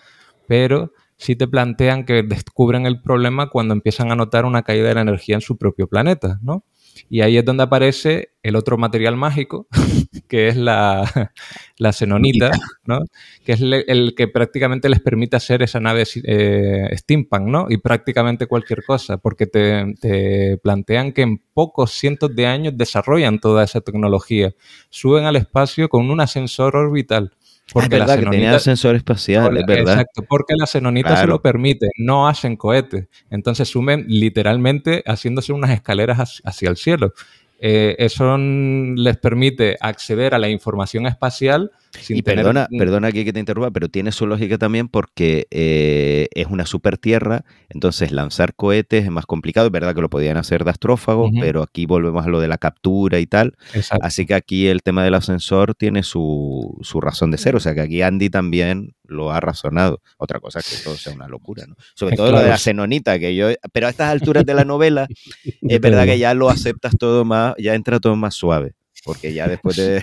Pero 0.46 0.92
sí 1.16 1.36
te 1.36 1.48
plantean 1.48 2.04
que 2.04 2.22
descubren 2.22 2.86
el 2.86 3.02
problema 3.02 3.50
cuando 3.50 3.74
empiezan 3.74 4.10
a 4.10 4.16
notar 4.16 4.44
una 4.44 4.62
caída 4.62 4.88
de 4.88 4.94
la 4.94 5.02
energía 5.02 5.34
en 5.34 5.40
su 5.40 5.58
propio 5.58 5.88
planeta, 5.88 6.38
¿no? 6.42 6.64
Y 7.08 7.20
ahí 7.20 7.36
es 7.36 7.44
donde 7.44 7.64
aparece 7.64 8.30
el 8.42 8.56
otro 8.56 8.78
material 8.78 9.16
mágico, 9.16 9.66
que 10.28 10.48
es 10.48 10.56
la, 10.56 11.32
la 11.78 11.92
xenonita, 11.92 12.50
¿no? 12.84 13.00
que 13.44 13.52
es 13.52 13.60
el, 13.60 14.14
que 14.16 14.28
prácticamente 14.28 14.88
les 14.88 15.00
permite 15.00 15.36
hacer 15.36 15.62
esa 15.62 15.80
nave 15.80 16.04
eh, 16.24 16.88
steampunk, 16.96 17.42
¿no? 17.42 17.66
Y 17.68 17.78
prácticamente 17.78 18.46
cualquier 18.46 18.84
cosa, 18.84 19.18
porque 19.18 19.46
te, 19.46 19.94
te, 20.00 20.58
plantean 20.58 21.12
que 21.12 21.22
en 21.22 21.38
pocos 21.52 21.92
cientos 21.92 22.34
de 22.34 22.46
años 22.46 22.74
desarrollan 22.76 23.38
toda 23.38 23.64
esa 23.64 23.80
tecnología. 23.80 24.54
Suben 24.90 25.24
al 25.24 25.36
espacio 25.36 25.88
con 25.88 26.10
un 26.10 26.20
ascensor 26.20 26.76
orbital. 26.76 27.32
Porque 27.72 27.86
es 27.86 27.90
verdad 27.90 28.16
la 28.16 28.24
que 28.24 28.30
tenía 28.30 28.58
sensor 28.58 28.96
espacial, 28.96 29.56
es 29.56 29.66
verdad. 29.66 29.94
Exacto, 29.94 30.22
porque 30.28 30.54
la 30.56 30.66
xenonita 30.66 31.16
se 31.16 31.26
lo 31.26 31.42
permite, 31.42 31.88
no 31.98 32.28
hacen 32.28 32.56
cohetes. 32.56 33.08
Entonces 33.30 33.68
sumen 33.68 34.04
literalmente 34.08 35.02
haciéndose 35.06 35.52
unas 35.52 35.70
escaleras 35.70 36.40
hacia 36.44 36.70
el 36.70 36.76
cielo. 36.76 37.12
Eh, 37.60 37.96
eso 37.98 38.38
les 38.38 39.16
permite 39.16 39.76
acceder 39.80 40.34
a 40.34 40.38
la 40.38 40.48
información 40.48 41.06
espacial 41.06 41.72
y 42.08 42.22
perdona, 42.22 42.68
perdona 42.76 43.08
aquí 43.08 43.24
que 43.24 43.32
te 43.32 43.40
interrumpa, 43.40 43.70
pero 43.70 43.88
tiene 43.88 44.12
su 44.12 44.26
lógica 44.26 44.58
también 44.58 44.88
porque 44.88 45.46
eh, 45.50 46.28
es 46.34 46.46
una 46.46 46.66
super 46.66 46.98
tierra, 46.98 47.44
entonces 47.68 48.12
lanzar 48.12 48.54
cohetes 48.54 49.04
es 49.04 49.10
más 49.10 49.26
complicado. 49.26 49.66
Es 49.66 49.72
verdad 49.72 49.94
que 49.94 50.00
lo 50.00 50.10
podían 50.10 50.36
hacer 50.36 50.64
de 50.64 50.70
astrófagos, 50.70 51.30
pero 51.40 51.62
aquí 51.62 51.86
volvemos 51.86 52.26
a 52.26 52.28
lo 52.28 52.40
de 52.40 52.48
la 52.48 52.58
captura 52.58 53.18
y 53.18 53.26
tal. 53.26 53.56
Así 54.02 54.26
que 54.26 54.34
aquí 54.34 54.68
el 54.68 54.82
tema 54.82 55.04
del 55.04 55.14
ascensor 55.14 55.74
tiene 55.74 56.02
su, 56.02 56.78
su, 56.82 57.00
razón 57.00 57.30
de 57.30 57.38
ser. 57.38 57.56
O 57.56 57.60
sea 57.60 57.74
que 57.74 57.80
aquí 57.80 58.02
Andy 58.02 58.30
también 58.30 58.94
lo 59.04 59.32
ha 59.32 59.40
razonado. 59.40 60.00
Otra 60.16 60.40
cosa 60.40 60.60
es 60.60 60.68
que 60.68 60.84
todo 60.84 60.96
sea 60.96 61.12
una 61.12 61.28
locura, 61.28 61.66
¿no? 61.66 61.76
Sobre 61.94 62.16
todo 62.16 62.32
lo 62.32 62.40
de 62.40 62.48
la 62.48 62.58
xenonita, 62.58 63.18
que 63.18 63.34
yo. 63.34 63.48
Pero 63.72 63.86
a 63.86 63.90
estas 63.90 64.10
alturas 64.10 64.44
de 64.44 64.54
la 64.54 64.64
novela, 64.64 65.06
es 65.62 65.80
verdad 65.80 66.04
que 66.04 66.18
ya 66.18 66.34
lo 66.34 66.48
aceptas 66.48 66.92
todo 66.98 67.24
más, 67.24 67.54
ya 67.58 67.74
entra 67.74 68.00
todo 68.00 68.16
más 68.16 68.34
suave 68.34 68.74
porque 69.04 69.32
ya 69.32 69.46
después 69.48 69.76
de, 69.76 70.02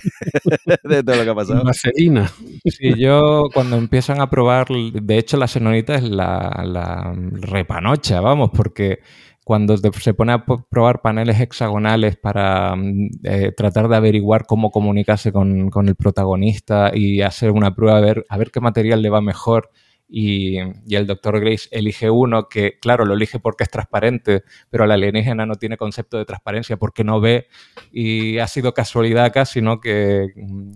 todo 1.03 1.15
lo 1.15 1.23
que 1.23 1.30
ha 1.30 1.35
pasado. 1.35 1.63
Marcelina. 1.63 2.31
Sí, 2.65 2.93
yo 2.97 3.49
cuando 3.53 3.77
empiezan 3.77 4.22
a 4.22 4.30
probar, 4.30 4.67
de 4.69 5.17
hecho 5.17 5.38
la 5.38 5.47
xenonita 5.47 5.95
es 5.95 6.03
la, 6.03 6.63
la 6.65 7.13
repanocha, 7.41 8.22
vamos, 8.22 8.51
porque 8.53 8.99
cuando 9.45 9.77
se 9.77 10.13
pone 10.15 10.34
a 10.34 10.43
probar 10.43 11.01
paneles 11.01 11.39
hexagonales 11.39 12.17
para 12.17 12.76
mm, 12.76 13.09
eh, 13.23 13.51
tratar 13.55 13.88
de 13.88 13.95
averiguar 13.95 14.45
cómo 14.47 14.72
comunicarse 14.72 15.31
con, 15.31 15.69
con, 15.69 15.88
el 15.88 15.95
protagonista 15.95 16.91
y 16.93 17.22
hacer 17.22 17.51
una 17.51 17.76
prueba 17.76 17.99
a 17.99 18.01
ver, 18.01 18.26
a 18.27 18.38
ver 18.38 18.49
qué 18.49 18.59
material 18.59 19.03
le 19.03 19.11
va 19.11 19.22
mejor 19.22 19.69
y, 20.07 20.57
el 20.57 21.07
doctor 21.07 21.40
Grace 21.40 21.68
elige 21.72 22.10
uno 22.10 22.48
que, 22.48 22.77
claro, 22.80 23.06
lo 23.06 23.15
elige 23.15 23.40
porque 23.40 23.64
es 23.64 23.72
transparente, 23.72 24.44
pero 24.69 24.86
la 24.86 24.94
alienígena 24.94 25.45
no 25.45 25.56
tiene 25.56 25.77
concepto 25.77 26.18
de 26.18 26.26
transparencia 26.26 26.77
porque 26.77 27.03
no 27.03 27.19
ve 27.19 27.48
y 27.91 28.38
ha 28.40 28.48
sido 28.48 28.73
casualidad 28.73 29.26
acá, 29.26 29.45
sino 29.45 29.80
que 29.80 30.27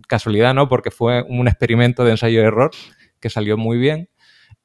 casualidad 0.07 0.53
no, 0.53 0.67
porque 0.67 0.91
fue 0.91 1.23
un 1.29 1.47
experimento 1.47 2.03
de 2.03 2.11
ensayo 2.11 2.39
de 2.39 2.47
error 2.47 2.71
que 3.19 3.29
salió 3.29 3.57
muy 3.57 3.77
bien. 3.77 4.09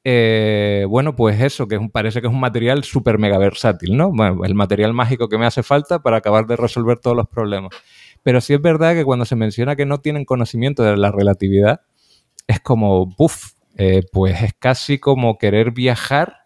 Eh, 0.07 0.85
bueno, 0.87 1.15
pues 1.15 1.41
eso, 1.41 1.67
que 1.67 1.79
parece 1.91 2.21
que 2.21 2.27
es 2.27 2.33
un 2.33 2.39
material 2.39 2.83
súper 2.83 3.17
mega 3.17 3.39
versátil, 3.39 3.97
¿no? 3.97 4.11
Bueno, 4.11 4.45
el 4.45 4.53
material 4.53 4.93
mágico 4.93 5.29
que 5.29 5.37
me 5.39 5.47
hace 5.47 5.63
falta 5.63 5.99
para 5.99 6.17
acabar 6.17 6.45
de 6.45 6.55
resolver 6.55 6.99
todos 6.99 7.17
los 7.17 7.27
problemas. 7.27 7.71
Pero 8.21 8.39
sí 8.39 8.53
es 8.53 8.61
verdad 8.61 8.93
que 8.93 9.03
cuando 9.03 9.25
se 9.25 9.35
menciona 9.35 9.75
que 9.75 9.85
no 9.85 9.99
tienen 9.99 10.25
conocimiento 10.25 10.83
de 10.83 10.95
la 10.95 11.11
relatividad, 11.11 11.81
es 12.47 12.59
como, 12.59 13.07
¡buf! 13.17 13.54
Eh, 13.77 14.03
pues 14.11 14.41
es 14.41 14.53
casi 14.57 14.99
como 14.99 15.37
querer 15.37 15.71
viajar 15.71 16.37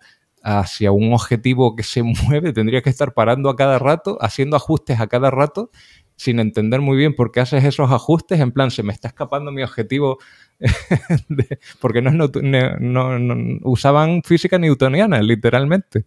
hacia 0.44 0.92
un 0.92 1.14
objetivo 1.14 1.76
que 1.76 1.84
se 1.84 2.04
mueve, 2.28 2.54
tendría 2.54 2.82
que 2.82 2.90
estar 2.90 3.14
parando 3.14 3.50
a 3.50 3.56
cada 3.56 3.80
rato, 3.80 4.18
haciendo 4.22 4.56
ajustes 4.56 5.00
a 5.00 5.08
cada 5.08 5.32
rato, 5.32 5.70
sin 6.16 6.40
entender 6.40 6.82
muy 6.82 6.98
bien 6.98 7.16
por 7.16 7.32
qué 7.32 7.40
haces 7.40 7.64
esos 7.64 7.92
ajustes, 7.92 8.40
en 8.40 8.52
plan, 8.52 8.72
se 8.72 8.84
me 8.84 8.92
está 8.94 9.08
escapando 9.10 9.52
mi 9.52 9.64
objetivo, 9.64 10.18
porque 11.80 12.02
no, 12.02 12.12
no, 12.12 13.60
usaban 13.64 14.24
física 14.24 14.58
newtoniana, 14.58 15.22
literalmente. 15.22 16.06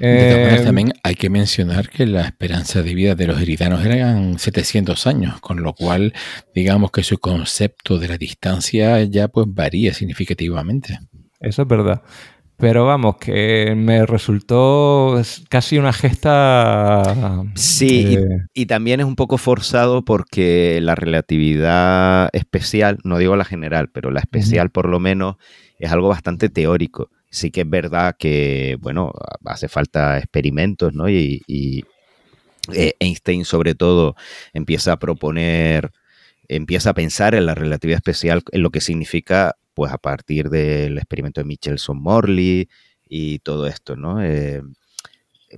Eh, 0.00 0.60
también 0.64 0.92
hay 1.02 1.14
que 1.14 1.30
mencionar 1.30 1.88
que 1.88 2.06
la 2.06 2.22
esperanza 2.22 2.82
de 2.82 2.94
vida 2.94 3.14
de 3.14 3.26
los 3.26 3.40
heritanos 3.40 3.84
eran 3.84 4.38
700 4.38 5.06
años, 5.06 5.40
con 5.40 5.62
lo 5.62 5.74
cual 5.74 6.12
digamos 6.54 6.90
que 6.90 7.02
su 7.02 7.18
concepto 7.18 7.98
de 7.98 8.08
la 8.08 8.18
distancia 8.18 9.02
ya 9.04 9.28
pues 9.28 9.46
varía 9.48 9.94
significativamente. 9.94 10.98
Eso 11.40 11.62
es 11.62 11.68
verdad. 11.68 12.02
Pero 12.62 12.86
vamos, 12.86 13.16
que 13.16 13.74
me 13.74 14.06
resultó 14.06 15.20
casi 15.48 15.78
una 15.78 15.92
gesta. 15.92 17.42
Sí, 17.56 18.16
y, 18.54 18.66
también 18.66 19.00
es 19.00 19.06
un 19.06 19.16
poco 19.16 19.36
forzado 19.36 20.04
porque 20.04 20.78
la 20.80 20.94
relatividad 20.94 22.30
especial, 22.32 22.98
no 23.02 23.18
digo 23.18 23.34
la 23.34 23.44
general, 23.44 23.88
pero 23.88 24.12
la 24.12 24.20
especial 24.20 24.70
por 24.70 24.88
lo 24.88 25.00
menos, 25.00 25.38
es 25.80 25.90
algo 25.90 26.06
bastante 26.06 26.50
teórico. 26.50 27.10
Sí 27.30 27.50
que 27.50 27.62
es 27.62 27.68
verdad 27.68 28.14
que, 28.16 28.76
bueno, 28.80 29.10
hace 29.44 29.66
falta 29.66 30.18
experimentos, 30.18 30.94
¿no? 30.94 31.08
Y, 31.08 31.42
y 31.48 31.82
eh, 32.72 32.94
Einstein, 33.00 33.44
sobre 33.44 33.74
todo, 33.74 34.14
empieza 34.52 34.92
a 34.92 35.00
proponer 35.00 35.90
empieza 36.48 36.90
a 36.90 36.94
pensar 36.94 37.34
en 37.34 37.46
la 37.46 37.54
relatividad 37.54 37.96
especial, 37.96 38.42
en 38.52 38.62
lo 38.62 38.70
que 38.70 38.80
significa 38.80 39.56
pues 39.74 39.92
a 39.92 39.98
partir 39.98 40.50
del 40.50 40.98
experimento 40.98 41.40
de 41.40 41.46
Michelson-Morley 41.46 42.68
y 43.08 43.38
todo 43.40 43.66
esto, 43.66 43.96
¿no? 43.96 44.22
Eh, 44.22 44.62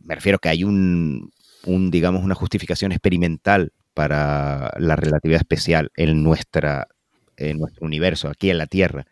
me 0.03 0.15
refiero 0.15 0.39
que 0.39 0.49
hay 0.49 0.65
un, 0.65 1.33
digamos, 1.65 2.23
una 2.25 2.35
justificación 2.35 2.93
experimental 2.93 3.73
para 3.95 4.73
la 4.79 4.97
relatividad 4.97 5.41
especial 5.41 5.91
en, 5.97 6.23
nuestra, 6.23 6.89
en 7.37 7.59
nuestro 7.59 7.87
universo, 7.87 8.29
aquí 8.29 8.51
en 8.51 8.59
la 8.59 8.67
Tierra. 8.67 9.07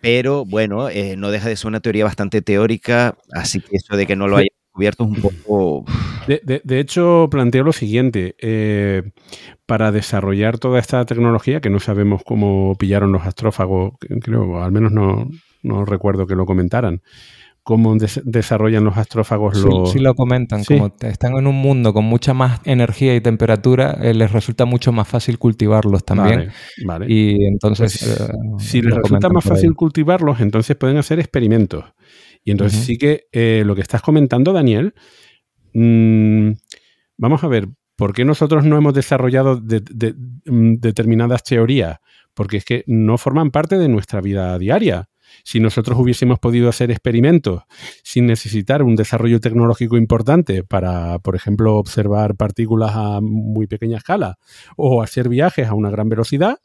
Pero 0.00 0.44
bueno, 0.44 0.90
eh, 0.90 1.16
no 1.16 1.30
deja 1.30 1.48
de 1.48 1.56
ser 1.56 1.68
una 1.68 1.80
teoría 1.80 2.04
bastante 2.04 2.42
teórica, 2.42 3.16
así 3.32 3.60
que 3.60 3.76
eso 3.76 3.96
de 3.96 4.06
que 4.06 4.16
no 4.16 4.28
lo 4.28 4.36
haya 4.36 4.48
un 4.98 5.14
poco... 5.16 5.84
De, 6.26 6.80
hecho, 6.80 7.28
planteo 7.30 7.64
lo 7.64 7.72
siguiente. 7.72 8.34
Eh, 8.40 9.02
para 9.66 9.92
desarrollar 9.92 10.58
toda 10.58 10.78
esta 10.78 11.04
tecnología, 11.04 11.60
que 11.60 11.70
no 11.70 11.80
sabemos 11.80 12.22
cómo 12.24 12.74
pillaron 12.78 13.12
los 13.12 13.26
astrófagos, 13.26 13.92
creo, 14.20 14.62
al 14.62 14.72
menos 14.72 14.92
no, 14.92 15.28
no 15.62 15.84
recuerdo 15.84 16.26
que 16.26 16.34
lo 16.34 16.44
comentaran, 16.46 17.02
cómo 17.62 17.94
des- 17.96 18.20
desarrollan 18.24 18.84
los 18.84 18.98
astrófagos 18.98 19.58
Sí, 19.58 19.66
los... 19.66 19.92
sí 19.92 19.98
lo 19.98 20.14
comentan, 20.14 20.64
Sí. 20.64 20.76
como 20.76 20.94
están 21.00 21.36
en 21.38 21.46
un 21.46 21.54
mundo 21.56 21.94
con 21.94 22.04
mucha 22.04 22.34
más 22.34 22.60
energía 22.66 23.16
y 23.16 23.22
temperatura, 23.22 23.96
eh, 24.02 24.12
les 24.12 24.32
resulta 24.32 24.66
mucho 24.66 24.92
más 24.92 25.08
fácil 25.08 25.38
cultivarlos 25.38 26.04
también. 26.04 26.50
Vale, 26.84 27.06
vale. 27.06 27.06
Y 27.08 27.46
entonces... 27.46 27.98
Pues, 28.04 28.20
eh, 28.20 28.32
si 28.58 28.82
lo 28.82 28.90
les 28.90 28.98
resulta 28.98 29.30
más 29.30 29.44
fácil 29.44 29.74
cultivarlos, 29.74 30.40
entonces 30.40 30.76
pueden 30.76 30.98
hacer 30.98 31.18
experimentos. 31.20 31.84
Y 32.44 32.50
entonces 32.50 32.80
sí 32.84 32.98
que 32.98 33.26
eh, 33.32 33.62
lo 33.64 33.74
que 33.74 33.80
estás 33.80 34.02
comentando, 34.02 34.52
Daniel, 34.52 34.94
mm, 35.72 36.50
vamos 37.16 37.44
a 37.44 37.48
ver, 37.48 37.68
¿por 37.96 38.12
qué 38.12 38.24
nosotros 38.24 38.64
no 38.64 38.76
hemos 38.76 38.94
desarrollado 38.94 39.56
de- 39.56 39.80
de- 39.80 40.14
mm, 40.46 40.74
determinadas 40.74 41.42
teorías? 41.42 41.98
Porque 42.34 42.56
es 42.58 42.64
que 42.64 42.84
no 42.86 43.16
forman 43.18 43.50
parte 43.50 43.78
de 43.78 43.88
nuestra 43.88 44.20
vida 44.20 44.58
diaria. 44.58 45.08
Si 45.42 45.58
nosotros 45.58 45.98
hubiésemos 45.98 46.38
podido 46.38 46.68
hacer 46.68 46.90
experimentos 46.90 47.62
sin 48.02 48.26
necesitar 48.26 48.82
un 48.82 48.94
desarrollo 48.94 49.40
tecnológico 49.40 49.96
importante 49.96 50.62
para, 50.64 51.18
por 51.20 51.34
ejemplo, 51.34 51.76
observar 51.76 52.36
partículas 52.36 52.92
a 52.94 53.20
muy 53.20 53.66
pequeña 53.66 53.96
escala 53.98 54.36
o 54.76 55.02
hacer 55.02 55.28
viajes 55.28 55.66
a 55.66 55.74
una 55.74 55.90
gran 55.90 56.08
velocidad, 56.08 56.58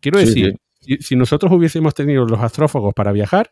quiero 0.00 0.18
Sí, 0.18 0.26
decir, 0.26 0.56
si, 0.80 0.96
si 0.98 1.16
nosotros 1.16 1.52
hubiésemos 1.52 1.94
tenido 1.94 2.24
los 2.24 2.40
astrófagos 2.40 2.94
para 2.94 3.12
viajar, 3.12 3.50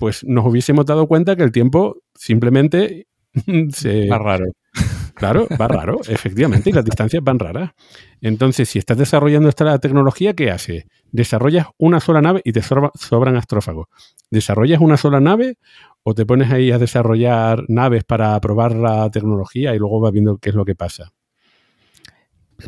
pues 0.00 0.24
nos 0.24 0.44
hubiésemos 0.46 0.84
dado 0.86 1.06
cuenta 1.06 1.36
que 1.36 1.44
el 1.44 1.52
tiempo 1.52 1.98
simplemente 2.16 3.06
se... 3.72 4.06
Más 4.06 4.20
raro. 4.20 4.46
Claro, 5.14 5.46
va 5.60 5.68
raro, 5.68 6.00
efectivamente, 6.08 6.70
y 6.70 6.72
las 6.72 6.84
distancias 6.84 7.22
van 7.22 7.38
raras. 7.38 7.72
Entonces, 8.22 8.68
si 8.70 8.78
estás 8.78 8.96
desarrollando 8.96 9.48
esta 9.50 9.78
tecnología, 9.78 10.34
¿qué 10.34 10.50
hace? 10.50 10.86
Desarrollas 11.12 11.66
una 11.78 12.00
sola 12.00 12.22
nave 12.22 12.40
y 12.44 12.52
te 12.52 12.62
sobra- 12.62 12.90
sobran 12.94 13.36
astrófagos. 13.36 13.86
¿Desarrollas 14.30 14.80
una 14.80 14.96
sola 14.96 15.20
nave 15.20 15.58
o 16.02 16.14
te 16.14 16.24
pones 16.24 16.50
ahí 16.50 16.70
a 16.72 16.78
desarrollar 16.78 17.64
naves 17.68 18.04
para 18.04 18.40
probar 18.40 18.74
la 18.74 19.10
tecnología 19.10 19.74
y 19.74 19.78
luego 19.78 20.00
vas 20.00 20.12
viendo 20.12 20.38
qué 20.38 20.48
es 20.50 20.54
lo 20.54 20.64
que 20.64 20.74
pasa? 20.74 21.12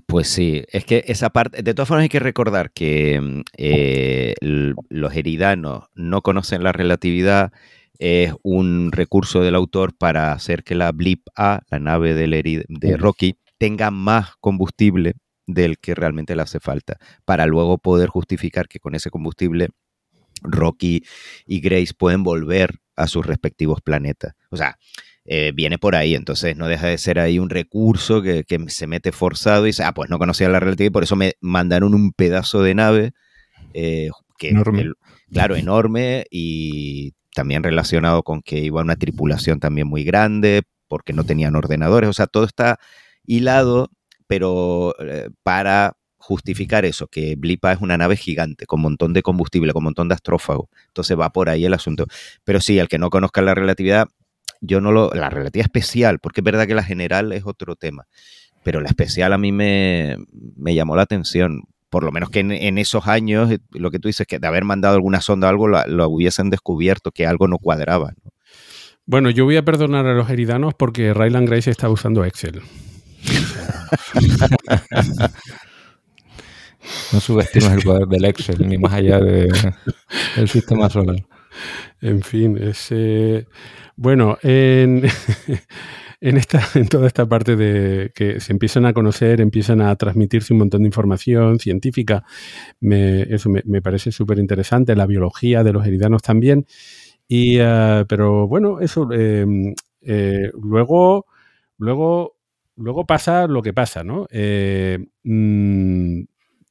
Pues 0.06 0.28
sí, 0.28 0.64
es 0.68 0.84
que 0.84 1.04
esa 1.06 1.30
parte, 1.30 1.62
de 1.62 1.74
todas 1.74 1.88
formas 1.88 2.02
hay 2.02 2.08
que 2.08 2.20
recordar 2.20 2.70
que 2.72 3.20
mm, 3.20 3.40
eh, 3.56 4.34
los 4.40 5.14
eridanos 5.14 5.84
no 5.94 6.22
conocen 6.22 6.62
la 6.62 6.72
relatividad, 6.72 7.52
es 7.98 8.34
un 8.42 8.90
recurso 8.90 9.42
del 9.42 9.54
autor 9.54 9.96
para 9.96 10.32
hacer 10.32 10.64
que 10.64 10.74
la 10.74 10.90
Blip 10.92 11.22
A, 11.36 11.62
la 11.70 11.78
nave 11.78 12.14
del 12.14 12.64
de. 12.68 12.96
Rocky, 12.96 13.36
tenga 13.58 13.90
más 13.90 14.36
combustible 14.40 15.14
del 15.46 15.78
que 15.78 15.94
realmente 15.94 16.34
le 16.34 16.42
hace 16.42 16.58
falta, 16.58 16.96
para 17.24 17.46
luego 17.46 17.78
poder 17.78 18.08
justificar 18.08 18.68
que 18.68 18.80
con 18.80 18.94
ese 18.94 19.10
combustible 19.10 19.68
Rocky 20.42 21.04
y 21.46 21.60
Grace 21.60 21.94
pueden 21.96 22.22
volver 22.22 22.80
a 22.96 23.06
sus 23.06 23.24
respectivos 23.24 23.80
planetas. 23.80 24.34
O 24.50 24.56
sea, 24.56 24.78
eh, 25.24 25.52
viene 25.54 25.78
por 25.78 25.94
ahí, 25.94 26.14
entonces 26.14 26.56
no 26.56 26.66
deja 26.68 26.88
de 26.88 26.98
ser 26.98 27.18
ahí 27.20 27.38
un 27.38 27.50
recurso 27.50 28.22
que, 28.22 28.44
que 28.44 28.58
se 28.68 28.86
mete 28.86 29.12
forzado 29.12 29.64
y 29.64 29.68
dice, 29.70 29.84
ah, 29.84 29.92
pues 29.94 30.10
no 30.10 30.18
conocía 30.18 30.48
la 30.48 30.60
relatividad 30.60 30.88
y 30.90 30.92
por 30.92 31.04
eso 31.04 31.16
me 31.16 31.34
mandaron 31.40 31.94
un 31.94 32.12
pedazo 32.12 32.62
de 32.62 32.74
nave 32.74 33.12
eh, 33.74 34.10
que, 34.38 34.50
Enorme. 34.50 34.82
el- 34.82 34.94
claro, 35.32 35.56
enorme 35.56 36.26
y 36.30 37.14
también 37.34 37.62
relacionado 37.62 38.22
con 38.22 38.42
que 38.42 38.58
iba 38.58 38.82
una 38.82 38.96
tripulación 38.96 39.60
también 39.60 39.86
muy 39.86 40.04
grande 40.04 40.62
porque 40.88 41.12
no 41.14 41.24
tenían 41.24 41.56
ordenadores, 41.56 42.10
o 42.10 42.12
sea, 42.12 42.26
todo 42.26 42.44
está 42.44 42.78
hilado, 43.26 43.90
pero 44.26 44.94
eh, 45.00 45.30
para 45.42 45.96
justificar 46.16 46.84
eso, 46.84 47.06
que 47.08 47.34
Blipa 47.36 47.72
es 47.72 47.80
una 47.80 47.96
nave 47.98 48.16
gigante, 48.16 48.66
con 48.66 48.78
un 48.80 48.82
montón 48.84 49.12
de 49.12 49.22
combustible, 49.22 49.72
con 49.72 49.80
un 49.80 49.84
montón 49.86 50.08
de 50.08 50.14
astrófagos. 50.14 50.68
Entonces 50.88 51.18
va 51.18 51.30
por 51.32 51.48
ahí 51.48 51.64
el 51.64 51.74
asunto. 51.74 52.06
Pero 52.44 52.60
sí, 52.60 52.78
al 52.78 52.88
que 52.88 52.98
no 52.98 53.10
conozca 53.10 53.42
la 53.42 53.54
relatividad, 53.56 54.06
yo 54.62 54.80
no 54.80 54.92
lo. 54.92 55.10
La 55.12 55.28
relatividad 55.28 55.66
especial, 55.66 56.18
porque 56.18 56.40
es 56.40 56.44
verdad 56.44 56.66
que 56.66 56.74
la 56.74 56.82
general 56.82 57.32
es 57.32 57.42
otro 57.44 57.76
tema. 57.76 58.06
Pero 58.64 58.80
la 58.80 58.88
especial 58.88 59.34
a 59.34 59.38
mí 59.38 59.52
me, 59.52 60.16
me 60.56 60.74
llamó 60.74 60.96
la 60.96 61.02
atención. 61.02 61.64
Por 61.90 62.04
lo 62.04 62.12
menos 62.12 62.30
que 62.30 62.40
en, 62.40 62.52
en 62.52 62.78
esos 62.78 63.06
años, 63.06 63.50
eh, 63.50 63.58
lo 63.72 63.90
que 63.90 63.98
tú 63.98 64.08
dices, 64.08 64.26
que 64.26 64.38
de 64.38 64.46
haber 64.46 64.64
mandado 64.64 64.94
alguna 64.94 65.20
sonda 65.20 65.48
o 65.48 65.50
algo, 65.50 65.68
la- 65.68 65.86
lo 65.86 66.08
hubiesen 66.08 66.48
descubierto, 66.48 67.10
que 67.10 67.26
algo 67.26 67.48
no 67.48 67.58
cuadraba. 67.58 68.14
¿no? 68.24 68.30
Bueno, 69.04 69.28
yo 69.28 69.44
voy 69.44 69.58
a 69.58 69.64
perdonar 69.64 70.06
a 70.06 70.14
los 70.14 70.30
heridanos 70.30 70.72
porque 70.74 71.12
Ryland 71.12 71.46
Grace 71.48 71.70
está 71.70 71.90
usando 71.90 72.24
Excel. 72.24 72.62
No 77.12 77.20
subestimes 77.20 77.70
el 77.70 77.82
poder 77.82 78.06
del 78.08 78.24
Excel, 78.24 78.68
ni 78.68 78.76
más 78.78 78.92
allá 78.94 79.20
de- 79.20 79.52
del 80.36 80.48
sistema 80.48 80.88
solar. 80.90 81.16
En 82.00 82.22
fin, 82.22 82.58
es 82.58 82.88
eh, 82.90 83.46
bueno, 83.96 84.38
en, 84.42 85.04
en 86.20 86.36
esta, 86.36 86.62
en 86.74 86.88
toda 86.88 87.06
esta 87.06 87.26
parte 87.26 87.56
de 87.56 88.12
que 88.14 88.40
se 88.40 88.52
empiezan 88.52 88.86
a 88.86 88.92
conocer, 88.92 89.40
empiezan 89.40 89.80
a 89.80 89.94
transmitirse 89.96 90.52
un 90.52 90.60
montón 90.60 90.82
de 90.82 90.88
información 90.88 91.58
científica, 91.58 92.24
eso 92.80 93.50
me, 93.50 93.82
parece 93.82 94.12
súper 94.12 94.38
interesante, 94.38 94.96
la 94.96 95.06
biología 95.06 95.64
de 95.64 95.72
los 95.72 95.86
heridanos 95.86 96.22
también. 96.22 96.66
Y, 97.28 97.58
eh, 97.58 98.04
pero 98.08 98.46
bueno, 98.46 98.80
eso 98.80 99.08
eh, 99.12 99.74
eh, 100.02 100.50
luego, 100.60 101.26
luego, 101.78 102.36
luego 102.76 103.06
pasa 103.06 103.46
lo 103.46 103.62
que 103.62 103.72
pasa, 103.72 104.04
¿no? 104.04 104.26
Eh, 104.30 104.98
mm, 105.24 106.22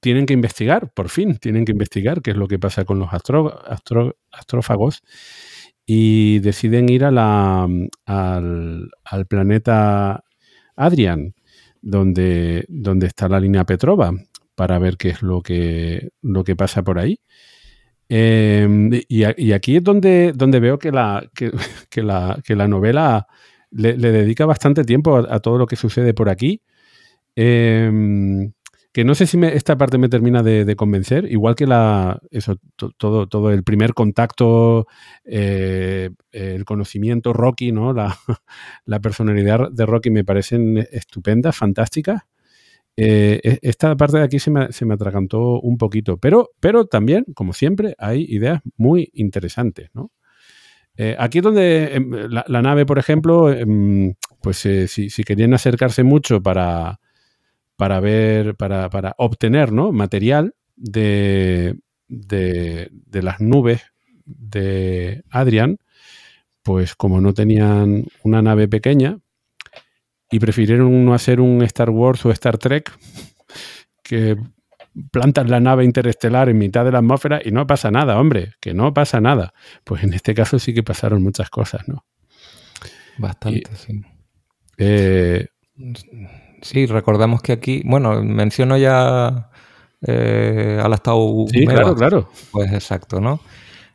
tienen 0.01 0.25
que 0.25 0.33
investigar, 0.33 0.91
por 0.93 1.09
fin, 1.09 1.37
tienen 1.37 1.63
que 1.63 1.71
investigar 1.71 2.21
qué 2.21 2.31
es 2.31 2.37
lo 2.37 2.47
que 2.47 2.59
pasa 2.59 2.83
con 2.85 2.99
los 2.99 3.09
astro- 3.13 3.61
astrófagos 4.31 5.03
y 5.85 6.39
deciden 6.39 6.89
ir 6.89 7.05
a 7.05 7.11
la, 7.11 7.67
al, 8.05 8.89
al 9.05 9.25
planeta 9.27 10.23
Adrian, 10.75 11.33
donde, 11.81 12.65
está 13.03 13.29
la 13.29 13.39
línea 13.39 13.65
Petrova, 13.65 14.13
para 14.55 14.79
ver 14.79 14.97
qué 14.97 15.09
es 15.09 15.21
lo 15.21 15.41
que, 15.41 16.09
lo 16.21 16.43
que 16.43 16.55
pasa 16.55 16.83
por 16.83 16.99
ahí. 16.99 17.19
Eh, 18.09 19.05
y, 19.07 19.53
aquí 19.53 19.77
es 19.77 19.83
donde, 19.83 20.33
veo 20.59 20.79
que 20.79 20.91
la, 20.91 22.67
novela 22.67 23.27
le, 23.71 23.95
dedica 23.97 24.45
bastante 24.45 24.83
tiempo 24.83 25.17
a, 25.17 25.39
todo 25.39 25.57
lo 25.57 25.67
que 25.67 25.75
sucede 25.75 26.13
por 26.13 26.29
aquí. 26.29 26.61
Eh, 27.35 28.51
que 28.93 29.05
no 29.05 29.15
sé 29.15 29.25
si 29.27 29.39
esta 29.43 29.77
parte 29.77 29.97
me 29.97 30.09
termina 30.09 30.43
de, 30.43 30.75
convencer, 30.75 31.31
igual 31.31 31.55
que 31.55 31.65
la 31.67 32.19
eso 32.29 32.57
to- 32.75 32.91
todo, 32.97 33.27
todo 33.27 33.51
el 33.51 33.63
primer 33.63 33.93
contacto, 33.93 34.87
eh, 35.23 36.09
el 36.31 36.65
conocimiento 36.65 37.33
Rocky, 37.33 37.71
¿no? 37.71 37.93
La, 37.93 38.17
la 38.85 38.99
personalidad 38.99 39.71
de 39.71 39.85
Rocky 39.85 40.11
me 40.11 40.25
parecen 40.25 40.77
estupendas, 40.91 41.55
fantásticas. 41.57 42.23
Eh, 42.97 43.39
e- 43.43 43.59
esta 43.63 43.95
parte 43.97 44.17
de 44.17 44.23
aquí 44.23 44.39
se 44.39 44.51
me, 44.51 44.71
se 44.73 44.85
me 44.85 44.95
atragantó 44.95 45.59
un 45.61 45.77
poquito, 45.77 46.17
pero, 46.17 46.51
pero 46.59 46.85
también, 46.85 47.25
como 47.35 47.53
siempre, 47.53 47.95
hay 47.97 48.25
ideas 48.29 48.61
muy 48.77 49.09
interesantes, 49.13 49.89
¿no? 49.93 50.11
Eh, 50.97 51.15
aquí 51.19 51.39
es 51.39 51.43
donde 51.43 51.95
em, 51.95 52.11
la, 52.29 52.45
la 52.47 52.61
nave, 52.61 52.85
por 52.85 52.99
ejemplo, 52.99 53.51
em, 53.51 54.15
pues 54.41 54.57
si, 54.57 54.87
si 55.09 55.23
querían 55.25 55.53
acercarse 55.53 56.03
mucho 56.03 56.41
para, 56.43 57.00
para 57.81 57.99
ver, 57.99 58.53
para, 58.53 58.91
para 58.91 59.15
obtener 59.17 59.71
¿no? 59.71 59.91
material 59.91 60.53
de, 60.75 61.79
de, 62.07 62.89
de 62.91 63.23
las 63.23 63.41
nubes 63.41 63.81
de 64.23 65.23
Adrian, 65.31 65.79
pues 66.61 66.93
como 66.93 67.19
no 67.21 67.33
tenían 67.33 68.05
una 68.21 68.43
nave 68.43 68.67
pequeña 68.67 69.17
y 70.29 70.37
prefirieron 70.37 71.03
no 71.03 71.15
hacer 71.15 71.41
un 71.41 71.63
Star 71.63 71.89
Wars 71.89 72.23
o 72.23 72.29
Star 72.29 72.59
Trek, 72.59 72.91
que 74.03 74.37
plantan 75.09 75.49
la 75.49 75.59
nave 75.59 75.83
interestelar 75.83 76.49
en 76.49 76.59
mitad 76.59 76.85
de 76.85 76.91
la 76.91 76.99
atmósfera 76.99 77.41
y 77.43 77.49
no 77.49 77.65
pasa 77.65 77.89
nada, 77.89 78.19
hombre, 78.19 78.53
que 78.59 78.75
no 78.75 78.93
pasa 78.93 79.19
nada. 79.21 79.55
Pues 79.83 80.03
en 80.03 80.13
este 80.13 80.35
caso 80.35 80.59
sí 80.59 80.71
que 80.75 80.83
pasaron 80.83 81.23
muchas 81.23 81.49
cosas, 81.49 81.87
¿no? 81.87 82.05
Bastante, 83.17 83.75
sí. 83.75 84.03
Eh, 84.77 85.47
Sí, 86.61 86.85
recordamos 86.85 87.41
que 87.41 87.53
aquí, 87.53 87.81
bueno, 87.85 88.21
menciono 88.23 88.77
ya 88.77 89.49
eh, 90.01 90.79
al 90.81 90.93
estado 90.93 91.45
sí, 91.51 91.65
claro, 91.65 91.95
claro. 91.95 92.29
Pues 92.51 92.71
exacto, 92.71 93.19
¿no? 93.19 93.39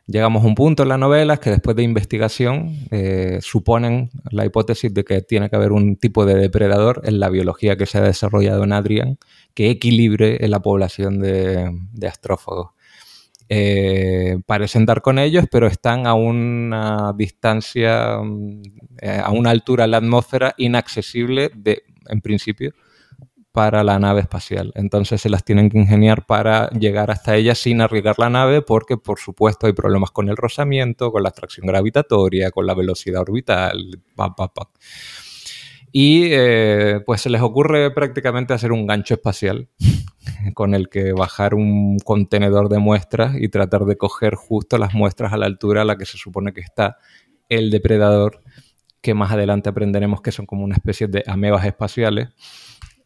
Llegamos 0.05 0.43
a 0.43 0.47
un 0.47 0.55
punto 0.55 0.83
en 0.83 0.89
la 0.89 0.97
novela 0.97 1.33
es 1.33 1.39
que 1.41 1.49
después 1.49 1.75
de 1.75 1.83
investigación 1.83 2.87
eh, 2.91 3.39
suponen 3.41 4.09
la 4.31 4.45
hipótesis 4.45 4.93
de 4.93 5.03
que 5.03 5.21
tiene 5.21 5.49
que 5.49 5.57
haber 5.57 5.73
un 5.73 5.97
tipo 5.97 6.25
de 6.25 6.35
depredador 6.35 7.01
en 7.03 7.19
la 7.19 7.29
biología 7.29 7.75
que 7.75 7.85
se 7.85 7.97
ha 7.97 8.01
desarrollado 8.01 8.63
en 8.63 8.71
Adrian 8.71 9.17
que 9.53 9.69
equilibre 9.69 10.45
en 10.45 10.51
la 10.51 10.61
población 10.61 11.19
de, 11.19 11.71
de 11.91 12.07
astrófagos. 12.07 12.69
Eh, 13.49 14.39
parecen 14.45 14.85
dar 14.85 15.01
con 15.01 15.19
ellos, 15.19 15.45
pero 15.49 15.67
están 15.67 16.05
a 16.05 16.13
una 16.13 17.13
distancia, 17.15 18.17
mm, 18.21 18.61
eh, 19.01 19.21
a 19.23 19.31
una 19.31 19.51
altura 19.51 19.85
en 19.85 19.91
la 19.91 19.97
atmósfera 19.97 20.53
inaccesible, 20.57 21.51
de, 21.55 21.83
en 22.09 22.21
principio, 22.21 22.73
para 23.57 23.83
la 23.83 23.97
nave 23.97 24.21
espacial. 24.21 24.71
Entonces 24.75 25.19
se 25.19 25.29
las 25.29 25.43
tienen 25.43 25.69
que 25.69 25.79
ingeniar 25.79 26.27
para 26.27 26.69
llegar 26.69 27.09
hasta 27.09 27.35
ella 27.35 27.55
sin 27.55 27.81
arriesgar 27.81 28.19
la 28.19 28.29
nave 28.29 28.61
porque 28.61 28.97
por 28.97 29.17
supuesto 29.17 29.65
hay 29.65 29.73
problemas 29.73 30.11
con 30.11 30.29
el 30.29 30.37
rozamiento, 30.37 31.11
con 31.11 31.23
la 31.23 31.29
atracción 31.29 31.65
gravitatoria, 31.65 32.51
con 32.51 32.67
la 32.67 32.75
velocidad 32.75 33.21
orbital. 33.21 33.99
Y 35.91 36.25
eh, 36.25 36.99
pues 37.03 37.21
se 37.21 37.31
les 37.31 37.41
ocurre 37.41 37.89
prácticamente 37.89 38.53
hacer 38.53 38.71
un 38.71 38.85
gancho 38.85 39.15
espacial 39.15 39.69
con 40.53 40.75
el 40.75 40.87
que 40.87 41.13
bajar 41.13 41.55
un 41.55 41.97
contenedor 41.97 42.69
de 42.69 42.77
muestras 42.77 43.35
y 43.39 43.49
tratar 43.49 43.85
de 43.85 43.97
coger 43.97 44.35
justo 44.35 44.77
las 44.77 44.93
muestras 44.93 45.33
a 45.33 45.37
la 45.37 45.47
altura 45.47 45.81
a 45.81 45.85
la 45.85 45.97
que 45.97 46.05
se 46.05 46.19
supone 46.19 46.53
que 46.53 46.61
está 46.61 46.97
el 47.49 47.71
depredador, 47.71 48.43
que 49.01 49.13
más 49.13 49.31
adelante 49.31 49.69
aprenderemos 49.69 50.21
que 50.21 50.31
son 50.31 50.45
como 50.45 50.63
una 50.63 50.75
especie 50.75 51.07
de 51.07 51.23
amebas 51.27 51.65
espaciales, 51.65 52.29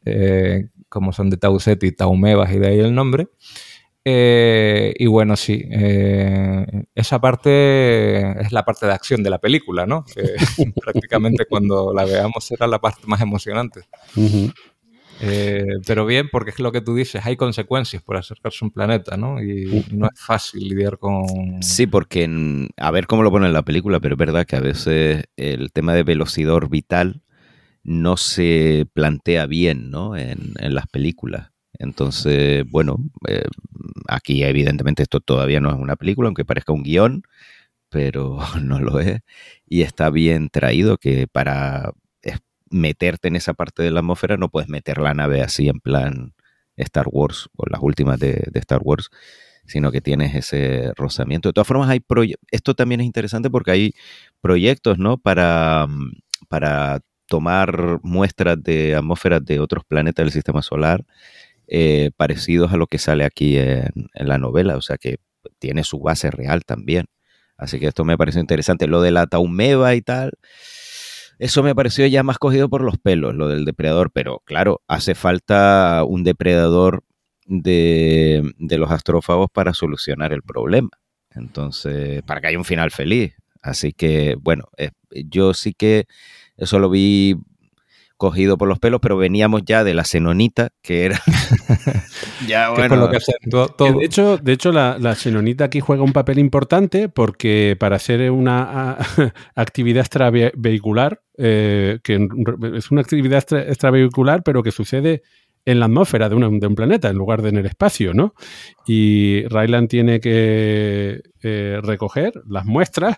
eh, 0.06 0.70
como 0.90 1.14
son 1.14 1.30
de 1.30 1.38
Tauset 1.38 1.96
Taumebas 1.96 2.52
y 2.52 2.60
de 2.60 2.68
ahí 2.68 2.80
el 2.80 2.94
nombre. 2.94 3.28
Eh, 4.04 4.94
y 4.98 5.06
bueno, 5.06 5.36
sí, 5.36 5.64
eh, 5.70 6.66
esa 6.96 7.22
parte 7.22 8.42
es 8.42 8.52
la 8.52 8.66
parte 8.66 8.88
de 8.88 8.94
acción 8.94 9.22
de 9.22 9.30
la 9.30 9.38
película, 9.38 9.86
¿no? 9.86 10.06
prácticamente 10.82 11.46
cuando 11.46 11.94
la 11.94 12.06
veamos 12.06 12.44
será 12.44 12.66
la 12.66 12.80
parte 12.80 13.02
más 13.06 13.22
emocionante. 13.22 13.82
Eh, 15.24 15.78
pero 15.86 16.06
bien, 16.06 16.30
porque 16.32 16.50
es 16.50 16.60
lo 16.60 16.72
que 16.72 16.82
tú 16.82 16.96
dices, 16.96 17.24
hay 17.26 17.38
consecuencias 17.38 18.02
por 18.02 18.18
acercarse 18.18 18.60
a 18.62 18.66
un 18.66 18.72
planeta, 18.72 19.18
¿no? 19.18 19.42
Y, 19.42 19.86
no 19.92 20.08
es 20.08 20.20
fácil 20.20 20.68
lidiar 20.68 20.98
con... 20.98 21.62
Sí, 21.62 21.86
porque 21.86 22.68
a 22.78 22.92
ver 22.92 23.06
cómo 23.06 23.22
lo 23.22 23.32
pone 23.32 23.46
en 23.46 23.54
la 23.54 23.62
película, 23.62 24.00
pero 24.00 24.16
es 24.16 24.20
verdad 24.20 24.46
que 24.46 24.56
a 24.56 24.62
veces 24.62 25.26
el 25.36 25.72
tema 25.72 25.94
de 25.94 26.04
velocidad 26.04 26.54
orbital 26.54 27.22
no 27.84 28.18
se 28.18 28.88
plantea 28.94 29.46
bien, 29.46 29.92
¿no? 29.92 30.16
En, 30.16 30.54
las 30.60 30.88
películas. 30.88 31.52
Entonces, 31.78 32.64
bueno, 32.70 32.98
eh, 33.28 33.46
aquí 34.08 34.44
evidentemente 34.44 35.04
esto 35.04 35.20
todavía 35.20 35.60
no 35.60 35.70
es 35.70 35.78
una 35.78 35.96
película, 35.96 36.28
aunque 36.28 36.46
parezca 36.46 36.74
un 36.74 36.84
guion, 36.84 37.24
pero 37.90 38.40
no 38.64 38.80
lo 38.80 39.00
es. 39.00 39.22
Y 39.68 39.84
está 39.84 40.10
bien 40.10 40.50
traído 40.50 40.98
que 40.98 41.28
para 41.28 41.94
meterte 42.72 43.28
en 43.28 43.36
esa 43.36 43.54
parte 43.54 43.84
de 43.84 43.92
la 43.92 44.00
atmósfera, 44.00 44.38
no 44.38 44.50
puedes 44.50 44.70
meter 44.70 44.98
la 45.00 45.14
nave 45.14 45.42
así 45.42 45.68
en 45.68 45.80
plan 45.80 46.34
Star 46.78 47.06
Wars 47.12 47.50
o 47.56 47.66
las 47.70 47.82
últimas 47.82 48.20
de, 48.20 48.50
Star 48.56 48.82
Wars, 48.84 49.10
sino 49.66 49.92
que 49.92 50.02
tienes 50.02 50.36
ese 50.36 50.92
rozamiento. 50.96 51.50
De 51.50 51.54
todas 51.54 51.68
formas, 51.68 51.90
hay 51.90 52.04
esto 52.52 52.74
también 52.74 53.02
es 53.02 53.08
interesante 53.08 53.50
porque 53.50 53.72
hay 53.72 53.94
proyectos, 54.42 54.98
¿no? 54.98 55.18
Para, 55.18 55.88
mm, 55.88 56.12
para 56.50 57.02
tomar 57.28 58.00
muestras 58.04 58.62
de 58.62 58.96
atmósferas 58.96 59.44
de 59.46 59.60
otros 59.60 59.84
planetas 59.86 60.26
del 60.26 60.34
sistema 60.34 60.62
solar 60.62 61.06
eh, 61.68 62.12
parecidos 62.18 62.74
a 62.74 62.78
lo 62.78 62.88
que 62.88 62.98
sale 62.98 63.24
aquí 63.24 63.58
en, 63.58 64.10
en, 64.14 64.28
la 64.28 64.38
novela, 64.38 64.76
o 64.76 64.82
sea 64.82 64.98
que 64.98 65.20
tiene 65.60 65.84
su 65.84 66.00
base 66.00 66.32
real 66.32 66.66
también. 66.66 67.06
Así 67.58 67.80
que 67.80 67.88
esto 67.88 68.04
me 68.06 68.18
parece 68.18 68.40
interesante. 68.40 68.88
Lo 68.88 69.02
de 69.02 69.12
la 69.12 69.28
Taumeba 69.28 69.96
y 69.96 70.02
tal, 70.02 70.32
eso 71.42 71.64
me 71.64 71.74
pareció 71.74 72.06
ya 72.06 72.22
más 72.22 72.38
cogido 72.38 72.70
por 72.70 72.84
los 72.84 73.00
pelos, 73.00 73.34
lo 73.34 73.48
del 73.48 73.66
depredador, 73.66 74.12
pero 74.12 74.44
claro, 74.46 74.84
hace 74.88 75.16
falta 75.16 76.04
un 76.08 76.24
depredador 76.24 77.04
de, 77.48 78.54
los 78.60 78.92
astrófagos 78.92 79.50
para 79.52 79.74
solucionar 79.74 80.34
el 80.34 80.44
problema. 80.44 80.92
Entonces, 81.32 82.22
para 82.22 82.42
que 82.42 82.48
haya 82.48 82.60
un 82.60 82.64
final 82.64 82.92
feliz. 82.92 83.34
Así 83.64 83.92
que, 83.92 84.36
bueno, 84.40 84.66
eh, 84.78 84.92
yo 85.10 85.56
sí 85.56 85.74
que 85.74 86.06
eso 86.58 86.78
lo 86.78 86.92
vi 86.92 87.36
cogido 88.22 88.56
por 88.56 88.68
los 88.68 88.78
pelos, 88.78 89.00
pero 89.02 89.18
veníamos 89.18 89.64
ya 89.66 89.84
de 89.84 89.96
la 89.96 90.04
xenonita, 90.04 90.70
que 90.84 91.06
era 91.06 91.20
ya 92.48 92.70
bueno. 92.70 92.96
Lo 92.96 93.10
que 93.10 93.18
todo. 93.50 93.74
De 93.98 94.06
hecho, 94.06 94.38
de 94.38 94.54
hecho 94.54 94.72
la, 94.72 95.00
la, 95.00 95.16
xenonita 95.16 95.66
aquí 95.66 95.80
juega 95.80 96.04
un 96.04 96.14
papel 96.14 96.38
importante 96.38 97.10
porque 97.10 97.76
para 97.80 97.98
ser 97.98 98.30
una 98.30 98.96
actividad 99.56 100.02
extravehicular, 100.02 101.20
eh, 101.36 101.98
que 102.04 102.28
es 102.76 102.92
una 102.92 103.02
actividad 103.02 103.44
extravehicular, 103.54 104.44
pero 104.44 104.62
que 104.62 104.72
sucede 104.72 105.24
en 105.66 105.80
la 105.80 105.88
atmósfera 105.88 106.30
de, 106.30 106.36
de, 106.36 106.68
un 106.68 106.76
planeta 106.76 107.10
en 107.10 107.16
lugar 107.16 107.42
de 107.42 107.50
en 107.50 107.58
el 107.58 107.66
espacio, 107.66 108.14
¿no? 108.14 108.36
Y 108.86 109.48
Ryland 109.48 109.90
tiene 109.90 110.20
que 110.20 111.24
eh, 111.42 111.80
recoger 111.82 112.34
las 112.48 112.66
muestras 112.66 113.18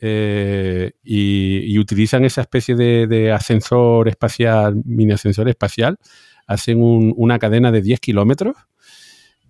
eh, 0.00 0.92
y, 1.02 1.78
utilizan 1.78 2.24
esa 2.24 2.42
especie 2.42 2.74
de, 2.74 3.32
ascensor 3.32 4.08
espacial, 4.08 4.82
mini 4.84 5.12
ascensor 5.12 5.48
espacial, 5.48 5.98
hacen 6.46 6.78
una 6.80 7.38
cadena 7.38 7.72
de 7.72 7.82
10 7.82 8.00
kilómetros 8.00 8.56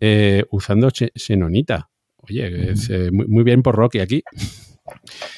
eh, 0.01 0.45
usando 0.51 0.91
xenonita. 0.91 1.91
Oye, 2.19 2.73
es, 2.73 2.91
eh, 2.91 3.11
muy, 3.13 3.45
bien 3.45 3.63
por 3.63 3.77
Rocky 3.77 4.01
aquí. 4.01 4.23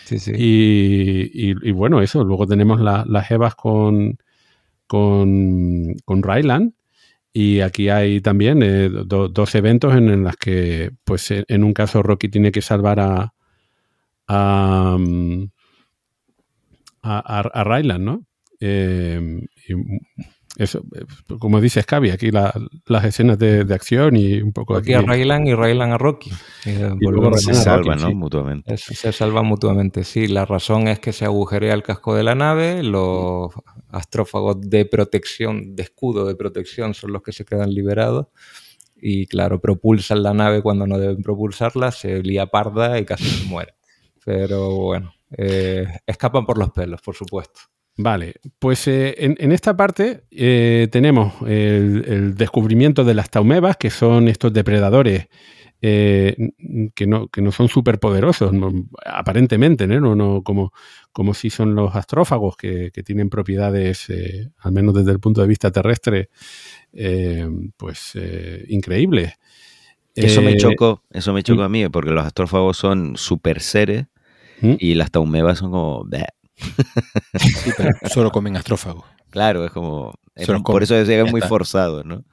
Sí, 0.05 0.19
sí. 0.19 0.33
Y, 0.35 1.73
bueno, 1.73 2.03
eso, 2.03 2.25
luego 2.25 2.47
tenemos 2.47 2.81
las 2.81 3.31
Evas 3.31 3.55
con, 3.55 4.19
con, 4.87 5.95
con 6.05 6.23
Ryland. 6.23 6.73
Y 7.33 7.61
aquí 7.61 7.89
hay 7.89 8.21
también 8.21 8.61
dos 9.07 9.55
eventos 9.55 9.95
en, 9.95 10.09
en 10.09 10.25
los 10.25 10.37
que, 10.37 10.91
pues 11.05 11.31
en 11.31 11.63
un 11.63 11.73
caso, 11.73 12.03
Rocky 12.03 12.29
tiene 12.29 12.51
que 12.51 12.63
salvar 12.63 13.01
a, 13.01 13.35
a, 14.29 14.97
a, 17.03 17.65
Ryland, 17.65 18.05
¿no? 18.05 18.27
Eh, 18.61 19.41
eso, 20.59 20.83
como 21.39 21.61
dice 21.61 21.81
Scavi, 21.83 22.11
aquí 22.11 22.31
las 22.33 23.05
escenas 23.05 23.39
de, 23.39 23.65
acción 23.73 24.17
y 24.17 24.41
un 24.41 24.53
poco 24.53 24.77
aquí. 24.77 24.93
a 24.93 25.03
Ryland 25.03 25.47
y 25.47 25.55
Ryland 25.55 25.93
a 25.93 25.99
Rocky. 25.99 26.33
Eh, 26.67 26.97
y 27.01 27.07
luego 27.07 27.39
se 27.39 27.55
salvan, 27.55 28.01
¿no? 28.01 28.13
Mutuamente. 28.13 28.77
se 28.77 29.13
salvan 29.13 29.47
mutuamente, 29.47 30.03
sí. 30.03 30.27
La 30.27 30.47
razón 30.47 30.89
es 30.89 30.99
que 30.99 31.13
se 31.13 31.25
agujerea 31.25 31.75
el 31.75 31.85
casco 31.85 32.17
de 32.17 32.25
la 32.25 32.35
nave, 32.35 32.83
los 32.83 33.53
astrófagos 33.91 34.61
de 34.61 34.85
protección, 34.85 35.77
de 35.77 35.85
escudo 35.85 36.27
de 36.27 36.35
protección, 36.35 36.93
son 36.93 37.13
los 37.13 37.23
que 37.23 37.31
se 37.31 37.45
quedan 37.45 37.73
liberados. 37.73 38.27
Y 39.01 39.27
claro, 39.27 39.61
propulsan 39.61 40.25
la 40.25 40.35
nave 40.35 40.61
cuando 40.61 40.89
no 40.89 40.99
deben 40.99 41.23
propulsarla, 41.23 41.93
se 41.93 42.21
lía 42.25 42.47
parda 42.47 42.99
y 42.99 43.05
casi 43.05 43.27
se 43.27 43.45
muere. 43.47 43.78
Pero 44.29 44.73
bueno, 44.73 45.15
eh, 45.39 45.87
escapan 46.07 46.45
por 46.45 46.59
los 46.59 46.71
pelos, 46.71 47.01
por 47.01 47.15
supuesto. 47.15 47.61
Vale, 47.97 48.35
pues 48.59 48.87
eh, 48.87 49.15
en, 49.17 49.53
esta 49.53 49.75
parte 49.75 50.25
eh, 50.31 50.87
tenemos 50.93 51.33
el, 51.47 52.35
descubrimiento 52.35 53.05
de 53.05 53.15
las 53.15 53.31
taumebas, 53.31 53.79
que 53.79 53.89
son 53.89 54.29
estos 54.29 54.53
depredadores 54.53 55.29
que, 55.81 57.07
no, 57.07 57.29
que 57.29 57.41
no 57.41 57.53
son 57.53 57.69
súper 57.69 57.99
poderosos, 57.99 58.53
aparentemente, 59.07 59.87
¿no? 59.87 60.15
No, 60.15 60.43
como, 60.43 60.75
como 61.11 61.33
si 61.33 61.49
son 61.49 61.75
los 61.75 61.97
astrófagos, 61.97 62.55
que, 62.59 62.91
tienen 63.07 63.31
propiedades, 63.31 64.09
al 64.59 64.73
menos 64.73 64.93
desde 64.93 65.13
el 65.13 65.21
punto 65.21 65.41
de 65.41 65.47
vista 65.47 65.71
terrestre, 65.71 66.29
pues 67.79 68.13
increíbles. 68.69 69.33
Eso 70.15 70.43
me 70.43 70.55
chocó, 70.59 71.03
eso 71.11 71.33
me 71.33 71.43
chocó 71.43 71.63
a 71.63 71.69
mí, 71.71 71.89
porque 71.89 72.11
los 72.11 72.27
astrófagos 72.27 72.77
son 72.77 73.17
super 73.17 73.61
seres 73.61 74.05
¿Mm? 74.61 74.75
Y 74.79 74.95
las 74.95 75.11
taumebas 75.11 75.59
son 75.59 75.71
como... 75.71 76.07
solo 78.13 78.31
comen 78.31 78.57
astrófagos. 78.57 79.05
Claro, 79.31 79.65
es 79.65 79.71
como... 79.71 80.15
por 80.65 80.83
eso 80.83 80.97
es, 80.97 81.31
muy 81.31 81.41
forzado, 81.41 82.05
¿no? 82.05 82.25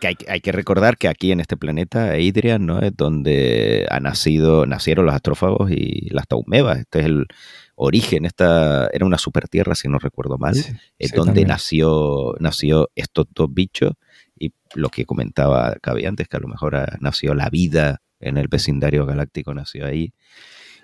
Que 0.00 0.16
hay, 0.28 0.40
que 0.40 0.52
recordar 0.52 0.96
que 0.96 1.08
aquí 1.08 1.30
en 1.30 1.40
este 1.40 1.56
planeta, 1.56 2.12
Adrian, 2.12 2.64
¿no? 2.64 2.80
Es 2.80 2.96
donde 2.96 3.86
ha 3.90 4.00
nacido, 4.00 4.64
nacieron 4.66 5.04
los 5.04 5.14
astrófagos 5.14 5.70
y 5.70 6.08
las 6.10 6.26
taumebas. 6.26 6.78
Este 6.78 7.00
es 7.00 7.06
el 7.06 7.26
origen, 7.74 8.26
esta 8.26 8.88
era 8.92 9.06
una 9.06 9.18
super 9.18 9.48
tierra, 9.48 9.74
si 9.74 9.88
no 9.88 9.98
recuerdo 9.98 10.38
mal, 10.38 10.54
es 10.98 11.12
donde 11.12 11.44
nació, 11.44 12.34
nació 12.38 12.90
estos 12.94 13.26
dos 13.34 13.48
bichos 13.52 13.92
y 14.38 14.52
lo 14.74 14.88
que 14.88 15.06
comentaba 15.06 15.74
Cabe 15.80 16.06
antes, 16.06 16.28
que 16.28 16.36
a 16.36 16.40
lo 16.40 16.48
mejor 16.48 16.76
nació 17.00 17.34
la 17.34 17.48
vida 17.48 18.02
en 18.20 18.36
el 18.36 18.48
vecindario 18.48 19.06
galáctico, 19.06 19.54
nació 19.54 19.86
ahí. 19.86 20.12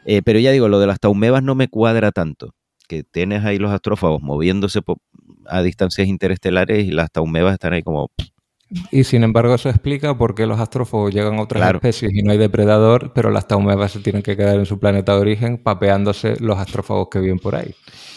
Eh, 0.07 0.23
pero 0.23 0.39
ya 0.39 0.53
digo, 0.53 0.69
lo 0.69 0.79
de 0.79 0.87
las 0.87 1.01
taumebas 1.01 1.43
no 1.43 1.55
me 1.55 1.69
cuadra 1.69 2.13
tanto. 2.13 2.55
Que 2.89 3.03
tienes 3.03 3.45
ahí 3.45 3.59
los 3.59 3.73
astrófagos 3.73 4.23
moviéndose 4.23 4.81
a 5.47 5.63
distancias 5.63 6.07
interestelares 6.07 6.87
y 6.87 6.93
las 6.93 7.11
taumebas 7.11 7.55
están 7.55 7.73
ahí 7.73 7.83
como... 7.83 8.11
Y 8.91 9.05
sin 9.05 9.23
embargo 9.23 9.55
eso 9.55 9.69
explica 9.69 10.17
por 10.17 10.35
qué 10.35 10.47
los 10.47 10.59
astrófagos 10.59 11.13
llegan 11.13 11.35
a 11.39 11.43
otras 11.43 11.75
especies 11.75 12.13
y 12.15 12.23
no 12.23 12.33
hay 12.33 12.39
depredador, 12.39 13.13
pero 13.15 13.31
las 13.31 13.47
taumebas 13.47 13.93
se 13.93 14.01
tienen 14.01 14.23
que 14.23 14.37
quedar 14.37 14.57
en 14.57 14.67
su 14.67 14.79
planeta 14.81 15.15
de 15.15 15.21
origen 15.21 15.59
papeándose 15.59 16.37
los 16.41 16.59
astrófagos 16.59 17.09
que 17.11 17.21
viven 17.21 17.39
por 17.39 17.55
ahí. 17.55 17.75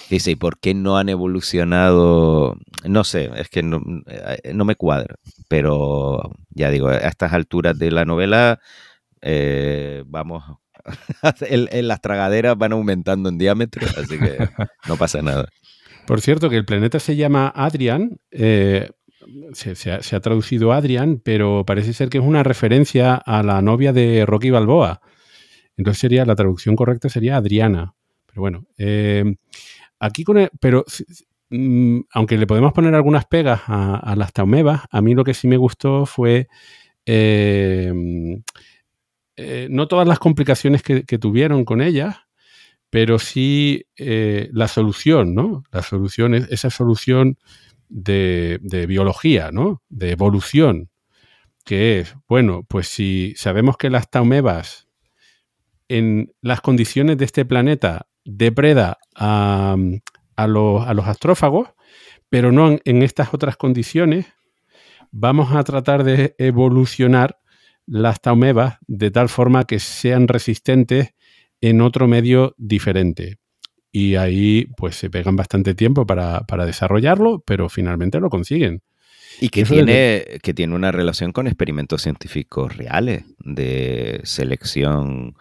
Dice, 0.09 0.31
¿y 0.31 0.35
por 0.35 0.59
qué 0.59 0.73
no 0.73 0.97
han 0.97 1.09
evolucionado? 1.09 2.55
No 2.83 3.03
sé, 3.03 3.29
es 3.35 3.49
que 3.49 3.61
no, 3.61 3.79
eh, 4.07 4.53
no 4.53 4.65
me 4.65 4.75
cuadra. 4.75 5.15
Pero 5.47 6.31
ya 6.49 6.71
digo, 6.71 6.87
a 6.87 6.97
estas 6.97 7.33
alturas 7.33 7.77
de 7.77 7.91
la 7.91 8.05
novela 8.05 8.59
eh, 9.21 10.03
vamos 10.07 10.43
las 11.81 12.01
tragaderas 12.01 12.57
van 12.57 12.71
aumentando 12.73 13.29
en 13.29 13.37
diámetro, 13.37 13.87
así 13.97 14.17
que 14.19 14.37
no 14.87 14.97
pasa 14.97 15.21
nada. 15.21 15.47
Por 16.05 16.21
cierto, 16.21 16.49
que 16.49 16.57
el 16.57 16.65
planeta 16.65 16.99
se 16.99 17.15
llama 17.15 17.51
Adrian, 17.55 18.17
eh, 18.31 18.89
se, 19.53 19.75
se 19.75 19.91
ha, 19.91 20.01
se 20.01 20.15
ha 20.15 20.19
traducido 20.19 20.71
Adrian, 20.73 21.21
pero 21.23 21.63
parece 21.65 21.93
ser 21.93 22.09
que 22.09 22.17
es 22.17 22.23
una 22.23 22.41
referencia 22.43 23.15
a 23.15 23.43
la 23.43 23.61
novia 23.61 23.93
de 23.93 24.25
Rocky 24.25 24.49
Balboa. 24.49 25.01
Entonces 25.77 26.01
sería, 26.01 26.25
la 26.25 26.35
traducción 26.35 26.75
correcta 26.75 27.09
sería 27.09 27.37
Adriana. 27.37 27.93
Pero 28.25 28.41
bueno, 28.41 28.65
eh, 28.77 29.23
aquí 29.99 30.23
con 30.23 30.37
el- 30.39 30.49
pero 30.59 30.83
mm, 31.51 31.99
aunque 32.13 32.37
le 32.37 32.47
podemos 32.47 32.73
poner 32.73 32.95
algunas 32.95 33.25
pegas 33.25 33.61
a, 33.67 33.95
a 33.97 34.15
las 34.15 34.33
taumebas, 34.33 34.81
a 34.91 35.01
mí 35.01 35.13
lo 35.13 35.23
que 35.23 35.33
sí 35.33 35.47
me 35.47 35.57
gustó 35.57 36.05
fue 36.05 36.47
eh, 37.05 37.93
eh, 39.41 39.67
no 39.69 39.87
todas 39.87 40.05
las 40.05 40.19
complicaciones 40.19 40.83
que, 40.83 41.03
tuvieron 41.17 41.63
con 41.63 41.81
ellas, 41.81 42.17
pero 42.89 43.19
sí 43.19 43.85
eh, 43.95 44.49
la 44.51 44.67
solución, 44.67 45.33
¿no? 45.33 45.63
La 45.71 45.81
solución 45.81 46.33
es 46.33 46.51
esa 46.51 46.69
solución 46.69 47.37
de, 47.87 48.59
biología, 48.85 49.51
¿no? 49.53 49.81
De 49.87 50.11
evolución, 50.11 50.89
que 51.63 52.01
es, 52.01 52.15
bueno, 52.27 52.65
pues 52.67 52.89
si 52.89 53.33
sabemos 53.37 53.77
que 53.77 53.89
las 53.89 54.09
taumebas 54.09 54.89
en 55.87 56.33
las 56.41 56.59
condiciones 56.59 57.17
de 57.17 57.23
este 57.23 57.45
planeta 57.45 58.07
depreda 58.25 58.97
a, 59.15 59.77
los, 60.47 61.07
astrófagos, 61.07 61.69
pero 62.27 62.51
no 62.51 62.77
en 62.83 63.03
estas 63.03 63.33
otras 63.33 63.55
condiciones, 63.55 64.25
vamos 65.11 65.55
a 65.55 65.63
tratar 65.63 66.03
de 66.03 66.35
evolucionar 66.37 67.38
las 67.89 68.21
taumebas 68.21 68.77
de 68.87 69.11
tal 69.11 69.29
forma 69.29 69.65
que 69.65 69.79
sean 69.79 70.27
resistentes 70.27 71.15
en 71.61 71.81
otro 71.81 72.07
medio 72.07 72.53
diferente. 72.57 73.37
Y 73.91 74.15
ahí 74.15 74.67
pues 74.77 74.95
se 74.95 75.09
pegan 75.09 75.35
bastante 75.35 75.73
tiempo 75.73 76.05
para, 76.05 76.41
para 76.41 76.65
desarrollarlo, 76.65 77.43
pero 77.45 77.69
finalmente 77.69 78.19
lo 78.19 78.29
consiguen. 78.29 78.83
Y 79.41 79.49
que 79.49 79.61
Eso 79.61 79.73
tiene, 79.73 80.25
que 80.43 80.53
tiene 80.53 80.75
una 80.75 80.91
relación 80.91 81.31
con 81.31 81.47
experimentos 81.47 82.01
científicos 82.01 82.75
reales 82.75 83.23
de 83.39 84.21
selección 84.23 85.35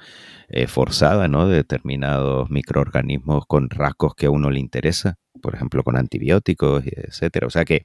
eh, 0.48 0.66
forzada, 0.66 1.28
¿no? 1.28 1.48
De 1.48 1.56
determinados 1.56 2.48
microorganismos 2.48 3.44
con 3.46 3.68
rasgos 3.68 4.14
que 4.14 4.26
a 4.26 4.30
uno 4.30 4.50
le 4.50 4.60
interesa, 4.60 5.18
por 5.42 5.54
ejemplo, 5.54 5.82
con 5.82 5.96
antibióticos, 5.96 6.84
etcétera. 6.86 7.46
O 7.46 7.50
sea 7.50 7.64
que, 7.64 7.84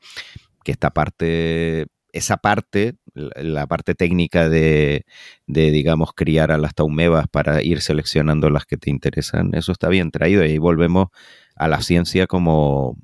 que 0.64 0.72
esta 0.72 0.92
parte, 0.92 1.88
esa 2.11 2.38
parte, 2.38 2.95
la, 3.14 3.67
parte 3.67 3.95
técnica 3.95 4.50
de, 4.50 5.06
de, 5.48 5.72
digamos, 5.72 6.14
criar 6.14 6.51
a 6.51 6.58
las 6.58 6.74
taumebas 6.74 7.27
para 7.27 7.61
ir 7.61 7.82
seleccionando 7.82 8.50
las 8.50 8.66
que 8.66 8.77
te 8.77 8.90
interesan, 8.90 9.51
eso 9.53 9.72
está 9.72 9.90
bien 9.90 10.11
traído. 10.11 10.43
Y 10.43 10.51
ahí 10.51 10.58
volvemos 10.58 11.08
a 11.56 11.67
la 11.67 11.82
ciencia 11.82 12.27
como 12.27 12.98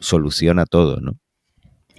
solución 0.00 0.58
a 0.58 0.66
todo, 0.66 1.00
¿no? 1.00 1.12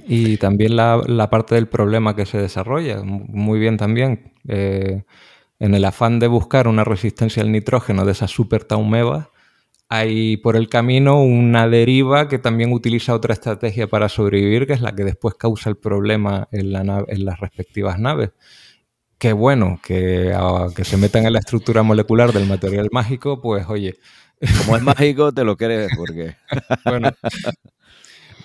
Y 0.07 0.37
también 0.37 0.77
la, 0.77 1.01
la, 1.05 1.29
parte 1.29 1.55
del 1.55 1.67
problema 1.67 2.15
que 2.15 2.25
se 2.25 2.37
desarrolla, 2.37 3.03
muy 3.03 3.59
bien 3.59 3.75
también. 3.75 4.31
Eh, 4.47 5.03
en 5.59 5.73
el 5.73 5.83
afán 5.85 6.19
de 6.19 6.27
buscar 6.27 6.67
una 6.67 6.83
resistencia 6.83 7.43
al 7.43 7.51
nitrógeno 7.51 8.05
de 8.05 8.13
esas 8.13 8.31
super 8.31 8.63
taumebas, 8.63 9.27
hay 9.89 10.37
por 10.37 10.55
el 10.55 10.69
camino 10.69 11.21
una 11.21 11.67
deriva 11.67 12.27
que 12.27 12.39
también 12.39 12.73
utiliza 12.73 13.13
otra 13.13 13.33
estrategia 13.33 13.87
para 13.87 14.09
sobrevivir, 14.09 14.67
que 14.67 14.73
es 14.73 14.81
la 14.81 14.93
que 14.95 15.03
después 15.03 15.35
causa 15.35 15.69
el 15.69 15.77
problema 15.77 16.47
en, 16.51 16.71
la 16.71 16.83
nave, 16.83 17.05
en 17.09 17.25
las 17.25 17.39
respectivas 17.39 17.99
naves. 17.99 18.31
Qué 19.17 19.33
bueno 19.33 19.79
que, 19.83 20.35
uh, 20.35 20.73
que 20.73 20.83
se 20.83 20.97
metan 20.97 21.25
en 21.25 21.33
la 21.33 21.39
estructura 21.39 21.83
molecular 21.83 22.33
del 22.33 22.47
material 22.47 22.89
mágico, 22.91 23.41
pues 23.41 23.65
oye. 23.67 23.95
Como 24.65 24.77
es 24.77 24.83
mágico, 24.83 25.31
te 25.33 25.43
lo 25.43 25.57
crees, 25.57 25.89
porque. 25.97 26.35
bueno, 26.85 27.09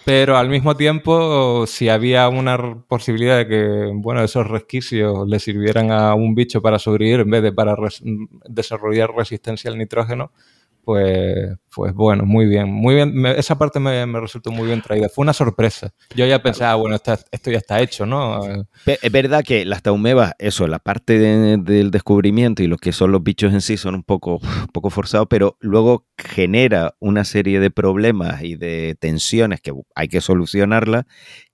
pero 0.04 0.36
al 0.36 0.48
mismo 0.48 0.76
tiempo, 0.76 1.66
si 1.66 1.88
había 1.88 2.28
una 2.28 2.82
posibilidad 2.88 3.36
de 3.36 3.46
que, 3.46 3.90
bueno, 3.94 4.24
esos 4.24 4.48
resquicios 4.48 5.28
le 5.28 5.38
sirvieran 5.38 5.92
a 5.92 6.14
un 6.14 6.34
bicho 6.34 6.60
para 6.60 6.78
sobrevivir 6.78 7.20
en 7.20 7.30
vez 7.30 7.42
de 7.42 7.52
para 7.52 7.76
res 7.76 8.02
desarrollar 8.48 9.10
resistencia 9.14 9.70
al 9.70 9.78
nitrógeno, 9.78 10.32
pues, 10.84 11.56
pues 11.74 11.94
bueno, 11.94 12.24
muy 12.24 12.46
bien. 12.46 12.72
Muy 12.72 12.96
bien. 12.96 13.14
Me, 13.14 13.38
esa 13.38 13.56
parte 13.56 13.78
me, 13.78 14.04
me, 14.06 14.20
resultó 14.20 14.50
muy 14.50 14.66
bien 14.66 14.82
traída. 14.82 15.08
Fue 15.08 15.22
una 15.22 15.32
sorpresa. 15.32 15.92
Yo 16.14 16.26
ya 16.26 16.42
pensaba, 16.42 16.74
bueno, 16.74 16.96
esto, 16.96 17.16
esto 17.30 17.50
ya 17.50 17.58
está 17.58 17.80
hecho, 17.80 18.04
¿no? 18.04 18.40
Es 18.86 19.12
verdad 19.12 19.44
que 19.44 19.64
las 19.64 19.82
taumebas, 19.82 20.34
eso, 20.38 20.66
la 20.66 20.80
parte 20.80 21.18
de, 21.18 21.56
del 21.58 21.90
descubrimiento 21.92 22.62
y 22.62 22.66
lo 22.66 22.78
que 22.78 22.92
son 22.92 23.12
los 23.12 23.22
bichos 23.22 23.52
en 23.52 23.60
sí 23.60 23.76
son 23.76 23.94
un 23.94 24.02
poco, 24.02 24.40
un 24.42 24.68
poco 24.72 24.90
forzados, 24.90 25.28
pero 25.30 25.56
luego 25.60 26.06
genera 26.18 26.94
una 26.98 27.24
serie 27.24 27.60
de 27.60 27.70
problemas 27.70 28.42
y 28.42 28.56
de 28.56 28.96
tensiones 28.98 29.60
que 29.60 29.72
hay 29.94 30.08
que 30.08 30.20
solucionarlas 30.20 31.04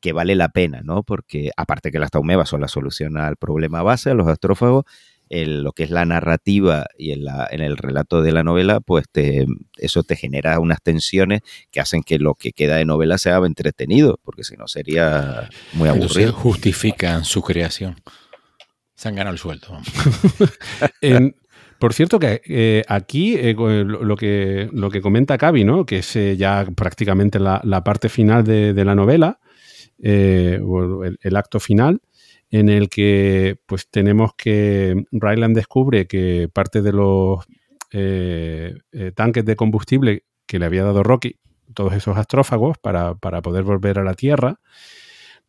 que 0.01 0.13
vale 0.13 0.37
la 0.37 0.49
pena, 0.49 0.81
¿no? 0.83 1.03
Porque 1.03 1.51
aparte 1.57 1.91
que 1.91 1.99
las 1.99 2.11
taumebas 2.11 2.49
son 2.49 2.63
la 2.63 2.69
solución 2.69 3.19
al 3.19 3.37
problema 3.37 3.83
base, 3.83 4.11
a 4.11 4.15
los 4.15 4.29
astrófagos, 4.29 4.85
el, 5.29 5.63
lo 5.63 5.73
que 5.73 5.85
es 5.85 5.91
la 5.91 6.05
narrativa 6.05 6.87
y 6.97 7.13
en, 7.13 7.25
la, 7.25 7.47
en, 7.51 7.61
el 7.61 7.77
relato 7.77 8.23
de 8.23 8.33
la 8.33 8.43
novela, 8.43 8.81
pues 8.81 9.07
te, 9.11 9.47
eso 9.77 10.03
te 10.03 10.17
genera 10.17 10.59
unas 10.61 10.83
tensiones 10.83 11.43
que 11.71 11.81
hacen 11.81 12.03
que 12.03 12.19
lo 12.19 12.35
que 12.35 12.53
queda 12.53 12.77
de 12.77 12.85
novela 12.85 13.19
sea 13.19 13.39
entretenido, 13.39 14.19
porque 14.23 14.45
si 14.45 14.57
no 14.57 14.69
sería 14.69 15.49
muy 15.73 15.89
aburrido. 15.89 16.09
Entonces 16.09 16.31
justifican 16.33 17.25
su 17.25 17.43
creación. 17.43 17.97
Se 18.95 19.09
han 19.09 19.15
ganado 19.15 19.35
el 19.35 19.39
sueldo. 19.39 19.79
en, 21.01 21.37
por 21.79 21.95
cierto, 21.95 22.19
que 22.19 22.43
eh, 22.47 22.83
aquí 22.89 23.37
eh, 23.37 23.55
lo, 23.55 24.17
que, 24.17 24.69
lo 24.73 24.91
que 24.91 25.01
comenta 25.01 25.39
Cavi, 25.39 25.63
¿no? 25.65 25.87
que 25.87 25.99
es 25.99 26.17
eh, 26.17 26.37
ya 26.37 26.67
prácticamente 26.75 27.39
la, 27.39 27.61
la, 27.63 27.85
parte 27.85 28.09
final 28.09 28.43
de, 28.43 28.73
de 28.73 28.85
la 28.85 28.97
novela, 28.97 29.39
eh, 30.03 30.61
o 30.65 31.05
el, 31.05 31.19
el 31.23 31.37
acto 31.37 31.61
final, 31.61 32.01
en 32.51 32.69
el 32.69 32.89
que 32.89 33.59
pues 33.67 33.89
tenemos 33.91 34.33
que 34.35 35.05
Ryland 35.13 35.55
descubre 35.55 36.07
que 36.07 36.49
parte 36.53 36.83
de 36.83 36.93
los 36.93 37.47
eh, 37.93 38.75
eh, 38.93 39.13
tanques 39.15 39.45
de 39.45 39.57
combustible 39.57 40.25
que 40.47 40.59
le 40.59 40.65
había 40.67 40.85
dado 40.85 41.03
Rocky, 41.03 41.37
todos 41.75 41.93
esos 41.93 42.17
astrófagos 42.17 42.79
para, 42.79 43.15
para, 43.15 43.43
poder 43.43 43.65
volver 43.65 43.99
a 43.99 44.05
la 44.05 44.15
Tierra, 44.15 44.61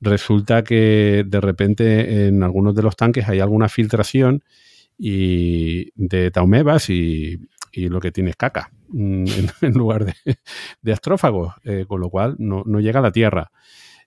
resulta 0.01 0.63
que 0.63 1.23
de 1.25 1.41
repente 1.41 2.27
en 2.27 2.43
algunos 2.43 2.75
de 2.75 2.83
los 2.83 2.97
tanques 2.97 3.27
hay 3.29 3.39
alguna 3.39 3.69
filtración 3.69 4.43
y 4.97 5.91
de 5.95 6.31
taumebas 6.31 6.89
y, 6.89 7.39
y 7.71 7.87
lo 7.87 8.01
que 8.01 8.11
tiene 8.11 8.31
es 8.31 8.35
caca 8.35 8.71
mm, 8.89 9.25
en, 9.61 9.73
lugar 9.73 10.03
de, 10.03 10.13
de 10.81 10.93
astrófagos, 10.93 11.53
eh, 11.63 11.85
con 11.87 12.01
lo 12.01 12.09
cual 12.09 12.35
no, 12.39 12.63
no, 12.65 12.81
llega 12.81 12.99
a 12.99 13.03
la 13.03 13.11
Tierra. 13.11 13.51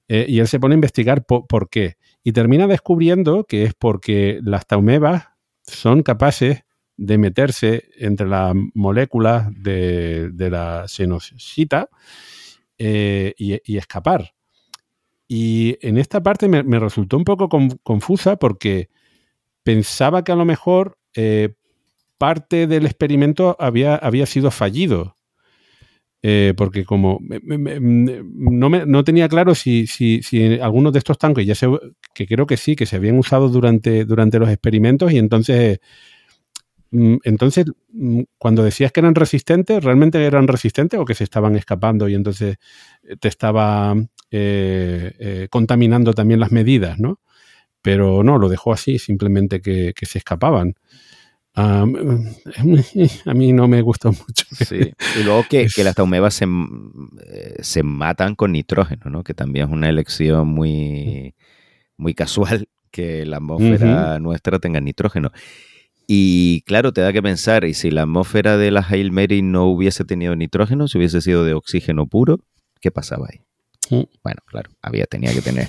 Y 0.08 0.40
él 0.40 0.48
se 0.48 0.60
pone 0.60 0.74
a 0.74 0.76
investigar 0.76 1.24
por 1.24 1.70
qué 1.70 1.96
y 2.24 2.32
termina 2.32 2.66
descubriendo 2.66 3.44
que 3.44 3.64
es 3.64 3.74
porque 3.74 4.40
las 4.42 4.66
taumebas 4.66 5.28
son 5.62 6.02
capaces 6.02 6.64
de 6.96 7.18
meterse 7.18 7.88
entre 7.98 8.28
las 8.28 8.54
moléculas 8.74 9.48
de, 9.54 10.30
la 10.36 10.86
xenosita 10.86 11.88
eh, 12.78 13.34
y, 13.36 13.76
escapar. 13.76 14.34
Y 15.26 15.78
en 15.80 15.98
esta 15.98 16.22
parte 16.22 16.48
me, 16.48 16.62
me 16.62 16.78
resultó 16.78 17.16
un 17.16 17.24
poco 17.24 17.48
con, 17.48 17.70
confusa 17.82 18.36
porque 18.36 18.90
pensaba 19.62 20.24
que 20.24 20.32
a 20.32 20.36
lo 20.36 20.44
mejor 20.44 20.98
eh, 21.14 21.54
parte 22.18 22.66
del 22.66 22.86
experimento 22.86 23.56
había, 23.58 23.96
había 23.96 24.26
sido 24.26 24.50
fallido. 24.50 25.16
Eh, 26.24 26.54
porque 26.56 26.84
como 26.84 27.18
me, 27.20 27.40
me, 27.40 27.80
no, 27.80 28.68
no, 28.68 29.04
tenía 29.04 29.28
claro 29.28 29.56
si, 29.56 29.88
si, 29.88 30.22
si, 30.22 30.60
algunos 30.60 30.92
de 30.92 31.00
estos 31.00 31.18
tanques, 31.18 31.44
ya 31.44 31.56
se, 31.56 31.66
que 32.14 32.28
creo 32.28 32.46
que 32.46 32.56
sí, 32.56 32.76
que 32.76 32.86
se 32.86 32.94
habían 32.94 33.18
usado 33.18 33.48
durante, 33.48 34.04
durante 34.04 34.38
los 34.38 34.48
experimentos 34.48 35.10
y 35.10 35.18
entonces, 35.18 35.80
mm, 36.92 37.16
entonces 37.24 37.66
cuando 38.38 38.62
decías 38.62 38.92
que 38.92 39.00
eran 39.00 39.16
resistentes, 39.16 39.82
¿realmente 39.82 40.24
eran 40.24 40.46
resistentes 40.46 41.00
o 41.00 41.04
que 41.04 41.14
se 41.14 41.24
estaban 41.24 41.56
escapando 41.56 42.08
y 42.08 42.14
entonces 42.14 42.56
te 43.18 43.26
estaba 43.26 43.92
eh, 44.30 45.12
eh, 45.18 45.48
contaminando 45.50 46.12
también 46.14 46.38
las 46.38 46.52
medidas, 46.52 47.00
¿no? 47.00 47.18
Pero 47.82 48.22
no, 48.22 48.38
lo 48.38 48.48
dejó 48.48 48.72
así, 48.72 49.00
simplemente 49.00 49.60
que 49.60 49.92
se 50.06 50.18
escapaban. 50.18 50.76
Um, 51.54 52.24
a 53.26 53.34
mí 53.34 53.52
no 53.52 53.68
me 53.68 53.82
gustó 53.82 54.10
mucho. 54.10 54.46
Sí. 54.52 54.92
Y 55.20 55.22
luego 55.22 55.44
que, 55.48 55.66
que 55.74 55.84
las 55.84 55.94
taumebas 55.96 56.34
se, 56.34 56.46
eh, 56.46 57.56
se, 57.60 57.82
matan 57.82 58.34
con 58.34 58.52
nitrógeno, 58.52 59.10
¿no? 59.10 59.22
Que 59.22 59.34
también 59.34 59.66
es 59.66 59.72
una 59.72 59.88
elección 59.88 60.48
muy, 60.48 61.34
muy 61.96 62.14
casual 62.14 62.68
que 62.90 63.26
la 63.26 63.36
atmósfera 63.36 63.86
uh 63.86 64.16
-huh. 64.16 64.22
nuestra 64.22 64.58
tenga 64.58 64.80
nitrógeno. 64.80 65.30
Y 66.06 66.62
claro, 66.62 66.92
te 66.92 67.00
da 67.00 67.12
que 67.12 67.22
pensar, 67.22 67.64
y 67.64 67.74
si 67.74 67.90
la 67.90 68.02
atmósfera 68.02 68.56
de 68.56 68.70
la 68.70 68.84
Hail 68.86 69.12
Mary 69.12 69.42
no 69.42 69.66
hubiese 69.66 70.04
tenido 70.04 70.34
nitrógeno, 70.36 70.88
si 70.88 70.98
hubiese 70.98 71.20
sido 71.20 71.44
de 71.44 71.54
oxígeno 71.54 72.06
puro, 72.06 72.40
¿qué 72.80 72.90
pasaba 72.90 73.28
ahí? 73.30 73.40
Bueno, 73.90 74.40
claro, 74.46 74.70
había, 74.80 75.04
tenía 75.06 75.32
que 75.34 75.42
tener, 75.42 75.68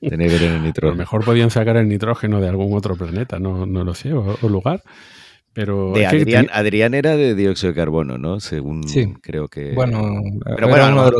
tenía 0.00 0.28
que 0.28 0.38
tener 0.38 0.60
nitrógeno. 0.60 0.92
A 0.92 0.94
lo 0.96 0.98
mejor 0.98 1.24
podían 1.24 1.50
sacar 1.50 1.76
el 1.78 1.88
nitrógeno 1.88 2.40
de 2.40 2.48
algún 2.48 2.76
otro 2.76 2.96
planeta, 2.96 3.38
no, 3.38 3.64
no 3.66 3.84
lo 3.84 3.94
sé, 3.94 4.12
o, 4.12 4.36
o 4.40 4.48
lugar. 4.48 4.82
Pero 5.54 5.92
de 5.92 6.06
Adrián. 6.06 6.48
Adrián, 6.52 6.94
era 6.94 7.16
de 7.16 7.34
dióxido 7.34 7.72
de 7.72 7.76
carbono, 7.76 8.18
¿no? 8.18 8.38
Según 8.40 8.86
sí. 8.86 9.14
creo 9.22 9.48
que. 9.48 9.72
Bueno, 9.72 10.22
pero 10.44 10.68
bueno. 10.68 11.10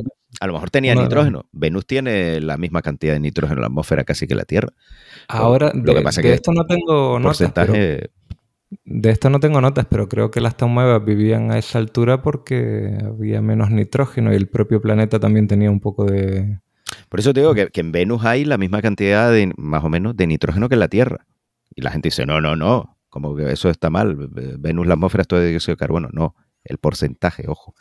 A 0.41 0.47
lo 0.47 0.53
mejor 0.53 0.71
tenía 0.71 0.95
de- 0.95 1.03
nitrógeno. 1.03 1.47
Venus 1.53 1.87
tiene 1.87 2.41
la 2.41 2.57
misma 2.59 2.83
cantidad 2.83 3.15
de 3.15 3.21
nitrógeno 3.21 3.57
en 3.59 3.61
la 3.63 3.67
atmósfera 3.69 4.05
casi 4.05 4.27
que 4.27 4.35
la 4.35 4.45
Tierra. 4.45 4.69
Ahora, 5.27 5.73
Lo 5.75 5.83
de, 5.93 5.95
que 5.95 6.03
pasa 6.03 6.21
es 6.21 6.25
de 6.25 6.31
que 6.31 6.35
esto 6.35 6.53
no 6.53 6.67
tengo 6.67 7.19
notas, 7.19 7.39
pero, 7.39 7.73
Porcentaje. 7.73 8.11
De 8.85 9.11
esto 9.11 9.31
no 9.31 9.41
tengo 9.41 9.61
notas, 9.61 9.87
pero 9.89 10.09
creo 10.09 10.31
que 10.31 10.41
las 10.41 10.57
Taumebas 10.57 11.05
vivían 11.05 11.51
a 11.51 11.59
esa 11.59 11.79
altura 11.79 12.23
porque 12.23 12.99
había 13.03 13.41
menos 13.41 13.71
nitrógeno 13.71 14.33
y 14.33 14.37
el 14.37 14.49
propio 14.49 14.81
planeta 14.81 15.19
también 15.19 15.49
tenía 15.49 15.71
un 15.71 15.81
poco 15.81 16.05
de... 16.05 16.61
Por 17.09 17.21
eso 17.21 17.33
te 17.33 17.41
digo 17.41 17.55
que, 17.55 17.71
en 17.73 17.93
Venus 17.93 18.25
hay 18.25 18.45
la 18.45 18.59
misma 18.59 18.83
cantidad 18.83 19.33
de, 19.33 19.53
más 19.57 19.85
o 19.85 19.89
menos, 19.89 20.17
de 20.17 20.27
nitrógeno 20.27 20.69
que 20.69 20.75
en 20.75 20.81
la 20.81 20.89
Tierra. 20.89 21.27
Y 21.75 21.83
la 21.83 21.91
gente 21.91 22.09
dice, 22.09 22.27
no, 22.27 22.41
no, 22.41 22.57
no, 22.57 22.99
como 23.09 23.35
que 23.37 23.51
eso 23.51 23.71
está 23.71 23.89
mal. 23.91 24.17
Venus, 24.59 24.87
la 24.87 24.95
atmósfera 24.95 25.23
es 25.23 25.29
todo 25.29 25.41
dióxido 25.41 25.75
de 25.75 25.79
carbono. 25.79 26.09
No, 26.13 26.35
el 26.69 26.79
porcentaje, 26.79 27.45
ojo. 27.49 27.75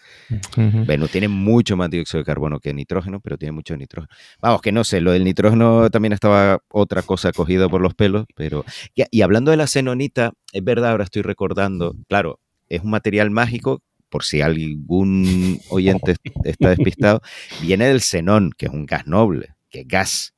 Venus 0.85 1.11
tiene 1.11 1.27
mucho 1.27 1.75
más 1.77 1.89
dióxido 1.89 2.19
de 2.19 2.25
carbono 2.25 2.59
que 2.59 2.73
nitrógeno, 2.73 3.19
pero 3.19 3.37
tiene 3.37 3.51
mucho 3.51 3.75
nitrógeno. 3.77 4.09
Vamos, 4.41 4.61
que 4.61 4.71
no 4.71 4.83
sé, 4.83 5.01
lo 5.01 5.11
del 5.11 5.23
nitrógeno 5.23 5.89
también 5.89 6.13
estaba 6.13 6.59
otra 6.69 7.01
cosa 7.03 7.31
cogida 7.31 7.69
por 7.69 7.81
los 7.81 7.93
pelos, 7.93 8.25
pero... 8.35 8.65
Y, 8.95 9.03
y 9.11 9.21
hablando 9.21 9.51
de 9.51 9.57
la 9.57 9.67
xenonita, 9.67 10.33
es 10.53 10.63
verdad, 10.63 10.91
ahora 10.91 11.03
estoy 11.03 11.21
recordando, 11.21 11.95
claro, 12.07 12.39
es 12.69 12.81
un 12.81 12.89
material 12.91 13.29
mágico, 13.31 13.81
por 14.09 14.23
si 14.23 14.41
algún 14.41 15.59
oyente 15.69 16.11
est- 16.11 16.25
está 16.45 16.69
despistado, 16.69 17.21
viene 17.61 17.87
del 17.87 18.01
xenón, 18.01 18.51
que 18.57 18.67
es 18.67 18.71
un 18.71 18.85
gas 18.85 19.05
noble, 19.07 19.49
que 19.69 19.81
es 19.81 19.87
gas. 19.87 20.33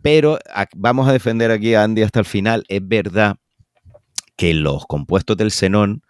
Pero 0.00 0.38
vamos 0.74 1.06
a 1.08 1.12
defender 1.12 1.50
aquí 1.50 1.74
a 1.74 1.84
Andy 1.84 2.02
hasta 2.02 2.18
el 2.20 2.24
final, 2.26 2.64
es 2.68 2.80
verdad 2.86 3.36
que 4.36 4.54
los 4.54 4.86
compuestos 4.86 5.36
del 5.36 5.50
xenón 5.50 6.02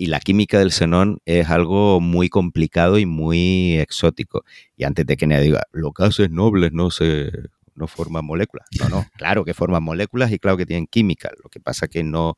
y 0.00 0.06
la 0.06 0.20
química 0.20 0.60
del 0.60 0.70
xenón 0.70 1.18
es 1.26 1.50
algo 1.50 2.00
muy 2.00 2.28
complicado 2.28 2.98
y 2.98 3.04
muy 3.04 3.78
exótico. 3.78 4.44
Y 4.76 4.84
antes 4.84 5.04
de 5.04 5.16
que 5.16 5.26
nadie 5.26 5.46
diga, 5.46 5.64
los 5.72 5.92
gases 5.92 6.30
nobles 6.30 6.72
no 6.72 6.90
se 6.90 7.30
no 7.74 7.86
forman 7.88 8.24
moléculas. 8.24 8.66
No, 8.80 8.88
no, 8.88 9.06
claro 9.18 9.44
que 9.44 9.54
forman 9.54 9.82
moléculas 9.82 10.30
y 10.32 10.38
claro 10.38 10.56
que 10.56 10.66
tienen 10.66 10.86
química. 10.86 11.30
Lo 11.42 11.50
que 11.50 11.58
pasa 11.60 11.88
que 11.88 12.04
no, 12.04 12.36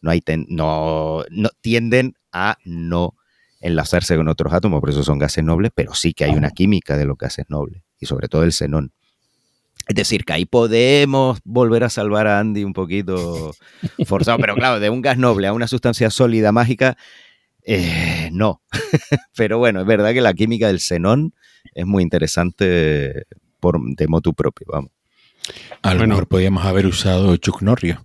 no 0.00 0.10
hay 0.10 0.22
ten- 0.22 0.46
no, 0.48 1.22
no 1.30 1.50
tienden 1.60 2.14
a 2.32 2.56
no 2.64 3.14
enlazarse 3.60 4.16
con 4.16 4.28
otros 4.28 4.52
átomos, 4.52 4.80
por 4.80 4.88
eso 4.90 5.04
son 5.04 5.18
gases 5.18 5.44
nobles, 5.44 5.70
pero 5.74 5.94
sí 5.94 6.14
que 6.14 6.24
hay 6.24 6.32
una 6.34 6.50
química 6.50 6.96
de 6.96 7.04
los 7.04 7.16
gases 7.18 7.44
nobles, 7.48 7.82
y 8.00 8.06
sobre 8.06 8.28
todo 8.28 8.42
el 8.42 8.52
xenón. 8.52 8.92
Es 9.88 9.94
decir, 9.94 10.24
que 10.24 10.32
ahí 10.32 10.44
podemos 10.44 11.40
volver 11.44 11.84
a 11.84 11.90
salvar 11.90 12.26
a 12.26 12.38
Andy 12.38 12.64
un 12.64 12.72
poquito 12.72 13.54
forzado, 14.06 14.38
pero 14.38 14.54
claro, 14.54 14.80
de 14.80 14.90
un 14.90 15.02
gas 15.02 15.18
noble 15.18 15.46
a 15.48 15.52
una 15.52 15.66
sustancia 15.68 16.10
sólida 16.10 16.52
mágica, 16.52 16.96
eh, 17.64 18.30
no. 18.32 18.62
pero 19.36 19.58
bueno, 19.58 19.80
es 19.80 19.86
verdad 19.86 20.12
que 20.12 20.20
la 20.20 20.34
química 20.34 20.68
del 20.68 20.80
xenón 20.80 21.34
es 21.74 21.86
muy 21.86 22.02
interesante 22.02 23.24
por, 23.60 23.78
de 23.96 24.08
motu 24.08 24.34
propio, 24.34 24.66
vamos. 24.70 24.90
A 25.82 25.92
lo 25.92 25.98
Bueno. 26.00 26.14
mejor 26.14 26.28
podíamos 26.28 26.64
haber 26.64 26.86
usado 26.86 27.36
Chuck 27.36 27.62
Norris. 27.62 27.96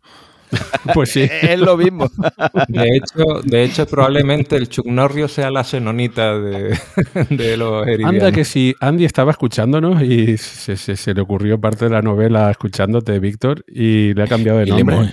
Pues 0.93 1.11
sí. 1.11 1.27
Es 1.42 1.59
lo 1.59 1.76
mismo. 1.77 2.09
De 2.69 2.95
hecho, 2.95 3.42
de 3.43 3.64
hecho, 3.64 3.85
probablemente 3.85 4.56
el 4.56 4.69
Chugnorrio 4.69 5.27
sea 5.27 5.51
la 5.51 5.64
xenonita 5.64 6.40
de, 6.40 6.77
de 7.30 7.58
los 7.58 7.85
heridianos. 7.85 8.14
Anda 8.24 8.32
que 8.32 8.45
si 8.45 8.74
Andy 8.80 9.03
estaba 9.06 9.32
escuchándonos 9.32 10.01
y 10.01 10.38
se, 10.38 10.77
se- 10.77 10.95
se 10.95 11.14
le 11.14 11.22
ocurrió 11.22 11.59
parte 11.59 11.85
de 11.85 11.92
la 11.92 12.01
novela 12.01 12.50
escuchándote, 12.51 13.19
Víctor, 13.19 13.66
y 13.67 14.14
le 14.14 14.24
ha 14.24 14.27
cambiado 14.27 14.59
de 14.59 14.66
Y 14.66 14.72
le, 14.72 14.77
nombre. 14.77 14.95
hemos, 14.95 15.11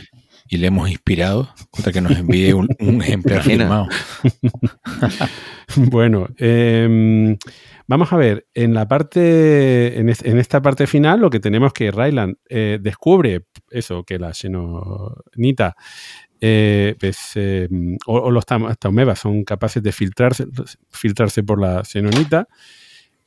y 0.49 0.57
le 0.59 0.67
hemos 0.69 0.89
inspirado 0.91 1.49
contra 1.71 1.93
que 1.93 2.01
nos 2.01 2.13
envíe 2.17 2.53
un, 2.53 2.69
un 2.79 3.03
ejemplar 3.03 3.43
firmado. 3.43 3.89
Bueno, 5.77 6.29
em, 6.39 7.37
vamos 7.87 8.13
a 8.13 8.17
ver, 8.17 8.47
en 8.55 8.75
la 8.75 8.89
parte, 8.89 9.99
en, 9.99 10.09
es- 10.09 10.25
en 10.25 10.39
esta 10.39 10.63
parte 10.63 10.87
final, 10.87 11.21
lo 11.21 11.31
que 11.31 11.41
tenemos 11.41 11.73
que 11.73 11.91
Ryland 11.91 12.37
eh, 12.49 12.79
descubre 12.81 13.47
eso, 13.71 14.05
que 14.05 14.19
la 14.19 14.33
xenonita 14.35 15.75
eh, 16.41 16.97
pues, 17.01 17.19
em, 17.37 17.97
o, 18.07 18.31
los 18.31 18.45
son 19.17 19.45
capaces 19.45 19.83
de 19.83 19.93
filtrarse, 19.93 20.47
filtrarse 20.91 21.43
por 21.43 21.61
la 21.61 21.85
xenonita 21.85 22.49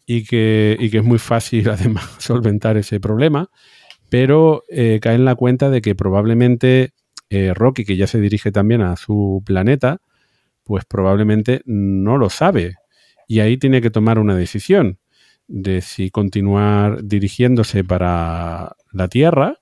y 0.05 0.23
que, 0.25 0.77
y 0.79 0.89
que 0.89 0.99
es 0.99 1.03
muy 1.03 1.19
fácil 1.19 1.69
además 1.71 2.09
solventar 2.19 2.77
ese 2.77 2.99
problema, 2.99 3.49
pero 4.09 4.63
eh, 4.69 4.99
cae 5.01 5.15
en 5.15 5.25
la 5.25 5.35
cuenta 5.35 5.69
de 5.69 5.81
que 5.81 5.95
probablemente 5.95 6.91
eh, 7.29 7.53
Rocky, 7.55 7.85
que 7.85 7.97
ya 7.97 8.07
se 8.07 8.19
dirige 8.21 8.51
también 8.51 8.81
a 8.81 8.95
su 8.97 9.43
planeta, 9.45 9.99
pues 10.63 10.85
probablemente 10.85 11.61
no 11.65 12.17
lo 12.17 12.29
sabe. 12.29 12.75
Y 13.27 13.39
ahí 13.41 13.57
tiene 13.57 13.81
que 13.81 13.89
tomar 13.89 14.19
una 14.19 14.35
decisión 14.35 14.99
de 15.47 15.81
si 15.81 16.09
continuar 16.09 17.03
dirigiéndose 17.03 17.83
para 17.83 18.75
la 18.91 19.07
Tierra 19.07 19.59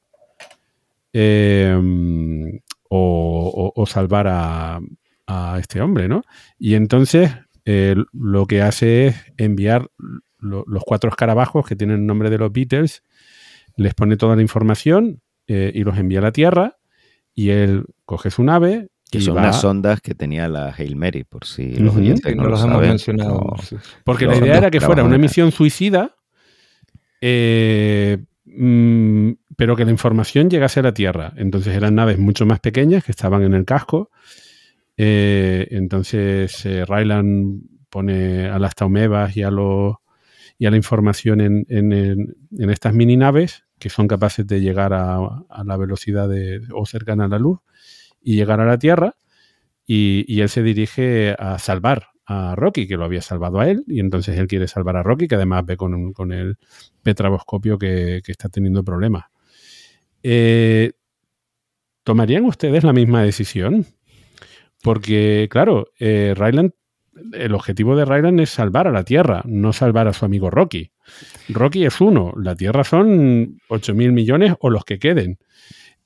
eh, 1.14 1.80
o, 2.90 3.86
salvar 3.88 4.28
a, 4.30 4.80
este 5.60 5.82
hombre, 5.82 6.08
¿no? 6.08 6.22
Y 6.60 6.76
entonces 6.76 7.32
eh, 7.66 7.96
lo 8.14 8.46
que 8.46 8.62
hace 8.62 9.08
es 9.08 9.16
enviar 9.38 9.90
lo- 10.38 10.64
los 10.68 10.84
cuatro 10.84 11.10
escarabajos 11.10 11.66
que 11.66 11.76
tienen 11.76 12.02
el 12.02 12.06
nombre 12.06 12.30
de 12.30 12.38
los 12.38 12.52
Beatles, 12.52 13.04
les 13.76 13.96
pone 13.96 14.18
toda 14.18 14.36
la 14.36 14.44
información 14.44 15.22
eh, 15.48 15.72
y 15.74 15.84
los 15.84 15.98
envía 15.98 16.20
a 16.20 16.24
la 16.24 16.32
Tierra 16.32 16.78
y 17.34 17.50
él 17.50 17.86
coge 18.06 18.30
su 18.30 18.44
nave 18.44 18.90
Que 19.12 19.20
y 19.20 19.22
son 19.22 19.38
va- 19.38 19.42
unas 19.42 19.64
ondas 19.64 20.02
que 20.02 20.16
tenía 20.16 20.48
la 20.50 20.74
Hail 20.76 20.96
Mary, 20.96 21.24
por 21.24 21.46
si 21.46 21.74
los 21.78 21.96
oyentes 21.96 22.36
no, 22.36 22.42
no 22.42 22.50
lo 22.50 22.50
los 22.52 22.62
hemos 22.64 22.74
saben. 22.76 22.90
mencionado. 22.90 23.54
No. 23.56 23.64
sí. 23.64 23.76
Porque 24.04 24.26
la 24.26 24.36
idea 24.38 24.58
era 24.58 24.72
que 24.72 24.82
fuera 24.82 25.04
una 25.04 25.18
misión 25.18 25.52
suicida, 25.52 26.16
eh, 27.22 28.18
mm, 28.46 29.32
pero 29.56 29.76
que 29.76 29.86
la 29.86 29.92
información 29.92 30.50
llegase 30.50 30.80
a 30.80 30.84
la 30.84 30.94
Tierra. 30.94 31.34
Entonces 31.38 31.76
eran 31.76 31.96
naves 31.96 32.18
mucho 32.20 32.46
más 32.46 32.60
pequeñas 32.60 33.04
que 33.04 33.12
estaban 33.12 33.44
en 33.44 33.54
el 33.54 33.66
casco. 33.66 34.10
Eh, 34.98 35.68
entonces 35.72 36.66
eh, 36.66 36.86
Ryland 36.86 37.62
pone 37.90 38.48
a 38.48 38.60
las 38.60 38.76
taumebas 38.76 39.36
y 39.38 39.44
a, 39.44 39.52
los, 39.52 39.96
y 40.58 40.66
a 40.66 40.72
la 40.72 40.78
información 40.78 41.42
en, 41.42 41.66
en- 41.70 41.92
en- 41.94 42.36
en 42.58 42.70
estas 42.70 42.94
mini 42.94 43.18
naves 43.18 43.64
que 43.80 43.90
son 43.90 44.08
capaces 44.08 44.48
de 44.48 44.62
llegar 44.62 44.94
a, 44.94 45.18
a 45.50 45.64
la 45.66 45.78
velocidad 45.78 46.30
de, 46.30 46.62
o 46.74 46.86
cercana 46.86 47.26
a 47.26 47.28
la 47.28 47.40
luz 47.40 47.60
y 48.26 48.36
llegar 48.36 48.60
a 48.60 48.66
la 48.66 48.78
Tierra. 48.78 49.16
Y, 49.86 50.42
él 50.42 50.50
se 50.50 50.64
dirige 50.64 51.36
a 51.38 51.60
salvar 51.60 52.08
a 52.26 52.56
Rocky, 52.56 52.88
que 52.88 52.98
lo 52.98 53.06
había 53.06 53.22
salvado 53.22 53.60
a 53.60 53.70
él, 53.70 53.84
y 53.88 54.00
entonces 54.00 54.38
él 54.40 54.48
quiere 54.48 54.68
salvar 54.68 54.98
a 54.98 55.04
Rocky, 55.04 55.28
que 55.28 55.36
además 55.36 55.64
ve 55.66 55.78
con, 55.78 56.12
con 56.12 56.32
el 56.34 56.58
petraboscopio 57.04 57.78
que, 57.78 58.22
que 58.26 58.32
está 58.32 58.50
teniendo 58.50 58.84
problemas. 58.84 59.26
Eh, 60.24 60.94
¿Tomarían 62.04 62.46
ustedes 62.46 62.84
la 62.84 62.94
misma 62.94 63.22
decisión? 63.22 63.86
Porque, 64.82 65.48
claro, 65.52 65.88
eh, 66.00 66.34
Ryland, 66.36 66.72
el 67.34 67.54
objetivo 67.54 67.96
de 67.96 68.06
Ryland 68.06 68.40
es 68.40 68.50
salvar 68.50 68.88
a 68.88 68.92
la 68.92 69.04
Tierra, 69.04 69.44
no 69.46 69.72
salvar 69.72 70.08
a 70.08 70.14
su 70.14 70.26
amigo 70.26 70.50
Rocky. 70.50 70.92
Rocky 71.50 71.86
es 71.86 72.02
uno, 72.02 72.34
la 72.38 72.56
Tierra 72.56 72.84
son 72.84 73.60
8.000 73.70 74.12
millones 74.12 74.54
o 74.60 74.72
los 74.72 74.84
que 74.84 74.98
queden. 74.98 75.38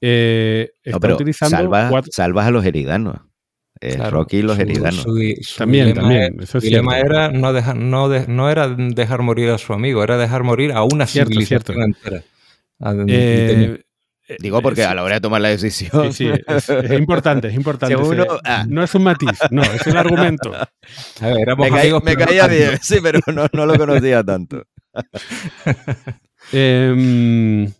Eh, 0.01 0.69
está 0.83 0.91
No, 0.91 0.99
pero 0.99 1.15
utilizando 1.15 1.57
salvas, 1.57 1.89
cuatro- 1.91 2.11
salvas 2.13 2.47
a 2.47 2.51
los 2.51 2.65
heridanos. 2.65 3.17
Eh, 3.81 3.95
Claro, 3.95 4.11
Rocky 4.17 4.37
y 4.37 4.41
los 4.41 4.55
su- 4.57 4.61
heridanos. 4.61 5.01
su- 5.03 5.33
su 5.41 5.57
También, 5.57 5.85
dilema 5.87 6.01
también, 6.01 6.33
era- 6.33 6.43
eso 6.43 6.57
es 6.57 6.63
su 6.63 6.69
dilema 6.69 6.95
cierto. 6.95 7.13
era 7.13 7.29
no, 7.31 7.53
dejar, 7.53 7.75
no, 7.77 8.09
de- 8.09 8.27
no 8.27 8.49
era 8.49 8.67
dejar 8.67 9.21
morir 9.21 9.49
a 9.51 9.57
su 9.57 9.71
amigo, 9.73 10.03
era 10.03 10.17
dejar 10.17 10.43
morir 10.43 10.73
a 10.73 10.83
una 10.83 11.07
Cierto, 11.07 11.29
civilización 11.31 11.61
cierto. 11.63 11.81
entera. 11.81 12.23
A- 12.81 12.93
Eh, 13.07 13.45
tenía- 13.49 13.77
Digo 14.39 14.61
porque 14.61 14.83
a 14.83 14.93
la 14.93 15.03
hora 15.03 15.15
de 15.15 15.21
tomar 15.21 15.41
la 15.41 15.47
decisión. 15.49 16.13
Sí, 16.13 16.29
sí, 16.29 16.31
es, 16.47 16.69
es 16.69 16.91
importante, 16.99 17.47
es 17.47 17.55
importante. 17.55 17.95
Si 17.95 18.01
uno- 18.01 18.23
ese- 18.23 18.41
ah. 18.43 18.65
No 18.67 18.83
es 18.83 18.93
un 18.93 19.03
matiz, 19.03 19.39
no, 19.49 19.63
es 19.63 19.87
el 19.87 19.97
argumento. 19.97 20.53
a 20.53 20.69
ver, 21.27 21.39
éramos 21.39 21.65
me, 21.67 21.71
caí- 21.75 21.81
amigos, 21.81 22.03
me 22.03 22.13
no 22.15 22.25
caía 22.25 22.47
bien, 22.47 22.77
sí, 22.81 22.97
pero 23.01 23.19
no, 23.33 23.47
no 23.51 23.65
lo 23.65 23.75
conocía 23.77 24.23
tanto. 24.23 24.63
Em, 26.51 27.71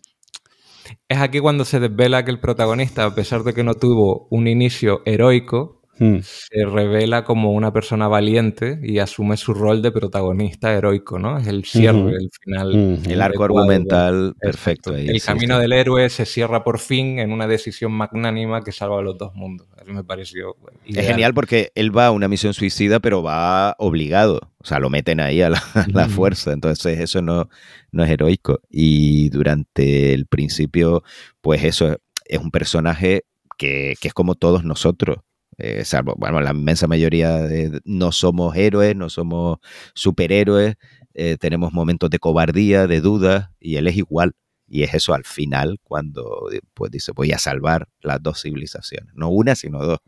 Es 1.10 1.18
aquí 1.18 1.40
cuando 1.40 1.64
se 1.64 1.80
desvela 1.80 2.24
que 2.24 2.30
el 2.30 2.38
protagonista, 2.38 3.04
a 3.04 3.12
pesar 3.12 3.42
de 3.42 3.52
que 3.52 3.64
no 3.64 3.74
tuvo 3.74 4.28
un 4.30 4.46
inicio 4.46 5.02
heroico, 5.04 5.82
hmm, 5.98 6.18
se 6.22 6.64
revela 6.64 7.24
como 7.24 7.50
una 7.50 7.72
persona 7.72 8.06
valiente 8.06 8.78
y 8.80 9.00
asume 9.00 9.36
su 9.36 9.52
rol 9.52 9.82
de 9.82 9.90
protagonista 9.90 10.72
heroico, 10.72 11.18
¿no? 11.18 11.36
Es 11.36 11.48
el 11.48 11.64
cierre, 11.64 12.12
el 12.12 12.30
final. 12.40 12.68
ujú. 12.68 13.10
El 13.10 13.22
arco 13.22 13.42
argumental 13.42 14.36
perfecto. 14.40 14.94
ahí, 14.94 15.08
El 15.08 15.20
camino 15.20 15.58
del 15.58 15.72
héroe 15.72 16.08
se 16.10 16.24
cierra 16.26 16.62
por 16.62 16.78
fin 16.78 17.18
en 17.18 17.32
una 17.32 17.48
decisión 17.48 17.90
magnánima 17.90 18.62
que 18.62 18.70
salva 18.70 19.00
a 19.00 19.02
los 19.02 19.18
dos 19.18 19.34
mundos. 19.34 19.66
Me 19.90 20.04
pareció 20.04 20.54
bueno, 20.60 20.78
Es 20.84 21.06
genial 21.06 21.34
porque 21.34 21.72
él 21.74 21.96
va 21.96 22.06
a 22.06 22.10
una 22.12 22.28
misión 22.28 22.54
suicida, 22.54 23.00
pero 23.00 23.22
va 23.22 23.74
obligado. 23.78 24.40
O 24.58 24.66
sea, 24.66 24.78
lo 24.78 24.90
meten 24.90 25.20
ahí 25.20 25.42
a 25.42 25.50
la, 25.50 25.58
a 25.74 25.86
la 25.92 26.06
Ujú. 26.06 26.14
fuerza. 26.14 26.52
Entonces, 26.52 27.00
eso 27.00 27.22
no, 27.22 27.48
no 27.92 28.04
es 28.04 28.10
heroico. 28.10 28.60
Y 28.68 29.28
durante 29.30 30.12
el 30.14 30.26
principio, 30.26 31.02
pues 31.40 31.64
eso 31.64 31.96
es 32.26 32.38
un 32.38 32.50
personaje 32.50 33.24
que, 33.58 33.94
que 34.00 34.08
es 34.08 34.14
como 34.14 34.34
todos 34.36 34.64
nosotros. 34.64 35.18
eh, 35.58 35.84
salvo, 35.84 36.14
bueno, 36.16 36.40
la 36.40 36.52
inmensa 36.52 36.86
mayoría 36.86 37.36
de, 37.38 37.80
no 37.84 38.12
somos 38.12 38.56
héroes, 38.56 38.96
no 38.96 39.10
somos 39.10 39.58
superhéroes, 39.94 40.76
eh, 41.14 41.36
tenemos 41.38 41.72
momentos 41.72 42.08
de 42.10 42.18
cobardía, 42.18 42.86
de 42.86 43.00
duda, 43.00 43.52
y 43.60 43.76
él 43.76 43.86
es 43.86 43.96
igual. 43.96 44.32
Y 44.72 44.84
es 44.84 44.94
eso 44.94 45.12
al 45.12 45.24
final 45.24 45.80
cuando 45.82 46.48
pues 46.72 46.92
dice 46.92 47.10
voy 47.12 47.32
a 47.32 47.38
salvar 47.38 47.88
las 48.00 48.22
dos 48.22 48.40
civilizaciones, 48.40 49.12
no 49.14 49.28
una 49.28 49.54
sino 49.56 49.84
dos. 49.84 49.98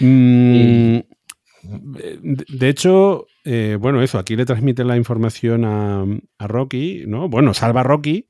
Mm, 0.00 0.98
de 1.62 2.68
hecho, 2.68 3.26
eh, 3.44 3.76
bueno, 3.78 4.02
eso, 4.02 4.18
aquí 4.18 4.34
le 4.34 4.46
transmiten 4.46 4.88
la 4.88 4.96
información 4.96 5.64
a, 5.64 6.04
a 6.38 6.46
Rocky, 6.48 7.04
¿no? 7.06 7.28
Bueno, 7.28 7.54
salva 7.54 7.82
a 7.82 7.84
Rocky, 7.84 8.26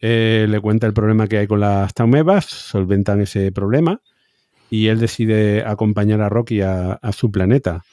eh, 0.00 0.46
le 0.48 0.60
cuenta 0.60 0.86
el 0.86 0.94
problema 0.94 1.26
que 1.26 1.38
hay 1.38 1.46
con 1.46 1.60
las 1.60 1.92
taumebas, 1.92 2.46
solventan 2.46 3.20
ese 3.20 3.52
problema 3.52 4.00
y 4.70 4.86
él 4.86 4.98
decide 4.98 5.64
acompañar 5.64 6.22
a 6.22 6.28
Rocky 6.28 6.62
a, 6.62 6.92
a 6.92 7.12
su 7.12 7.30
planeta. 7.30 7.84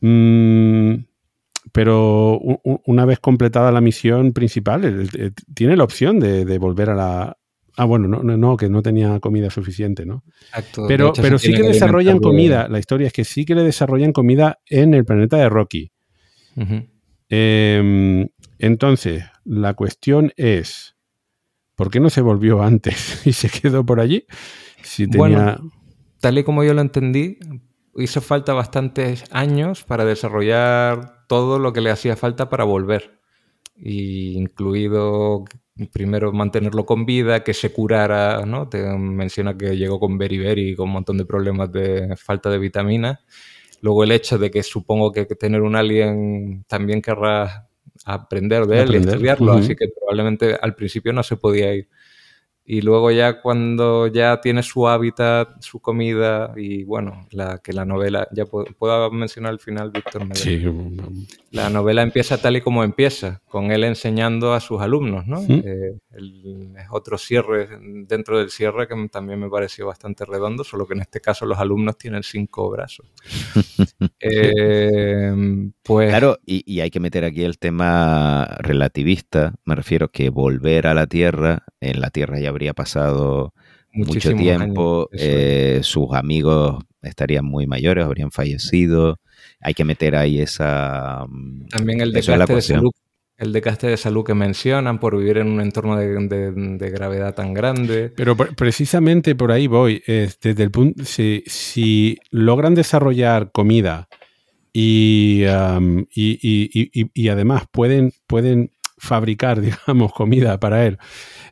Mm, 0.00 0.94
pero 1.70 2.40
una 2.86 3.04
vez 3.04 3.20
completada 3.20 3.70
la 3.70 3.80
misión 3.80 4.32
principal, 4.32 5.08
tiene 5.54 5.76
la 5.76 5.84
opción 5.84 6.18
de, 6.18 6.58
volver 6.58 6.90
a 6.90 6.94
la... 6.94 7.36
Ah, 7.76 7.84
bueno, 7.84 8.08
no, 8.08 8.22
no, 8.22 8.56
que 8.56 8.68
no 8.68 8.82
tenía 8.82 9.18
comida 9.20 9.48
suficiente, 9.48 10.04
¿no? 10.04 10.24
Pero, 10.88 11.12
pero 11.14 11.38
sí 11.38 11.54
que 11.54 11.62
desarrollan 11.62 12.18
comida. 12.18 12.68
La 12.68 12.78
historia 12.78 13.06
es 13.06 13.12
que 13.12 13.24
sí 13.24 13.44
que 13.44 13.54
le 13.54 13.62
desarrollan 13.62 14.12
comida 14.12 14.58
en 14.66 14.92
el 14.92 15.04
planeta 15.04 15.38
de 15.38 15.48
Rocky. 15.48 15.92
Em, 17.28 18.28
entonces, 18.58 19.24
la 19.44 19.72
cuestión 19.72 20.32
es, 20.36 20.96
¿por 21.74 21.90
qué 21.90 21.98
no 21.98 22.10
se 22.10 22.20
volvió 22.20 22.62
antes 22.62 23.22
y 23.26 23.32
se 23.32 23.48
quedó 23.48 23.86
por 23.86 24.00
allí? 24.00 24.26
Si 24.82 25.06
tenía... 25.06 25.58
tal 26.20 26.38
y 26.38 26.44
como 26.44 26.64
yo 26.64 26.74
lo 26.74 26.82
entendí, 26.82 27.38
hizo 27.96 28.20
falta 28.20 28.54
bastantes 28.54 29.24
años 29.30 29.84
para 29.84 30.04
desarrollar 30.04 31.26
todo 31.26 31.58
lo 31.58 31.72
que 31.72 31.80
le 31.80 31.90
hacía 31.90 32.16
falta 32.16 32.48
para 32.48 32.64
volver. 32.64 33.18
Y 33.76 34.36
incluido 34.38 35.44
primero 35.92 36.32
mantenerlo 36.32 36.84
con 36.84 37.06
vida, 37.06 37.42
que 37.42 37.54
se 37.54 37.72
curara, 37.72 38.44
¿no? 38.46 38.68
Te 38.68 38.82
menciona 38.96 39.56
que 39.56 39.76
llegó 39.76 39.98
con 39.98 40.18
beriberi 40.18 40.76
con 40.76 40.88
un 40.88 40.92
montón 40.92 41.18
de 41.18 41.24
problemas 41.24 41.72
de 41.72 42.14
falta 42.16 42.50
de 42.50 42.58
vitaminas. 42.58 43.20
Luego 43.80 44.04
el 44.04 44.12
hecho 44.12 44.38
de 44.38 44.50
que 44.50 44.62
supongo 44.62 45.10
que 45.10 45.24
tener 45.24 45.62
un 45.62 45.74
alien 45.74 46.64
también 46.68 47.02
querrá 47.02 47.68
aprender 48.04 48.66
de 48.66 48.82
él 48.82 48.94
y 48.94 48.96
estudiarlo, 48.98 49.52
así 49.52 49.74
que 49.74 49.88
probablemente 49.88 50.56
al 50.60 50.74
principio 50.74 51.12
no 51.12 51.22
se 51.22 51.36
podía 51.36 51.74
ir. 51.74 51.88
Y 52.64 52.80
luego 52.80 53.10
ya 53.10 53.40
cuando 53.40 54.06
ya 54.06 54.40
tiene 54.40 54.62
su 54.62 54.86
hábitat, 54.86 55.60
su 55.60 55.80
comida 55.80 56.52
y 56.56 56.84
bueno, 56.84 57.26
la, 57.32 57.58
que 57.58 57.72
la 57.72 57.84
novela, 57.84 58.28
ya 58.32 58.44
puedo, 58.46 59.10
mencionar 59.10 59.52
al 59.52 59.58
final, 59.58 59.90
Víctor. 59.90 60.22
Sí. 60.34 60.62
La 61.50 61.70
novela 61.70 62.02
empieza 62.02 62.38
tal 62.38 62.56
y 62.56 62.60
como 62.60 62.84
empieza, 62.84 63.42
con 63.48 63.72
él 63.72 63.82
enseñando 63.82 64.54
a 64.54 64.60
sus 64.60 64.80
alumnos, 64.80 65.26
¿no? 65.26 65.40
Eh, 65.48 65.98
es 66.14 66.86
otro 66.90 67.18
cierre 67.18 67.68
dentro 68.06 68.38
del 68.38 68.50
cierre 68.50 68.86
que 68.86 69.08
también 69.10 69.40
me 69.40 69.48
pareció 69.48 69.86
bastante 69.86 70.24
redondo, 70.24 70.64
solo 70.64 70.86
que 70.86 70.94
en 70.94 71.00
este 71.00 71.20
caso 71.20 71.46
los 71.46 71.58
alumnos 71.58 71.96
tienen 71.98 72.22
cinco 72.22 72.70
brazos. 72.70 73.06
Eh, 74.24 75.32
pues... 75.82 76.08
Claro, 76.10 76.38
y, 76.46 76.62
y 76.72 76.80
hay 76.80 76.90
que 76.90 77.00
meter 77.00 77.24
aquí 77.24 77.42
el 77.42 77.58
tema 77.58 78.44
relativista, 78.60 79.54
me 79.64 79.74
refiero 79.74 80.08
que 80.08 80.30
volver 80.30 80.86
a 80.86 80.94
la 80.94 81.06
Tierra, 81.06 81.64
en 81.80 82.00
la 82.00 82.10
Tierra 82.10 82.38
ya 82.38 82.48
habría 82.48 82.72
pasado 82.72 83.52
mucho 83.92 84.34
tiempo, 84.34 85.08
eh, 85.12 85.80
sus 85.82 86.12
amigos 86.12 86.82
estarían 87.02 87.44
muy 87.44 87.66
mayores, 87.66 88.04
habrían 88.04 88.30
fallecido. 88.30 89.20
Hay 89.60 89.74
que 89.74 89.84
meter 89.84 90.16
ahí 90.16 90.40
esa. 90.40 91.24
Mm, 91.28 91.66
También 91.68 92.00
el 92.00 92.12
desgaste, 92.12 92.54
de 92.54 92.80
el 93.42 93.52
de 93.52 93.96
salud 93.96 94.24
que 94.24 94.34
mencionan 94.34 95.00
por 95.00 95.16
vivir 95.16 95.38
en 95.38 95.48
un 95.48 95.60
entorno 95.60 95.96
de, 95.96 96.90
gravedad 96.90 97.34
tan 97.34 97.52
grande. 97.52 98.12
Pero 98.14 98.36
precisamente 98.36 99.34
por 99.34 99.50
ahí 99.50 99.66
voy. 99.66 100.02
desde 100.06 100.62
el 100.62 100.70
punto, 100.70 101.04
si, 101.04 101.42
si 101.46 102.18
logran 102.30 102.74
desarrollar 102.74 103.50
comida 103.50 104.08
y, 104.72 105.44
y, 106.14 107.10
y, 107.14 107.28
además 107.28 107.64
pueden, 107.70 108.12
pueden 108.26 108.70
fabricar, 108.96 109.60
digamos, 109.86 110.12
comida 110.12 110.58
para 110.60 110.86
él 110.86 110.98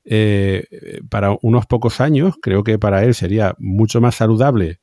eh, 0.05 0.65
para 1.09 1.37
unos 1.43 1.67
pocos 1.67 2.01
años, 2.01 2.35
creo 2.41 2.65
que 2.65 2.79
para 2.79 3.05
él 3.05 3.15
sería 3.15 3.55
mucho 3.59 4.01
más 4.01 4.15
saludable 4.15 4.81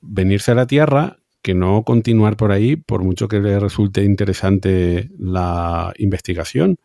venirse 0.00 0.52
a 0.52 0.54
la 0.54 0.66
Tierra 0.66 1.19
que 1.42 1.54
no 1.54 1.82
continuar 1.84 2.36
por 2.36 2.52
ahí, 2.52 2.76
por 2.76 3.02
mucho 3.02 3.28
que 3.28 3.40
le 3.40 3.58
resulte 3.58 4.04
interesante 4.04 5.10
la 5.18 5.92
investigación. 5.98 6.78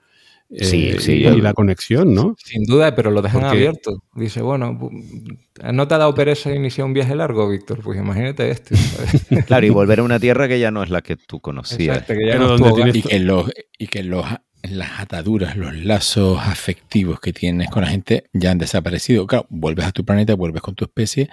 Eh, 0.51 0.97
y, 1.07 1.41
la 1.41 1.53
conexión, 1.53 2.13
¿no? 2.13 2.35
Sin 2.37 2.65
duda, 2.65 2.93
pero 2.93 3.09
lo 3.09 3.23
dejan 3.23 3.45
abierto. 3.45 4.03
Dice, 4.13 4.43
bueno, 4.43 4.91
¿no 5.73 5.87
te 5.87 5.95
ha 5.95 5.97
dado 5.97 6.13
pereza 6.13 6.53
iniciar 6.53 6.85
un 6.85 6.93
viaje 6.93 7.15
largo, 7.15 7.49
Víctor? 7.49 7.81
Pues 7.81 7.99
imagínate 7.99 8.51
esto. 8.51 8.75
claro, 9.47 9.65
y 9.65 9.69
volver 9.69 9.99
a 9.99 10.03
una 10.03 10.19
tierra 10.19 10.47
que 10.47 10.59
ya 10.59 10.69
no 10.69 10.83
es 10.83 10.91
la 10.91 11.01
que 11.01 11.15
tú 11.15 11.39
conocías. 11.39 12.03
y, 12.07 13.01
que 13.01 13.19
los, 13.19 13.51
y 13.79 13.87
que 13.87 14.03
los 14.03 14.25
las 14.71 14.99
ataduras, 14.99 15.55
los 15.55 15.75
lazos 15.75 16.39
afectivos 16.39 17.19
que 17.19 17.33
tienes 17.33 17.69
con 17.69 17.83
la 17.83 17.89
gente 17.89 18.25
ya 18.33 18.51
han 18.51 18.57
desaparecido. 18.57 19.27
Claro, 19.27 19.45
vuelves 19.49 19.85
a 19.85 19.91
tu 19.91 20.05
planeta, 20.05 20.35
vuelves 20.35 20.61
con 20.61 20.75
tu 20.75 20.85
especie, 20.85 21.29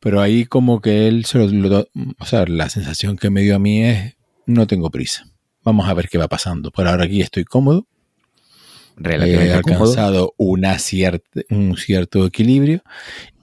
pero 0.00 0.20
ahí 0.20 0.44
como 0.46 0.80
que 0.80 1.08
él 1.08 1.24
se 1.24 1.38
lo, 1.38 1.88
o 2.18 2.24
sea, 2.24 2.44
la 2.46 2.68
sensación 2.68 3.16
que 3.16 3.30
me 3.30 3.42
dio 3.42 3.56
a 3.56 3.58
mí 3.58 3.84
es 3.84 4.16
no 4.46 4.66
tengo 4.66 4.90
prisa. 4.90 5.26
Vamos 5.64 5.88
a 5.88 5.94
ver 5.94 6.08
qué 6.08 6.18
va 6.18 6.28
pasando. 6.28 6.70
Por 6.70 6.86
ahora 6.86 7.04
aquí 7.04 7.20
estoy 7.20 7.44
cómodo. 7.44 7.86
He 9.04 9.52
alcanzado 9.52 10.34
Una 10.38 10.78
un 11.50 11.76
cierto 11.76 12.24
equilibrio 12.24 12.82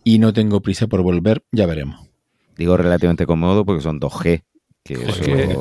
y 0.04 0.20
no 0.20 0.34
tengo 0.34 0.62
prisa 0.62 0.88
por 0.88 1.04
volver, 1.04 1.44
ya 1.52 1.66
veremos. 1.66 2.10
Digo 2.58 2.78
relativamente 2.78 3.26
cómodo 3.26 3.66
porque 3.66 3.84
son 3.84 4.00
2G 4.00 4.44
que, 4.84 4.98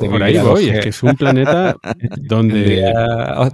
por 0.09 0.21
ahí 0.21 0.37
voy, 0.37 0.67
es 0.67 0.81
que 0.81 0.89
es 0.89 1.01
un 1.01 1.15
planeta 1.15 1.77
donde... 2.17 2.83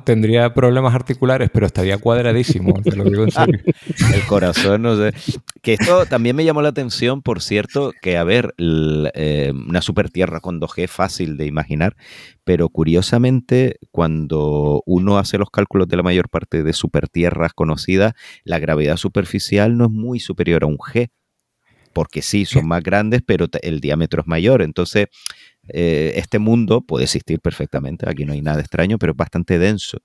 Tendría, 0.04 0.54
problemas 0.54 0.96
articulares, 0.96 1.50
pero 1.54 1.68
estaría 1.68 1.98
cuadradísimo, 2.00 2.74
te 2.82 2.96
lo 2.96 3.04
digo 3.04 3.24
en 3.24 3.32
serio. 3.32 3.60
El 4.14 4.26
corazón, 4.26 4.82
no 4.82 4.98
sé. 4.98 5.14
Que 5.62 5.74
esto 5.74 6.06
también 6.08 6.36
me 6.36 6.44
llamó 6.44 6.62
la 6.62 6.70
atención, 6.70 7.22
por 7.22 7.42
cierto, 7.42 7.92
que 8.02 8.18
a 8.18 8.24
ver, 8.24 8.56
eh, 8.58 9.54
una 9.54 9.82
super 9.82 10.10
tierra 10.10 10.40
con 10.40 10.60
2G 10.60 10.88
fácil 10.88 11.38
de 11.38 11.46
imaginar, 11.46 11.96
pero 12.44 12.70
curiosamente 12.70 13.78
cuando 13.92 14.82
uno 14.86 15.20
hace 15.20 15.38
los 15.38 15.52
cálculos 15.52 15.88
de 15.88 15.98
la 15.98 16.04
mayor 16.04 16.30
parte 16.30 16.64
de 16.64 16.74
supertierras 16.74 17.54
conocidas, 17.54 18.14
la 18.44 18.58
gravedad 18.58 18.98
superficial 18.98 19.78
no 19.78 19.86
es 19.86 19.92
muy 19.92 20.20
superior 20.20 20.64
a 20.64 20.68
un 20.68 20.78
G 20.78 21.10
porque 21.94 22.22
sí, 22.22 22.46
son 22.46 22.68
más 22.68 22.84
grandes, 22.84 23.22
pero 23.26 23.48
el 23.62 23.80
diámetro 23.80 24.22
es 24.22 24.28
mayor. 24.28 24.62
Entonces, 24.62 25.08
eh, 25.74 26.14
este 26.16 26.40
mundo 26.40 26.82
puede 26.82 27.06
existir 27.06 27.40
perfectamente, 27.40 28.10
aquí 28.10 28.26
no 28.26 28.34
hay 28.34 28.42
nada 28.42 28.60
extraño, 28.60 28.98
pero 28.98 29.12
es 29.14 29.18
bastante 29.18 29.60
denso. 29.60 30.00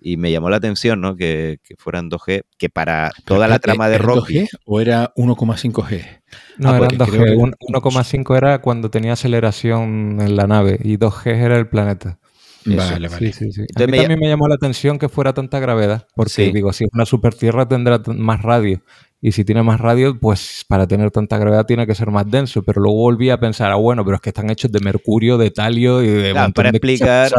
Y 0.00 0.18
me 0.18 0.30
llamó 0.30 0.50
la 0.50 0.56
atención, 0.56 1.00
¿no? 1.00 1.16
Que, 1.16 1.60
fueran 1.78 2.10
2G, 2.10 2.42
que 2.58 2.68
para 2.68 3.10
toda 3.24 3.48
la 3.48 3.58
trama 3.58 3.88
de 3.88 3.98
Rocky. 3.98 4.40
2G 4.40 4.48
¿O 4.66 4.80
era 4.80 5.14
1,5G? 5.16 6.20
No, 6.58 6.70
ah, 6.70 6.76
eran 6.76 6.90
2G. 6.90 7.56
1,5 7.56 8.36
era 8.36 8.60
cuando 8.60 8.90
tenía 8.90 9.14
aceleración 9.14 10.20
en 10.20 10.36
la 10.36 10.46
nave 10.46 10.78
y 10.82 10.98
2G 10.98 11.26
era 11.26 11.56
el 11.56 11.68
planeta. 11.68 12.18
Vale, 12.66 13.08
vale. 13.08 13.32
Sí, 13.32 13.52
sí, 13.52 13.60
a 13.60 13.86
mí 13.86 13.98
también 13.98 14.18
me 14.18 14.28
llamó 14.28 14.48
la 14.48 14.54
atención 14.54 14.98
que 14.98 15.08
fuera 15.08 15.34
tanta 15.34 15.58
gravedad, 15.58 16.06
porque 16.14 16.50
digo, 16.50 16.72
si 16.72 16.84
es 16.84 16.90
una 16.92 17.04
super 17.04 17.34
tierra 17.34 17.68
tendrá 17.68 18.00
más 18.06 18.42
radio. 18.42 18.82
Y 19.26 19.32
si 19.32 19.42
tiene 19.42 19.62
más 19.62 19.80
radio, 19.80 20.20
pues 20.20 20.66
para 20.68 20.86
tener 20.86 21.10
tanta 21.10 21.38
gravedad 21.38 21.64
tiene 21.64 21.86
que 21.86 21.94
ser 21.94 22.10
más 22.10 22.30
denso. 22.30 22.62
Pero 22.62 22.82
luego 22.82 22.98
volví 22.98 23.30
a 23.30 23.40
pensar, 23.40 23.72
ah, 23.72 23.76
bueno, 23.76 24.04
pero 24.04 24.16
es 24.16 24.20
que 24.20 24.28
están 24.28 24.50
hechos 24.50 24.70
de 24.70 24.80
mercurio, 24.80 25.38
de 25.38 25.50
talio 25.50 26.02
y 26.02 26.08
de... 26.08 26.34
para 26.54 26.68
explicar 26.68 27.32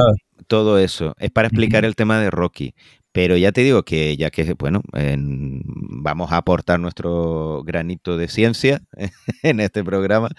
todo 0.48 0.80
eso. 0.80 1.14
Es 1.20 1.30
para 1.30 1.48
explicar 1.48 1.86
el 1.86 1.96
tema 1.96 2.20
de 2.20 2.32
Rocky. 2.32 2.74
Pero 3.12 3.38
ya 3.38 3.52
te 3.52 3.62
digo 3.62 3.84
que 3.84 4.18
ya 4.18 4.32
que, 4.32 4.56
bueno, 4.58 4.82
vamos 4.96 6.32
a 6.32 6.38
aportar 6.38 6.80
nuestro 6.80 7.62
granito 7.64 8.18
de 8.18 8.30
ciencia 8.30 8.82
en 9.44 9.60
este 9.60 9.84
programa, 9.84 10.30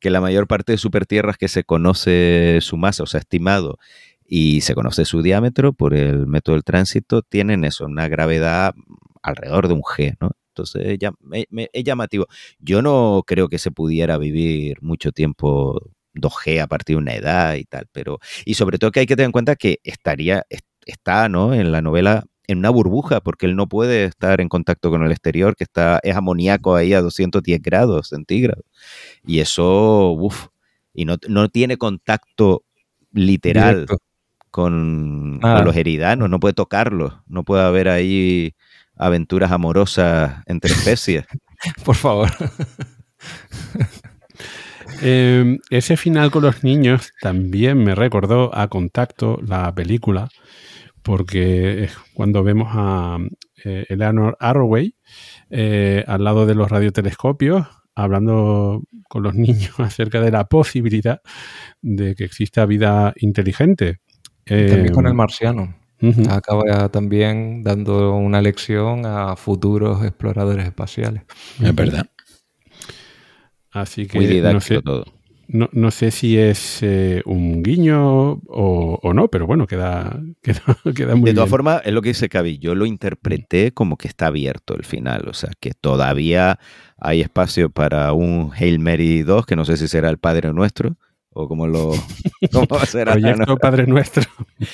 que 0.00 0.10
la 0.10 0.20
mayor 0.20 0.48
parte 0.48 0.72
de 0.72 0.78
supertierras 0.78 1.36
que 1.36 1.46
se 1.46 1.62
conoce 1.62 2.58
su 2.62 2.76
masa, 2.78 3.04
o 3.04 3.06
sea, 3.06 3.20
estimado, 3.20 3.78
y 4.26 4.62
se 4.62 4.74
conoce 4.74 5.04
su 5.04 5.22
diámetro 5.22 5.72
por 5.72 5.94
el 5.94 6.26
método 6.26 6.56
del 6.56 6.64
tránsito, 6.64 7.22
tienen 7.22 7.64
eso, 7.64 7.84
una 7.84 8.08
gravedad 8.08 8.74
alrededor 9.22 9.68
de 9.68 9.74
un 9.74 9.82
G, 9.82 10.16
¿no? 10.20 10.32
Entonces 10.56 10.98
es 11.72 11.84
llamativo. 11.84 12.26
Yo 12.58 12.80
no 12.82 13.22
creo 13.26 13.48
que 13.48 13.58
se 13.58 13.70
pudiera 13.70 14.16
vivir 14.18 14.78
mucho 14.82 15.12
tiempo 15.12 15.80
2G 16.14 16.60
a 16.62 16.66
partir 16.66 16.96
de 16.96 17.02
una 17.02 17.14
edad 17.14 17.54
y 17.56 17.64
tal, 17.64 17.86
pero 17.92 18.18
y 18.46 18.54
sobre 18.54 18.78
todo 18.78 18.90
que 18.90 19.00
hay 19.00 19.06
que 19.06 19.16
tener 19.16 19.26
en 19.26 19.32
cuenta 19.32 19.54
que 19.56 19.80
estaría 19.84 20.44
está, 20.86 21.28
¿no? 21.28 21.52
En 21.54 21.72
la 21.72 21.82
novela 21.82 22.24
en 22.48 22.58
una 22.58 22.70
burbuja, 22.70 23.20
porque 23.20 23.46
él 23.46 23.56
no 23.56 23.68
puede 23.68 24.04
estar 24.04 24.40
en 24.40 24.48
contacto 24.48 24.88
con 24.90 25.02
el 25.04 25.10
exterior, 25.10 25.56
que 25.56 25.64
está, 25.64 25.98
es 26.04 26.14
amoníaco 26.16 26.76
ahí 26.76 26.94
a 26.94 27.00
210 27.02 27.60
grados 27.60 28.08
centígrados. 28.08 28.64
Y 29.26 29.40
eso, 29.40 30.12
uff, 30.12 30.46
y 30.94 31.04
no, 31.06 31.16
no 31.28 31.48
tiene 31.48 31.76
contacto 31.76 32.64
literal 33.12 33.86
Directo. 33.86 33.98
con, 34.50 35.40
Ah. 35.42 35.56
con 35.56 35.64
los 35.66 35.76
heridanos, 35.76 36.30
no 36.30 36.40
puede 36.40 36.54
tocarlos, 36.54 37.14
no 37.26 37.44
puede 37.44 37.62
haber 37.64 37.88
ahí 37.88 38.54
aventuras 38.96 39.52
amorosas 39.52 40.42
entre 40.46 40.72
especies. 40.74 41.24
Por 41.84 41.96
favor. 41.96 42.30
Eh, 45.02 45.58
ese 45.70 45.96
final 45.96 46.30
con 46.30 46.42
los 46.42 46.64
niños 46.64 47.12
también 47.20 47.82
me 47.82 47.94
recordó 47.94 48.54
a 48.56 48.68
Contacto, 48.68 49.38
la 49.46 49.74
película, 49.74 50.28
porque 51.02 51.84
es 51.84 51.96
cuando 52.14 52.42
vemos 52.42 52.68
a 52.72 53.18
eh, 53.64 53.84
Eleanor 53.88 54.36
Arroway 54.40 54.94
eh, 55.50 56.04
al 56.06 56.24
lado 56.24 56.46
de 56.46 56.54
los 56.54 56.70
radiotelescopios 56.70 57.66
hablando 57.94 58.82
con 59.08 59.22
los 59.22 59.34
niños 59.34 59.72
acerca 59.78 60.20
de 60.20 60.30
la 60.30 60.44
posibilidad 60.44 61.20
de 61.82 62.14
que 62.14 62.24
exista 62.24 62.66
vida 62.66 63.12
inteligente. 63.16 64.00
También 64.44 64.94
con 64.94 65.06
el 65.06 65.14
marciano. 65.14 65.74
Acaba 66.28 66.88
también 66.90 67.62
dando 67.62 68.14
una 68.16 68.40
lección 68.42 69.06
a 69.06 69.36
futuros 69.36 70.04
exploradores 70.04 70.66
espaciales. 70.66 71.22
Es 71.60 71.74
verdad. 71.74 72.06
Así 73.70 74.06
que 74.06 74.18
Muy 74.18 74.26
no 74.48 74.60
didáctico 74.60 74.60
sé, 74.60 74.82
todo. 74.82 75.04
no, 75.48 75.68
no 75.72 75.90
sé 75.90 76.10
si 76.10 76.38
es 76.38 76.78
eh, 76.82 77.22
un 77.26 77.62
guiño 77.62 78.32
o, 78.46 78.98
o 79.02 79.14
no, 79.14 79.28
pero 79.28 79.46
bueno, 79.46 79.66
queda, 79.66 80.20
queda, 80.42 80.62
queda 80.94 81.16
muy 81.16 81.30
De 81.30 81.34
todas 81.34 81.48
bien. 81.48 81.50
formas, 81.50 81.82
es 81.84 81.92
lo 81.92 82.02
que 82.02 82.10
dice 82.10 82.28
Cavi, 82.28 82.58
yo 82.58 82.74
lo 82.74 82.86
interpreté 82.86 83.72
como 83.72 83.96
que 83.96 84.08
está 84.08 84.26
abierto 84.28 84.74
el 84.74 84.84
final, 84.84 85.28
o 85.28 85.34
sea, 85.34 85.50
que 85.60 85.72
todavía 85.72 86.58
hay 86.98 87.20
espacio 87.20 87.70
para 87.70 88.12
un 88.12 88.52
Hail 88.54 88.78
Mary 88.80 89.22
2, 89.22 89.46
que 89.46 89.56
no 89.56 89.64
sé 89.64 89.76
si 89.76 89.88
será 89.88 90.08
el 90.10 90.18
Padre 90.18 90.52
Nuestro, 90.52 90.96
o 91.30 91.48
como 91.48 91.66
lo 91.66 91.92
cómo 92.52 92.78
será, 92.86 93.16
¿no? 93.16 93.20
Proyecto 93.46 93.56
Padre 93.58 93.86
Nuestro. 93.86 94.24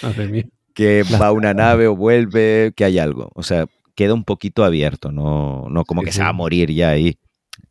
Madre 0.03 0.29
mía. 0.29 0.47
Que 0.75 1.03
va 1.21 1.29
a 1.29 1.33
una 1.33 1.55
nave 1.55 1.87
o 1.89 1.97
vuelve, 1.97 2.73
que 2.77 2.85
hay 2.85 2.99
algo. 2.99 3.31
O 3.35 3.43
sea, 3.43 3.67
queda 3.95 4.15
un 4.15 4.25
poquito 4.25 4.65
abierto, 4.65 5.13
no, 5.13 5.67
no 5.71 5.85
como 5.85 6.01
Sí, 6.03 6.07
que 6.07 6.13
sí. 6.13 6.17
se 6.19 6.23
va 6.25 6.31
a 6.31 6.33
morir 6.35 6.71
ya 6.73 6.91
ahí. 6.91 7.19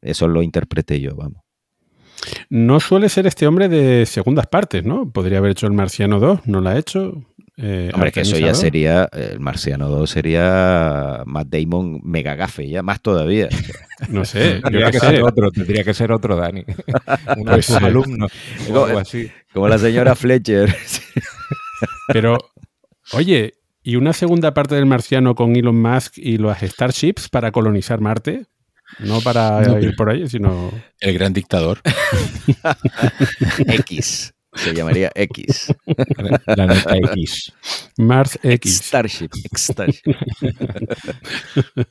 Eso 0.02 0.28
lo 0.28 0.42
interpreté 0.42 1.00
yo, 1.00 1.16
vamos. 1.16 1.42
No 2.50 2.80
suele 2.80 3.10
ser 3.10 3.26
este 3.26 3.48
hombre 3.48 3.68
de 3.68 4.06
segundas 4.06 4.46
partes, 4.48 4.84
¿no? 4.86 5.10
Podría 5.12 5.40
haber 5.40 5.52
hecho 5.52 5.66
el 5.66 5.74
Marciano 5.74 6.20
2, 6.20 6.42
no 6.46 6.62
lo 6.62 6.70
ha 6.70 6.78
hecho. 6.78 7.24
Eh, 7.58 7.92
Hombre, 7.94 8.12
que 8.12 8.22
eso 8.22 8.32
ya 8.38 8.50
Artemisa 8.50 8.52
2. 8.54 8.60
sería, 8.60 9.10
el 9.12 9.40
Marciano 9.40 9.90
2 9.90 10.10
sería 10.10 11.24
Matt 11.26 11.48
Damon 11.50 12.00
mega 12.04 12.36
gafe, 12.36 12.68
ya 12.70 12.82
más 12.84 13.02
todavía. 13.02 13.50
No 14.10 14.26
sé, 14.26 14.56
yo 14.56 14.62
Tendría 14.64 14.90
que 14.90 15.00
sé. 15.00 15.06
ser 15.10 15.22
otro, 15.22 15.52
tendría 15.52 15.84
que 15.84 15.94
ser 15.94 16.12
otro 16.12 16.36
Dani. 16.36 16.64
Uno 17.38 17.52
de 17.52 17.58
Pues, 17.58 17.66
sus 17.68 17.76
alumnos. 17.76 18.32
O 18.72 18.86
algo 18.86 18.98
así. 18.98 19.30
Como 19.54 19.68
la 19.68 19.78
señora 19.78 20.16
Fletcher. 20.16 20.76
Pero, 22.08 22.38
oye, 23.14 23.54
¿y 23.84 23.96
una 23.96 24.14
segunda 24.14 24.54
parte 24.54 24.76
del 24.76 24.86
Marciano 24.86 25.36
con 25.36 25.56
Elon 25.56 25.82
Musk 25.82 26.18
y 26.18 26.38
los 26.38 26.58
Starships 26.60 27.30
para 27.30 27.52
colonizar 27.52 28.00
Marte? 28.02 28.46
No 29.00 29.22
para 29.22 29.62
No, 29.68 29.80
ir 29.80 29.96
por 29.96 30.10
ahí, 30.10 30.28
sino... 30.28 30.72
El 31.00 31.14
gran 31.14 31.34
dictador. 31.34 31.80
X. 33.68 34.34
Se 34.54 34.74
llamaría 34.74 35.10
X. 35.16 35.74
La 36.46 36.66
neta 36.68 36.98
X. 36.98 37.54
Mars 37.98 38.38
X. 38.44 38.82
Starship. 38.84 39.30
Starship. 39.56 40.14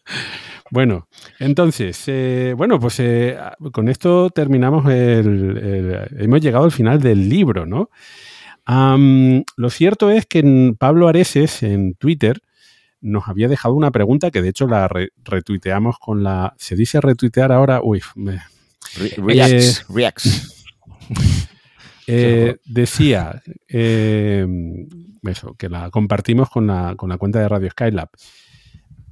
Bueno, 0.72 1.08
entonces, 1.40 2.00
eh, 2.06 2.54
bueno, 2.56 2.78
pues 2.78 3.00
eh, 3.00 3.36
con 3.72 3.88
esto 3.88 4.30
terminamos 4.30 4.86
el, 4.88 5.58
el- 5.58 6.22
Hemos 6.22 6.40
llegado 6.40 6.64
al 6.64 6.70
final 6.70 7.00
del 7.00 7.28
libro, 7.28 7.66
¿no? 7.66 7.90
Lo 9.56 9.70
cierto 9.70 10.10
es 10.10 10.26
que 10.26 10.38
en 10.40 10.76
Pablo 10.78 11.08
Areses 11.08 11.62
en 11.62 11.94
Twitter 11.94 12.40
nos 13.00 13.26
había 13.28 13.48
dejado 13.48 13.74
una 13.74 13.90
pregunta 13.90 14.30
que 14.30 14.42
de 14.42 14.50
hecho 14.50 14.66
la 14.66 14.86
re- 14.86 15.10
retuiteamos 15.24 15.98
con 15.98 16.22
la... 16.22 16.54
¿Se 16.58 16.76
dice 16.76 17.00
retuitear 17.00 17.50
ahora? 17.52 17.80
Uy, 17.82 18.02
me- 18.14 18.40
Re- 18.96 19.14
Reacts. 19.16 19.86
Reacts. 19.88 20.64
Eh, 22.06 22.56
decía 22.66 23.42
eh, 23.68 24.46
eso, 25.22 25.54
que 25.54 25.68
la 25.68 25.90
compartimos 25.90 26.50
con 26.50 26.66
la, 26.66 26.94
con 26.96 27.08
la 27.08 27.16
cuenta 27.18 27.40
de 27.40 27.48
Radio 27.48 27.70
Skylab. 27.70 28.10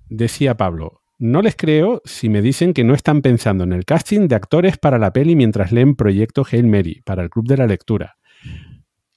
Decía 0.09 0.57
Pablo, 0.57 1.03
no 1.19 1.43
les 1.43 1.57
creo 1.57 2.01
si 2.05 2.28
me 2.28 2.43
dicen 2.43 2.73
que 2.75 2.85
no 2.85 2.95
están 2.95 3.23
pensando 3.23 3.65
en 3.65 3.73
el 3.73 3.85
casting 3.85 4.28
de 4.28 4.35
actores 4.37 4.78
para 4.78 4.99
la 4.99 5.12
peli 5.12 5.35
mientras 5.37 5.73
leen 5.73 5.97
Proyecto 5.97 6.45
Hail 6.51 6.67
Mary 6.67 7.01
para 7.05 7.23
el 7.23 7.31
Club 7.31 7.47
de 7.49 7.57
la 7.57 7.67
Lectura. 7.67 8.17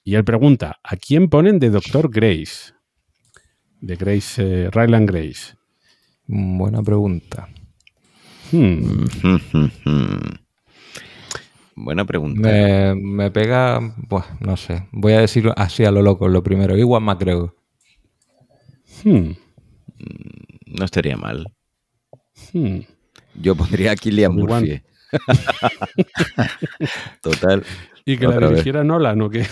Y 0.04 0.14
él 0.16 0.24
pregunta, 0.24 0.78
¿a 0.82 0.96
quién 0.96 1.28
ponen 1.28 1.58
de 1.58 1.70
Doctor 1.70 2.10
Grace? 2.10 2.72
De 3.80 3.96
Grace, 3.96 4.42
eh, 4.64 4.70
Ryland 4.70 5.08
Grace. 5.08 5.54
Buena 6.26 6.82
pregunta. 6.82 7.48
Hmm, 8.50 9.04
Buena 11.74 12.04
pregunta. 12.04 12.40
Me, 12.48 12.94
me 12.94 13.30
pega, 13.30 13.80
pues 14.08 14.24
no 14.40 14.56
sé. 14.56 14.86
Voy 14.92 15.14
a 15.14 15.20
decir 15.20 15.50
así 15.56 15.84
a 15.84 15.90
lo 15.90 16.02
loco 16.02 16.28
lo 16.28 16.42
primero. 16.42 16.76
Igual 16.76 17.02
McGregor. 17.02 17.54
hmm, 19.04 19.30
No 20.66 20.84
estaría 20.84 21.16
mal. 21.16 21.46
hmm. 22.52 22.80
Yo 23.34 23.54
pondría 23.54 23.92
a 23.92 23.96
Killian. 23.96 24.34
Murphy. 24.34 24.82
Total. 27.22 27.62
Y 28.04 28.16
que 28.18 28.26
la 28.26 28.36
vez. 28.36 28.50
dirigiera 28.50 28.82
Nolan, 28.82 29.22
¿o 29.22 29.30
qué? 29.30 29.46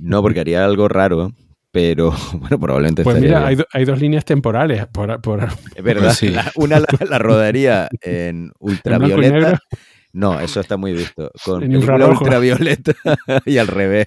No, 0.00 0.22
porque 0.22 0.40
haría 0.40 0.64
algo 0.64 0.88
raro, 0.88 1.32
pero 1.70 2.12
bueno, 2.34 2.58
probablemente 2.60 3.02
Pues 3.04 3.16
estaría 3.16 3.36
mira, 3.38 3.48
hay, 3.48 3.56
do- 3.56 3.66
hay 3.72 3.84
dos 3.84 4.00
líneas 4.00 4.24
temporales. 4.24 4.86
Por, 4.88 5.20
por- 5.20 5.48
Es 5.74 5.82
verdad. 5.84 6.04
Pues 6.04 6.16
sí. 6.18 6.28
la- 6.28 6.50
una 6.56 6.80
la, 6.80 6.86
la 7.08 7.18
rodaría 7.18 7.88
en 8.00 8.52
ultravioleta. 8.58 9.58
No, 10.12 10.38
eso 10.38 10.60
está 10.60 10.76
muy 10.76 10.92
visto. 10.92 11.32
Con 11.44 11.64
En 11.64 11.72
película 11.72 12.06
ultravioleta 12.06 12.92
y 13.46 13.58
al 13.58 13.66
revés. 13.66 14.06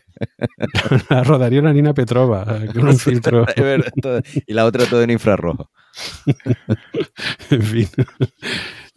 la 1.09 1.21
rodaría 1.25 1.59
una 1.59 1.73
Nina 1.73 1.93
Petrova 1.93 2.45
eh, 2.63 2.67
con 2.73 2.87
un 2.87 2.97
filtro. 2.97 3.45
Es 3.45 3.55
verdad, 3.61 3.91
todo- 4.01 4.21
y 4.45 4.53
la 4.53 4.63
otra 4.65 4.85
todo 4.85 5.01
en 5.03 5.09
infrarrojo. 5.11 5.69
en 7.49 7.61
fin. 7.61 7.89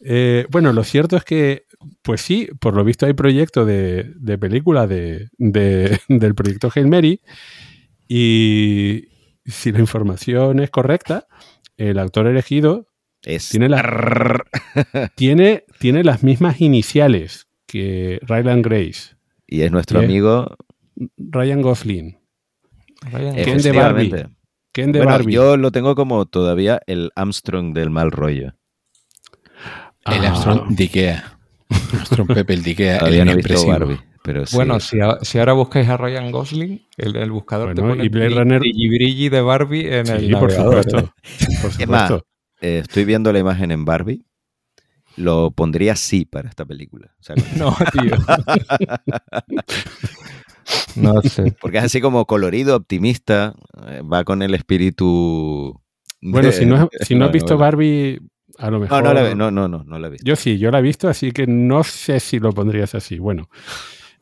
Eh, 0.03 0.47
bueno, 0.51 0.73
lo 0.73 0.83
cierto 0.85 1.17
es 1.17 1.25
que, 1.25 1.65
pues 2.03 2.21
sí, 2.23 2.49
por 2.59 2.75
lo 2.75 2.85
visto 2.85 3.05
hay 3.07 3.13
proyecto 3.13 3.65
de, 3.67 4.13
de 4.17 4.39
película 4.39 4.87
de, 4.87 5.29
de- 5.39 6.01
del 6.09 6.35
proyecto 6.35 6.71
Hail 6.75 6.87
Mary 6.89 7.21
y 8.09 9.09
si 9.45 9.73
la 9.73 9.81
información 9.81 10.61
es 10.61 10.71
correcta, 10.71 11.27
el 11.77 11.99
actor 11.99 12.27
elegido 12.27 12.87
Es 13.23 13.51
tiene, 13.51 13.69
la- 13.69 14.43
tiene, 15.17 15.65
tiene 15.79 16.05
las 16.05 16.23
mismas 16.23 16.61
iniciales 16.61 17.47
que 17.67 18.19
Ryland 18.23 18.65
Grace, 18.65 19.17
y 19.47 19.63
es 19.63 19.71
nuestro 19.71 20.01
amigo. 20.01 20.57
Ryan 21.17 21.63
Gosling, 21.63 22.19
Ryan 23.13 23.35
Ken 23.37 23.59
de 23.59 23.73
Barbie. 23.73 24.03
efectivamente. 24.07 24.37
Ken 24.73 24.93
de 24.93 24.99
Bueno, 25.01 25.13
Barbie. 25.13 25.33
yo 25.35 25.57
lo 25.57 25.73
tengo 25.73 25.95
como 25.95 26.27
todavía 26.27 26.81
el 26.87 27.11
Armstrong 27.17 27.73
del 27.75 27.91
mal 27.91 28.11
rollo. 28.13 28.55
El 30.07 30.25
Ah. 30.25 30.29
Armstrong 30.29 30.69
de 30.69 30.85
Ikea. 30.85 31.39
Armstrong 31.93 32.29
Pepe, 32.35 32.55
el 32.55 32.63
de 32.63 32.71
Ikea. 32.71 32.99
Todavía 32.99 33.21
el 33.21 33.27
no 33.27 33.33
he 33.33 33.37
visto 33.37 33.53
inexpresivo. 33.53 33.79
Barbie. 33.87 34.01
Pero 34.23 34.47
sí. 34.47 34.55
Bueno, 34.57 34.81
si, 34.81 35.01
a- 35.01 35.19
si 35.23 35.39
ahora 35.39 35.55
buscáis 35.55 35.89
a 35.89 35.97
Ryan 35.97 36.31
Gosling, 36.31 36.87
el, 36.99 37.17
el 37.17 37.31
buscador 37.31 37.75
te 37.75 37.81
Bueno, 37.81 37.95
pone 37.97 38.05
y 38.05 38.09
Blade 38.11 38.29
brilli- 38.29 38.39
Runner- 38.39 38.59
brilli 38.61 38.89
brilli 38.89 39.29
de 39.31 39.41
Barbie 39.41 39.87
en 39.99 40.09
el 40.09 40.21
Sí, 40.27 40.33
por 40.33 40.43
navegador, 40.51 40.85
supuesto. 40.85 40.99
¿eh? 40.99 41.57
Por 41.63 41.71
Es 41.71 41.89
más, 41.89 42.09
supuesto. 42.09 42.27
eh, 42.61 42.79
estoy 42.83 43.05
viendo 43.07 43.33
la 43.33 43.39
imagen 43.39 43.71
en 43.71 43.85
Barbie. 43.87 44.25
Lo 45.17 45.51
pondría 45.51 45.97
sí 45.97 46.25
para 46.25 46.49
esta 46.49 46.65
película. 46.65 47.15
O 47.19 47.23
sea, 47.23 47.35
No, 47.57 47.75
tío. 47.93 48.13
no 50.97 51.21
sé. 51.23 51.55
porque 51.61 51.79
es 51.79 51.85
así 51.85 52.01
como 52.01 52.27
colorido, 52.27 52.77
optimista. 52.77 53.55
eh, 53.89 54.03
va 54.03 54.25
con 54.25 54.43
el 54.43 54.55
espíritu. 54.55 55.81
Bueno, 56.21 56.53
si 56.53 56.67
no, 56.67 56.77
has- 56.77 56.89
si 57.07 57.15
no 57.15 57.25
has 57.25 57.31
no, 57.31 57.33
visto 57.33 57.55
no. 57.55 57.59
Barbie, 57.59 58.21
a 58.61 58.71
lo 58.71 58.81
mejor. 58.81 59.03
no, 59.03 59.15
la, 59.15 59.35
no, 59.35 59.51
no, 59.51 59.69
no, 59.69 59.85
no 59.85 59.99
la 59.99 60.09
he 60.09 60.11
visto. 60.11 60.27
Yo 60.27 60.37
sí, 60.37 60.59
yo 60.59 60.71
la 60.71 60.79
he 60.79 60.83
visto, 60.83 61.09
así 61.09 61.33
que 61.33 61.47
no 61.47 61.83
sé 61.83 62.21
si 62.21 62.39
lo 62.39 62.53
pondrías 62.53 62.95
así. 62.95 63.19
Bueno, 63.19 63.49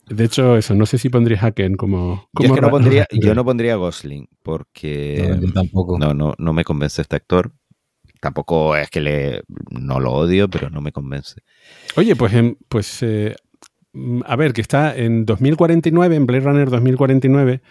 de 0.07 0.25
hecho, 0.25 0.57
eso, 0.57 0.73
no 0.75 0.85
sé 0.85 0.97
si 0.97 1.09
pondrías 1.09 1.43
a 1.43 1.51
Ken 1.51 1.75
como. 1.75 2.29
Yo, 2.33 2.45
es 2.45 2.47
como 2.47 2.55
que 2.55 2.61
no 2.61 2.69
pondría, 2.69 3.07
yo 3.11 3.35
no 3.35 3.45
pondría 3.45 3.73
a 3.73 3.77
Gosling 3.77 4.27
porque 4.41 5.27
No, 5.29 5.41
yo 5.41 5.53
tampoco. 5.53 5.99
no, 5.99 6.13
no, 6.13 6.33
no 6.37 6.53
me 6.53 6.63
convence 6.63 7.01
este 7.01 7.15
actor. 7.15 7.51
Tampoco 8.21 8.75
es 8.75 8.89
que 8.89 9.01
le 9.01 9.43
no 9.69 9.99
lo 9.99 10.11
odio, 10.11 10.49
pero 10.49 10.69
no 10.69 10.81
me 10.81 10.91
convence. 10.91 11.41
Oye, 11.95 12.15
pues, 12.15 12.33
pues 12.67 13.01
eh, 13.03 13.35
a 14.25 14.35
ver, 14.35 14.53
que 14.53 14.61
está 14.61 14.95
en 14.95 15.25
2049, 15.25 16.15
en 16.15 16.25
Blade 16.25 16.43
Runner 16.43 16.69
2049, 16.69 17.61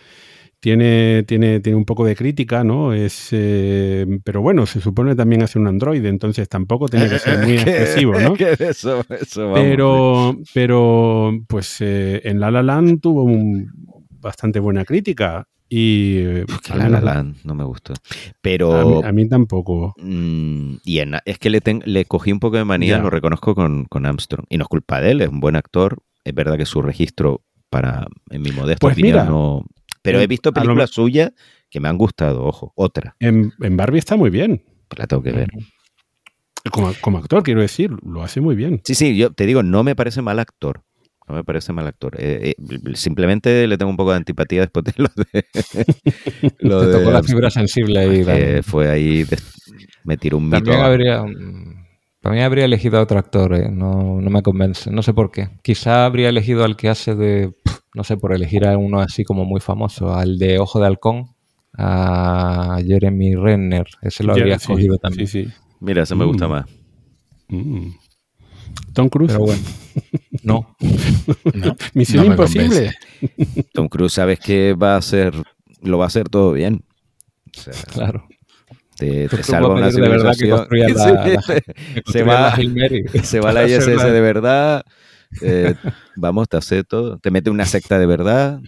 tiene, 0.60 1.22
tiene, 1.26 1.60
tiene 1.60 1.76
un 1.76 1.84
poco 1.84 2.04
de 2.04 2.16
crítica, 2.16 2.64
¿no? 2.64 2.92
Es, 2.92 3.28
eh, 3.32 4.06
pero 4.24 4.42
bueno, 4.42 4.66
se 4.66 4.80
supone 4.80 5.14
también 5.14 5.42
hace 5.42 5.58
un 5.58 5.66
Android, 5.68 6.04
entonces 6.04 6.48
tampoco 6.48 6.88
tiene 6.88 7.08
que 7.08 7.18
ser 7.18 7.38
muy 7.38 7.54
excesivo, 7.58 8.18
¿no? 8.20 8.34
eso, 8.34 9.02
eso, 9.08 9.50
vamos, 9.50 9.62
Pero, 9.62 10.36
pero 10.54 11.32
pues 11.48 11.76
eh, 11.80 12.20
en 12.24 12.40
La 12.40 12.50
La 12.50 12.62
Land 12.62 13.00
tuvo 13.00 13.22
un- 13.22 13.70
bastante 14.20 14.58
buena 14.58 14.84
crítica 14.84 15.46
y 15.68 16.22
Que 16.64 16.72
a 16.72 16.76
La 16.76 16.88
La 16.88 17.00
Land 17.00 17.36
no 17.44 17.54
me 17.54 17.62
gustó. 17.62 17.92
a 17.92 17.96
mí, 17.96 18.00
Pero 18.40 19.04
a 19.04 19.12
mí 19.12 19.28
tampoco. 19.28 19.94
mm, 19.98 20.76
y 20.84 20.98
en- 20.98 21.14
es 21.24 21.38
que 21.38 21.50
le, 21.50 21.60
ten- 21.60 21.82
le 21.84 22.04
cogí 22.04 22.32
un 22.32 22.40
poco 22.40 22.56
de 22.56 22.64
manía, 22.64 22.98
lo 22.98 23.10
reconozco 23.10 23.54
con, 23.54 23.84
con 23.84 24.06
Armstrong. 24.06 24.44
Y 24.48 24.56
no 24.58 24.64
es 24.64 24.68
culpa 24.68 25.00
de 25.00 25.12
él, 25.12 25.20
es 25.20 25.28
un 25.28 25.40
buen 25.40 25.54
actor. 25.56 25.98
Es 26.24 26.34
verdad 26.34 26.56
que 26.56 26.66
su 26.66 26.82
registro, 26.82 27.42
para, 27.70 28.06
en 28.30 28.42
mi 28.42 28.50
modesta 28.50 28.80
Pues 28.80 28.94
opinión, 28.94 29.18
mira, 29.18 29.24
no. 29.28 29.64
Pero 30.08 30.20
he 30.20 30.26
visto 30.26 30.52
películas 30.52 30.90
suyas 30.90 31.32
que 31.70 31.80
me 31.80 31.88
han 31.88 31.98
gustado, 31.98 32.44
ojo, 32.44 32.72
otra. 32.76 33.14
En, 33.20 33.52
en 33.60 33.76
Barbie 33.76 33.98
está 33.98 34.16
muy 34.16 34.30
bien. 34.30 34.62
pues 34.88 34.98
la 34.98 35.06
tengo 35.06 35.22
que 35.22 35.32
ver. 35.32 35.48
Como, 36.72 36.92
como 37.00 37.18
actor, 37.18 37.42
quiero 37.42 37.60
decir, 37.60 37.90
lo 38.04 38.22
hace 38.22 38.40
muy 38.40 38.54
bien. 38.56 38.80
Sí, 38.84 38.94
sí, 38.94 39.16
yo 39.16 39.32
te 39.32 39.46
digo, 39.46 39.62
no 39.62 39.84
me 39.84 39.94
parece 39.96 40.22
mal 40.22 40.38
actor. 40.38 40.82
No 41.28 41.34
me 41.34 41.44
parece 41.44 41.72
mal 41.74 41.86
actor. 41.86 42.16
Eh, 42.18 42.54
eh, 42.58 42.94
simplemente 42.94 43.66
le 43.66 43.76
tengo 43.76 43.90
un 43.90 43.96
poco 43.98 44.10
de 44.12 44.16
antipatía 44.16 44.62
después 44.62 44.84
de 44.86 44.94
lo 44.96 45.08
de. 45.14 45.44
lo 46.60 46.80
Te 46.80 46.86
de 46.86 46.92
tocó 46.98 47.10
la 47.10 47.22
fibra 47.22 47.50
sensible 47.50 47.98
ahí. 48.00 48.62
fue 48.62 48.88
ahí, 48.88 49.24
des- 49.24 49.62
me 50.04 50.16
tiró 50.16 50.38
un. 50.38 50.50
También 50.50 50.80
habría. 50.80 51.22
mm, 51.22 51.84
También 52.22 52.44
habría 52.44 52.64
elegido 52.64 52.98
a 52.98 53.02
otro 53.02 53.18
actor, 53.18 53.54
eh, 53.54 53.68
no, 53.70 54.20
no 54.20 54.30
me 54.30 54.42
convence. 54.42 54.90
No 54.90 55.02
sé 55.02 55.12
por 55.12 55.30
qué. 55.30 55.50
Quizá 55.62 56.06
habría 56.06 56.30
elegido 56.30 56.64
al 56.64 56.76
que 56.76 56.88
hace 56.88 57.14
de. 57.14 57.52
No 57.94 58.04
sé, 58.04 58.16
por 58.16 58.32
elegir 58.34 58.66
a 58.66 58.76
uno 58.76 59.00
así 59.00 59.24
como 59.24 59.44
muy 59.44 59.60
famoso, 59.60 60.14
al 60.14 60.38
de 60.38 60.58
Ojo 60.58 60.78
de 60.80 60.86
Halcón, 60.86 61.26
a 61.76 62.78
Jeremy 62.86 63.34
Renner. 63.34 63.86
Ese 64.02 64.24
lo 64.24 64.32
habría 64.32 64.58
sí, 64.58 64.64
escogido 64.64 64.98
también. 64.98 65.26
Sí, 65.26 65.44
sí. 65.44 65.52
Mira, 65.80 66.02
ese 66.02 66.14
me 66.14 66.24
gusta 66.24 66.46
Mm. 66.46 66.50
más. 66.50 66.66
Mm. 67.48 67.88
Tom 68.92 69.08
Cruise. 69.08 69.32
Pero 69.32 69.44
bueno, 69.46 69.62
no. 70.42 70.76
No, 71.54 71.76
Misión 71.94 72.26
no 72.26 72.30
imposible. 72.32 72.94
convence. 73.20 73.64
Tom 73.72 73.88
Cruise, 73.88 74.12
sabes 74.12 74.38
que 74.40 74.74
va 74.74 74.94
a 74.94 74.98
hacer, 74.98 75.34
lo 75.82 75.98
va 75.98 76.04
a 76.04 76.08
hacer 76.08 76.28
todo 76.28 76.52
bien. 76.52 76.84
O 77.56 77.60
sea, 77.60 77.72
Claro. 77.92 78.24
te, 78.96 79.28
te 79.28 79.42
salva 79.42 79.68
una 79.74 79.88
pedir 79.88 80.02
de 80.02 80.08
verdad 80.08 80.32
que 80.32 80.46
civilización. 80.46 80.58
construya 80.58 80.88
la- 80.88 81.28
la- 81.34 81.42
se- 81.42 81.62
que 81.62 81.72
se 81.72 82.02
construya 82.02 82.24
va, 82.24 82.40
la 82.40 83.22
se 83.24 83.40
va 83.40 83.50
a 83.50 83.52
la 83.54 83.66
ISS 83.68 83.86
de 84.12 84.20
verdad. 84.20 84.84
Eh, 85.42 85.74
vamos, 86.16 86.48
te 86.48 86.56
hace 86.56 86.84
todo. 86.84 87.18
Te 87.18 87.30
mete 87.30 87.50
una 87.50 87.66
secta 87.66 87.98
de 87.98 88.06
verdad. 88.06 88.60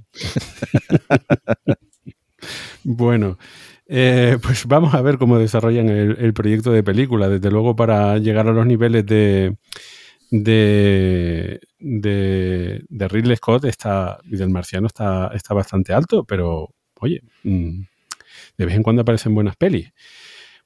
Bueno, 2.83 3.39
eh, 3.87 4.39
pues 4.43 4.67
vamos 4.67 4.95
a 4.95 5.03
ver 5.03 5.19
cómo 5.19 5.39
desarrollan 5.39 5.89
el, 5.89 6.17
el 6.19 6.33
proyecto 6.33 6.73
de 6.73 6.83
película. 6.83 7.29
Desde 7.29 7.51
luego, 7.51 7.77
para 7.77 8.19
llegar 8.19 8.49
a 8.49 8.53
los 8.53 8.67
niveles 8.67 9.05
de, 9.07 9.57
de, 10.31 11.61
de, 11.79 12.85
de 12.89 13.09
Ridley 13.09 13.37
Scott 13.37 13.65
está, 13.65 14.19
y 14.25 14.37
del 14.37 14.51
marciano 14.51 14.87
está, 14.87 15.31
está 15.35 15.55
bastante 15.55 15.93
alto, 15.93 16.25
pero 16.25 16.71
oye, 17.01 17.23
mm, 17.45 17.83
de 18.59 18.67
vez 18.67 18.75
en 18.77 18.83
cuando 18.83 19.03
aparecen 19.03 19.35
buenas 19.35 19.57
pelis. 19.57 19.93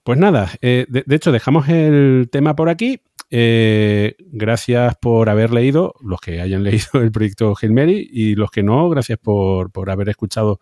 Pues 0.03 0.19
nada, 0.19 0.51
eh, 0.61 0.87
de, 0.89 1.05
de 1.07 1.17
hecho 1.17 1.33
dejamos 1.33 1.69
el 1.69 2.29
tema 2.31 2.55
por 2.57 2.69
aquí. 2.69 3.01
Eh, 3.37 4.15
gracias 4.31 4.95
por 4.95 5.29
haber 5.29 5.53
leído, 5.53 5.97
los 6.01 6.21
que 6.21 6.41
hayan 6.41 6.63
leído 6.63 7.03
el 7.03 7.11
proyecto 7.11 7.53
Hail 7.61 7.91
y 7.91 8.37
los 8.37 8.49
que 8.53 8.63
no, 8.63 8.89
gracias 8.89 9.19
por, 9.19 9.73
por 9.73 9.91
haber 9.91 10.09
escuchado 10.09 10.61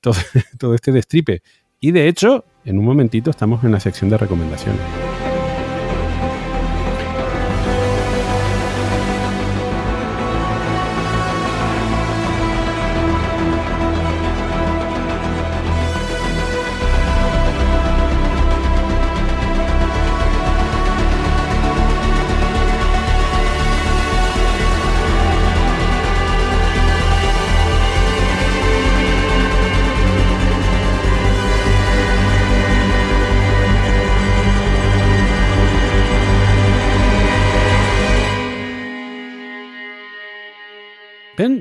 todo, 0.00 0.14
todo 0.58 0.74
este 0.74 0.92
destripe. 0.92 1.42
Y 1.78 1.90
de 1.90 2.08
hecho, 2.08 2.46
en 2.64 2.78
un 2.78 2.86
momentito 2.86 3.28
estamos 3.28 3.62
en 3.64 3.72
la 3.72 3.80
sección 3.80 4.08
de 4.08 4.16
recomendaciones. 4.16 4.80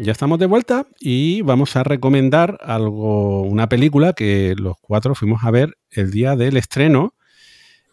Ya 0.06 0.12
estamos 0.12 0.38
de 0.38 0.46
vuelta 0.46 0.86
y 1.00 1.42
vamos 1.42 1.76
a 1.76 1.84
recomendar 1.84 2.60
algo, 2.62 3.42
una 3.42 3.68
película 3.68 4.14
que 4.14 4.54
los 4.56 4.76
cuatro 4.80 5.16
fuimos 5.16 5.44
a 5.44 5.50
ver 5.50 5.78
el 5.90 6.12
día 6.12 6.36
del 6.36 6.58
estreno, 6.58 7.16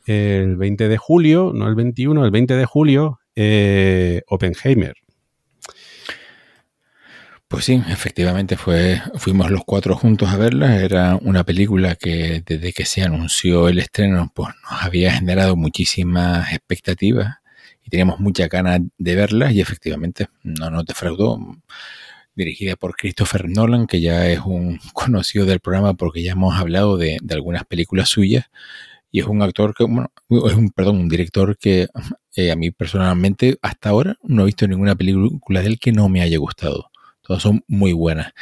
el 0.05 0.57
20 0.57 0.89
de 0.89 0.99
julio, 0.99 1.53
no 1.55 1.67
el 1.69 1.75
21, 1.75 2.25
el 2.25 2.31
20 2.31 2.55
de 2.55 2.65
julio, 2.67 3.21
eh, 3.35 4.21
Oppenheimer. 4.29 4.95
Pues 7.49 7.65
sí, 7.65 7.83
efectivamente 7.89 8.57
fue, 8.57 9.01
fuimos 9.15 9.51
los 9.51 9.63
cuatro 9.65 9.97
juntos 9.97 10.29
a 10.31 10.37
verla. 10.37 10.81
Era 10.81 11.17
una 11.17 11.45
película 11.45 11.95
que 11.97 12.43
desde 12.45 12.73
que 12.73 12.85
se 12.85 13.03
anunció 13.03 13.69
el 13.69 13.79
estreno, 13.79 14.31
pues 14.35 14.55
nos 14.71 14.83
había 14.83 15.13
generado 15.13 15.57
muchísimas 15.57 16.53
expectativas 16.53 17.37
y 17.85 17.91
teníamos 17.91 18.21
mucha 18.21 18.49
ganas 18.49 18.81
de 18.99 19.15
verla 19.15 19.53
y 19.53 19.61
efectivamente 19.61 20.29
no 20.43 20.71
nos 20.71 20.85
defraudó. 20.85 21.39
Dirigida 22.35 22.77
por 22.77 22.97
Christopher 22.97 23.49
Nolan, 23.49 23.87
que 23.87 24.01
ya 24.01 24.29
es 24.29 24.41
un 24.41 24.79
conocido 24.93 25.45
del 25.47 25.61
programa 25.61 25.95
porque 25.95 26.23
ya 26.23 26.33
hemos 26.33 26.57
hablado 26.57 26.97
de, 26.97 27.19
algunas 27.31 27.65
películas 27.65 28.09
suyas 28.09 28.47
y 29.11 29.21
es 29.21 29.27
un 29.27 29.43
actor 29.43 29.75
que, 29.75 29.85
bueno, 29.85 30.11
es 30.31 30.55
un, 30.55 30.71
perdón, 30.71 30.97
un 30.97 31.09
director 31.09 31.57
que 31.59 31.89
eh, 32.37 32.51
a 32.51 32.57
mí 32.57 32.71
personalmente 32.71 33.59
hasta 33.61 33.91
ahora 33.91 34.17
no 34.23 34.43
he 34.43 34.47
visto 34.47 34.67
ninguna 34.67 34.95
película 34.95 35.61
de 35.61 35.67
él 35.67 35.79
que 35.79 35.93
no 35.93 36.09
me 36.09 36.23
haya 36.23 36.39
gustado. 36.39 36.91
Todas 37.21 37.43
son 37.43 37.63
muy 37.69 37.93
buenas. 37.93 38.33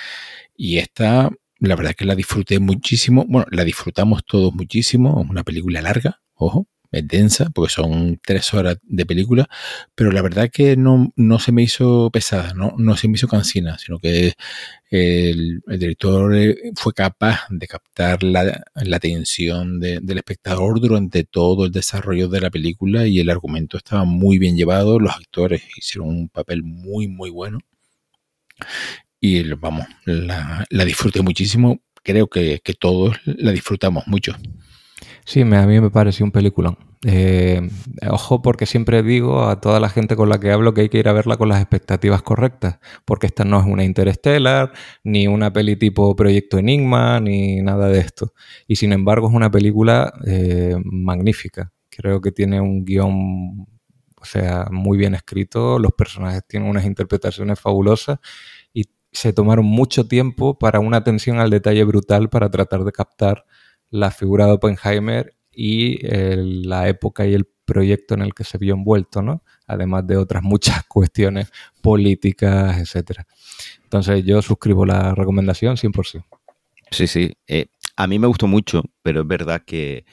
Y 0.56 0.78
esta, 0.78 1.30
la 1.58 1.76
verdad 1.76 1.90
es 1.90 1.96
que 1.96 2.04
la 2.06 2.14
disfruté 2.14 2.60
muchísimo. 2.60 3.24
Bueno, 3.28 3.46
la 3.50 3.64
disfrutamos 3.64 4.24
todos 4.24 4.54
muchísimo. 4.54 5.20
Es 5.22 5.28
una 5.28 5.44
película 5.44 5.82
larga, 5.82 6.20
ojo, 6.34 6.66
es 6.92 7.06
densa, 7.06 7.50
porque 7.50 7.72
son 7.72 8.20
tres 8.24 8.52
horas 8.54 8.78
de 8.82 9.06
película. 9.06 9.48
Pero 9.94 10.12
la 10.12 10.22
verdad 10.22 10.50
que 10.52 10.76
no, 10.76 11.12
no 11.16 11.38
se 11.38 11.52
me 11.52 11.62
hizo 11.62 12.10
pesada, 12.10 12.52
no, 12.54 12.74
no 12.78 12.96
se 12.96 13.08
me 13.08 13.14
hizo 13.14 13.28
cansina, 13.28 13.78
sino 13.78 13.98
que 13.98 14.34
el, 14.90 15.62
el 15.66 15.78
director 15.78 16.34
eh, 16.34 16.56
fue 16.76 16.92
capaz 16.92 17.46
de 17.50 17.66
captar 17.68 18.22
la, 18.22 18.64
la 18.74 18.96
atención 18.96 19.78
de, 19.80 20.00
del 20.00 20.18
espectador 20.18 20.80
durante 20.80 21.24
todo 21.24 21.66
el 21.66 21.72
desarrollo 21.72 22.28
de 22.28 22.40
la 22.40 22.50
película 22.50 23.06
y 23.06 23.20
el 23.20 23.30
argumento 23.30 23.76
estaba 23.76 24.04
muy 24.04 24.38
bien 24.38 24.56
llevado. 24.56 24.98
Los 24.98 25.14
actores 25.14 25.62
hicieron 25.76 26.08
un 26.08 26.28
papel 26.28 26.62
muy, 26.62 27.08
muy 27.08 27.30
bueno. 27.30 27.60
Y 29.20 29.42
vamos, 29.54 29.86
la, 30.06 30.64
la 30.70 30.84
disfruté 30.84 31.22
muchísimo. 31.22 31.80
Creo 32.02 32.28
que, 32.28 32.60
que, 32.64 32.74
todos 32.74 33.16
la 33.26 33.52
disfrutamos 33.52 34.06
mucho. 34.06 34.34
Sí, 35.30 35.42
a 35.42 35.44
mí 35.44 35.80
me 35.80 35.90
pareció 35.90 36.26
un 36.26 36.32
peliculón. 36.32 36.76
Eh, 37.06 37.70
ojo, 38.10 38.42
porque 38.42 38.66
siempre 38.66 39.04
digo 39.04 39.44
a 39.44 39.60
toda 39.60 39.78
la 39.78 39.88
gente 39.88 40.16
con 40.16 40.28
la 40.28 40.40
que 40.40 40.50
hablo 40.50 40.74
que 40.74 40.80
hay 40.80 40.88
que 40.88 40.98
ir 40.98 41.08
a 41.08 41.12
verla 41.12 41.36
con 41.36 41.48
las 41.48 41.60
expectativas 41.60 42.20
correctas, 42.22 42.80
porque 43.04 43.28
esta 43.28 43.44
no 43.44 43.60
es 43.60 43.64
una 43.64 43.84
Interstellar, 43.84 44.72
ni 45.04 45.28
una 45.28 45.52
peli 45.52 45.76
tipo 45.76 46.16
Proyecto 46.16 46.58
Enigma, 46.58 47.20
ni 47.20 47.62
nada 47.62 47.86
de 47.86 48.00
esto. 48.00 48.34
Y 48.66 48.74
sin 48.74 48.92
embargo 48.92 49.28
es 49.28 49.32
una 49.32 49.52
película 49.52 50.12
eh, 50.26 50.74
magnífica. 50.82 51.72
Creo 51.90 52.20
que 52.20 52.32
tiene 52.32 52.60
un 52.60 52.84
guion, 52.84 53.68
o 54.20 54.24
sea, 54.24 54.66
muy 54.72 54.98
bien 54.98 55.14
escrito, 55.14 55.78
los 55.78 55.92
personajes 55.92 56.42
tienen 56.48 56.68
unas 56.68 56.84
interpretaciones 56.84 57.60
fabulosas 57.60 58.18
y 58.74 58.86
se 59.12 59.32
tomaron 59.32 59.64
mucho 59.64 60.08
tiempo 60.08 60.58
para 60.58 60.80
una 60.80 60.96
atención 60.96 61.38
al 61.38 61.50
detalle 61.50 61.84
brutal 61.84 62.28
para 62.30 62.50
tratar 62.50 62.82
de 62.82 62.90
captar 62.90 63.44
la 63.90 64.10
figura 64.10 64.46
de 64.46 64.52
Oppenheimer 64.52 65.34
y 65.52 65.98
la 66.02 66.88
época 66.88 67.26
y 67.26 67.34
el 67.34 67.46
proyecto 67.64 68.14
en 68.14 68.22
el 68.22 68.34
que 68.34 68.44
se 68.44 68.58
vio 68.58 68.74
envuelto, 68.74 69.22
¿no? 69.22 69.42
Además 69.66 70.06
de 70.06 70.16
otras 70.16 70.42
muchas 70.42 70.84
cuestiones 70.88 71.52
políticas, 71.82 72.78
etcétera. 72.78 73.26
Entonces 73.84 74.24
yo 74.24 74.42
suscribo 74.42 74.84
la 74.86 75.14
recomendación 75.14 75.76
100%. 75.76 76.24
Sí, 76.90 77.06
sí. 77.06 77.32
Eh, 77.46 77.66
a 77.96 78.06
mí 78.06 78.18
me 78.18 78.26
gustó 78.26 78.46
mucho, 78.48 78.82
pero 79.02 79.20
es 79.20 79.26
verdad 79.26 79.62
que 79.64 80.04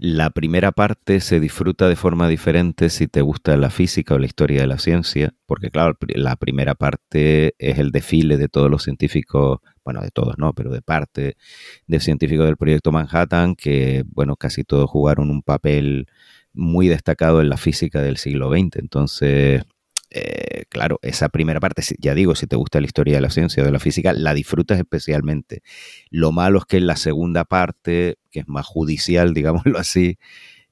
La 0.00 0.30
primera 0.30 0.70
parte 0.70 1.18
se 1.18 1.40
disfruta 1.40 1.88
de 1.88 1.96
forma 1.96 2.28
diferente 2.28 2.88
si 2.88 3.08
te 3.08 3.20
gusta 3.20 3.56
la 3.56 3.68
física 3.68 4.14
o 4.14 4.18
la 4.18 4.26
historia 4.26 4.60
de 4.60 4.68
la 4.68 4.78
ciencia, 4.78 5.34
porque 5.44 5.70
claro, 5.70 5.96
la 6.14 6.36
primera 6.36 6.76
parte 6.76 7.56
es 7.58 7.78
el 7.80 7.90
desfile 7.90 8.36
de 8.36 8.48
todos 8.48 8.70
los 8.70 8.84
científicos, 8.84 9.58
bueno, 9.88 10.02
de 10.02 10.10
todos 10.10 10.36
no, 10.36 10.52
pero 10.52 10.70
de 10.70 10.82
parte 10.82 11.38
de 11.86 12.00
científicos 12.00 12.44
del 12.44 12.58
proyecto 12.58 12.92
Manhattan, 12.92 13.56
que 13.56 14.04
bueno, 14.06 14.36
casi 14.36 14.62
todos 14.62 14.90
jugaron 14.90 15.30
un 15.30 15.40
papel 15.40 16.08
muy 16.52 16.88
destacado 16.88 17.40
en 17.40 17.48
la 17.48 17.56
física 17.56 18.02
del 18.02 18.18
siglo 18.18 18.50
XX. 18.50 18.76
Entonces, 18.80 19.62
eh, 20.10 20.64
claro, 20.68 20.98
esa 21.00 21.30
primera 21.30 21.58
parte, 21.58 21.82
ya 21.98 22.14
digo, 22.14 22.34
si 22.34 22.46
te 22.46 22.56
gusta 22.56 22.80
la 22.80 22.86
historia 22.86 23.14
de 23.14 23.22
la 23.22 23.30
ciencia 23.30 23.62
o 23.62 23.66
de 23.66 23.72
la 23.72 23.78
física, 23.78 24.12
la 24.12 24.34
disfrutas 24.34 24.78
especialmente. 24.78 25.62
Lo 26.10 26.32
malo 26.32 26.58
es 26.58 26.66
que 26.66 26.76
en 26.76 26.86
la 26.86 26.96
segunda 26.96 27.46
parte, 27.46 28.18
que 28.30 28.40
es 28.40 28.48
más 28.48 28.66
judicial, 28.66 29.32
digámoslo 29.34 29.78
así, 29.78 30.18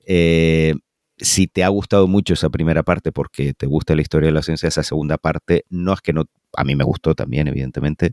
eh, 0.07 0.75
si 1.17 1.47
te 1.47 1.65
ha 1.65 1.69
gustado 1.69 2.07
mucho 2.07 2.35
esa 2.35 2.51
primera 2.51 2.83
parte 2.83 3.12
porque 3.12 3.55
te 3.55 3.65
gusta 3.65 3.95
la 3.95 4.03
historia 4.03 4.27
de 4.27 4.35
la 4.35 4.43
ciencia, 4.43 4.69
esa 4.69 4.83
segunda 4.83 5.17
parte 5.17 5.65
no 5.70 5.95
es 5.95 6.03
que 6.03 6.12
no, 6.12 6.25
a 6.55 6.65
mí 6.65 6.75
me 6.75 6.85
gustó 6.85 7.15
también, 7.15 7.49
evidentemente, 7.49 8.12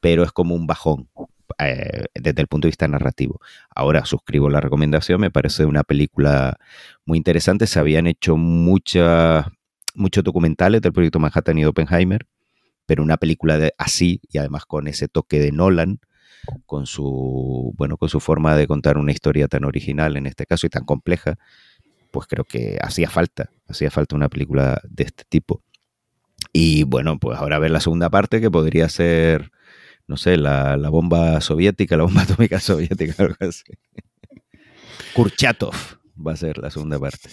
pero 0.00 0.22
es 0.22 0.32
como 0.32 0.54
un 0.54 0.66
bajón 0.66 1.08
eh, 1.58 2.04
desde 2.14 2.40
el 2.40 2.46
punto 2.46 2.66
de 2.66 2.70
vista 2.70 2.88
narrativo. 2.88 3.40
Ahora 3.74 4.04
suscribo 4.04 4.50
la 4.50 4.60
recomendación, 4.60 5.20
me 5.20 5.30
parece 5.30 5.64
una 5.64 5.82
película 5.84 6.58
muy 7.04 7.18
interesante, 7.18 7.66
se 7.66 7.78
habían 7.78 8.06
hecho 8.06 8.36
muchas 8.36 9.46
muchos 9.94 10.22
documentales 10.22 10.80
del 10.80 10.92
proyecto 10.92 11.18
Manhattan 11.18 11.58
y 11.58 11.64
Oppenheimer, 11.64 12.26
pero 12.86 13.02
una 13.02 13.16
película 13.16 13.58
así 13.76 14.20
y 14.30 14.38
además 14.38 14.64
con 14.64 14.86
ese 14.86 15.08
toque 15.08 15.40
de 15.40 15.52
Nolan, 15.52 16.00
con 16.66 16.86
su, 16.86 17.74
bueno, 17.76 17.96
con 17.96 18.08
su 18.08 18.20
forma 18.20 18.56
de 18.56 18.66
contar 18.66 18.96
una 18.96 19.12
historia 19.12 19.48
tan 19.48 19.64
original 19.64 20.16
en 20.16 20.26
este 20.26 20.46
caso 20.46 20.66
y 20.66 20.70
tan 20.70 20.84
compleja, 20.84 21.36
pues 22.10 22.26
creo 22.26 22.44
que 22.44 22.78
hacía 22.80 23.10
falta, 23.10 23.50
hacía 23.68 23.90
falta 23.90 24.16
una 24.16 24.28
película 24.28 24.80
de 24.88 25.04
este 25.04 25.24
tipo. 25.28 25.62
Y 26.52 26.84
bueno, 26.84 27.18
pues 27.18 27.38
ahora 27.38 27.58
ver 27.58 27.70
la 27.70 27.80
segunda 27.80 28.08
parte 28.08 28.40
que 28.40 28.50
podría 28.50 28.88
ser, 28.88 29.50
no 30.08 30.16
sé, 30.16 30.36
la, 30.36 30.76
la 30.76 30.88
bomba 30.88 31.40
soviética, 31.40 31.96
la 31.96 32.04
bomba 32.04 32.22
atómica 32.28 32.58
soviética, 32.58 33.22
algo 33.22 33.36
así. 33.40 33.72
Kurchatov 35.14 35.74
va 36.26 36.32
a 36.32 36.36
ser 36.36 36.58
la 36.58 36.70
segunda 36.70 36.98
parte. 36.98 37.30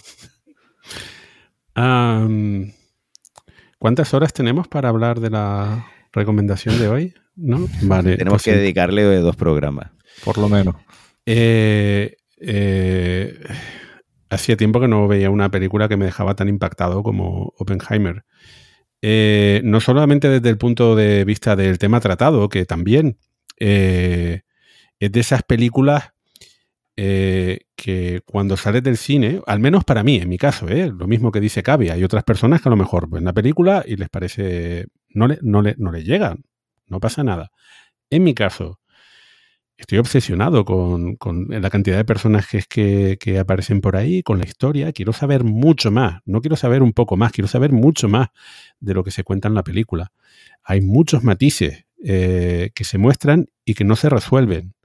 ¿Cuántas 3.79 4.13
horas 4.13 4.33
tenemos 4.33 4.67
para 4.67 4.89
hablar 4.89 5.19
de 5.19 5.29
la 5.29 5.87
recomendación 6.11 6.79
de 6.79 6.87
hoy? 6.87 7.13
¿No? 7.35 7.67
Vale, 7.83 8.17
tenemos 8.17 8.43
pues 8.43 8.53
que 8.53 8.59
dedicarle 8.59 9.03
dos 9.17 9.35
programas. 9.35 9.91
Por 10.23 10.37
lo 10.37 10.49
menos. 10.49 10.75
Eh, 11.25 12.17
eh, 12.39 13.39
hacía 14.29 14.57
tiempo 14.57 14.79
que 14.79 14.87
no 14.87 15.07
veía 15.07 15.29
una 15.29 15.49
película 15.51 15.87
que 15.87 15.97
me 15.97 16.05
dejaba 16.05 16.35
tan 16.35 16.49
impactado 16.49 17.03
como 17.03 17.53
Oppenheimer. 17.57 18.23
Eh, 19.01 19.61
no 19.63 19.81
solamente 19.81 20.29
desde 20.29 20.49
el 20.49 20.57
punto 20.57 20.95
de 20.95 21.25
vista 21.25 21.55
del 21.55 21.77
tema 21.77 21.99
tratado, 21.99 22.49
que 22.49 22.65
también 22.65 23.17
es 23.57 24.41
de 24.99 25.19
esas 25.19 25.43
películas 25.43 26.15
eh, 26.97 27.59
que 27.75 28.21
cuando 28.25 28.55
sales 28.55 28.81
del 28.81 28.95
cine, 28.95 29.41
al 29.47 29.59
menos 29.59 29.83
para 29.83 30.01
mí, 30.01 30.15
en 30.15 30.29
mi 30.29 30.37
caso, 30.37 30.69
¿eh? 30.69 30.89
lo 30.95 31.07
mismo 31.07 31.29
que 31.29 31.41
dice 31.41 31.61
Cavi, 31.61 31.89
hay 31.89 32.05
otras 32.05 32.23
personas 32.23 32.61
que 32.61 32.69
a 32.69 32.71
lo 32.71 32.77
mejor 32.77 33.09
ven 33.09 33.25
la 33.25 33.33
película 33.33 33.83
y 33.85 33.97
les 33.97 34.07
parece, 34.07 34.85
no 35.09 35.27
le, 35.27 35.37
no 35.41 35.61
le, 35.61 35.75
no 35.77 35.91
le 35.91 36.03
llegan, 36.03 36.45
no 36.87 37.01
pasa 37.01 37.23
nada. 37.23 37.51
En 38.09 38.23
mi 38.23 38.33
caso, 38.33 38.79
estoy 39.77 39.97
obsesionado 39.97 40.65
con, 40.65 41.17
la 41.49 41.69
cantidad 41.69 41.97
de 41.97 42.05
personajes 42.05 42.67
que, 42.67 43.17
que, 43.19 43.39
aparecen 43.39 43.81
por 43.81 43.95
ahí, 43.95 44.23
con 44.23 44.39
la 44.39 44.45
historia. 44.45 44.91
Quiero 44.93 45.13
saber 45.13 45.43
mucho 45.43 45.91
más. 45.91 46.21
No 46.25 46.41
quiero 46.41 46.55
saber 46.55 46.81
un 46.83 46.93
poco 46.93 47.17
más, 47.17 47.31
quiero 47.31 47.47
saber 47.47 47.71
mucho 47.71 48.07
más 48.07 48.29
de 48.79 48.93
lo 48.93 49.03
que 49.03 49.11
se 49.11 49.23
cuenta 49.23 49.47
en 49.47 49.55
la 49.55 49.63
película. 49.63 50.11
Hay 50.63 50.81
muchos 50.81 51.23
matices 51.23 51.85
eh, 52.03 52.71
que 52.73 52.83
se 52.83 52.97
muestran 52.97 53.47
y 53.63 53.73
que 53.73 53.83
no 53.83 53.95
se 53.95 54.09
resuelven 54.09 54.75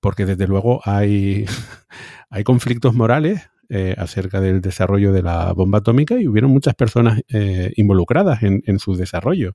porque 0.00 0.26
desde 0.26 0.46
luego 0.46 0.80
hay, 0.84 1.44
hay 2.30 2.44
conflictos 2.44 2.94
morales 2.94 3.48
eh, 3.68 3.94
acerca 3.96 4.40
del 4.40 4.60
desarrollo 4.60 5.12
de 5.12 5.22
la 5.22 5.52
bomba 5.52 5.78
atómica 5.78 6.18
y 6.18 6.26
hubieron 6.26 6.50
muchas 6.50 6.74
personas 6.74 7.20
eh, 7.28 7.72
involucradas 7.76 8.42
en, 8.42 8.78
su 8.78 8.96
desarrollo. 8.96 9.54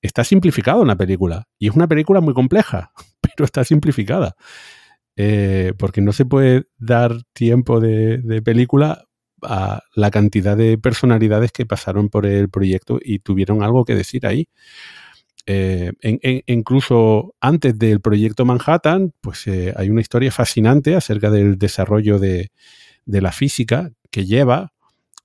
Está 0.00 0.22
simplificado 0.22 0.82
en 0.82 0.88
la 0.88 0.96
película 0.96 1.48
y 1.58 1.68
es 1.68 1.74
una 1.74 1.88
película 1.88 2.20
muy 2.20 2.34
compleja, 2.34 2.92
está 3.44 3.64
simplificada. 3.64 4.36
Eh, 5.18 5.72
porque 5.78 6.02
no 6.02 6.12
se 6.12 6.26
puede 6.26 6.64
dar 6.78 7.22
tiempo 7.32 7.80
de, 7.80 8.42
película 8.44 9.06
a 9.42 9.82
la 9.94 10.10
cantidad 10.10 10.56
de 10.56 10.76
personalidades 10.76 11.52
que 11.52 11.64
pasaron 11.64 12.10
por 12.10 12.26
el 12.26 12.50
proyecto 12.50 12.98
y 13.02 13.20
tuvieron 13.20 13.62
algo 13.62 13.84
que 13.84 13.94
decir 13.94 14.26
ahí. 14.26 14.48
Eh, 15.46 15.92
incluso 16.46 17.34
antes 17.40 17.78
del 17.78 18.00
proyecto 18.00 18.44
Manhattan, 18.44 19.12
pues 19.20 19.46
eh, 19.46 19.72
hay 19.76 19.88
una 19.90 20.00
historia 20.00 20.30
fascinante 20.32 20.96
acerca 20.96 21.30
del 21.30 21.56
desarrollo 21.56 22.18
de, 22.18 22.50
la 23.06 23.32
física 23.32 23.92
que 24.10 24.26
lleva 24.26 24.72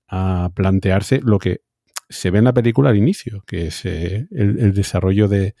a 0.08 0.50
plantearse 0.54 1.20
lo 1.22 1.38
que 1.38 1.62
se 2.08 2.30
ve 2.30 2.38
en 2.38 2.44
la 2.44 2.54
película 2.54 2.90
al 2.90 2.96
inicio, 2.96 3.42
que 3.46 3.66
es 3.66 3.84
el, 3.84 4.72
desarrollo 4.74 5.28
de, 5.28 5.54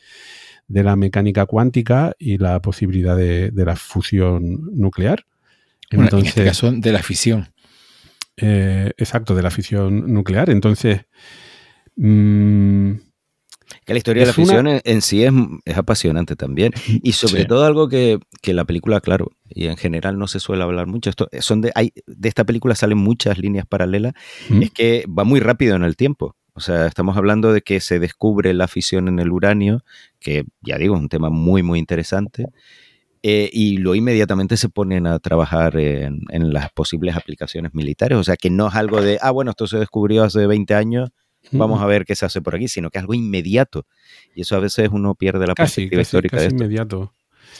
la 0.68 0.96
mecánica 0.96 1.46
cuántica 1.46 2.14
y 2.18 2.38
la 2.38 2.60
posibilidad 2.60 3.16
de, 3.16 3.52
la 3.54 3.76
fusión 3.76 4.70
nuclear. 4.72 5.26
Entonces, 5.90 6.20
en 6.20 6.26
este 6.26 6.44
caso, 6.44 6.72
de 6.72 6.92
la 6.92 7.02
fisión. 7.02 7.52
exacto, 8.36 9.34
de 9.34 9.42
la 9.42 9.50
fisión 9.50 10.12
nuclear. 10.12 10.50
Entonces, 10.50 11.02
mmm, 11.96 12.92
que 13.84 13.92
la 13.92 13.98
historia 13.98 14.22
de 14.22 14.26
la 14.26 14.32
fisión 14.32 14.68
en, 14.68 15.02
sí 15.02 15.24
es, 15.24 15.32
apasionante 15.74 16.36
también. 16.36 16.72
Y 17.02 17.12
sobre 17.12 17.44
todo 17.44 17.64
algo 17.64 17.88
que, 17.88 18.18
la 18.44 18.64
película, 18.64 19.00
claro, 19.00 19.32
y 19.48 19.66
en 19.66 19.76
general 19.76 20.18
no 20.18 20.26
se 20.26 20.40
suele 20.40 20.62
hablar 20.62 20.86
mucho, 20.86 21.10
esto, 21.10 21.28
son 21.40 21.60
de, 21.60 21.72
hay, 21.74 21.92
de 22.06 22.28
esta 22.28 22.44
película 22.44 22.74
salen 22.74 22.98
muchas 22.98 23.38
líneas 23.38 23.66
paralelas, 23.66 24.14
es 24.60 24.70
que 24.70 25.04
va 25.06 25.24
muy 25.24 25.40
rápido 25.40 25.76
en 25.76 25.84
el 25.84 25.96
tiempo. 25.96 26.36
O 26.54 26.60
sea, 26.60 26.86
estamos 26.86 27.16
hablando 27.16 27.52
de 27.52 27.62
que 27.62 27.80
se 27.80 27.98
descubre 27.98 28.52
la 28.54 28.68
fisión 28.68 29.08
en 29.08 29.18
el 29.18 29.30
uranio, 29.30 29.84
que 30.20 30.44
ya 30.60 30.78
digo, 30.78 30.94
es 30.96 31.00
un 31.00 31.08
tema 31.08 31.30
muy, 31.30 31.62
muy 31.62 31.78
interesante. 31.78 32.46
Eh, 33.24 33.48
y 33.52 33.76
luego 33.76 33.94
inmediatamente 33.94 34.56
se 34.56 34.68
ponen 34.68 35.06
a 35.06 35.18
trabajar 35.20 35.76
en, 35.76 36.22
en, 36.30 36.52
las 36.52 36.72
posibles 36.72 37.16
aplicaciones 37.16 37.72
militares. 37.72 38.18
O 38.18 38.24
sea, 38.24 38.36
que 38.36 38.50
no 38.50 38.68
es 38.68 38.74
algo 38.74 39.00
de, 39.00 39.18
ah, 39.22 39.30
bueno, 39.30 39.52
esto 39.52 39.66
se 39.66 39.78
descubrió 39.78 40.24
hace 40.24 40.46
20 40.46 40.74
años 40.74 41.10
vamos 41.50 41.80
a 41.82 41.86
ver 41.86 42.04
qué 42.04 42.14
se 42.14 42.24
hace 42.24 42.40
por 42.40 42.54
aquí, 42.54 42.68
sino 42.68 42.90
que 42.90 42.98
es 42.98 43.02
algo 43.02 43.14
inmediato. 43.14 43.86
Y 44.34 44.42
eso 44.42 44.56
a 44.56 44.60
veces 44.60 44.88
uno 44.92 45.14
pierde 45.14 45.46
la 45.46 45.54
perspectiva 45.54 46.02
histórica 46.02 46.36
casi 46.36 46.50
inmediato. 46.50 47.12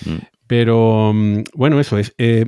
Mm. 0.04 0.16
Pero 0.46 1.12
mm, 1.14 1.44
bueno, 1.54 1.80
eso 1.80 1.98
es. 1.98 2.14
Eh, 2.18 2.46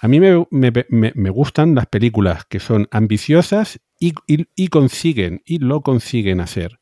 a 0.00 0.08
mí 0.08 0.18
me, 0.18 1.30
gustan 1.30 1.74
las 1.74 1.86
películas 1.86 2.46
que 2.46 2.58
son 2.58 2.88
ambiciosas 2.90 3.80
y, 3.98 4.12
consiguen, 4.68 5.42
y 5.44 5.58
lo 5.58 5.82
consiguen 5.82 6.40
hacer. 6.40 6.80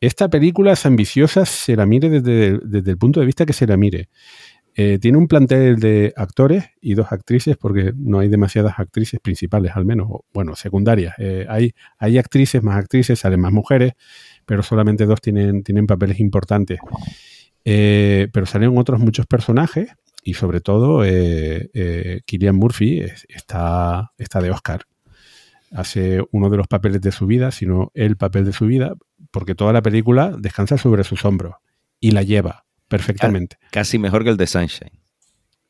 Esta 0.00 0.28
película 0.28 0.72
es 0.72 0.84
ambiciosa, 0.84 1.46
se 1.46 1.76
la 1.76 1.86
mire 1.86 2.10
desde, 2.10 2.90
el 2.90 2.98
punto 2.98 3.20
de 3.20 3.26
vista 3.26 3.46
que 3.46 3.52
se 3.52 3.64
la 3.64 3.76
mire. 3.76 4.08
Eh, 4.74 4.98
tiene 5.00 5.18
un 5.18 5.28
plantel 5.28 5.78
de 5.78 6.12
actores 6.16 6.64
y 6.80 6.94
dos 6.94 7.12
actrices, 7.12 7.56
porque 7.56 7.92
no 7.96 8.18
hay 8.18 8.28
demasiadas 8.28 8.74
actrices 8.78 9.20
principales, 9.20 9.72
al 9.76 9.84
menos, 9.84 10.08
bueno, 10.32 10.56
secundarias. 10.56 11.14
Eh, 11.18 11.46
hay, 11.48 11.74
hay 11.98 12.18
actrices, 12.18 12.60
más 12.64 12.76
actrices, 12.76 13.20
salen 13.20 13.40
más 13.40 13.52
mujeres, 13.52 13.92
pero 14.46 14.64
solamente 14.64 15.06
dos 15.06 15.20
tienen, 15.20 15.62
tienen 15.62 15.86
papeles 15.86 16.18
importantes. 16.18 16.80
Eh, 17.64 18.28
pero 18.32 18.46
salen 18.46 18.76
otros 18.76 18.98
muchos 18.98 19.26
personajes 19.26 19.90
y 20.28 20.34
sobre 20.34 20.60
todo 20.60 21.04
Killian 22.26 22.54
Murphy 22.54 23.02
está, 23.28 24.12
está 24.18 24.42
de 24.42 24.50
Oscar. 24.50 24.82
Hace 25.72 26.22
uno 26.32 26.50
de 26.50 26.58
los 26.58 26.66
papeles 26.66 27.00
de 27.00 27.12
su 27.12 27.26
vida, 27.26 27.50
sino 27.50 27.90
el 27.94 28.18
papel 28.18 28.44
de 28.44 28.52
su 28.52 28.66
vida, 28.66 28.92
porque 29.30 29.54
toda 29.54 29.72
la 29.72 29.80
película 29.80 30.34
descansa 30.38 30.76
sobre 30.76 31.04
sus 31.04 31.24
hombros 31.24 31.54
y 31.98 32.10
la 32.10 32.22
lleva 32.22 32.66
perfectamente. 32.88 33.56
Casi 33.70 33.98
mejor 33.98 34.22
que 34.22 34.28
el 34.28 34.36
de 34.36 34.46
Sunshine. 34.46 35.00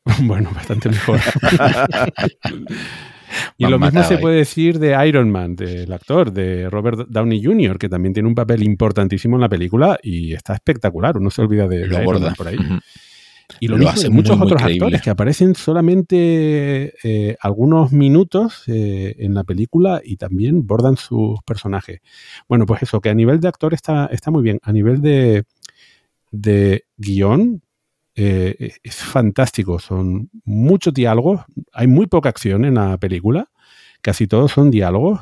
bueno, 0.23 0.51
bastante 0.53 0.89
mejor. 0.89 1.19
y 3.57 3.65
lo 3.65 3.79
mismo 3.79 4.03
se 4.03 4.17
puede 4.17 4.39
decir 4.39 4.77
de 4.77 5.07
Iron 5.07 5.31
Man, 5.31 5.55
del 5.55 5.93
actor, 5.93 6.33
de 6.33 6.69
Robert 6.69 7.07
Downey 7.07 7.41
Jr., 7.41 7.77
que 7.77 7.87
también 7.87 8.13
tiene 8.13 8.27
un 8.27 8.35
papel 8.35 8.63
importantísimo 8.63 9.37
en 9.37 9.41
la 9.41 9.49
película 9.49 9.97
y 10.03 10.33
está 10.33 10.53
espectacular. 10.53 11.17
Uno 11.17 11.29
se 11.29 11.41
olvida 11.41 11.65
de, 11.65 11.87
lo 11.87 12.01
Iron 12.01 12.23
Man 12.23 12.35
por 12.35 12.49
ahí. 12.49 12.57
Y 13.59 13.67
lo, 13.67 13.77
mismo 13.77 13.99
de 13.99 14.09
muchos 14.09 14.39
otros 14.39 14.61
actores 14.61 15.01
que 15.01 15.09
aparecen 15.09 15.55
solamente 15.55 16.93
eh, 17.03 17.35
algunos 17.41 17.91
minutos 17.91 18.63
eh, 18.67 19.15
en 19.19 19.33
la 19.33 19.43
película 19.43 20.01
y 20.03 20.17
también 20.17 20.67
bordan 20.67 20.97
sus 20.97 21.41
personajes. 21.43 22.01
Bueno, 22.47 22.65
pues 22.65 22.83
eso, 22.83 23.01
que 23.01 23.09
a 23.09 23.13
nivel 23.13 23.39
de 23.39 23.47
actor 23.47 23.73
está, 23.73 24.05
está 24.07 24.31
muy 24.31 24.43
bien. 24.43 24.59
A 24.63 24.71
nivel 24.71 25.01
de, 25.01 25.45
de 26.31 26.85
guion, 26.97 27.61
eh, 28.21 28.73
es 28.83 28.95
fantástico. 28.97 29.79
Son 29.79 30.29
muchos 30.43 30.93
diálogos, 30.93 31.41
hay 31.71 31.87
muy 31.87 32.07
poca 32.07 32.27
acción 32.27 32.65
en 32.65 32.75
la 32.75 32.97
película, 32.97 33.49
casi 34.01 34.27
todos 34.27 34.51
son 34.51 34.71
diálogos 34.71 35.21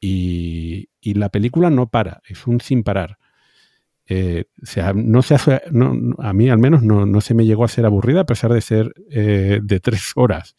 y, 0.00 0.88
la 1.02 1.28
película 1.28 1.70
no 1.70 1.88
para, 1.88 2.22
es 2.28 2.46
un 2.46 2.60
sin 2.60 2.84
parar. 2.84 3.18
Eh, 4.12 4.46
no 4.96 5.22
se 5.22 5.34
hace, 5.36 5.62
a 6.18 6.32
mí 6.32 6.50
al 6.50 6.58
menos 6.58 6.82
no, 6.82 7.20
se 7.20 7.32
me 7.32 7.46
llegó 7.46 7.62
a 7.62 7.68
ser 7.68 7.86
aburrida 7.86 8.22
a 8.22 8.26
pesar 8.26 8.52
de 8.52 8.60
ser 8.60 8.92
eh, 9.08 9.60
de 9.62 9.78
tres 9.78 10.10
horas. 10.16 10.56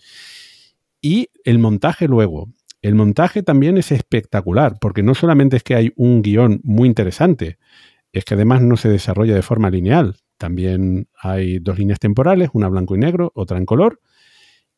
Y 1.01 1.27
el 1.43 1.59
montaje 1.59 2.07
luego. 2.07 2.47
El 2.81 2.95
montaje 2.95 3.43
también 3.43 3.77
es 3.77 3.91
espectacular, 3.91 4.77
porque 4.79 5.03
no 5.03 5.15
solamente 5.15 5.57
es 5.57 5.63
que 5.63 5.75
hay 5.75 5.91
un 5.97 6.21
guion 6.21 6.61
muy 6.63 6.87
interesante, 6.87 7.59
es 8.13 8.23
que 8.23 8.35
además 8.35 8.61
no 8.61 8.77
se 8.77 8.87
desarrolla 8.87 9.35
de 9.35 9.41
forma 9.41 9.69
lineal. 9.69 10.15
También 10.37 11.09
hay 11.21 11.59
dos 11.59 11.77
líneas 11.77 11.99
temporales, 11.99 12.51
una 12.53 12.69
blanco 12.69 12.95
y 12.95 12.99
negro, 12.99 13.33
otra 13.35 13.57
en 13.57 13.65
color. 13.65 13.99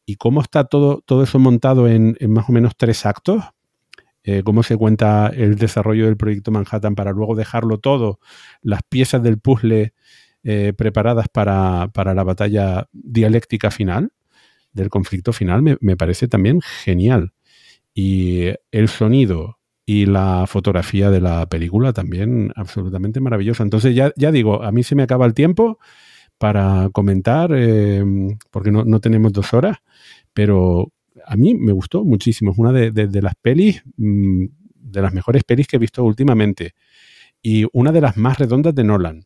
Y 0.03 0.15
cómo 0.15 0.41
está 0.41 0.63
todo, 0.63 1.03
todo 1.05 1.21
eso 1.21 1.37
montado 1.37 1.87
en, 1.87 2.17
más 2.27 2.49
o 2.49 2.51
menos 2.51 2.73
tres 2.75 3.05
actos, 3.05 3.43
eh, 4.23 4.43
cómo 4.43 4.63
se 4.63 4.77
cuenta 4.77 5.31
el 5.33 5.55
desarrollo 5.55 6.05
del 6.05 6.17
proyecto 6.17 6.51
Manhattan 6.51 6.95
para 6.95 7.11
luego 7.11 7.35
dejarlo 7.35 7.79
todo, 7.79 8.19
las 8.61 8.81
piezas 8.83 9.21
del 9.23 9.39
puzzle 9.39 9.93
eh, 10.43 10.73
preparadas 10.75 11.27
para, 11.29 11.89
la 11.93 12.23
batalla 12.23 12.87
dialéctica 12.91 13.71
final, 13.71 14.11
del 14.73 14.89
conflicto 14.89 15.33
final, 15.33 15.77
me 15.79 15.97
parece 15.97 16.27
también 16.27 16.59
genial. 16.61 17.33
Y 17.93 18.47
el 18.71 18.89
sonido, 18.89 19.59
y 19.85 20.05
la 20.05 20.45
fotografía 20.47 21.09
de 21.09 21.21
la 21.21 21.45
película 21.47 21.93
también 21.93 22.51
absolutamente 22.55 23.19
maravillosa. 23.19 23.63
Entonces 23.63 23.95
ya, 23.95 24.13
ya 24.15 24.31
digo, 24.31 24.63
a 24.63 24.71
mí 24.71 24.83
se 24.83 24.95
me 24.95 25.03
acaba 25.03 25.25
el 25.25 25.33
tiempo 25.33 25.79
para 26.37 26.89
comentar, 26.91 27.51
eh, 27.53 28.03
porque 28.51 28.71
no, 28.71 28.99
tenemos 28.99 29.33
dos 29.33 29.53
horas, 29.53 29.77
pero 30.33 30.91
a 31.25 31.35
mí 31.35 31.55
me 31.55 31.71
gustó 31.71 32.03
muchísimo. 32.03 32.51
Es 32.51 32.57
una 32.57 32.71
de, 32.71 33.21
las 33.21 33.35
pelis, 33.35 33.83
mm, 33.97 34.45
de 34.75 35.01
las 35.01 35.13
mejores 35.13 35.43
pelis 35.43 35.67
que 35.67 35.77
he 35.77 35.79
visto 35.79 36.03
últimamente 36.03 36.73
y 37.43 37.65
una 37.73 37.91
de 37.91 38.01
las 38.01 38.17
más 38.17 38.39
redondas 38.39 38.73
de 38.73 38.83
Nolan. 38.83 39.25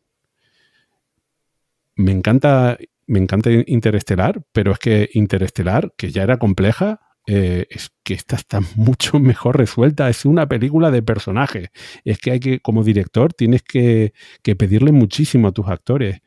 Me 1.94 2.12
encanta, 2.12 2.76
me 3.06 3.20
encanta 3.20 3.50
Interestelar, 3.66 4.42
pero 4.52 4.72
es 4.72 4.78
que 4.78 5.08
Interestelar, 5.14 5.94
que 5.96 6.10
ya 6.10 6.24
era 6.24 6.36
compleja, 6.38 7.00
eh, 7.26 7.66
es 7.70 7.90
que 8.02 8.14
esta 8.14 8.36
está 8.36 8.60
mucho 8.76 9.20
mejor 9.20 9.56
resuelta. 9.56 10.08
Es 10.10 10.24
una 10.24 10.48
película 10.48 10.90
de 10.90 11.02
personajes. 11.02 11.70
Es 12.04 12.18
que 12.18 12.32
hay 12.32 12.40
que, 12.40 12.60
como 12.60 12.82
director, 12.82 13.32
tienes 13.32 13.62
que, 13.62 14.12
pedirle 14.42 14.92
muchísimo 14.92 15.48
a 15.48 15.52
tus 15.52 15.68
actores. 15.68 16.20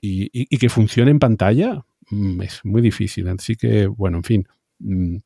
Y, 0.00 0.56
que 0.58 0.68
funcione 0.68 1.10
en 1.10 1.18
pantalla 1.18 1.84
mm, 2.10 2.42
es 2.42 2.60
muy 2.64 2.82
difícil. 2.82 3.28
Así 3.28 3.56
que, 3.56 3.86
bueno, 3.86 4.18
en 4.18 4.24
fin. 4.24 4.48
Mm, 4.78 5.16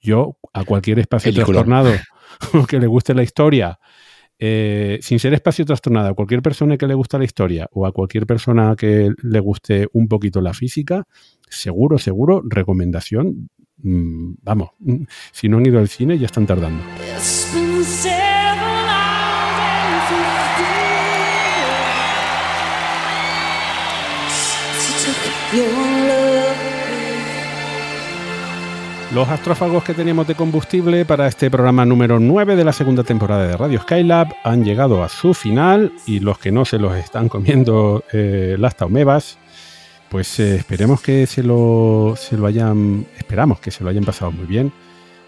yo, 0.00 0.38
a 0.52 0.64
cualquier 0.64 0.98
espacio 0.98 1.32
trastornado 1.32 1.92
que 2.68 2.78
le 2.78 2.86
guste 2.86 3.14
la 3.14 3.22
historia, 3.22 3.78
eh, 4.38 4.98
sin 5.02 5.18
ser 5.18 5.34
espacio 5.34 5.64
trastornado, 5.64 6.08
a 6.08 6.14
cualquier 6.14 6.42
persona 6.42 6.76
que 6.76 6.86
le 6.86 6.94
guste 6.94 7.18
la 7.18 7.24
historia 7.24 7.68
o 7.72 7.86
a 7.86 7.92
cualquier 7.92 8.26
persona 8.26 8.76
que 8.76 9.10
le 9.22 9.40
guste 9.40 9.88
un 9.92 10.08
poquito 10.08 10.40
la 10.40 10.52
física, 10.52 11.04
seguro, 11.48 11.98
seguro, 11.98 12.42
recomendación 12.44 13.48
Mm, 13.82 14.36
vamos, 14.42 14.70
mm, 14.78 15.04
si 15.32 15.48
no 15.48 15.58
han 15.58 15.66
ido 15.66 15.78
al 15.78 15.88
cine 15.88 16.18
ya 16.18 16.26
están 16.26 16.46
tardando. 16.46 16.82
Los 29.14 29.28
astrófagos 29.28 29.84
que 29.84 29.94
teníamos 29.94 30.26
de 30.26 30.34
combustible 30.34 31.04
para 31.04 31.28
este 31.28 31.50
programa 31.50 31.86
número 31.86 32.18
9 32.18 32.56
de 32.56 32.64
la 32.64 32.72
segunda 32.72 33.04
temporada 33.04 33.46
de 33.46 33.56
Radio 33.56 33.80
Skylab 33.80 34.34
han 34.44 34.64
llegado 34.64 35.02
a 35.02 35.08
su 35.08 35.32
final 35.32 35.92
y 36.06 36.20
los 36.20 36.38
que 36.38 36.52
no 36.52 36.64
se 36.64 36.78
los 36.78 36.94
están 36.96 37.28
comiendo 37.28 38.04
eh, 38.12 38.56
las 38.58 38.76
taumebas 38.76 39.38
pues 40.08 40.38
eh, 40.38 40.56
esperemos 40.56 41.00
que 41.00 41.26
se 41.26 41.42
lo, 41.42 42.14
se 42.16 42.36
lo 42.36 42.46
hayan, 42.46 43.06
esperamos 43.18 43.60
que 43.60 43.70
se 43.70 43.82
lo 43.82 43.90
hayan 43.90 44.04
pasado 44.04 44.30
muy 44.30 44.46
bien 44.46 44.72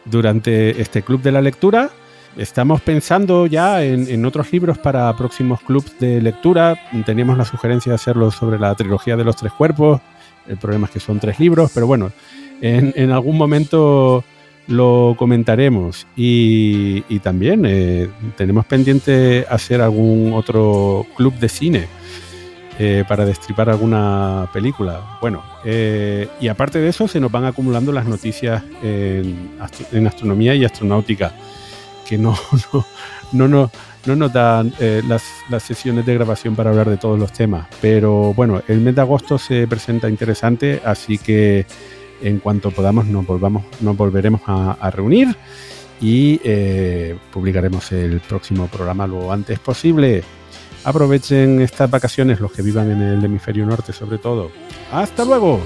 durante 0.05 0.81
este 0.81 1.03
club 1.03 1.21
de 1.21 1.33
la 1.33 1.43
lectura. 1.43 1.91
Estamos 2.37 2.81
pensando 2.83 3.47
ya 3.47 3.83
en, 3.83 4.25
otros 4.25 4.53
libros 4.53 4.79
para 4.79 5.15
próximos 5.17 5.61
clubs 5.61 5.99
de 5.99 6.21
lectura. 6.23 6.79
Teníamos 7.05 7.37
la 7.37 7.45
sugerencia 7.45 7.91
de 7.91 7.97
hacerlo 7.97 8.31
sobre 8.31 8.59
la 8.59 8.75
trilogía 8.77 9.17
de 9.17 9.25
los 9.25 9.35
tres 9.35 9.53
cuerpos. 9.53 10.01
El 10.47 10.57
problema 10.57 10.87
es 10.87 10.93
que 10.93 11.01
son 11.01 11.19
tres 11.19 11.41
libros, 11.41 11.73
pero 11.75 11.87
bueno, 11.87 12.13
en, 12.61 13.11
algún 13.11 13.37
momento 13.37 14.25
lo 14.67 15.15
comentaremos. 15.19 16.07
Y, 16.17 17.01
también 17.21 17.65
eh, 17.67 18.09
tenemos 18.37 18.67
pendiente 18.67 19.45
hacer 19.49 19.81
algún 19.81 20.33
otro 20.35 21.07
club 21.17 21.35
de 21.35 21.49
cine 21.49 21.87
eh, 22.79 23.05
para 23.09 23.25
destripar 23.25 23.71
alguna 23.71 24.49
película. 24.53 25.19
Bueno, 25.21 25.43
eh, 25.65 26.29
y 26.41 26.49
aparte 26.49 26.79
de 26.79 26.89
eso 26.89 27.09
se 27.09 27.21
nos 27.21 27.31
van 27.33 27.45
acumulando 27.45 27.93
las 27.93 28.07
noticias 28.07 28.63
en, 28.83 29.59
astronomía 30.07 30.55
y 30.55 30.65
astronáutica, 30.65 31.33
que 32.07 32.19
no, 32.19 32.37
no, 33.33 33.49
no, 33.49 33.71
no, 34.07 34.17
nos 34.17 34.33
dan 34.33 34.73
las, 35.09 35.23
sesiones 35.63 36.07
de 36.07 36.15
grabación 36.15 36.55
para 36.55 36.71
hablar 36.71 36.89
de 36.89 36.97
todos 36.97 37.19
los 37.19 37.33
temas. 37.33 37.67
Pero 37.81 38.33
bueno, 38.35 38.63
el 38.69 38.81
mes 38.81 38.95
de 38.95 39.01
agosto 39.01 39.39
se 39.39 39.67
presenta 39.67 40.09
interesante, 40.09 40.81
así 40.85 41.19
que 41.19 41.67
en 42.23 42.39
cuanto 42.39 42.71
podamos 42.71 43.07
nos, 43.07 43.27
volvamos, 43.27 43.65
nos 43.81 43.97
volveremos 43.97 44.41
a 44.47 44.91
reunir 44.91 45.37
y 46.01 46.39
publicaremos 47.33 47.93
el 47.93 48.21
próximo 48.21 48.69
programa 48.69 49.07
lo 49.07 49.33
antes 49.33 49.59
posible. 49.59 50.23
Aprovechen 50.85 51.61
estas 51.61 51.91
vacaciones 51.91 52.41
los 52.41 52.53
que 52.53 52.63
vivan 52.63 52.91
en 52.91 53.03
el 53.03 53.25
hemisferio 53.25 53.67
norte 53.67 53.93
sobre 53.93 54.19
todo. 54.19 54.51
¡Hasta 54.93 55.25
luego! 55.25 55.61